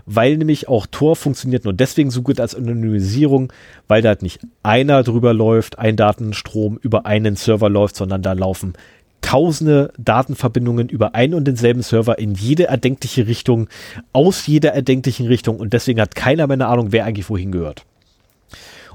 Weil 0.10 0.38
nämlich 0.38 0.70
auch 0.70 0.88
Tor 0.88 1.18
funktioniert 1.18 1.66
nur 1.66 1.74
deswegen 1.74 2.12
so 2.12 2.22
gut 2.22 2.40
als 2.40 2.56
Anonymisierung, 2.56 3.52
weil 3.90 4.02
da 4.02 4.10
halt 4.10 4.22
nicht 4.22 4.40
einer 4.64 5.04
drüber 5.04 5.34
läuft, 5.34 5.78
ein 5.80 5.98
Datenstrom 5.98 6.80
über 6.82 7.06
einen 7.06 7.36
Server 7.36 7.70
läuft, 7.70 7.98
sondern 7.98 8.22
da 8.22 8.32
laufen 8.32 8.74
tausende 9.22 9.92
Datenverbindungen 9.98 10.88
über 10.88 11.14
einen 11.14 11.34
und 11.34 11.46
denselben 11.46 11.82
Server 11.82 12.18
in 12.18 12.34
jede 12.34 12.68
erdenkliche 12.68 13.28
Richtung, 13.28 13.68
aus 14.14 14.48
jeder 14.48 14.74
erdenklichen 14.74 15.28
Richtung 15.28 15.58
und 15.58 15.74
deswegen 15.74 16.00
hat 16.00 16.16
keiner 16.16 16.48
mehr 16.48 16.54
eine 16.54 16.68
Ahnung, 16.68 16.94
wer 16.94 17.04
eigentlich 17.04 17.30
wohin 17.30 17.52
gehört. 17.52 17.84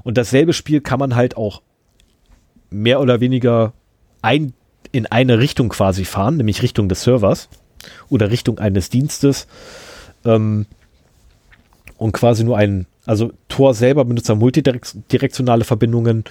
Und 0.03 0.17
dasselbe 0.17 0.53
Spiel 0.53 0.81
kann 0.81 0.99
man 0.99 1.15
halt 1.15 1.37
auch 1.37 1.61
mehr 2.71 2.99
oder 2.99 3.19
weniger 3.19 3.73
ein, 4.23 4.53
in 4.91 5.05
eine 5.05 5.37
Richtung 5.37 5.69
quasi 5.69 6.03
fahren, 6.03 6.37
nämlich 6.37 6.63
Richtung 6.63 6.89
des 6.89 7.03
Servers 7.03 7.47
oder 8.09 8.31
Richtung 8.31 8.57
eines 8.57 8.89
Dienstes. 8.89 9.47
Ähm, 10.25 10.65
und 11.97 12.11
quasi 12.11 12.43
nur 12.43 12.57
ein, 12.57 12.85
also 13.05 13.31
Tor 13.47 13.73
selber 13.73 14.05
benutzt 14.05 14.29
dann 14.29 14.39
multidirektionale 14.39 15.63
Verbindungen 15.63 16.23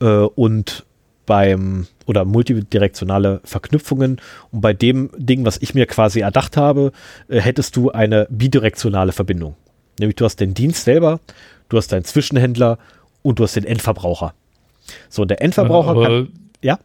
äh, 0.00 0.06
und 0.06 0.84
beim 1.26 1.86
oder 2.06 2.24
multidirektionale 2.24 3.40
Verknüpfungen 3.44 4.20
und 4.50 4.60
bei 4.60 4.74
dem 4.74 5.10
Ding, 5.16 5.44
was 5.44 5.56
ich 5.58 5.74
mir 5.74 5.86
quasi 5.86 6.20
erdacht 6.20 6.56
habe, 6.56 6.92
äh, 7.28 7.40
hättest 7.40 7.76
du 7.76 7.90
eine 7.90 8.26
bidirektionale 8.30 9.12
Verbindung. 9.12 9.54
Nämlich 9.98 10.16
du 10.16 10.24
hast 10.24 10.40
den 10.40 10.54
Dienst 10.54 10.84
selber, 10.84 11.20
du 11.68 11.76
hast 11.76 11.92
deinen 11.92 12.04
Zwischenhändler 12.04 12.78
und 13.22 13.38
du 13.38 13.44
hast 13.44 13.56
den 13.56 13.64
Endverbraucher. 13.64 14.34
So, 15.08 15.24
der 15.24 15.40
Endverbraucher 15.40 15.96
ja, 15.96 16.06
kann. 16.06 16.28
Ja? 16.60 16.78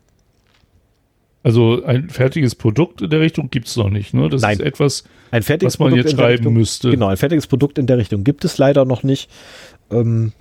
Also 1.41 1.83
ein 1.85 2.09
fertiges 2.09 2.53
Produkt 2.53 3.01
in 3.01 3.09
der 3.09 3.21
Richtung 3.21 3.49
gibt 3.49 3.67
es 3.67 3.77
noch 3.77 3.89
nicht, 3.89 4.13
ne? 4.13 4.27
Das 4.27 4.41
Nein. 4.41 4.57
ist 4.57 4.61
etwas, 4.61 5.03
ein 5.31 5.41
fertiges 5.41 5.75
was 5.75 5.79
man 5.79 5.89
Produkt 5.89 6.09
jetzt 6.09 6.17
schreiben 6.17 6.33
Richtung, 6.33 6.53
müsste. 6.53 6.91
Genau, 6.91 7.07
ein 7.07 7.17
fertiges 7.17 7.47
Produkt 7.47 7.77
in 7.77 7.87
der 7.87 7.97
Richtung 7.97 8.23
gibt 8.25 8.43
es 8.43 8.57
leider 8.57 8.83
noch 8.83 9.03
nicht. 9.03 9.29
Ähm, 9.89 10.33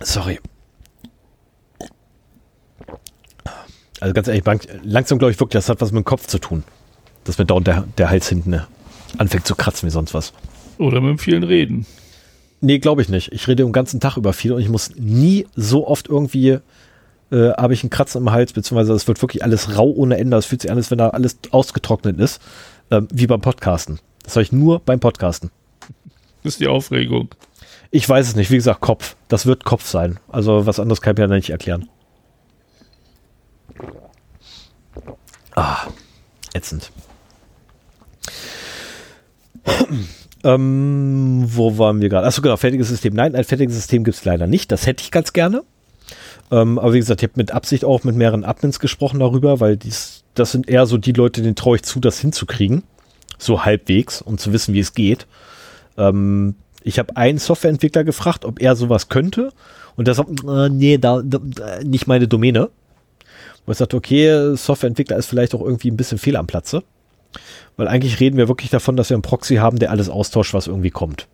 sorry. 0.00 0.40
Also 4.00 4.14
ganz 4.14 4.28
ehrlich, 4.28 4.42
langsam 4.82 5.18
glaube 5.18 5.30
ich 5.30 5.40
wirklich, 5.40 5.58
das 5.58 5.68
hat 5.68 5.80
was 5.80 5.92
mit 5.92 6.02
dem 6.02 6.04
Kopf 6.04 6.26
zu 6.26 6.38
tun. 6.38 6.64
Dass 7.24 7.38
mir 7.38 7.46
dauernd 7.46 7.68
der, 7.68 7.84
der 7.96 8.10
Hals 8.10 8.28
hinten 8.28 8.50
ne, 8.50 8.66
anfängt 9.16 9.46
zu 9.46 9.54
kratzen 9.54 9.86
wie 9.86 9.92
sonst 9.92 10.12
was. 10.12 10.34
Oder 10.78 11.00
mit 11.00 11.10
dem 11.10 11.18
vielen 11.18 11.44
Reden. 11.44 11.86
Nee, 12.60 12.78
glaube 12.78 13.00
ich 13.00 13.08
nicht. 13.08 13.32
Ich 13.32 13.48
rede 13.48 13.62
den 13.64 13.72
ganzen 13.72 14.00
Tag 14.00 14.16
über 14.16 14.32
viel 14.32 14.52
und 14.52 14.60
ich 14.60 14.68
muss 14.68 14.94
nie 14.96 15.46
so 15.54 15.86
oft 15.86 16.08
irgendwie, 16.08 16.58
äh, 17.32 17.52
habe 17.54 17.74
ich 17.74 17.82
einen 17.82 17.90
Kratzen 17.90 18.22
im 18.22 18.30
Hals, 18.30 18.52
beziehungsweise 18.52 18.92
es 18.92 19.08
wird 19.08 19.20
wirklich 19.22 19.42
alles 19.42 19.76
rau 19.76 19.90
ohne 19.90 20.18
Ende. 20.18 20.36
Es 20.36 20.46
fühlt 20.46 20.62
sich 20.62 20.70
an, 20.70 20.76
als 20.76 20.90
wenn 20.90 20.98
da 20.98 21.08
alles 21.08 21.38
ausgetrocknet 21.50 22.20
ist, 22.20 22.40
äh, 22.90 23.00
wie 23.12 23.26
beim 23.26 23.40
Podcasten. 23.40 23.98
Das 24.22 24.36
habe 24.36 24.42
ich 24.42 24.52
nur 24.52 24.80
beim 24.80 25.00
Podcasten. 25.00 25.50
Das 26.42 26.54
ist 26.54 26.60
die 26.60 26.68
Aufregung. 26.68 27.30
Ich 27.90 28.08
weiß 28.08 28.28
es 28.28 28.36
nicht. 28.36 28.50
Wie 28.50 28.56
gesagt, 28.56 28.80
Kopf. 28.80 29.16
Das 29.28 29.46
wird 29.46 29.64
Kopf 29.64 29.86
sein. 29.86 30.18
Also 30.28 30.66
was 30.66 30.78
anderes 30.78 31.00
kann 31.00 31.14
ich 31.14 31.18
mir 31.18 31.28
ja 31.28 31.34
nicht 31.34 31.50
erklären. 31.50 31.88
Ah, 35.54 35.86
ätzend. 36.54 36.90
ähm, 40.44 41.44
wo 41.46 41.78
waren 41.78 42.00
wir 42.00 42.08
gerade? 42.08 42.26
Achso, 42.26 42.42
genau, 42.42 42.56
fertiges 42.56 42.88
System. 42.88 43.14
Nein, 43.14 43.34
ein 43.34 43.44
fertiges 43.44 43.74
System 43.74 44.04
gibt 44.04 44.16
es 44.16 44.24
leider 44.24 44.46
nicht. 44.46 44.72
Das 44.72 44.86
hätte 44.86 45.02
ich 45.02 45.10
ganz 45.10 45.32
gerne. 45.32 45.62
Ähm, 46.52 46.78
aber 46.78 46.92
wie 46.92 46.98
gesagt, 46.98 47.22
ich 47.22 47.28
habe 47.28 47.40
mit 47.40 47.50
Absicht 47.50 47.84
auch 47.84 48.04
mit 48.04 48.14
mehreren 48.14 48.44
Admins 48.44 48.78
gesprochen 48.78 49.20
darüber, 49.20 49.58
weil 49.58 49.78
dies, 49.78 50.22
das 50.34 50.52
sind 50.52 50.68
eher 50.68 50.84
so 50.86 50.98
die 50.98 51.12
Leute, 51.12 51.40
denen 51.40 51.56
traue 51.56 51.76
ich 51.76 51.82
zu, 51.82 51.98
das 51.98 52.18
hinzukriegen. 52.20 52.84
So 53.38 53.64
halbwegs, 53.64 54.20
um 54.20 54.36
zu 54.36 54.52
wissen, 54.52 54.74
wie 54.74 54.80
es 54.80 54.92
geht. 54.92 55.26
Ähm, 55.96 56.54
ich 56.84 56.98
habe 56.98 57.16
einen 57.16 57.38
Softwareentwickler 57.38 58.04
gefragt, 58.04 58.44
ob 58.44 58.60
er 58.60 58.76
sowas 58.76 59.08
könnte. 59.08 59.50
Und 59.96 60.06
der 60.06 60.14
sagt, 60.14 60.28
äh, 60.46 60.68
nee, 60.68 60.98
da, 60.98 61.22
da, 61.24 61.40
nicht 61.82 62.06
meine 62.06 62.28
Domäne. 62.28 62.68
Wo 63.64 63.72
ich 63.72 63.78
sagte, 63.78 63.96
okay, 63.96 64.54
Softwareentwickler 64.54 65.16
ist 65.16 65.26
vielleicht 65.26 65.54
auch 65.54 65.62
irgendwie 65.62 65.90
ein 65.90 65.96
bisschen 65.96 66.18
fehl 66.18 66.36
am 66.36 66.46
Platze. 66.46 66.82
Weil 67.76 67.88
eigentlich 67.88 68.20
reden 68.20 68.36
wir 68.36 68.48
wirklich 68.48 68.70
davon, 68.70 68.96
dass 68.96 69.08
wir 69.08 69.14
einen 69.14 69.22
Proxy 69.22 69.56
haben, 69.56 69.78
der 69.78 69.90
alles 69.90 70.10
austauscht, 70.10 70.52
was 70.52 70.66
irgendwie 70.66 70.90
kommt. 70.90 71.28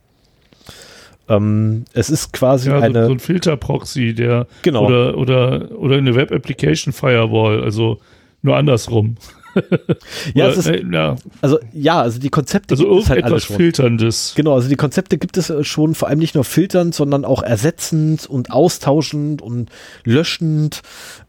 Ähm, 1.29 1.85
es 1.93 2.11
ist 2.11 2.33
quasi 2.33 2.71
ja, 2.71 2.81
eine. 2.81 3.03
So, 3.03 3.07
so 3.07 3.13
ein 3.13 3.21
Filter-Proxy, 3.21 4.15
der 4.15 4.47
Genau. 4.63 4.87
oder, 4.87 5.17
oder, 5.19 5.71
oder 5.79 5.97
eine 5.97 6.15
Web-Application-Firewall, 6.15 7.63
also 7.63 7.99
nur 8.43 8.57
andersrum. 8.57 9.17
Ja, 10.35 10.49
ist, 10.49 10.67
äh, 10.67 10.85
ja, 10.93 11.17
also 11.41 11.59
ja, 11.73 12.03
also 12.03 12.21
die 12.21 12.29
Konzepte 12.29 12.75
also 12.75 12.85
gibt 12.89 13.03
es 13.03 13.11
halt 13.11 13.25
alle 13.25 13.33
irgendetwas 13.33 13.45
schon. 13.45 13.57
Filterndes. 13.57 14.33
Genau, 14.37 14.55
also 14.55 14.69
die 14.69 14.77
Konzepte 14.77 15.19
gibt 15.19 15.37
es 15.37 15.51
äh, 15.51 15.65
schon, 15.65 15.95
vor 15.95 16.09
allem 16.09 16.19
nicht 16.19 16.35
nur 16.35 16.45
filternd, 16.45 16.95
sondern 16.95 17.25
auch 17.25 17.43
ersetzend 17.43 18.27
und 18.27 18.51
austauschend 18.51 19.43
und 19.43 19.71
löschend, 20.05 20.83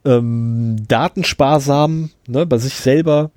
ähm, 0.06 0.76
datensparsam, 0.88 2.12
ne, 2.28 2.46
bei 2.46 2.58
sich 2.58 2.76
selber. 2.76 3.32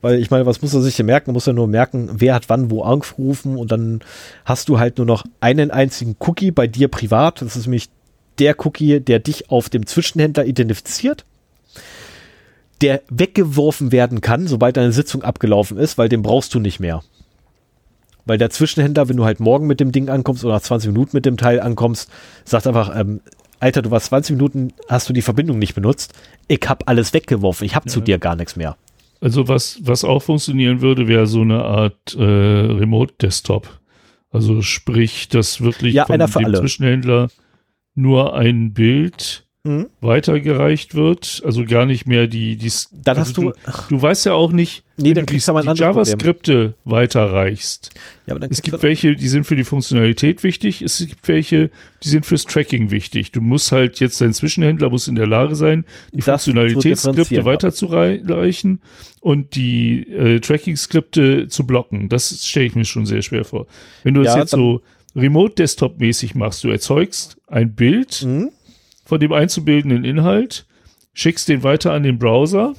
Weil 0.00 0.18
ich 0.20 0.30
meine, 0.30 0.46
was 0.46 0.62
muss 0.62 0.74
er 0.74 0.80
sich 0.82 0.96
denn 0.96 1.06
merken? 1.06 1.30
Er 1.30 1.32
muss 1.34 1.46
ja 1.46 1.52
nur 1.52 1.66
merken, 1.66 2.08
wer 2.14 2.34
hat 2.34 2.48
wann 2.48 2.70
wo 2.70 2.82
angerufen 2.82 3.56
und 3.56 3.70
dann 3.70 4.00
hast 4.44 4.68
du 4.68 4.78
halt 4.78 4.98
nur 4.98 5.06
noch 5.06 5.24
einen 5.40 5.70
einzigen 5.70 6.16
Cookie 6.20 6.50
bei 6.50 6.66
dir 6.66 6.88
privat. 6.88 7.42
Das 7.42 7.56
ist 7.56 7.66
nämlich 7.66 7.88
der 8.38 8.54
Cookie, 8.64 9.00
der 9.00 9.18
dich 9.18 9.50
auf 9.50 9.68
dem 9.68 9.86
Zwischenhändler 9.86 10.46
identifiziert, 10.46 11.24
der 12.80 13.02
weggeworfen 13.10 13.92
werden 13.92 14.20
kann, 14.22 14.46
sobald 14.46 14.76
deine 14.78 14.92
Sitzung 14.92 15.22
abgelaufen 15.22 15.76
ist, 15.76 15.98
weil 15.98 16.08
den 16.08 16.22
brauchst 16.22 16.54
du 16.54 16.60
nicht 16.60 16.80
mehr. 16.80 17.02
Weil 18.24 18.38
der 18.38 18.50
Zwischenhändler, 18.50 19.08
wenn 19.08 19.16
du 19.16 19.24
halt 19.24 19.40
morgen 19.40 19.66
mit 19.66 19.80
dem 19.80 19.92
Ding 19.92 20.08
ankommst 20.08 20.44
oder 20.44 20.54
nach 20.54 20.62
20 20.62 20.92
Minuten 20.92 21.10
mit 21.16 21.26
dem 21.26 21.36
Teil 21.36 21.60
ankommst, 21.60 22.08
sagt 22.44 22.66
einfach, 22.66 22.98
ähm, 22.98 23.20
Alter, 23.58 23.82
du 23.82 23.90
warst 23.90 24.06
20 24.06 24.36
Minuten, 24.36 24.72
hast 24.88 25.08
du 25.08 25.12
die 25.12 25.20
Verbindung 25.20 25.58
nicht 25.58 25.74
benutzt. 25.74 26.14
Ich 26.48 26.60
hab 26.66 26.88
alles 26.88 27.12
weggeworfen. 27.12 27.66
Ich 27.66 27.74
hab 27.74 27.90
zu 27.90 27.98
Ja. 27.98 28.04
dir 28.06 28.18
gar 28.18 28.36
nichts 28.36 28.56
mehr. 28.56 28.76
Also 29.20 29.48
was, 29.48 29.78
was 29.82 30.04
auch 30.04 30.20
funktionieren 30.22 30.80
würde, 30.80 31.06
wäre 31.06 31.26
so 31.26 31.42
eine 31.42 31.62
Art 31.62 32.14
äh, 32.16 32.22
Remote-Desktop. 32.22 33.80
Also 34.30 34.62
sprich, 34.62 35.28
dass 35.28 35.60
wirklich 35.60 35.94
Ja, 35.94 36.06
für 36.06 36.16
dem 36.16 36.28
alle. 36.36 36.60
Zwischenhändler 36.60 37.28
nur 37.94 38.34
ein 38.34 38.72
Bild 38.72 39.46
mhm. 39.64 39.88
weitergereicht 40.00 40.94
wird, 40.94 41.42
also 41.44 41.64
gar 41.64 41.86
nicht 41.86 42.06
mehr 42.06 42.26
die, 42.26 42.56
die 42.56 42.70
dann 42.92 43.18
also 43.18 43.28
hast 43.28 43.36
du, 43.36 43.42
du, 43.42 43.96
du 43.96 44.02
weißt 44.02 44.26
ja 44.26 44.32
auch 44.32 44.52
nicht, 44.52 44.84
nee, 44.96 45.12
kriegst 45.12 45.48
du 45.48 45.60
die, 45.60 45.74
die 45.74 45.80
JavaScripte 45.80 46.74
weiterreichst. 46.84 47.90
Ja, 48.26 48.32
aber 48.32 48.40
dann 48.40 48.50
es 48.50 48.62
gibt 48.62 48.82
welche, 48.82 49.14
die 49.16 49.28
sind 49.28 49.44
für 49.44 49.56
die 49.56 49.64
Funktionalität 49.64 50.42
wichtig, 50.42 50.82
es 50.82 50.98
gibt 50.98 51.26
welche, 51.28 51.70
die 52.02 52.08
sind 52.08 52.26
fürs 52.26 52.44
Tracking 52.44 52.90
wichtig. 52.90 53.32
Du 53.32 53.40
musst 53.40 53.72
halt 53.72 54.00
jetzt 54.00 54.20
dein 54.20 54.32
Zwischenhändler 54.32 54.90
muss 54.90 55.08
in 55.08 55.14
der 55.14 55.26
Lage 55.26 55.54
sein, 55.54 55.84
die 56.12 56.22
Funktionalitätsskripte 56.22 57.44
weiterzureichen 57.44 58.80
und 59.20 59.54
die 59.54 60.08
äh, 60.08 60.40
Tracking-Skripte 60.40 61.48
zu 61.48 61.66
blocken. 61.66 62.08
Das 62.08 62.46
stelle 62.46 62.66
ich 62.66 62.74
mir 62.74 62.84
schon 62.84 63.04
sehr 63.04 63.22
schwer 63.22 63.44
vor. 63.44 63.66
Wenn 64.02 64.14
du 64.14 64.22
das 64.22 64.34
ja, 64.34 64.40
jetzt 64.40 64.50
so 64.50 64.80
Remote-Desktop-mäßig 65.14 66.34
machst, 66.34 66.64
du 66.64 66.70
erzeugst 66.70 67.36
ein 67.46 67.74
Bild, 67.74 68.22
mhm 68.24 68.50
von 69.10 69.18
dem 69.18 69.32
einzubildenden 69.32 70.04
Inhalt, 70.04 70.66
schickst 71.14 71.48
den 71.48 71.64
weiter 71.64 71.92
an 71.92 72.04
den 72.04 72.20
Browser 72.20 72.74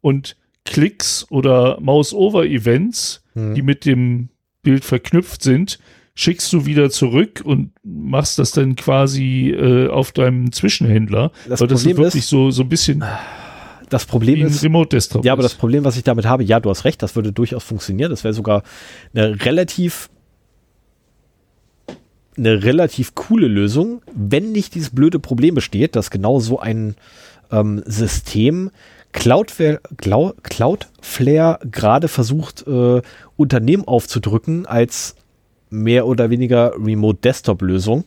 und 0.00 0.34
Klicks 0.64 1.26
oder 1.28 1.78
Mouse-Over-Events, 1.82 3.22
mhm. 3.34 3.54
die 3.54 3.60
mit 3.60 3.84
dem 3.84 4.30
Bild 4.62 4.86
verknüpft 4.86 5.42
sind, 5.42 5.78
schickst 6.14 6.50
du 6.54 6.64
wieder 6.64 6.88
zurück 6.88 7.42
und 7.44 7.72
machst 7.82 8.38
das 8.38 8.52
dann 8.52 8.74
quasi 8.74 9.50
äh, 9.50 9.88
auf 9.88 10.12
deinem 10.12 10.50
Zwischenhändler. 10.50 11.30
Das 11.46 11.60
weil 11.60 11.68
das 11.68 11.82
Problem 11.82 11.96
ist 11.96 11.98
wirklich 11.98 12.22
ist, 12.22 12.30
so, 12.30 12.50
so 12.50 12.62
ein 12.62 12.70
bisschen 12.70 13.04
das 13.90 14.06
Problem 14.06 14.46
ist, 14.46 14.64
Remote 14.64 14.96
Desktop 14.96 15.26
ja, 15.26 15.34
aber 15.34 15.42
das 15.42 15.56
Problem, 15.56 15.84
was 15.84 15.98
ich 15.98 16.04
damit 16.04 16.24
habe, 16.24 16.42
ja, 16.42 16.58
du 16.58 16.70
hast 16.70 16.86
recht, 16.86 17.02
das 17.02 17.16
würde 17.16 17.34
durchaus 17.34 17.64
funktionieren. 17.64 18.08
Das 18.08 18.24
wäre 18.24 18.32
sogar 18.32 18.62
eine 19.12 19.44
relativ 19.44 20.08
eine 22.40 22.64
relativ 22.64 23.14
coole 23.14 23.46
Lösung, 23.46 24.02
wenn 24.12 24.52
nicht 24.52 24.74
dieses 24.74 24.90
blöde 24.90 25.18
Problem 25.18 25.54
besteht, 25.54 25.94
dass 25.94 26.10
genau 26.10 26.40
so 26.40 26.58
ein 26.58 26.96
ähm, 27.52 27.82
System 27.86 28.70
Cloudflare, 29.12 29.80
Cloudflare 30.42 31.58
gerade 31.70 32.08
versucht, 32.08 32.66
äh, 32.66 33.02
Unternehmen 33.36 33.86
aufzudrücken 33.86 34.66
als 34.66 35.16
mehr 35.68 36.06
oder 36.06 36.30
weniger 36.30 36.72
Remote 36.76 37.18
Desktop 37.22 37.62
Lösung, 37.62 38.04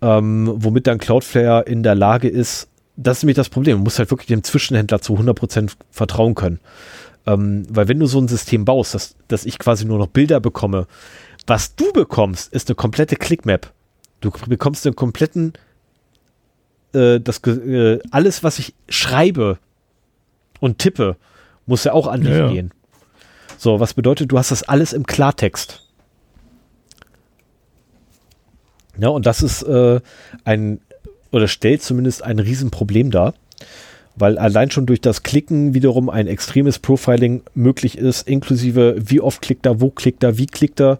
ähm, 0.00 0.52
womit 0.56 0.86
dann 0.86 0.98
Cloudflare 0.98 1.62
in 1.62 1.82
der 1.82 1.94
Lage 1.94 2.28
ist, 2.28 2.68
das 2.96 3.18
ist 3.18 3.22
nämlich 3.22 3.36
das 3.36 3.48
Problem, 3.48 3.78
du 3.78 3.84
musst 3.84 3.98
halt 3.98 4.10
wirklich 4.10 4.26
dem 4.26 4.44
Zwischenhändler 4.44 5.00
zu 5.00 5.14
100% 5.14 5.72
vertrauen 5.90 6.34
können. 6.34 6.60
Ähm, 7.26 7.64
weil 7.70 7.88
wenn 7.88 8.00
du 8.00 8.06
so 8.06 8.20
ein 8.20 8.28
System 8.28 8.64
baust, 8.64 8.94
dass, 8.94 9.14
dass 9.28 9.46
ich 9.46 9.58
quasi 9.58 9.84
nur 9.84 9.98
noch 9.98 10.08
Bilder 10.08 10.40
bekomme, 10.40 10.86
was 11.46 11.74
du 11.74 11.92
bekommst, 11.92 12.52
ist 12.52 12.68
eine 12.68 12.76
komplette 12.76 13.16
Clickmap. 13.16 13.72
Du 14.20 14.30
bekommst 14.46 14.86
einen 14.86 14.96
kompletten, 14.96 15.54
äh, 16.92 17.20
das, 17.20 17.38
äh, 17.46 17.98
alles, 18.10 18.44
was 18.44 18.58
ich 18.58 18.74
schreibe 18.88 19.58
und 20.60 20.78
tippe, 20.78 21.16
muss 21.66 21.84
ja 21.84 21.92
auch 21.92 22.06
an 22.06 22.20
dich 22.20 22.30
ja, 22.30 22.46
ja. 22.46 22.48
gehen. 22.48 22.72
So, 23.58 23.80
was 23.80 23.94
bedeutet, 23.94 24.30
du 24.30 24.38
hast 24.38 24.50
das 24.50 24.62
alles 24.62 24.92
im 24.92 25.06
Klartext. 25.06 25.82
Ja, 28.98 29.08
und 29.08 29.26
das 29.26 29.42
ist 29.42 29.62
äh, 29.62 30.00
ein, 30.44 30.80
oder 31.30 31.48
stellt 31.48 31.82
zumindest 31.82 32.22
ein 32.22 32.38
Riesenproblem 32.38 33.10
dar 33.10 33.34
weil 34.16 34.38
allein 34.38 34.70
schon 34.70 34.86
durch 34.86 35.00
das 35.00 35.22
Klicken 35.22 35.74
wiederum 35.74 36.10
ein 36.10 36.26
extremes 36.26 36.78
Profiling 36.78 37.42
möglich 37.54 37.98
ist, 37.98 38.28
inklusive 38.28 38.96
wie 38.98 39.20
oft 39.20 39.42
klickt 39.42 39.66
er, 39.66 39.80
wo 39.80 39.90
klickt 39.90 40.22
er, 40.22 40.38
wie 40.38 40.46
klickt 40.46 40.80
er. 40.80 40.98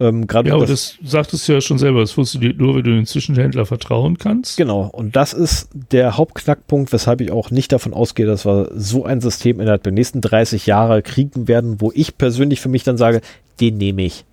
Ähm, 0.00 0.26
ja, 0.32 0.54
aber 0.54 0.66
das, 0.66 0.96
das 1.00 1.10
sagtest 1.10 1.48
du 1.48 1.52
ja 1.52 1.60
schon 1.60 1.78
selber, 1.78 2.00
das 2.00 2.12
funktioniert 2.12 2.58
nur, 2.58 2.74
wenn 2.74 2.82
du 2.82 2.90
den 2.90 3.06
Zwischenhändler 3.06 3.66
vertrauen 3.66 4.18
kannst. 4.18 4.56
Genau, 4.56 4.90
und 4.92 5.14
das 5.14 5.32
ist 5.32 5.68
der 5.92 6.16
Hauptknackpunkt, 6.16 6.92
weshalb 6.92 7.20
ich 7.20 7.30
auch 7.30 7.50
nicht 7.50 7.70
davon 7.70 7.94
ausgehe, 7.94 8.26
dass 8.26 8.44
wir 8.44 8.70
so 8.74 9.04
ein 9.04 9.20
System 9.20 9.60
innerhalb 9.60 9.84
der 9.84 9.92
nächsten 9.92 10.20
30 10.20 10.66
Jahre 10.66 11.02
kriegen 11.02 11.46
werden, 11.46 11.80
wo 11.80 11.92
ich 11.94 12.18
persönlich 12.18 12.60
für 12.60 12.68
mich 12.68 12.82
dann 12.82 12.96
sage, 12.96 13.20
den 13.60 13.76
nehme 13.76 14.02
ich. 14.02 14.24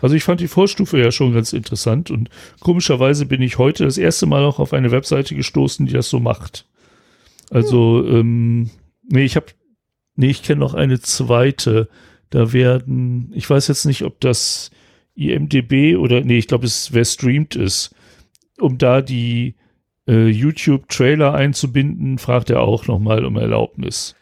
Also 0.00 0.14
ich 0.14 0.22
fand 0.22 0.40
die 0.40 0.46
Vorstufe 0.46 0.98
ja 0.98 1.10
schon 1.10 1.34
ganz 1.34 1.52
interessant 1.52 2.12
und 2.12 2.30
komischerweise 2.60 3.26
bin 3.26 3.42
ich 3.42 3.58
heute 3.58 3.84
das 3.84 3.98
erste 3.98 4.26
Mal 4.26 4.44
auch 4.44 4.60
auf 4.60 4.72
eine 4.72 4.92
Webseite 4.92 5.34
gestoßen, 5.34 5.86
die 5.86 5.92
das 5.92 6.08
so 6.08 6.20
macht. 6.20 6.64
Also, 7.50 8.04
ähm, 8.06 8.70
nee, 9.08 9.24
ich 9.24 9.36
habe, 9.36 9.46
nee, 10.16 10.30
ich 10.30 10.42
kenne 10.42 10.60
noch 10.60 10.74
eine 10.74 11.00
zweite. 11.00 11.88
Da 12.30 12.52
werden, 12.52 13.30
ich 13.34 13.48
weiß 13.48 13.68
jetzt 13.68 13.86
nicht, 13.86 14.02
ob 14.02 14.20
das 14.20 14.70
IMDB 15.14 15.96
oder, 15.96 16.20
nee, 16.20 16.38
ich 16.38 16.48
glaube, 16.48 16.66
es 16.66 16.92
wer 16.92 17.04
streamt 17.04 17.56
ist. 17.56 17.94
Um 18.60 18.76
da 18.76 19.02
die 19.02 19.54
äh, 20.08 20.28
YouTube-Trailer 20.28 21.32
einzubinden, 21.34 22.18
fragt 22.18 22.50
er 22.50 22.60
auch 22.60 22.86
nochmal 22.86 23.24
um 23.24 23.36
Erlaubnis. 23.36 24.14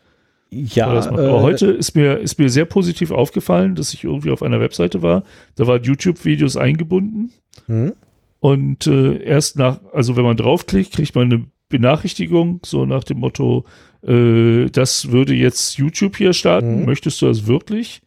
Ja, 0.50 0.94
äh, 0.94 1.08
aber 1.08 1.42
heute 1.42 1.66
ist 1.66 1.94
mir, 1.94 2.18
ist 2.18 2.38
mir 2.38 2.48
sehr 2.48 2.64
positiv 2.64 3.10
aufgefallen, 3.10 3.74
dass 3.74 3.92
ich 3.92 4.05
irgendwie 4.05 4.30
auf 4.30 4.42
einer 4.42 4.60
Webseite 4.60 5.02
war. 5.02 5.24
Da 5.56 5.66
waren 5.66 5.82
YouTube-Videos 5.82 6.56
eingebunden. 6.56 7.32
Hm? 7.66 7.94
Und 8.40 8.86
äh, 8.86 9.22
erst 9.22 9.58
nach, 9.58 9.80
also 9.92 10.16
wenn 10.16 10.24
man 10.24 10.36
draufklickt, 10.36 10.92
kriegt 10.92 11.14
man 11.14 11.32
eine 11.32 11.44
Benachrichtigung, 11.68 12.60
so 12.64 12.86
nach 12.86 13.04
dem 13.04 13.18
Motto, 13.18 13.64
äh, 14.02 14.66
das 14.66 15.10
würde 15.10 15.34
jetzt 15.34 15.78
YouTube 15.78 16.16
hier 16.16 16.32
starten, 16.32 16.80
mhm. 16.80 16.86
möchtest 16.86 17.20
du 17.22 17.26
das 17.26 17.46
wirklich? 17.46 18.02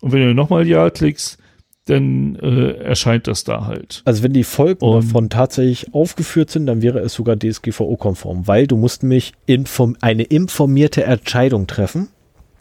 Und 0.00 0.12
wenn 0.12 0.20
du 0.20 0.34
nochmal 0.34 0.66
Ja 0.66 0.90
klickst, 0.90 1.38
dann 1.86 2.36
äh, 2.36 2.72
erscheint 2.78 3.26
das 3.26 3.44
da 3.44 3.66
halt. 3.66 4.02
Also 4.04 4.22
wenn 4.22 4.32
die 4.32 4.44
Folgen 4.44 4.84
Und 4.84 5.04
davon 5.04 5.28
tatsächlich 5.28 5.92
aufgeführt 5.92 6.50
sind, 6.50 6.66
dann 6.66 6.80
wäre 6.82 7.00
es 7.00 7.12
sogar 7.12 7.36
DSGVO-konform, 7.36 8.46
weil 8.46 8.66
du 8.66 8.76
musst 8.76 9.02
mich 9.02 9.32
inform 9.46 9.96
eine 10.00 10.22
informierte 10.22 11.04
Entscheidung 11.04 11.66
treffen 11.66 12.08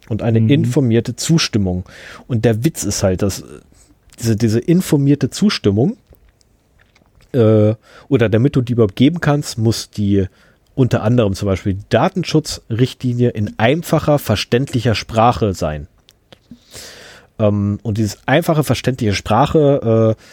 und 0.10 0.22
eine 0.22 0.42
mhm. 0.42 0.50
informierte 0.50 1.16
Zustimmung. 1.16 1.86
Und 2.28 2.44
der 2.44 2.66
Witz 2.66 2.84
ist 2.84 3.04
halt, 3.04 3.22
dass 3.22 3.46
diese, 4.20 4.36
diese 4.36 4.60
informierte 4.60 5.30
Zustimmung 5.30 5.98
äh, 7.34 7.76
oder 8.08 8.30
damit 8.30 8.56
du 8.56 8.62
die 8.62 8.74
überhaupt 8.74 8.96
geben 8.96 9.20
kannst, 9.22 9.58
muss 9.58 9.90
die 9.90 10.28
unter 10.76 11.04
anderem 11.04 11.34
zum 11.34 11.48
Beispiel 11.48 11.76
die 11.76 11.86
Datenschutzrichtlinie 11.90 13.30
in 13.30 13.54
einfacher, 13.58 14.20
verständlicher 14.20 14.96
Sprache 14.96 15.54
sein. 15.54 15.88
Ähm, 17.40 17.80
und 17.84 17.98
dieses 17.98 18.20
einfache, 18.28 18.64
verständliche 18.64 19.14
Sprache, 19.14 20.16
äh, 20.18 20.24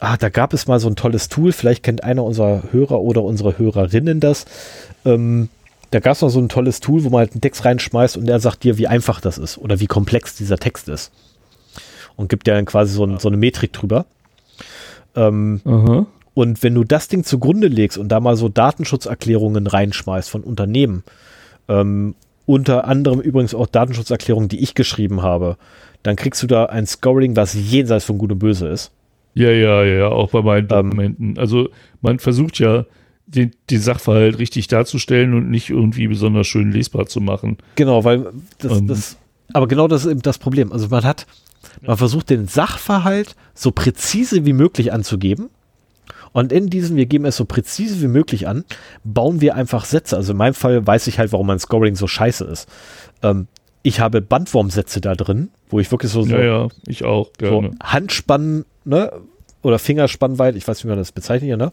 ah, 0.00 0.16
da 0.16 0.28
gab 0.28 0.52
es 0.52 0.66
mal 0.66 0.80
so 0.80 0.88
ein 0.88 0.96
tolles 0.96 1.28
Tool, 1.28 1.52
vielleicht 1.52 1.82
kennt 1.82 2.04
einer 2.04 2.24
unserer 2.24 2.64
Hörer 2.70 3.00
oder 3.00 3.22
unsere 3.22 3.58
Hörerinnen 3.58 4.20
das. 4.20 4.46
Ähm, 5.04 5.48
da 5.90 5.98
gab 5.98 6.12
es 6.12 6.22
noch 6.22 6.28
so 6.28 6.38
ein 6.38 6.48
tolles 6.48 6.80
Tool, 6.80 7.02
wo 7.02 7.10
man 7.10 7.20
halt 7.20 7.32
einen 7.32 7.40
Text 7.40 7.64
reinschmeißt 7.64 8.16
und 8.16 8.28
er 8.28 8.38
sagt 8.38 8.62
dir, 8.62 8.78
wie 8.78 8.86
einfach 8.86 9.20
das 9.20 9.38
ist 9.38 9.58
oder 9.58 9.80
wie 9.80 9.86
komplex 9.86 10.36
dieser 10.36 10.58
Text 10.58 10.88
ist. 10.88 11.10
Und 12.16 12.28
gibt 12.28 12.46
dir 12.46 12.54
dann 12.54 12.66
quasi 12.66 12.92
so, 12.92 13.04
ein, 13.04 13.18
so 13.18 13.28
eine 13.28 13.36
Metrik 13.36 13.72
drüber. 13.72 14.04
Ähm, 15.16 15.60
und 16.34 16.62
wenn 16.62 16.74
du 16.74 16.84
das 16.84 17.08
Ding 17.08 17.24
zugrunde 17.24 17.68
legst 17.68 17.98
und 17.98 18.08
da 18.08 18.20
mal 18.20 18.36
so 18.36 18.48
Datenschutzerklärungen 18.48 19.66
reinschmeißt 19.66 20.30
von 20.30 20.42
Unternehmen, 20.42 21.02
ähm, 21.68 22.14
unter 22.46 22.86
anderem 22.86 23.20
übrigens 23.20 23.54
auch 23.54 23.66
Datenschutzerklärungen, 23.66 24.48
die 24.48 24.60
ich 24.60 24.74
geschrieben 24.74 25.22
habe, 25.22 25.56
dann 26.02 26.16
kriegst 26.16 26.42
du 26.42 26.46
da 26.46 26.66
ein 26.66 26.86
Scoring, 26.86 27.36
was 27.36 27.54
jenseits 27.54 28.04
von 28.04 28.18
Gut 28.18 28.32
und 28.32 28.38
Böse 28.38 28.68
ist. 28.68 28.90
Ja, 29.34 29.50
ja, 29.50 29.84
ja, 29.84 30.08
auch 30.08 30.30
bei 30.30 30.42
meinen 30.42 30.68
ähm, 30.70 30.90
Dokumenten. 30.90 31.38
also 31.38 31.68
man 32.00 32.18
versucht 32.18 32.58
ja, 32.58 32.86
den, 33.26 33.52
den 33.70 33.80
Sachverhalt 33.80 34.38
richtig 34.38 34.66
darzustellen 34.66 35.34
und 35.34 35.50
nicht 35.50 35.70
irgendwie 35.70 36.08
besonders 36.08 36.48
schön 36.48 36.72
lesbar 36.72 37.06
zu 37.06 37.20
machen. 37.20 37.58
Genau, 37.76 38.02
weil 38.02 38.32
das, 38.58 38.72
um, 38.72 38.88
das 38.88 39.16
aber 39.52 39.68
genau 39.68 39.86
das 39.86 40.04
ist 40.04 40.10
eben 40.10 40.22
das 40.22 40.38
Problem. 40.38 40.72
Also 40.72 40.88
man 40.88 41.04
hat, 41.04 41.26
man 41.82 41.96
versucht 41.96 42.30
den 42.30 42.48
Sachverhalt 42.48 43.36
so 43.54 43.70
präzise 43.70 44.44
wie 44.46 44.52
möglich 44.52 44.92
anzugeben 44.92 45.50
und 46.32 46.52
in 46.52 46.70
diesem, 46.70 46.96
wir 46.96 47.06
geben 47.06 47.24
es 47.24 47.36
so 47.36 47.44
präzise 47.44 48.00
wie 48.00 48.08
möglich 48.08 48.46
an, 48.46 48.64
bauen 49.04 49.40
wir 49.40 49.54
einfach 49.54 49.84
Sätze. 49.84 50.16
Also 50.16 50.32
in 50.32 50.38
meinem 50.38 50.54
Fall 50.54 50.86
weiß 50.86 51.06
ich 51.06 51.18
halt, 51.18 51.32
warum 51.32 51.46
mein 51.46 51.58
Scoring 51.58 51.96
so 51.96 52.06
scheiße 52.06 52.44
ist. 52.44 52.68
Ähm, 53.22 53.48
ich 53.82 54.00
habe 54.00 54.20
Bandwurmsätze 54.20 55.00
da 55.00 55.14
drin, 55.14 55.50
wo 55.70 55.80
ich 55.80 55.90
wirklich 55.90 56.12
so, 56.12 56.22
so, 56.22 56.36
ja, 56.36 56.42
ja, 56.42 56.68
ich 56.86 57.04
auch, 57.04 57.32
gerne. 57.38 57.70
so 57.70 57.74
Handspannen, 57.82 58.64
ne, 58.84 59.10
oder 59.62 59.78
Fingerspannweit, 59.78 60.56
ich 60.56 60.66
weiß 60.66 60.78
nicht, 60.78 60.84
wie 60.84 60.88
man 60.88 60.98
das 60.98 61.12
bezeichnet, 61.12 61.58
ne? 61.58 61.72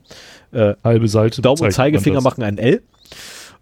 Äh, 0.51 0.75
Halbe 0.83 1.07
Seite. 1.07 1.41
Daumen 1.41 1.61
und 1.61 1.71
Zeigefinger 1.71 2.21
machen 2.21 2.43
ein 2.43 2.57
L. 2.57 2.81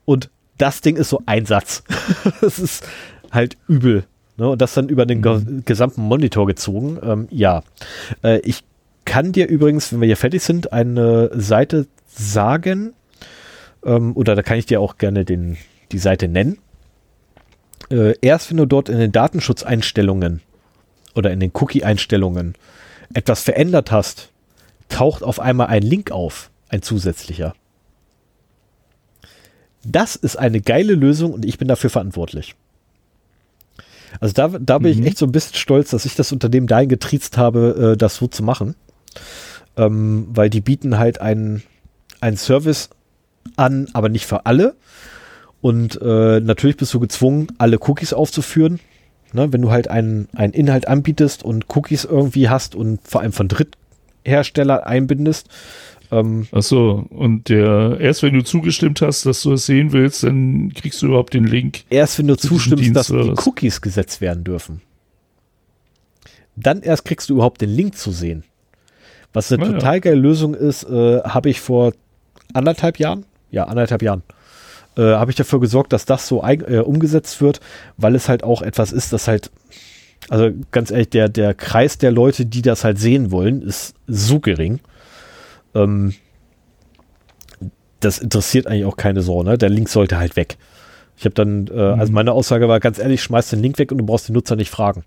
Und 0.06 0.30
das 0.57 0.82
Ding 0.82 0.95
ist 0.95 1.09
so 1.09 1.22
ein 1.25 1.45
Satz. 1.45 1.83
das 2.41 2.59
ist 2.59 2.88
halt 3.32 3.57
übel. 3.67 4.06
Ne? 4.38 4.49
Und 4.49 4.61
das 4.61 4.74
dann 4.74 4.90
über 4.90 5.06
den 5.06 5.22
mhm. 5.22 5.64
gesamten 5.65 6.01
Monitor 6.01 6.48
gezogen. 6.48 6.98
Ähm, 7.03 7.27
ja. 7.30 7.61
Äh, 8.24 8.40
ich 8.40 8.64
kann 9.06 9.32
dir 9.32 9.48
übrigens, 9.48 9.92
wenn 9.93 10.01
wir 10.01 10.08
hier 10.08 10.17
fertig 10.17 10.43
sind, 10.43 10.74
eine 10.74 11.30
Seite 11.34 11.88
sagen, 12.08 12.93
ähm, 13.85 14.16
oder 14.16 14.35
da 14.35 14.42
kann 14.42 14.58
ich 14.58 14.66
dir 14.66 14.82
auch 14.82 14.98
gerne 14.98 15.25
den, 15.25 15.58
die 15.92 16.00
Seite 16.00 16.27
nennen. 16.27 16.58
Äh, 17.90 18.16
erst 18.22 18.50
wenn 18.50 18.58
du 18.58 18.66
dort 18.66 18.90
in 18.90 18.98
den 18.98 19.11
Datenschutzeinstellungen 19.11 20.42
oder 21.14 21.32
in 21.32 21.40
den 21.40 21.51
Cookie-Einstellungen 21.53 22.56
etwas 23.14 23.43
verändert 23.43 23.92
hast, 23.92 24.32
taucht 24.90 25.24
auf 25.24 25.40
einmal 25.40 25.67
ein 25.67 25.84
Link 25.84 26.11
auf, 26.11 26.50
ein 26.69 26.82
zusätzlicher. 26.82 27.53
Das 29.84 30.16
ist 30.16 30.35
eine 30.35 30.61
geile 30.61 30.93
Lösung 30.93 31.34
und 31.34 31.45
ich 31.45 31.59
bin 31.59 31.67
dafür 31.67 31.92
verantwortlich. 31.92 32.56
Also 34.19 34.34
da, 34.34 34.48
da 34.48 34.80
bin 34.80 34.95
mhm. 34.95 35.01
ich 35.01 35.08
echt 35.08 35.17
so 35.17 35.25
ein 35.25 35.32
bisschen 35.32 35.56
stolz, 35.56 35.92
dass 35.92 36.06
ich 36.06 36.16
das 36.16 36.32
Unternehmen 36.32 36.67
dahin 36.67 36.90
getriezt 36.90 37.38
habe, 37.38 37.93
äh, 37.93 37.98
das 37.98 38.16
so 38.16 38.27
zu 38.27 38.43
machen. 38.43 38.75
Ähm, 39.77 40.27
weil 40.29 40.49
die 40.49 40.61
bieten 40.61 40.97
halt 40.97 41.19
einen, 41.19 41.63
einen 42.21 42.37
Service 42.37 42.89
an, 43.55 43.87
aber 43.93 44.09
nicht 44.09 44.25
für 44.25 44.45
alle. 44.45 44.75
Und 45.61 45.99
äh, 46.01 46.39
natürlich 46.39 46.77
bist 46.77 46.93
du 46.93 46.99
gezwungen, 46.99 47.47
alle 47.57 47.79
Cookies 47.79 48.13
aufzuführen. 48.13 48.79
Ne, 49.33 49.51
wenn 49.51 49.61
du 49.61 49.71
halt 49.71 49.89
einen, 49.89 50.29
einen 50.33 50.53
Inhalt 50.53 50.87
anbietest 50.87 51.43
und 51.43 51.65
Cookies 51.75 52.05
irgendwie 52.05 52.47
hast 52.47 52.73
und 52.73 53.01
vor 53.05 53.19
allem 53.19 53.33
von 53.33 53.49
Drittherstellern 53.49 54.79
einbindest, 54.79 55.49
ähm, 56.11 56.47
Ach 56.51 56.61
so, 56.61 57.05
und 57.09 57.49
der, 57.49 57.97
erst 57.99 58.23
wenn 58.23 58.33
du 58.33 58.43
zugestimmt 58.43 59.01
hast, 59.01 59.25
dass 59.25 59.41
du 59.41 59.53
es 59.53 59.65
sehen 59.65 59.91
willst, 59.91 60.23
dann 60.23 60.71
kriegst 60.73 61.01
du 61.01 61.07
überhaupt 61.07 61.33
den 61.33 61.45
Link. 61.45 61.83
Erst 61.89 62.19
wenn 62.19 62.27
du 62.27 62.37
zustimmst, 62.37 62.95
dass 62.95 63.07
die 63.07 63.33
Cookies 63.45 63.81
gesetzt 63.81 64.21
werden 64.21 64.43
dürfen. 64.43 64.81
Dann 66.55 66.81
erst 66.81 67.05
kriegst 67.05 67.29
du 67.29 67.33
überhaupt 67.33 67.61
den 67.61 67.69
Link 67.69 67.97
zu 67.97 68.11
sehen. 68.11 68.43
Was 69.35 69.51
eine 69.51 69.64
ah, 69.64 69.72
total 69.73 69.95
ja. 69.95 69.99
geile 69.99 70.15
Lösung 70.15 70.53
ist, 70.53 70.83
äh, 70.85 71.22
habe 71.22 71.49
ich 71.49 71.59
vor 71.59 71.91
anderthalb 72.53 72.99
Jahren, 72.99 73.25
ja, 73.51 73.65
anderthalb 73.65 74.01
Jahren, 74.01 74.23
äh, 74.97 75.01
habe 75.01 75.30
ich 75.30 75.35
dafür 75.35 75.59
gesorgt, 75.59 75.91
dass 75.91 76.05
das 76.05 76.25
so 76.25 76.41
äh, 76.41 76.80
umgesetzt 76.80 77.41
wird, 77.41 77.59
weil 77.97 78.15
es 78.15 78.30
halt 78.30 78.43
auch 78.43 78.61
etwas 78.61 78.93
ist, 78.93 79.11
das 79.11 79.27
halt, 79.27 79.51
also 80.30 80.51
ganz 80.72 80.89
ehrlich, 80.89 81.09
der, 81.09 81.27
der 81.27 81.53
Kreis 81.53 81.97
der 81.97 82.11
Leute, 82.11 82.45
die 82.45 82.61
das 82.61 82.85
halt 82.85 82.97
sehen 82.97 83.30
wollen, 83.30 83.61
ist 83.61 83.95
so 84.07 84.39
gering. 84.39 84.80
Ähm, 85.73 86.14
das 87.99 88.19
interessiert 88.19 88.67
eigentlich 88.67 88.85
auch 88.85 88.97
keine 88.97 89.22
Sau, 89.22 89.43
ne? 89.43 89.57
Der 89.57 89.69
Link 89.69 89.89
sollte 89.89 90.17
halt 90.17 90.38
weg. 90.38 90.57
Ich 91.17 91.25
habe 91.25 91.35
dann, 91.35 91.67
äh, 91.67 91.72
mhm. 91.73 91.99
also 91.99 92.14
meine 92.14 92.31
Aussage 92.31 92.69
war 92.69 92.80
ganz 92.80 92.99
ehrlich, 92.99 93.22
schmeiß 93.22 93.49
den 93.49 93.61
Link 93.61 93.80
weg 93.80 93.91
und 93.91 93.97
du 93.97 94.05
brauchst 94.05 94.30
den 94.30 94.33
Nutzer 94.33 94.55
nicht 94.55 94.69
fragen. 94.69 95.03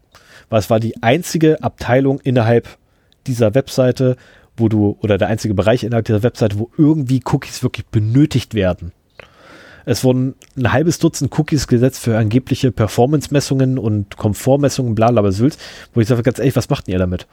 Weil 0.50 0.60
es 0.60 0.68
war 0.68 0.81
die 0.81 1.02
einzige 1.02 1.62
Abteilung 1.62 2.20
innerhalb 2.20 2.77
dieser 3.28 3.55
Webseite, 3.55 4.16
wo 4.57 4.68
du, 4.68 4.97
oder 5.00 5.18
der 5.18 5.28
einzige 5.28 5.55
Bereich 5.55 5.84
innerhalb 5.84 6.07
dieser 6.07 6.23
Webseite, 6.23 6.58
wo 6.58 6.70
irgendwie 6.76 7.20
Cookies 7.24 7.62
wirklich 7.62 7.86
benötigt 7.86 8.55
werden. 8.55 8.92
Es 9.84 10.05
wurden 10.05 10.34
ein 10.57 10.73
halbes 10.73 10.98
Dutzend 10.98 11.39
Cookies 11.39 11.66
gesetzt 11.66 12.00
für 12.00 12.18
angebliche 12.18 12.73
Performance-Messungen 12.73 13.78
und 13.78 14.16
Komfortmessungen, 14.16 14.94
bla 14.94 15.10
bla 15.10 15.23
bla, 15.23 15.32
wo 15.94 16.00
ich 16.00 16.08
sage, 16.08 16.23
ganz 16.23 16.39
ehrlich, 16.39 16.57
was 16.57 16.68
macht 16.68 16.89
ihr 16.89 16.98
damit? 16.98 17.26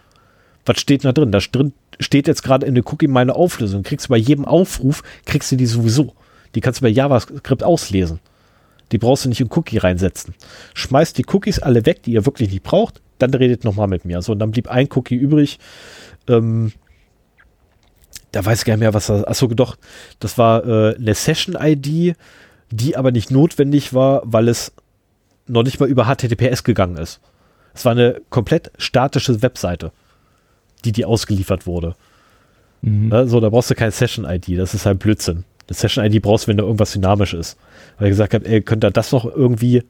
Was 0.66 0.80
steht 0.80 1.04
da 1.04 1.12
drin? 1.12 1.32
Da 1.32 1.42
steht 1.42 2.28
jetzt 2.28 2.44
gerade 2.44 2.66
in 2.66 2.76
der 2.76 2.86
Cookie 2.88 3.08
meine 3.08 3.36
Auflösung. 3.36 3.84
Kriegst 3.84 4.08
du 4.08 4.10
bei 4.10 4.18
jedem 4.18 4.46
Aufruf, 4.46 5.04
kriegst 5.26 5.52
du 5.52 5.58
die 5.58 5.66
sowieso. 5.66 6.14
Die 6.56 6.62
kannst 6.62 6.80
du 6.80 6.84
bei 6.84 6.90
JavaScript 6.90 7.64
auslesen. 7.64 8.20
Die 8.92 8.98
brauchst 8.98 9.26
du 9.26 9.30
nicht 9.30 9.42
in 9.42 9.50
Cookie 9.52 9.78
reinsetzen. 9.78 10.34
Schmeißt 10.74 11.18
die 11.18 11.26
Cookies 11.32 11.60
alle 11.60 11.86
weg, 11.86 12.04
die 12.04 12.14
ihr 12.14 12.26
wirklich 12.26 12.52
nicht 12.52 12.64
braucht, 12.64 13.02
dann 13.20 13.34
redet 13.34 13.64
nochmal 13.64 13.88
mit 13.88 14.06
mir. 14.06 14.22
So, 14.22 14.32
und 14.32 14.40
dann 14.40 14.52
blieb 14.52 14.70
ein 14.70 14.88
Cookie 14.94 15.16
übrig. 15.16 15.60
Ähm, 16.28 16.72
da 18.32 18.46
weiß 18.46 18.60
ich 18.60 18.66
gar 18.66 18.74
nicht 18.74 18.82
mehr, 18.82 18.94
was 18.94 19.08
das, 19.08 19.24
achso, 19.24 19.48
doch, 19.48 19.78
das 20.20 20.38
war 20.38 20.66
äh, 20.66 20.96
eine 20.96 21.16
Session-ID, 21.16 22.16
die 22.72 22.98
aber 22.98 23.12
nicht 23.12 23.32
notwendig 23.32 23.94
war, 23.94 24.22
weil 24.26 24.50
es 24.50 24.74
noch 25.48 25.64
nicht 25.64 25.80
mal 25.80 25.88
über 25.88 26.06
HTTPS 26.06 26.64
gegangen 26.64 26.98
ist. 26.98 27.22
Es 27.74 27.86
war 27.86 27.92
eine 27.92 28.22
komplett 28.30 28.72
statische 28.78 29.42
Webseite 29.42 29.92
die 30.86 30.92
die 30.92 31.06
ausgeliefert 31.06 31.66
wurde. 31.66 31.96
Mhm. 32.82 33.10
Ne, 33.10 33.28
so, 33.28 33.40
da 33.40 33.50
brauchst 33.50 33.72
du 33.72 33.76
keine 33.76 33.92
Session-ID, 33.92 34.58
das 34.58 34.74
ist 34.74 34.86
halt 34.86 35.00
Blödsinn. 35.00 35.44
Eine 35.68 35.76
Session-ID 35.76 36.22
brauchst 36.22 36.46
du, 36.46 36.50
wenn 36.50 36.58
da 36.58 36.64
irgendwas 36.64 36.94
dynamisch 36.94 37.34
ist. 37.34 37.58
Weil 37.98 38.08
ich 38.08 38.12
gesagt 38.12 38.34
habe, 38.34 38.46
ey, 38.46 38.62
könnt 38.62 38.84
ihr 38.86 38.92
das 38.92 39.12
noch 39.12 39.26
irgendwie 39.26 39.84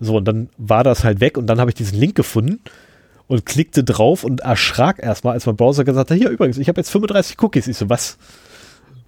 so, 0.00 0.16
und 0.16 0.24
dann 0.26 0.48
war 0.58 0.84
das 0.84 1.04
halt 1.04 1.20
weg 1.20 1.36
und 1.36 1.46
dann 1.46 1.60
habe 1.60 1.70
ich 1.70 1.74
diesen 1.74 1.98
Link 1.98 2.14
gefunden 2.14 2.60
und 3.26 3.44
klickte 3.44 3.84
drauf 3.84 4.24
und 4.24 4.40
erschrak 4.40 5.02
erstmal, 5.02 5.34
als 5.34 5.46
mein 5.46 5.56
Browser 5.56 5.84
gesagt 5.84 6.10
hat, 6.10 6.16
hier 6.16 6.30
übrigens, 6.30 6.58
ich 6.58 6.68
habe 6.68 6.80
jetzt 6.80 6.90
35 6.90 7.40
Cookies. 7.42 7.66
Ich 7.68 7.76
so, 7.76 7.88
was? 7.88 8.16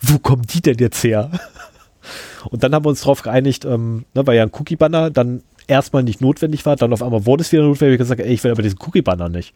Wo 0.01 0.19
kommen 0.19 0.43
die 0.43 0.61
denn 0.61 0.79
jetzt 0.79 1.03
her? 1.05 1.31
Und 2.51 2.63
dann 2.63 2.75
haben 2.75 2.87
wir 2.87 2.89
uns 2.89 3.03
darauf 3.03 3.21
geeinigt, 3.21 3.67
ähm, 3.67 4.07
ne, 4.15 4.27
weil 4.27 4.37
ja 4.37 4.43
ein 4.43 4.51
Cookie-Banner 4.53 5.11
dann 5.11 5.43
erstmal 5.67 6.03
nicht 6.03 6.23
notwendig 6.23 6.65
war, 6.65 6.75
dann 6.77 6.93
auf 6.95 7.03
einmal 7.03 7.27
wurde 7.27 7.43
es 7.43 7.53
wieder 7.53 7.63
notwendig. 7.63 7.95
Ich 7.95 7.99
gesagt, 7.99 8.21
ey, 8.21 8.33
ich 8.33 8.43
will 8.43 8.51
aber 8.51 8.63
diesen 8.63 8.79
Cookie-Banner 8.81 9.29
nicht. 9.29 9.53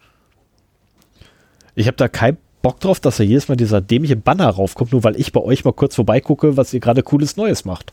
Ich 1.73 1.87
habe 1.87 1.97
da 1.97 2.07
keinen 2.07 2.37
Bock 2.61 2.79
drauf, 2.79 2.99
dass 2.99 3.17
da 3.17 3.23
jedes 3.23 3.47
Mal 3.47 3.55
dieser 3.55 3.81
dämliche 3.81 4.15
Banner 4.15 4.47
raufkommt, 4.47 4.91
nur 4.91 5.03
weil 5.03 5.19
ich 5.19 5.31
bei 5.31 5.41
euch 5.41 5.65
mal 5.65 5.73
kurz 5.73 5.95
vorbeigucke, 5.95 6.57
was 6.57 6.73
ihr 6.73 6.79
gerade 6.79 7.01
cooles 7.01 7.37
Neues 7.37 7.65
macht. 7.65 7.91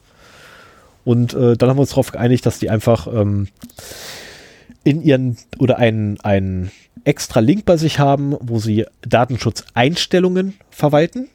Und 1.05 1.35
äh, 1.35 1.57
dann 1.57 1.69
haben 1.69 1.77
wir 1.77 1.83
uns 1.83 1.91
darauf 1.91 2.13
geeinigt, 2.13 2.47
dass 2.47 2.59
die 2.59 2.71
einfach 2.71 3.07
ähm, 3.07 3.49
in 4.85 5.03
ihren 5.03 5.37
oder 5.59 5.79
einen, 5.79 6.21
einen 6.21 6.71
extra 7.05 7.41
Link 7.41 7.65
bei 7.65 7.77
sich 7.77 7.99
haben, 7.99 8.37
wo 8.41 8.59
sie 8.59 8.87
Datenschutzeinstellungen 9.03 10.55
verwalten 10.71 11.29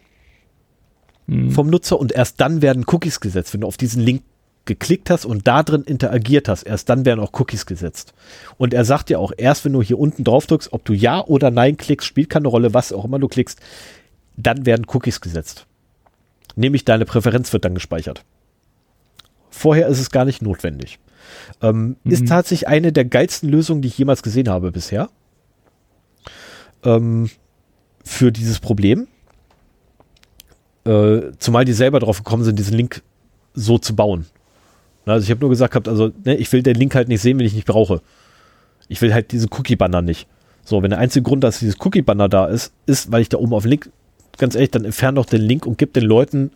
mhm. 1.28 1.52
vom 1.52 1.70
Nutzer 1.70 2.00
und 2.00 2.12
erst 2.12 2.40
dann 2.40 2.62
werden 2.62 2.86
Cookies 2.88 3.20
gesetzt. 3.20 3.54
Wenn 3.54 3.62
du 3.62 3.68
auf 3.68 3.78
diesen 3.78 4.02
Link 4.02 4.24
geklickt 4.66 5.10
hast 5.10 5.26
und 5.26 5.48
da 5.48 5.64
drin 5.64 5.84
interagiert 5.84 6.50
hast, 6.50 6.64
erst 6.64 6.90
dann 6.90 7.06
werden 7.06 7.22
auch 7.22 7.32
Cookies 7.40 7.66
gesetzt. 7.66 8.14
Und 8.58 8.74
er 8.74 8.86
sagt 8.86 9.10
ja 9.10 9.18
auch, 9.18 9.32
erst 9.36 9.64
wenn 9.66 9.74
du 9.74 9.82
hier 9.82 9.98
unten 9.98 10.24
drauf 10.24 10.46
drückst, 10.46 10.74
ob 10.74 10.84
du 10.84 10.94
Ja 10.94 11.24
oder 11.24 11.52
Nein 11.52 11.78
klickst, 11.78 12.06
spielt 12.08 12.30
keine 12.30 12.50
Rolle, 12.50 12.74
was 12.74 12.92
auch 12.92 13.06
immer 13.06 13.18
du 13.20 13.28
klickst, 13.28 13.60
dann 14.36 14.66
werden 14.66 14.86
Cookies 14.94 15.22
gesetzt. 15.22 15.66
Nämlich 16.56 16.86
deine 16.86 17.06
Präferenz 17.06 17.54
wird 17.54 17.66
dann 17.66 17.76
gespeichert. 17.76 18.24
Vorher 19.50 19.88
ist 19.88 20.00
es 20.00 20.12
gar 20.12 20.26
nicht 20.26 20.42
notwendig. 20.42 21.00
Ähm, 21.62 21.98
mhm. 22.04 22.12
Ist 22.12 22.28
tatsächlich 22.28 22.68
eine 22.68 22.92
der 22.92 23.06
geilsten 23.06 23.50
Lösungen, 23.50 23.82
die 23.82 23.88
ich 23.88 23.98
jemals 23.98 24.24
gesehen 24.24 24.50
habe 24.50 24.72
bisher. 24.72 25.10
Ähm, 26.84 27.30
für 28.04 28.32
dieses 28.32 28.60
Problem. 28.60 29.08
Äh, 30.86 31.32
zumal 31.40 31.66
die 31.66 31.74
selber 31.74 32.00
drauf 32.00 32.20
gekommen 32.20 32.44
sind, 32.44 32.58
diesen 32.58 32.76
Link 32.76 33.02
so 33.54 33.78
zu 33.78 33.96
bauen. 33.96 34.26
Also 35.06 35.24
ich 35.24 35.32
habe 35.32 35.40
nur 35.40 35.50
gesagt 35.50 35.72
gehabt, 35.72 35.88
also 35.88 36.12
ne, 36.26 36.36
ich 36.36 36.52
will 36.52 36.64
den 36.64 36.76
Link 36.76 36.94
halt 36.96 37.08
nicht 37.08 37.22
sehen, 37.22 37.40
wenn 37.40 37.46
ich 37.46 37.54
nicht 37.54 37.68
brauche. 37.68 38.02
Ich 38.88 39.02
will 39.02 39.14
halt 39.14 39.32
diese 39.32 39.48
Cookie-Banner 39.52 40.02
nicht. 40.02 40.28
So, 40.64 40.84
wenn 40.84 40.90
der 40.90 41.00
einzige 41.00 41.24
Grund, 41.24 41.44
dass 41.44 41.60
dieses 41.60 41.80
Cookie-Banner 41.80 42.28
da 42.28 42.46
ist, 42.46 42.74
ist, 42.86 43.12
weil 43.12 43.22
ich 43.22 43.30
da 43.30 43.38
oben 43.38 43.54
auf 43.54 43.66
Link, 43.66 43.90
ganz 44.38 44.56
ehrlich, 44.56 44.72
dann 44.72 44.86
entferne 44.86 45.16
doch 45.16 45.26
den 45.26 45.42
Link 45.42 45.66
und 45.66 45.78
gib 45.78 45.94
den 45.94 46.04
Leuten 46.04 46.52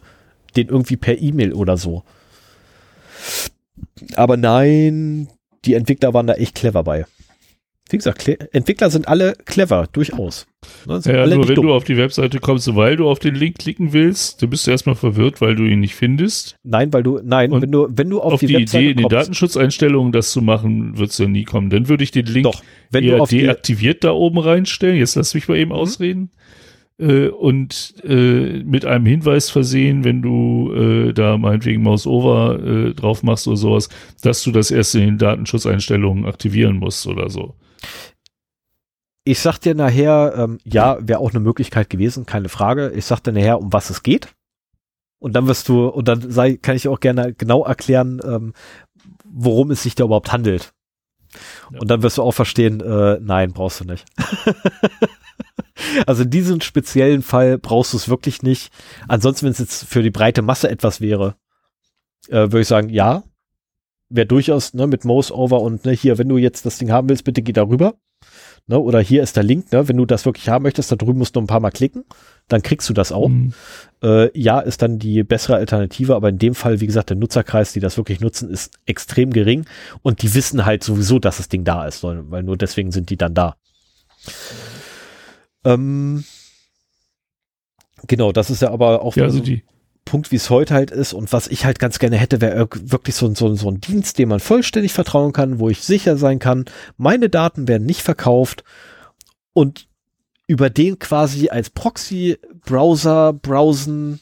den 0.57 0.67
irgendwie 0.67 0.97
per 0.97 1.17
E-Mail 1.17 1.53
oder 1.53 1.77
so. 1.77 2.03
Aber 4.15 4.37
nein, 4.37 5.27
die 5.65 5.73
Entwickler 5.73 6.13
waren 6.13 6.27
da 6.27 6.33
echt 6.33 6.55
clever 6.55 6.83
bei. 6.83 7.05
Wie 7.91 7.97
gesagt, 7.97 8.25
Entwickler 8.53 8.89
sind 8.89 9.07
alle 9.09 9.33
clever, 9.45 9.87
durchaus. 9.91 10.47
Ne, 10.87 11.01
ja, 11.05 11.27
nur 11.27 11.47
wenn 11.47 11.55
dumm. 11.55 11.67
du 11.67 11.73
auf 11.73 11.83
die 11.83 11.97
Webseite 11.97 12.39
kommst, 12.39 12.73
weil 12.75 12.95
du 12.95 13.09
auf 13.09 13.19
den 13.19 13.35
Link 13.35 13.57
klicken 13.57 13.91
willst, 13.91 14.41
du 14.41 14.47
bist 14.47 14.67
erstmal 14.67 14.95
verwirrt, 14.95 15.41
weil 15.41 15.55
du 15.55 15.63
ihn 15.63 15.81
nicht 15.81 15.95
findest. 15.95 16.55
Nein, 16.63 16.93
weil 16.93 17.03
du, 17.03 17.19
nein, 17.21 17.51
Und 17.51 17.61
wenn 17.61 17.71
du, 17.71 17.87
wenn 17.89 18.09
du 18.09 18.21
auf, 18.21 18.33
auf 18.33 18.39
die, 18.39 18.47
die 18.47 18.53
Webseite 18.53 18.83
Idee, 18.83 18.91
in 18.91 18.97
den 18.97 19.09
Datenschutzeinstellungen 19.09 20.13
das 20.13 20.31
zu 20.31 20.41
machen, 20.41 20.97
wird 20.97 21.09
es 21.09 21.17
ja 21.17 21.27
nie 21.27 21.43
kommen. 21.43 21.69
Dann 21.69 21.89
würde 21.89 22.03
ich 22.03 22.11
den 22.11 22.27
Link 22.27 22.45
Doch, 22.45 22.63
wenn 22.91 23.03
eher 23.03 23.17
du 23.17 23.23
auf 23.23 23.29
deaktiviert 23.29 24.03
da 24.05 24.11
oben 24.11 24.37
reinstellen. 24.39 24.97
Jetzt 24.97 25.15
lass 25.15 25.33
mich 25.33 25.49
mal 25.49 25.57
eben 25.57 25.71
mhm. 25.71 25.77
ausreden. 25.77 26.31
Äh, 27.01 27.29
und 27.29 27.95
äh, 28.03 28.61
mit 28.63 28.85
einem 28.85 29.07
Hinweis 29.07 29.49
versehen, 29.49 30.03
wenn 30.03 30.21
du 30.21 30.71
äh, 30.71 31.13
da 31.13 31.37
meinetwegen 31.37 31.81
Mouse 31.81 32.05
Over 32.05 32.59
äh, 32.59 32.93
drauf 32.93 33.23
machst 33.23 33.47
oder 33.47 33.57
sowas, 33.57 33.89
dass 34.21 34.43
du 34.43 34.51
das 34.51 34.69
erst 34.69 34.93
in 34.93 35.01
den 35.01 35.17
Datenschutzeinstellungen 35.17 36.27
aktivieren 36.27 36.77
musst 36.77 37.07
oder 37.07 37.29
so. 37.29 37.55
Ich 39.23 39.39
sag 39.39 39.57
dir 39.59 39.73
nachher, 39.73 40.33
ähm, 40.37 40.59
ja, 40.63 40.97
wäre 41.01 41.19
auch 41.19 41.31
eine 41.31 41.39
Möglichkeit 41.39 41.89
gewesen, 41.89 42.27
keine 42.27 42.49
Frage. 42.49 42.91
Ich 42.95 43.05
sag 43.05 43.21
dir 43.21 43.31
nachher, 43.31 43.59
um 43.59 43.73
was 43.73 43.89
es 43.89 44.03
geht. 44.03 44.35
Und 45.19 45.33
dann 45.33 45.47
wirst 45.47 45.69
du, 45.69 45.87
und 45.87 46.07
dann 46.07 46.31
sei, 46.31 46.57
kann 46.57 46.75
ich 46.75 46.87
auch 46.87 46.99
gerne 46.99 47.33
genau 47.33 47.63
erklären, 47.63 48.19
ähm, 48.23 48.53
worum 49.25 49.71
es 49.71 49.83
sich 49.83 49.95
da 49.95 50.03
überhaupt 50.03 50.31
handelt. 50.31 50.73
Ja. 51.71 51.79
Und 51.79 51.89
dann 51.89 52.03
wirst 52.03 52.17
du 52.19 52.23
auch 52.23 52.31
verstehen, 52.31 52.79
äh, 52.81 53.19
nein, 53.21 53.53
brauchst 53.53 53.79
du 53.79 53.85
nicht. 53.85 54.05
also 56.05 56.23
in 56.23 56.29
diesem 56.29 56.61
speziellen 56.61 57.21
Fall 57.21 57.57
brauchst 57.57 57.93
du 57.93 57.97
es 57.97 58.09
wirklich 58.09 58.43
nicht. 58.43 58.71
Ansonsten, 59.07 59.45
wenn 59.45 59.51
es 59.51 59.59
jetzt 59.59 59.85
für 59.85 60.03
die 60.03 60.11
breite 60.11 60.41
Masse 60.41 60.69
etwas 60.69 61.01
wäre, 61.01 61.35
äh, 62.27 62.33
würde 62.51 62.61
ich 62.61 62.67
sagen, 62.67 62.89
ja, 62.89 63.23
wäre 64.09 64.27
durchaus 64.27 64.73
ne, 64.73 64.87
mit 64.87 65.05
Mouse 65.05 65.31
Over 65.31 65.61
und 65.61 65.85
ne, 65.85 65.91
hier, 65.91 66.17
wenn 66.17 66.29
du 66.29 66.37
jetzt 66.37 66.65
das 66.65 66.77
Ding 66.77 66.91
haben 66.91 67.09
willst, 67.09 67.23
bitte 67.23 67.41
geh 67.41 67.53
darüber. 67.53 67.95
Ne, 68.67 68.77
oder 68.77 68.99
hier 68.99 69.23
ist 69.23 69.35
der 69.35 69.43
Link, 69.43 69.71
ne, 69.71 69.87
wenn 69.87 69.97
du 69.97 70.05
das 70.05 70.25
wirklich 70.25 70.47
haben 70.49 70.63
möchtest, 70.63 70.91
da 70.91 70.95
drüben 70.95 71.17
musst 71.17 71.35
du 71.35 71.39
ein 71.39 71.47
paar 71.47 71.59
Mal 71.59 71.71
klicken, 71.71 72.05
dann 72.47 72.61
kriegst 72.61 72.87
du 72.89 72.93
das 72.93 73.11
auch. 73.11 73.29
Mhm. 73.29 73.53
Äh, 74.03 74.37
ja, 74.39 74.59
ist 74.59 74.81
dann 74.81 74.99
die 74.99 75.23
bessere 75.23 75.55
Alternative, 75.55 76.15
aber 76.15 76.29
in 76.29 76.37
dem 76.37 76.53
Fall, 76.53 76.79
wie 76.79 76.87
gesagt, 76.87 77.09
der 77.09 77.17
Nutzerkreis, 77.17 77.73
die 77.73 77.79
das 77.79 77.97
wirklich 77.97 78.19
nutzen, 78.19 78.49
ist 78.49 78.73
extrem 78.85 79.31
gering 79.31 79.65
und 80.03 80.21
die 80.21 80.33
wissen 80.35 80.65
halt 80.65 80.83
sowieso, 80.83 81.17
dass 81.17 81.37
das 81.37 81.49
Ding 81.49 81.63
da 81.63 81.87
ist, 81.87 82.03
weil 82.03 82.43
nur 82.43 82.57
deswegen 82.57 82.91
sind 82.91 83.09
die 83.09 83.17
dann 83.17 83.33
da. 83.33 83.55
Ähm, 85.65 86.23
Genau, 88.07 88.31
das 88.31 88.49
ist 88.49 88.61
ja 88.63 88.71
aber 88.71 89.03
auch 89.03 89.15
Ja, 89.15 89.25
also 89.25 89.37
so 89.37 89.43
die, 89.43 89.63
Punkt, 90.05 90.31
wie 90.31 90.35
es 90.35 90.49
heute 90.49 90.73
halt 90.73 90.91
ist. 90.91 91.13
Und 91.13 91.31
was 91.31 91.47
ich 91.47 91.63
halt 91.65 91.79
ganz 91.79 91.99
gerne 91.99 92.17
hätte, 92.17 92.41
wäre 92.41 92.67
wirklich 92.81 93.15
so, 93.15 93.27
ein- 93.27 93.35
so, 93.35 93.53
so 93.55 93.69
ein 93.69 93.79
Dienst, 93.79 94.17
dem 94.17 94.29
man 94.29 94.39
vollständig 94.39 94.93
vertrauen 94.93 95.31
kann, 95.31 95.59
wo 95.59 95.69
ich 95.69 95.81
sicher 95.83 96.17
sein 96.17 96.39
kann, 96.39 96.65
meine 96.97 97.29
Daten 97.29 97.67
werden 97.67 97.85
nicht 97.85 98.01
verkauft 98.01 98.63
und 99.53 99.87
über 100.47 100.69
den 100.69 100.99
quasi 100.99 101.49
als 101.49 101.69
Proxy-Browser 101.69 103.33
browsen. 103.33 104.19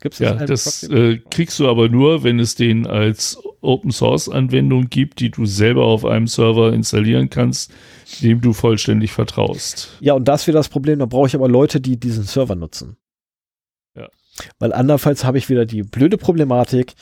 Gibt 0.00 0.14
es 0.14 0.20
ja, 0.20 0.34
das 0.34 0.84
äh, 0.84 1.18
kriegst 1.30 1.58
du 1.58 1.68
aber 1.68 1.88
nur, 1.88 2.22
wenn 2.22 2.38
es 2.38 2.54
den 2.54 2.86
als 2.86 3.36
Open 3.62 3.90
Source 3.90 4.28
Anwendung 4.28 4.88
gibt, 4.88 5.20
die 5.20 5.30
du 5.30 5.44
selber 5.46 5.84
auf 5.84 6.04
einem 6.04 6.26
Server 6.26 6.72
installieren 6.72 7.28
kannst, 7.30 7.72
dem 8.22 8.40
du 8.40 8.52
vollständig 8.52 9.12
vertraust. 9.12 9.96
Ja, 10.00 10.14
und 10.14 10.26
das 10.28 10.46
wäre 10.46 10.56
das 10.56 10.68
Problem. 10.68 10.98
Da 10.98 11.06
brauche 11.06 11.26
ich 11.28 11.34
aber 11.34 11.48
Leute, 11.48 11.80
die 11.80 11.98
diesen 11.98 12.24
Server 12.24 12.54
nutzen. 12.54 12.96
Ja. 13.94 14.08
Weil 14.58 14.72
andernfalls 14.72 15.24
habe 15.24 15.38
ich 15.38 15.48
wieder 15.48 15.66
die 15.66 15.82
blöde 15.82 16.16
Problematik. 16.16 16.94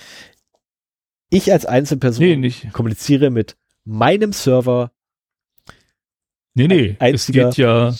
Ich 1.30 1.52
als 1.52 1.66
Einzelperson 1.66 2.24
Nee, 2.24 2.36
nicht. 2.36 2.72
kommuniziere 2.72 3.30
mit 3.30 3.56
meinem 3.84 4.32
Server. 4.32 4.90
Nee, 6.54 6.68
nee. 6.68 6.96
Es 6.98 7.26
geht 7.26 7.56
ja, 7.56 7.94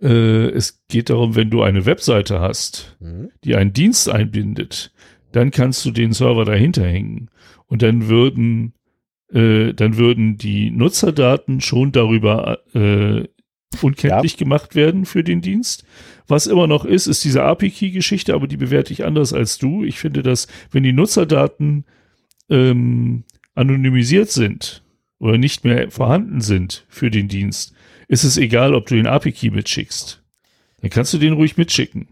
äh, 0.00 0.46
es 0.50 0.80
geht 0.88 1.10
darum, 1.10 1.34
wenn 1.34 1.50
du 1.50 1.62
eine 1.62 1.84
Webseite 1.86 2.40
hast, 2.40 2.96
die 3.44 3.56
einen 3.56 3.72
Dienst 3.72 4.08
einbindet, 4.08 4.92
dann 5.32 5.50
kannst 5.50 5.84
du 5.84 5.90
den 5.90 6.12
Server 6.12 6.44
dahinter 6.44 6.86
hängen. 6.86 7.30
Und 7.66 7.82
dann 7.82 8.08
würden, 8.08 8.74
äh, 9.32 9.72
dann 9.74 9.96
würden 9.96 10.36
die 10.36 10.70
Nutzerdaten 10.70 11.60
schon 11.60 11.92
darüber 11.92 12.58
äh, 12.74 13.28
unkenntlich 13.80 14.36
gemacht 14.36 14.74
werden 14.74 15.04
für 15.04 15.22
den 15.22 15.40
Dienst. 15.40 15.84
Was 16.26 16.46
immer 16.46 16.66
noch 16.66 16.84
ist, 16.84 17.06
ist 17.06 17.24
diese 17.24 17.44
API-Key-Geschichte, 17.44 18.34
aber 18.34 18.46
die 18.46 18.56
bewerte 18.56 18.92
ich 18.92 19.04
anders 19.04 19.32
als 19.32 19.58
du. 19.58 19.84
Ich 19.84 19.98
finde, 19.98 20.22
dass 20.22 20.48
wenn 20.70 20.82
die 20.82 20.92
Nutzerdaten 20.92 21.84
ähm, 22.48 23.24
anonymisiert 23.54 24.30
sind 24.30 24.82
oder 25.18 25.38
nicht 25.38 25.64
mehr 25.64 25.90
vorhanden 25.90 26.40
sind 26.40 26.84
für 26.88 27.10
den 27.10 27.28
Dienst, 27.28 27.74
ist 28.08 28.24
es 28.24 28.36
egal, 28.36 28.74
ob 28.74 28.86
du 28.86 28.96
den 28.96 29.06
API-Key 29.06 29.50
mitschickst. 29.50 30.22
Dann 30.80 30.90
kannst 30.90 31.14
du 31.14 31.18
den 31.18 31.34
ruhig 31.34 31.56
mitschicken. 31.56 32.08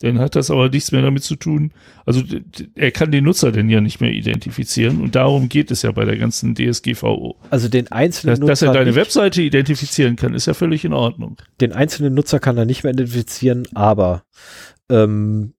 Dann 0.00 0.18
hat 0.18 0.34
das 0.34 0.50
aber 0.50 0.70
nichts 0.70 0.92
mehr 0.92 1.02
damit 1.02 1.22
zu 1.22 1.36
tun. 1.36 1.72
Also 2.06 2.22
er 2.74 2.90
kann 2.90 3.12
den 3.12 3.24
Nutzer 3.24 3.52
denn 3.52 3.68
ja 3.68 3.82
nicht 3.82 4.00
mehr 4.00 4.10
identifizieren 4.10 5.00
und 5.02 5.14
darum 5.14 5.50
geht 5.50 5.70
es 5.70 5.82
ja 5.82 5.92
bei 5.92 6.06
der 6.06 6.16
ganzen 6.16 6.54
DSGVO. 6.54 7.36
Also 7.50 7.68
den 7.68 7.92
einzelnen 7.92 8.40
Dass, 8.40 8.46
dass 8.46 8.62
er 8.62 8.68
Nutzer 8.68 8.78
deine 8.78 8.90
nicht, 8.90 8.96
Webseite 8.96 9.42
identifizieren 9.42 10.16
kann, 10.16 10.32
ist 10.32 10.46
ja 10.46 10.54
völlig 10.54 10.86
in 10.86 10.94
Ordnung. 10.94 11.36
den 11.60 11.72
einzelnen 11.72 12.14
Nutzer 12.14 12.40
kann 12.40 12.56
er 12.56 12.64
nicht 12.64 12.82
mehr 12.82 12.94
identifizieren, 12.94 13.68
aber 13.74 14.24
ähm, 14.88 15.52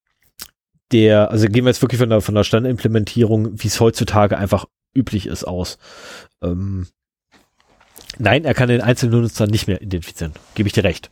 der, 0.92 1.30
also 1.30 1.48
gehen 1.48 1.64
wir 1.64 1.70
jetzt 1.70 1.84
wirklich 1.84 2.00
von 2.00 2.10
der, 2.10 2.22
von 2.22 2.34
der 2.34 2.44
Standardimplementierung, 2.44 3.62
wie 3.62 3.68
es 3.68 3.80
heutzutage 3.80 4.40
einfach 4.40 4.66
üblich 4.96 5.28
ist, 5.28 5.44
aus. 5.44 5.78
Ähm, 6.42 6.88
nein, 8.18 8.44
er 8.44 8.56
kann 8.56 8.70
den 8.70 8.82
einzelnen 8.82 9.22
Nutzer 9.22 9.46
nicht 9.46 9.68
mehr 9.68 9.84
identifizieren. 9.84 10.34
Gebe 10.56 10.66
ich 10.66 10.74
dir 10.74 10.84
recht. 10.84 11.12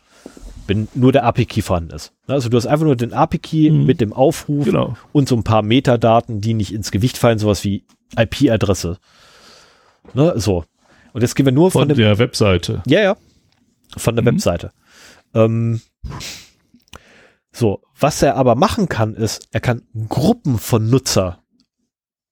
Wenn 0.70 0.88
nur 0.94 1.12
der 1.12 1.26
API-Key 1.26 1.62
vorhanden 1.62 1.92
ist. 1.96 2.14
Also 2.28 2.48
du 2.48 2.56
hast 2.56 2.68
einfach 2.68 2.86
nur 2.86 2.96
den 2.96 3.12
API-Key 3.12 3.72
Mhm. 3.72 3.86
mit 3.86 4.00
dem 4.02 4.14
Aufruf 4.14 4.66
Genau. 4.66 4.96
und 5.12 5.28
so 5.28 5.36
ein 5.36 5.44
paar 5.44 5.64
Metadaten, 5.64 6.40
die 6.42 6.54
nicht 6.54 6.72
ins 6.74 6.92
Gewicht 6.92 7.18
fallen, 7.18 7.40
sowas 7.40 7.64
wie 7.64 7.84
IP-Adresse. 8.18 9.00
Ne, 10.14 10.34
so. 10.38 10.64
Und 11.14 11.22
jetzt 11.22 11.36
gehen 11.36 11.46
wir 11.46 11.52
nur 11.54 11.72
von, 11.72 11.82
Von 11.82 11.90
dem, 11.90 11.98
der 11.98 12.18
Webseite. 12.20 12.82
ja, 12.86 13.02
ja, 13.02 13.18
von 13.98 14.16
der 14.16 14.24
Mhm. 14.24 14.28
Webseite. 14.36 14.72
Ähm, 15.34 15.82
so, 17.52 17.82
was 18.00 18.22
er 18.22 18.36
aber 18.36 18.56
machen 18.56 18.88
kann, 18.90 19.16
ist, 19.16 19.48
er 19.52 19.60
kann 19.60 19.82
Gruppen 20.08 20.58
von 20.60 20.90
Nutzer, 20.90 21.44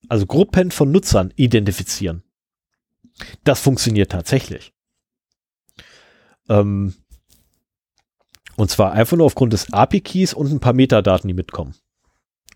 also 0.08 0.26
Gruppen 0.26 0.70
von 0.70 0.90
Nutzern 0.92 1.32
identifizieren. 1.36 2.22
Das 3.44 3.60
funktioniert 3.60 4.12
tatsächlich. 4.12 4.72
Ähm, 6.48 6.94
und 8.58 8.70
zwar 8.70 8.92
einfach 8.92 9.16
nur 9.16 9.26
aufgrund 9.26 9.52
des 9.52 9.72
API-Keys 9.72 10.34
und 10.34 10.50
ein 10.50 10.58
paar 10.58 10.72
Metadaten, 10.72 11.28
die 11.28 11.34
mitkommen. 11.34 11.74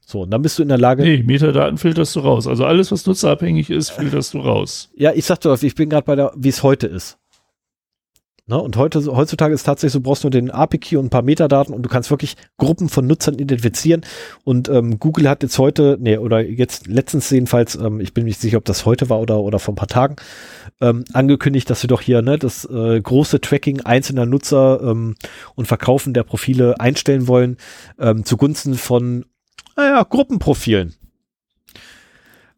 So, 0.05 0.23
und 0.23 0.31
dann 0.31 0.43
bist 0.43 0.59
du 0.59 0.63
in 0.63 0.69
der 0.69 0.79
Lage, 0.79 1.05
Nee, 1.05 1.23
Metadaten 1.23 1.79
filterst 1.79 2.17
du 2.17 2.21
raus. 2.21 2.49
Also 2.49 2.65
alles, 2.65 2.91
was 2.91 3.07
nutzerabhängig 3.07 3.71
ist, 3.71 3.91
filterst 3.91 4.35
du 4.35 4.41
raus. 4.41 4.91
Ja, 4.97 5.13
ich 5.13 5.25
sagte, 5.25 5.57
ich 5.63 5.75
bin 5.77 5.89
gerade 5.89 6.05
bei 6.05 6.17
der, 6.17 6.33
wie 6.37 6.49
es 6.49 6.65
heute 6.65 6.89
ist. 6.89 7.19
Ne? 8.53 8.61
Und 8.61 8.77
heute, 8.77 9.01
heutzutage 9.17 9.55
ist 9.55 9.63
tatsächlich 9.63 9.95
so, 9.95 9.99
du 10.01 10.03
brauchst 10.03 10.25
nur 10.25 10.31
den 10.31 10.51
API-Key 10.51 10.97
und 10.97 11.07
ein 11.07 11.11
paar 11.11 11.23
Metadaten 11.23 11.75
und 11.75 11.83
du 11.83 11.89
kannst 11.89 12.11
wirklich 12.11 12.37
Gruppen 12.59 12.91
von 12.91 13.07
Nutzern 13.07 13.39
identifizieren. 13.39 14.03
Und 14.45 14.69
ähm, 14.69 14.99
Google 14.99 15.27
hat 15.29 15.43
jetzt 15.43 15.59
heute, 15.59 15.97
nee, 15.99 16.19
oder 16.19 16.41
jetzt 16.41 16.87
letztens 16.87 17.31
jedenfalls, 17.31 17.77
ähm, 17.77 18.01
ich 18.01 18.13
bin 18.13 18.27
nicht 18.27 18.41
sicher, 18.41 18.59
ob 18.59 18.67
das 18.67 18.85
heute 18.85 19.09
war 19.09 19.21
oder, 19.21 19.41
oder 19.41 19.59
vor 19.59 19.73
ein 19.73 19.77
paar 19.77 19.89
Tagen, 19.89 20.17
ähm, 20.83 21.05
angekündigt, 21.15 21.71
dass 21.71 21.81
sie 21.81 21.87
doch 21.87 22.03
hier 22.03 22.21
ne, 22.21 22.39
das 22.39 22.67
äh, 22.67 23.01
große 23.01 23.41
Tracking 23.41 23.81
einzelner 23.81 24.27
Nutzer 24.27 24.83
ähm, 24.83 25.15
und 25.55 25.67
Verkaufen 25.67 26.13
der 26.13 26.25
Profile 26.25 26.79
einstellen 26.79 27.29
wollen, 27.29 27.57
ähm, 27.99 28.27
zugunsten 28.27 28.75
von, 28.75 29.25
naja, 29.77 30.03
Gruppenprofilen. 30.03 30.95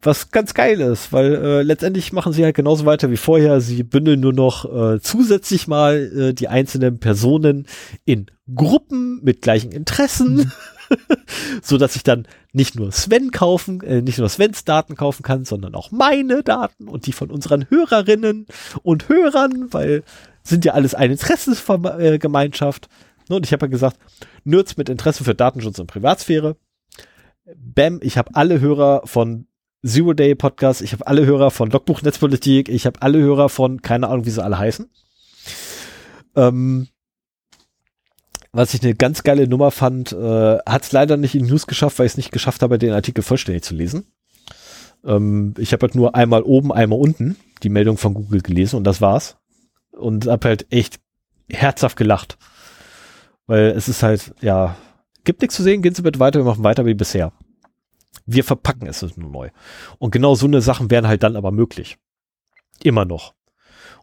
Was 0.05 0.29
ganz 0.29 0.53
geil 0.53 0.81
ist, 0.81 1.11
weil 1.11 1.33
äh, 1.33 1.61
letztendlich 1.63 2.13
machen 2.13 2.31
sie 2.31 2.43
halt 2.43 2.55
genauso 2.55 2.85
weiter 2.85 3.09
wie 3.09 3.17
vorher. 3.17 3.59
Sie 3.59 3.81
bündeln 3.81 4.19
nur 4.19 4.33
noch 4.33 4.65
äh, 4.65 4.99
zusätzlich 5.01 5.67
mal 5.67 5.95
äh, 6.15 6.33
die 6.33 6.47
einzelnen 6.47 6.99
Personen 6.99 7.65
in 8.05 8.27
Gruppen 8.53 9.19
mit 9.23 9.41
gleichen 9.41 9.71
Interessen, 9.71 10.51
so 11.63 11.79
dass 11.79 11.95
ich 11.95 12.03
dann 12.03 12.27
nicht 12.53 12.75
nur 12.75 12.91
Sven 12.91 13.31
kaufen, 13.31 13.81
äh, 13.81 14.03
nicht 14.03 14.19
nur 14.19 14.29
Svens 14.29 14.63
Daten 14.63 14.95
kaufen 14.95 15.23
kann, 15.23 15.43
sondern 15.43 15.73
auch 15.73 15.89
meine 15.89 16.43
Daten 16.43 16.87
und 16.87 17.07
die 17.07 17.11
von 17.11 17.31
unseren 17.31 17.67
Hörerinnen 17.71 18.45
und 18.83 19.09
Hörern, 19.09 19.73
weil 19.73 20.03
sind 20.43 20.65
ja 20.65 20.73
alles 20.73 20.93
eine 20.93 21.13
Interessensgemeinschaft. 21.13 22.89
Ne, 23.27 23.37
Und 23.37 23.45
ich 23.47 23.53
habe 23.53 23.65
ja 23.65 23.71
gesagt, 23.71 23.97
Nerds 24.43 24.77
mit 24.77 24.87
Interesse 24.87 25.23
für 25.23 25.33
Datenschutz 25.33 25.79
und 25.79 25.87
Privatsphäre. 25.87 26.57
Bam, 27.55 27.99
ich 28.03 28.19
habe 28.19 28.35
alle 28.35 28.59
Hörer 28.59 29.01
von 29.05 29.47
Zero 29.85 30.13
Day 30.13 30.33
Podcast, 30.33 30.81
ich 30.81 30.93
habe 30.93 31.05
alle 31.05 31.25
Hörer 31.25 31.51
von 31.51 31.69
Logbuch 31.69 32.01
Netzpolitik, 32.01 32.69
ich 32.69 32.85
habe 32.85 33.01
alle 33.01 33.19
Hörer 33.19 33.49
von, 33.49 33.81
keine 33.81 34.07
Ahnung, 34.07 34.25
wie 34.25 34.31
sie 34.31 34.43
alle 34.43 34.57
heißen. 34.57 34.89
Ähm, 36.35 36.87
was 38.51 38.73
ich 38.73 38.81
eine 38.81 38.95
ganz 38.95 39.21
geile 39.23 39.47
Nummer 39.47 39.69
fand, 39.69 40.11
äh, 40.11 40.57
hat 40.65 40.83
es 40.83 40.91
leider 40.91 41.17
nicht 41.17 41.35
in 41.35 41.45
News 41.45 41.67
geschafft, 41.67 41.99
weil 41.99 42.07
ich 42.07 42.13
es 42.13 42.17
nicht 42.17 42.31
geschafft 42.31 42.63
habe, 42.63 42.79
den 42.79 42.93
Artikel 42.93 43.21
vollständig 43.21 43.63
zu 43.63 43.75
lesen. 43.75 44.07
Ähm, 45.03 45.53
ich 45.59 45.71
habe 45.71 45.83
halt 45.83 45.93
nur 45.93 46.15
einmal 46.15 46.41
oben, 46.41 46.71
einmal 46.71 46.99
unten 46.99 47.35
die 47.61 47.69
Meldung 47.69 47.97
von 47.97 48.13
Google 48.15 48.41
gelesen 48.41 48.77
und 48.77 48.85
das 48.85 49.01
war's. 49.01 49.37
Und 49.91 50.25
habe 50.25 50.47
halt 50.47 50.65
echt 50.71 50.99
herzhaft 51.47 51.95
gelacht. 51.95 52.37
Weil 53.45 53.65
es 53.67 53.87
ist 53.87 54.01
halt, 54.01 54.33
ja, 54.41 54.75
gibt 55.25 55.41
nichts 55.41 55.55
zu 55.55 55.63
sehen, 55.63 55.83
gehen 55.83 55.93
Sie 55.93 56.01
bitte 56.01 56.19
weiter, 56.19 56.39
wir 56.39 56.45
machen 56.45 56.63
weiter 56.63 56.85
wie 56.87 56.95
bisher. 56.95 57.31
Wir 58.25 58.43
verpacken 58.43 58.87
es 58.87 59.01
nur 59.17 59.29
neu. 59.29 59.49
Und 59.99 60.11
genau 60.11 60.35
so 60.35 60.47
eine 60.47 60.61
Sachen 60.61 60.89
wären 60.89 61.07
halt 61.07 61.23
dann 61.23 61.35
aber 61.35 61.51
möglich. 61.51 61.97
Immer 62.83 63.05
noch. 63.05 63.33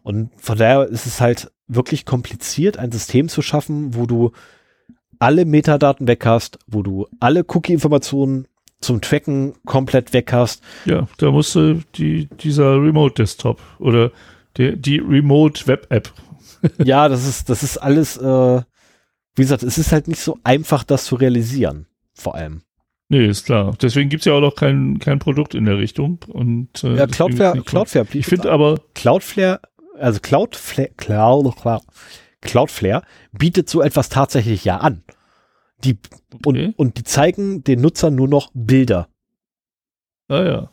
Und 0.03 0.31
von 0.37 0.57
daher 0.57 0.87
ist 0.87 1.05
es 1.05 1.21
halt 1.21 1.51
wirklich 1.67 2.05
kompliziert, 2.05 2.77
ein 2.77 2.91
System 2.91 3.29
zu 3.29 3.41
schaffen, 3.41 3.95
wo 3.95 4.05
du 4.05 4.31
alle 5.19 5.45
Metadaten 5.45 6.07
weg 6.07 6.25
hast, 6.25 6.59
wo 6.67 6.83
du 6.83 7.07
alle 7.19 7.45
Cookie-Informationen 7.47 8.47
zum 8.81 9.01
Tracken 9.01 9.53
komplett 9.65 10.13
weg 10.13 10.33
hast. 10.33 10.61
Ja, 10.85 11.07
da 11.17 11.31
musste 11.31 11.81
die, 11.95 12.27
dieser 12.27 12.81
Remote 12.81 13.15
Desktop 13.15 13.61
oder 13.79 14.11
der, 14.57 14.75
die 14.75 14.99
Remote 14.99 15.65
Web 15.67 15.87
App. 15.89 16.13
ja, 16.83 17.07
das 17.07 17.25
ist, 17.25 17.49
das 17.49 17.63
ist 17.63 17.77
alles, 17.77 18.17
äh, 18.17 18.61
wie 19.35 19.41
gesagt, 19.41 19.63
es 19.63 19.77
ist 19.77 19.91
halt 19.91 20.07
nicht 20.07 20.21
so 20.21 20.37
einfach, 20.43 20.83
das 20.83 21.05
zu 21.05 21.15
realisieren. 21.15 21.87
Vor 22.13 22.35
allem. 22.35 22.61
Nee, 23.09 23.27
ist 23.27 23.45
klar. 23.45 23.75
Deswegen 23.81 24.09
gibt's 24.09 24.25
ja 24.25 24.33
auch 24.33 24.41
noch 24.41 24.55
kein, 24.55 24.97
kein 24.99 25.19
Produkt 25.19 25.53
in 25.55 25.65
der 25.65 25.77
Richtung. 25.77 26.19
Und, 26.27 26.83
äh, 26.83 26.95
Ja, 26.95 27.07
Cloudflare, 27.07 27.61
Cloudflare, 27.61 28.07
Ich 28.13 28.25
finde 28.25 28.51
aber, 28.51 28.79
Cloudflare, 28.95 29.59
also 29.99 30.19
Cloudflare, 30.19 30.89
Cloud, 30.97 31.53
Cloudflare 32.41 33.03
bietet 33.31 33.69
so 33.69 33.81
etwas 33.81 34.09
tatsächlich 34.09 34.65
ja 34.65 34.77
an. 34.77 35.03
Die, 35.83 35.97
Okay. 36.45 36.67
und, 36.67 36.79
und 36.79 36.97
die 36.97 37.03
zeigen 37.03 37.63
den 37.63 37.81
Nutzern 37.81 38.15
nur 38.15 38.27
noch 38.27 38.49
Bilder. 38.53 39.07
ah 40.29 40.43
ja. 40.43 40.69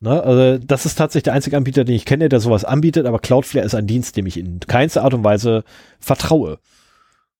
Ne? 0.00 0.22
Also 0.22 0.64
das 0.64 0.86
ist 0.86 0.94
tatsächlich 0.96 1.24
der 1.24 1.32
einzige 1.34 1.56
Anbieter, 1.56 1.84
den 1.84 1.94
ich 1.94 2.04
kenne, 2.04 2.28
der 2.28 2.40
sowas 2.40 2.64
anbietet, 2.64 3.06
aber 3.06 3.18
Cloudflare 3.18 3.66
ist 3.66 3.74
ein 3.74 3.86
Dienst, 3.86 4.16
dem 4.16 4.26
ich 4.26 4.36
in 4.36 4.60
keinster 4.60 5.02
Art 5.04 5.14
und 5.14 5.24
Weise 5.24 5.64
vertraue. 6.00 6.58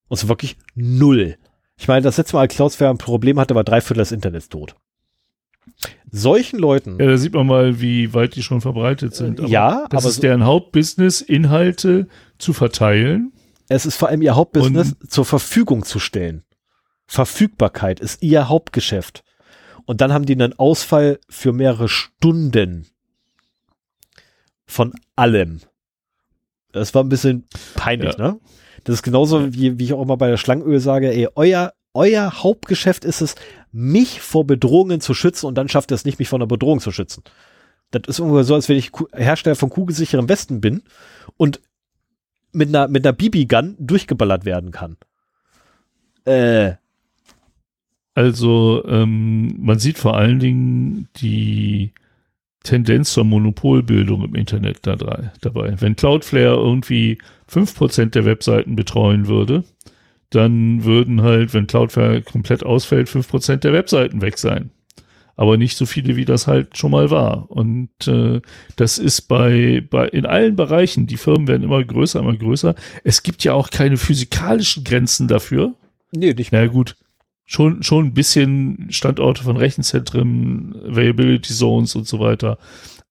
Und 0.09 0.17
so 0.19 0.29
wirklich 0.29 0.57
null. 0.75 1.37
Ich 1.79 1.89
meine, 1.89 2.03
das 2.03 2.17
letzte 2.17 2.37
Mal, 2.37 2.43
als 2.43 2.55
Cloudflare 2.55 2.93
ein 2.93 2.99
Problem 2.99 3.39
hatte, 3.39 3.55
war 3.55 3.65
drei 3.65 3.81
Viertel 3.81 4.01
des 4.01 4.13
Internets 4.13 4.49
tot. 4.49 4.75
Solchen 6.11 6.59
Leuten, 6.59 6.99
Ja, 6.99 7.07
da 7.07 7.17
sieht 7.19 7.35
man 7.35 7.47
mal, 7.47 7.81
wie 7.81 8.13
weit 8.15 8.35
die 8.35 8.43
schon 8.43 8.61
verbreitet 8.61 9.15
sind. 9.15 9.39
ja, 9.49 9.87
das 9.91 10.05
aber 10.05 10.11
ist 10.11 10.23
deren 10.23 10.45
Hauptbusiness, 10.45 11.21
Inhalte 11.21 12.09
zu 12.39 12.53
verteilen. 12.53 13.33
es 13.69 13.87
ist 13.87 13.97
vor 13.97 14.09
allem 14.09 14.23
ihr 14.23 14.35
Hauptbusiness, 14.35 14.97
zur 15.09 15.25
Verfügung 15.25 15.85
zu 15.85 15.99
stellen. 15.99 16.43
Verfügbarkeit 17.07 18.01
ist 18.01 18.23
ihr 18.23 18.49
Hauptgeschäft. 18.49 19.23
Und 19.85 20.01
dann 20.01 20.13
haben 20.13 20.27
die 20.27 20.35
einen 20.35 20.59
Ausfall 20.59 21.21
für 21.29 21.53
mehrere 21.53 21.89
Stunden 21.89 22.87
von 24.67 24.93
allem. 25.17 25.61
Das 26.73 26.95
war 26.95 27.03
ein 27.03 27.09
bisschen 27.09 27.47
peinlich, 27.75 28.17
ja. 28.19 28.33
ne? 28.33 28.41
Das 28.85 28.95
ist 28.95 29.03
genauso, 29.03 29.53
wie, 29.55 29.79
wie 29.79 29.85
ich 29.85 29.93
auch 29.93 30.03
immer 30.03 30.17
bei 30.17 30.29
der 30.29 30.37
Schlangenöl 30.37 30.81
sage, 30.81 31.13
ey, 31.13 31.29
euer, 31.35 31.73
euer 31.95 32.43
Hauptgeschäft 32.43 33.05
ist 33.05 33.21
es, 33.21 33.35
mich 33.73 34.21
vor 34.21 34.47
Bedrohungen 34.47 35.01
zu 35.01 35.15
schützen 35.15 35.47
und 35.47 35.57
dann 35.57 35.69
schafft 35.69 35.91
ihr 35.91 35.95
es 35.95 36.05
nicht, 36.05 36.19
mich 36.19 36.29
vor 36.29 36.39
einer 36.39 36.47
Bedrohung 36.47 36.81
zu 36.81 36.93
schützen. 36.93 37.23
Das 37.91 38.03
ist 38.07 38.21
ungefähr 38.21 38.45
so, 38.45 38.55
als 38.55 38.69
wenn 38.69 38.77
ich 38.77 38.93
Hersteller 39.13 39.57
von 39.57 39.71
kugelsicherem 39.71 40.29
Westen 40.29 40.61
bin 40.61 40.83
und 41.37 41.61
mit 42.53 42.69
einer, 42.69 42.89
mit 42.89 43.07
einer 43.07 43.15
BB-Gun 43.15 43.77
durchgeballert 43.79 44.45
werden 44.45 44.71
kann. 44.71 44.97
Äh. 46.25 46.75
Also, 48.15 48.85
ähm, 48.87 49.55
man 49.59 49.79
sieht 49.79 49.99
vor 49.99 50.17
allen 50.17 50.41
Dingen 50.41 51.09
die 51.17 51.93
Tendenz 52.69 53.13
zur 53.13 53.25
Monopolbildung 53.25 54.25
im 54.25 54.35
Internet 54.35 54.81
da 54.83 54.97
dabei. 55.41 55.75
Wenn 55.79 55.97
Cloudflare 55.97 56.57
irgendwie 56.57 57.19
5% 57.51 58.11
der 58.11 58.27
Webseiten 58.27 58.77
betreuen 58.77 59.27
würde, 59.27 59.65
dann 60.31 60.85
würden 60.85 61.23
halt, 61.23 61.55
wenn 61.55 61.67
Cloudflare 61.67 62.21
komplett 62.21 62.65
ausfällt, 62.65 63.09
5% 63.09 63.57
der 63.57 63.73
Webseiten 63.73 64.21
weg 64.21 64.37
sein. 64.37 64.71
Aber 65.35 65.57
nicht 65.57 65.79
so 65.79 65.87
viele, 65.87 66.17
wie 66.17 66.27
das 66.27 66.47
halt 66.47 66.77
schon 66.77 66.91
mal 66.91 67.11
war. 67.11 67.51
Und 67.51 67.89
äh, 68.07 68.43
das 68.77 68.99
ist 68.99 69.23
bei, 69.23 69.83
bei 69.89 70.07
in 70.09 70.27
allen 70.27 70.57
Bereichen, 70.57 71.07
die 71.07 71.17
Firmen 71.17 71.49
werden 71.49 71.63
immer 71.63 71.83
größer, 71.83 72.21
immer 72.21 72.37
größer. 72.37 72.75
Es 73.03 73.23
gibt 73.23 73.45
ja 73.45 73.55
auch 73.55 73.71
keine 73.71 73.97
physikalischen 73.97 74.85
Grenzen 74.85 75.27
dafür. 75.27 75.75
Nee, 76.13 76.35
nicht 76.35 76.53
mehr. 76.53 76.63
Na 76.63 76.67
gut, 76.67 76.97
schon, 77.49 77.83
schon 77.83 78.05
ein 78.05 78.15
bisschen 78.15 78.89
Standorte 78.91 79.43
von 79.43 79.57
Rechenzentren, 79.57 80.77
Availability 80.87 81.53
Zones 81.53 81.97
und 81.97 82.07
so 82.07 82.21
weiter. 82.21 82.59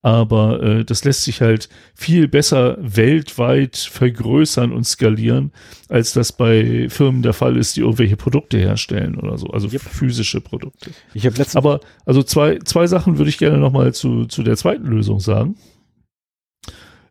Aber 0.04 0.62
äh, 0.62 0.86
das 0.86 1.04
lässt 1.04 1.24
sich 1.24 1.42
halt 1.42 1.70
viel 1.96 2.28
besser 2.28 2.78
weltweit 2.80 3.76
vergrößern 3.76 4.72
und 4.72 4.86
skalieren, 4.86 5.52
als 5.90 6.14
das 6.14 6.32
bei 6.32 6.88
Firmen 6.88 7.24
der 7.24 7.34
Fall 7.34 7.58
ist, 7.58 7.76
die 7.76 7.82
irgendwelche 7.82 8.16
Produkte 8.16 8.60
herstellen 8.60 9.16
oder 9.16 9.40
so, 9.40 9.48
also 9.48 9.68
yep. 9.70 9.82
physische 9.82 10.40
Produkte. 10.40 10.92
Ich 11.16 11.26
habe 11.26 11.36
letztens 11.36 11.56
Aber 11.56 11.80
also 12.06 12.22
zwei, 12.22 12.60
zwei 12.60 12.86
Sachen 12.86 13.18
würde 13.18 13.30
ich 13.30 13.40
gerne 13.40 13.58
nochmal 13.58 13.94
zu, 13.96 14.26
zu 14.26 14.44
der 14.44 14.56
zweiten 14.56 14.86
Lösung 14.86 15.20
sagen. 15.20 15.56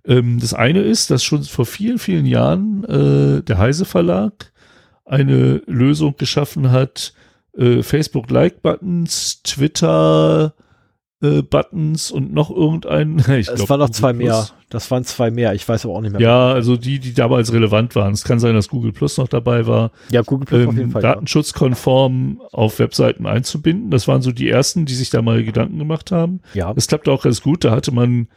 Ähm, 0.07 0.39
das 0.39 0.55
eine 0.55 0.81
ist, 0.81 1.11
dass 1.11 1.25
schon 1.25 1.43
vor 1.43 1.67
vielen, 1.67 1.99
vielen 1.99 2.25
Jahren 2.25 2.85
äh, 2.85 3.43
der 3.43 3.59
Heise 3.59 3.85
Verlag 3.85 4.53
eine 5.07 5.63
Lösung 5.67 6.17
geschaffen 6.17 6.71
hat, 6.71 7.15
äh, 7.57 7.83
Facebook 7.83 8.31
Like 8.31 8.63
Buttons, 8.63 9.43
Twitter 9.43 10.55
äh, 11.23 11.43
Buttons 11.43 12.11
und 12.11 12.33
noch 12.33 12.51
irgendein. 12.51 13.23
Ich 13.37 13.49
es 13.49 13.69
waren 13.69 13.81
noch 13.81 13.91
zwei 13.91 14.13
Plus. 14.13 14.25
mehr. 14.25 14.49
Das 14.69 14.91
waren 14.91 15.05
zwei 15.05 15.31
mehr. 15.31 15.55
Ich 15.55 15.67
weiß 15.67 15.85
aber 15.85 15.95
auch 15.95 16.01
nicht 16.01 16.13
mehr. 16.13 16.21
Ja, 16.21 16.53
also 16.53 16.77
die, 16.77 16.99
die 16.99 17.15
damals 17.15 17.53
relevant 17.53 17.95
waren. 17.95 18.13
Es 18.13 18.25
kann 18.25 18.39
sein, 18.39 18.55
dass 18.55 18.69
Google 18.69 18.93
Plus 18.93 19.17
noch 19.17 19.29
dabei 19.29 19.67
war. 19.67 19.93
Ja, 20.11 20.23
Google 20.23 20.47
Plus 20.47 20.63
ähm, 20.63 20.69
auf 20.69 20.77
jeden 20.77 20.91
Fall. 20.91 21.03
Datenschutzkonform 21.03 22.41
ja. 22.41 22.49
auf 22.53 22.79
Webseiten 22.79 23.27
einzubinden. 23.27 23.91
Das 23.91 24.09
waren 24.09 24.23
so 24.23 24.33
die 24.33 24.49
ersten, 24.49 24.85
die 24.85 24.95
sich 24.95 25.11
da 25.11 25.23
mal 25.23 25.45
Gedanken 25.45 25.79
gemacht 25.79 26.11
haben. 26.11 26.41
Ja. 26.55 26.75
Das 26.75 26.89
klappte 26.89 27.13
auch 27.13 27.23
ganz 27.23 27.43
gut. 27.43 27.65
Da 27.65 27.71
hatte 27.71 27.93
man 27.93 28.29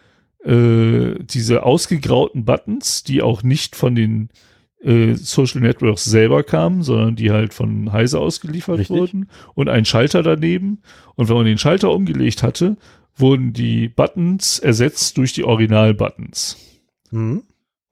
äh, 0.45 1.15
diese 1.19 1.64
ausgegrauten 1.64 2.45
Buttons, 2.45 3.03
die 3.03 3.22
auch 3.22 3.43
nicht 3.43 3.75
von 3.75 3.95
den 3.95 4.30
äh, 4.83 5.16
Social 5.16 5.61
Networks 5.61 6.06
selber 6.06 6.43
kamen, 6.43 6.83
sondern 6.83 7.16
die 7.16 7.32
halt 7.32 7.53
von 7.53 7.91
Heise 7.91 8.19
ausgeliefert 8.19 8.80
Richtig. 8.80 8.98
wurden 8.98 9.30
und 9.53 9.69
ein 9.69 9.85
Schalter 9.85 10.24
daneben. 10.24 10.82
Und 11.16 11.30
wenn 11.30 11.35
man 11.35 11.45
den 11.45 11.58
Schalter 11.58 11.91
umgelegt 11.91 12.43
hatte, 12.43 12.77
wurden 13.16 13.53
die 13.53 13.90
Buttons 13.90 14.59
ersetzt 14.59 15.17
durch 15.17 15.33
die 15.33 15.43
Original-Buttons. 15.43 16.58
Mhm. 17.11 17.43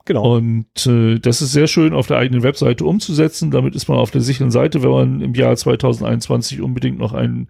Genau. 0.05 0.37
Und 0.37 0.87
äh, 0.87 1.19
das 1.19 1.41
ist 1.41 1.51
sehr 1.51 1.67
schön 1.67 1.93
auf 1.93 2.07
der 2.07 2.17
eigenen 2.17 2.41
Webseite 2.41 2.85
umzusetzen. 2.85 3.51
Damit 3.51 3.75
ist 3.75 3.89
man 3.89 3.97
auf 3.97 4.11
der 4.11 4.21
sicheren 4.21 4.51
Seite, 4.51 4.81
wenn 4.81 4.91
man 4.91 5.21
im 5.21 5.33
Jahr 5.33 5.55
2021 5.57 6.61
unbedingt 6.61 6.97
noch 6.97 7.11
einen 7.13 7.49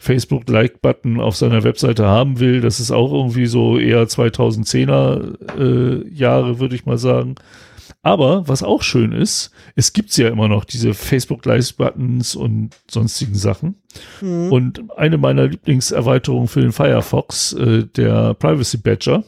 Facebook-Like-Button 0.00 1.18
auf 1.18 1.34
seiner 1.34 1.64
Webseite 1.64 2.04
haben 2.04 2.40
will. 2.40 2.60
Das 2.60 2.78
ist 2.78 2.90
auch 2.90 3.10
irgendwie 3.10 3.46
so 3.46 3.78
eher 3.78 4.04
2010er 4.04 5.58
äh, 5.58 6.14
Jahre, 6.14 6.60
würde 6.60 6.74
ich 6.74 6.84
mal 6.84 6.98
sagen. 6.98 7.36
Aber 8.02 8.48
was 8.48 8.62
auch 8.62 8.82
schön 8.82 9.12
ist, 9.12 9.50
es 9.74 9.92
gibt 9.92 10.16
ja 10.16 10.28
immer 10.28 10.48
noch 10.48 10.64
diese 10.64 10.94
Facebook 10.94 11.44
Live 11.46 11.74
Buttons 11.74 12.36
und 12.36 12.70
sonstigen 12.90 13.34
Sachen. 13.34 13.76
Mhm. 14.20 14.52
Und 14.52 14.98
eine 14.98 15.18
meiner 15.18 15.46
Lieblingserweiterungen 15.46 16.48
für 16.48 16.60
den 16.60 16.72
Firefox, 16.72 17.52
äh, 17.54 17.84
der 17.84 18.34
Privacy 18.34 18.78
Badger, 18.78 19.24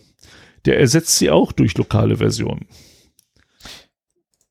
der 0.64 0.78
ersetzt 0.78 1.16
sie 1.18 1.30
auch 1.30 1.52
durch 1.52 1.76
lokale 1.76 2.16
Versionen. 2.16 2.66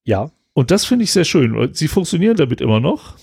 Ja. 0.04 0.32
Und 0.54 0.72
das 0.72 0.86
finde 0.86 1.04
ich 1.04 1.12
sehr 1.12 1.26
schön. 1.26 1.74
Sie 1.74 1.90
funktionieren 1.90 2.38
damit 2.38 2.62
immer 2.62 2.80
noch. 2.80 3.16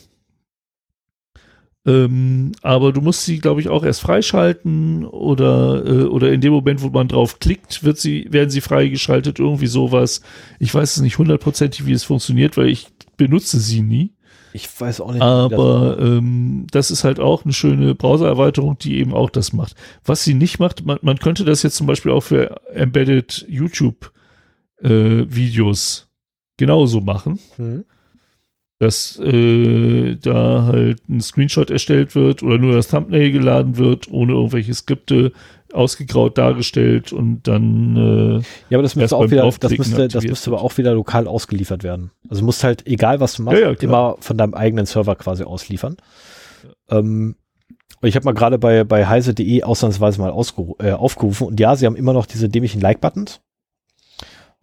Ähm, 1.84 2.52
aber 2.62 2.92
du 2.92 3.00
musst 3.00 3.24
sie, 3.24 3.38
glaube 3.38 3.60
ich, 3.60 3.68
auch 3.68 3.82
erst 3.82 4.02
freischalten 4.02 5.04
oder, 5.04 5.84
äh, 5.84 6.04
oder 6.04 6.32
in 6.32 6.40
dem 6.40 6.52
Moment, 6.52 6.80
wo 6.80 6.90
man 6.90 7.08
drauf 7.08 7.40
klickt, 7.40 7.82
wird 7.82 7.98
sie, 7.98 8.28
werden 8.30 8.50
sie 8.50 8.60
freigeschaltet, 8.60 9.40
irgendwie 9.40 9.66
sowas. 9.66 10.20
Ich 10.60 10.72
weiß 10.72 10.94
es 10.96 11.02
nicht 11.02 11.18
hundertprozentig, 11.18 11.84
wie 11.84 11.92
es 11.92 12.04
funktioniert, 12.04 12.56
weil 12.56 12.68
ich 12.68 12.86
benutze 13.16 13.58
sie 13.58 13.82
nie. 13.82 14.12
Ich 14.52 14.68
weiß 14.80 15.00
auch 15.00 15.10
nicht. 15.12 15.22
Aber 15.22 15.96
das, 15.96 16.08
ähm, 16.08 16.68
das 16.70 16.92
ist 16.92 17.02
halt 17.02 17.18
auch 17.18 17.44
eine 17.44 17.52
schöne 17.52 17.96
Browser-Erweiterung, 17.96 18.78
die 18.78 18.98
eben 18.98 19.12
auch 19.12 19.30
das 19.30 19.52
macht. 19.52 19.74
Was 20.04 20.22
sie 20.22 20.34
nicht 20.34 20.60
macht, 20.60 20.86
man, 20.86 21.00
man 21.02 21.18
könnte 21.18 21.44
das 21.44 21.64
jetzt 21.64 21.74
zum 21.76 21.88
Beispiel 21.88 22.12
auch 22.12 22.20
für 22.20 22.60
Embedded 22.74 23.44
YouTube-Videos 23.48 25.98
äh, 25.98 26.02
genauso 26.58 27.00
machen. 27.00 27.40
Mhm 27.56 27.86
dass 28.82 29.16
äh, 29.20 30.16
da 30.16 30.64
halt 30.64 31.08
ein 31.08 31.20
Screenshot 31.20 31.70
erstellt 31.70 32.16
wird 32.16 32.42
oder 32.42 32.58
nur 32.58 32.74
das 32.74 32.88
Thumbnail 32.88 33.30
geladen 33.30 33.76
wird, 33.76 34.10
ohne 34.10 34.32
irgendwelche 34.32 34.74
Skripte 34.74 35.30
ausgegraut 35.72 36.36
dargestellt 36.36 37.12
und 37.12 37.46
dann 37.46 37.96
äh, 37.96 38.42
ja, 38.70 38.78
aber 38.78 38.82
das 38.82 38.96
müsste 38.96 39.16
auch 39.16 39.30
wieder, 39.30 39.48
das 39.60 39.78
müsste, 39.78 40.08
das 40.08 40.24
müsste 40.24 40.50
aber 40.50 40.62
auch 40.62 40.76
wieder 40.78 40.94
lokal 40.94 41.28
ausgeliefert 41.28 41.84
werden. 41.84 42.10
Also 42.28 42.44
musst 42.44 42.64
halt, 42.64 42.84
egal 42.88 43.20
was 43.20 43.34
du 43.34 43.44
machst, 43.44 43.60
ja, 43.60 43.70
ja, 43.70 43.76
immer 43.78 44.16
von 44.18 44.36
deinem 44.36 44.54
eigenen 44.54 44.84
Server 44.84 45.14
quasi 45.14 45.44
ausliefern. 45.44 45.96
Ähm, 46.90 47.36
ich 48.02 48.16
habe 48.16 48.24
mal 48.24 48.34
gerade 48.34 48.58
bei, 48.58 48.82
bei 48.82 49.06
heise.de 49.06 49.62
ausnahmsweise 49.62 50.20
mal 50.20 50.30
äh, 50.80 50.90
aufgerufen 50.90 51.46
und 51.46 51.60
ja, 51.60 51.76
sie 51.76 51.86
haben 51.86 51.94
immer 51.94 52.12
noch 52.12 52.26
diese 52.26 52.48
dämlichen 52.48 52.80
Like-Buttons. 52.80 53.40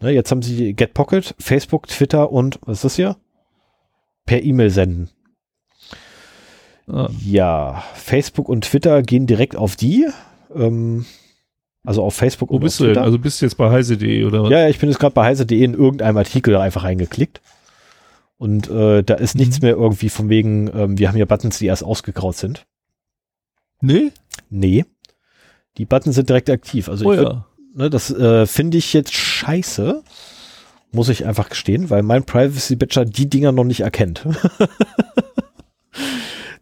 Ne, 0.02 0.12
jetzt 0.12 0.30
haben 0.30 0.42
sie 0.42 0.74
GetPocket, 0.74 1.36
Facebook, 1.40 1.88
Twitter 1.88 2.34
und 2.34 2.60
was 2.66 2.80
ist 2.80 2.84
das 2.84 2.96
hier? 2.98 3.16
Per 4.30 4.44
E-Mail 4.44 4.70
senden. 4.70 5.10
Ah. 6.88 7.10
Ja, 7.26 7.84
Facebook 7.96 8.48
und 8.48 8.64
Twitter 8.64 9.02
gehen 9.02 9.26
direkt 9.26 9.56
auf 9.56 9.76
die. 9.76 10.08
Ähm, 10.54 11.08
also 11.84 12.04
auf 12.04 12.14
Facebook 12.14 12.52
Wo 12.52 12.58
und 12.58 12.62
bist 12.62 12.80
du 12.80 12.86
denn? 12.86 13.00
Also 13.00 13.18
bist 13.18 13.42
du 13.42 13.48
jetzt 13.48 13.56
bei 13.56 13.72
heise.de 13.72 14.24
oder 14.26 14.44
was? 14.44 14.52
Ja, 14.52 14.68
ich 14.68 14.78
bin 14.78 14.88
jetzt 14.88 15.00
gerade 15.00 15.16
bei 15.16 15.26
heise.de 15.26 15.64
in 15.64 15.74
irgendeinem 15.74 16.18
Artikel 16.18 16.56
einfach 16.58 16.84
reingeklickt. 16.84 17.42
Und 18.38 18.70
äh, 18.70 19.02
da 19.02 19.16
ist 19.16 19.34
mhm. 19.34 19.40
nichts 19.40 19.62
mehr 19.62 19.72
irgendwie 19.72 20.10
von 20.10 20.30
wegen, 20.30 20.70
ähm, 20.76 21.00
wir 21.00 21.08
haben 21.08 21.16
hier 21.16 21.26
Buttons, 21.26 21.58
die 21.58 21.66
erst 21.66 21.84
ausgegraut 21.84 22.36
sind. 22.36 22.68
Nee? 23.82 24.12
Nee. 24.52 24.86
Die 25.80 25.86
Buttons 25.86 26.16
sind 26.16 26.30
direkt 26.30 26.52
aktiv. 26.52 26.88
Also 26.88 27.06
oh, 27.06 27.14
ich 27.14 27.20
ja. 27.20 27.48
ne, 27.74 27.90
das 27.90 28.12
äh, 28.12 28.46
finde 28.46 28.78
ich 28.78 28.94
jetzt 28.94 29.12
scheiße 29.12 30.04
muss 30.92 31.10
ich 31.10 31.26
einfach 31.26 31.50
gestehen, 31.50 31.90
weil 31.90 32.04
mein 32.04 32.24
Privacy 32.24 32.76
Badger 32.76 33.06
die 33.06 33.30
Dinger 33.30 33.52
noch 33.52 33.64
nicht 33.64 33.82
erkennt. 33.82 34.26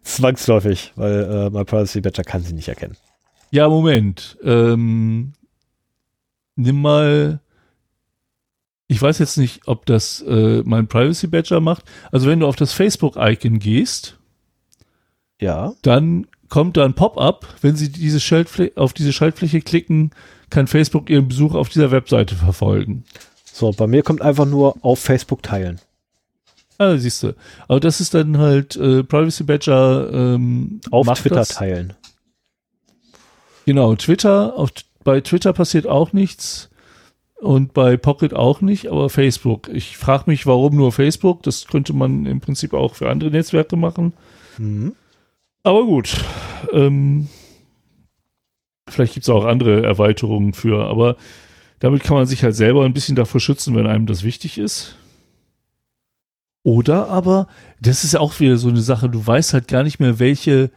Zwangsläufig, 0.02 0.92
weil 0.96 1.24
äh, 1.24 1.50
mein 1.50 1.66
Privacy 1.66 2.00
Badger 2.00 2.24
kann 2.24 2.42
sie 2.42 2.54
nicht 2.54 2.68
erkennen. 2.68 2.96
Ja, 3.50 3.68
Moment. 3.68 4.38
Ähm, 4.42 5.32
nimm 6.56 6.80
mal. 6.80 7.40
Ich 8.90 9.00
weiß 9.00 9.18
jetzt 9.18 9.36
nicht, 9.36 9.62
ob 9.66 9.84
das 9.84 10.22
äh, 10.22 10.62
mein 10.64 10.88
Privacy 10.88 11.26
Badger 11.26 11.60
macht. 11.60 11.84
Also 12.10 12.26
wenn 12.26 12.40
du 12.40 12.46
auf 12.46 12.56
das 12.56 12.72
Facebook-Icon 12.72 13.58
gehst, 13.58 14.18
ja, 15.40 15.74
dann 15.82 16.26
kommt 16.48 16.76
da 16.76 16.84
ein 16.84 16.94
Pop-up. 16.94 17.46
Wenn 17.60 17.76
Sie 17.76 17.90
diese 17.90 18.20
Schaltfläche, 18.20 18.72
auf 18.76 18.94
diese 18.94 19.12
Schaltfläche 19.12 19.60
klicken, 19.60 20.10
kann 20.50 20.66
Facebook 20.66 21.10
Ihren 21.10 21.28
Besuch 21.28 21.54
auf 21.54 21.68
dieser 21.68 21.90
Webseite 21.90 22.34
verfolgen. 22.34 23.04
So, 23.58 23.72
bei 23.72 23.88
mir 23.88 24.04
kommt 24.04 24.22
einfach 24.22 24.46
nur 24.46 24.76
auf 24.82 25.00
Facebook 25.00 25.42
teilen. 25.42 25.80
Ah, 26.78 26.96
siehst 26.96 27.24
du. 27.24 27.34
Aber 27.66 27.80
das 27.80 28.00
ist 28.00 28.14
dann 28.14 28.38
halt 28.38 28.76
äh, 28.76 29.02
Privacy 29.02 29.42
Badger 29.42 30.10
ähm, 30.12 30.80
auf 30.92 31.08
Twitter 31.18 31.34
das. 31.34 31.48
teilen. 31.48 31.94
Genau, 33.66 33.96
Twitter, 33.96 34.56
auf, 34.56 34.70
bei 35.02 35.20
Twitter 35.22 35.52
passiert 35.52 35.88
auch 35.88 36.12
nichts. 36.12 36.70
und 37.40 37.72
bei 37.74 37.96
Pocket 37.96 38.32
auch 38.32 38.60
nicht, 38.60 38.86
aber 38.86 39.10
Facebook. 39.10 39.68
Ich 39.72 39.96
frage 39.96 40.24
mich, 40.26 40.46
warum 40.46 40.76
nur 40.76 40.92
Facebook? 40.92 41.42
Das 41.42 41.66
könnte 41.66 41.92
man 41.92 42.26
im 42.26 42.40
Prinzip 42.40 42.74
auch 42.74 42.94
für 42.94 43.10
andere 43.10 43.30
Netzwerke 43.32 43.74
machen. 43.76 44.12
Mhm. 44.56 44.94
Aber 45.64 45.84
gut. 45.84 46.24
Ähm, 46.72 47.26
vielleicht 48.88 49.14
gibt 49.14 49.24
es 49.24 49.30
auch 49.30 49.44
andere 49.44 49.82
Erweiterungen 49.84 50.52
für, 50.52 50.86
aber 50.86 51.16
damit 51.80 52.02
kann 52.02 52.16
man 52.16 52.26
sich 52.26 52.42
halt 52.42 52.56
selber 52.56 52.84
ein 52.84 52.94
bisschen 52.94 53.16
davor 53.16 53.40
schützen, 53.40 53.74
wenn 53.74 53.86
einem 53.86 54.06
das 54.06 54.22
wichtig 54.22 54.58
ist. 54.58 54.96
Oder 56.62 57.08
aber, 57.08 57.46
das 57.80 58.04
ist 58.04 58.14
ja 58.14 58.20
auch 58.20 58.38
wieder 58.40 58.56
so 58.56 58.68
eine 58.68 58.80
Sache, 58.80 59.08
du 59.08 59.24
weißt 59.24 59.54
halt 59.54 59.68
gar 59.68 59.82
nicht 59.82 60.00
mehr, 60.00 60.18
welche. 60.18 60.70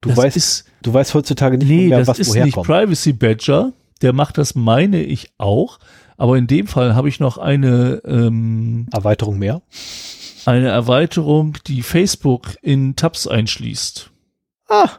Du 0.00 0.16
weißt, 0.16 0.36
ist, 0.36 0.64
du 0.82 0.92
weißt 0.92 1.14
heutzutage 1.14 1.58
nicht 1.58 1.68
nee, 1.68 1.88
mehr, 1.88 2.06
was 2.06 2.18
das 2.18 2.28
ist 2.28 2.34
nicht 2.34 2.54
kommt. 2.54 2.66
Privacy 2.66 3.12
Badger, 3.12 3.72
der 4.02 4.12
macht 4.12 4.38
das, 4.38 4.54
meine 4.54 5.02
ich 5.02 5.32
auch. 5.38 5.78
Aber 6.16 6.36
in 6.36 6.46
dem 6.46 6.66
Fall 6.66 6.94
habe 6.94 7.08
ich 7.08 7.18
noch 7.18 7.38
eine 7.38 8.02
ähm, 8.04 8.86
Erweiterung 8.92 9.38
mehr. 9.38 9.62
Eine 10.44 10.68
Erweiterung, 10.68 11.56
die 11.66 11.82
Facebook 11.82 12.56
in 12.62 12.94
Tabs 12.96 13.26
einschließt. 13.26 14.10
Ah. 14.68 14.90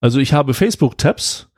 Also 0.00 0.18
ich 0.18 0.32
habe 0.32 0.54
Facebook-Tabs, 0.54 1.48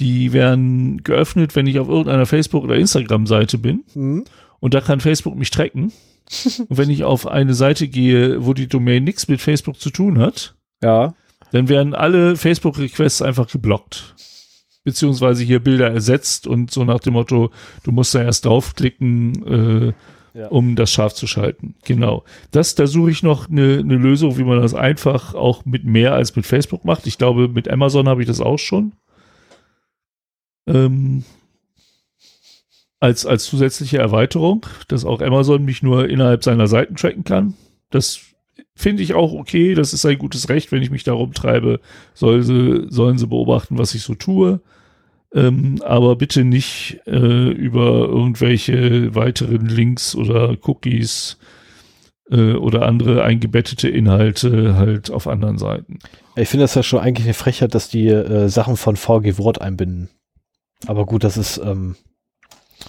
die 0.00 0.32
werden 0.32 1.04
geöffnet, 1.04 1.54
wenn 1.54 1.66
ich 1.66 1.78
auf 1.78 1.88
irgendeiner 1.88 2.26
Facebook- 2.26 2.64
oder 2.64 2.76
Instagram-Seite 2.76 3.58
bin. 3.58 3.84
Mhm. 3.94 4.24
Und 4.58 4.74
da 4.74 4.80
kann 4.80 5.00
Facebook 5.00 5.36
mich 5.36 5.50
tracken. 5.50 5.92
Und 6.58 6.78
wenn 6.78 6.90
ich 6.90 7.04
auf 7.04 7.26
eine 7.26 7.54
Seite 7.54 7.88
gehe, 7.88 8.44
wo 8.44 8.54
die 8.54 8.68
Domain 8.68 9.04
nichts 9.04 9.28
mit 9.28 9.40
Facebook 9.40 9.78
zu 9.78 9.90
tun 9.90 10.18
hat, 10.18 10.54
ja. 10.82 11.14
dann 11.52 11.68
werden 11.68 11.94
alle 11.94 12.36
Facebook-Requests 12.36 13.20
einfach 13.20 13.48
geblockt. 13.48 14.14
Beziehungsweise 14.84 15.44
hier 15.44 15.60
Bilder 15.60 15.90
ersetzt 15.90 16.46
und 16.46 16.70
so 16.70 16.84
nach 16.84 17.00
dem 17.00 17.12
Motto, 17.12 17.50
du 17.82 17.92
musst 17.92 18.14
da 18.14 18.22
erst 18.22 18.46
draufklicken, 18.46 19.92
äh, 20.34 20.38
ja. 20.38 20.48
um 20.48 20.76
das 20.76 20.92
scharf 20.92 21.12
zu 21.14 21.26
schalten. 21.26 21.74
Genau. 21.84 22.24
Das, 22.50 22.74
da 22.74 22.86
suche 22.86 23.10
ich 23.10 23.22
noch 23.22 23.50
eine, 23.50 23.78
eine 23.78 23.96
Lösung, 23.96 24.38
wie 24.38 24.44
man 24.44 24.62
das 24.62 24.72
einfach 24.72 25.34
auch 25.34 25.64
mit 25.66 25.84
mehr 25.84 26.14
als 26.14 26.34
mit 26.36 26.46
Facebook 26.46 26.84
macht. 26.84 27.06
Ich 27.06 27.18
glaube, 27.18 27.48
mit 27.48 27.68
Amazon 27.68 28.08
habe 28.08 28.22
ich 28.22 28.28
das 28.28 28.40
auch 28.40 28.58
schon. 28.58 28.92
Ähm, 30.66 31.24
als, 33.00 33.24
als 33.24 33.44
zusätzliche 33.44 33.98
Erweiterung, 33.98 34.66
dass 34.88 35.06
auch 35.06 35.22
Amazon 35.22 35.64
mich 35.64 35.82
nur 35.82 36.08
innerhalb 36.08 36.44
seiner 36.44 36.66
Seiten 36.66 36.96
tracken 36.96 37.24
kann. 37.24 37.54
Das 37.88 38.20
finde 38.76 39.02
ich 39.02 39.14
auch 39.14 39.32
okay. 39.32 39.74
Das 39.74 39.92
ist 39.92 40.04
ein 40.04 40.18
gutes 40.18 40.48
Recht, 40.48 40.70
wenn 40.70 40.82
ich 40.82 40.90
mich 40.90 41.04
darum 41.04 41.32
treibe, 41.32 41.80
soll 42.14 42.42
sie, 42.42 42.86
sollen 42.88 43.18
sie 43.18 43.26
beobachten, 43.26 43.78
was 43.78 43.94
ich 43.94 44.02
so 44.02 44.14
tue. 44.14 44.60
Ähm, 45.32 45.80
aber 45.84 46.16
bitte 46.16 46.44
nicht 46.44 47.00
äh, 47.06 47.50
über 47.50 48.08
irgendwelche 48.08 49.14
weiteren 49.14 49.66
Links 49.66 50.16
oder 50.16 50.56
Cookies 50.62 51.38
äh, 52.30 52.54
oder 52.54 52.82
andere 52.82 53.22
eingebettete 53.22 53.88
Inhalte 53.88 54.74
halt 54.74 55.10
auf 55.10 55.28
anderen 55.28 55.56
Seiten. 55.56 56.00
Ich 56.34 56.48
finde 56.48 56.64
das 56.64 56.74
ja 56.74 56.82
schon 56.82 56.98
eigentlich 56.98 57.26
eine 57.26 57.34
Frechheit, 57.34 57.74
dass 57.74 57.88
die 57.88 58.08
äh, 58.08 58.48
Sachen 58.48 58.76
von 58.76 58.96
VG 58.96 59.38
Wort 59.38 59.60
einbinden. 59.60 60.10
Aber 60.86 61.06
gut, 61.06 61.24
das 61.24 61.36
ist 61.36 61.58
ähm, 61.58 61.96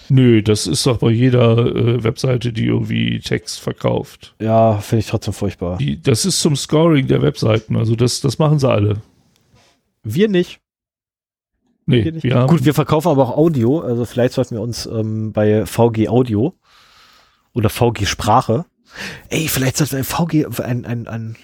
Nö, 0.09 0.41
das 0.41 0.67
ist 0.67 0.85
doch 0.85 0.97
bei 0.97 1.09
jeder 1.09 1.57
äh, 1.57 2.03
Webseite, 2.03 2.53
die 2.53 2.65
irgendwie 2.65 3.19
Text 3.19 3.59
verkauft. 3.59 4.35
Ja, 4.39 4.77
finde 4.79 5.01
ich 5.01 5.07
trotzdem 5.07 5.33
furchtbar. 5.33 5.77
Die, 5.77 6.01
das 6.01 6.25
ist 6.25 6.39
zum 6.39 6.55
Scoring 6.55 7.07
der 7.07 7.21
Webseiten, 7.21 7.75
also 7.75 7.95
das, 7.95 8.21
das 8.21 8.39
machen 8.39 8.59
sie 8.59 8.69
alle. 8.69 9.01
Wir 10.03 10.29
nicht. 10.29 10.59
Nee, 11.85 12.05
wir, 12.05 12.11
nicht. 12.13 12.23
wir 12.23 12.45
Gut, 12.47 12.65
wir 12.65 12.73
verkaufen 12.73 13.09
aber 13.09 13.23
auch 13.23 13.37
Audio, 13.37 13.79
also 13.79 14.05
vielleicht 14.05 14.33
sollten 14.33 14.55
wir 14.55 14.61
uns 14.61 14.85
ähm, 14.85 15.33
bei 15.33 15.65
VG 15.65 16.09
Audio 16.09 16.53
oder 17.53 17.69
VG 17.69 18.05
Sprache. 18.05 18.65
Ey, 19.29 19.47
vielleicht 19.47 19.77
sollten 19.77 19.97
wir 19.97 20.03
VG 20.03 20.61
ein, 20.61 20.85
ein, 20.85 21.07
ein 21.07 21.35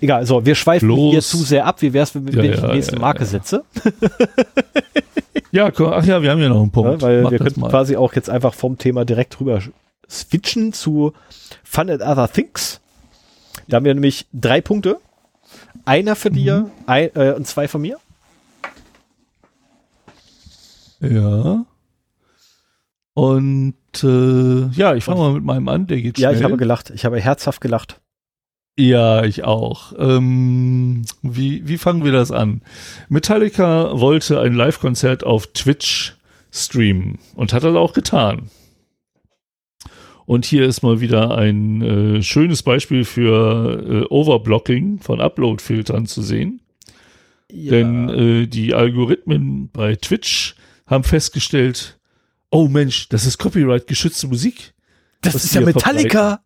Egal, 0.00 0.26
so, 0.26 0.44
wir 0.44 0.56
schweifen 0.56 0.88
Los. 0.88 1.12
hier 1.12 1.22
zu 1.22 1.36
sehr 1.36 1.66
ab. 1.66 1.80
Wie 1.80 1.92
wär's, 1.92 2.16
wenn 2.16 2.26
ja, 2.26 2.42
ich 2.42 2.60
die 2.60 2.66
nächste 2.66 2.94
ja, 2.94 3.00
Marke 3.00 3.20
ja. 3.20 3.26
setze? 3.26 3.64
Ja, 5.52 5.72
ach 5.74 6.04
ja, 6.04 6.22
wir 6.22 6.30
haben 6.30 6.40
ja 6.40 6.48
noch 6.48 6.60
einen 6.60 6.70
Punkt. 6.70 7.02
Ja, 7.02 7.08
weil 7.08 7.22
Mach 7.22 7.30
wir 7.30 7.38
könnten 7.38 7.60
mal. 7.60 7.70
quasi 7.70 7.96
auch 7.96 8.14
jetzt 8.14 8.30
einfach 8.30 8.54
vom 8.54 8.78
Thema 8.78 9.04
direkt 9.04 9.40
rüber 9.40 9.60
switchen 10.08 10.72
zu 10.72 11.12
Fun 11.64 11.90
and 11.90 12.02
Other 12.02 12.30
Things. 12.30 12.80
Da 13.68 13.76
haben 13.76 13.84
wir 13.84 13.94
nämlich 13.94 14.26
drei 14.32 14.60
Punkte. 14.60 14.98
Einer 15.84 16.16
für 16.16 16.30
mhm. 16.30 16.34
dir 16.34 16.70
ein, 16.86 17.10
äh, 17.14 17.32
und 17.32 17.46
zwei 17.46 17.68
von 17.68 17.80
mir. 17.80 17.98
Ja. 21.00 21.64
Und 23.14 23.74
äh, 24.02 24.66
ja, 24.72 24.94
ich 24.94 25.04
fange 25.04 25.20
mal 25.20 25.32
mit 25.32 25.44
meinem 25.44 25.68
an, 25.68 25.86
der 25.86 26.00
geht 26.00 26.18
schnell. 26.18 26.32
Ja, 26.32 26.36
ich 26.36 26.44
habe 26.44 26.56
gelacht. 26.56 26.90
Ich 26.90 27.04
habe 27.04 27.20
herzhaft 27.20 27.60
gelacht. 27.60 28.00
Ja, 28.78 29.24
ich 29.24 29.44
auch. 29.44 29.94
Ähm, 29.98 31.04
wie, 31.22 31.66
wie 31.66 31.78
fangen 31.78 32.04
wir 32.04 32.12
das 32.12 32.30
an? 32.30 32.60
Metallica 33.08 33.98
wollte 33.98 34.40
ein 34.40 34.52
Live-Konzert 34.52 35.24
auf 35.24 35.46
Twitch 35.48 36.16
streamen 36.52 37.18
und 37.34 37.52
hat 37.52 37.64
das 37.64 37.74
auch 37.74 37.94
getan. 37.94 38.50
Und 40.26 40.44
hier 40.44 40.66
ist 40.66 40.82
mal 40.82 41.00
wieder 41.00 41.38
ein 41.38 41.82
äh, 41.82 42.22
schönes 42.22 42.62
Beispiel 42.62 43.04
für 43.04 44.04
äh, 44.10 44.12
Overblocking 44.12 44.98
von 44.98 45.20
Upload-Filtern 45.20 46.06
zu 46.06 46.20
sehen. 46.20 46.60
Ja. 47.50 47.70
Denn 47.70 48.08
äh, 48.08 48.46
die 48.46 48.74
Algorithmen 48.74 49.70
bei 49.72 49.94
Twitch 49.94 50.56
haben 50.86 51.04
festgestellt, 51.04 51.98
oh 52.50 52.68
Mensch, 52.68 53.08
das 53.08 53.24
ist 53.24 53.38
Copyright-geschützte 53.38 54.26
Musik. 54.26 54.74
Das 55.22 55.36
ist 55.36 55.54
ja 55.54 55.60
Metallica. 55.60 56.40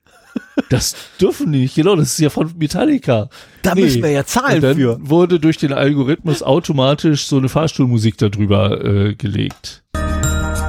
Das 0.68 0.94
dürfen 1.20 1.52
die 1.52 1.60
nicht, 1.60 1.74
genau, 1.74 1.96
das 1.96 2.10
ist 2.12 2.18
ja 2.20 2.30
von 2.30 2.52
Metallica. 2.56 3.28
Da 3.62 3.74
nee. 3.74 3.82
müssen 3.82 4.02
wir 4.02 4.10
ja 4.10 4.24
zahlen 4.24 4.60
dann 4.60 4.76
für. 4.76 4.98
Wurde 5.00 5.40
durch 5.40 5.56
den 5.56 5.72
Algorithmus 5.72 6.42
automatisch 6.42 7.26
so 7.26 7.38
eine 7.38 7.48
Fahrstuhlmusik 7.48 8.18
darüber 8.18 8.84
äh, 8.84 9.14
gelegt. 9.14 9.82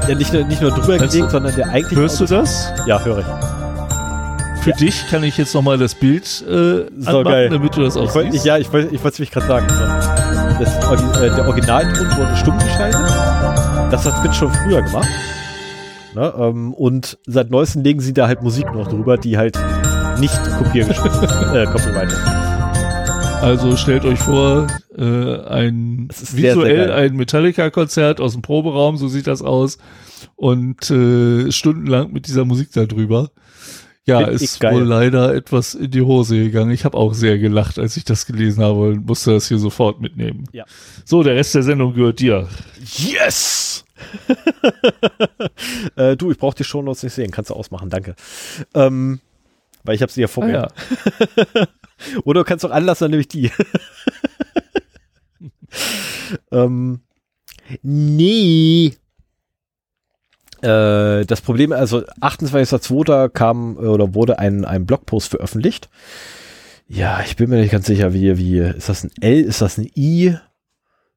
Ja, 0.07 0.15
nicht 0.15 0.33
nur, 0.33 0.43
nicht 0.45 0.61
nur 0.61 0.71
drüber 0.71 0.97
Meinst 0.97 1.13
gelegt, 1.13 1.31
sondern 1.31 1.55
der 1.55 1.69
eigentlich. 1.69 1.99
Hörst 1.99 2.19
du 2.19 2.25
das? 2.25 2.71
Ja, 2.87 3.03
höre 3.03 3.19
ich. 3.19 3.25
Für 4.63 4.71
ja. 4.71 4.75
dich 4.75 5.07
kann 5.09 5.23
ich 5.23 5.37
jetzt 5.37 5.53
nochmal 5.55 5.77
das 5.77 5.95
Bild 5.95 6.23
äh, 6.23 6.43
so 6.45 6.85
anmachen, 7.05 7.23
geil. 7.23 7.49
damit 7.49 7.75
du 7.75 7.81
das 7.81 7.97
auch 7.97 8.15
ich 8.15 8.31
siehst. 8.31 8.45
Ja, 8.45 8.57
ich 8.57 8.71
wollte 8.71 8.93
ich 8.93 9.03
es 9.03 9.19
nämlich 9.19 9.31
gerade 9.31 9.47
sagen. 9.47 9.67
Das, 10.59 11.21
äh, 11.21 11.35
der 11.35 11.47
Originalton 11.47 12.17
wurde 12.17 12.35
stumm 12.35 12.57
geschaltet. 12.59 13.01
Das 13.91 14.05
hat 14.05 14.21
Twitch 14.21 14.37
schon 14.37 14.53
früher 14.53 14.81
gemacht. 14.81 15.07
Ne? 16.15 16.33
Ähm, 16.37 16.73
und 16.73 17.17
seit 17.25 17.49
neuestem 17.49 17.83
legen 17.83 17.99
sie 17.99 18.13
da 18.13 18.27
halt 18.27 18.41
Musik 18.41 18.65
noch 18.73 18.87
drüber, 18.87 19.17
die 19.17 19.37
halt 19.37 19.57
nicht 20.19 20.39
kopiergeschützt 20.57 21.23
äh, 21.53 21.65
copyrighted. 21.65 22.17
Also 23.41 23.75
stellt 23.75 24.05
euch 24.05 24.19
vor, 24.19 24.67
äh, 24.95 25.03
ein 25.03 26.09
visuell 26.09 26.53
sehr, 26.53 26.85
sehr 26.85 26.95
ein 26.95 27.15
Metallica-Konzert 27.15 28.21
aus 28.21 28.33
dem 28.33 28.43
Proberaum, 28.43 28.97
so 28.97 29.07
sieht 29.07 29.25
das 29.25 29.41
aus, 29.41 29.79
und 30.35 30.91
äh, 30.91 31.51
stundenlang 31.51 32.11
mit 32.11 32.27
dieser 32.27 32.45
Musik 32.45 32.69
da 32.73 32.85
drüber. 32.85 33.31
Ja, 34.05 34.19
Find 34.27 34.41
ist 34.41 34.63
wohl 34.63 34.83
leider 34.83 35.33
etwas 35.33 35.75
in 35.75 35.91
die 35.91 36.01
Hose 36.01 36.37
gegangen. 36.37 36.71
Ich 36.71 36.85
habe 36.85 36.97
auch 36.97 37.13
sehr 37.13 37.37
gelacht, 37.37 37.79
als 37.79 37.97
ich 37.97 38.03
das 38.03 38.25
gelesen 38.25 38.63
habe 38.63 38.89
und 38.89 39.05
musste 39.05 39.31
das 39.31 39.47
hier 39.47 39.59
sofort 39.59 40.01
mitnehmen. 40.01 40.45
Ja. 40.51 40.65
So, 41.05 41.23
der 41.23 41.35
Rest 41.35 41.55
der 41.55 41.63
Sendung 41.63 41.93
gehört 41.93 42.19
dir. 42.19 42.47
Yes! 42.83 43.85
äh, 45.95 46.15
du, 46.15 46.31
ich 46.31 46.37
brauche 46.37 46.55
die 46.55 46.63
Shownotes 46.63 47.03
nicht 47.03 47.13
sehen. 47.13 47.31
Kannst 47.31 47.49
du 47.49 47.53
ausmachen, 47.53 47.89
danke. 47.89 48.15
Ähm, 48.73 49.19
weil 49.83 49.95
ich 49.95 50.01
habe 50.01 50.11
sie 50.11 50.21
ja 50.21 50.27
vor 50.27 50.43
ah, 50.43 50.47
mir. 50.47 50.67
Ja. 51.53 51.67
Oder 52.23 52.41
du 52.41 52.45
kannst 52.45 52.63
doch 52.63 52.71
anlassen, 52.71 53.11
nämlich 53.11 53.27
die. 53.27 53.51
ähm, 56.51 57.01
nee. 57.83 58.95
Äh, 60.61 61.25
das 61.25 61.41
Problem, 61.41 61.71
also 61.71 61.99
28.02. 61.99 63.29
kam 63.29 63.77
oder 63.77 64.15
wurde 64.15 64.39
ein, 64.39 64.65
ein 64.65 64.85
Blogpost 64.85 65.29
veröffentlicht. 65.29 65.89
Ja, 66.87 67.21
ich 67.25 67.35
bin 67.35 67.49
mir 67.49 67.57
nicht 67.57 67.71
ganz 67.71 67.85
sicher, 67.85 68.13
wie, 68.13 68.37
wie, 68.37 68.57
ist 68.57 68.89
das 68.89 69.03
ein 69.03 69.11
L, 69.21 69.41
ist 69.41 69.61
das 69.61 69.77
ein 69.77 69.89
I? 69.95 70.35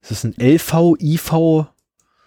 Ist 0.03 0.11
das 0.11 0.25
ein 0.25 0.35
LV, 0.39 0.97
IV? 1.01 1.67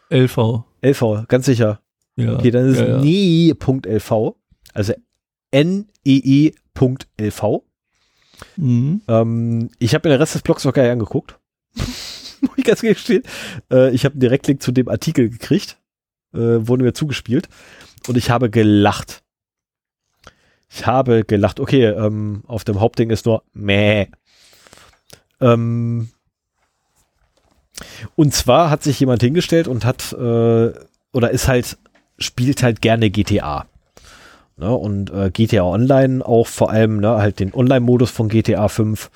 LV. 0.10 0.64
LV, 0.82 1.28
ganz 1.28 1.46
sicher. 1.46 1.82
Ja, 2.16 2.34
okay, 2.34 2.52
dann 2.52 2.70
ist 2.70 2.80
ja, 2.80 2.88
ja. 2.88 2.98
nee.lv, 2.98 4.36
also 4.74 4.94
nee.lv. 5.54 7.62
Mhm. 8.56 9.02
Ähm, 9.08 9.70
ich 9.80 9.94
habe 9.94 10.08
mir 10.08 10.16
den 10.16 10.22
Rest 10.22 10.36
des 10.36 10.42
Blogs 10.42 10.64
noch 10.64 10.74
gar 10.74 10.84
nicht 10.84 10.92
angeguckt. 10.92 11.40
Muss 11.76 12.58
ich 12.58 12.64
ganz 12.64 12.82
gestehen. 12.82 13.24
Äh, 13.72 13.92
ich 13.92 14.06
habe 14.06 14.14
einen 14.14 14.22
Direktlink 14.22 14.62
zu 14.62 14.72
dem 14.72 14.88
Artikel 14.88 15.30
gekriegt. 15.30 15.78
Äh, 16.34 16.68
wurde 16.68 16.84
mir 16.84 16.94
zugespielt. 16.94 17.50
Und 18.08 18.18
ich 18.18 18.30
habe 18.30 18.50
gelacht. 18.50 19.24
Ich 20.70 20.86
habe 20.86 21.24
gelacht. 21.24 21.60
Okay, 21.60 21.86
ähm, 21.86 22.44
auf 22.48 22.64
dem 22.64 22.80
Hauptding 22.80 23.10
ist 23.10 23.26
nur 23.26 23.44
meh. 23.54 24.08
Ähm, 25.40 26.10
und 28.16 28.34
zwar 28.34 28.70
hat 28.70 28.84
sich 28.84 29.00
jemand 29.00 29.22
hingestellt 29.22 29.68
und 29.68 29.86
hat 29.86 30.14
äh, 30.14 30.74
oder 31.14 31.32
ist 31.32 31.48
halt, 31.48 31.78
spielt 32.18 32.64
halt 32.64 32.82
gerne 32.82 33.10
GTA. 33.10 33.66
Ne, 34.60 34.74
und 34.74 35.12
äh, 35.12 35.30
GTA 35.30 35.64
Online 35.64 36.26
auch 36.26 36.48
vor 36.48 36.72
allem, 36.72 37.00
ne, 37.00 37.18
halt 37.18 37.40
den 37.40 37.54
Online-Modus 37.54 38.10
von 38.10 38.28
GTA 38.28 38.68
5 38.68 39.12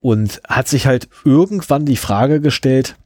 und 0.00 0.42
hat 0.46 0.68
sich 0.68 0.86
halt 0.86 1.08
irgendwann 1.24 1.86
die 1.86 1.96
Frage 1.96 2.40
gestellt, 2.42 2.96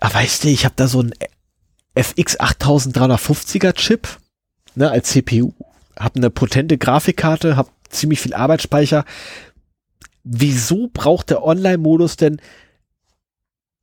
ah, 0.00 0.12
weißt 0.12 0.44
du, 0.44 0.48
ich 0.48 0.66
habe 0.66 0.74
da 0.76 0.88
so 0.88 1.00
einen 1.00 1.12
FX 1.94 2.38
8350er 2.38 3.72
Chip 3.74 4.08
ne, 4.74 4.90
als 4.90 5.08
CPU, 5.08 5.52
habe 5.98 6.16
eine 6.16 6.30
potente 6.30 6.76
Grafikkarte, 6.76 7.56
habe 7.56 7.70
ziemlich 7.88 8.20
viel 8.20 8.34
Arbeitsspeicher. 8.34 9.04
Wieso 10.22 10.90
braucht 10.92 11.30
der 11.30 11.44
Online-Modus 11.44 12.16
denn 12.16 12.40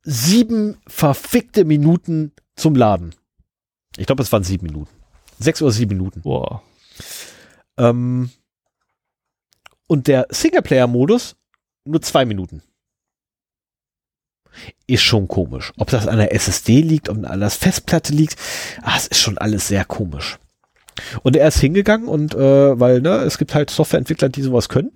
sieben 0.08 0.78
verfickte 0.86 1.64
Minuten 1.66 2.32
zum 2.56 2.74
Laden? 2.74 3.14
Ich 3.96 4.06
glaube, 4.06 4.22
es 4.22 4.32
waren 4.32 4.42
sieben 4.42 4.66
Minuten. 4.66 4.90
Sechs 5.38 5.60
oder 5.60 5.70
sieben 5.70 5.96
Minuten. 5.96 6.22
Boah. 6.22 6.62
Ähm, 7.76 8.30
und 9.86 10.06
der 10.06 10.26
Singleplayer-Modus 10.30 11.36
nur 11.84 12.00
zwei 12.00 12.24
Minuten. 12.24 12.62
Ist 14.86 15.02
schon 15.02 15.28
komisch. 15.28 15.72
Ob 15.78 15.90
das 15.90 16.08
an 16.08 16.18
der 16.18 16.34
SSD 16.34 16.80
liegt, 16.80 17.08
ob 17.08 17.24
an 17.24 17.40
der 17.40 17.50
Festplatte 17.50 18.12
liegt, 18.12 18.36
ah, 18.82 18.96
es 18.96 19.06
ist 19.06 19.20
schon 19.20 19.38
alles 19.38 19.68
sehr 19.68 19.84
komisch. 19.84 20.38
Und 21.22 21.36
er 21.36 21.46
ist 21.46 21.60
hingegangen 21.60 22.08
und 22.08 22.34
äh, 22.34 22.80
weil 22.80 23.00
ne, 23.00 23.18
es 23.18 23.38
gibt 23.38 23.54
halt 23.54 23.70
Softwareentwickler, 23.70 24.30
die 24.30 24.42
sowas 24.42 24.68
können 24.68 24.90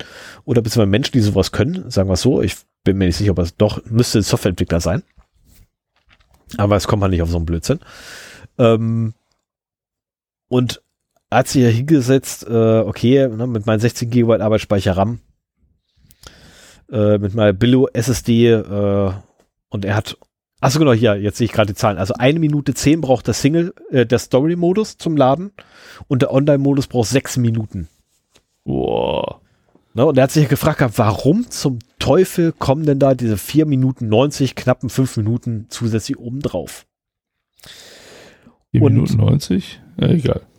oder 0.45 0.63
beziehungsweise 0.63 0.91
Menschen, 0.91 1.13
die 1.13 1.21
sowas 1.21 1.53
können, 1.53 1.91
sagen 1.91 2.09
wir 2.09 2.15
es 2.15 2.23
so. 2.23 2.43
Ich 2.43 2.57
bin 2.85 2.99
mir 2.99 3.07
nicht 3.07 3.17
sicher, 3.17 3.33
ob 3.33 3.39
es 3.39 3.57
doch 3.57 3.85
müsste 3.87 4.23
Softwareentwickler 4.23 4.81
sein. 4.81 5.03
Aber 6.57 6.77
es 6.77 6.87
kommt 6.87 7.01
man 7.01 7.11
nicht 7.11 7.23
auf 7.23 7.31
so 7.31 7.37
einen 7.37 7.47
Blödsinn. 7.47 7.81
Ähm, 8.59 9.15
und 10.49 10.83
hat 11.31 11.49
sich 11.49 11.63
ja 11.63 11.69
hingesetzt, 11.69 12.47
äh, 12.47 12.81
okay, 12.81 13.27
ne, 13.29 13.47
mit 13.47 13.67
meinen 13.67 13.81
16 13.81 14.11
GB 14.11 14.41
Arbeitsspeicher 14.41 14.97
RAM, 14.97 15.21
äh, 16.91 17.19
mit 17.19 17.35
meiner 17.35 17.55
Billo 17.55 17.89
SSD 17.93 18.51
äh, 18.51 19.13
und 19.71 19.85
er 19.87 19.97
hat, 19.97 20.19
achso 20.61 20.79
genau, 20.79 20.93
hier, 20.93 21.17
jetzt 21.17 21.39
sehe 21.39 21.47
ich 21.47 21.53
gerade 21.53 21.73
die 21.73 21.79
Zahlen. 21.79 21.97
Also 21.97 22.15
eine 22.15 22.39
Minute 22.39 22.75
zehn 22.75 23.01
braucht 23.01 23.27
der 23.27 23.35
Single, 23.35 23.73
äh, 23.91 24.05
der 24.05 24.19
Story-Modus 24.19 24.99
zum 24.99 25.17
Laden 25.17 25.53
und 26.09 26.21
der 26.21 26.33
Online-Modus 26.33 26.87
braucht 26.87 27.09
sechs 27.09 27.39
Minuten. 27.39 27.89
Boah. 28.65 29.41
Ne, 29.95 30.07
und 30.07 30.17
er 30.17 30.25
hat 30.25 30.31
sich 30.31 30.49
gefragt, 30.49 30.81
warum 30.97 31.51
zum 31.51 31.79
Teufel 31.99 32.53
kommen 32.53 32.87
denn 32.87 32.99
da 32.99 33.15
diese 33.15 33.37
vier 33.37 33.67
Minuten 33.67 34.09
90, 34.09 34.55
knappen 34.55 34.89
fünf 34.89 35.17
Minuten 35.19 35.67
zusätzlich 35.69 36.19
obendrauf? 36.19 36.87
4 38.71 38.81
Minuten 38.81 39.17
90? 39.19 39.81
Ja, 39.99 40.09
egal. 40.09 40.41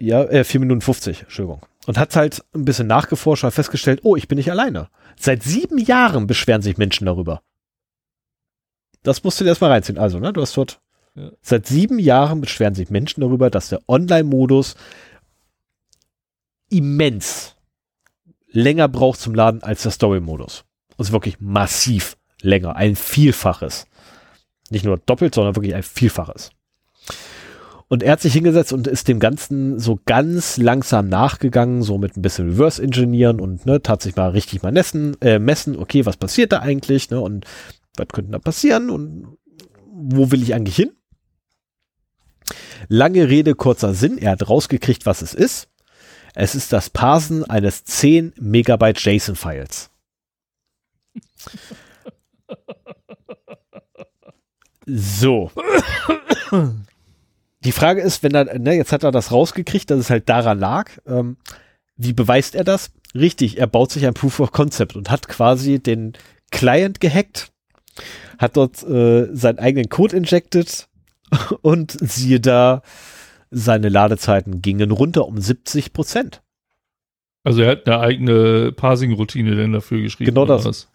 Ja, 0.00 0.22
äh, 0.24 0.44
4 0.44 0.60
Minuten 0.60 0.80
50, 0.80 1.22
Entschuldigung. 1.22 1.60
Und 1.86 1.98
hat 1.98 2.14
halt 2.16 2.44
ein 2.54 2.64
bisschen 2.64 2.86
nachgeforscht, 2.86 3.42
hat 3.42 3.52
festgestellt, 3.52 4.00
oh, 4.04 4.16
ich 4.16 4.28
bin 4.28 4.36
nicht 4.36 4.50
alleine. 4.50 4.88
Seit 5.18 5.42
sieben 5.42 5.76
Jahren 5.76 6.26
beschweren 6.26 6.62
sich 6.62 6.78
Menschen 6.78 7.06
darüber. 7.06 7.42
Das 9.02 9.24
musst 9.24 9.40
du 9.40 9.44
dir 9.44 9.50
erstmal 9.50 9.70
reinziehen. 9.70 9.98
Also, 9.98 10.18
ne, 10.18 10.32
du 10.32 10.40
hast 10.40 10.56
dort 10.56 10.80
ja. 11.14 11.30
seit 11.42 11.66
sieben 11.66 11.98
Jahren 11.98 12.40
beschweren 12.40 12.74
sich 12.74 12.90
Menschen 12.90 13.20
darüber, 13.20 13.50
dass 13.50 13.68
der 13.68 13.80
Online-Modus 13.88 14.76
immens 16.70 17.56
länger 18.52 18.88
braucht 18.88 19.20
zum 19.20 19.34
Laden 19.34 19.62
als 19.62 19.82
der 19.82 19.92
Story-Modus. 19.92 20.64
Und 20.96 21.06
ist 21.06 21.12
wirklich 21.12 21.40
massiv 21.40 22.16
länger, 22.40 22.76
ein 22.76 22.96
Vielfaches. 22.96 23.86
Nicht 24.70 24.84
nur 24.84 24.98
doppelt, 24.98 25.34
sondern 25.34 25.56
wirklich 25.56 25.74
ein 25.74 25.82
Vielfaches. 25.82 26.50
Und 27.88 28.02
er 28.02 28.12
hat 28.12 28.22
sich 28.22 28.32
hingesetzt 28.32 28.72
und 28.72 28.86
ist 28.86 29.08
dem 29.08 29.20
Ganzen 29.20 29.78
so 29.78 30.00
ganz 30.06 30.56
langsam 30.56 31.08
nachgegangen, 31.08 31.82
so 31.82 31.98
mit 31.98 32.16
ein 32.16 32.22
bisschen 32.22 32.48
Reverse 32.48 32.82
Engineeren 32.82 33.38
und 33.38 33.66
ne, 33.66 33.82
tat 33.82 34.00
sich 34.00 34.16
mal 34.16 34.30
richtig 34.30 34.62
mal 34.62 34.72
messen, 34.72 35.20
äh, 35.20 35.38
messen, 35.38 35.76
okay, 35.76 36.06
was 36.06 36.16
passiert 36.16 36.52
da 36.52 36.60
eigentlich, 36.60 37.10
ne, 37.10 37.20
und 37.20 37.44
was 37.96 38.08
könnte 38.08 38.30
da 38.30 38.38
passieren 38.38 38.88
und 38.88 39.36
wo 39.92 40.30
will 40.30 40.42
ich 40.42 40.54
eigentlich 40.54 40.76
hin? 40.76 40.92
Lange 42.88 43.28
Rede, 43.28 43.54
kurzer 43.54 43.92
Sinn, 43.92 44.16
er 44.16 44.30
hat 44.32 44.48
rausgekriegt, 44.48 45.04
was 45.04 45.20
es 45.20 45.34
ist. 45.34 45.68
Es 46.34 46.54
ist 46.54 46.72
das 46.72 46.90
Parsen 46.90 47.44
eines 47.44 47.84
10 47.84 48.32
Megabyte 48.40 49.00
JSON-Files. 49.00 49.90
So. 54.86 55.50
Die 57.64 57.72
Frage 57.72 58.00
ist, 58.00 58.22
wenn 58.22 58.34
er, 58.34 58.58
ne, 58.58 58.74
jetzt 58.74 58.92
hat 58.92 59.04
er 59.04 59.12
das 59.12 59.30
rausgekriegt, 59.30 59.90
dass 59.90 59.98
es 59.98 60.10
halt 60.10 60.28
daran 60.28 60.58
lag. 60.58 60.90
Ähm, 61.06 61.36
wie 61.96 62.12
beweist 62.12 62.54
er 62.54 62.64
das? 62.64 62.90
Richtig, 63.14 63.58
er 63.58 63.66
baut 63.66 63.92
sich 63.92 64.06
ein 64.06 64.14
Proof 64.14 64.40
of 64.40 64.52
Concept 64.52 64.96
und 64.96 65.10
hat 65.10 65.28
quasi 65.28 65.78
den 65.78 66.14
Client 66.50 67.00
gehackt, 67.00 67.52
hat 68.38 68.56
dort 68.56 68.82
äh, 68.82 69.28
seinen 69.34 69.58
eigenen 69.58 69.88
Code 69.88 70.16
injected 70.16 70.88
und 71.62 71.96
siehe 72.00 72.40
da, 72.40 72.82
seine 73.52 73.88
Ladezeiten 73.88 74.62
gingen 74.62 74.90
runter 74.90 75.26
um 75.28 75.40
70 75.40 75.92
Prozent. 75.92 76.42
Also 77.44 77.62
er 77.62 77.72
hat 77.72 77.86
eine 77.86 78.00
eigene 78.00 78.72
Parsing-Routine 78.72 79.56
denn 79.56 79.72
dafür 79.72 80.00
geschrieben. 80.00 80.30
Genau 80.30 80.46
das. 80.46 80.88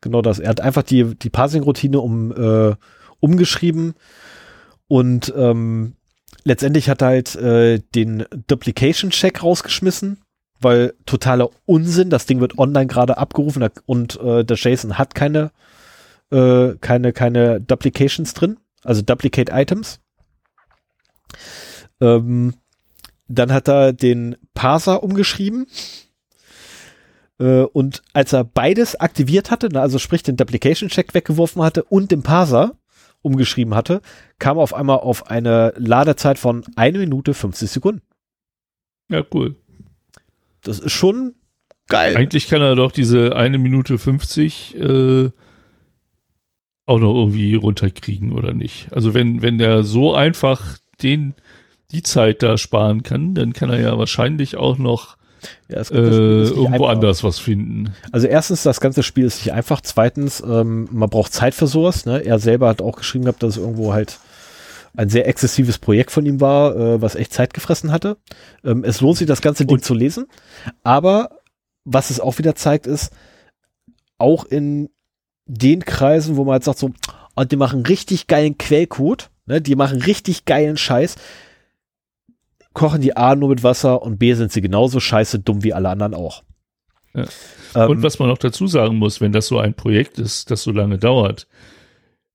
Genau 0.00 0.22
das. 0.22 0.38
Er 0.38 0.50
hat 0.50 0.60
einfach 0.60 0.82
die, 0.82 1.14
die 1.14 1.30
Parsing-Routine 1.30 1.98
um, 1.98 2.32
äh, 2.32 2.74
umgeschrieben 3.20 3.94
und 4.86 5.32
ähm, 5.36 5.96
letztendlich 6.44 6.88
hat 6.88 7.02
er 7.02 7.08
halt 7.08 7.34
äh, 7.36 7.80
den 7.94 8.24
Duplication-Check 8.46 9.42
rausgeschmissen, 9.42 10.18
weil 10.60 10.94
totaler 11.06 11.48
Unsinn. 11.64 12.10
Das 12.10 12.26
Ding 12.26 12.40
wird 12.40 12.58
online 12.58 12.86
gerade 12.86 13.18
abgerufen 13.18 13.66
und 13.86 14.20
äh, 14.20 14.44
der 14.44 14.56
JSON 14.56 14.98
hat 14.98 15.14
keine, 15.14 15.52
äh, 16.30 16.74
keine, 16.80 17.12
keine 17.12 17.60
Duplications 17.60 18.34
drin, 18.34 18.58
also 18.82 19.00
Duplicate 19.02 19.50
Items. 19.50 20.00
Ähm, 22.00 22.54
dann 23.28 23.52
hat 23.52 23.68
er 23.68 23.92
den 23.92 24.36
Parser 24.54 25.02
umgeschrieben. 25.02 25.66
Äh, 27.38 27.62
und 27.62 28.02
als 28.12 28.32
er 28.32 28.44
beides 28.44 28.96
aktiviert 28.96 29.50
hatte, 29.50 29.68
also 29.80 29.98
sprich 29.98 30.22
den 30.22 30.36
Duplication-Check 30.36 31.14
weggeworfen 31.14 31.62
hatte 31.62 31.84
und 31.84 32.10
den 32.10 32.22
Parser, 32.22 32.76
umgeschrieben 33.24 33.74
hatte, 33.74 34.02
kam 34.38 34.58
auf 34.58 34.74
einmal 34.74 34.98
auf 34.98 35.30
eine 35.30 35.72
Ladezeit 35.76 36.38
von 36.38 36.64
1 36.76 36.98
Minute 36.98 37.34
50 37.34 37.70
Sekunden. 37.70 38.02
Ja, 39.08 39.24
cool. 39.32 39.56
Das 40.62 40.78
ist 40.78 40.92
schon 40.92 41.34
geil. 41.88 42.16
Eigentlich 42.16 42.48
kann 42.48 42.62
er 42.62 42.76
doch 42.76 42.92
diese 42.92 43.34
1 43.34 43.58
Minute 43.58 43.98
50 43.98 44.76
äh, 44.76 45.30
auch 46.86 46.98
noch 46.98 47.14
irgendwie 47.14 47.54
runterkriegen, 47.54 48.32
oder 48.32 48.52
nicht? 48.52 48.92
Also 48.92 49.14
wenn, 49.14 49.40
wenn 49.40 49.58
der 49.58 49.84
so 49.84 50.14
einfach 50.14 50.78
den, 51.02 51.34
die 51.94 52.02
Zeit 52.02 52.42
da 52.42 52.58
sparen 52.58 53.02
kann, 53.02 53.34
dann 53.34 53.52
kann 53.52 53.70
er 53.70 53.80
ja 53.80 53.98
wahrscheinlich 53.98 54.56
auch 54.56 54.78
noch 54.78 55.16
ja, 55.68 55.80
äh, 55.80 55.94
irgendwo 55.94 56.66
einfach. 56.66 56.88
anders 56.88 57.24
was 57.24 57.38
finden. 57.38 57.94
Also 58.12 58.26
erstens, 58.26 58.62
das 58.62 58.80
ganze 58.80 59.02
Spiel 59.02 59.24
ist 59.24 59.44
nicht 59.44 59.52
einfach. 59.52 59.80
Zweitens, 59.80 60.42
ähm, 60.46 60.88
man 60.90 61.10
braucht 61.10 61.32
Zeit 61.32 61.54
für 61.54 61.66
sowas. 61.66 62.06
Ne? 62.06 62.24
Er 62.24 62.38
selber 62.38 62.68
hat 62.68 62.82
auch 62.82 62.96
geschrieben 62.96 63.24
gehabt, 63.24 63.42
dass 63.42 63.56
es 63.56 63.62
irgendwo 63.62 63.92
halt 63.92 64.18
ein 64.96 65.08
sehr 65.08 65.26
exzessives 65.26 65.78
Projekt 65.78 66.10
von 66.10 66.24
ihm 66.24 66.40
war, 66.40 66.76
äh, 66.76 67.02
was 67.02 67.14
echt 67.14 67.32
Zeit 67.32 67.52
gefressen 67.52 67.90
hatte. 67.90 68.16
Ähm, 68.64 68.84
es 68.84 69.00
lohnt 69.00 69.18
sich, 69.18 69.26
das 69.26 69.42
ganze 69.42 69.66
Ding 69.66 69.76
Und 69.76 69.84
zu 69.84 69.94
lesen. 69.94 70.26
Aber 70.82 71.40
was 71.84 72.10
es 72.10 72.20
auch 72.20 72.38
wieder 72.38 72.54
zeigt, 72.54 72.86
ist, 72.86 73.12
auch 74.18 74.44
in 74.44 74.90
den 75.46 75.84
Kreisen, 75.84 76.36
wo 76.36 76.44
man 76.44 76.54
halt 76.54 76.64
sagt 76.64 76.78
so, 76.78 76.92
oh, 77.36 77.44
die 77.44 77.56
machen 77.56 77.84
richtig 77.84 78.26
geilen 78.26 78.56
Quellcode, 78.56 79.30
ne? 79.46 79.60
die 79.60 79.76
machen 79.76 80.00
richtig 80.00 80.44
geilen 80.44 80.76
Scheiß, 80.76 81.16
kochen 82.74 83.00
die 83.00 83.16
A 83.16 83.34
nur 83.34 83.48
mit 83.48 83.62
Wasser 83.62 84.02
und 84.02 84.18
B 84.18 84.34
sind 84.34 84.52
sie 84.52 84.60
genauso 84.60 85.00
scheiße 85.00 85.38
dumm 85.38 85.64
wie 85.64 85.72
alle 85.72 85.88
anderen 85.88 86.14
auch. 86.14 86.42
Ja. 87.14 87.24
Ähm, 87.74 87.90
und 87.90 88.02
was 88.02 88.18
man 88.18 88.28
noch 88.28 88.38
dazu 88.38 88.66
sagen 88.66 88.96
muss, 88.96 89.20
wenn 89.20 89.32
das 89.32 89.46
so 89.46 89.58
ein 89.58 89.74
Projekt 89.74 90.18
ist, 90.18 90.50
das 90.50 90.62
so 90.62 90.72
lange 90.72 90.98
dauert, 90.98 91.46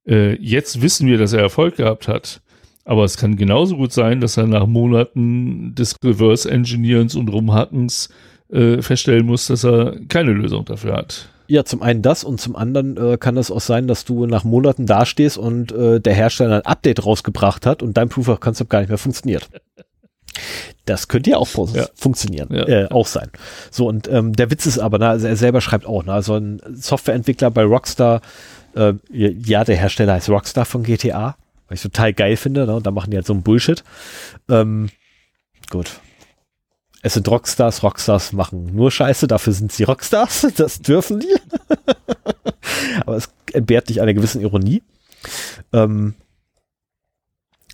äh, 0.07 0.35
jetzt 0.41 0.81
wissen 0.81 1.07
wir, 1.07 1.17
dass 1.17 1.33
er 1.33 1.41
Erfolg 1.41 1.75
gehabt 1.75 2.07
hat. 2.07 2.41
Aber 2.85 3.03
es 3.03 3.17
kann 3.17 3.35
genauso 3.35 3.77
gut 3.77 3.93
sein, 3.93 4.19
dass 4.19 4.37
er 4.37 4.47
nach 4.47 4.65
Monaten 4.65 5.75
des 5.75 5.95
Reverse-Engineerens 6.03 7.15
und 7.15 7.29
Rumhackens 7.29 8.09
äh, 8.51 8.81
feststellen 8.81 9.27
muss, 9.27 9.45
dass 9.45 9.63
er 9.63 9.99
keine 10.07 10.31
Lösung 10.31 10.65
dafür 10.65 10.93
hat. 10.95 11.29
Ja, 11.47 11.65
zum 11.65 11.81
einen 11.81 12.01
das 12.01 12.23
und 12.23 12.39
zum 12.39 12.55
anderen 12.55 12.95
äh, 12.97 13.17
kann 13.19 13.37
es 13.37 13.51
auch 13.51 13.61
sein, 13.61 13.87
dass 13.87 14.05
du 14.05 14.25
nach 14.25 14.43
Monaten 14.43 14.85
dastehst 14.85 15.37
und 15.37 15.71
äh, 15.71 15.99
der 15.99 16.13
Hersteller 16.13 16.57
ein 16.57 16.65
Update 16.65 17.05
rausgebracht 17.05 17.65
hat 17.65 17.83
und 17.83 17.97
dein 17.97 18.09
Proof 18.09 18.27
of 18.27 18.39
Concept 18.39 18.69
gar 18.69 18.79
nicht 18.79 18.89
mehr 18.89 18.97
funktioniert. 18.99 19.49
Das 20.89 21.07
könnte 21.07 21.29
ja 21.29 21.37
auch 21.37 21.47
ja. 21.73 21.87
funktionieren, 21.93 22.49
ja. 22.51 22.67
Äh, 22.67 22.87
auch 22.89 23.05
sein. 23.05 23.29
So, 23.69 23.87
und 23.87 24.07
ähm, 24.07 24.33
der 24.33 24.49
Witz 24.49 24.65
ist 24.65 24.79
aber, 24.79 24.97
ne, 24.97 25.07
also 25.07 25.27
er 25.27 25.35
selber 25.35 25.61
schreibt 25.61 25.85
auch, 25.85 26.03
ne, 26.03 26.13
also 26.13 26.35
ein 26.35 26.59
Softwareentwickler 26.73 27.51
bei 27.51 27.63
Rockstar, 27.63 28.21
äh, 28.75 28.93
ja, 29.11 29.63
der 29.63 29.75
Hersteller 29.77 30.13
heißt 30.13 30.29
Rockstar 30.29 30.65
von 30.65 30.81
GTA, 30.81 31.37
weil 31.67 31.75
ich 31.75 31.81
total 31.81 32.13
geil 32.13 32.37
finde, 32.37 32.65
ne? 32.65 32.75
und 32.75 32.87
da 32.87 32.91
machen 32.91 33.11
die 33.11 33.17
halt 33.17 33.27
so 33.27 33.33
einen 33.33 33.43
Bullshit. 33.43 33.83
Ähm, 34.49 34.89
gut. 35.69 35.99
Es 37.01 37.13
sind 37.13 37.27
Rockstars, 37.29 37.83
Rockstars 37.83 38.33
machen 38.33 38.75
nur 38.75 38.89
Scheiße, 38.89 39.27
dafür 39.27 39.53
sind 39.53 39.71
sie 39.71 39.83
Rockstars, 39.83 40.47
das 40.55 40.79
dürfen 40.79 41.19
die. 41.19 41.35
aber 43.05 43.15
es 43.15 43.29
entbehrt 43.53 43.89
nicht 43.89 44.01
einer 44.01 44.15
gewissen 44.15 44.41
Ironie. 44.41 44.81
Ähm, 45.71 46.15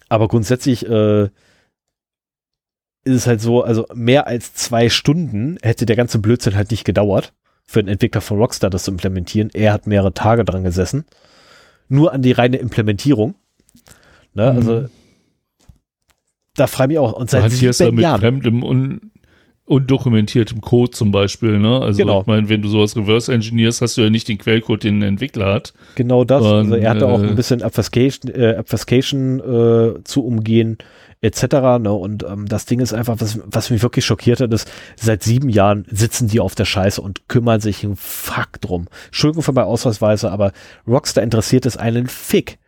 aber 0.10 0.28
grundsätzlich 0.28 0.86
äh, 0.86 1.30
ist 3.06 3.16
es 3.16 3.28
halt 3.28 3.40
so, 3.40 3.64
also 3.64 3.86
mehr 3.94 4.28
als 4.28 4.54
zwei 4.54 4.90
Stunden 4.90 5.58
hätte 5.62 5.86
der 5.86 5.96
ganze 5.96 6.20
Blödsinn 6.20 6.56
halt 6.56 6.72
nicht 6.72 6.84
gedauert, 6.86 7.34
für 7.66 7.82
den 7.82 7.88
Entwickler 7.90 8.22
von 8.22 8.38
Rockstar 8.40 8.70
das 8.70 8.84
zu 8.84 8.92
implementieren. 8.92 9.50
Er 9.54 9.72
hat 9.74 9.88
mehrere 9.88 10.14
Tage 10.14 10.44
dran 10.44 10.64
gesessen. 10.64 11.06
Nur 11.88 12.14
an 12.14 12.22
die 12.22 12.32
reine 12.32 12.58
Implementierung. 12.58 13.36
Ne, 14.34 14.52
Mhm. 14.52 14.58
Also 14.58 14.86
da 16.56 16.68
frage 16.68 16.94
ich 16.94 17.00
mich 17.00 17.06
auch, 17.08 17.14
und 17.14 17.30
seit 17.30 17.44
Hat 17.44 17.52
hier 17.52 17.70
ist 17.72 17.80
ja 17.80 17.88
sieben 17.88 17.98
mit 17.98 18.04
Jahren. 18.04 18.22
fremdem 18.22 18.64
und 18.64 19.02
undokumentiertem 19.66 20.62
Code 20.62 20.92
zum 20.92 21.12
Beispiel, 21.12 21.58
ne? 21.60 21.82
Also 21.82 21.98
Genau. 21.98 22.22
ich 22.22 22.28
meine, 22.28 22.50
wenn 22.50 22.62
du 22.62 22.70
sowas 22.70 22.96
reverse 22.96 23.34
engineerst, 23.34 23.82
hast 23.82 23.98
du 23.98 24.02
ja 24.04 24.10
nicht 24.10 24.28
den 24.28 24.38
Quellcode, 24.38 24.84
den 24.84 25.00
ein 25.00 25.02
Entwickler 25.02 25.52
hat. 25.54 25.74
Genau 25.96 26.24
das. 26.24 26.44
Und, 26.44 26.48
also 26.54 26.76
er 26.76 26.90
hatte 26.92 27.08
auch 27.08 27.20
äh, 27.22 27.28
ein 27.28 27.36
bisschen 27.36 27.64
Obfuscation, 27.64 28.32
äh, 28.34 28.56
Obfuscation 28.60 29.40
äh, 29.40 30.04
zu 30.04 30.24
umgehen, 30.24 30.78
etc. 31.22 31.44
Ne? 31.82 31.92
Und 31.94 32.24
ähm, 32.24 32.46
das 32.48 32.66
Ding 32.66 32.80
ist 32.80 32.94
einfach, 32.94 33.16
was, 33.20 33.40
was 33.46 33.70
mich 33.70 33.82
wirklich 33.82 34.06
schockiert 34.06 34.40
hat, 34.42 34.54
ist, 34.54 34.70
seit 34.96 35.24
sieben 35.24 35.50
Jahren 35.50 35.86
sitzen 35.90 36.28
die 36.28 36.40
auf 36.40 36.56
der 36.56 36.66
Scheiße 36.66 37.02
und 37.02 37.28
kümmern 37.28 37.62
sich 37.62 37.84
einen 37.84 37.96
Fuck 37.96 38.62
drum. 38.62 38.88
Entschuldigung 39.08 39.44
für 39.44 39.54
meine 39.54 39.68
Ausweisweise, 39.68 40.32
aber 40.32 40.52
Rockstar 40.88 41.24
interessiert 41.24 41.66
es 41.66 41.78
einen 41.78 42.08
Fick, 42.08 42.60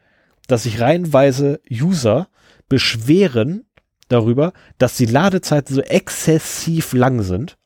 dass 0.48 0.64
sich 0.64 0.80
reihenweise 0.82 1.60
User 1.70 2.28
beschweren 2.70 3.66
darüber, 4.10 4.54
dass 4.78 4.98
die 4.98 5.06
Ladezeiten 5.06 5.76
so 5.76 5.82
exzessiv 5.82 6.94
lang 6.94 7.22
sind. 7.22 7.58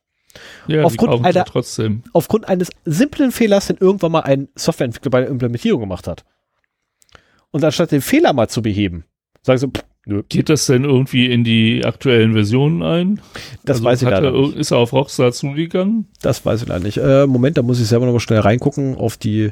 Ja, 0.67 0.83
Aufgrund 0.83 1.25
einer- 1.25 1.45
trotzdem. 1.45 2.03
Aufgrund 2.13 2.47
eines 2.47 2.69
simplen 2.85 3.31
Fehlers, 3.31 3.67
den 3.67 3.77
irgendwann 3.77 4.13
mal 4.13 4.21
ein 4.21 4.47
Softwareentwickler 4.55 5.11
bei 5.11 5.19
der 5.21 5.29
Implementierung 5.29 5.81
gemacht 5.81 6.07
hat. 6.07 6.23
Und 7.51 7.63
anstatt 7.63 7.91
den 7.91 8.01
Fehler 8.01 8.31
mal 8.33 8.47
zu 8.47 8.61
beheben, 8.61 9.03
sagen 9.41 9.59
sie, 9.59 9.67
pff, 9.67 9.83
nö, 10.05 10.23
Geht 10.29 10.49
das 10.49 10.65
denn 10.65 10.83
irgendwie 10.83 11.31
in 11.31 11.43
die 11.43 11.83
aktuellen 11.85 12.33
Versionen 12.33 12.81
ein? 12.83 13.21
das 13.63 13.77
Also 13.77 13.83
weiß 13.85 14.01
ich 14.03 14.09
leider 14.09 14.33
er, 14.33 14.41
nicht. 14.41 14.55
Ist 14.57 14.71
er 14.71 14.77
auf 14.77 14.93
Rockstar 14.93 15.31
zugegangen? 15.31 16.07
Das 16.21 16.45
weiß 16.45 16.63
ich 16.63 16.67
leider 16.67 16.83
nicht. 16.83 16.97
Äh, 16.97 17.27
Moment, 17.27 17.57
da 17.57 17.61
muss 17.61 17.79
ich 17.79 17.87
selber 17.87 18.05
noch 18.05 18.13
mal 18.13 18.19
schnell 18.19 18.39
reingucken 18.39 18.95
auf 18.95 19.17
die, 19.17 19.51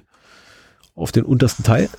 auf 0.96 1.12
den 1.12 1.24
untersten 1.26 1.64
Teil. 1.64 1.90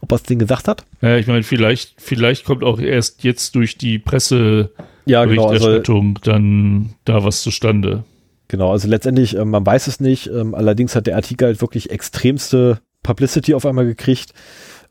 Ob 0.00 0.12
er 0.12 0.18
das 0.18 0.22
Ding 0.24 0.38
gesagt 0.38 0.68
hat? 0.68 0.84
Ja, 1.02 1.16
ich 1.16 1.26
meine, 1.26 1.42
vielleicht, 1.42 1.94
vielleicht 2.00 2.44
kommt 2.44 2.62
auch 2.62 2.78
erst 2.78 3.24
jetzt 3.24 3.54
durch 3.56 3.78
die 3.78 3.98
Presseberichterstattung 3.98 4.94
Ja, 5.06 5.24
genau. 5.24 5.48
Also, 5.48 5.80
dann 6.22 6.94
da 7.04 7.24
was 7.24 7.42
zustande. 7.42 8.04
genau, 8.46 8.70
also 8.70 8.86
letztendlich, 8.88 9.34
ähm, 9.36 9.50
man 9.50 9.66
weiß 9.66 9.88
es 9.88 9.98
nicht. 9.98 10.28
Ähm, 10.28 10.54
allerdings 10.54 10.94
hat 10.94 11.06
der 11.08 11.16
Artikel 11.16 11.46
halt 11.48 11.60
wirklich 11.60 11.90
extremste 11.90 12.80
Publicity 13.02 13.54
auf 13.54 13.66
einmal 13.66 13.86
gekriegt. 13.86 14.34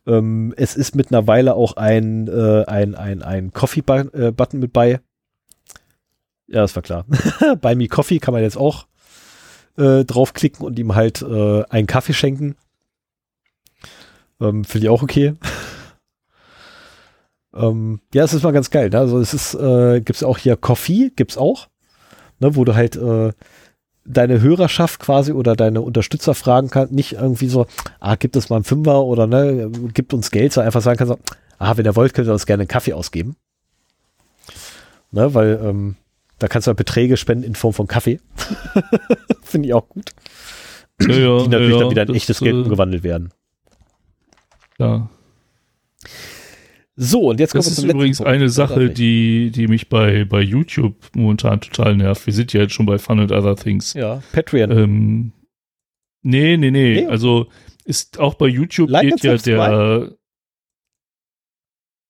Ähm, 0.07 0.53
es 0.55 0.75
ist 0.75 0.95
mittlerweile 0.95 1.55
auch 1.55 1.75
ein, 1.75 2.27
äh, 2.27 2.63
ein, 2.65 2.95
ein, 2.95 3.21
ein 3.21 3.51
Coffee-Button 3.51 4.59
mit 4.59 4.71
bei. 4.71 5.01
Ja, 6.47 6.61
das 6.61 6.75
war 6.75 6.83
klar. 6.83 7.05
bei 7.61 7.75
Me 7.75 7.89
Coffee 7.89 8.19
kann 8.19 8.33
man 8.33 8.41
jetzt 8.41 8.57
auch 8.57 8.87
äh, 9.77 10.05
draufklicken 10.05 10.65
und 10.65 10.79
ihm 10.79 10.95
halt 10.95 11.21
äh, 11.21 11.63
einen 11.69 11.87
Kaffee 11.87 12.13
schenken. 12.13 12.55
Ähm, 14.39 14.63
Finde 14.63 14.87
ich 14.87 14.89
auch 14.89 15.03
okay. 15.03 15.33
ähm, 17.53 17.99
ja, 18.13 18.23
es 18.23 18.33
ist 18.33 18.43
mal 18.43 18.53
ganz 18.53 18.69
geil. 18.69 18.89
Ne? 18.89 18.99
Also 18.99 19.19
es 19.19 19.33
ist, 19.33 19.55
äh, 19.55 19.99
gibt's 19.99 20.23
auch 20.23 20.37
hier 20.37 20.55
Coffee, 20.55 21.11
gibt's 21.15 21.37
auch, 21.37 21.67
ne? 22.39 22.55
wo 22.55 22.63
du 22.63 22.75
halt 22.75 22.95
äh, 22.95 23.33
deine 24.07 24.41
Hörerschaft 24.41 24.99
quasi 24.99 25.33
oder 25.33 25.55
deine 25.55 25.81
Unterstützer 25.81 26.33
fragen 26.33 26.69
kannst, 26.69 26.93
nicht 26.93 27.13
irgendwie 27.13 27.49
so, 27.49 27.67
ah, 27.99 28.15
gibt 28.15 28.35
es 28.35 28.49
mal 28.49 28.57
einen 28.57 28.65
Fünfer 28.65 29.03
oder 29.03 29.27
ne, 29.27 29.69
gibt 29.93 30.13
uns 30.13 30.31
Geld, 30.31 30.53
sondern 30.53 30.67
einfach 30.67 30.81
sagen 30.81 30.97
kannst, 30.97 31.13
so, 31.13 31.19
ah, 31.59 31.75
wenn 31.75 31.85
ihr 31.85 31.95
wollt, 31.95 32.13
könnt 32.13 32.27
ihr 32.27 32.33
uns 32.33 32.45
gerne 32.45 32.61
einen 32.61 32.67
Kaffee 32.67 32.93
ausgeben. 32.93 33.35
Ne, 35.11 35.33
weil 35.33 35.59
ähm, 35.63 35.95
da 36.39 36.47
kannst 36.47 36.67
du 36.67 36.69
halt 36.69 36.77
Beträge 36.77 37.17
spenden 37.17 37.43
in 37.43 37.55
Form 37.55 37.73
von 37.73 37.87
Kaffee. 37.87 38.19
Finde 39.43 39.67
ich 39.67 39.73
auch 39.73 39.87
gut. 39.89 40.11
Ja, 41.01 41.15
ja, 41.15 41.39
Die 41.43 41.47
natürlich 41.49 41.73
ja, 41.73 41.79
dann 41.79 41.91
wieder 41.91 42.01
in 42.03 42.07
das, 42.07 42.15
echtes 42.15 42.39
Geld 42.39 42.55
äh, 42.55 42.59
umgewandelt 42.59 43.03
werden. 43.03 43.31
Ja. 44.79 45.09
So, 46.99 47.29
und 47.29 47.39
jetzt 47.39 47.51
kommen 47.51 47.63
Das 47.63 47.77
wir 47.77 47.87
ist 47.89 47.93
übrigens 47.93 48.17
Punkt. 48.17 48.31
eine 48.31 48.49
Sache, 48.49 48.89
die, 48.89 49.51
die 49.51 49.67
mich 49.67 49.87
bei, 49.87 50.25
bei 50.25 50.41
YouTube 50.41 50.95
momentan 51.15 51.61
total 51.61 51.95
nervt. 51.95 52.25
Wir 52.25 52.33
sind 52.33 52.53
ja 52.53 52.61
jetzt 52.61 52.73
schon 52.73 52.87
bei 52.87 52.97
Fun 52.97 53.19
and 53.19 53.31
Other 53.31 53.55
Things. 53.55 53.93
Ja, 53.93 54.23
Patreon. 54.33 54.71
Ähm, 54.71 55.31
nee, 56.23 56.57
nee, 56.57 56.71
nee, 56.71 57.01
Nee. 57.01 57.05
Also 57.05 57.47
ist 57.85 58.19
auch 58.19 58.33
bei 58.33 58.47
YouTube 58.47 58.89
Like 58.89 59.11
geht 59.11 59.23
ja 59.23 59.37
der 59.37 60.11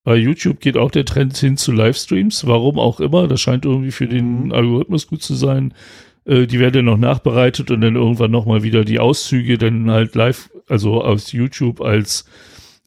bei 0.06 0.16
YouTube 0.16 0.62
geht 0.62 0.78
auch 0.78 0.90
der 0.90 1.04
Trend 1.04 1.36
hin 1.36 1.58
zu 1.58 1.74
Livestreams, 1.74 2.48
warum 2.48 2.80
auch 2.80 3.02
immer. 3.02 3.28
Das 3.28 3.42
scheint 3.42 3.66
irgendwie 3.66 3.92
für 3.92 4.08
den 4.08 4.46
Mhm. 4.46 4.52
Algorithmus 4.54 5.08
gut 5.08 5.22
zu 5.22 5.36
sein. 5.36 5.74
Äh, 6.24 6.48
die 6.48 6.62
werden 6.62 6.74
dann 6.74 6.86
noch 6.86 6.98
nachbereitet 6.98 7.72
und 7.72 7.82
dann 7.82 7.98
irgendwann 7.98 8.32
nochmal 8.32 8.64
wieder 8.64 8.86
die 8.86 9.00
Auszüge 9.00 9.58
dann 9.58 9.92
halt 9.92 10.16
live, 10.16 10.50
also 10.70 11.04
aus 11.04 11.34
YouTube 11.34 11.82
als, 11.82 12.24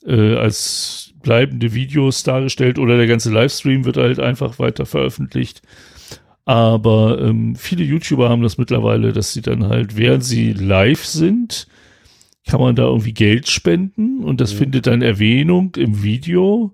äh, 0.07 0.35
als 0.37 1.10
bleibende 1.23 1.75
Videos 1.75 2.23
dargestellt 2.23 2.79
oder 2.79 2.97
der 2.97 3.07
ganze 3.07 3.31
Livestream 3.31 3.85
wird 3.85 3.97
halt 3.97 4.19
einfach 4.21 4.59
weiter 4.59 4.87
veröffentlicht. 4.87 5.63
Aber 6.45 7.21
ähm, 7.21 7.55
viele 7.57 7.85
YouTuber 7.85 8.29
haben 8.29 8.43
das 8.43 8.59
mittlerweile, 8.59 9.13
dass 9.13 9.33
sie 9.33 9.43
dann 9.43 9.69
halt, 9.69 9.97
während 9.97 10.25
sie 10.25 10.53
live 10.53 11.05
sind, 11.05 11.67
kann 12.49 12.61
man 12.61 12.75
da 12.75 12.85
irgendwie 12.85 13.13
Geld 13.13 13.49
spenden 13.49 14.25
und 14.25 14.41
das 14.41 14.55
Mhm. 14.55 14.59
findet 14.59 14.87
dann 14.87 15.03
Erwähnung 15.03 15.73
im 15.77 16.03
Video. 16.03 16.73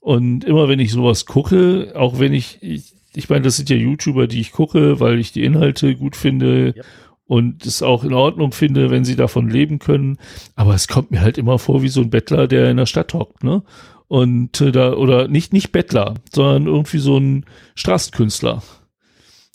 Und 0.00 0.44
immer 0.44 0.68
wenn 0.68 0.78
ich 0.78 0.92
sowas 0.92 1.26
gucke, 1.26 1.92
auch 1.96 2.20
wenn 2.20 2.32
ich, 2.32 2.58
ich, 2.60 2.92
ich 3.14 3.28
meine, 3.28 3.42
das 3.42 3.56
sind 3.56 3.68
ja 3.70 3.76
YouTuber, 3.76 4.26
die 4.28 4.40
ich 4.40 4.52
gucke, 4.52 5.00
weil 5.00 5.18
ich 5.18 5.32
die 5.32 5.42
Inhalte 5.44 5.96
gut 5.96 6.14
finde 6.14 6.74
Ja. 6.76 6.82
Und 7.28 7.66
es 7.66 7.82
auch 7.82 8.04
in 8.04 8.14
Ordnung 8.14 8.52
finde, 8.52 8.90
wenn 8.90 9.04
sie 9.04 9.14
davon 9.14 9.50
leben 9.50 9.78
können. 9.78 10.16
Aber 10.56 10.74
es 10.74 10.88
kommt 10.88 11.10
mir 11.10 11.20
halt 11.20 11.36
immer 11.36 11.58
vor 11.58 11.82
wie 11.82 11.88
so 11.88 12.00
ein 12.00 12.10
Bettler, 12.10 12.48
der 12.48 12.70
in 12.70 12.78
der 12.78 12.86
Stadt 12.86 13.14
hockt, 13.14 13.44
ne? 13.44 13.62
Und 14.08 14.62
äh, 14.62 14.72
da, 14.72 14.94
oder 14.94 15.28
nicht, 15.28 15.52
nicht 15.52 15.70
Bettler, 15.70 16.14
sondern 16.32 16.66
irgendwie 16.66 16.98
so 16.98 17.18
ein 17.18 17.44
Straßenkünstler, 17.74 18.62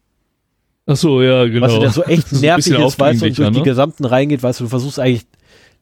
ach 0.86 0.96
so, 0.96 1.22
ja, 1.22 1.46
genau. 1.46 1.68
Was 1.68 1.74
du, 1.74 1.80
der 1.80 1.92
so 1.92 2.04
echt 2.04 2.32
nervig 2.34 2.66
bisschen 2.66 2.86
ist, 2.86 3.00
weißt 3.00 3.22
du, 3.22 3.28
und 3.28 3.38
durch 3.38 3.48
aufdringlicher, 3.48 3.52
die 3.52 3.60
ne? 3.60 3.64
gesamten 3.64 4.04
reingeht, 4.06 4.44
weißt 4.44 4.60
du, 4.60 4.66
du 4.66 4.70
versuchst 4.70 5.00
eigentlich, 5.00 5.26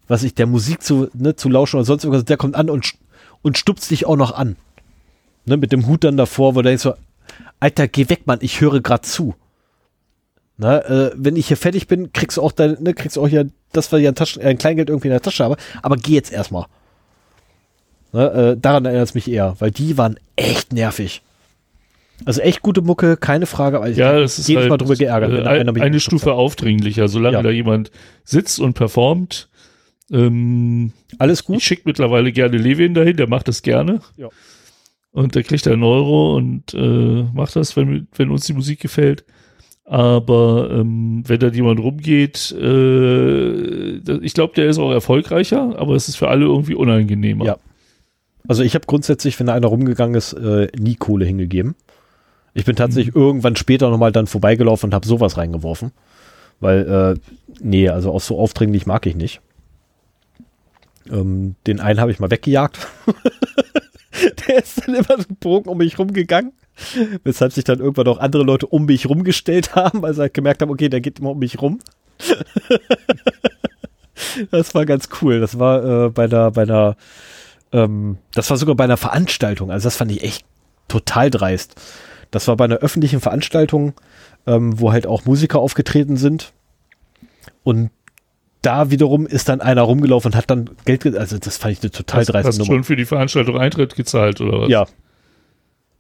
was 0.08 0.22
ich, 0.24 0.36
der 0.36 0.48
Musik 0.48 0.84
zu, 0.84 1.10
ne, 1.14 1.36
zu 1.36 1.50
lauschen 1.50 1.78
oder 1.78 1.86
sonst 1.86 2.04
irgendwas, 2.04 2.26
der 2.26 2.38
kommt 2.38 2.56
an 2.56 2.70
und, 2.70 2.94
und 3.42 3.58
stupst 3.58 3.90
dich 3.92 4.06
auch 4.06 4.18
noch 4.18 4.34
an. 4.34 4.58
Ne, 5.46 5.58
mit 5.58 5.72
dem 5.72 5.88
Hut 5.88 6.04
dann 6.04 6.18
davor, 6.18 6.56
wo 6.56 6.62
du 6.62 6.70
denkst 6.70 6.84
so, 6.84 6.94
Alter, 7.60 7.88
geh 7.88 8.10
weg, 8.10 8.22
Mann, 8.26 8.40
ich 8.42 8.62
höre 8.62 8.82
grad 8.82 9.06
zu. 9.06 9.36
Ne, 10.60 10.84
äh, 10.86 11.12
wenn 11.16 11.36
ich 11.36 11.48
hier 11.50 11.58
fertig 11.58 11.88
bin, 11.88 12.12
kriegst 12.14 12.38
du 12.38 12.42
auch 12.42 12.52
dein, 12.52 12.78
ne, 12.82 12.94
kriegst 12.96 13.16
du 13.16 13.22
auch 13.22 13.28
hier 13.28 13.48
das, 13.74 13.92
was 13.92 14.00
ich 14.00 14.08
an 14.08 14.16
Taschen, 14.16 14.42
äh, 14.42 14.48
ein 14.48 14.58
Kleingeld 14.58 14.90
irgendwie 14.90 15.08
in 15.08 15.12
der 15.14 15.22
Tasche 15.22 15.44
habe, 15.44 15.58
aber 15.84 15.98
geh 15.98 16.14
jetzt 16.14 16.32
erstmal. 16.34 16.66
Ne, 18.12 18.32
äh, 18.32 18.58
daran 18.60 18.86
erinnert 18.86 19.10
es 19.10 19.14
mich 19.14 19.30
eher, 19.30 19.56
weil 19.60 19.70
die 19.70 19.98
waren 19.98 20.20
echt 20.36 20.74
nervig. 20.74 21.22
Also 22.26 22.42
echt 22.42 22.64
gute 22.64 22.82
Mucke, 22.82 23.18
keine 23.18 23.46
Frage, 23.46 23.78
aber 23.78 23.90
ich 23.90 23.98
ja, 23.98 24.20
das 24.20 24.40
ist 24.40 24.48
jedes 24.48 24.62
halt, 24.62 24.70
Mal 24.72 24.78
drüber 24.78 24.96
geärgert. 24.96 25.46
äh, 25.46 25.72
mich 25.72 25.84
eine 25.84 26.00
Stufe 26.00 26.34
aufdringlicher, 26.34 27.08
solange 27.08 27.38
Ja. 27.38 27.44
da 27.44 27.52
jemand 27.52 27.92
sitzt 28.24 28.60
und 28.60 28.74
performt. 28.74 29.50
Ähm, 30.12 30.94
hat. 31.12 31.22
Alles 31.22 31.44
gut? 31.44 31.58
Ich 31.58 31.66
schicke 31.66 31.84
mittlerweile 31.86 32.32
gerne 32.32 32.58
Levin 32.58 32.96
dahin, 32.96 33.18
der 33.18 33.28
macht 33.28 33.48
das 33.48 33.62
gerne. 33.62 34.00
Ja. 34.16 34.30
Und 35.12 35.36
der 35.36 35.44
kriegt 35.44 35.68
einen 35.68 35.84
Euro 35.84 36.36
und 36.36 36.74
äh, 36.74 37.24
macht 37.34 37.56
das, 37.56 37.76
wenn, 37.76 38.08
wenn 38.16 38.32
uns 38.32 38.46
die 38.46 38.54
Musik 38.54 38.80
gefällt. 38.80 39.24
Aber 39.90 40.70
ähm, 40.70 41.24
wenn 41.26 41.40
da 41.40 41.48
jemand 41.48 41.80
rumgeht, 41.80 42.52
äh, 42.52 44.00
ich 44.18 44.34
glaube, 44.34 44.54
der 44.54 44.68
ist 44.68 44.80
auch 44.80 44.92
erfolgreicher, 44.92 45.80
aber 45.80 45.96
es 45.96 46.10
ist 46.10 46.18
für 46.18 46.28
alle 46.28 46.44
irgendwie 46.44 46.76
unangenehmer. 46.76 47.46
Ja. 47.46 47.58
Also 48.50 48.64
ich 48.64 48.76
habe 48.76 48.86
grundsätzlich, 48.86 49.40
wenn 49.40 49.48
da 49.48 49.54
einer 49.54 49.68
rumgegangen 49.68 50.16
ist, 50.16 50.34
äh, 50.34 50.68
nie 50.78 50.96
Kohle 50.96 51.26
hingegeben. 51.26 51.76
Ich 52.54 52.66
bin 52.66 52.76
tatsächlich 52.76 53.16
mhm. 53.16 53.22
irgendwann 53.22 53.56
später 53.56 53.90
nochmal 53.90 54.12
dann 54.12 54.28
vorbeigelaufen 54.28 54.90
und 54.90 54.94
habe 54.94 55.08
sowas 55.08 55.38
reingeworfen. 55.38 55.92
Weil, 56.60 57.16
äh, 57.16 57.20
nee, 57.62 57.88
also 57.88 58.12
auch 58.12 58.22
so 58.22 58.38
aufdringlich 58.38 58.88
mag 58.88 59.06
ich 59.06 59.16
nicht. 59.16 59.40
Ähm, 61.10 61.56
den 61.66 61.80
einen 61.80 62.02
habe 62.02 62.12
ich 62.12 62.20
mal 62.20 62.30
weggejagt. 62.30 62.86
Der 64.48 64.58
ist 64.58 64.86
dann 64.86 64.96
immer 64.96 65.22
so 65.22 65.34
Bogen 65.40 65.70
um 65.70 65.78
mich 65.78 65.98
rumgegangen. 65.98 66.52
Weshalb 67.24 67.54
sich 67.54 67.64
dann 67.64 67.80
irgendwann 67.80 68.08
auch 68.08 68.20
andere 68.20 68.44
Leute 68.44 68.68
um 68.68 68.86
mich 68.86 69.08
rumgestellt 69.08 69.76
haben, 69.76 70.02
weil 70.02 70.14
sie 70.14 70.22
halt 70.22 70.34
gemerkt 70.34 70.62
haben, 70.62 70.70
okay, 70.70 70.90
der 70.90 71.02
geht 71.02 71.20
immer 71.20 71.32
um 71.32 71.40
mich 71.40 71.62
rum. 71.62 71.80
das 74.52 74.76
war 74.76 74.86
ganz 74.86 75.10
cool. 75.22 75.40
Das 75.40 75.60
war 75.60 76.06
äh, 76.06 76.10
bei 76.10 76.28
der, 76.28 76.52
bei 76.52 76.66
der, 76.66 76.96
ähm, 77.72 78.18
das 78.34 78.50
war 78.50 78.58
sogar 78.58 78.76
bei 78.76 78.84
einer 78.84 78.98
Veranstaltung. 78.98 79.72
Also 79.72 79.86
das 79.86 79.96
fand 79.96 80.12
ich 80.12 80.24
echt 80.24 80.46
total 80.88 81.30
dreist. 81.30 81.76
Das 82.32 82.48
war 82.48 82.58
bei 82.58 82.66
einer 82.66 82.78
öffentlichen 82.78 83.22
Veranstaltung, 83.22 83.94
ähm, 84.46 84.80
wo 84.80 84.92
halt 84.92 85.08
auch 85.08 85.26
Musiker 85.26 85.60
aufgetreten 85.60 86.18
sind. 86.18 86.54
Und 87.64 87.92
da 88.62 88.92
wiederum 88.92 89.28
ist 89.28 89.50
dann 89.50 89.62
einer 89.62 89.84
rumgelaufen 89.84 90.32
und 90.32 90.38
hat 90.38 90.50
dann 90.50 90.70
Geld, 90.86 91.06
also 91.16 91.38
das 91.38 91.58
fand 91.58 91.74
ich 91.74 91.82
eine 91.84 91.92
total 91.92 92.22
hast, 92.22 92.28
dreiste 92.28 92.48
hast 92.50 92.58
Nummer. 92.60 92.74
schon 92.74 92.84
für 92.84 92.96
die 92.96 93.06
Veranstaltung 93.06 93.58
Eintritt 93.58 93.96
gezahlt 93.96 94.42
oder 94.42 94.62
was? 94.62 94.70
Ja. 94.70 94.86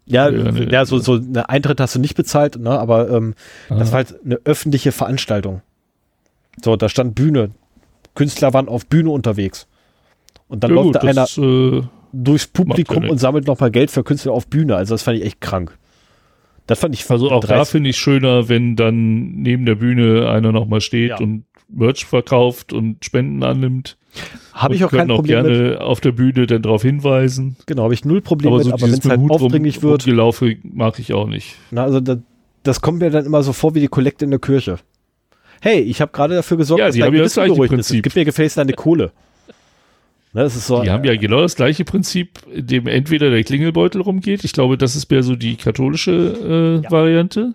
Ja, 0.07 0.29
ja, 0.29 0.51
ja 0.51 0.85
so, 0.85 0.99
so 0.99 1.15
eine 1.15 1.49
Eintritt 1.49 1.79
hast 1.79 1.95
du 1.95 1.99
nicht 1.99 2.15
bezahlt, 2.15 2.57
ne, 2.57 2.71
aber 2.71 3.09
ähm, 3.09 3.35
das 3.69 3.91
war 3.91 3.97
halt 3.97 4.15
eine 4.23 4.39
öffentliche 4.45 4.91
Veranstaltung. 4.91 5.61
So, 6.63 6.75
da 6.75 6.89
stand 6.89 7.13
Bühne. 7.13 7.51
Künstler 8.15 8.53
waren 8.53 8.67
auf 8.67 8.85
Bühne 8.87 9.09
unterwegs. 9.11 9.67
Und 10.47 10.63
dann 10.63 10.71
ja, 10.71 10.75
läuft 10.81 10.95
da 10.95 10.99
einer 11.01 11.27
äh, 11.37 11.83
durchs 12.13 12.47
Publikum 12.47 13.09
und 13.09 13.17
sammelt 13.17 13.47
nochmal 13.47 13.69
Geld 13.69 13.91
für 13.91 14.03
Künstler 14.03 14.31
auf 14.31 14.47
Bühne. 14.47 14.75
Also 14.75 14.93
das 14.93 15.03
fand 15.03 15.17
ich 15.17 15.25
echt 15.25 15.41
krank. 15.41 15.77
Das 16.65 16.79
fand 16.79 16.93
ich 16.95 17.09
Also 17.09 17.31
auch 17.31 17.43
da 17.43 17.65
finde 17.65 17.89
ich 17.89 17.97
schöner, 17.97 18.49
wenn 18.49 18.75
dann 18.75 19.41
neben 19.41 19.65
der 19.65 19.75
Bühne 19.75 20.29
einer 20.29 20.51
nochmal 20.51 20.81
steht 20.81 21.11
ja. 21.11 21.17
und 21.17 21.45
Merch 21.69 22.05
verkauft 22.05 22.73
und 22.73 23.03
Spenden 23.03 23.43
annimmt. 23.43 23.97
Habe 24.53 24.75
ich 24.75 24.83
auch 24.83 24.91
kein 24.91 25.09
auch 25.11 25.17
Problem 25.17 25.43
gerne 25.43 25.69
mit. 25.69 25.77
auf 25.79 26.01
der 26.01 26.11
Bühne 26.11 26.47
dann 26.47 26.61
darauf 26.61 26.81
hinweisen. 26.81 27.57
Genau, 27.65 27.83
habe 27.83 27.93
ich 27.93 28.05
null 28.05 28.21
Probleme 28.21 28.55
aber 28.55 28.63
so 28.63 28.69
mit, 28.69 28.81
aber 28.81 28.91
wenn 28.91 28.99
es 28.99 29.05
halt 29.05 29.29
aufdringlich 29.29 29.77
rum, 29.77 29.91
wird. 29.91 30.05
Gelaufe 30.05 30.55
mag 30.63 30.99
ich 30.99 31.13
auch 31.13 31.27
nicht. 31.27 31.55
Na, 31.71 31.83
also 31.83 31.99
das, 31.99 32.17
das 32.63 32.81
kommt 32.81 32.99
mir 32.99 33.09
dann 33.09 33.25
immer 33.25 33.43
so 33.43 33.53
vor 33.53 33.75
wie 33.75 33.79
die 33.79 33.87
Kollekte 33.87 34.25
in 34.25 34.31
der 34.31 34.39
Kirche. 34.39 34.79
Hey, 35.61 35.79
ich 35.79 36.01
habe 36.01 36.11
gerade 36.11 36.35
dafür 36.35 36.57
gesorgt, 36.57 36.79
ja, 36.79 36.87
dass 36.87 36.97
dein 36.97 37.11
Gewissen 37.11 37.45
beruhigt 37.45 37.73
ist. 37.73 37.91
Gib 37.91 38.15
mir 38.15 38.25
gefälligst 38.25 38.57
deine 38.57 38.73
Kohle. 38.73 39.11
Ne, 40.33 40.49
so, 40.49 40.83
die 40.83 40.91
haben 40.91 41.03
ja 41.03 41.15
genau 41.15 41.41
das 41.41 41.55
gleiche 41.55 41.83
Prinzip, 41.83 42.39
in 42.53 42.67
dem 42.67 42.87
entweder 42.87 43.31
der 43.31 43.43
Klingelbeutel 43.43 44.01
rumgeht. 44.01 44.43
Ich 44.43 44.53
glaube, 44.53 44.77
das 44.77 44.95
ist 44.95 45.09
mehr 45.09 45.23
so 45.23 45.35
die 45.35 45.55
katholische 45.55 46.11
äh, 46.81 46.83
ja. 46.83 46.91
Variante. 46.91 47.53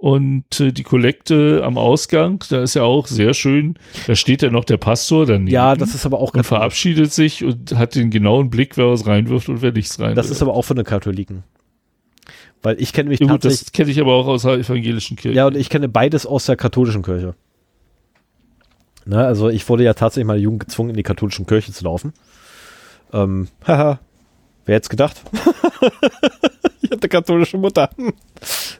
Und 0.00 0.60
äh, 0.60 0.72
die 0.72 0.82
Kollekte 0.82 1.60
am 1.62 1.76
Ausgang, 1.76 2.42
da 2.48 2.62
ist 2.62 2.72
ja 2.72 2.84
auch 2.84 3.06
sehr 3.06 3.34
schön, 3.34 3.74
da 4.06 4.14
steht 4.14 4.40
ja 4.40 4.50
noch 4.50 4.64
der 4.64 4.78
Pastor 4.78 5.26
daneben. 5.26 5.48
Ja, 5.48 5.76
das 5.76 5.94
ist 5.94 6.06
aber 6.06 6.20
auch 6.20 6.32
Und 6.32 6.42
verabschiedet 6.42 7.12
sich 7.12 7.44
und 7.44 7.76
hat 7.76 7.96
den 7.96 8.08
genauen 8.08 8.48
Blick, 8.48 8.78
wer 8.78 8.88
was 8.88 9.06
reinwirft 9.06 9.50
und 9.50 9.60
wer 9.60 9.72
nichts 9.72 10.00
rein. 10.00 10.14
Das 10.14 10.30
ist 10.30 10.40
aber 10.40 10.54
auch 10.54 10.62
von 10.62 10.76
den 10.76 10.86
Katholiken. 10.86 11.42
Weil 12.62 12.80
ich 12.80 12.94
kenne 12.94 13.10
mich 13.10 13.20
ja, 13.20 13.26
gut, 13.26 13.42
tatsächlich. 13.42 13.66
Das 13.66 13.72
kenne 13.72 13.90
ich 13.90 14.00
aber 14.00 14.14
auch 14.14 14.26
aus 14.26 14.40
der 14.42 14.54
evangelischen 14.54 15.18
Kirche. 15.18 15.36
Ja, 15.36 15.46
und 15.46 15.54
ich 15.54 15.68
kenne 15.68 15.86
beides 15.86 16.24
aus 16.24 16.46
der 16.46 16.56
katholischen 16.56 17.02
Kirche. 17.02 17.34
Ne, 19.04 19.22
also 19.22 19.50
ich 19.50 19.68
wurde 19.68 19.84
ja 19.84 19.92
tatsächlich 19.92 20.26
mal 20.26 20.38
Jugend 20.38 20.60
gezwungen, 20.60 20.90
in 20.90 20.96
die 20.96 21.02
katholische 21.02 21.44
Kirche 21.44 21.72
zu 21.72 21.84
laufen. 21.84 22.14
Ähm, 23.12 23.48
haha, 23.66 24.00
wer 24.64 24.76
hätte 24.76 24.84
es 24.84 24.88
gedacht? 24.88 25.20
ich 26.80 26.90
hatte 26.90 27.06
katholische 27.06 27.58
Mutter. 27.58 27.90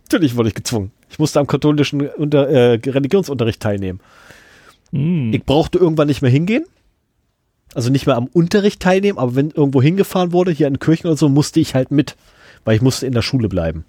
Natürlich 0.04 0.34
wurde 0.34 0.48
ich 0.48 0.54
gezwungen. 0.54 0.92
Ich 1.10 1.18
musste 1.18 1.40
am 1.40 1.46
katholischen 1.46 2.08
Unter 2.08 2.48
äh, 2.48 2.74
Religionsunterricht 2.74 3.60
teilnehmen. 3.60 4.00
Mm. 4.92 5.32
Ich 5.34 5.44
brauchte 5.44 5.78
irgendwann 5.78 6.06
nicht 6.06 6.22
mehr 6.22 6.30
hingehen. 6.30 6.64
Also 7.74 7.90
nicht 7.90 8.06
mehr 8.06 8.16
am 8.16 8.26
Unterricht 8.26 8.80
teilnehmen, 8.80 9.18
aber 9.18 9.34
wenn 9.34 9.50
irgendwo 9.50 9.82
hingefahren 9.82 10.32
wurde, 10.32 10.50
hier 10.50 10.66
in 10.66 10.78
Kirchen 10.78 11.06
oder 11.06 11.16
so, 11.16 11.28
musste 11.28 11.60
ich 11.60 11.74
halt 11.74 11.90
mit, 11.90 12.16
weil 12.64 12.76
ich 12.76 12.82
musste 12.82 13.06
in 13.06 13.12
der 13.12 13.22
Schule 13.22 13.48
bleiben. 13.48 13.84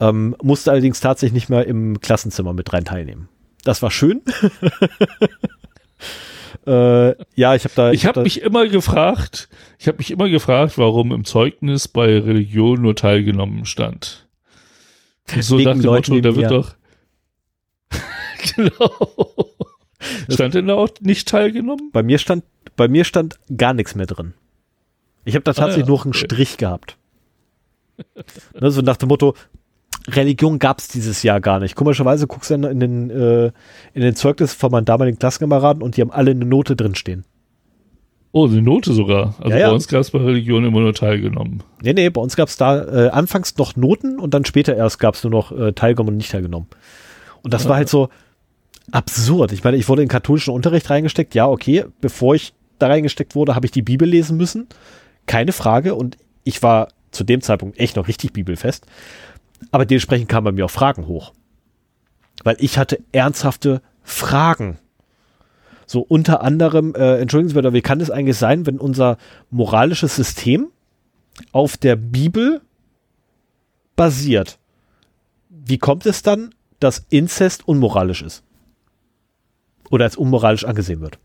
Ähm, 0.00 0.34
musste 0.42 0.70
allerdings 0.70 1.00
tatsächlich 1.00 1.34
nicht 1.34 1.50
mehr 1.50 1.66
im 1.66 2.00
Klassenzimmer 2.00 2.54
mit 2.54 2.72
rein 2.72 2.86
teilnehmen. 2.86 3.28
Das 3.64 3.82
war 3.82 3.90
schön. 3.90 4.22
äh, 6.66 7.10
ja, 7.34 7.54
ich 7.54 7.64
habe 7.64 7.74
da. 7.74 7.92
Ich 7.92 8.06
habe 8.06 8.22
mich 8.22 8.40
immer 8.40 8.66
gefragt, 8.68 9.50
ich 9.78 9.88
habe 9.88 9.98
mich 9.98 10.10
immer 10.10 10.30
gefragt, 10.30 10.78
warum 10.78 11.12
im 11.12 11.26
Zeugnis 11.26 11.88
bei 11.88 12.18
Religion 12.18 12.80
nur 12.80 12.96
teilgenommen 12.96 13.66
stand. 13.66 14.29
So 15.40 15.58
nach 15.58 15.72
dem 15.72 15.80
Leuten, 15.82 16.14
Motto, 16.14 16.30
da 16.30 16.36
wird 16.36 16.50
doch. 16.50 16.74
genau. 18.56 19.50
Stand 20.28 20.54
denn 20.54 20.66
da 20.66 20.74
auch 20.74 20.88
nicht 21.00 21.28
teilgenommen? 21.28 21.90
Bei 21.92 22.02
mir 22.02 22.18
stand, 22.18 22.44
bei 22.76 22.88
mir 22.88 23.04
stand 23.04 23.38
gar 23.56 23.74
nichts 23.74 23.94
mehr 23.94 24.06
drin. 24.06 24.34
Ich 25.24 25.34
habe 25.34 25.44
da 25.44 25.52
tatsächlich 25.52 25.84
ah, 25.84 25.86
ja. 25.86 25.94
nur 25.94 26.04
einen 26.04 26.14
Strich 26.14 26.56
gehabt. 26.56 26.96
ne, 28.58 28.70
so 28.70 28.80
nach 28.80 28.96
dem 28.96 29.08
Motto, 29.08 29.34
Religion 30.08 30.58
gab 30.58 30.78
es 30.78 30.88
dieses 30.88 31.22
Jahr 31.22 31.40
gar 31.40 31.60
nicht. 31.60 31.74
Komischerweise 31.76 32.26
guckst 32.26 32.50
du 32.50 32.58
dann 32.58 32.70
in 32.70 32.80
den, 32.80 33.10
äh, 33.10 33.52
in 33.92 34.02
den 34.02 34.16
Zeugnis 34.16 34.54
von 34.54 34.72
meinen 34.72 34.86
damaligen 34.86 35.18
Klassenkameraden 35.18 35.82
und 35.82 35.96
die 35.96 36.00
haben 36.00 36.10
alle 36.10 36.30
eine 36.30 36.44
Note 36.44 36.76
drin 36.76 36.94
stehen. 36.94 37.24
Oh, 38.32 38.46
eine 38.46 38.62
Note 38.62 38.92
sogar. 38.92 39.34
Also 39.38 39.50
ja, 39.50 39.58
ja. 39.58 39.68
bei 39.68 39.74
uns 39.74 39.88
gab 39.88 40.00
es 40.00 40.10
bei 40.10 40.20
Religion 40.20 40.64
immer 40.64 40.80
nur 40.80 40.94
teilgenommen. 40.94 41.62
Nee, 41.82 41.94
nee, 41.94 42.10
bei 42.10 42.20
uns 42.20 42.36
gab 42.36 42.48
es 42.48 42.56
da 42.56 43.06
äh, 43.06 43.08
anfangs 43.10 43.56
noch 43.56 43.74
Noten 43.74 44.20
und 44.20 44.34
dann 44.34 44.44
später 44.44 44.76
erst 44.76 45.00
gab 45.00 45.14
es 45.14 45.24
nur 45.24 45.32
noch 45.32 45.50
äh, 45.50 45.72
teilgenommen 45.72 46.14
und 46.14 46.18
nicht 46.18 46.30
teilgenommen. 46.30 46.68
Und 47.42 47.52
das 47.52 47.64
ja. 47.64 47.70
war 47.70 47.76
halt 47.76 47.88
so 47.88 48.08
absurd. 48.92 49.52
Ich 49.52 49.64
meine, 49.64 49.76
ich 49.76 49.88
wurde 49.88 50.02
in 50.02 50.08
katholischen 50.08 50.54
Unterricht 50.54 50.88
reingesteckt. 50.90 51.34
Ja, 51.34 51.48
okay, 51.48 51.84
bevor 52.00 52.34
ich 52.36 52.52
da 52.78 52.86
reingesteckt 52.86 53.34
wurde, 53.34 53.54
habe 53.54 53.66
ich 53.66 53.72
die 53.72 53.82
Bibel 53.82 54.08
lesen 54.08 54.36
müssen. 54.36 54.68
Keine 55.26 55.52
Frage. 55.52 55.96
Und 55.96 56.16
ich 56.44 56.62
war 56.62 56.88
zu 57.10 57.24
dem 57.24 57.40
Zeitpunkt 57.40 57.78
echt 57.78 57.96
noch 57.96 58.06
richtig 58.06 58.32
bibelfest. 58.32 58.86
Aber 59.72 59.84
dementsprechend 59.84 60.28
kamen 60.28 60.44
bei 60.44 60.52
mir 60.52 60.66
auch 60.66 60.70
Fragen 60.70 61.06
hoch. 61.06 61.32
Weil 62.44 62.56
ich 62.60 62.78
hatte 62.78 63.00
ernsthafte 63.12 63.82
Fragen. 64.02 64.78
So 65.90 66.02
unter 66.02 66.42
anderem, 66.42 66.94
äh, 66.94 67.18
entschuldigen 67.18 67.48
Sie 67.48 67.56
bitte, 67.56 67.72
wie 67.72 67.80
kann 67.80 68.00
es 68.00 68.12
eigentlich 68.12 68.38
sein, 68.38 68.64
wenn 68.64 68.78
unser 68.78 69.18
moralisches 69.50 70.14
System 70.14 70.68
auf 71.50 71.76
der 71.76 71.96
Bibel 71.96 72.60
basiert? 73.96 74.60
Wie 75.48 75.78
kommt 75.78 76.06
es 76.06 76.22
dann, 76.22 76.54
dass 76.78 77.04
Inzest 77.10 77.66
unmoralisch 77.66 78.22
ist? 78.22 78.44
Oder 79.90 80.04
als 80.04 80.14
unmoralisch 80.14 80.64
angesehen 80.64 81.00
wird? 81.00 81.18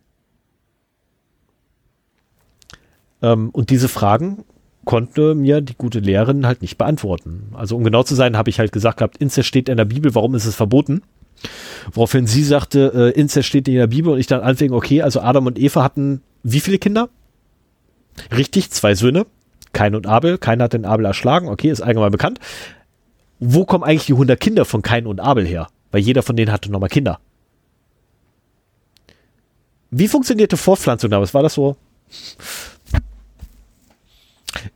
Ähm, 3.22 3.52
und 3.52 3.70
diese 3.70 3.88
Fragen 3.88 4.46
konnte 4.84 5.36
mir 5.36 5.62
die 5.62 5.76
gute 5.78 6.00
Lehrerin 6.00 6.48
halt 6.48 6.64
nicht 6.64 6.80
beantworten. 6.80 7.52
Also 7.54 7.76
um 7.76 7.84
genau 7.84 8.02
zu 8.02 8.16
sein, 8.16 8.36
habe 8.36 8.50
ich 8.50 8.58
halt 8.58 8.72
gesagt 8.72 8.98
gehabt, 8.98 9.18
Inzest 9.18 9.48
steht 9.48 9.70
in 9.70 9.78
der 9.78 9.86
Bibel, 9.86 10.16
warum 10.16 10.34
ist 10.34 10.48
es 10.48 10.56
verboten? 10.56 11.04
Woraufhin 11.92 12.28
sie 12.28 12.44
sagte, 12.44 13.14
äh, 13.16 13.20
Inzest 13.20 13.48
steht 13.48 13.68
in 13.68 13.76
der 13.76 13.88
Bibel 13.88 14.14
und 14.14 14.20
ich 14.20 14.28
dann 14.28 14.42
anfing, 14.42 14.72
okay, 14.74 15.02
also 15.02 15.22
Adam 15.22 15.46
und 15.46 15.60
Eva 15.60 15.84
hatten 15.84 16.22
wie 16.44 16.60
viele 16.60 16.78
Kinder? 16.78 17.10
Richtig, 18.36 18.72
zwei 18.72 18.96
Söhne, 18.96 19.26
Kain 19.74 19.96
und 19.96 20.08
Abel. 20.08 20.38
Kain 20.38 20.62
hat 20.62 20.74
den 20.74 20.86
Abel 20.86 21.06
erschlagen, 21.06 21.50
okay, 21.50 21.70
ist 21.70 21.82
allgemein 21.82 22.12
bekannt. 22.12 22.40
Wo 23.40 23.66
kommen 23.66 23.84
eigentlich 23.84 24.06
die 24.06 24.14
100 24.14 24.40
Kinder 24.40 24.66
von 24.66 24.82
Kain 24.82 25.08
und 25.08 25.20
Abel 25.20 25.46
her? 25.46 25.68
Weil 25.92 26.02
jeder 26.02 26.24
von 26.24 26.36
denen 26.36 26.52
hatte 26.52 26.72
nochmal 26.72 26.90
Kinder. 26.90 27.20
Wie 29.92 30.08
funktionierte 30.08 30.58
Fortpflanzung 30.58 31.10
damals? 31.10 31.34
War 31.34 31.44
das 31.44 31.54
so? 31.54 31.78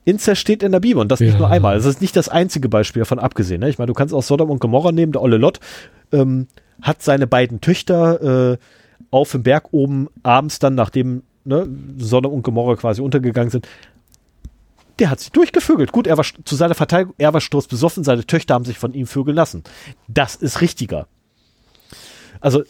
Inzest 0.06 0.41
steht 0.41 0.64
in 0.64 0.72
der 0.72 0.80
Bibel 0.80 1.01
und 1.01 1.11
das 1.11 1.19
ja. 1.19 1.27
nicht 1.27 1.40
nur 1.40 1.49
einmal. 1.49 1.75
Das 1.75 1.85
ist 1.85 2.01
nicht 2.01 2.16
das 2.16 2.30
einzige 2.30 2.69
Beispiel 2.69 3.01
davon 3.01 3.19
abgesehen. 3.19 3.61
Ne? 3.61 3.69
Ich 3.69 3.77
meine, 3.77 3.88
du 3.88 3.93
kannst 3.93 4.14
auch 4.14 4.24
Sodom 4.24 4.49
und 4.49 4.59
Gomorra 4.59 4.91
nehmen. 4.91 5.11
Der 5.11 5.22
Olle 5.22 5.38
Lot 5.38 5.59
ähm, 6.11 6.48
hat 6.82 7.01
seine 7.01 7.27
beiden 7.27 7.61
Töchter 7.61 8.51
äh, 8.51 8.58
auf 9.11 9.32
dem 9.32 9.43
Berg 9.43 9.69
oben 9.72 10.08
abends 10.24 10.59
dann, 10.59 10.75
nachdem 10.75 11.24
ne, 11.45 11.67
Sodom 11.98 12.33
und 12.33 12.43
Gomorra 12.43 12.75
quasi 12.75 13.01
untergegangen 13.01 13.49
sind, 13.49 13.67
der 14.99 15.09
hat 15.09 15.19
sich 15.19 15.32
durchgevögelt. 15.32 15.91
Gut, 15.91 16.08
er 16.08 16.17
war 16.17 16.25
zu 16.43 16.56
seiner 16.56 16.75
Verteidigung, 16.75 17.16
er 17.17 17.33
war 17.33 17.41
sturzbesoffen, 17.41 18.03
seine 18.03 18.25
Töchter 18.25 18.53
haben 18.53 18.66
sich 18.66 18.77
von 18.77 18.93
ihm 18.93 19.08
vögeln 19.08 19.35
lassen. 19.35 19.64
Das 20.08 20.35
ist 20.35 20.61
richtiger. 20.61 21.08
Also, 22.41 22.64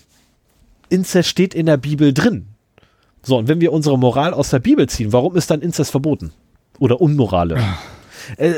Inzest 0.89 1.29
steht 1.29 1.53
in 1.53 1.65
der 1.65 1.77
Bibel 1.77 2.13
drin. 2.13 2.47
So, 3.21 3.37
und 3.37 3.47
wenn 3.47 3.61
wir 3.61 3.73
unsere 3.73 3.97
Moral 3.97 4.33
aus 4.33 4.49
der 4.49 4.59
Bibel 4.59 4.87
ziehen, 4.87 5.11
warum 5.11 5.35
ist 5.35 5.51
dann 5.51 5.61
Inzest 5.61 5.91
verboten? 5.91 6.31
Oder 6.79 7.01
Unmorale. 7.01 7.57
äh, 8.37 8.53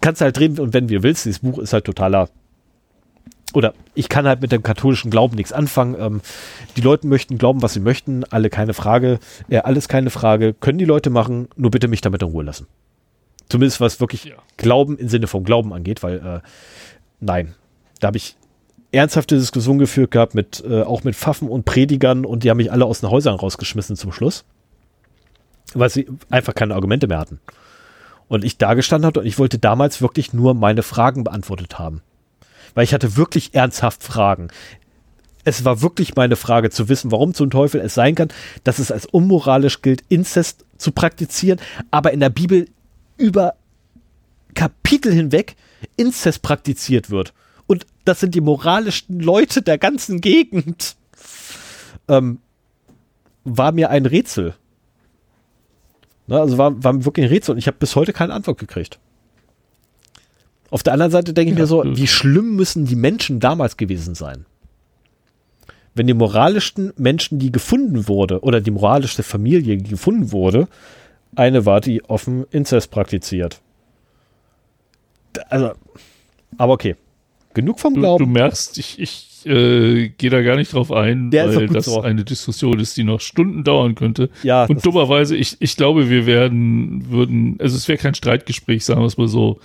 kannst 0.00 0.20
halt 0.20 0.36
drehen 0.36 0.58
und 0.58 0.72
wenn 0.72 0.88
wir 0.88 1.02
willst, 1.02 1.24
dieses 1.24 1.40
Buch 1.40 1.58
ist 1.58 1.72
halt 1.72 1.84
totaler 1.84 2.28
oder 3.54 3.72
ich 3.94 4.08
kann 4.08 4.26
halt 4.26 4.42
mit 4.42 4.52
dem 4.52 4.62
katholischen 4.62 5.10
Glauben 5.10 5.36
nichts 5.36 5.52
anfangen. 5.52 5.96
Ähm, 5.98 6.20
die 6.76 6.82
Leute 6.82 7.06
möchten 7.06 7.38
glauben, 7.38 7.62
was 7.62 7.72
sie 7.72 7.80
möchten, 7.80 8.24
alle 8.24 8.50
keine 8.50 8.74
Frage, 8.74 9.18
äh, 9.48 9.58
alles 9.58 9.88
keine 9.88 10.10
Frage, 10.10 10.52
können 10.52 10.78
die 10.78 10.84
Leute 10.84 11.08
machen, 11.08 11.48
nur 11.56 11.70
bitte 11.70 11.88
mich 11.88 12.02
damit 12.02 12.22
in 12.22 12.28
Ruhe 12.28 12.44
lassen. 12.44 12.66
Zumindest 13.48 13.80
was 13.80 14.00
wirklich 14.00 14.24
ja. 14.24 14.34
Glauben 14.56 14.98
im 14.98 15.08
Sinne 15.08 15.26
von 15.26 15.44
Glauben 15.44 15.72
angeht, 15.72 16.02
weil 16.02 16.18
äh, 16.18 16.40
nein, 17.20 17.54
da 18.00 18.08
habe 18.08 18.18
ich 18.18 18.36
ernsthafte 18.92 19.36
Diskussionen 19.36 19.78
geführt 19.78 20.10
gehabt 20.10 20.34
mit 20.34 20.62
äh, 20.68 20.82
auch 20.82 21.04
mit 21.04 21.14
Pfaffen 21.14 21.48
und 21.48 21.64
Predigern 21.64 22.24
und 22.26 22.44
die 22.44 22.50
haben 22.50 22.58
mich 22.58 22.72
alle 22.72 22.84
aus 22.84 23.00
den 23.00 23.10
Häusern 23.10 23.36
rausgeschmissen 23.36 23.96
zum 23.96 24.12
Schluss, 24.12 24.44
weil 25.74 25.88
sie 25.88 26.08
einfach 26.30 26.54
keine 26.54 26.74
Argumente 26.74 27.06
mehr 27.06 27.18
hatten. 27.18 27.40
Und 28.28 28.44
ich 28.44 28.58
da 28.58 28.74
gestanden 28.74 29.06
hatte 29.06 29.20
und 29.20 29.26
ich 29.26 29.38
wollte 29.38 29.58
damals 29.58 30.00
wirklich 30.00 30.32
nur 30.32 30.54
meine 30.54 30.82
Fragen 30.82 31.24
beantwortet 31.24 31.78
haben. 31.78 32.02
Weil 32.74 32.84
ich 32.84 32.92
hatte 32.92 33.16
wirklich 33.16 33.54
ernsthaft 33.54 34.02
Fragen. 34.02 34.48
Es 35.44 35.64
war 35.64 35.80
wirklich 35.80 36.16
meine 36.16 36.34
Frage 36.34 36.70
zu 36.70 36.88
wissen, 36.88 37.12
warum 37.12 37.32
zum 37.32 37.50
Teufel 37.50 37.80
es 37.80 37.94
sein 37.94 38.16
kann, 38.16 38.28
dass 38.64 38.80
es 38.80 38.90
als 38.90 39.06
unmoralisch 39.06 39.80
gilt, 39.80 40.02
Inzest 40.08 40.64
zu 40.76 40.90
praktizieren, 40.90 41.60
aber 41.92 42.12
in 42.12 42.20
der 42.20 42.30
Bibel 42.30 42.66
über 43.16 43.54
Kapitel 44.54 45.12
hinweg 45.12 45.54
Inzest 45.96 46.42
praktiziert 46.42 47.10
wird. 47.10 47.32
Und 47.68 47.86
das 48.04 48.20
sind 48.20 48.34
die 48.34 48.40
moralischsten 48.40 49.20
Leute 49.20 49.62
der 49.62 49.78
ganzen 49.78 50.20
Gegend. 50.20 50.96
Ähm, 52.08 52.38
war 53.44 53.72
mir 53.72 53.90
ein 53.90 54.06
Rätsel. 54.06 54.54
Ne, 56.26 56.40
also 56.40 56.58
war, 56.58 56.82
war 56.82 57.04
wirklich 57.04 57.26
ein 57.26 57.32
Rätsel 57.32 57.52
und 57.52 57.58
ich 57.58 57.66
habe 57.66 57.76
bis 57.78 57.94
heute 57.96 58.12
keine 58.12 58.32
Antwort 58.32 58.58
gekriegt. 58.58 58.98
Auf 60.70 60.82
der 60.82 60.92
anderen 60.92 61.12
Seite 61.12 61.32
denke 61.32 61.52
ich 61.52 61.58
mir 61.58 61.66
so, 61.66 61.84
wie 61.84 62.08
schlimm 62.08 62.56
müssen 62.56 62.86
die 62.86 62.96
Menschen 62.96 63.38
damals 63.38 63.76
gewesen 63.76 64.14
sein? 64.14 64.46
Wenn 65.94 66.08
die 66.08 66.14
moralischsten 66.14 66.92
Menschen, 66.96 67.38
die 67.38 67.52
gefunden 67.52 68.08
wurde, 68.08 68.40
oder 68.40 68.60
die 68.60 68.72
moralischste 68.72 69.22
Familie, 69.22 69.76
die 69.76 69.90
gefunden 69.90 70.32
wurde, 70.32 70.68
eine 71.36 71.64
war, 71.64 71.80
die 71.80 72.04
offen 72.04 72.44
Inzest 72.50 72.90
praktiziert. 72.90 73.60
Also, 75.48 75.72
aber 76.58 76.72
okay. 76.72 76.96
Genug 77.54 77.80
vom 77.80 77.94
Glauben. 77.94 78.24
Du, 78.24 78.26
du 78.26 78.38
merkst, 78.38 78.76
ich, 78.76 78.98
ich 78.98 79.35
äh, 79.46 80.08
gehe 80.08 80.30
da 80.30 80.42
gar 80.42 80.56
nicht 80.56 80.72
drauf 80.72 80.92
ein, 80.92 81.30
Der 81.30 81.54
weil 81.54 81.68
das 81.68 81.86
so. 81.86 82.02
eine 82.02 82.24
Diskussion 82.24 82.80
ist, 82.80 82.96
die 82.96 83.04
noch 83.04 83.20
Stunden 83.20 83.64
dauern 83.64 83.94
könnte. 83.94 84.30
Ja, 84.42 84.64
und 84.64 84.84
dummerweise, 84.84 85.36
ich, 85.36 85.56
ich 85.60 85.76
glaube, 85.76 86.10
wir 86.10 86.26
werden, 86.26 87.10
würden, 87.10 87.56
also 87.60 87.76
es 87.76 87.88
wäre 87.88 87.98
kein 87.98 88.14
Streitgespräch, 88.14 88.84
sagen 88.84 89.00
wir 89.00 89.06
es 89.06 89.16
mal 89.16 89.28
so. 89.28 89.60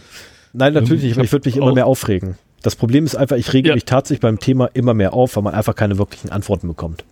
Nein, 0.53 0.74
natürlich 0.74 1.03
nicht, 1.03 1.14
ähm, 1.14 1.19
aber 1.19 1.26
ich 1.26 1.32
würde 1.32 1.50
mich 1.50 1.58
immer 1.58 1.74
mehr 1.74 1.88
aufregen. 1.88 2.35
Das 2.61 2.76
Problem 2.76 3.06
ist 3.06 3.16
einfach, 3.16 3.38
ich 3.38 3.51
rege 3.53 3.69
ja. 3.69 3.76
mich 3.76 3.85
tatsächlich 3.85 4.22
beim 4.22 4.40
Thema 4.40 4.69
immer 4.74 4.93
mehr 4.93 5.14
auf, 5.14 5.35
weil 5.35 5.43
man 5.43 5.53
einfach 5.53 5.76
keine 5.76 5.98
wirklichen 5.98 6.30
Antworten 6.30 6.68
bekommt. 6.68 7.03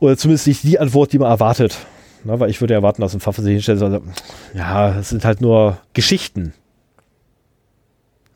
Oder 0.00 0.16
zumindest 0.16 0.46
nicht 0.46 0.62
die 0.64 0.78
Antwort, 0.78 1.12
die 1.12 1.18
man 1.18 1.30
erwartet. 1.30 1.78
Na, 2.24 2.38
weil 2.38 2.50
ich 2.50 2.60
würde 2.60 2.74
erwarten, 2.74 3.00
dass 3.00 3.14
ein 3.14 3.20
Pfaffe 3.20 3.42
sich 3.42 3.52
hinstellt 3.52 3.80
und 3.80 3.90
sagt, 3.90 4.04
ja, 4.54 4.98
es 4.98 5.08
sind 5.08 5.24
halt 5.24 5.40
nur 5.40 5.78
Geschichten. 5.94 6.52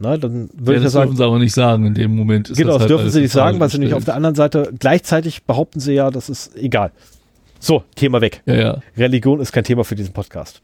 Na, 0.05 0.19
dann 0.19 0.51
würde 0.53 0.73
ja, 0.73 0.79
ich 0.79 0.85
das 0.85 0.93
sagen, 0.93 1.07
dürfen 1.07 1.17
sie 1.17 1.25
aber 1.25 1.39
nicht 1.39 1.55
sagen 1.55 1.87
in 1.87 1.95
dem 1.95 2.15
Moment. 2.15 2.53
genau, 2.55 2.73
das, 2.73 2.81
halt 2.81 2.91
dürfen 2.91 3.09
sie 3.09 3.23
nicht 3.23 3.33
sagen, 3.33 3.59
weil 3.59 3.71
sie 3.71 3.79
nicht 3.79 3.95
auf 3.95 4.05
der 4.05 4.15
anderen 4.15 4.35
Seite 4.35 4.71
gleichzeitig 4.79 5.45
behaupten 5.45 5.81
sie 5.81 5.95
ja, 5.95 6.11
das 6.11 6.29
ist 6.29 6.55
egal. 6.57 6.93
So, 7.59 7.85
Thema 7.95 8.21
weg. 8.21 8.43
Ja, 8.45 8.55
ja. 8.55 8.83
Religion 8.99 9.41
ist 9.41 9.53
kein 9.53 9.65
Thema 9.65 9.83
für 9.83 9.95
diesen 9.95 10.13
Podcast. 10.13 10.61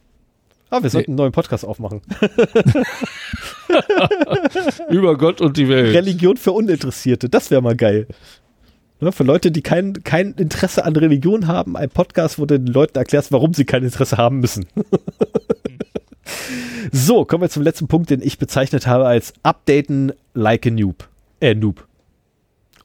Ah, 0.69 0.83
wir 0.83 0.91
sollten 0.91 1.13
nee. 1.13 1.15
einen 1.15 1.17
neuen 1.17 1.33
Podcast 1.33 1.65
aufmachen. 1.65 2.03
Über 4.91 5.17
Gott 5.17 5.41
und 5.41 5.57
die 5.57 5.71
Welt. 5.71 5.95
Religion 5.95 6.37
für 6.37 6.53
Uninteressierte, 6.53 7.31
das 7.31 7.51
wäre 7.51 7.63
mal 7.63 7.77
geil. 7.77 8.09
Ne, 9.01 9.11
für 9.11 9.25
Leute, 9.25 9.51
die 9.51 9.63
kein, 9.63 9.95
kein 10.05 10.33
Interesse 10.33 10.85
an 10.85 10.95
Religion 10.95 11.47
haben, 11.47 11.79
ein 11.79 11.89
Podcast, 11.89 12.39
wo 12.39 12.45
du 12.45 12.59
den 12.59 12.67
Leuten 12.67 12.99
erklärst, 12.99 13.33
warum 13.33 13.55
sie 13.55 13.65
kein 13.65 13.83
Interesse 13.83 14.19
haben 14.19 14.41
müssen. 14.41 14.67
so, 16.93 17.25
kommen 17.25 17.43
wir 17.43 17.51
zum 17.51 17.63
letzten 17.63 17.89
Punkt, 17.89 18.11
den 18.11 18.23
ich 18.23 18.39
bezeichnet 18.39 18.87
habe 18.87 19.07
als 19.07 19.33
Updaten 19.43 20.13
like 20.35 20.67
a 20.67 20.71
Noob. 20.71 21.09
Äh, 21.41 21.55
Noob. 21.55 21.87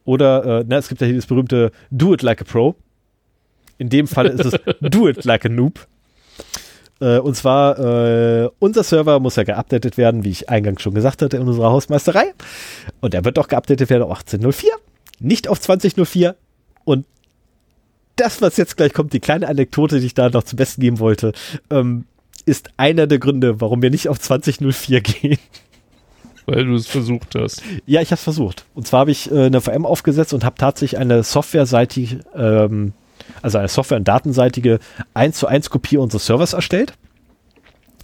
Oder, 0.04 0.60
äh, 0.60 0.66
na, 0.68 0.78
es 0.78 0.88
gibt 0.88 1.02
ja 1.02 1.08
hier 1.08 1.16
das 1.16 1.26
berühmte 1.26 1.72
Do 1.92 2.14
it 2.14 2.22
like 2.22 2.42
a 2.42 2.44
Pro. 2.44 2.76
In 3.78 3.90
dem 3.90 4.08
Fall 4.08 4.28
ist 4.28 4.46
es 4.46 4.54
Do 4.82 5.08
it 5.08 5.26
like 5.26 5.46
a 5.46 5.50
Noob. 5.50 5.88
Äh, 7.02 7.20
und 7.20 7.36
zwar, 7.36 7.80
äh, 7.80 8.50
unser 8.60 8.84
Server 8.84 9.20
muss 9.20 9.36
ja 9.36 9.44
geupdatet 9.44 9.98
werden, 9.98 10.24
wie 10.24 10.30
ich 10.30 10.50
eingangs 10.50 10.82
schon 10.82 10.94
gesagt 10.94 11.22
hatte, 11.22 11.38
in 11.38 11.48
unserer 11.48 11.72
Hausmeisterei. 11.72 12.34
Und 13.02 13.14
er 13.14 13.26
wird 13.26 13.38
auch 13.40 13.48
geupdatet 13.48 13.90
werden 13.90 14.04
auf 14.04 14.20
18.04, 14.20 14.66
nicht 15.20 15.48
auf 15.48 15.60
20.04. 15.60 16.36
Und 16.86 17.06
das, 18.16 18.42
was 18.42 18.56
jetzt 18.58 18.78
gleich 18.78 18.94
kommt, 18.94 19.12
die 19.12 19.20
kleine 19.20 19.48
Anekdote, 19.48 20.00
die 20.00 20.06
ich 20.06 20.14
da 20.14 20.30
noch 20.30 20.44
zum 20.44 20.58
Besten 20.58 20.82
geben 20.82 21.00
wollte, 21.00 21.34
ähm, 21.70 22.06
ist 22.46 22.70
einer 22.78 23.08
der 23.08 23.20
Gründe, 23.20 23.60
warum 23.62 23.82
wir 23.82 23.90
nicht 23.90 24.10
auf 24.10 24.20
20.04 24.20 25.02
gehen. 25.02 25.40
Weil 26.46 26.66
du 26.66 26.76
es 26.76 26.86
versucht 26.86 27.34
hast. 27.36 27.64
Ja, 27.88 28.02
ich 28.02 28.10
habe 28.10 28.20
es 28.20 28.24
versucht. 28.24 28.66
Und 28.76 28.86
zwar 28.86 29.02
habe 29.02 29.12
ich 29.12 29.32
äh, 29.32 29.46
eine 29.46 29.62
VM 29.62 29.86
aufgesetzt 29.86 30.34
und 30.34 30.44
habe 30.44 30.56
tatsächlich 30.58 31.00
eine 31.00 31.24
softwareseitig 31.24 32.20
ähm, 32.36 32.94
also 33.42 33.58
eine 33.58 33.68
Software- 33.68 33.98
und 33.98 34.08
datenseitige 34.08 34.80
1 35.14 35.38
zu 35.38 35.48
1 35.48 35.70
Kopie 35.70 35.98
unseres 35.98 36.26
Servers 36.26 36.54
erstellt. 36.54 36.94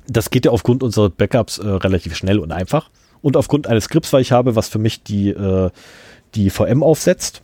Das 0.08 0.30
geht 0.30 0.46
ja 0.46 0.52
aufgrund 0.52 0.84
unserer 0.84 1.10
Backups 1.10 1.58
äh, 1.58 1.68
relativ 1.68 2.16
schnell 2.16 2.40
und 2.40 2.52
einfach. 2.52 2.90
Und 3.22 3.38
aufgrund 3.38 3.68
eines 3.68 3.86
Skripts, 3.86 4.12
weil 4.14 4.22
ich 4.22 4.32
habe, 4.32 4.56
was 4.56 4.68
für 4.68 4.80
mich 4.80 5.04
die, 5.04 5.30
äh, 5.30 5.70
die 6.34 6.50
VM 6.50 6.84
aufsetzt 6.84 7.44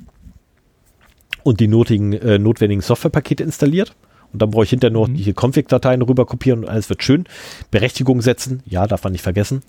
und 1.43 1.59
die 1.59 1.67
notigen, 1.67 2.13
äh, 2.13 2.39
notwendigen 2.39 2.81
Softwarepakete 2.81 3.43
installiert. 3.43 3.93
Und 4.37 4.43
dann 4.43 4.51
brauche 4.51 4.65
ich 4.65 4.69
hinterher 4.69 4.93
nur 4.93 5.07
mhm. 5.07 5.15
die 5.15 5.33
Config-Dateien 5.33 6.03
rüber 6.03 6.27
kopieren 6.27 6.59
und 6.59 6.69
alles 6.69 6.89
wird 6.89 7.01
schön. 7.01 7.23
Berechtigung 7.71 8.21
setzen, 8.21 8.61
ja, 8.67 8.85
darf 8.85 9.03
man 9.03 9.13
nicht 9.13 9.23
vergessen. 9.23 9.63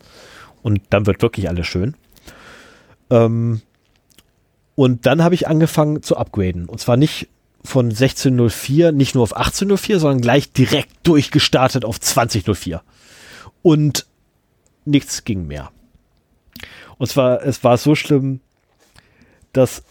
Und 0.62 0.82
dann 0.90 1.06
wird 1.06 1.22
wirklich 1.22 1.48
alles 1.48 1.66
schön. 1.66 1.94
Ähm, 3.08 3.62
und 4.74 5.06
dann 5.06 5.24
habe 5.24 5.34
ich 5.34 5.48
angefangen 5.48 6.02
zu 6.02 6.18
upgraden. 6.18 6.66
Und 6.66 6.80
zwar 6.80 6.98
nicht 6.98 7.28
von 7.64 7.86
1604 7.86 8.92
nicht 8.92 9.14
nur 9.14 9.22
auf 9.22 9.34
1804, 9.34 10.00
sondern 10.00 10.20
gleich 10.20 10.52
direkt 10.52 10.90
durchgestartet 11.04 11.86
auf 11.86 11.98
2004. 11.98 12.82
Und 13.62 14.06
nichts 14.84 15.24
ging 15.24 15.46
mehr. 15.46 15.70
Und 16.98 17.06
zwar, 17.06 17.42
es 17.42 17.64
war 17.64 17.78
so 17.78 17.94
schlimm, 17.94 18.40
dass 19.54 19.82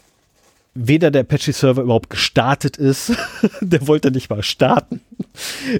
weder 0.78 1.10
der 1.10 1.22
Apache-Server 1.22 1.82
überhaupt 1.82 2.10
gestartet 2.10 2.76
ist, 2.76 3.12
der 3.60 3.86
wollte 3.88 4.10
nicht 4.10 4.30
mal 4.30 4.42
starten. 4.42 5.00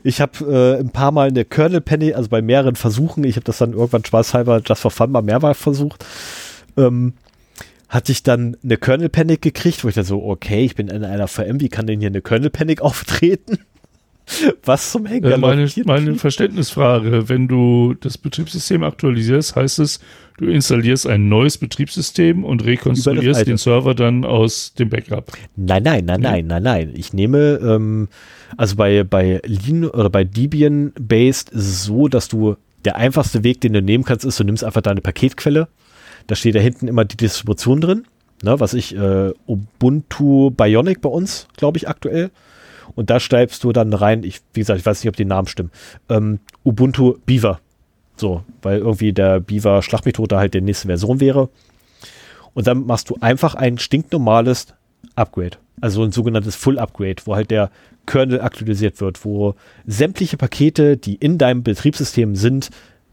Ich 0.02 0.20
habe 0.20 0.76
äh, 0.76 0.80
ein 0.80 0.90
paar 0.90 1.12
Mal 1.12 1.28
eine 1.28 1.44
Kernel-Penny, 1.44 2.14
also 2.14 2.28
bei 2.28 2.42
mehreren 2.42 2.74
Versuchen, 2.74 3.24
ich 3.24 3.36
habe 3.36 3.44
das 3.44 3.58
dann 3.58 3.72
irgendwann 3.72 4.04
spaßhalber 4.04 4.60
just 4.64 4.82
for 4.82 4.90
fun 4.90 5.12
mal 5.12 5.22
mehrmals 5.22 5.58
versucht, 5.58 6.04
ähm, 6.76 7.14
hatte 7.88 8.12
ich 8.12 8.22
dann 8.22 8.56
eine 8.62 8.76
Kernel 8.76 9.08
Panic 9.08 9.40
gekriegt, 9.40 9.84
wo 9.84 9.88
ich 9.88 9.94
dann 9.94 10.04
so, 10.04 10.22
okay, 10.24 10.64
ich 10.64 10.74
bin 10.74 10.88
in 10.88 11.04
einer 11.04 11.28
VM, 11.28 11.60
wie 11.60 11.68
kann 11.68 11.86
denn 11.86 12.00
hier 12.00 12.08
eine 12.08 12.20
Kernel 12.20 12.50
Panic 12.50 12.80
auftreten? 12.82 13.58
Was 14.64 14.92
zum 14.92 15.06
Henker? 15.06 15.32
Äh, 15.32 15.38
meine, 15.38 15.68
meine 15.84 16.14
Verständnisfrage, 16.14 17.28
wenn 17.28 17.48
du 17.48 17.94
das 17.94 18.18
Betriebssystem 18.18 18.82
aktualisierst, 18.82 19.56
heißt 19.56 19.78
es, 19.78 20.00
du 20.38 20.46
installierst 20.46 21.06
ein 21.06 21.28
neues 21.28 21.58
Betriebssystem 21.58 22.44
und 22.44 22.64
rekonstruierst 22.64 23.46
den 23.46 23.56
Server 23.56 23.94
dann 23.94 24.24
aus 24.24 24.74
dem 24.74 24.88
Backup. 24.88 25.32
Nein, 25.56 25.82
nein, 25.82 26.04
nein, 26.04 26.20
nein, 26.20 26.46
nein, 26.46 26.62
nein. 26.62 26.92
Ich 26.94 27.12
nehme, 27.12 27.60
ähm, 27.62 28.08
also 28.56 28.76
bei, 28.76 29.04
bei 29.04 29.40
Lean 29.44 29.84
oder 29.84 30.10
bei 30.10 30.24
Debian 30.24 30.92
Based 30.98 31.50
ist 31.50 31.66
es 31.66 31.84
so, 31.84 32.08
dass 32.08 32.28
du 32.28 32.56
der 32.84 32.96
einfachste 32.96 33.44
Weg, 33.44 33.60
den 33.60 33.72
du 33.72 33.82
nehmen 33.82 34.04
kannst, 34.04 34.24
ist, 34.24 34.38
du 34.38 34.44
nimmst 34.44 34.64
einfach 34.64 34.82
deine 34.82 35.00
Paketquelle, 35.00 35.68
da 36.26 36.34
steht 36.34 36.54
da 36.54 36.60
hinten 36.60 36.88
immer 36.88 37.04
die 37.04 37.16
Distribution 37.16 37.80
drin. 37.80 38.04
Ne, 38.40 38.60
was 38.60 38.72
ich, 38.72 38.94
äh, 38.94 39.32
Ubuntu 39.48 40.52
Bionic 40.52 41.00
bei 41.00 41.08
uns, 41.08 41.48
glaube 41.56 41.76
ich, 41.76 41.88
aktuell. 41.88 42.30
Und 42.98 43.10
da 43.10 43.20
schreibst 43.20 43.62
du 43.62 43.70
dann 43.70 43.92
rein, 43.92 44.24
ich, 44.24 44.40
wie 44.54 44.58
gesagt, 44.58 44.80
ich 44.80 44.84
weiß 44.84 45.04
nicht, 45.04 45.08
ob 45.08 45.14
die 45.14 45.24
Namen 45.24 45.46
stimmen, 45.46 45.70
ähm, 46.08 46.40
Ubuntu 46.64 47.14
Beaver. 47.26 47.60
So, 48.16 48.42
weil 48.60 48.78
irgendwie 48.78 49.12
der 49.12 49.38
Beaver 49.38 49.82
Schlachtmethode 49.82 50.36
halt 50.36 50.52
der 50.52 50.62
nächste 50.62 50.88
Version 50.88 51.20
wäre. 51.20 51.48
Und 52.54 52.66
dann 52.66 52.86
machst 52.86 53.08
du 53.08 53.16
einfach 53.20 53.54
ein 53.54 53.78
stinknormales 53.78 54.74
Upgrade. 55.14 55.58
Also 55.80 56.02
ein 56.02 56.10
sogenanntes 56.10 56.56
Full 56.56 56.76
Upgrade, 56.76 57.22
wo 57.24 57.36
halt 57.36 57.52
der 57.52 57.70
Kernel 58.04 58.40
aktualisiert 58.40 59.00
wird, 59.00 59.24
wo 59.24 59.54
sämtliche 59.86 60.36
Pakete, 60.36 60.96
die 60.96 61.14
in 61.14 61.38
deinem 61.38 61.62
Betriebssystem 61.62 62.34
sind, 62.34 62.70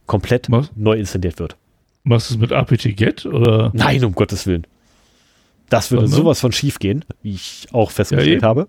komplett 0.07 0.49
Was? 0.49 0.71
neu 0.75 0.97
installiert 0.97 1.37
wird. 1.37 1.57
Machst 2.03 2.31
du 2.31 2.33
es 2.33 2.39
mit 2.39 2.51
apt-get 2.51 3.27
oder? 3.27 3.69
Nein, 3.75 4.03
um 4.03 4.15
Gottes 4.15 4.47
Willen. 4.47 4.65
Das 5.69 5.91
würde 5.91 6.07
sowas 6.07 6.39
von 6.39 6.51
schief 6.51 6.79
gehen, 6.79 7.05
wie 7.21 7.35
ich 7.35 7.67
auch 7.71 7.91
festgestellt 7.91 8.41
ja, 8.41 8.47
habe. 8.47 8.67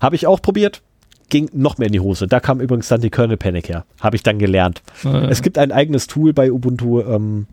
Habe 0.00 0.16
ich 0.16 0.26
auch 0.26 0.40
probiert, 0.40 0.82
ging 1.28 1.50
noch 1.52 1.78
mehr 1.78 1.86
in 1.86 1.92
die 1.92 2.00
Hose. 2.00 2.26
Da 2.26 2.40
kam 2.40 2.60
übrigens 2.60 2.88
dann 2.88 3.00
die 3.00 3.10
Kernel 3.10 3.36
Panic 3.36 3.68
her. 3.68 3.84
Habe 4.00 4.16
ich 4.16 4.22
dann 4.22 4.38
gelernt. 4.38 4.82
Ah, 5.04 5.10
ja. 5.10 5.28
Es 5.28 5.42
gibt 5.42 5.58
ein 5.58 5.72
eigenes 5.72 6.06
Tool 6.06 6.32
bei 6.32 6.50
Ubuntu, 6.50 7.00
ähm, 7.02 7.46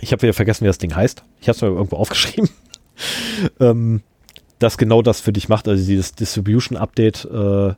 ich 0.00 0.12
habe 0.12 0.22
wieder 0.22 0.34
vergessen, 0.34 0.64
wie 0.64 0.68
das 0.68 0.78
Ding 0.78 0.94
heißt. 0.94 1.24
Ich 1.40 1.48
habe 1.48 1.56
es 1.56 1.62
mir 1.62 1.68
irgendwo 1.68 1.96
aufgeschrieben. 1.96 2.48
ähm, 3.60 4.02
das 4.58 4.78
genau 4.78 5.02
das 5.02 5.20
für 5.20 5.32
dich 5.32 5.48
macht, 5.48 5.68
also 5.68 5.84
dieses 5.84 6.14
Distribution 6.14 6.76
Update 6.76 7.24
äh, 7.24 7.74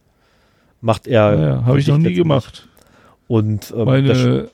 macht 0.81 1.07
er. 1.07 1.35
Ja, 1.35 1.41
ja 1.41 1.65
habe 1.65 1.79
ich 1.79 1.87
noch 1.87 1.99
nie 1.99 2.15
gemacht. 2.15 2.69
Und 3.29 3.73
ähm, 3.77 3.85
meine, 3.85 4.51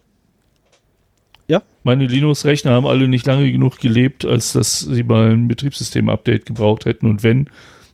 ja? 1.49 1.63
meine 1.83 2.07
Linux-Rechner 2.07 2.73
haben 2.73 2.87
alle 2.87 3.09
nicht 3.09 3.27
lange 3.27 3.51
genug 3.51 3.79
gelebt, 3.79 4.25
als 4.25 4.53
dass 4.53 4.81
sie 4.81 5.03
mal 5.03 5.31
ein 5.31 5.49
Betriebssystem-Update 5.49 6.47
gebraucht 6.47 6.85
hätten. 6.85 7.07
Und 7.07 7.23
wenn, 7.23 7.49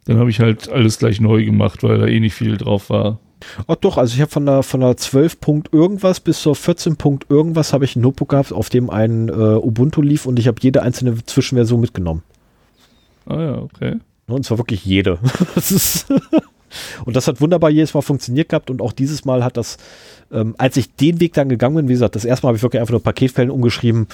dann 0.04 0.18
habe 0.18 0.30
ich 0.30 0.40
halt 0.40 0.68
alles 0.68 0.98
gleich 0.98 1.20
neu 1.20 1.44
gemacht, 1.44 1.82
weil 1.82 1.98
da 1.98 2.06
eh 2.06 2.20
nicht 2.20 2.34
viel 2.34 2.56
drauf 2.56 2.90
war. 2.90 3.18
Ach 3.66 3.76
doch, 3.76 3.98
also 3.98 4.14
ich 4.14 4.20
habe 4.20 4.30
von 4.30 4.46
der, 4.46 4.62
von 4.62 4.80
der 4.80 4.96
12 4.96 5.40
Punkt 5.40 5.72
irgendwas 5.72 6.20
bis 6.20 6.40
zur 6.40 6.54
14 6.54 6.96
Punkt 6.96 7.26
irgendwas 7.28 7.72
habe 7.72 7.84
ich 7.84 7.96
ein 7.96 8.00
Notebook 8.00 8.30
gehabt, 8.30 8.52
auf 8.52 8.70
dem 8.70 8.90
ein 8.90 9.28
äh, 9.28 9.32
Ubuntu 9.32 10.00
lief 10.00 10.26
und 10.26 10.38
ich 10.38 10.46
habe 10.46 10.58
jede 10.60 10.82
einzelne 10.82 11.24
Zwischenversion 11.24 11.80
mitgenommen. 11.80 12.22
Ah 13.26 13.40
ja, 13.40 13.58
okay. 13.58 13.96
Und 14.26 14.44
zwar 14.44 14.58
wirklich 14.58 14.84
jede. 14.84 15.18
das 15.54 16.06
und 17.04 17.16
das 17.16 17.28
hat 17.28 17.40
wunderbar 17.40 17.70
jedes 17.70 17.94
Mal 17.94 18.02
funktioniert 18.02 18.48
gehabt 18.48 18.70
und 18.70 18.80
auch 18.80 18.92
dieses 18.92 19.24
Mal 19.24 19.44
hat 19.44 19.56
das, 19.56 19.76
ähm, 20.32 20.54
als 20.58 20.76
ich 20.76 20.94
den 20.94 21.20
Weg 21.20 21.34
dann 21.34 21.48
gegangen 21.48 21.76
bin, 21.76 21.88
wie 21.88 21.92
gesagt, 21.92 22.16
das 22.16 22.24
erste 22.24 22.46
Mal 22.46 22.48
habe 22.48 22.56
ich 22.56 22.62
wirklich 22.62 22.80
einfach 22.80 22.92
nur 22.92 23.02
Paketfällen 23.02 23.50
umgeschrieben, 23.50 24.06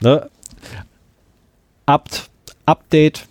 ne? 0.00 0.28
Apt, 1.86 2.28
Update, 2.66 3.26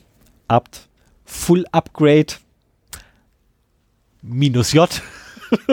Apt, 0.48 0.87
Full 1.28 1.66
Upgrade, 1.74 2.36
minus 4.22 4.72
J, 4.72 4.90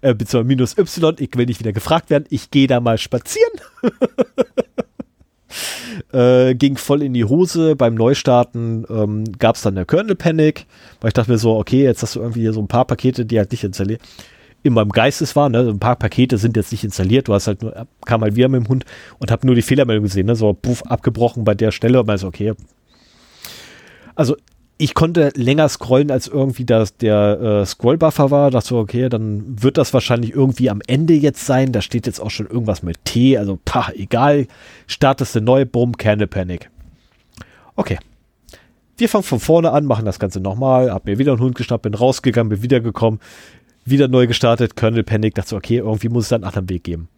äh, 0.00 0.14
beziehungsweise 0.14 0.44
minus 0.44 0.78
Y, 0.78 1.16
ich 1.18 1.36
will 1.36 1.44
nicht 1.44 1.60
wieder 1.60 1.74
gefragt 1.74 2.08
werden, 2.08 2.24
ich 2.30 2.50
gehe 2.50 2.66
da 2.66 2.80
mal 2.80 2.96
spazieren. 2.96 3.52
äh, 6.12 6.54
ging 6.54 6.78
voll 6.78 7.02
in 7.02 7.12
die 7.12 7.26
Hose. 7.26 7.76
Beim 7.76 7.94
Neustarten 7.94 8.86
ähm, 8.88 9.24
gab 9.38 9.56
es 9.56 9.62
dann 9.62 9.76
eine 9.76 9.84
Kernel 9.84 10.16
Panic, 10.16 10.66
weil 11.00 11.08
ich 11.08 11.14
dachte 11.14 11.30
mir 11.30 11.38
so, 11.38 11.56
okay, 11.56 11.84
jetzt 11.84 12.02
hast 12.02 12.16
du 12.16 12.20
irgendwie 12.20 12.40
hier 12.40 12.54
so 12.54 12.62
ein 12.62 12.68
paar 12.68 12.86
Pakete, 12.86 13.26
die 13.26 13.38
halt 13.38 13.52
nicht 13.52 13.62
installiert. 13.62 14.00
In 14.62 14.72
meinem 14.72 14.90
Geistes 14.90 15.36
waren, 15.36 15.52
ne, 15.52 15.68
ein 15.68 15.78
paar 15.78 15.96
Pakete 15.96 16.38
sind 16.38 16.56
jetzt 16.56 16.72
nicht 16.72 16.82
installiert, 16.82 17.28
du 17.28 17.34
hast 17.34 17.46
halt 17.46 17.60
nur, 17.60 17.86
kam 18.06 18.22
halt 18.22 18.36
wieder 18.36 18.48
mit 18.48 18.64
dem 18.64 18.68
Hund 18.68 18.86
und 19.18 19.30
hab 19.30 19.44
nur 19.44 19.54
die 19.54 19.60
Fehlermeldung 19.60 20.04
gesehen, 20.04 20.24
ne, 20.24 20.34
so 20.34 20.54
puff, 20.54 20.82
abgebrochen 20.84 21.44
bei 21.44 21.54
der 21.54 21.70
Stelle, 21.70 22.02
und 22.02 22.18
so, 22.18 22.26
okay. 22.26 22.54
Also 24.14 24.36
ich 24.76 24.94
konnte 24.94 25.30
länger 25.36 25.68
scrollen, 25.68 26.10
als 26.10 26.26
irgendwie 26.26 26.64
das, 26.64 26.96
der 26.96 27.40
äh, 27.40 27.66
Scrollbuffer 27.66 28.30
war. 28.30 28.50
Dachte 28.50 28.68
so, 28.68 28.78
okay, 28.78 29.08
dann 29.08 29.62
wird 29.62 29.78
das 29.78 29.94
wahrscheinlich 29.94 30.32
irgendwie 30.32 30.68
am 30.68 30.80
Ende 30.86 31.14
jetzt 31.14 31.46
sein. 31.46 31.70
Da 31.70 31.80
steht 31.80 32.06
jetzt 32.06 32.20
auch 32.20 32.30
schon 32.30 32.46
irgendwas 32.46 32.82
mit 32.82 33.04
T. 33.04 33.38
Also, 33.38 33.58
pah, 33.64 33.92
egal. 33.94 34.46
Startest 34.86 35.36
du 35.36 35.40
neu, 35.40 35.64
bumm, 35.64 35.96
Candle 35.96 36.26
Panic. 36.26 36.70
Okay. 37.76 37.98
Wir 38.96 39.08
fangen 39.08 39.24
von 39.24 39.40
vorne 39.40 39.70
an, 39.70 39.86
machen 39.86 40.04
das 40.04 40.18
Ganze 40.18 40.40
nochmal. 40.40 40.92
Hab 40.92 41.06
mir 41.06 41.18
wieder 41.18 41.32
einen 41.32 41.40
Hund 41.40 41.54
geschnappt, 41.54 41.82
bin 41.82 41.94
rausgegangen, 41.94 42.48
bin 42.48 42.62
wiedergekommen. 42.62 43.20
Wieder 43.84 44.08
neu 44.08 44.26
gestartet, 44.26 44.76
Kernel 44.76 45.04
Panic. 45.04 45.34
Dachte 45.34 45.50
so, 45.50 45.56
okay, 45.56 45.78
irgendwie 45.78 46.08
muss 46.08 46.24
es 46.24 46.28
da 46.30 46.36
einen 46.36 46.44
anderen 46.44 46.68
Weg 46.68 46.82
geben. 46.82 47.08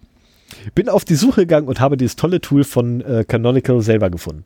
Bin 0.75 0.89
auf 0.91 1.05
die 1.05 1.15
Suche 1.15 1.43
gegangen 1.43 1.68
und 1.68 1.81
habe 1.81 1.97
dieses 1.97 2.17
tolle 2.17 2.41
Tool 2.41 2.65
von 2.65 3.01
äh, 3.01 3.25
Canonical 3.26 3.81
selber 3.81 4.10
gefunden. 4.10 4.44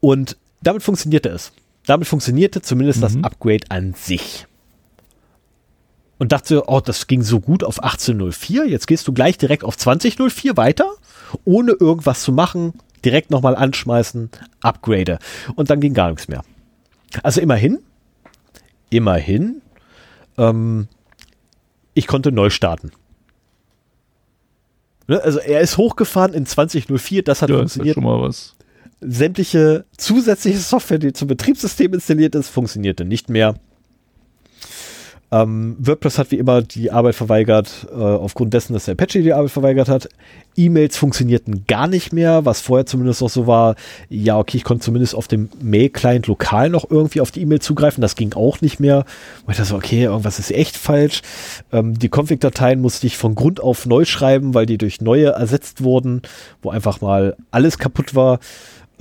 Und 0.00 0.36
damit 0.62 0.82
funktionierte 0.82 1.28
es. 1.28 1.52
Damit 1.86 2.06
funktionierte 2.06 2.62
zumindest 2.62 2.98
mhm. 2.98 3.02
das 3.02 3.16
Upgrade 3.24 3.64
an 3.70 3.94
sich. 3.94 4.46
Und 6.18 6.30
dachte, 6.30 6.68
oh, 6.68 6.80
das 6.80 7.08
ging 7.08 7.22
so 7.22 7.40
gut 7.40 7.64
auf 7.64 7.82
1804. 7.82 8.68
Jetzt 8.68 8.86
gehst 8.86 9.08
du 9.08 9.12
gleich 9.12 9.38
direkt 9.38 9.64
auf 9.64 9.76
2004 9.76 10.56
weiter, 10.56 10.92
ohne 11.44 11.72
irgendwas 11.72 12.22
zu 12.22 12.32
machen. 12.32 12.74
Direkt 13.04 13.32
nochmal 13.32 13.56
anschmeißen, 13.56 14.30
upgrade. 14.60 15.18
Und 15.56 15.70
dann 15.70 15.80
ging 15.80 15.94
gar 15.94 16.10
nichts 16.10 16.28
mehr. 16.28 16.44
Also 17.24 17.40
immerhin, 17.40 17.80
immerhin, 18.90 19.60
ähm, 20.38 20.86
ich 21.94 22.06
konnte 22.06 22.30
neu 22.30 22.50
starten. 22.50 22.92
Ne, 25.08 25.20
also 25.20 25.40
er 25.40 25.60
ist 25.60 25.76
hochgefahren 25.76 26.32
in 26.32 26.46
2004, 26.46 27.24
das 27.24 27.42
hat 27.42 27.50
ja, 27.50 27.56
funktioniert. 27.56 27.96
Ist 27.96 28.02
ja 28.02 28.02
schon 28.02 28.20
mal 28.20 28.22
was 28.22 28.54
sämtliche 29.02 29.84
zusätzliche 29.96 30.58
Software, 30.58 30.98
die 30.98 31.12
zum 31.12 31.28
Betriebssystem 31.28 31.94
installiert 31.94 32.34
ist, 32.34 32.48
funktionierte 32.48 33.04
nicht 33.04 33.28
mehr. 33.28 33.54
Ähm, 35.32 35.76
WordPress 35.78 36.18
hat 36.18 36.30
wie 36.30 36.36
immer 36.36 36.60
die 36.60 36.92
Arbeit 36.92 37.14
verweigert, 37.14 37.86
äh, 37.90 37.94
aufgrund 37.94 38.52
dessen, 38.52 38.74
dass 38.74 38.84
der 38.84 38.92
Apache 38.92 39.22
die 39.22 39.32
Arbeit 39.32 39.50
verweigert 39.50 39.88
hat. 39.88 40.10
E-Mails 40.56 40.98
funktionierten 40.98 41.64
gar 41.66 41.88
nicht 41.88 42.12
mehr, 42.12 42.44
was 42.44 42.60
vorher 42.60 42.84
zumindest 42.84 43.22
auch 43.22 43.30
so 43.30 43.46
war. 43.46 43.76
Ja, 44.10 44.38
okay, 44.38 44.58
ich 44.58 44.64
konnte 44.64 44.84
zumindest 44.84 45.14
auf 45.14 45.28
dem 45.28 45.48
Mail-Client 45.62 46.26
lokal 46.26 46.68
noch 46.68 46.90
irgendwie 46.90 47.22
auf 47.22 47.30
die 47.30 47.40
E-Mail 47.40 47.60
zugreifen. 47.60 48.02
Das 48.02 48.14
ging 48.14 48.34
auch 48.34 48.60
nicht 48.60 48.78
mehr. 48.78 49.06
Und 49.46 49.52
ich 49.52 49.56
dachte 49.56 49.70
so, 49.70 49.76
okay, 49.76 50.02
irgendwas 50.02 50.38
ist 50.38 50.50
echt 50.50 50.76
falsch. 50.76 51.22
Ähm, 51.72 51.98
die 51.98 52.10
Config-Dateien 52.10 52.82
musste 52.82 53.06
ich 53.06 53.16
von 53.16 53.34
Grund 53.34 53.58
auf 53.58 53.86
neu 53.86 54.04
schreiben, 54.04 54.52
weil 54.52 54.66
die 54.66 54.76
durch 54.76 55.00
neue 55.00 55.28
ersetzt 55.28 55.82
wurden, 55.82 56.20
wo 56.60 56.68
einfach 56.68 57.00
mal 57.00 57.38
alles 57.50 57.78
kaputt 57.78 58.14
war. 58.14 58.38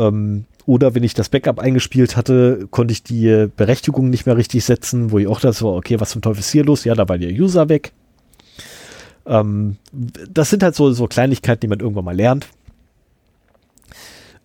Ähm, 0.01 0.45
oder 0.65 0.95
wenn 0.95 1.03
ich 1.03 1.13
das 1.13 1.29
Backup 1.29 1.59
eingespielt 1.59 2.15
hatte, 2.15 2.67
konnte 2.69 2.91
ich 2.91 3.03
die 3.03 3.47
Berechtigung 3.55 4.09
nicht 4.09 4.25
mehr 4.25 4.37
richtig 4.37 4.63
setzen, 4.63 5.11
wo 5.11 5.19
ich 5.19 5.27
auch 5.27 5.39
das 5.39 5.61
war, 5.61 5.73
okay, 5.73 5.99
was 5.99 6.11
zum 6.11 6.21
Teufel 6.21 6.39
ist 6.39 6.51
hier 6.51 6.63
los? 6.63 6.83
Ja, 6.83 6.93
da 6.95 7.07
war 7.09 7.17
der 7.17 7.31
User 7.31 7.67
weg. 7.69 7.91
Ähm, 9.25 9.77
das 9.91 10.49
sind 10.49 10.63
halt 10.63 10.75
so, 10.75 10.91
so 10.91 11.07
Kleinigkeiten, 11.07 11.61
die 11.61 11.67
man 11.67 11.79
irgendwann 11.79 12.05
mal 12.05 12.15
lernt. 12.15 12.47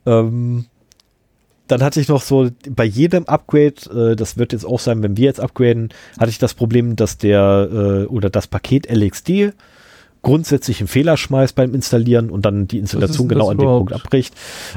Ähm, 0.05 0.67
dann 1.69 1.83
hatte 1.83 2.01
ich 2.01 2.09
noch 2.09 2.23
so 2.23 2.51
bei 2.69 2.85
jedem 2.85 3.25
Upgrade, 3.25 4.13
äh, 4.13 4.17
das 4.17 4.37
wird 4.37 4.53
jetzt 4.53 4.65
auch 4.65 4.81
sein, 4.81 5.03
wenn 5.03 5.17
wir 5.17 5.25
jetzt 5.25 5.41
upgraden, 5.41 5.91
hatte 6.19 6.31
ich 6.31 6.39
das 6.39 6.55
Problem, 6.55 6.97
dass 6.97 7.19
der 7.19 7.69
äh, 7.71 8.07
oder 8.07 8.31
das 8.31 8.47
Paket 8.47 8.89
LXD 8.91 9.53
grundsätzlich 10.27 10.81
einen 10.81 10.89
Fehler 10.89 11.17
schmeißt 11.17 11.55
beim 11.55 11.73
Installieren 11.73 12.31
und 12.31 12.45
dann 12.45 12.67
die 12.67 12.81
Installation 12.81 13.29
genau 13.29 13.49
an 13.49 13.59
dem 13.59 13.69
Punkt 13.69 13.93
abbricht. 13.93 14.35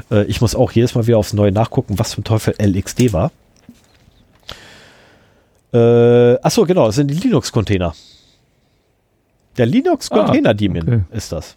Äh, 0.08 0.22
ich 0.26 0.40
muss 0.40 0.54
auch 0.54 0.70
jedes 0.70 0.94
Mal 0.94 1.08
wieder 1.08 1.18
aufs 1.18 1.32
Neue 1.32 1.50
nachgucken, 1.50 1.98
was 1.98 2.10
zum 2.10 2.22
Teufel 2.22 2.54
LXD 2.56 3.12
war. 3.12 3.32
Äh, 5.72 6.38
achso, 6.40 6.64
genau, 6.66 6.86
das 6.86 6.94
sind 6.94 7.10
die 7.10 7.16
Linux-Container. 7.16 7.96
Der 9.56 9.66
Linux-Container-Daemon 9.66 10.82
ah, 10.82 10.82
okay. 10.82 11.16
ist 11.16 11.32
das. 11.32 11.56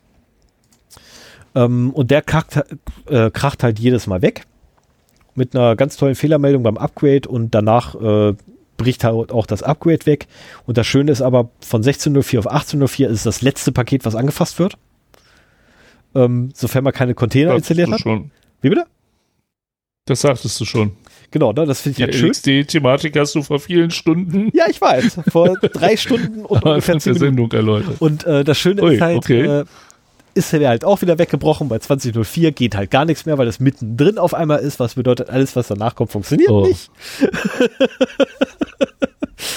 Ähm, 1.53 1.91
und 1.91 2.09
der 2.09 2.23
kracht, 2.23 2.63
äh, 3.05 3.29
kracht 3.29 3.61
halt 3.61 3.77
jedes 3.77 4.07
Mal 4.07 4.23
weg. 4.23 4.47
Mit 5.35 5.55
einer 5.55 5.75
ganz 5.75 5.97
tollen 5.97 6.15
Fehlermeldung 6.15 6.63
beim 6.63 6.79
Upgrade 6.79 7.29
und 7.29 7.53
danach 7.53 7.93
äh, 7.93 8.33
bricht 8.77 9.03
halt 9.03 9.31
auch 9.31 9.45
das 9.45 9.63
Upgrade 9.63 10.05
weg. 10.05 10.27
Und 10.65 10.77
das 10.77 10.87
Schöne 10.87 11.11
ist 11.11 11.21
aber, 11.21 11.49
von 11.61 11.83
16.04 11.83 12.39
auf 12.39 12.51
18.04 12.51 13.07
ist 13.07 13.25
das 13.25 13.41
letzte 13.41 13.71
Paket, 13.71 14.05
was 14.05 14.15
angefasst 14.15 14.59
wird. 14.59 14.77
Ähm, 16.15 16.49
sofern 16.53 16.83
man 16.83 16.93
keine 16.93 17.15
Container 17.15 17.51
das 17.51 17.59
installiert 17.59 17.91
hat. 17.91 18.01
Schon. 18.01 18.31
Wie 18.61 18.69
bitte? 18.69 18.85
Das 20.05 20.21
sagtest 20.21 20.59
du 20.59 20.65
schon. 20.65 20.91
Genau, 21.31 21.51
ne, 21.51 21.65
das 21.65 21.81
finde 21.81 21.97
ich 21.97 22.03
halt 22.03 22.15
schön. 22.15 22.31
Die 22.45 22.65
thematik 22.65 23.17
hast 23.17 23.33
du 23.33 23.41
vor 23.41 23.59
vielen 23.59 23.89
Stunden. 23.89 24.51
Ja, 24.53 24.65
ich 24.69 24.79
weiß. 24.79 25.21
Vor 25.29 25.55
drei 25.57 25.97
Stunden 25.97 26.45
und 26.45 26.63
ungefähr 26.65 26.99
zehn 26.99 27.15
Sendung 27.15 27.51
erläutert. 27.51 27.99
Und 27.99 28.23
äh, 28.25 28.43
das 28.43 28.59
Schöne 28.59 28.83
Ui, 28.83 28.95
ist 28.95 29.01
halt, 29.01 29.17
okay. 29.17 29.41
äh, 29.41 29.65
ist 30.33 30.53
er 30.53 30.67
halt 30.67 30.85
auch 30.85 31.01
wieder 31.01 31.17
weggebrochen. 31.19 31.67
Bei 31.69 31.79
2004 31.79 32.51
geht 32.51 32.75
halt 32.75 32.91
gar 32.91 33.05
nichts 33.05 33.25
mehr, 33.25 33.37
weil 33.37 33.45
das 33.45 33.59
mittendrin 33.59 34.17
auf 34.17 34.33
einmal 34.33 34.59
ist, 34.59 34.79
was 34.79 34.95
bedeutet, 34.95 35.29
alles, 35.29 35.55
was 35.55 35.67
danach 35.67 35.95
kommt, 35.95 36.11
funktioniert 36.11 36.49
oh. 36.49 36.65
nicht. 36.65 36.89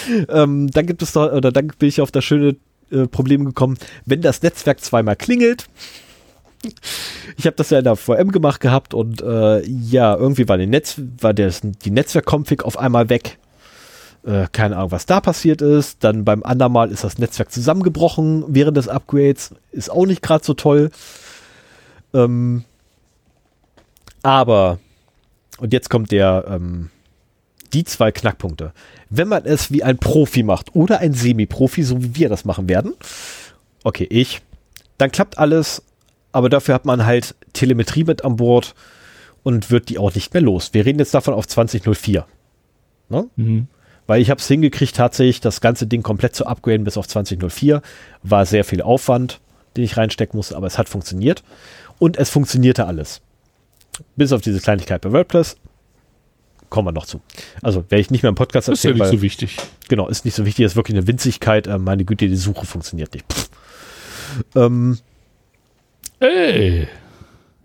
ähm, 0.28 0.70
dann 0.70 0.86
gibt 0.86 1.02
es 1.02 1.12
da, 1.12 1.32
oder 1.32 1.52
dann 1.52 1.68
bin 1.78 1.88
ich 1.88 2.00
auf 2.00 2.10
das 2.10 2.24
schöne 2.24 2.56
äh, 2.90 3.06
Problem 3.06 3.44
gekommen, 3.44 3.78
wenn 4.04 4.20
das 4.20 4.42
Netzwerk 4.42 4.80
zweimal 4.80 5.16
klingelt. 5.16 5.66
Ich 7.36 7.46
habe 7.46 7.56
das 7.56 7.70
ja 7.70 7.78
in 7.78 7.84
der 7.84 7.96
VM 7.96 8.32
gemacht 8.32 8.60
gehabt 8.60 8.94
und 8.94 9.22
äh, 9.22 9.64
ja, 9.66 10.16
irgendwie 10.16 10.48
war, 10.48 10.58
die, 10.58 10.66
Netz, 10.66 11.00
war 11.20 11.34
der, 11.34 11.52
die 11.84 11.90
Netzwerk-Config 11.90 12.64
auf 12.64 12.78
einmal 12.78 13.08
weg. 13.08 13.38
Äh, 14.26 14.48
keine 14.50 14.76
Ahnung, 14.76 14.90
was 14.90 15.06
da 15.06 15.20
passiert 15.20 15.62
ist. 15.62 16.02
Dann 16.02 16.24
beim 16.24 16.42
anderen 16.42 16.72
Mal 16.72 16.90
ist 16.90 17.04
das 17.04 17.18
Netzwerk 17.18 17.52
zusammengebrochen 17.52 18.44
während 18.48 18.76
des 18.76 18.88
Upgrades. 18.88 19.54
Ist 19.70 19.90
auch 19.90 20.04
nicht 20.04 20.20
gerade 20.20 20.44
so 20.44 20.54
toll. 20.54 20.90
Ähm, 22.12 22.64
aber, 24.22 24.80
und 25.58 25.72
jetzt 25.72 25.90
kommt 25.90 26.10
der, 26.10 26.44
ähm, 26.48 26.90
die 27.72 27.84
zwei 27.84 28.10
Knackpunkte. 28.10 28.72
Wenn 29.10 29.28
man 29.28 29.44
es 29.44 29.70
wie 29.70 29.84
ein 29.84 29.98
Profi 29.98 30.42
macht 30.42 30.74
oder 30.74 30.98
ein 30.98 31.12
Semi-Profi, 31.12 31.84
so 31.84 32.02
wie 32.02 32.16
wir 32.16 32.28
das 32.28 32.44
machen 32.44 32.68
werden, 32.68 32.94
okay, 33.84 34.08
ich, 34.10 34.42
dann 34.98 35.12
klappt 35.12 35.38
alles, 35.38 35.84
aber 36.32 36.48
dafür 36.48 36.74
hat 36.74 36.84
man 36.84 37.06
halt 37.06 37.36
Telemetrie 37.52 38.02
mit 38.02 38.24
an 38.24 38.36
Bord 38.36 38.74
und 39.44 39.70
wird 39.70 39.88
die 39.88 39.98
auch 39.98 40.12
nicht 40.16 40.34
mehr 40.34 40.42
los. 40.42 40.70
Wir 40.72 40.84
reden 40.84 40.98
jetzt 40.98 41.14
davon 41.14 41.34
auf 41.34 41.46
2004. 41.46 42.26
Ne? 43.08 43.28
Mhm. 43.36 43.68
Weil 44.06 44.20
ich 44.22 44.30
habe 44.30 44.40
es 44.40 44.46
hingekriegt, 44.46 44.96
tatsächlich 44.96 45.40
das 45.40 45.60
ganze 45.60 45.86
Ding 45.86 46.02
komplett 46.02 46.34
zu 46.36 46.46
upgraden 46.46 46.84
bis 46.84 46.96
auf 46.96 47.08
2004. 47.08 47.82
War 48.22 48.46
sehr 48.46 48.64
viel 48.64 48.82
Aufwand, 48.82 49.40
den 49.76 49.84
ich 49.84 49.96
reinstecken 49.96 50.36
musste, 50.36 50.56
aber 50.56 50.66
es 50.66 50.78
hat 50.78 50.88
funktioniert. 50.88 51.42
Und 51.98 52.16
es 52.16 52.30
funktionierte 52.30 52.86
alles. 52.86 53.20
Bis 54.14 54.32
auf 54.32 54.42
diese 54.42 54.60
Kleinigkeit 54.60 55.00
bei 55.00 55.12
WordPress. 55.12 55.56
Kommen 56.68 56.88
wir 56.88 56.92
noch 56.92 57.06
zu. 57.06 57.20
Also 57.62 57.84
werde 57.88 58.00
ich 58.00 58.10
nicht 58.10 58.22
mehr 58.22 58.28
im 58.28 58.34
Podcast 58.34 58.68
Das 58.68 58.78
ist 58.78 58.84
ja 58.84 58.90
erzählen, 58.90 59.04
nicht 59.04 59.12
weil, 59.12 59.18
so 59.18 59.22
wichtig. 59.22 59.56
genau, 59.88 60.08
ist 60.08 60.24
nicht 60.24 60.34
so 60.34 60.44
wichtig, 60.44 60.64
ist 60.64 60.76
wirklich 60.76 60.96
eine 60.96 61.06
Winzigkeit. 61.06 61.66
Äh, 61.66 61.78
meine 61.78 62.04
Güte, 62.04 62.28
die 62.28 62.36
Suche 62.36 62.66
funktioniert 62.66 63.14
nicht. 63.14 63.32
Pff. 63.32 63.50
Ähm, 64.54 64.98
Ey, 66.18 66.88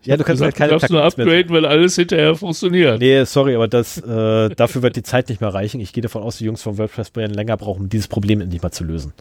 ja, 0.03 0.17
du 0.17 0.23
kannst 0.23 0.41
halt 0.41 0.55
gesagt, 0.55 0.57
keine 0.57 0.69
du 0.69 0.75
darfst 0.79 0.89
nur 0.91 0.99
Plugins 1.01 1.17
mehr- 1.17 1.25
upgraden, 1.27 1.55
weil 1.55 1.65
alles 1.65 1.95
hinterher 1.95 2.35
funktioniert. 2.35 2.99
Nee, 2.99 3.23
sorry, 3.25 3.55
aber 3.55 3.67
das, 3.67 3.97
äh, 3.97 4.49
dafür 4.49 4.81
wird 4.81 4.95
die 4.95 5.03
Zeit 5.03 5.29
nicht 5.29 5.41
mehr 5.41 5.53
reichen. 5.53 5.79
Ich 5.79 5.93
gehe 5.93 6.01
davon 6.01 6.23
aus, 6.23 6.37
die 6.37 6.45
Jungs 6.45 6.61
vom 6.61 6.77
WordPress-Brand 6.77 7.35
länger 7.35 7.57
brauchen, 7.57 7.83
um 7.83 7.89
dieses 7.89 8.07
Problem 8.07 8.41
endlich 8.41 8.61
mal 8.61 8.71
zu 8.71 8.83
lösen. 8.83 9.13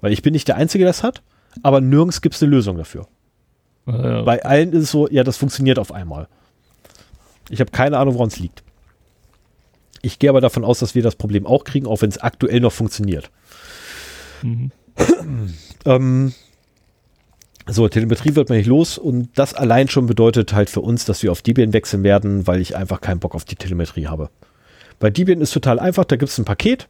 Weil 0.00 0.12
ich 0.12 0.22
bin 0.22 0.32
nicht 0.32 0.48
der 0.48 0.56
Einzige, 0.56 0.84
der 0.84 0.90
das 0.90 1.02
hat, 1.02 1.22
aber 1.62 1.80
nirgends 1.80 2.20
gibt 2.22 2.34
es 2.34 2.42
eine 2.42 2.50
Lösung 2.50 2.76
dafür. 2.76 3.06
Ah, 3.86 3.92
ja. 4.04 4.22
Bei 4.22 4.44
allen 4.44 4.72
ist 4.72 4.84
es 4.84 4.90
so, 4.90 5.08
ja, 5.08 5.22
das 5.24 5.36
funktioniert 5.36 5.78
auf 5.78 5.92
einmal. 5.92 6.28
Ich 7.50 7.60
habe 7.60 7.70
keine 7.70 7.98
Ahnung, 7.98 8.14
woran 8.14 8.28
es 8.28 8.38
liegt. 8.38 8.62
Ich 10.00 10.18
gehe 10.18 10.30
aber 10.30 10.40
davon 10.40 10.64
aus, 10.64 10.78
dass 10.80 10.94
wir 10.94 11.02
das 11.02 11.14
Problem 11.16 11.46
auch 11.46 11.64
kriegen, 11.64 11.86
auch 11.86 12.00
wenn 12.02 12.08
es 12.08 12.18
aktuell 12.18 12.60
noch 12.60 12.72
funktioniert. 12.72 13.30
Mhm. 14.42 14.70
Ähm, 15.84 16.32
so, 17.68 17.88
Telemetrie 17.88 18.34
wird 18.34 18.48
man 18.48 18.58
nicht 18.58 18.66
los 18.66 18.98
und 18.98 19.30
das 19.34 19.54
allein 19.54 19.88
schon 19.88 20.06
bedeutet 20.06 20.52
halt 20.52 20.68
für 20.68 20.80
uns, 20.80 21.04
dass 21.04 21.22
wir 21.22 21.30
auf 21.30 21.42
Debian 21.42 21.72
wechseln 21.72 22.02
werden, 22.02 22.46
weil 22.46 22.60
ich 22.60 22.76
einfach 22.76 23.00
keinen 23.00 23.20
Bock 23.20 23.34
auf 23.34 23.44
die 23.44 23.56
Telemetrie 23.56 24.08
habe. 24.08 24.30
Bei 24.98 25.10
Debian 25.10 25.40
ist 25.40 25.52
total 25.52 25.78
einfach, 25.78 26.04
da 26.04 26.16
gibt 26.16 26.30
es 26.30 26.38
ein 26.38 26.44
Paket, 26.44 26.88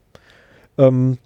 ähm, 0.78 1.18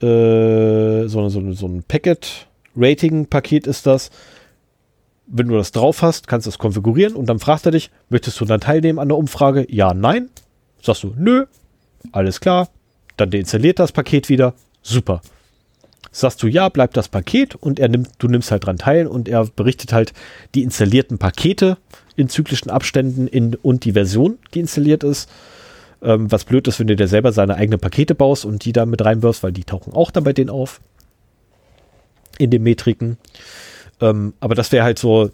äh, 0.00 1.06
so, 1.08 1.28
so, 1.28 1.52
so 1.52 1.66
ein 1.66 1.82
Packet-Rating-Paket 1.82 3.66
ist 3.66 3.86
das. 3.86 4.10
Wenn 5.26 5.48
du 5.48 5.56
das 5.56 5.72
drauf 5.72 6.02
hast, 6.02 6.26
kannst 6.26 6.46
du 6.46 6.50
es 6.50 6.58
konfigurieren 6.58 7.14
und 7.14 7.26
dann 7.26 7.38
fragt 7.38 7.66
er 7.66 7.72
dich, 7.72 7.90
möchtest 8.08 8.40
du 8.40 8.44
dann 8.44 8.60
teilnehmen 8.60 8.98
an 8.98 9.08
der 9.08 9.18
Umfrage? 9.18 9.66
Ja, 9.68 9.94
nein. 9.94 10.30
Sagst 10.82 11.02
du, 11.02 11.14
nö, 11.16 11.44
alles 12.12 12.40
klar. 12.40 12.68
Dann 13.16 13.30
deinstalliert 13.30 13.78
das 13.78 13.92
Paket 13.92 14.28
wieder. 14.28 14.54
Super. 14.82 15.20
Sagst 16.12 16.42
du 16.42 16.48
ja, 16.48 16.68
bleibt 16.68 16.96
das 16.96 17.08
Paket 17.08 17.54
und 17.54 17.78
er 17.78 17.88
nimmt, 17.88 18.10
du 18.18 18.26
nimmst 18.26 18.50
halt 18.50 18.66
dran 18.66 18.78
teil 18.78 19.06
und 19.06 19.28
er 19.28 19.46
berichtet 19.46 19.92
halt 19.92 20.12
die 20.54 20.62
installierten 20.62 21.18
Pakete 21.18 21.76
in 22.16 22.28
zyklischen 22.28 22.70
Abständen 22.70 23.28
in, 23.28 23.54
und 23.54 23.84
die 23.84 23.92
Version, 23.92 24.38
die 24.54 24.60
installiert 24.60 25.04
ist. 25.04 25.30
Ähm, 26.02 26.32
was 26.32 26.44
blöd 26.44 26.66
ist, 26.66 26.80
wenn 26.80 26.86
du 26.86 26.96
dir 26.96 27.06
selber 27.06 27.32
seine 27.32 27.54
eigenen 27.54 27.78
Pakete 27.78 28.14
baust 28.14 28.44
und 28.44 28.64
die 28.64 28.72
da 28.72 28.86
mit 28.86 29.04
reinwirfst, 29.04 29.42
weil 29.42 29.52
die 29.52 29.64
tauchen 29.64 29.92
auch 29.92 30.10
dann 30.10 30.24
bei 30.24 30.32
denen 30.32 30.50
auf. 30.50 30.80
In 32.38 32.50
den 32.50 32.62
Metriken. 32.62 33.18
Ähm, 34.00 34.32
aber 34.40 34.54
das 34.54 34.72
wäre 34.72 34.84
halt 34.84 34.98
so 34.98 35.30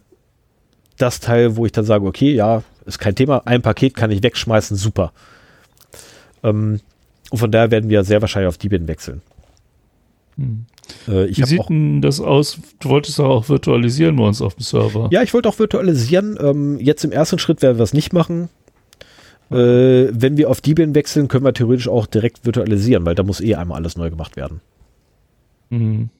das 0.99 1.21
Teil, 1.21 1.57
wo 1.57 1.65
ich 1.65 1.73
dann 1.73 1.85
sage, 1.85 2.05
okay, 2.05 2.33
ja, 2.33 2.63
ist 2.85 2.99
kein 2.99 3.15
Thema, 3.15 3.43
ein 3.47 3.63
Paket 3.63 3.95
kann 3.95 4.11
ich 4.11 4.23
wegschmeißen, 4.23 4.77
super. 4.77 5.13
Ähm, 6.43 6.81
und 7.31 7.39
von 7.39 7.51
daher 7.51 7.71
werden 7.71 7.91
wir 7.91 8.05
sehr 8.05 8.21
wahrscheinlich 8.21 8.49
auf 8.49 8.59
Debian 8.59 8.89
wechseln. 8.89 9.23
Hm. 10.37 10.67
Äh, 11.09 11.27
ich 11.27 11.39
Wie 11.39 11.43
habe 11.43 11.51
sieht 11.51 11.61
auch 11.61 11.67
denn 11.69 12.03
das 12.03 12.21
aus? 12.21 12.59
Du 12.81 12.89
wolltest 12.91 13.19
doch 13.19 13.29
auch 13.29 13.49
virtualisieren 13.49 14.17
bei 14.17 14.25
uns 14.25 14.43
auf 14.43 14.55
dem 14.55 14.63
Server. 14.63 15.09
Ja, 15.11 15.23
ich 15.23 15.35
wollte 15.35 15.49
auch 15.49 15.59
virtualisieren. 15.59 16.39
Ähm, 16.41 16.79
jetzt 16.79 17.05
im 17.05 17.13
ersten 17.13 17.39
Schritt 17.39 17.63
werden 17.63 17.79
wir 17.79 17.85
es 17.85 17.95
nicht 17.95 18.13
machen. 18.13 18.49
Äh, 19.51 20.09
wenn 20.13 20.37
wir 20.37 20.51
auf 20.51 20.61
Debian 20.61 20.95
wechseln, 20.95 21.29
können 21.29 21.45
wir 21.45 21.55
theoretisch 21.55 21.89
auch 21.89 22.07
direkt 22.07 22.45
virtualisieren, 22.45 23.07
weil 23.07 23.15
da 23.15 23.23
muss 23.23 23.41
eh 23.41 23.55
einmal 23.55 23.79
alles 23.79 23.97
neu 23.97 24.11
gemacht 24.11 24.37
werden. 24.37 24.61
Mhm. 25.71 26.11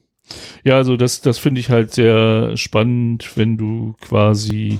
Ja, 0.63 0.75
also 0.75 0.97
das, 0.97 1.21
das 1.21 1.37
finde 1.37 1.61
ich 1.61 1.69
halt 1.69 1.93
sehr 1.93 2.57
spannend, 2.57 3.31
wenn 3.35 3.57
du 3.57 3.95
quasi 4.01 4.79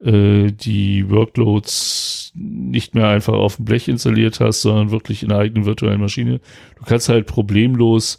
äh, 0.00 0.52
die 0.52 1.10
Workloads 1.10 2.32
nicht 2.34 2.94
mehr 2.94 3.08
einfach 3.08 3.34
auf 3.34 3.56
dem 3.56 3.64
Blech 3.64 3.88
installiert 3.88 4.38
hast, 4.40 4.62
sondern 4.62 4.90
wirklich 4.90 5.22
in 5.22 5.32
einer 5.32 5.40
eigenen 5.40 5.64
virtuellen 5.64 6.00
Maschine. 6.00 6.40
Du 6.76 6.84
kannst 6.84 7.08
halt 7.08 7.26
problemlos 7.26 8.18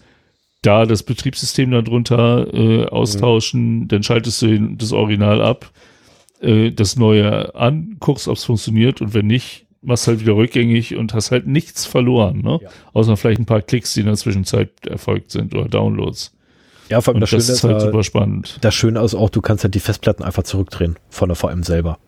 da 0.62 0.86
das 0.86 1.04
Betriebssystem 1.04 1.72
darunter 1.72 2.54
äh, 2.54 2.86
austauschen, 2.86 3.88
dann 3.88 4.04
schaltest 4.04 4.42
du 4.42 4.76
das 4.76 4.92
Original 4.92 5.42
ab, 5.42 5.72
äh, 6.42 6.72
das 6.72 6.96
neue 6.96 7.56
an, 7.56 7.98
guckst, 8.00 8.28
ob 8.28 8.38
es 8.38 8.44
funktioniert 8.44 9.02
und 9.02 9.14
wenn 9.14 9.28
nicht, 9.28 9.66
machst 9.82 10.08
halt 10.08 10.20
wieder 10.20 10.36
rückgängig 10.36 10.96
und 10.96 11.14
hast 11.14 11.32
halt 11.32 11.48
nichts 11.48 11.86
verloren, 11.86 12.42
ne? 12.42 12.60
Ja. 12.62 12.70
Außer 12.92 13.16
vielleicht 13.16 13.40
ein 13.40 13.46
paar 13.46 13.62
Klicks, 13.62 13.94
die 13.94 14.02
in 14.02 14.08
der 14.08 14.16
Zwischenzeit 14.16 14.72
erfolgt 14.86 15.32
sind 15.32 15.56
oder 15.56 15.70
Downloads. 15.70 16.36
Ja, 16.90 17.02
vor 17.02 17.14
allem 17.14 17.22
das, 17.22 17.30
das, 17.30 17.46
Schöne 17.46 17.54
ist 17.54 17.64
halt 17.64 17.78
äh, 17.78 17.80
super 17.86 18.04
spannend. 18.04 18.58
das 18.62 18.76
Schöne 18.76 19.00
ist 19.02 19.16
auch, 19.16 19.30
du 19.30 19.42
kannst 19.42 19.64
halt 19.64 19.76
die 19.76 19.80
Festplatten 19.80 20.24
einfach 20.24 20.44
zurückdrehen 20.44 20.98
von 21.10 21.30
der 21.30 21.36
VM 21.36 21.64
selber. 21.64 22.00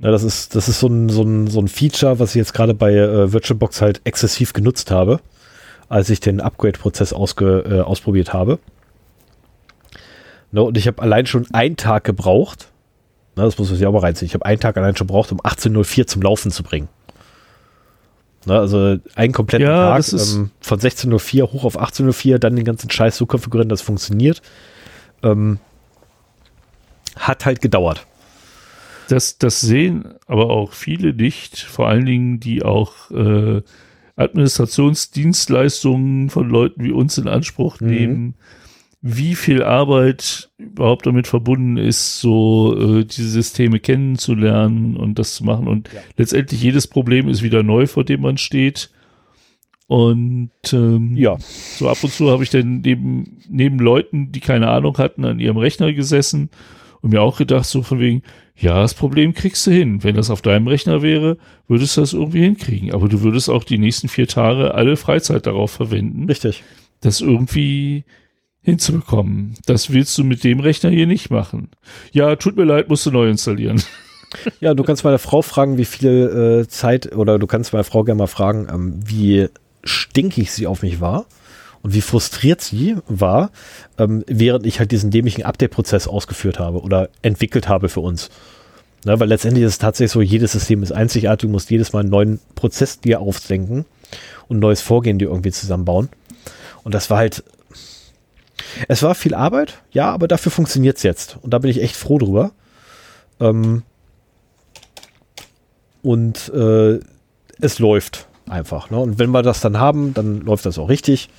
Ja, 0.00 0.10
das 0.10 0.22
ist, 0.22 0.56
das 0.56 0.68
ist 0.68 0.80
so 0.80 0.88
ein, 0.88 1.10
so 1.10 1.22
ein, 1.22 1.46
so 1.46 1.60
ein 1.60 1.68
Feature, 1.68 2.18
was 2.18 2.30
ich 2.30 2.36
jetzt 2.36 2.54
gerade 2.54 2.72
bei 2.72 2.94
äh, 2.94 3.32
VirtualBox 3.32 3.82
halt 3.82 4.00
exzessiv 4.04 4.54
genutzt 4.54 4.90
habe, 4.90 5.20
als 5.90 6.08
ich 6.08 6.20
den 6.20 6.40
Upgrade-Prozess 6.40 7.12
äh, 7.12 7.80
ausprobiert 7.80 8.32
habe. 8.32 8.58
Ne, 10.52 10.62
und 10.62 10.78
ich 10.78 10.86
habe 10.86 11.02
allein 11.02 11.26
schon 11.26 11.46
einen 11.52 11.76
Tag 11.76 12.04
gebraucht. 12.04 12.68
Ne, 13.36 13.42
das 13.42 13.58
muss 13.58 13.68
man 13.68 13.76
sich 13.76 13.86
auch 13.86 13.92
mal 13.92 13.98
reinziehen. 13.98 14.26
Ich 14.26 14.34
habe 14.34 14.46
einen 14.46 14.60
Tag 14.60 14.76
allein 14.76 14.96
schon 14.96 15.08
gebraucht, 15.08 15.32
um 15.32 15.40
18.04 15.40 16.06
zum 16.06 16.22
Laufen 16.22 16.52
zu 16.52 16.62
bringen. 16.62 16.88
Ne, 18.46 18.56
also 18.56 18.96
einen 19.16 19.32
kompletten 19.32 19.66
Ja, 19.66 20.00
Tag 20.00 20.12
ähm, 20.12 20.52
von 20.60 20.78
16.04 20.78 21.52
hoch 21.52 21.64
auf 21.64 21.78
18.04, 21.78 22.38
dann 22.38 22.54
den 22.54 22.64
ganzen 22.64 22.88
Scheiß 22.88 23.16
so 23.16 23.26
konfigurieren, 23.26 23.68
dass 23.68 23.80
es 23.80 23.86
funktioniert. 23.86 24.42
Ähm, 25.24 25.58
hat 27.16 27.46
halt 27.46 27.60
gedauert. 27.60 28.06
Das, 29.08 29.38
das 29.38 29.60
sehen 29.60 30.14
aber 30.28 30.50
auch 30.50 30.72
viele 30.72 31.12
nicht, 31.12 31.58
vor 31.58 31.88
allen 31.88 32.06
Dingen, 32.06 32.38
die 32.38 32.62
auch 32.62 33.10
äh, 33.10 33.62
Administrationsdienstleistungen 34.20 36.30
von 36.30 36.48
Leuten 36.48 36.84
wie 36.84 36.92
uns 36.92 37.18
in 37.18 37.28
Anspruch 37.28 37.80
Mhm. 37.80 37.86
nehmen, 37.88 38.34
wie 39.02 39.34
viel 39.34 39.62
Arbeit 39.62 40.50
überhaupt 40.58 41.06
damit 41.06 41.26
verbunden 41.26 41.78
ist, 41.78 42.20
so 42.20 42.76
äh, 42.98 43.04
diese 43.04 43.30
Systeme 43.30 43.80
kennenzulernen 43.80 44.96
und 44.96 45.18
das 45.18 45.34
zu 45.34 45.44
machen. 45.44 45.68
Und 45.68 45.88
Ja. 45.92 46.00
letztendlich 46.18 46.62
jedes 46.62 46.86
Problem 46.86 47.28
ist 47.28 47.42
wieder 47.42 47.62
neu, 47.62 47.86
vor 47.86 48.04
dem 48.04 48.20
man 48.20 48.36
steht. 48.36 48.90
Und 49.86 50.50
ähm, 50.72 51.16
Ja. 51.16 51.36
so 51.40 51.88
ab 51.88 51.98
und 52.04 52.12
zu 52.12 52.30
habe 52.30 52.44
ich 52.44 52.50
dann 52.50 52.82
neben, 52.82 53.38
neben 53.48 53.78
Leuten, 53.78 54.32
die 54.32 54.40
keine 54.40 54.68
Ahnung 54.68 54.98
hatten, 54.98 55.24
an 55.24 55.40
ihrem 55.40 55.56
Rechner 55.56 55.92
gesessen 55.92 56.50
und 57.00 57.10
mir 57.10 57.22
auch 57.22 57.38
gedacht, 57.38 57.64
so 57.64 57.82
von 57.82 57.98
wegen, 58.00 58.22
ja, 58.60 58.82
das 58.82 58.92
Problem 58.92 59.32
kriegst 59.32 59.66
du 59.66 59.70
hin. 59.70 60.04
Wenn 60.04 60.16
das 60.16 60.28
auf 60.28 60.42
deinem 60.42 60.66
Rechner 60.66 61.00
wäre, 61.00 61.38
würdest 61.66 61.96
du 61.96 62.02
das 62.02 62.12
irgendwie 62.12 62.42
hinkriegen. 62.42 62.92
Aber 62.92 63.08
du 63.08 63.22
würdest 63.22 63.48
auch 63.48 63.64
die 63.64 63.78
nächsten 63.78 64.08
vier 64.08 64.28
Tage 64.28 64.74
alle 64.74 64.96
Freizeit 64.96 65.46
darauf 65.46 65.70
verwenden, 65.70 66.26
Richtig. 66.26 66.62
das 67.00 67.22
irgendwie 67.22 68.04
hinzubekommen. 68.60 69.54
Das 69.64 69.92
willst 69.92 70.16
du 70.18 70.24
mit 70.24 70.44
dem 70.44 70.60
Rechner 70.60 70.90
hier 70.90 71.06
nicht 71.06 71.30
machen. 71.30 71.70
Ja, 72.12 72.36
tut 72.36 72.56
mir 72.56 72.64
leid, 72.64 72.90
musst 72.90 73.06
du 73.06 73.10
neu 73.10 73.28
installieren. 73.28 73.82
Ja, 74.60 74.74
du 74.74 74.84
kannst 74.84 75.02
meine 75.02 75.18
Frau 75.18 75.42
fragen, 75.42 75.76
wie 75.76 75.84
viel 75.84 76.62
äh, 76.62 76.68
Zeit, 76.68 77.16
oder 77.16 77.40
du 77.40 77.48
kannst 77.48 77.72
meine 77.72 77.82
Frau 77.82 78.04
gerne 78.04 78.20
mal 78.20 78.26
fragen, 78.28 78.68
ähm, 78.72 79.00
wie 79.04 79.48
stinkig 79.82 80.52
sie 80.52 80.68
auf 80.68 80.82
mich 80.82 81.00
war 81.00 81.26
und 81.82 81.94
wie 81.94 82.00
frustriert 82.00 82.60
sie 82.60 82.96
war, 83.08 83.50
ähm, 83.98 84.24
während 84.26 84.66
ich 84.66 84.78
halt 84.78 84.90
diesen 84.92 85.10
dämlichen 85.10 85.44
Update-Prozess 85.44 86.08
ausgeführt 86.08 86.58
habe 86.58 86.80
oder 86.80 87.08
entwickelt 87.22 87.68
habe 87.68 87.88
für 87.88 88.00
uns. 88.00 88.30
Ne, 89.06 89.18
weil 89.18 89.28
letztendlich 89.28 89.64
ist 89.64 89.72
es 89.72 89.78
tatsächlich 89.78 90.12
so, 90.12 90.20
jedes 90.20 90.52
System 90.52 90.82
ist 90.82 90.92
einzigartig, 90.92 91.48
du 91.48 91.52
musst 91.52 91.70
jedes 91.70 91.94
Mal 91.94 92.00
einen 92.00 92.10
neuen 92.10 92.38
Prozess 92.54 93.00
dir 93.00 93.20
aufdenken 93.20 93.86
und 94.48 94.58
ein 94.58 94.60
neues 94.60 94.82
Vorgehen 94.82 95.18
dir 95.18 95.28
irgendwie 95.28 95.52
zusammenbauen. 95.52 96.10
Und 96.84 96.94
das 96.94 97.08
war 97.08 97.16
halt, 97.16 97.42
es 98.88 99.02
war 99.02 99.14
viel 99.14 99.34
Arbeit, 99.34 99.78
ja, 99.92 100.10
aber 100.12 100.28
dafür 100.28 100.52
funktioniert 100.52 100.98
es 100.98 101.02
jetzt. 101.02 101.38
Und 101.40 101.54
da 101.54 101.58
bin 101.58 101.70
ich 101.70 101.82
echt 101.82 101.96
froh 101.96 102.18
drüber. 102.18 102.52
Ähm, 103.40 103.84
und 106.02 106.50
äh, 106.50 107.00
es 107.60 107.78
läuft 107.78 108.26
einfach. 108.48 108.90
Ne? 108.90 108.98
Und 108.98 109.18
wenn 109.18 109.30
wir 109.30 109.42
das 109.42 109.60
dann 109.60 109.78
haben, 109.78 110.12
dann 110.12 110.40
läuft 110.40 110.66
das 110.66 110.78
auch 110.78 110.88
richtig. 110.90 111.30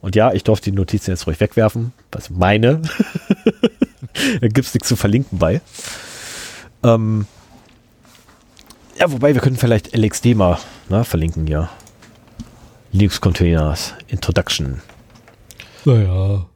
Und 0.00 0.14
ja, 0.14 0.32
ich 0.32 0.44
darf 0.44 0.60
die 0.60 0.72
Notizen 0.72 1.10
jetzt 1.10 1.26
ruhig 1.26 1.40
wegwerfen. 1.40 1.92
Das 2.10 2.30
meine. 2.30 2.82
da 4.40 4.48
gibt 4.48 4.66
es 4.66 4.74
nichts 4.74 4.88
zu 4.88 4.96
verlinken 4.96 5.38
bei. 5.38 5.60
Ähm, 6.84 7.26
ja, 8.98 9.10
wobei 9.10 9.34
wir 9.34 9.40
können 9.40 9.56
vielleicht 9.56 9.96
LXD 9.96 10.34
mal 10.34 10.58
ne, 10.88 11.04
verlinken 11.04 11.46
hier. 11.46 11.68
Linux 12.92 13.20
Containers 13.20 13.94
Introduction. 14.08 14.80
Naja. 15.84 16.46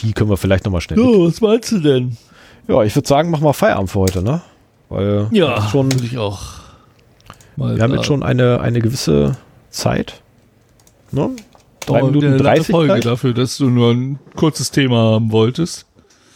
Die 0.00 0.12
können 0.12 0.30
wir 0.30 0.36
vielleicht 0.36 0.64
nochmal 0.64 0.80
schnell. 0.80 0.98
So, 0.98 1.26
was 1.26 1.40
meinst 1.40 1.72
du 1.72 1.78
denn? 1.78 2.16
Ja, 2.68 2.82
ich 2.82 2.94
würde 2.94 3.08
sagen, 3.08 3.30
mach 3.30 3.40
mal 3.40 3.52
Feierabend 3.52 3.90
für 3.90 4.00
heute, 4.00 4.22
ne? 4.22 4.42
Weil 4.88 5.28
Ja, 5.30 5.68
schon, 5.70 5.90
ich 6.02 6.18
auch. 6.18 6.60
Mal 7.56 7.76
wir 7.76 7.82
haben 7.82 7.94
jetzt 7.94 8.06
schon 8.06 8.22
eine, 8.22 8.60
eine 8.60 8.80
gewisse 8.80 9.36
Zeit. 9.70 10.20
Ne? 11.10 11.30
Drei 11.86 12.02
Oh, 12.02 12.06
Minuten 12.06 12.26
eine 12.26 12.36
lange 12.38 12.56
30 12.58 12.70
Folge 12.72 12.92
gleich. 12.94 13.04
dafür, 13.04 13.32
dass 13.34 13.56
du 13.56 13.70
nur 13.70 13.92
ein 13.92 14.18
kurzes 14.34 14.70
Thema 14.70 15.12
haben 15.12 15.32
wolltest. 15.32 15.86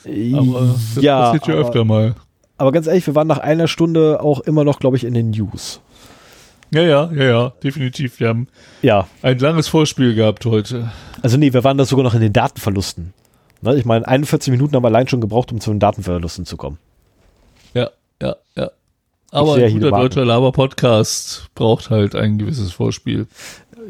Aber 0.05 0.77
das 0.95 1.03
ja, 1.03 1.21
passiert 1.33 1.47
ja 1.49 1.55
aber, 1.55 1.63
öfter 1.63 1.85
mal. 1.85 2.15
aber 2.57 2.73
ganz 2.73 2.87
ehrlich, 2.87 3.07
wir 3.07 3.15
waren 3.15 3.27
nach 3.29 3.39
einer 3.39 3.69
Stunde 3.69 4.21
auch 4.23 4.41
immer 4.41 4.65
noch, 4.65 4.79
glaube 4.79 4.97
ich, 4.97 5.05
in 5.05 5.13
den 5.15 5.31
News. 5.31 5.81
Ja, 6.73 6.83
ja, 6.83 7.11
ja, 7.13 7.25
ja, 7.25 7.53
definitiv. 7.63 8.21
Wir 8.21 8.29
haben 8.29 8.47
Ja, 8.81 9.09
ein 9.23 9.39
langes 9.41 9.67
Vorspiel 9.69 10.15
gehabt 10.15 10.47
heute. 10.47 10.91
also 11.21 11.37
nee, 11.37 11.53
wir 11.53 11.65
waren 11.65 11.77
da 11.79 11.85
sogar 11.85 12.05
noch 12.05 12.15
in 12.15 12.21
den 12.21 12.33
Datenverlusten. 12.33 13.13
Ne, 13.63 13.75
ich 13.77 13.85
meine, 13.85 14.07
41 14.09 14.51
Minuten 14.53 14.75
haben 14.77 14.83
wir 14.85 14.89
allein 14.89 15.09
schon 15.09 15.21
gebraucht, 15.21 15.53
um 15.53 15.61
zu 15.61 15.71
den 15.71 15.81
Datenverlusten 15.81 16.47
zu 16.47 16.57
kommen. 16.57 16.79
Ja, 17.75 17.91
ja, 18.23 18.37
ja. 18.57 18.71
Aber 19.33 19.55
ein 19.57 19.73
guter 19.73 19.91
deutscher 19.91 20.25
Laber-Podcast 20.25 21.49
braucht 21.55 21.91
halt 21.91 22.15
ein 22.15 22.39
gewisses 22.39 22.73
Vorspiel. 22.73 23.27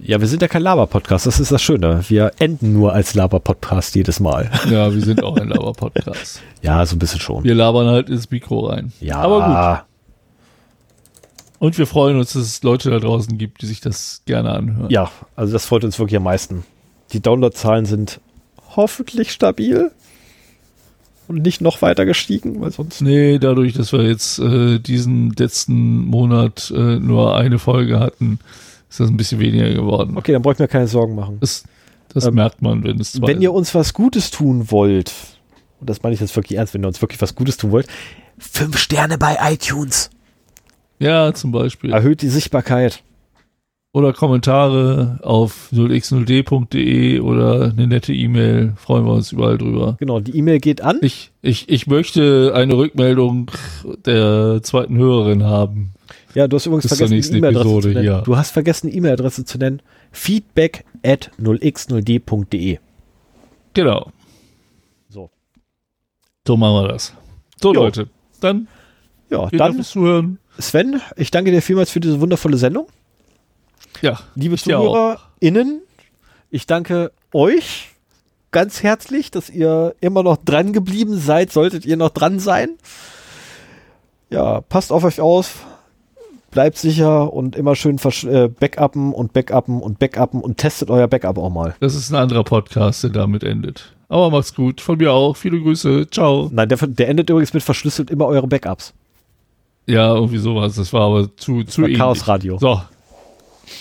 Ja, 0.03 0.21
wir 0.21 0.29
sind 0.29 0.41
ja 0.41 0.49
kein 0.49 0.63
Laber-Podcast, 0.63 1.27
das 1.27 1.41
ist 1.41 1.53
das 1.53 1.61
Schöne. 1.61 2.03
Wir 2.09 2.33
enden 2.39 2.73
nur 2.73 2.93
als 2.93 3.15
Laber-Podcast 3.15 3.95
jedes 3.95 4.21
Mal. 4.21 4.51
Ja, 4.71 4.93
wir 4.95 5.01
sind 5.03 5.23
auch 5.23 5.37
ein 5.37 5.49
Laber-Podcast. 5.49 6.41
Ja, 6.63 6.85
so 6.85 6.97
ein 6.97 6.99
bisschen 6.99 7.21
schon. 7.21 7.43
Wir 7.45 7.55
labern 7.55 7.87
halt 7.87 8.11
ins 8.11 8.31
Mikro 8.31 8.67
rein. 8.67 8.93
Ja, 9.01 9.17
Aber 9.17 9.81
gut. 9.81 9.87
Und 11.59 11.79
wir 11.79 11.87
freuen 11.87 12.19
uns, 12.19 12.35
dass 12.35 12.43
es 12.43 12.63
Leute 12.63 12.91
da 12.91 12.99
draußen 12.99 13.39
gibt, 13.39 13.63
die 13.63 13.67
sich 13.67 13.81
das 13.81 14.23
gerne 14.27 14.51
anhören. 14.51 14.91
Ja, 14.91 15.11
also 15.37 15.53
das 15.53 15.65
freut 15.65 15.85
uns 15.85 15.99
wirklich 15.99 16.17
am 16.17 16.25
meisten. 16.25 16.65
Die 17.13 17.21
Downloadzahlen 17.21 17.87
sind 17.87 18.21
hoffentlich 18.77 19.33
stabil 19.33 19.91
und 21.29 21.43
nicht 21.43 21.61
noch 21.61 21.81
weiter 21.81 22.05
gestiegen, 22.05 22.61
weil 22.61 22.73
sonst. 22.73 23.01
Nee, 23.01 23.39
dadurch, 23.39 23.73
dass 23.73 23.93
wir 23.93 24.03
jetzt 24.03 24.39
äh, 24.39 24.79
diesen 24.79 25.31
letzten 25.31 26.05
Monat 26.05 26.71
äh, 26.75 26.99
nur 26.99 27.37
eine 27.37 27.59
Folge 27.59 28.01
hatten, 28.01 28.39
ist 28.91 29.01
das 29.01 29.09
ein 29.09 29.17
bisschen 29.17 29.39
weniger 29.41 29.71
geworden. 29.71 30.17
Okay, 30.17 30.33
dann 30.33 30.43
brauche 30.43 30.55
ich 30.55 30.59
mir 30.59 30.69
keine 30.69 30.89
Sorgen 30.89 31.15
machen. 31.15 31.39
Das, 31.41 31.65
das 32.13 32.27
Ähm, 32.27 32.35
merkt 32.35 32.61
man, 32.61 32.85
wenn 32.85 33.01
es 33.01 33.21
Wenn 33.23 33.41
ihr 33.41 33.53
uns 33.53 33.75
was 33.75 33.95
Gutes 33.95 34.31
tun 34.31 34.71
wollt, 34.71 35.13
und 35.81 35.89
das 35.89 36.03
meine 36.03 36.15
ich 36.15 36.21
jetzt 36.21 36.35
wirklich 36.37 36.59
ernst, 36.59 36.75
wenn 36.75 36.83
ihr 36.85 36.89
uns 36.89 37.01
wirklich 37.01 37.23
was 37.23 37.35
Gutes 37.35 37.57
tun 37.57 37.71
wollt, 37.71 37.87
fünf 38.39 38.77
Sterne 38.79 39.17
bei 39.17 39.39
iTunes. 39.41 40.11
Ja, 40.99 41.33
zum 41.33 41.53
Beispiel. 41.53 41.93
Erhöht 41.93 42.21
die 42.21 42.29
Sichtbarkeit. 42.29 43.03
Oder 43.93 44.13
Kommentare 44.13 45.19
auf 45.23 45.69
0x0d.de 45.73 47.19
oder 47.21 47.73
eine 47.73 47.89
nette 47.89 48.13
E-Mail. 48.13 48.75
Freuen 48.77 49.05
wir 49.05 49.13
uns 49.15 49.33
überall 49.33 49.59
drüber. 49.59 49.97
Genau, 49.99 50.21
die 50.21 50.37
E-Mail 50.39 50.61
geht 50.61 50.81
an. 50.81 50.99
Ich, 51.03 51.33
ich, 51.43 51.69
ich 51.69 51.89
möchte 51.89 52.53
eine 52.55 52.77
Rückmeldung 52.77 53.51
der 54.07 54.61
zweiten 54.63 54.97
Hörerin 54.97 55.43
haben. 55.43 55.91
Ja, 56.37 56.47
du 56.47 56.55
hast 56.57 56.67
übrigens 56.67 56.87
Bis 56.89 56.99
vergessen, 56.99 57.35
E-Mail-Adresse 57.35 57.63
zu 57.65 57.69
Episode, 57.79 57.89
nennen. 57.95 58.07
ja. 58.07 58.21
Du 58.21 58.37
hast 58.37 58.53
vergessen, 58.53 58.91
die 58.91 58.97
E-Mail-Adresse 58.97 59.45
zu 59.45 59.59
nennen. 59.59 59.83
Feedback 60.13 60.85
at 61.05 61.33
0x0d.de. 61.43 62.79
Genau. 63.75 64.13
So. 65.09 65.31
So 66.47 66.57
machen 66.57 66.85
wir 66.85 66.89
das. 66.93 67.13
So, 67.61 67.75
Jo. 67.75 67.81
Leute. 67.83 68.09
Dann 68.41 68.69
Ja, 69.31 69.49
dann 69.51 69.75
fürs 69.75 69.91
Zuhören. 69.91 70.39
Sven, 70.61 71.01
ich 71.17 71.33
danke 71.33 71.51
dir 71.51 71.61
vielmals 71.63 71.91
für 71.91 71.99
diese 71.99 72.21
wundervolle 72.21 72.57
Sendung. 72.57 72.87
Ja, 74.03 74.19
Liebe. 74.35 74.57
ZuhörerInnen, 74.57 75.83
ich 76.51 76.67
danke 76.67 77.13
euch 77.33 77.89
ganz 78.51 78.83
herzlich, 78.83 79.31
dass 79.31 79.51
ihr 79.51 79.95
immer 80.01 80.23
noch 80.23 80.37
dran 80.37 80.73
geblieben 80.73 81.19
seid, 81.19 81.53
solltet 81.53 81.87
ihr 81.87 81.97
noch 81.97 82.11
dran 82.11 82.39
sein. 82.39 82.71
Ja, 84.31 84.61
passt 84.61 84.93
auf 84.93 85.05
euch 85.05 85.21
auf, 85.21 85.65
bleibt 86.51 86.79
sicher 86.79 87.33
und 87.33 87.57
immer 87.57 87.75
schön 87.75 87.99
äh, 88.25 88.49
backuppen 88.49 89.13
und 89.13 89.33
backuppen 89.33 89.81
und 89.81 89.99
backuppen 89.99 90.41
und 90.41 90.59
testet 90.59 90.91
euer 90.91 91.09
Backup 91.09 91.39
auch 91.39 91.51
mal. 91.51 91.75
das 91.81 91.95
ist 91.95 92.11
ein 92.11 92.17
anderer 92.17 92.45
Podcast, 92.45 93.03
der 93.03 93.11
damit 93.11 93.45
endet. 93.45 93.95
Aber 94.09 94.31
macht's 94.31 94.55
gut. 94.55 94.81
Von 94.81 94.99
mir 94.99 95.13
auch. 95.13 95.37
Viele 95.37 95.61
Grüße. 95.61 96.09
Ciao. 96.11 96.51
Nein, 96.53 96.69
der, 96.69 96.79
der 96.79 97.09
endet 97.09 97.31
übrigens 97.31 97.55
mit 97.55 97.63
verschlüsselt 97.63 98.11
immer 98.11 98.27
eure 98.27 98.49
Backups. 98.49 98.93
Ja, 99.87 100.15
irgendwie 100.15 100.39
sowas. 100.39 100.75
Das 100.75 100.93
war 100.93 101.03
aber 101.03 101.37
zu, 101.37 101.63
zu 101.63 101.83
Bei 101.83 101.87
ähnlich. 101.87 101.99
Chaos 101.99 102.27
Radio. 102.27 102.59
So. 102.59 102.81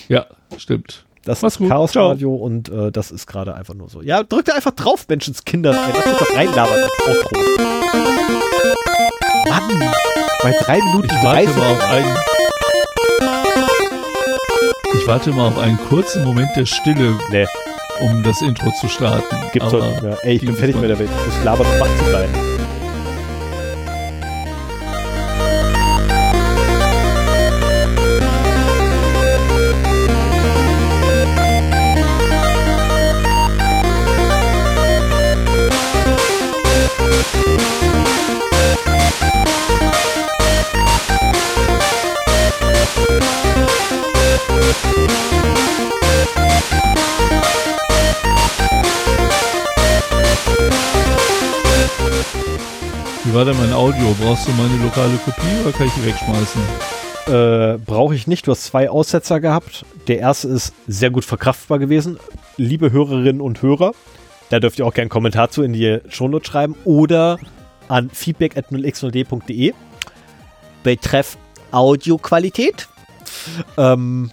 Ja, 0.08 0.26
stimmt. 0.58 1.06
Das 1.26 1.42
Mach's 1.42 1.56
ist 1.56 1.58
gut. 1.60 1.70
Chaos 1.70 1.92
Ciao. 1.92 2.08
Radio 2.10 2.34
und 2.36 2.70
äh, 2.70 2.92
das 2.92 3.12
ist 3.12 3.28
gerade 3.28 3.54
einfach 3.54 3.74
nur 3.74 3.90
so. 3.90 4.02
Ja, 4.02 4.24
drückt 4.24 4.52
einfach 4.54 4.72
drauf, 4.72 5.06
Menschenskinder. 5.08 5.72
Ey, 5.72 5.78
Lass 5.94 6.06
uns 6.06 6.18
doch 6.20 6.36
reinlabern. 6.36 6.84
Mann, 9.48 9.94
bei 10.42 10.52
drei 10.62 10.78
Minuten 10.82 11.10
Ich 11.10 11.24
warte 11.24 11.46
30. 11.46 11.58
mal 11.58 11.72
auf 11.72 11.84
einen. 11.92 12.18
Ich 14.94 15.08
warte 15.08 15.32
mal 15.32 15.48
auf 15.48 15.58
einen 15.58 15.78
kurzen 15.90 16.24
Moment 16.24 16.50
der 16.56 16.66
Stille, 16.66 17.18
Nee, 17.32 17.48
um 18.02 18.24
das 18.24 18.42
Intro 18.42 18.72
zu 18.80 18.88
starten. 18.88 19.36
gibt's 19.54 19.72
nicht 19.72 20.02
mehr. 20.02 20.18
Ey, 20.24 20.36
ich 20.36 20.42
bin 20.46 20.56
fertig 20.56 20.76
mit 20.78 20.90
der 20.90 21.00
Welt. 21.00 21.10
Ich 21.20 21.26
muss 21.36 21.44
labern 21.44 21.68
und 21.68 21.80
wach 21.80 21.98
zu 21.98 22.04
bleiben. 22.06 22.59
Wie 53.24 53.34
war 53.36 53.46
denn 53.46 53.58
mein 53.58 53.74
Audio? 53.74 54.16
Brauchst 54.20 54.48
du 54.48 54.52
meine 54.54 54.76
lokale 54.84 55.16
Kopie 55.24 55.62
oder 55.62 55.72
kann 55.72 55.86
ich 55.86 55.94
die 55.94 56.06
wegschmeißen? 56.06 56.62
Äh, 57.28 57.78
Brauche 57.78 58.16
ich 58.16 58.26
nicht. 58.26 58.48
Du 58.48 58.52
hast 58.52 58.66
zwei 58.66 58.90
Aussetzer 58.90 59.40
gehabt. 59.40 59.86
Der 60.08 60.18
erste 60.18 60.48
ist 60.48 60.74
sehr 60.88 61.12
gut 61.12 61.26
verkraftbar 61.26 61.78
gewesen. 61.78 62.18
Liebe 62.58 62.92
Hörerinnen 62.92 63.40
und 63.40 63.62
Hörer, 63.62 63.92
da 64.50 64.60
dürft 64.60 64.80
ihr 64.80 64.88
auch 64.88 64.94
gerne 64.94 65.04
einen 65.04 65.10
Kommentar 65.10 65.52
zu 65.52 65.62
in 65.62 65.74
die 65.74 66.00
Shownote 66.10 66.48
schreiben 66.50 66.76
oder 66.86 67.38
an 67.88 68.10
feedback 68.10 68.58
at 68.58 68.72
0x0d.de 68.72 69.74
betreff 70.82 71.38
Audioqualität. 71.72 72.88
Ähm, 73.78 74.32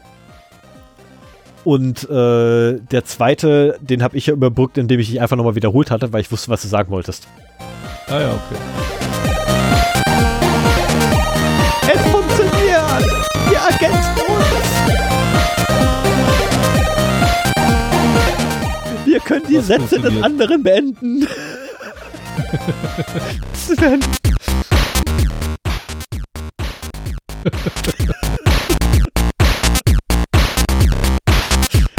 und 1.66 2.08
äh, 2.08 2.78
der 2.78 3.04
zweite, 3.04 3.76
den 3.80 4.04
habe 4.04 4.16
ich 4.16 4.26
ja 4.26 4.34
überbrückt, 4.34 4.78
indem 4.78 5.00
ich 5.00 5.10
dich 5.10 5.20
einfach 5.20 5.36
nochmal 5.36 5.56
wiederholt 5.56 5.90
hatte, 5.90 6.12
weil 6.12 6.20
ich 6.20 6.30
wusste, 6.30 6.48
was 6.48 6.62
du 6.62 6.68
sagen 6.68 6.92
wolltest. 6.92 7.26
Ah 8.06 8.20
ja, 8.20 8.28
okay. 8.28 8.54
Es 11.92 12.00
funktioniert! 12.02 13.04
Wir 13.48 13.58
ergänzen 13.58 14.14
uns! 14.28 14.46
Wir 19.04 19.18
können 19.18 19.46
die 19.48 19.56
Was 19.56 19.66
Sätze 19.66 19.98
des 19.98 20.22
anderen 20.22 20.62
beenden. 20.62 21.26
Sven. 23.54 24.00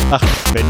Ach, 0.10 0.24
Sven. 0.48 0.66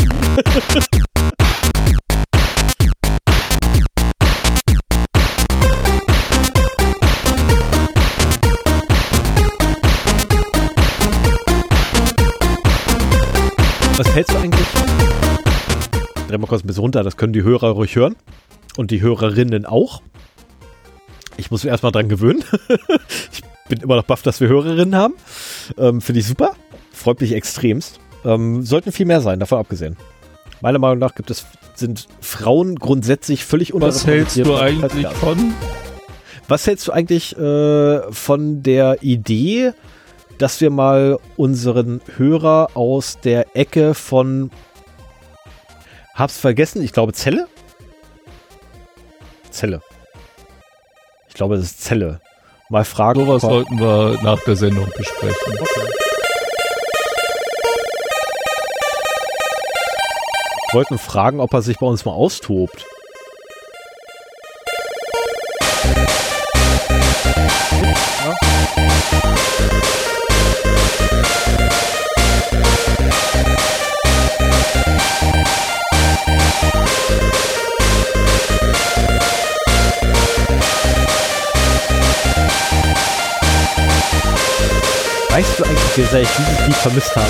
Was 13.95 14.15
hältst 14.15 14.33
du 14.33 14.37
eigentlich? 14.39 14.67
Dreh 16.27 16.37
mal 16.39 16.47
kurz 16.47 16.63
ein 16.63 16.67
bisschen 16.67 16.81
runter, 16.81 17.03
das 17.03 17.15
können 17.15 17.33
die 17.33 17.43
Hörer 17.43 17.69
ruhig 17.69 17.95
hören. 17.95 18.15
Und 18.75 18.89
die 18.89 19.01
Hörerinnen 19.01 19.67
auch. 19.67 20.01
Ich 21.37 21.51
muss 21.51 21.63
mich 21.63 21.69
erstmal 21.69 21.91
dran 21.91 22.09
gewöhnen. 22.09 22.43
ich 23.31 23.43
bin 23.69 23.81
immer 23.81 23.97
noch 23.97 24.03
baff, 24.03 24.23
dass 24.23 24.41
wir 24.41 24.47
Hörerinnen 24.47 24.95
haben. 24.95 25.13
Ähm, 25.77 26.01
Finde 26.01 26.21
ich 26.21 26.25
super. 26.25 26.55
Freut 26.91 27.21
mich 27.21 27.33
extremst. 27.33 27.99
Ähm, 28.27 28.61
sollten 28.63 28.91
viel 28.91 29.05
mehr 29.05 29.21
sein, 29.21 29.39
davon 29.39 29.57
abgesehen. 29.59 29.97
Meiner 30.61 30.79
Meinung 30.79 30.99
nach 30.99 31.15
gibt 31.15 31.31
es, 31.31 31.45
sind 31.75 32.07
Frauen 32.19 32.75
grundsätzlich 32.75 33.45
völlig 33.45 33.73
Was 33.73 34.05
hältst 34.05 34.35
du 34.37 34.41
unterrepräsentiert 34.41 35.03
eigentlich 35.03 35.17
von? 35.17 35.53
Was 36.49 36.67
hältst 36.67 36.87
du 36.87 36.91
eigentlich 36.91 37.37
äh, 37.37 38.11
von 38.11 38.63
der 38.63 39.01
Idee, 39.01 39.71
dass 40.39 40.59
wir 40.61 40.69
mal 40.69 41.19
unseren 41.37 42.01
Hörer 42.17 42.69
aus 42.73 43.19
der 43.19 43.55
Ecke 43.55 43.93
von 43.93 44.51
Hab's 46.13 46.37
vergessen, 46.37 46.81
ich 46.81 46.91
glaube 46.93 47.13
Zelle? 47.13 47.47
Zelle. 49.51 49.81
Ich 51.27 51.33
glaube, 51.35 51.55
es 51.55 51.63
ist 51.63 51.81
Zelle. 51.83 52.19
Mal 52.69 52.83
fragen. 52.83 53.19
Sowas 53.25 53.43
ob 53.43 53.49
er- 53.51 53.53
sollten 53.55 53.79
wir 53.79 54.19
nach 54.23 54.39
der 54.43 54.55
Sendung 54.55 54.89
besprechen. 54.97 55.53
wollten 60.73 60.97
fragen, 60.97 61.39
ob 61.39 61.53
er 61.53 61.61
sich 61.61 61.77
bei 61.77 61.87
uns 61.87 62.05
mal 62.05 62.11
austobt. 62.11 62.85
Ja. 68.25 68.35
Weißt 85.29 85.59
du 85.59 85.63
eigentlich, 85.63 85.97
wie 85.97 86.03
sehr 86.03 86.21
ich 86.21 86.29
dieses 86.29 86.67
Lied 86.67 86.75
vermisst 86.75 87.15
habe? 87.15 87.27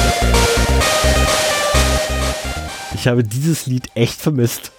Ich 2.99 3.07
habe 3.07 3.23
dieses 3.23 3.67
Lied 3.67 3.89
echt 3.93 4.19
vermisst. 4.19 4.71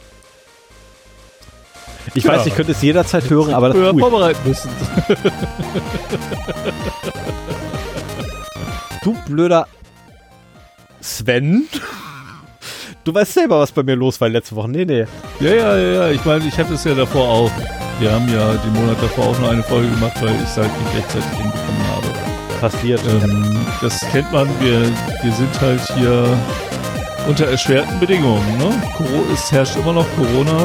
Ich 2.15 2.25
Ja. 2.25 2.33
weiß, 2.33 2.47
ich 2.47 2.55
könnte 2.57 2.73
es 2.73 2.83
jederzeit 2.83 3.31
hören, 3.31 3.55
aber 3.55 3.69
das 3.69 3.77
tue 3.77 3.91
ich. 3.93 4.01
vorbereiten 4.01 4.41
müssen. 4.49 4.71
Du 9.03 9.15
blöder 9.27 9.67
Sven. 11.01 11.69
Du 13.05 13.15
weißt 13.15 13.35
selber, 13.35 13.61
was 13.61 13.71
bei 13.73 13.83
mir 13.83 13.95
los 13.95 14.21
war 14.21 14.29
letzte 14.29 14.57
Woche. 14.57 14.69
Nee, 14.69 14.85
nee. 14.85 15.07
Ja, 15.41 15.51
ja, 15.51 15.77
ja, 15.79 15.93
ja. 15.93 16.11
Ich 16.11 16.25
meine, 16.25 16.45
ich 16.47 16.59
hatte 16.59 16.75
es 16.75 16.85
ja 16.85 16.95
davor 16.95 17.29
auch. 17.29 17.51
Wir 18.01 18.13
haben 18.13 18.29
ja 18.29 18.53
den 18.55 18.73
Monat 18.75 18.97
davor 19.01 19.29
auch 19.29 19.39
nur 19.39 19.51
eine 19.51 19.63
Folge 19.63 19.89
gemacht, 19.89 20.15
weil 20.21 20.35
ich 20.35 20.43
es 20.43 20.57
halt 20.57 20.71
nicht 20.83 20.97
rechtzeitig 20.97 21.39
hinbekommen 21.39 21.87
habe. 21.95 22.07
Passiert. 22.61 23.01
Ähm, 23.07 23.57
das 23.81 24.01
kennt 24.13 24.31
man. 24.33 24.49
Wir, 24.61 24.81
wir 25.23 25.33
sind 25.33 25.61
halt 25.61 25.81
hier 25.97 26.37
unter 27.29 27.47
erschwerten 27.47 28.01
Bedingungen. 28.01 28.59
Ne? 28.59 28.83
Es 29.33 29.53
herrscht 29.53 29.77
immer 29.77 29.93
noch 29.93 30.07
Corona. 30.17 30.63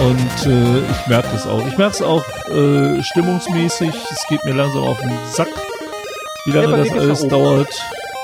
Und 0.00 0.46
äh, 0.46 0.78
ich 0.80 1.06
merke 1.06 1.28
das 1.32 1.46
auch. 1.46 1.64
Ich 1.66 1.76
merke 1.78 1.94
es 1.94 2.02
auch 2.02 2.24
äh, 2.48 3.02
stimmungsmäßig. 3.02 3.90
Es 4.10 4.26
geht 4.28 4.44
mir 4.44 4.54
langsam 4.54 4.82
auf 4.84 4.98
den 5.00 5.12
Sack, 5.30 5.48
wie 6.46 6.52
Ja, 6.52 6.62
lange 6.62 6.78
mir 6.78 6.84
das 6.84 6.98
alles 6.98 7.28
dauert. 7.28 7.68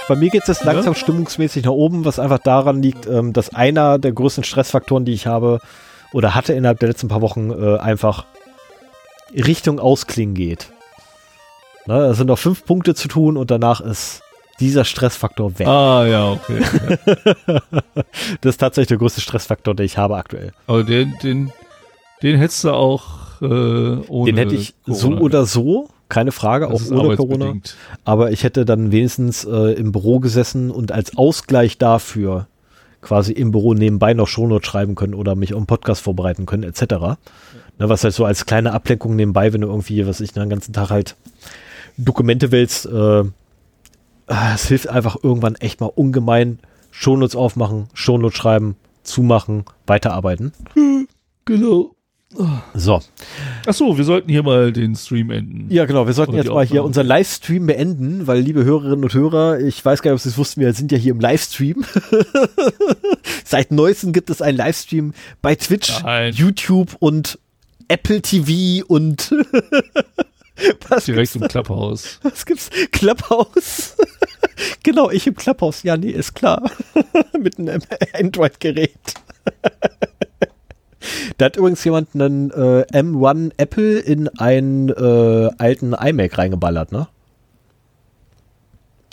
Bei 0.09 0.17
mir 0.17 0.31
geht 0.31 0.43
es 0.43 0.49
jetzt 0.49 0.65
Ja? 0.65 0.73
langsam 0.73 0.95
stimmungsmäßig 0.95 1.65
nach 1.65 1.73
oben, 1.73 2.05
was 2.07 2.19
einfach 2.19 2.39
daran 2.39 2.83
liegt, 2.83 3.07
ähm, 3.07 3.33
dass 3.35 3.55
einer 3.55 3.99
der 3.99 4.13
größten 4.13 4.43
Stressfaktoren, 4.43 5.05
die 5.05 5.13
ich 5.13 5.27
habe 5.27 5.61
oder 6.13 6.35
hatte 6.35 6.55
innerhalb 6.55 6.81
der 6.81 6.89
letzten 6.89 7.09
paar 7.09 7.21
Wochen, 7.21 7.51
äh, 7.51 7.79
einfach 7.79 8.25
Richtung 9.35 9.79
Ausklingen 9.79 10.35
geht. 10.35 10.73
Ne, 11.87 12.07
es 12.07 12.17
sind 12.17 12.27
noch 12.29 12.39
fünf 12.39 12.65
Punkte 12.65 12.95
zu 12.95 13.09
tun 13.09 13.37
und 13.37 13.51
danach 13.51 13.81
ist 13.83 14.23
dieser 14.61 14.85
Stressfaktor 14.85 15.59
weg. 15.59 15.67
Ah, 15.67 16.07
ja, 16.07 16.33
okay. 16.33 16.63
Das 18.41 18.55
ist 18.55 18.59
tatsächlich 18.59 18.89
der 18.89 18.99
größte 18.99 19.21
Stressfaktor, 19.21 19.75
den 19.75 19.87
ich 19.87 19.99
habe 19.99 20.17
aktuell. 20.17 20.53
Aber 20.67 20.83
den, 20.85 21.15
den, 21.23 21.53
den 22.23 22.37
hättest 22.39 22.65
du 22.65 22.73
auch 22.73 23.41
äh, 23.41 23.45
ohne 23.45 24.33
Den 24.33 24.37
hätte 24.37 24.55
ich 24.55 24.75
so 24.87 25.09
Corona. 25.09 25.21
oder 25.21 25.47
so, 25.47 25.89
keine 26.09 26.33
Frage, 26.33 26.69
Das 26.71 26.91
auch 26.91 27.05
ohne 27.05 27.17
Corona. 27.17 27.55
Aber 28.05 28.33
ich 28.33 28.45
hätte 28.45 28.65
dann 28.65 28.93
wenigstens 28.93 29.45
äh, 29.45 29.73
im 29.73 29.93
Büro 29.93 30.21
gesessen 30.21 30.71
und 30.71 30.93
als 30.93 31.17
Ausgleich 31.17 31.79
dafür 31.79 32.47
quasi 33.01 33.33
im 33.33 33.53
Büro 33.53 33.75
nebenbei 33.75 34.15
noch 34.15 34.27
Shownotes 34.27 34.67
schreiben 34.67 34.95
können 34.95 35.15
oder 35.15 35.37
mich 35.37 35.53
auf 35.55 35.59
einen 35.59 35.67
Podcast 35.67 36.03
vorbereiten 36.03 36.47
können, 36.47 36.65
etc. 36.65 36.83
Ne, 37.79 37.89
was 37.89 38.03
halt 38.03 38.15
so 38.15 38.25
als 38.25 38.45
kleine 38.45 38.73
Ablenkung 38.73 39.15
nebenbei, 39.15 39.53
wenn 39.53 39.61
du 39.61 39.69
irgendwie, 39.69 40.07
was 40.07 40.21
ich, 40.21 40.33
den 40.33 40.49
ganzen 40.49 40.73
Tag 40.73 40.91
halt 40.91 41.15
Dokumente 41.97 42.51
willst, 42.51 42.87
äh, 42.87 43.25
es 44.29 44.69
hilft 44.69 44.89
einfach 44.89 45.17
irgendwann 45.23 45.55
echt 45.57 45.81
mal 45.81 45.87
ungemein. 45.95 46.59
Shownotes 46.91 47.37
aufmachen, 47.37 47.89
Shownotes 47.95 48.37
schreiben, 48.37 48.77
zumachen, 49.03 49.65
weiterarbeiten. 49.87 50.53
Genau. 51.45 51.95
So. 52.75 53.01
Ach 53.67 53.73
so, 53.73 53.97
wir 53.97 54.05
sollten 54.05 54.29
hier 54.31 54.43
mal 54.43 54.71
den 54.71 54.95
Stream 54.95 55.31
enden. 55.31 55.67
Ja, 55.71 55.87
genau. 55.87 56.07
Wir 56.07 56.13
sollten 56.13 56.33
Oder 56.33 56.43
jetzt 56.43 56.53
mal 56.53 56.67
hier 56.67 56.85
unseren 56.85 57.07
Livestream 57.07 57.67
beenden, 57.67 58.27
weil, 58.27 58.41
liebe 58.41 58.65
Hörerinnen 58.65 59.03
und 59.03 59.15
Hörer, 59.15 59.61
ich 59.61 59.83
weiß 59.83 60.03
gar 60.03 60.11
nicht, 60.11 60.19
ob 60.19 60.23
Sie 60.23 60.29
es 60.29 60.37
wussten, 60.37 60.61
wir 60.61 60.73
sind 60.75 60.93
ja 60.93 60.99
hier 60.99 61.13
im 61.13 61.21
Livestream. 61.21 61.87
Seit 63.47 63.71
neuestem 63.71 64.13
gibt 64.13 64.29
es 64.29 64.43
einen 64.43 64.59
Livestream 64.59 65.15
bei 65.41 65.55
Twitch, 65.55 66.03
Nein. 66.03 66.35
YouTube 66.35 66.97
und 66.99 67.39
Apple 67.89 68.21
TV 68.21 68.85
und 68.87 69.35
was 70.89 71.05
Direkt 71.05 71.37
im 71.37 71.43
Clubhouse. 71.43 72.19
was 72.23 72.45
gibt's? 72.47 72.71
Clubhouse. 72.93 73.97
genau, 74.83 75.11
ich 75.11 75.27
im 75.27 75.35
Clubhouse. 75.35 75.83
Ja, 75.83 75.97
nee, 75.97 76.11
ist 76.11 76.35
klar. 76.35 76.71
Mit 77.39 77.59
einem 77.59 77.83
Android-Gerät. 78.13 78.93
Da 81.39 81.47
hat 81.47 81.57
übrigens 81.57 81.85
jemand 81.85 82.15
einen 82.15 82.51
äh, 82.51 82.85
M1 82.93 83.53
Apple 83.57 83.99
in 83.99 84.29
einen 84.39 84.89
äh, 84.89 85.51
alten 85.59 85.95
iMac 85.95 86.37
reingeballert, 86.37 86.93
ne? 86.93 87.09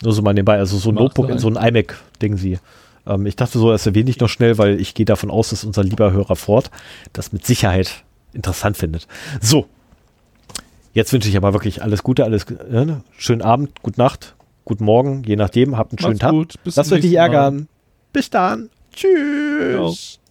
Nur 0.02 0.12
so 0.12 0.20
mal 0.20 0.34
nebenbei, 0.34 0.58
also 0.58 0.76
so 0.76 0.90
ein 0.90 0.96
Notebook 0.96 1.30
in 1.30 1.38
so 1.38 1.48
ein 1.48 1.56
iMac-Ding 1.56 2.36
sie. 2.36 2.58
Ähm, 3.06 3.24
ich 3.24 3.36
dachte 3.36 3.58
so, 3.58 3.70
das 3.70 3.86
erwähne 3.86 4.10
ich 4.10 4.20
noch 4.20 4.28
schnell, 4.28 4.58
weil 4.58 4.80
ich 4.80 4.94
gehe 4.94 5.06
davon 5.06 5.30
aus, 5.30 5.50
dass 5.50 5.64
unser 5.64 5.84
lieber 5.84 6.12
Hörer 6.12 6.36
Ford 6.36 6.70
das 7.12 7.32
mit 7.32 7.46
Sicherheit 7.46 8.04
interessant 8.32 8.76
findet. 8.76 9.06
So. 9.40 9.66
Jetzt 10.96 11.12
wünsche 11.12 11.28
ich 11.28 11.36
aber 11.36 11.52
wirklich 11.52 11.82
alles 11.82 12.02
Gute, 12.02 12.24
alles 12.24 12.44
äh, 12.44 12.86
ne? 12.86 13.02
schönen 13.18 13.42
Abend, 13.42 13.82
gute 13.82 14.00
Nacht, 14.00 14.34
guten 14.64 14.86
Morgen, 14.86 15.24
je 15.26 15.36
nachdem, 15.36 15.76
habt 15.76 15.92
einen 15.92 15.98
schönen 15.98 16.12
Macht's 16.12 16.20
Tag. 16.20 16.30
gut. 16.30 16.54
Bis 16.64 16.76
Lasst 16.76 16.90
euch 16.90 17.02
nicht 17.02 17.12
ärgern. 17.12 17.68
Bis 18.14 18.30
dann. 18.30 18.70
Tschüss. 18.94 19.74
Ciao. 19.74 20.25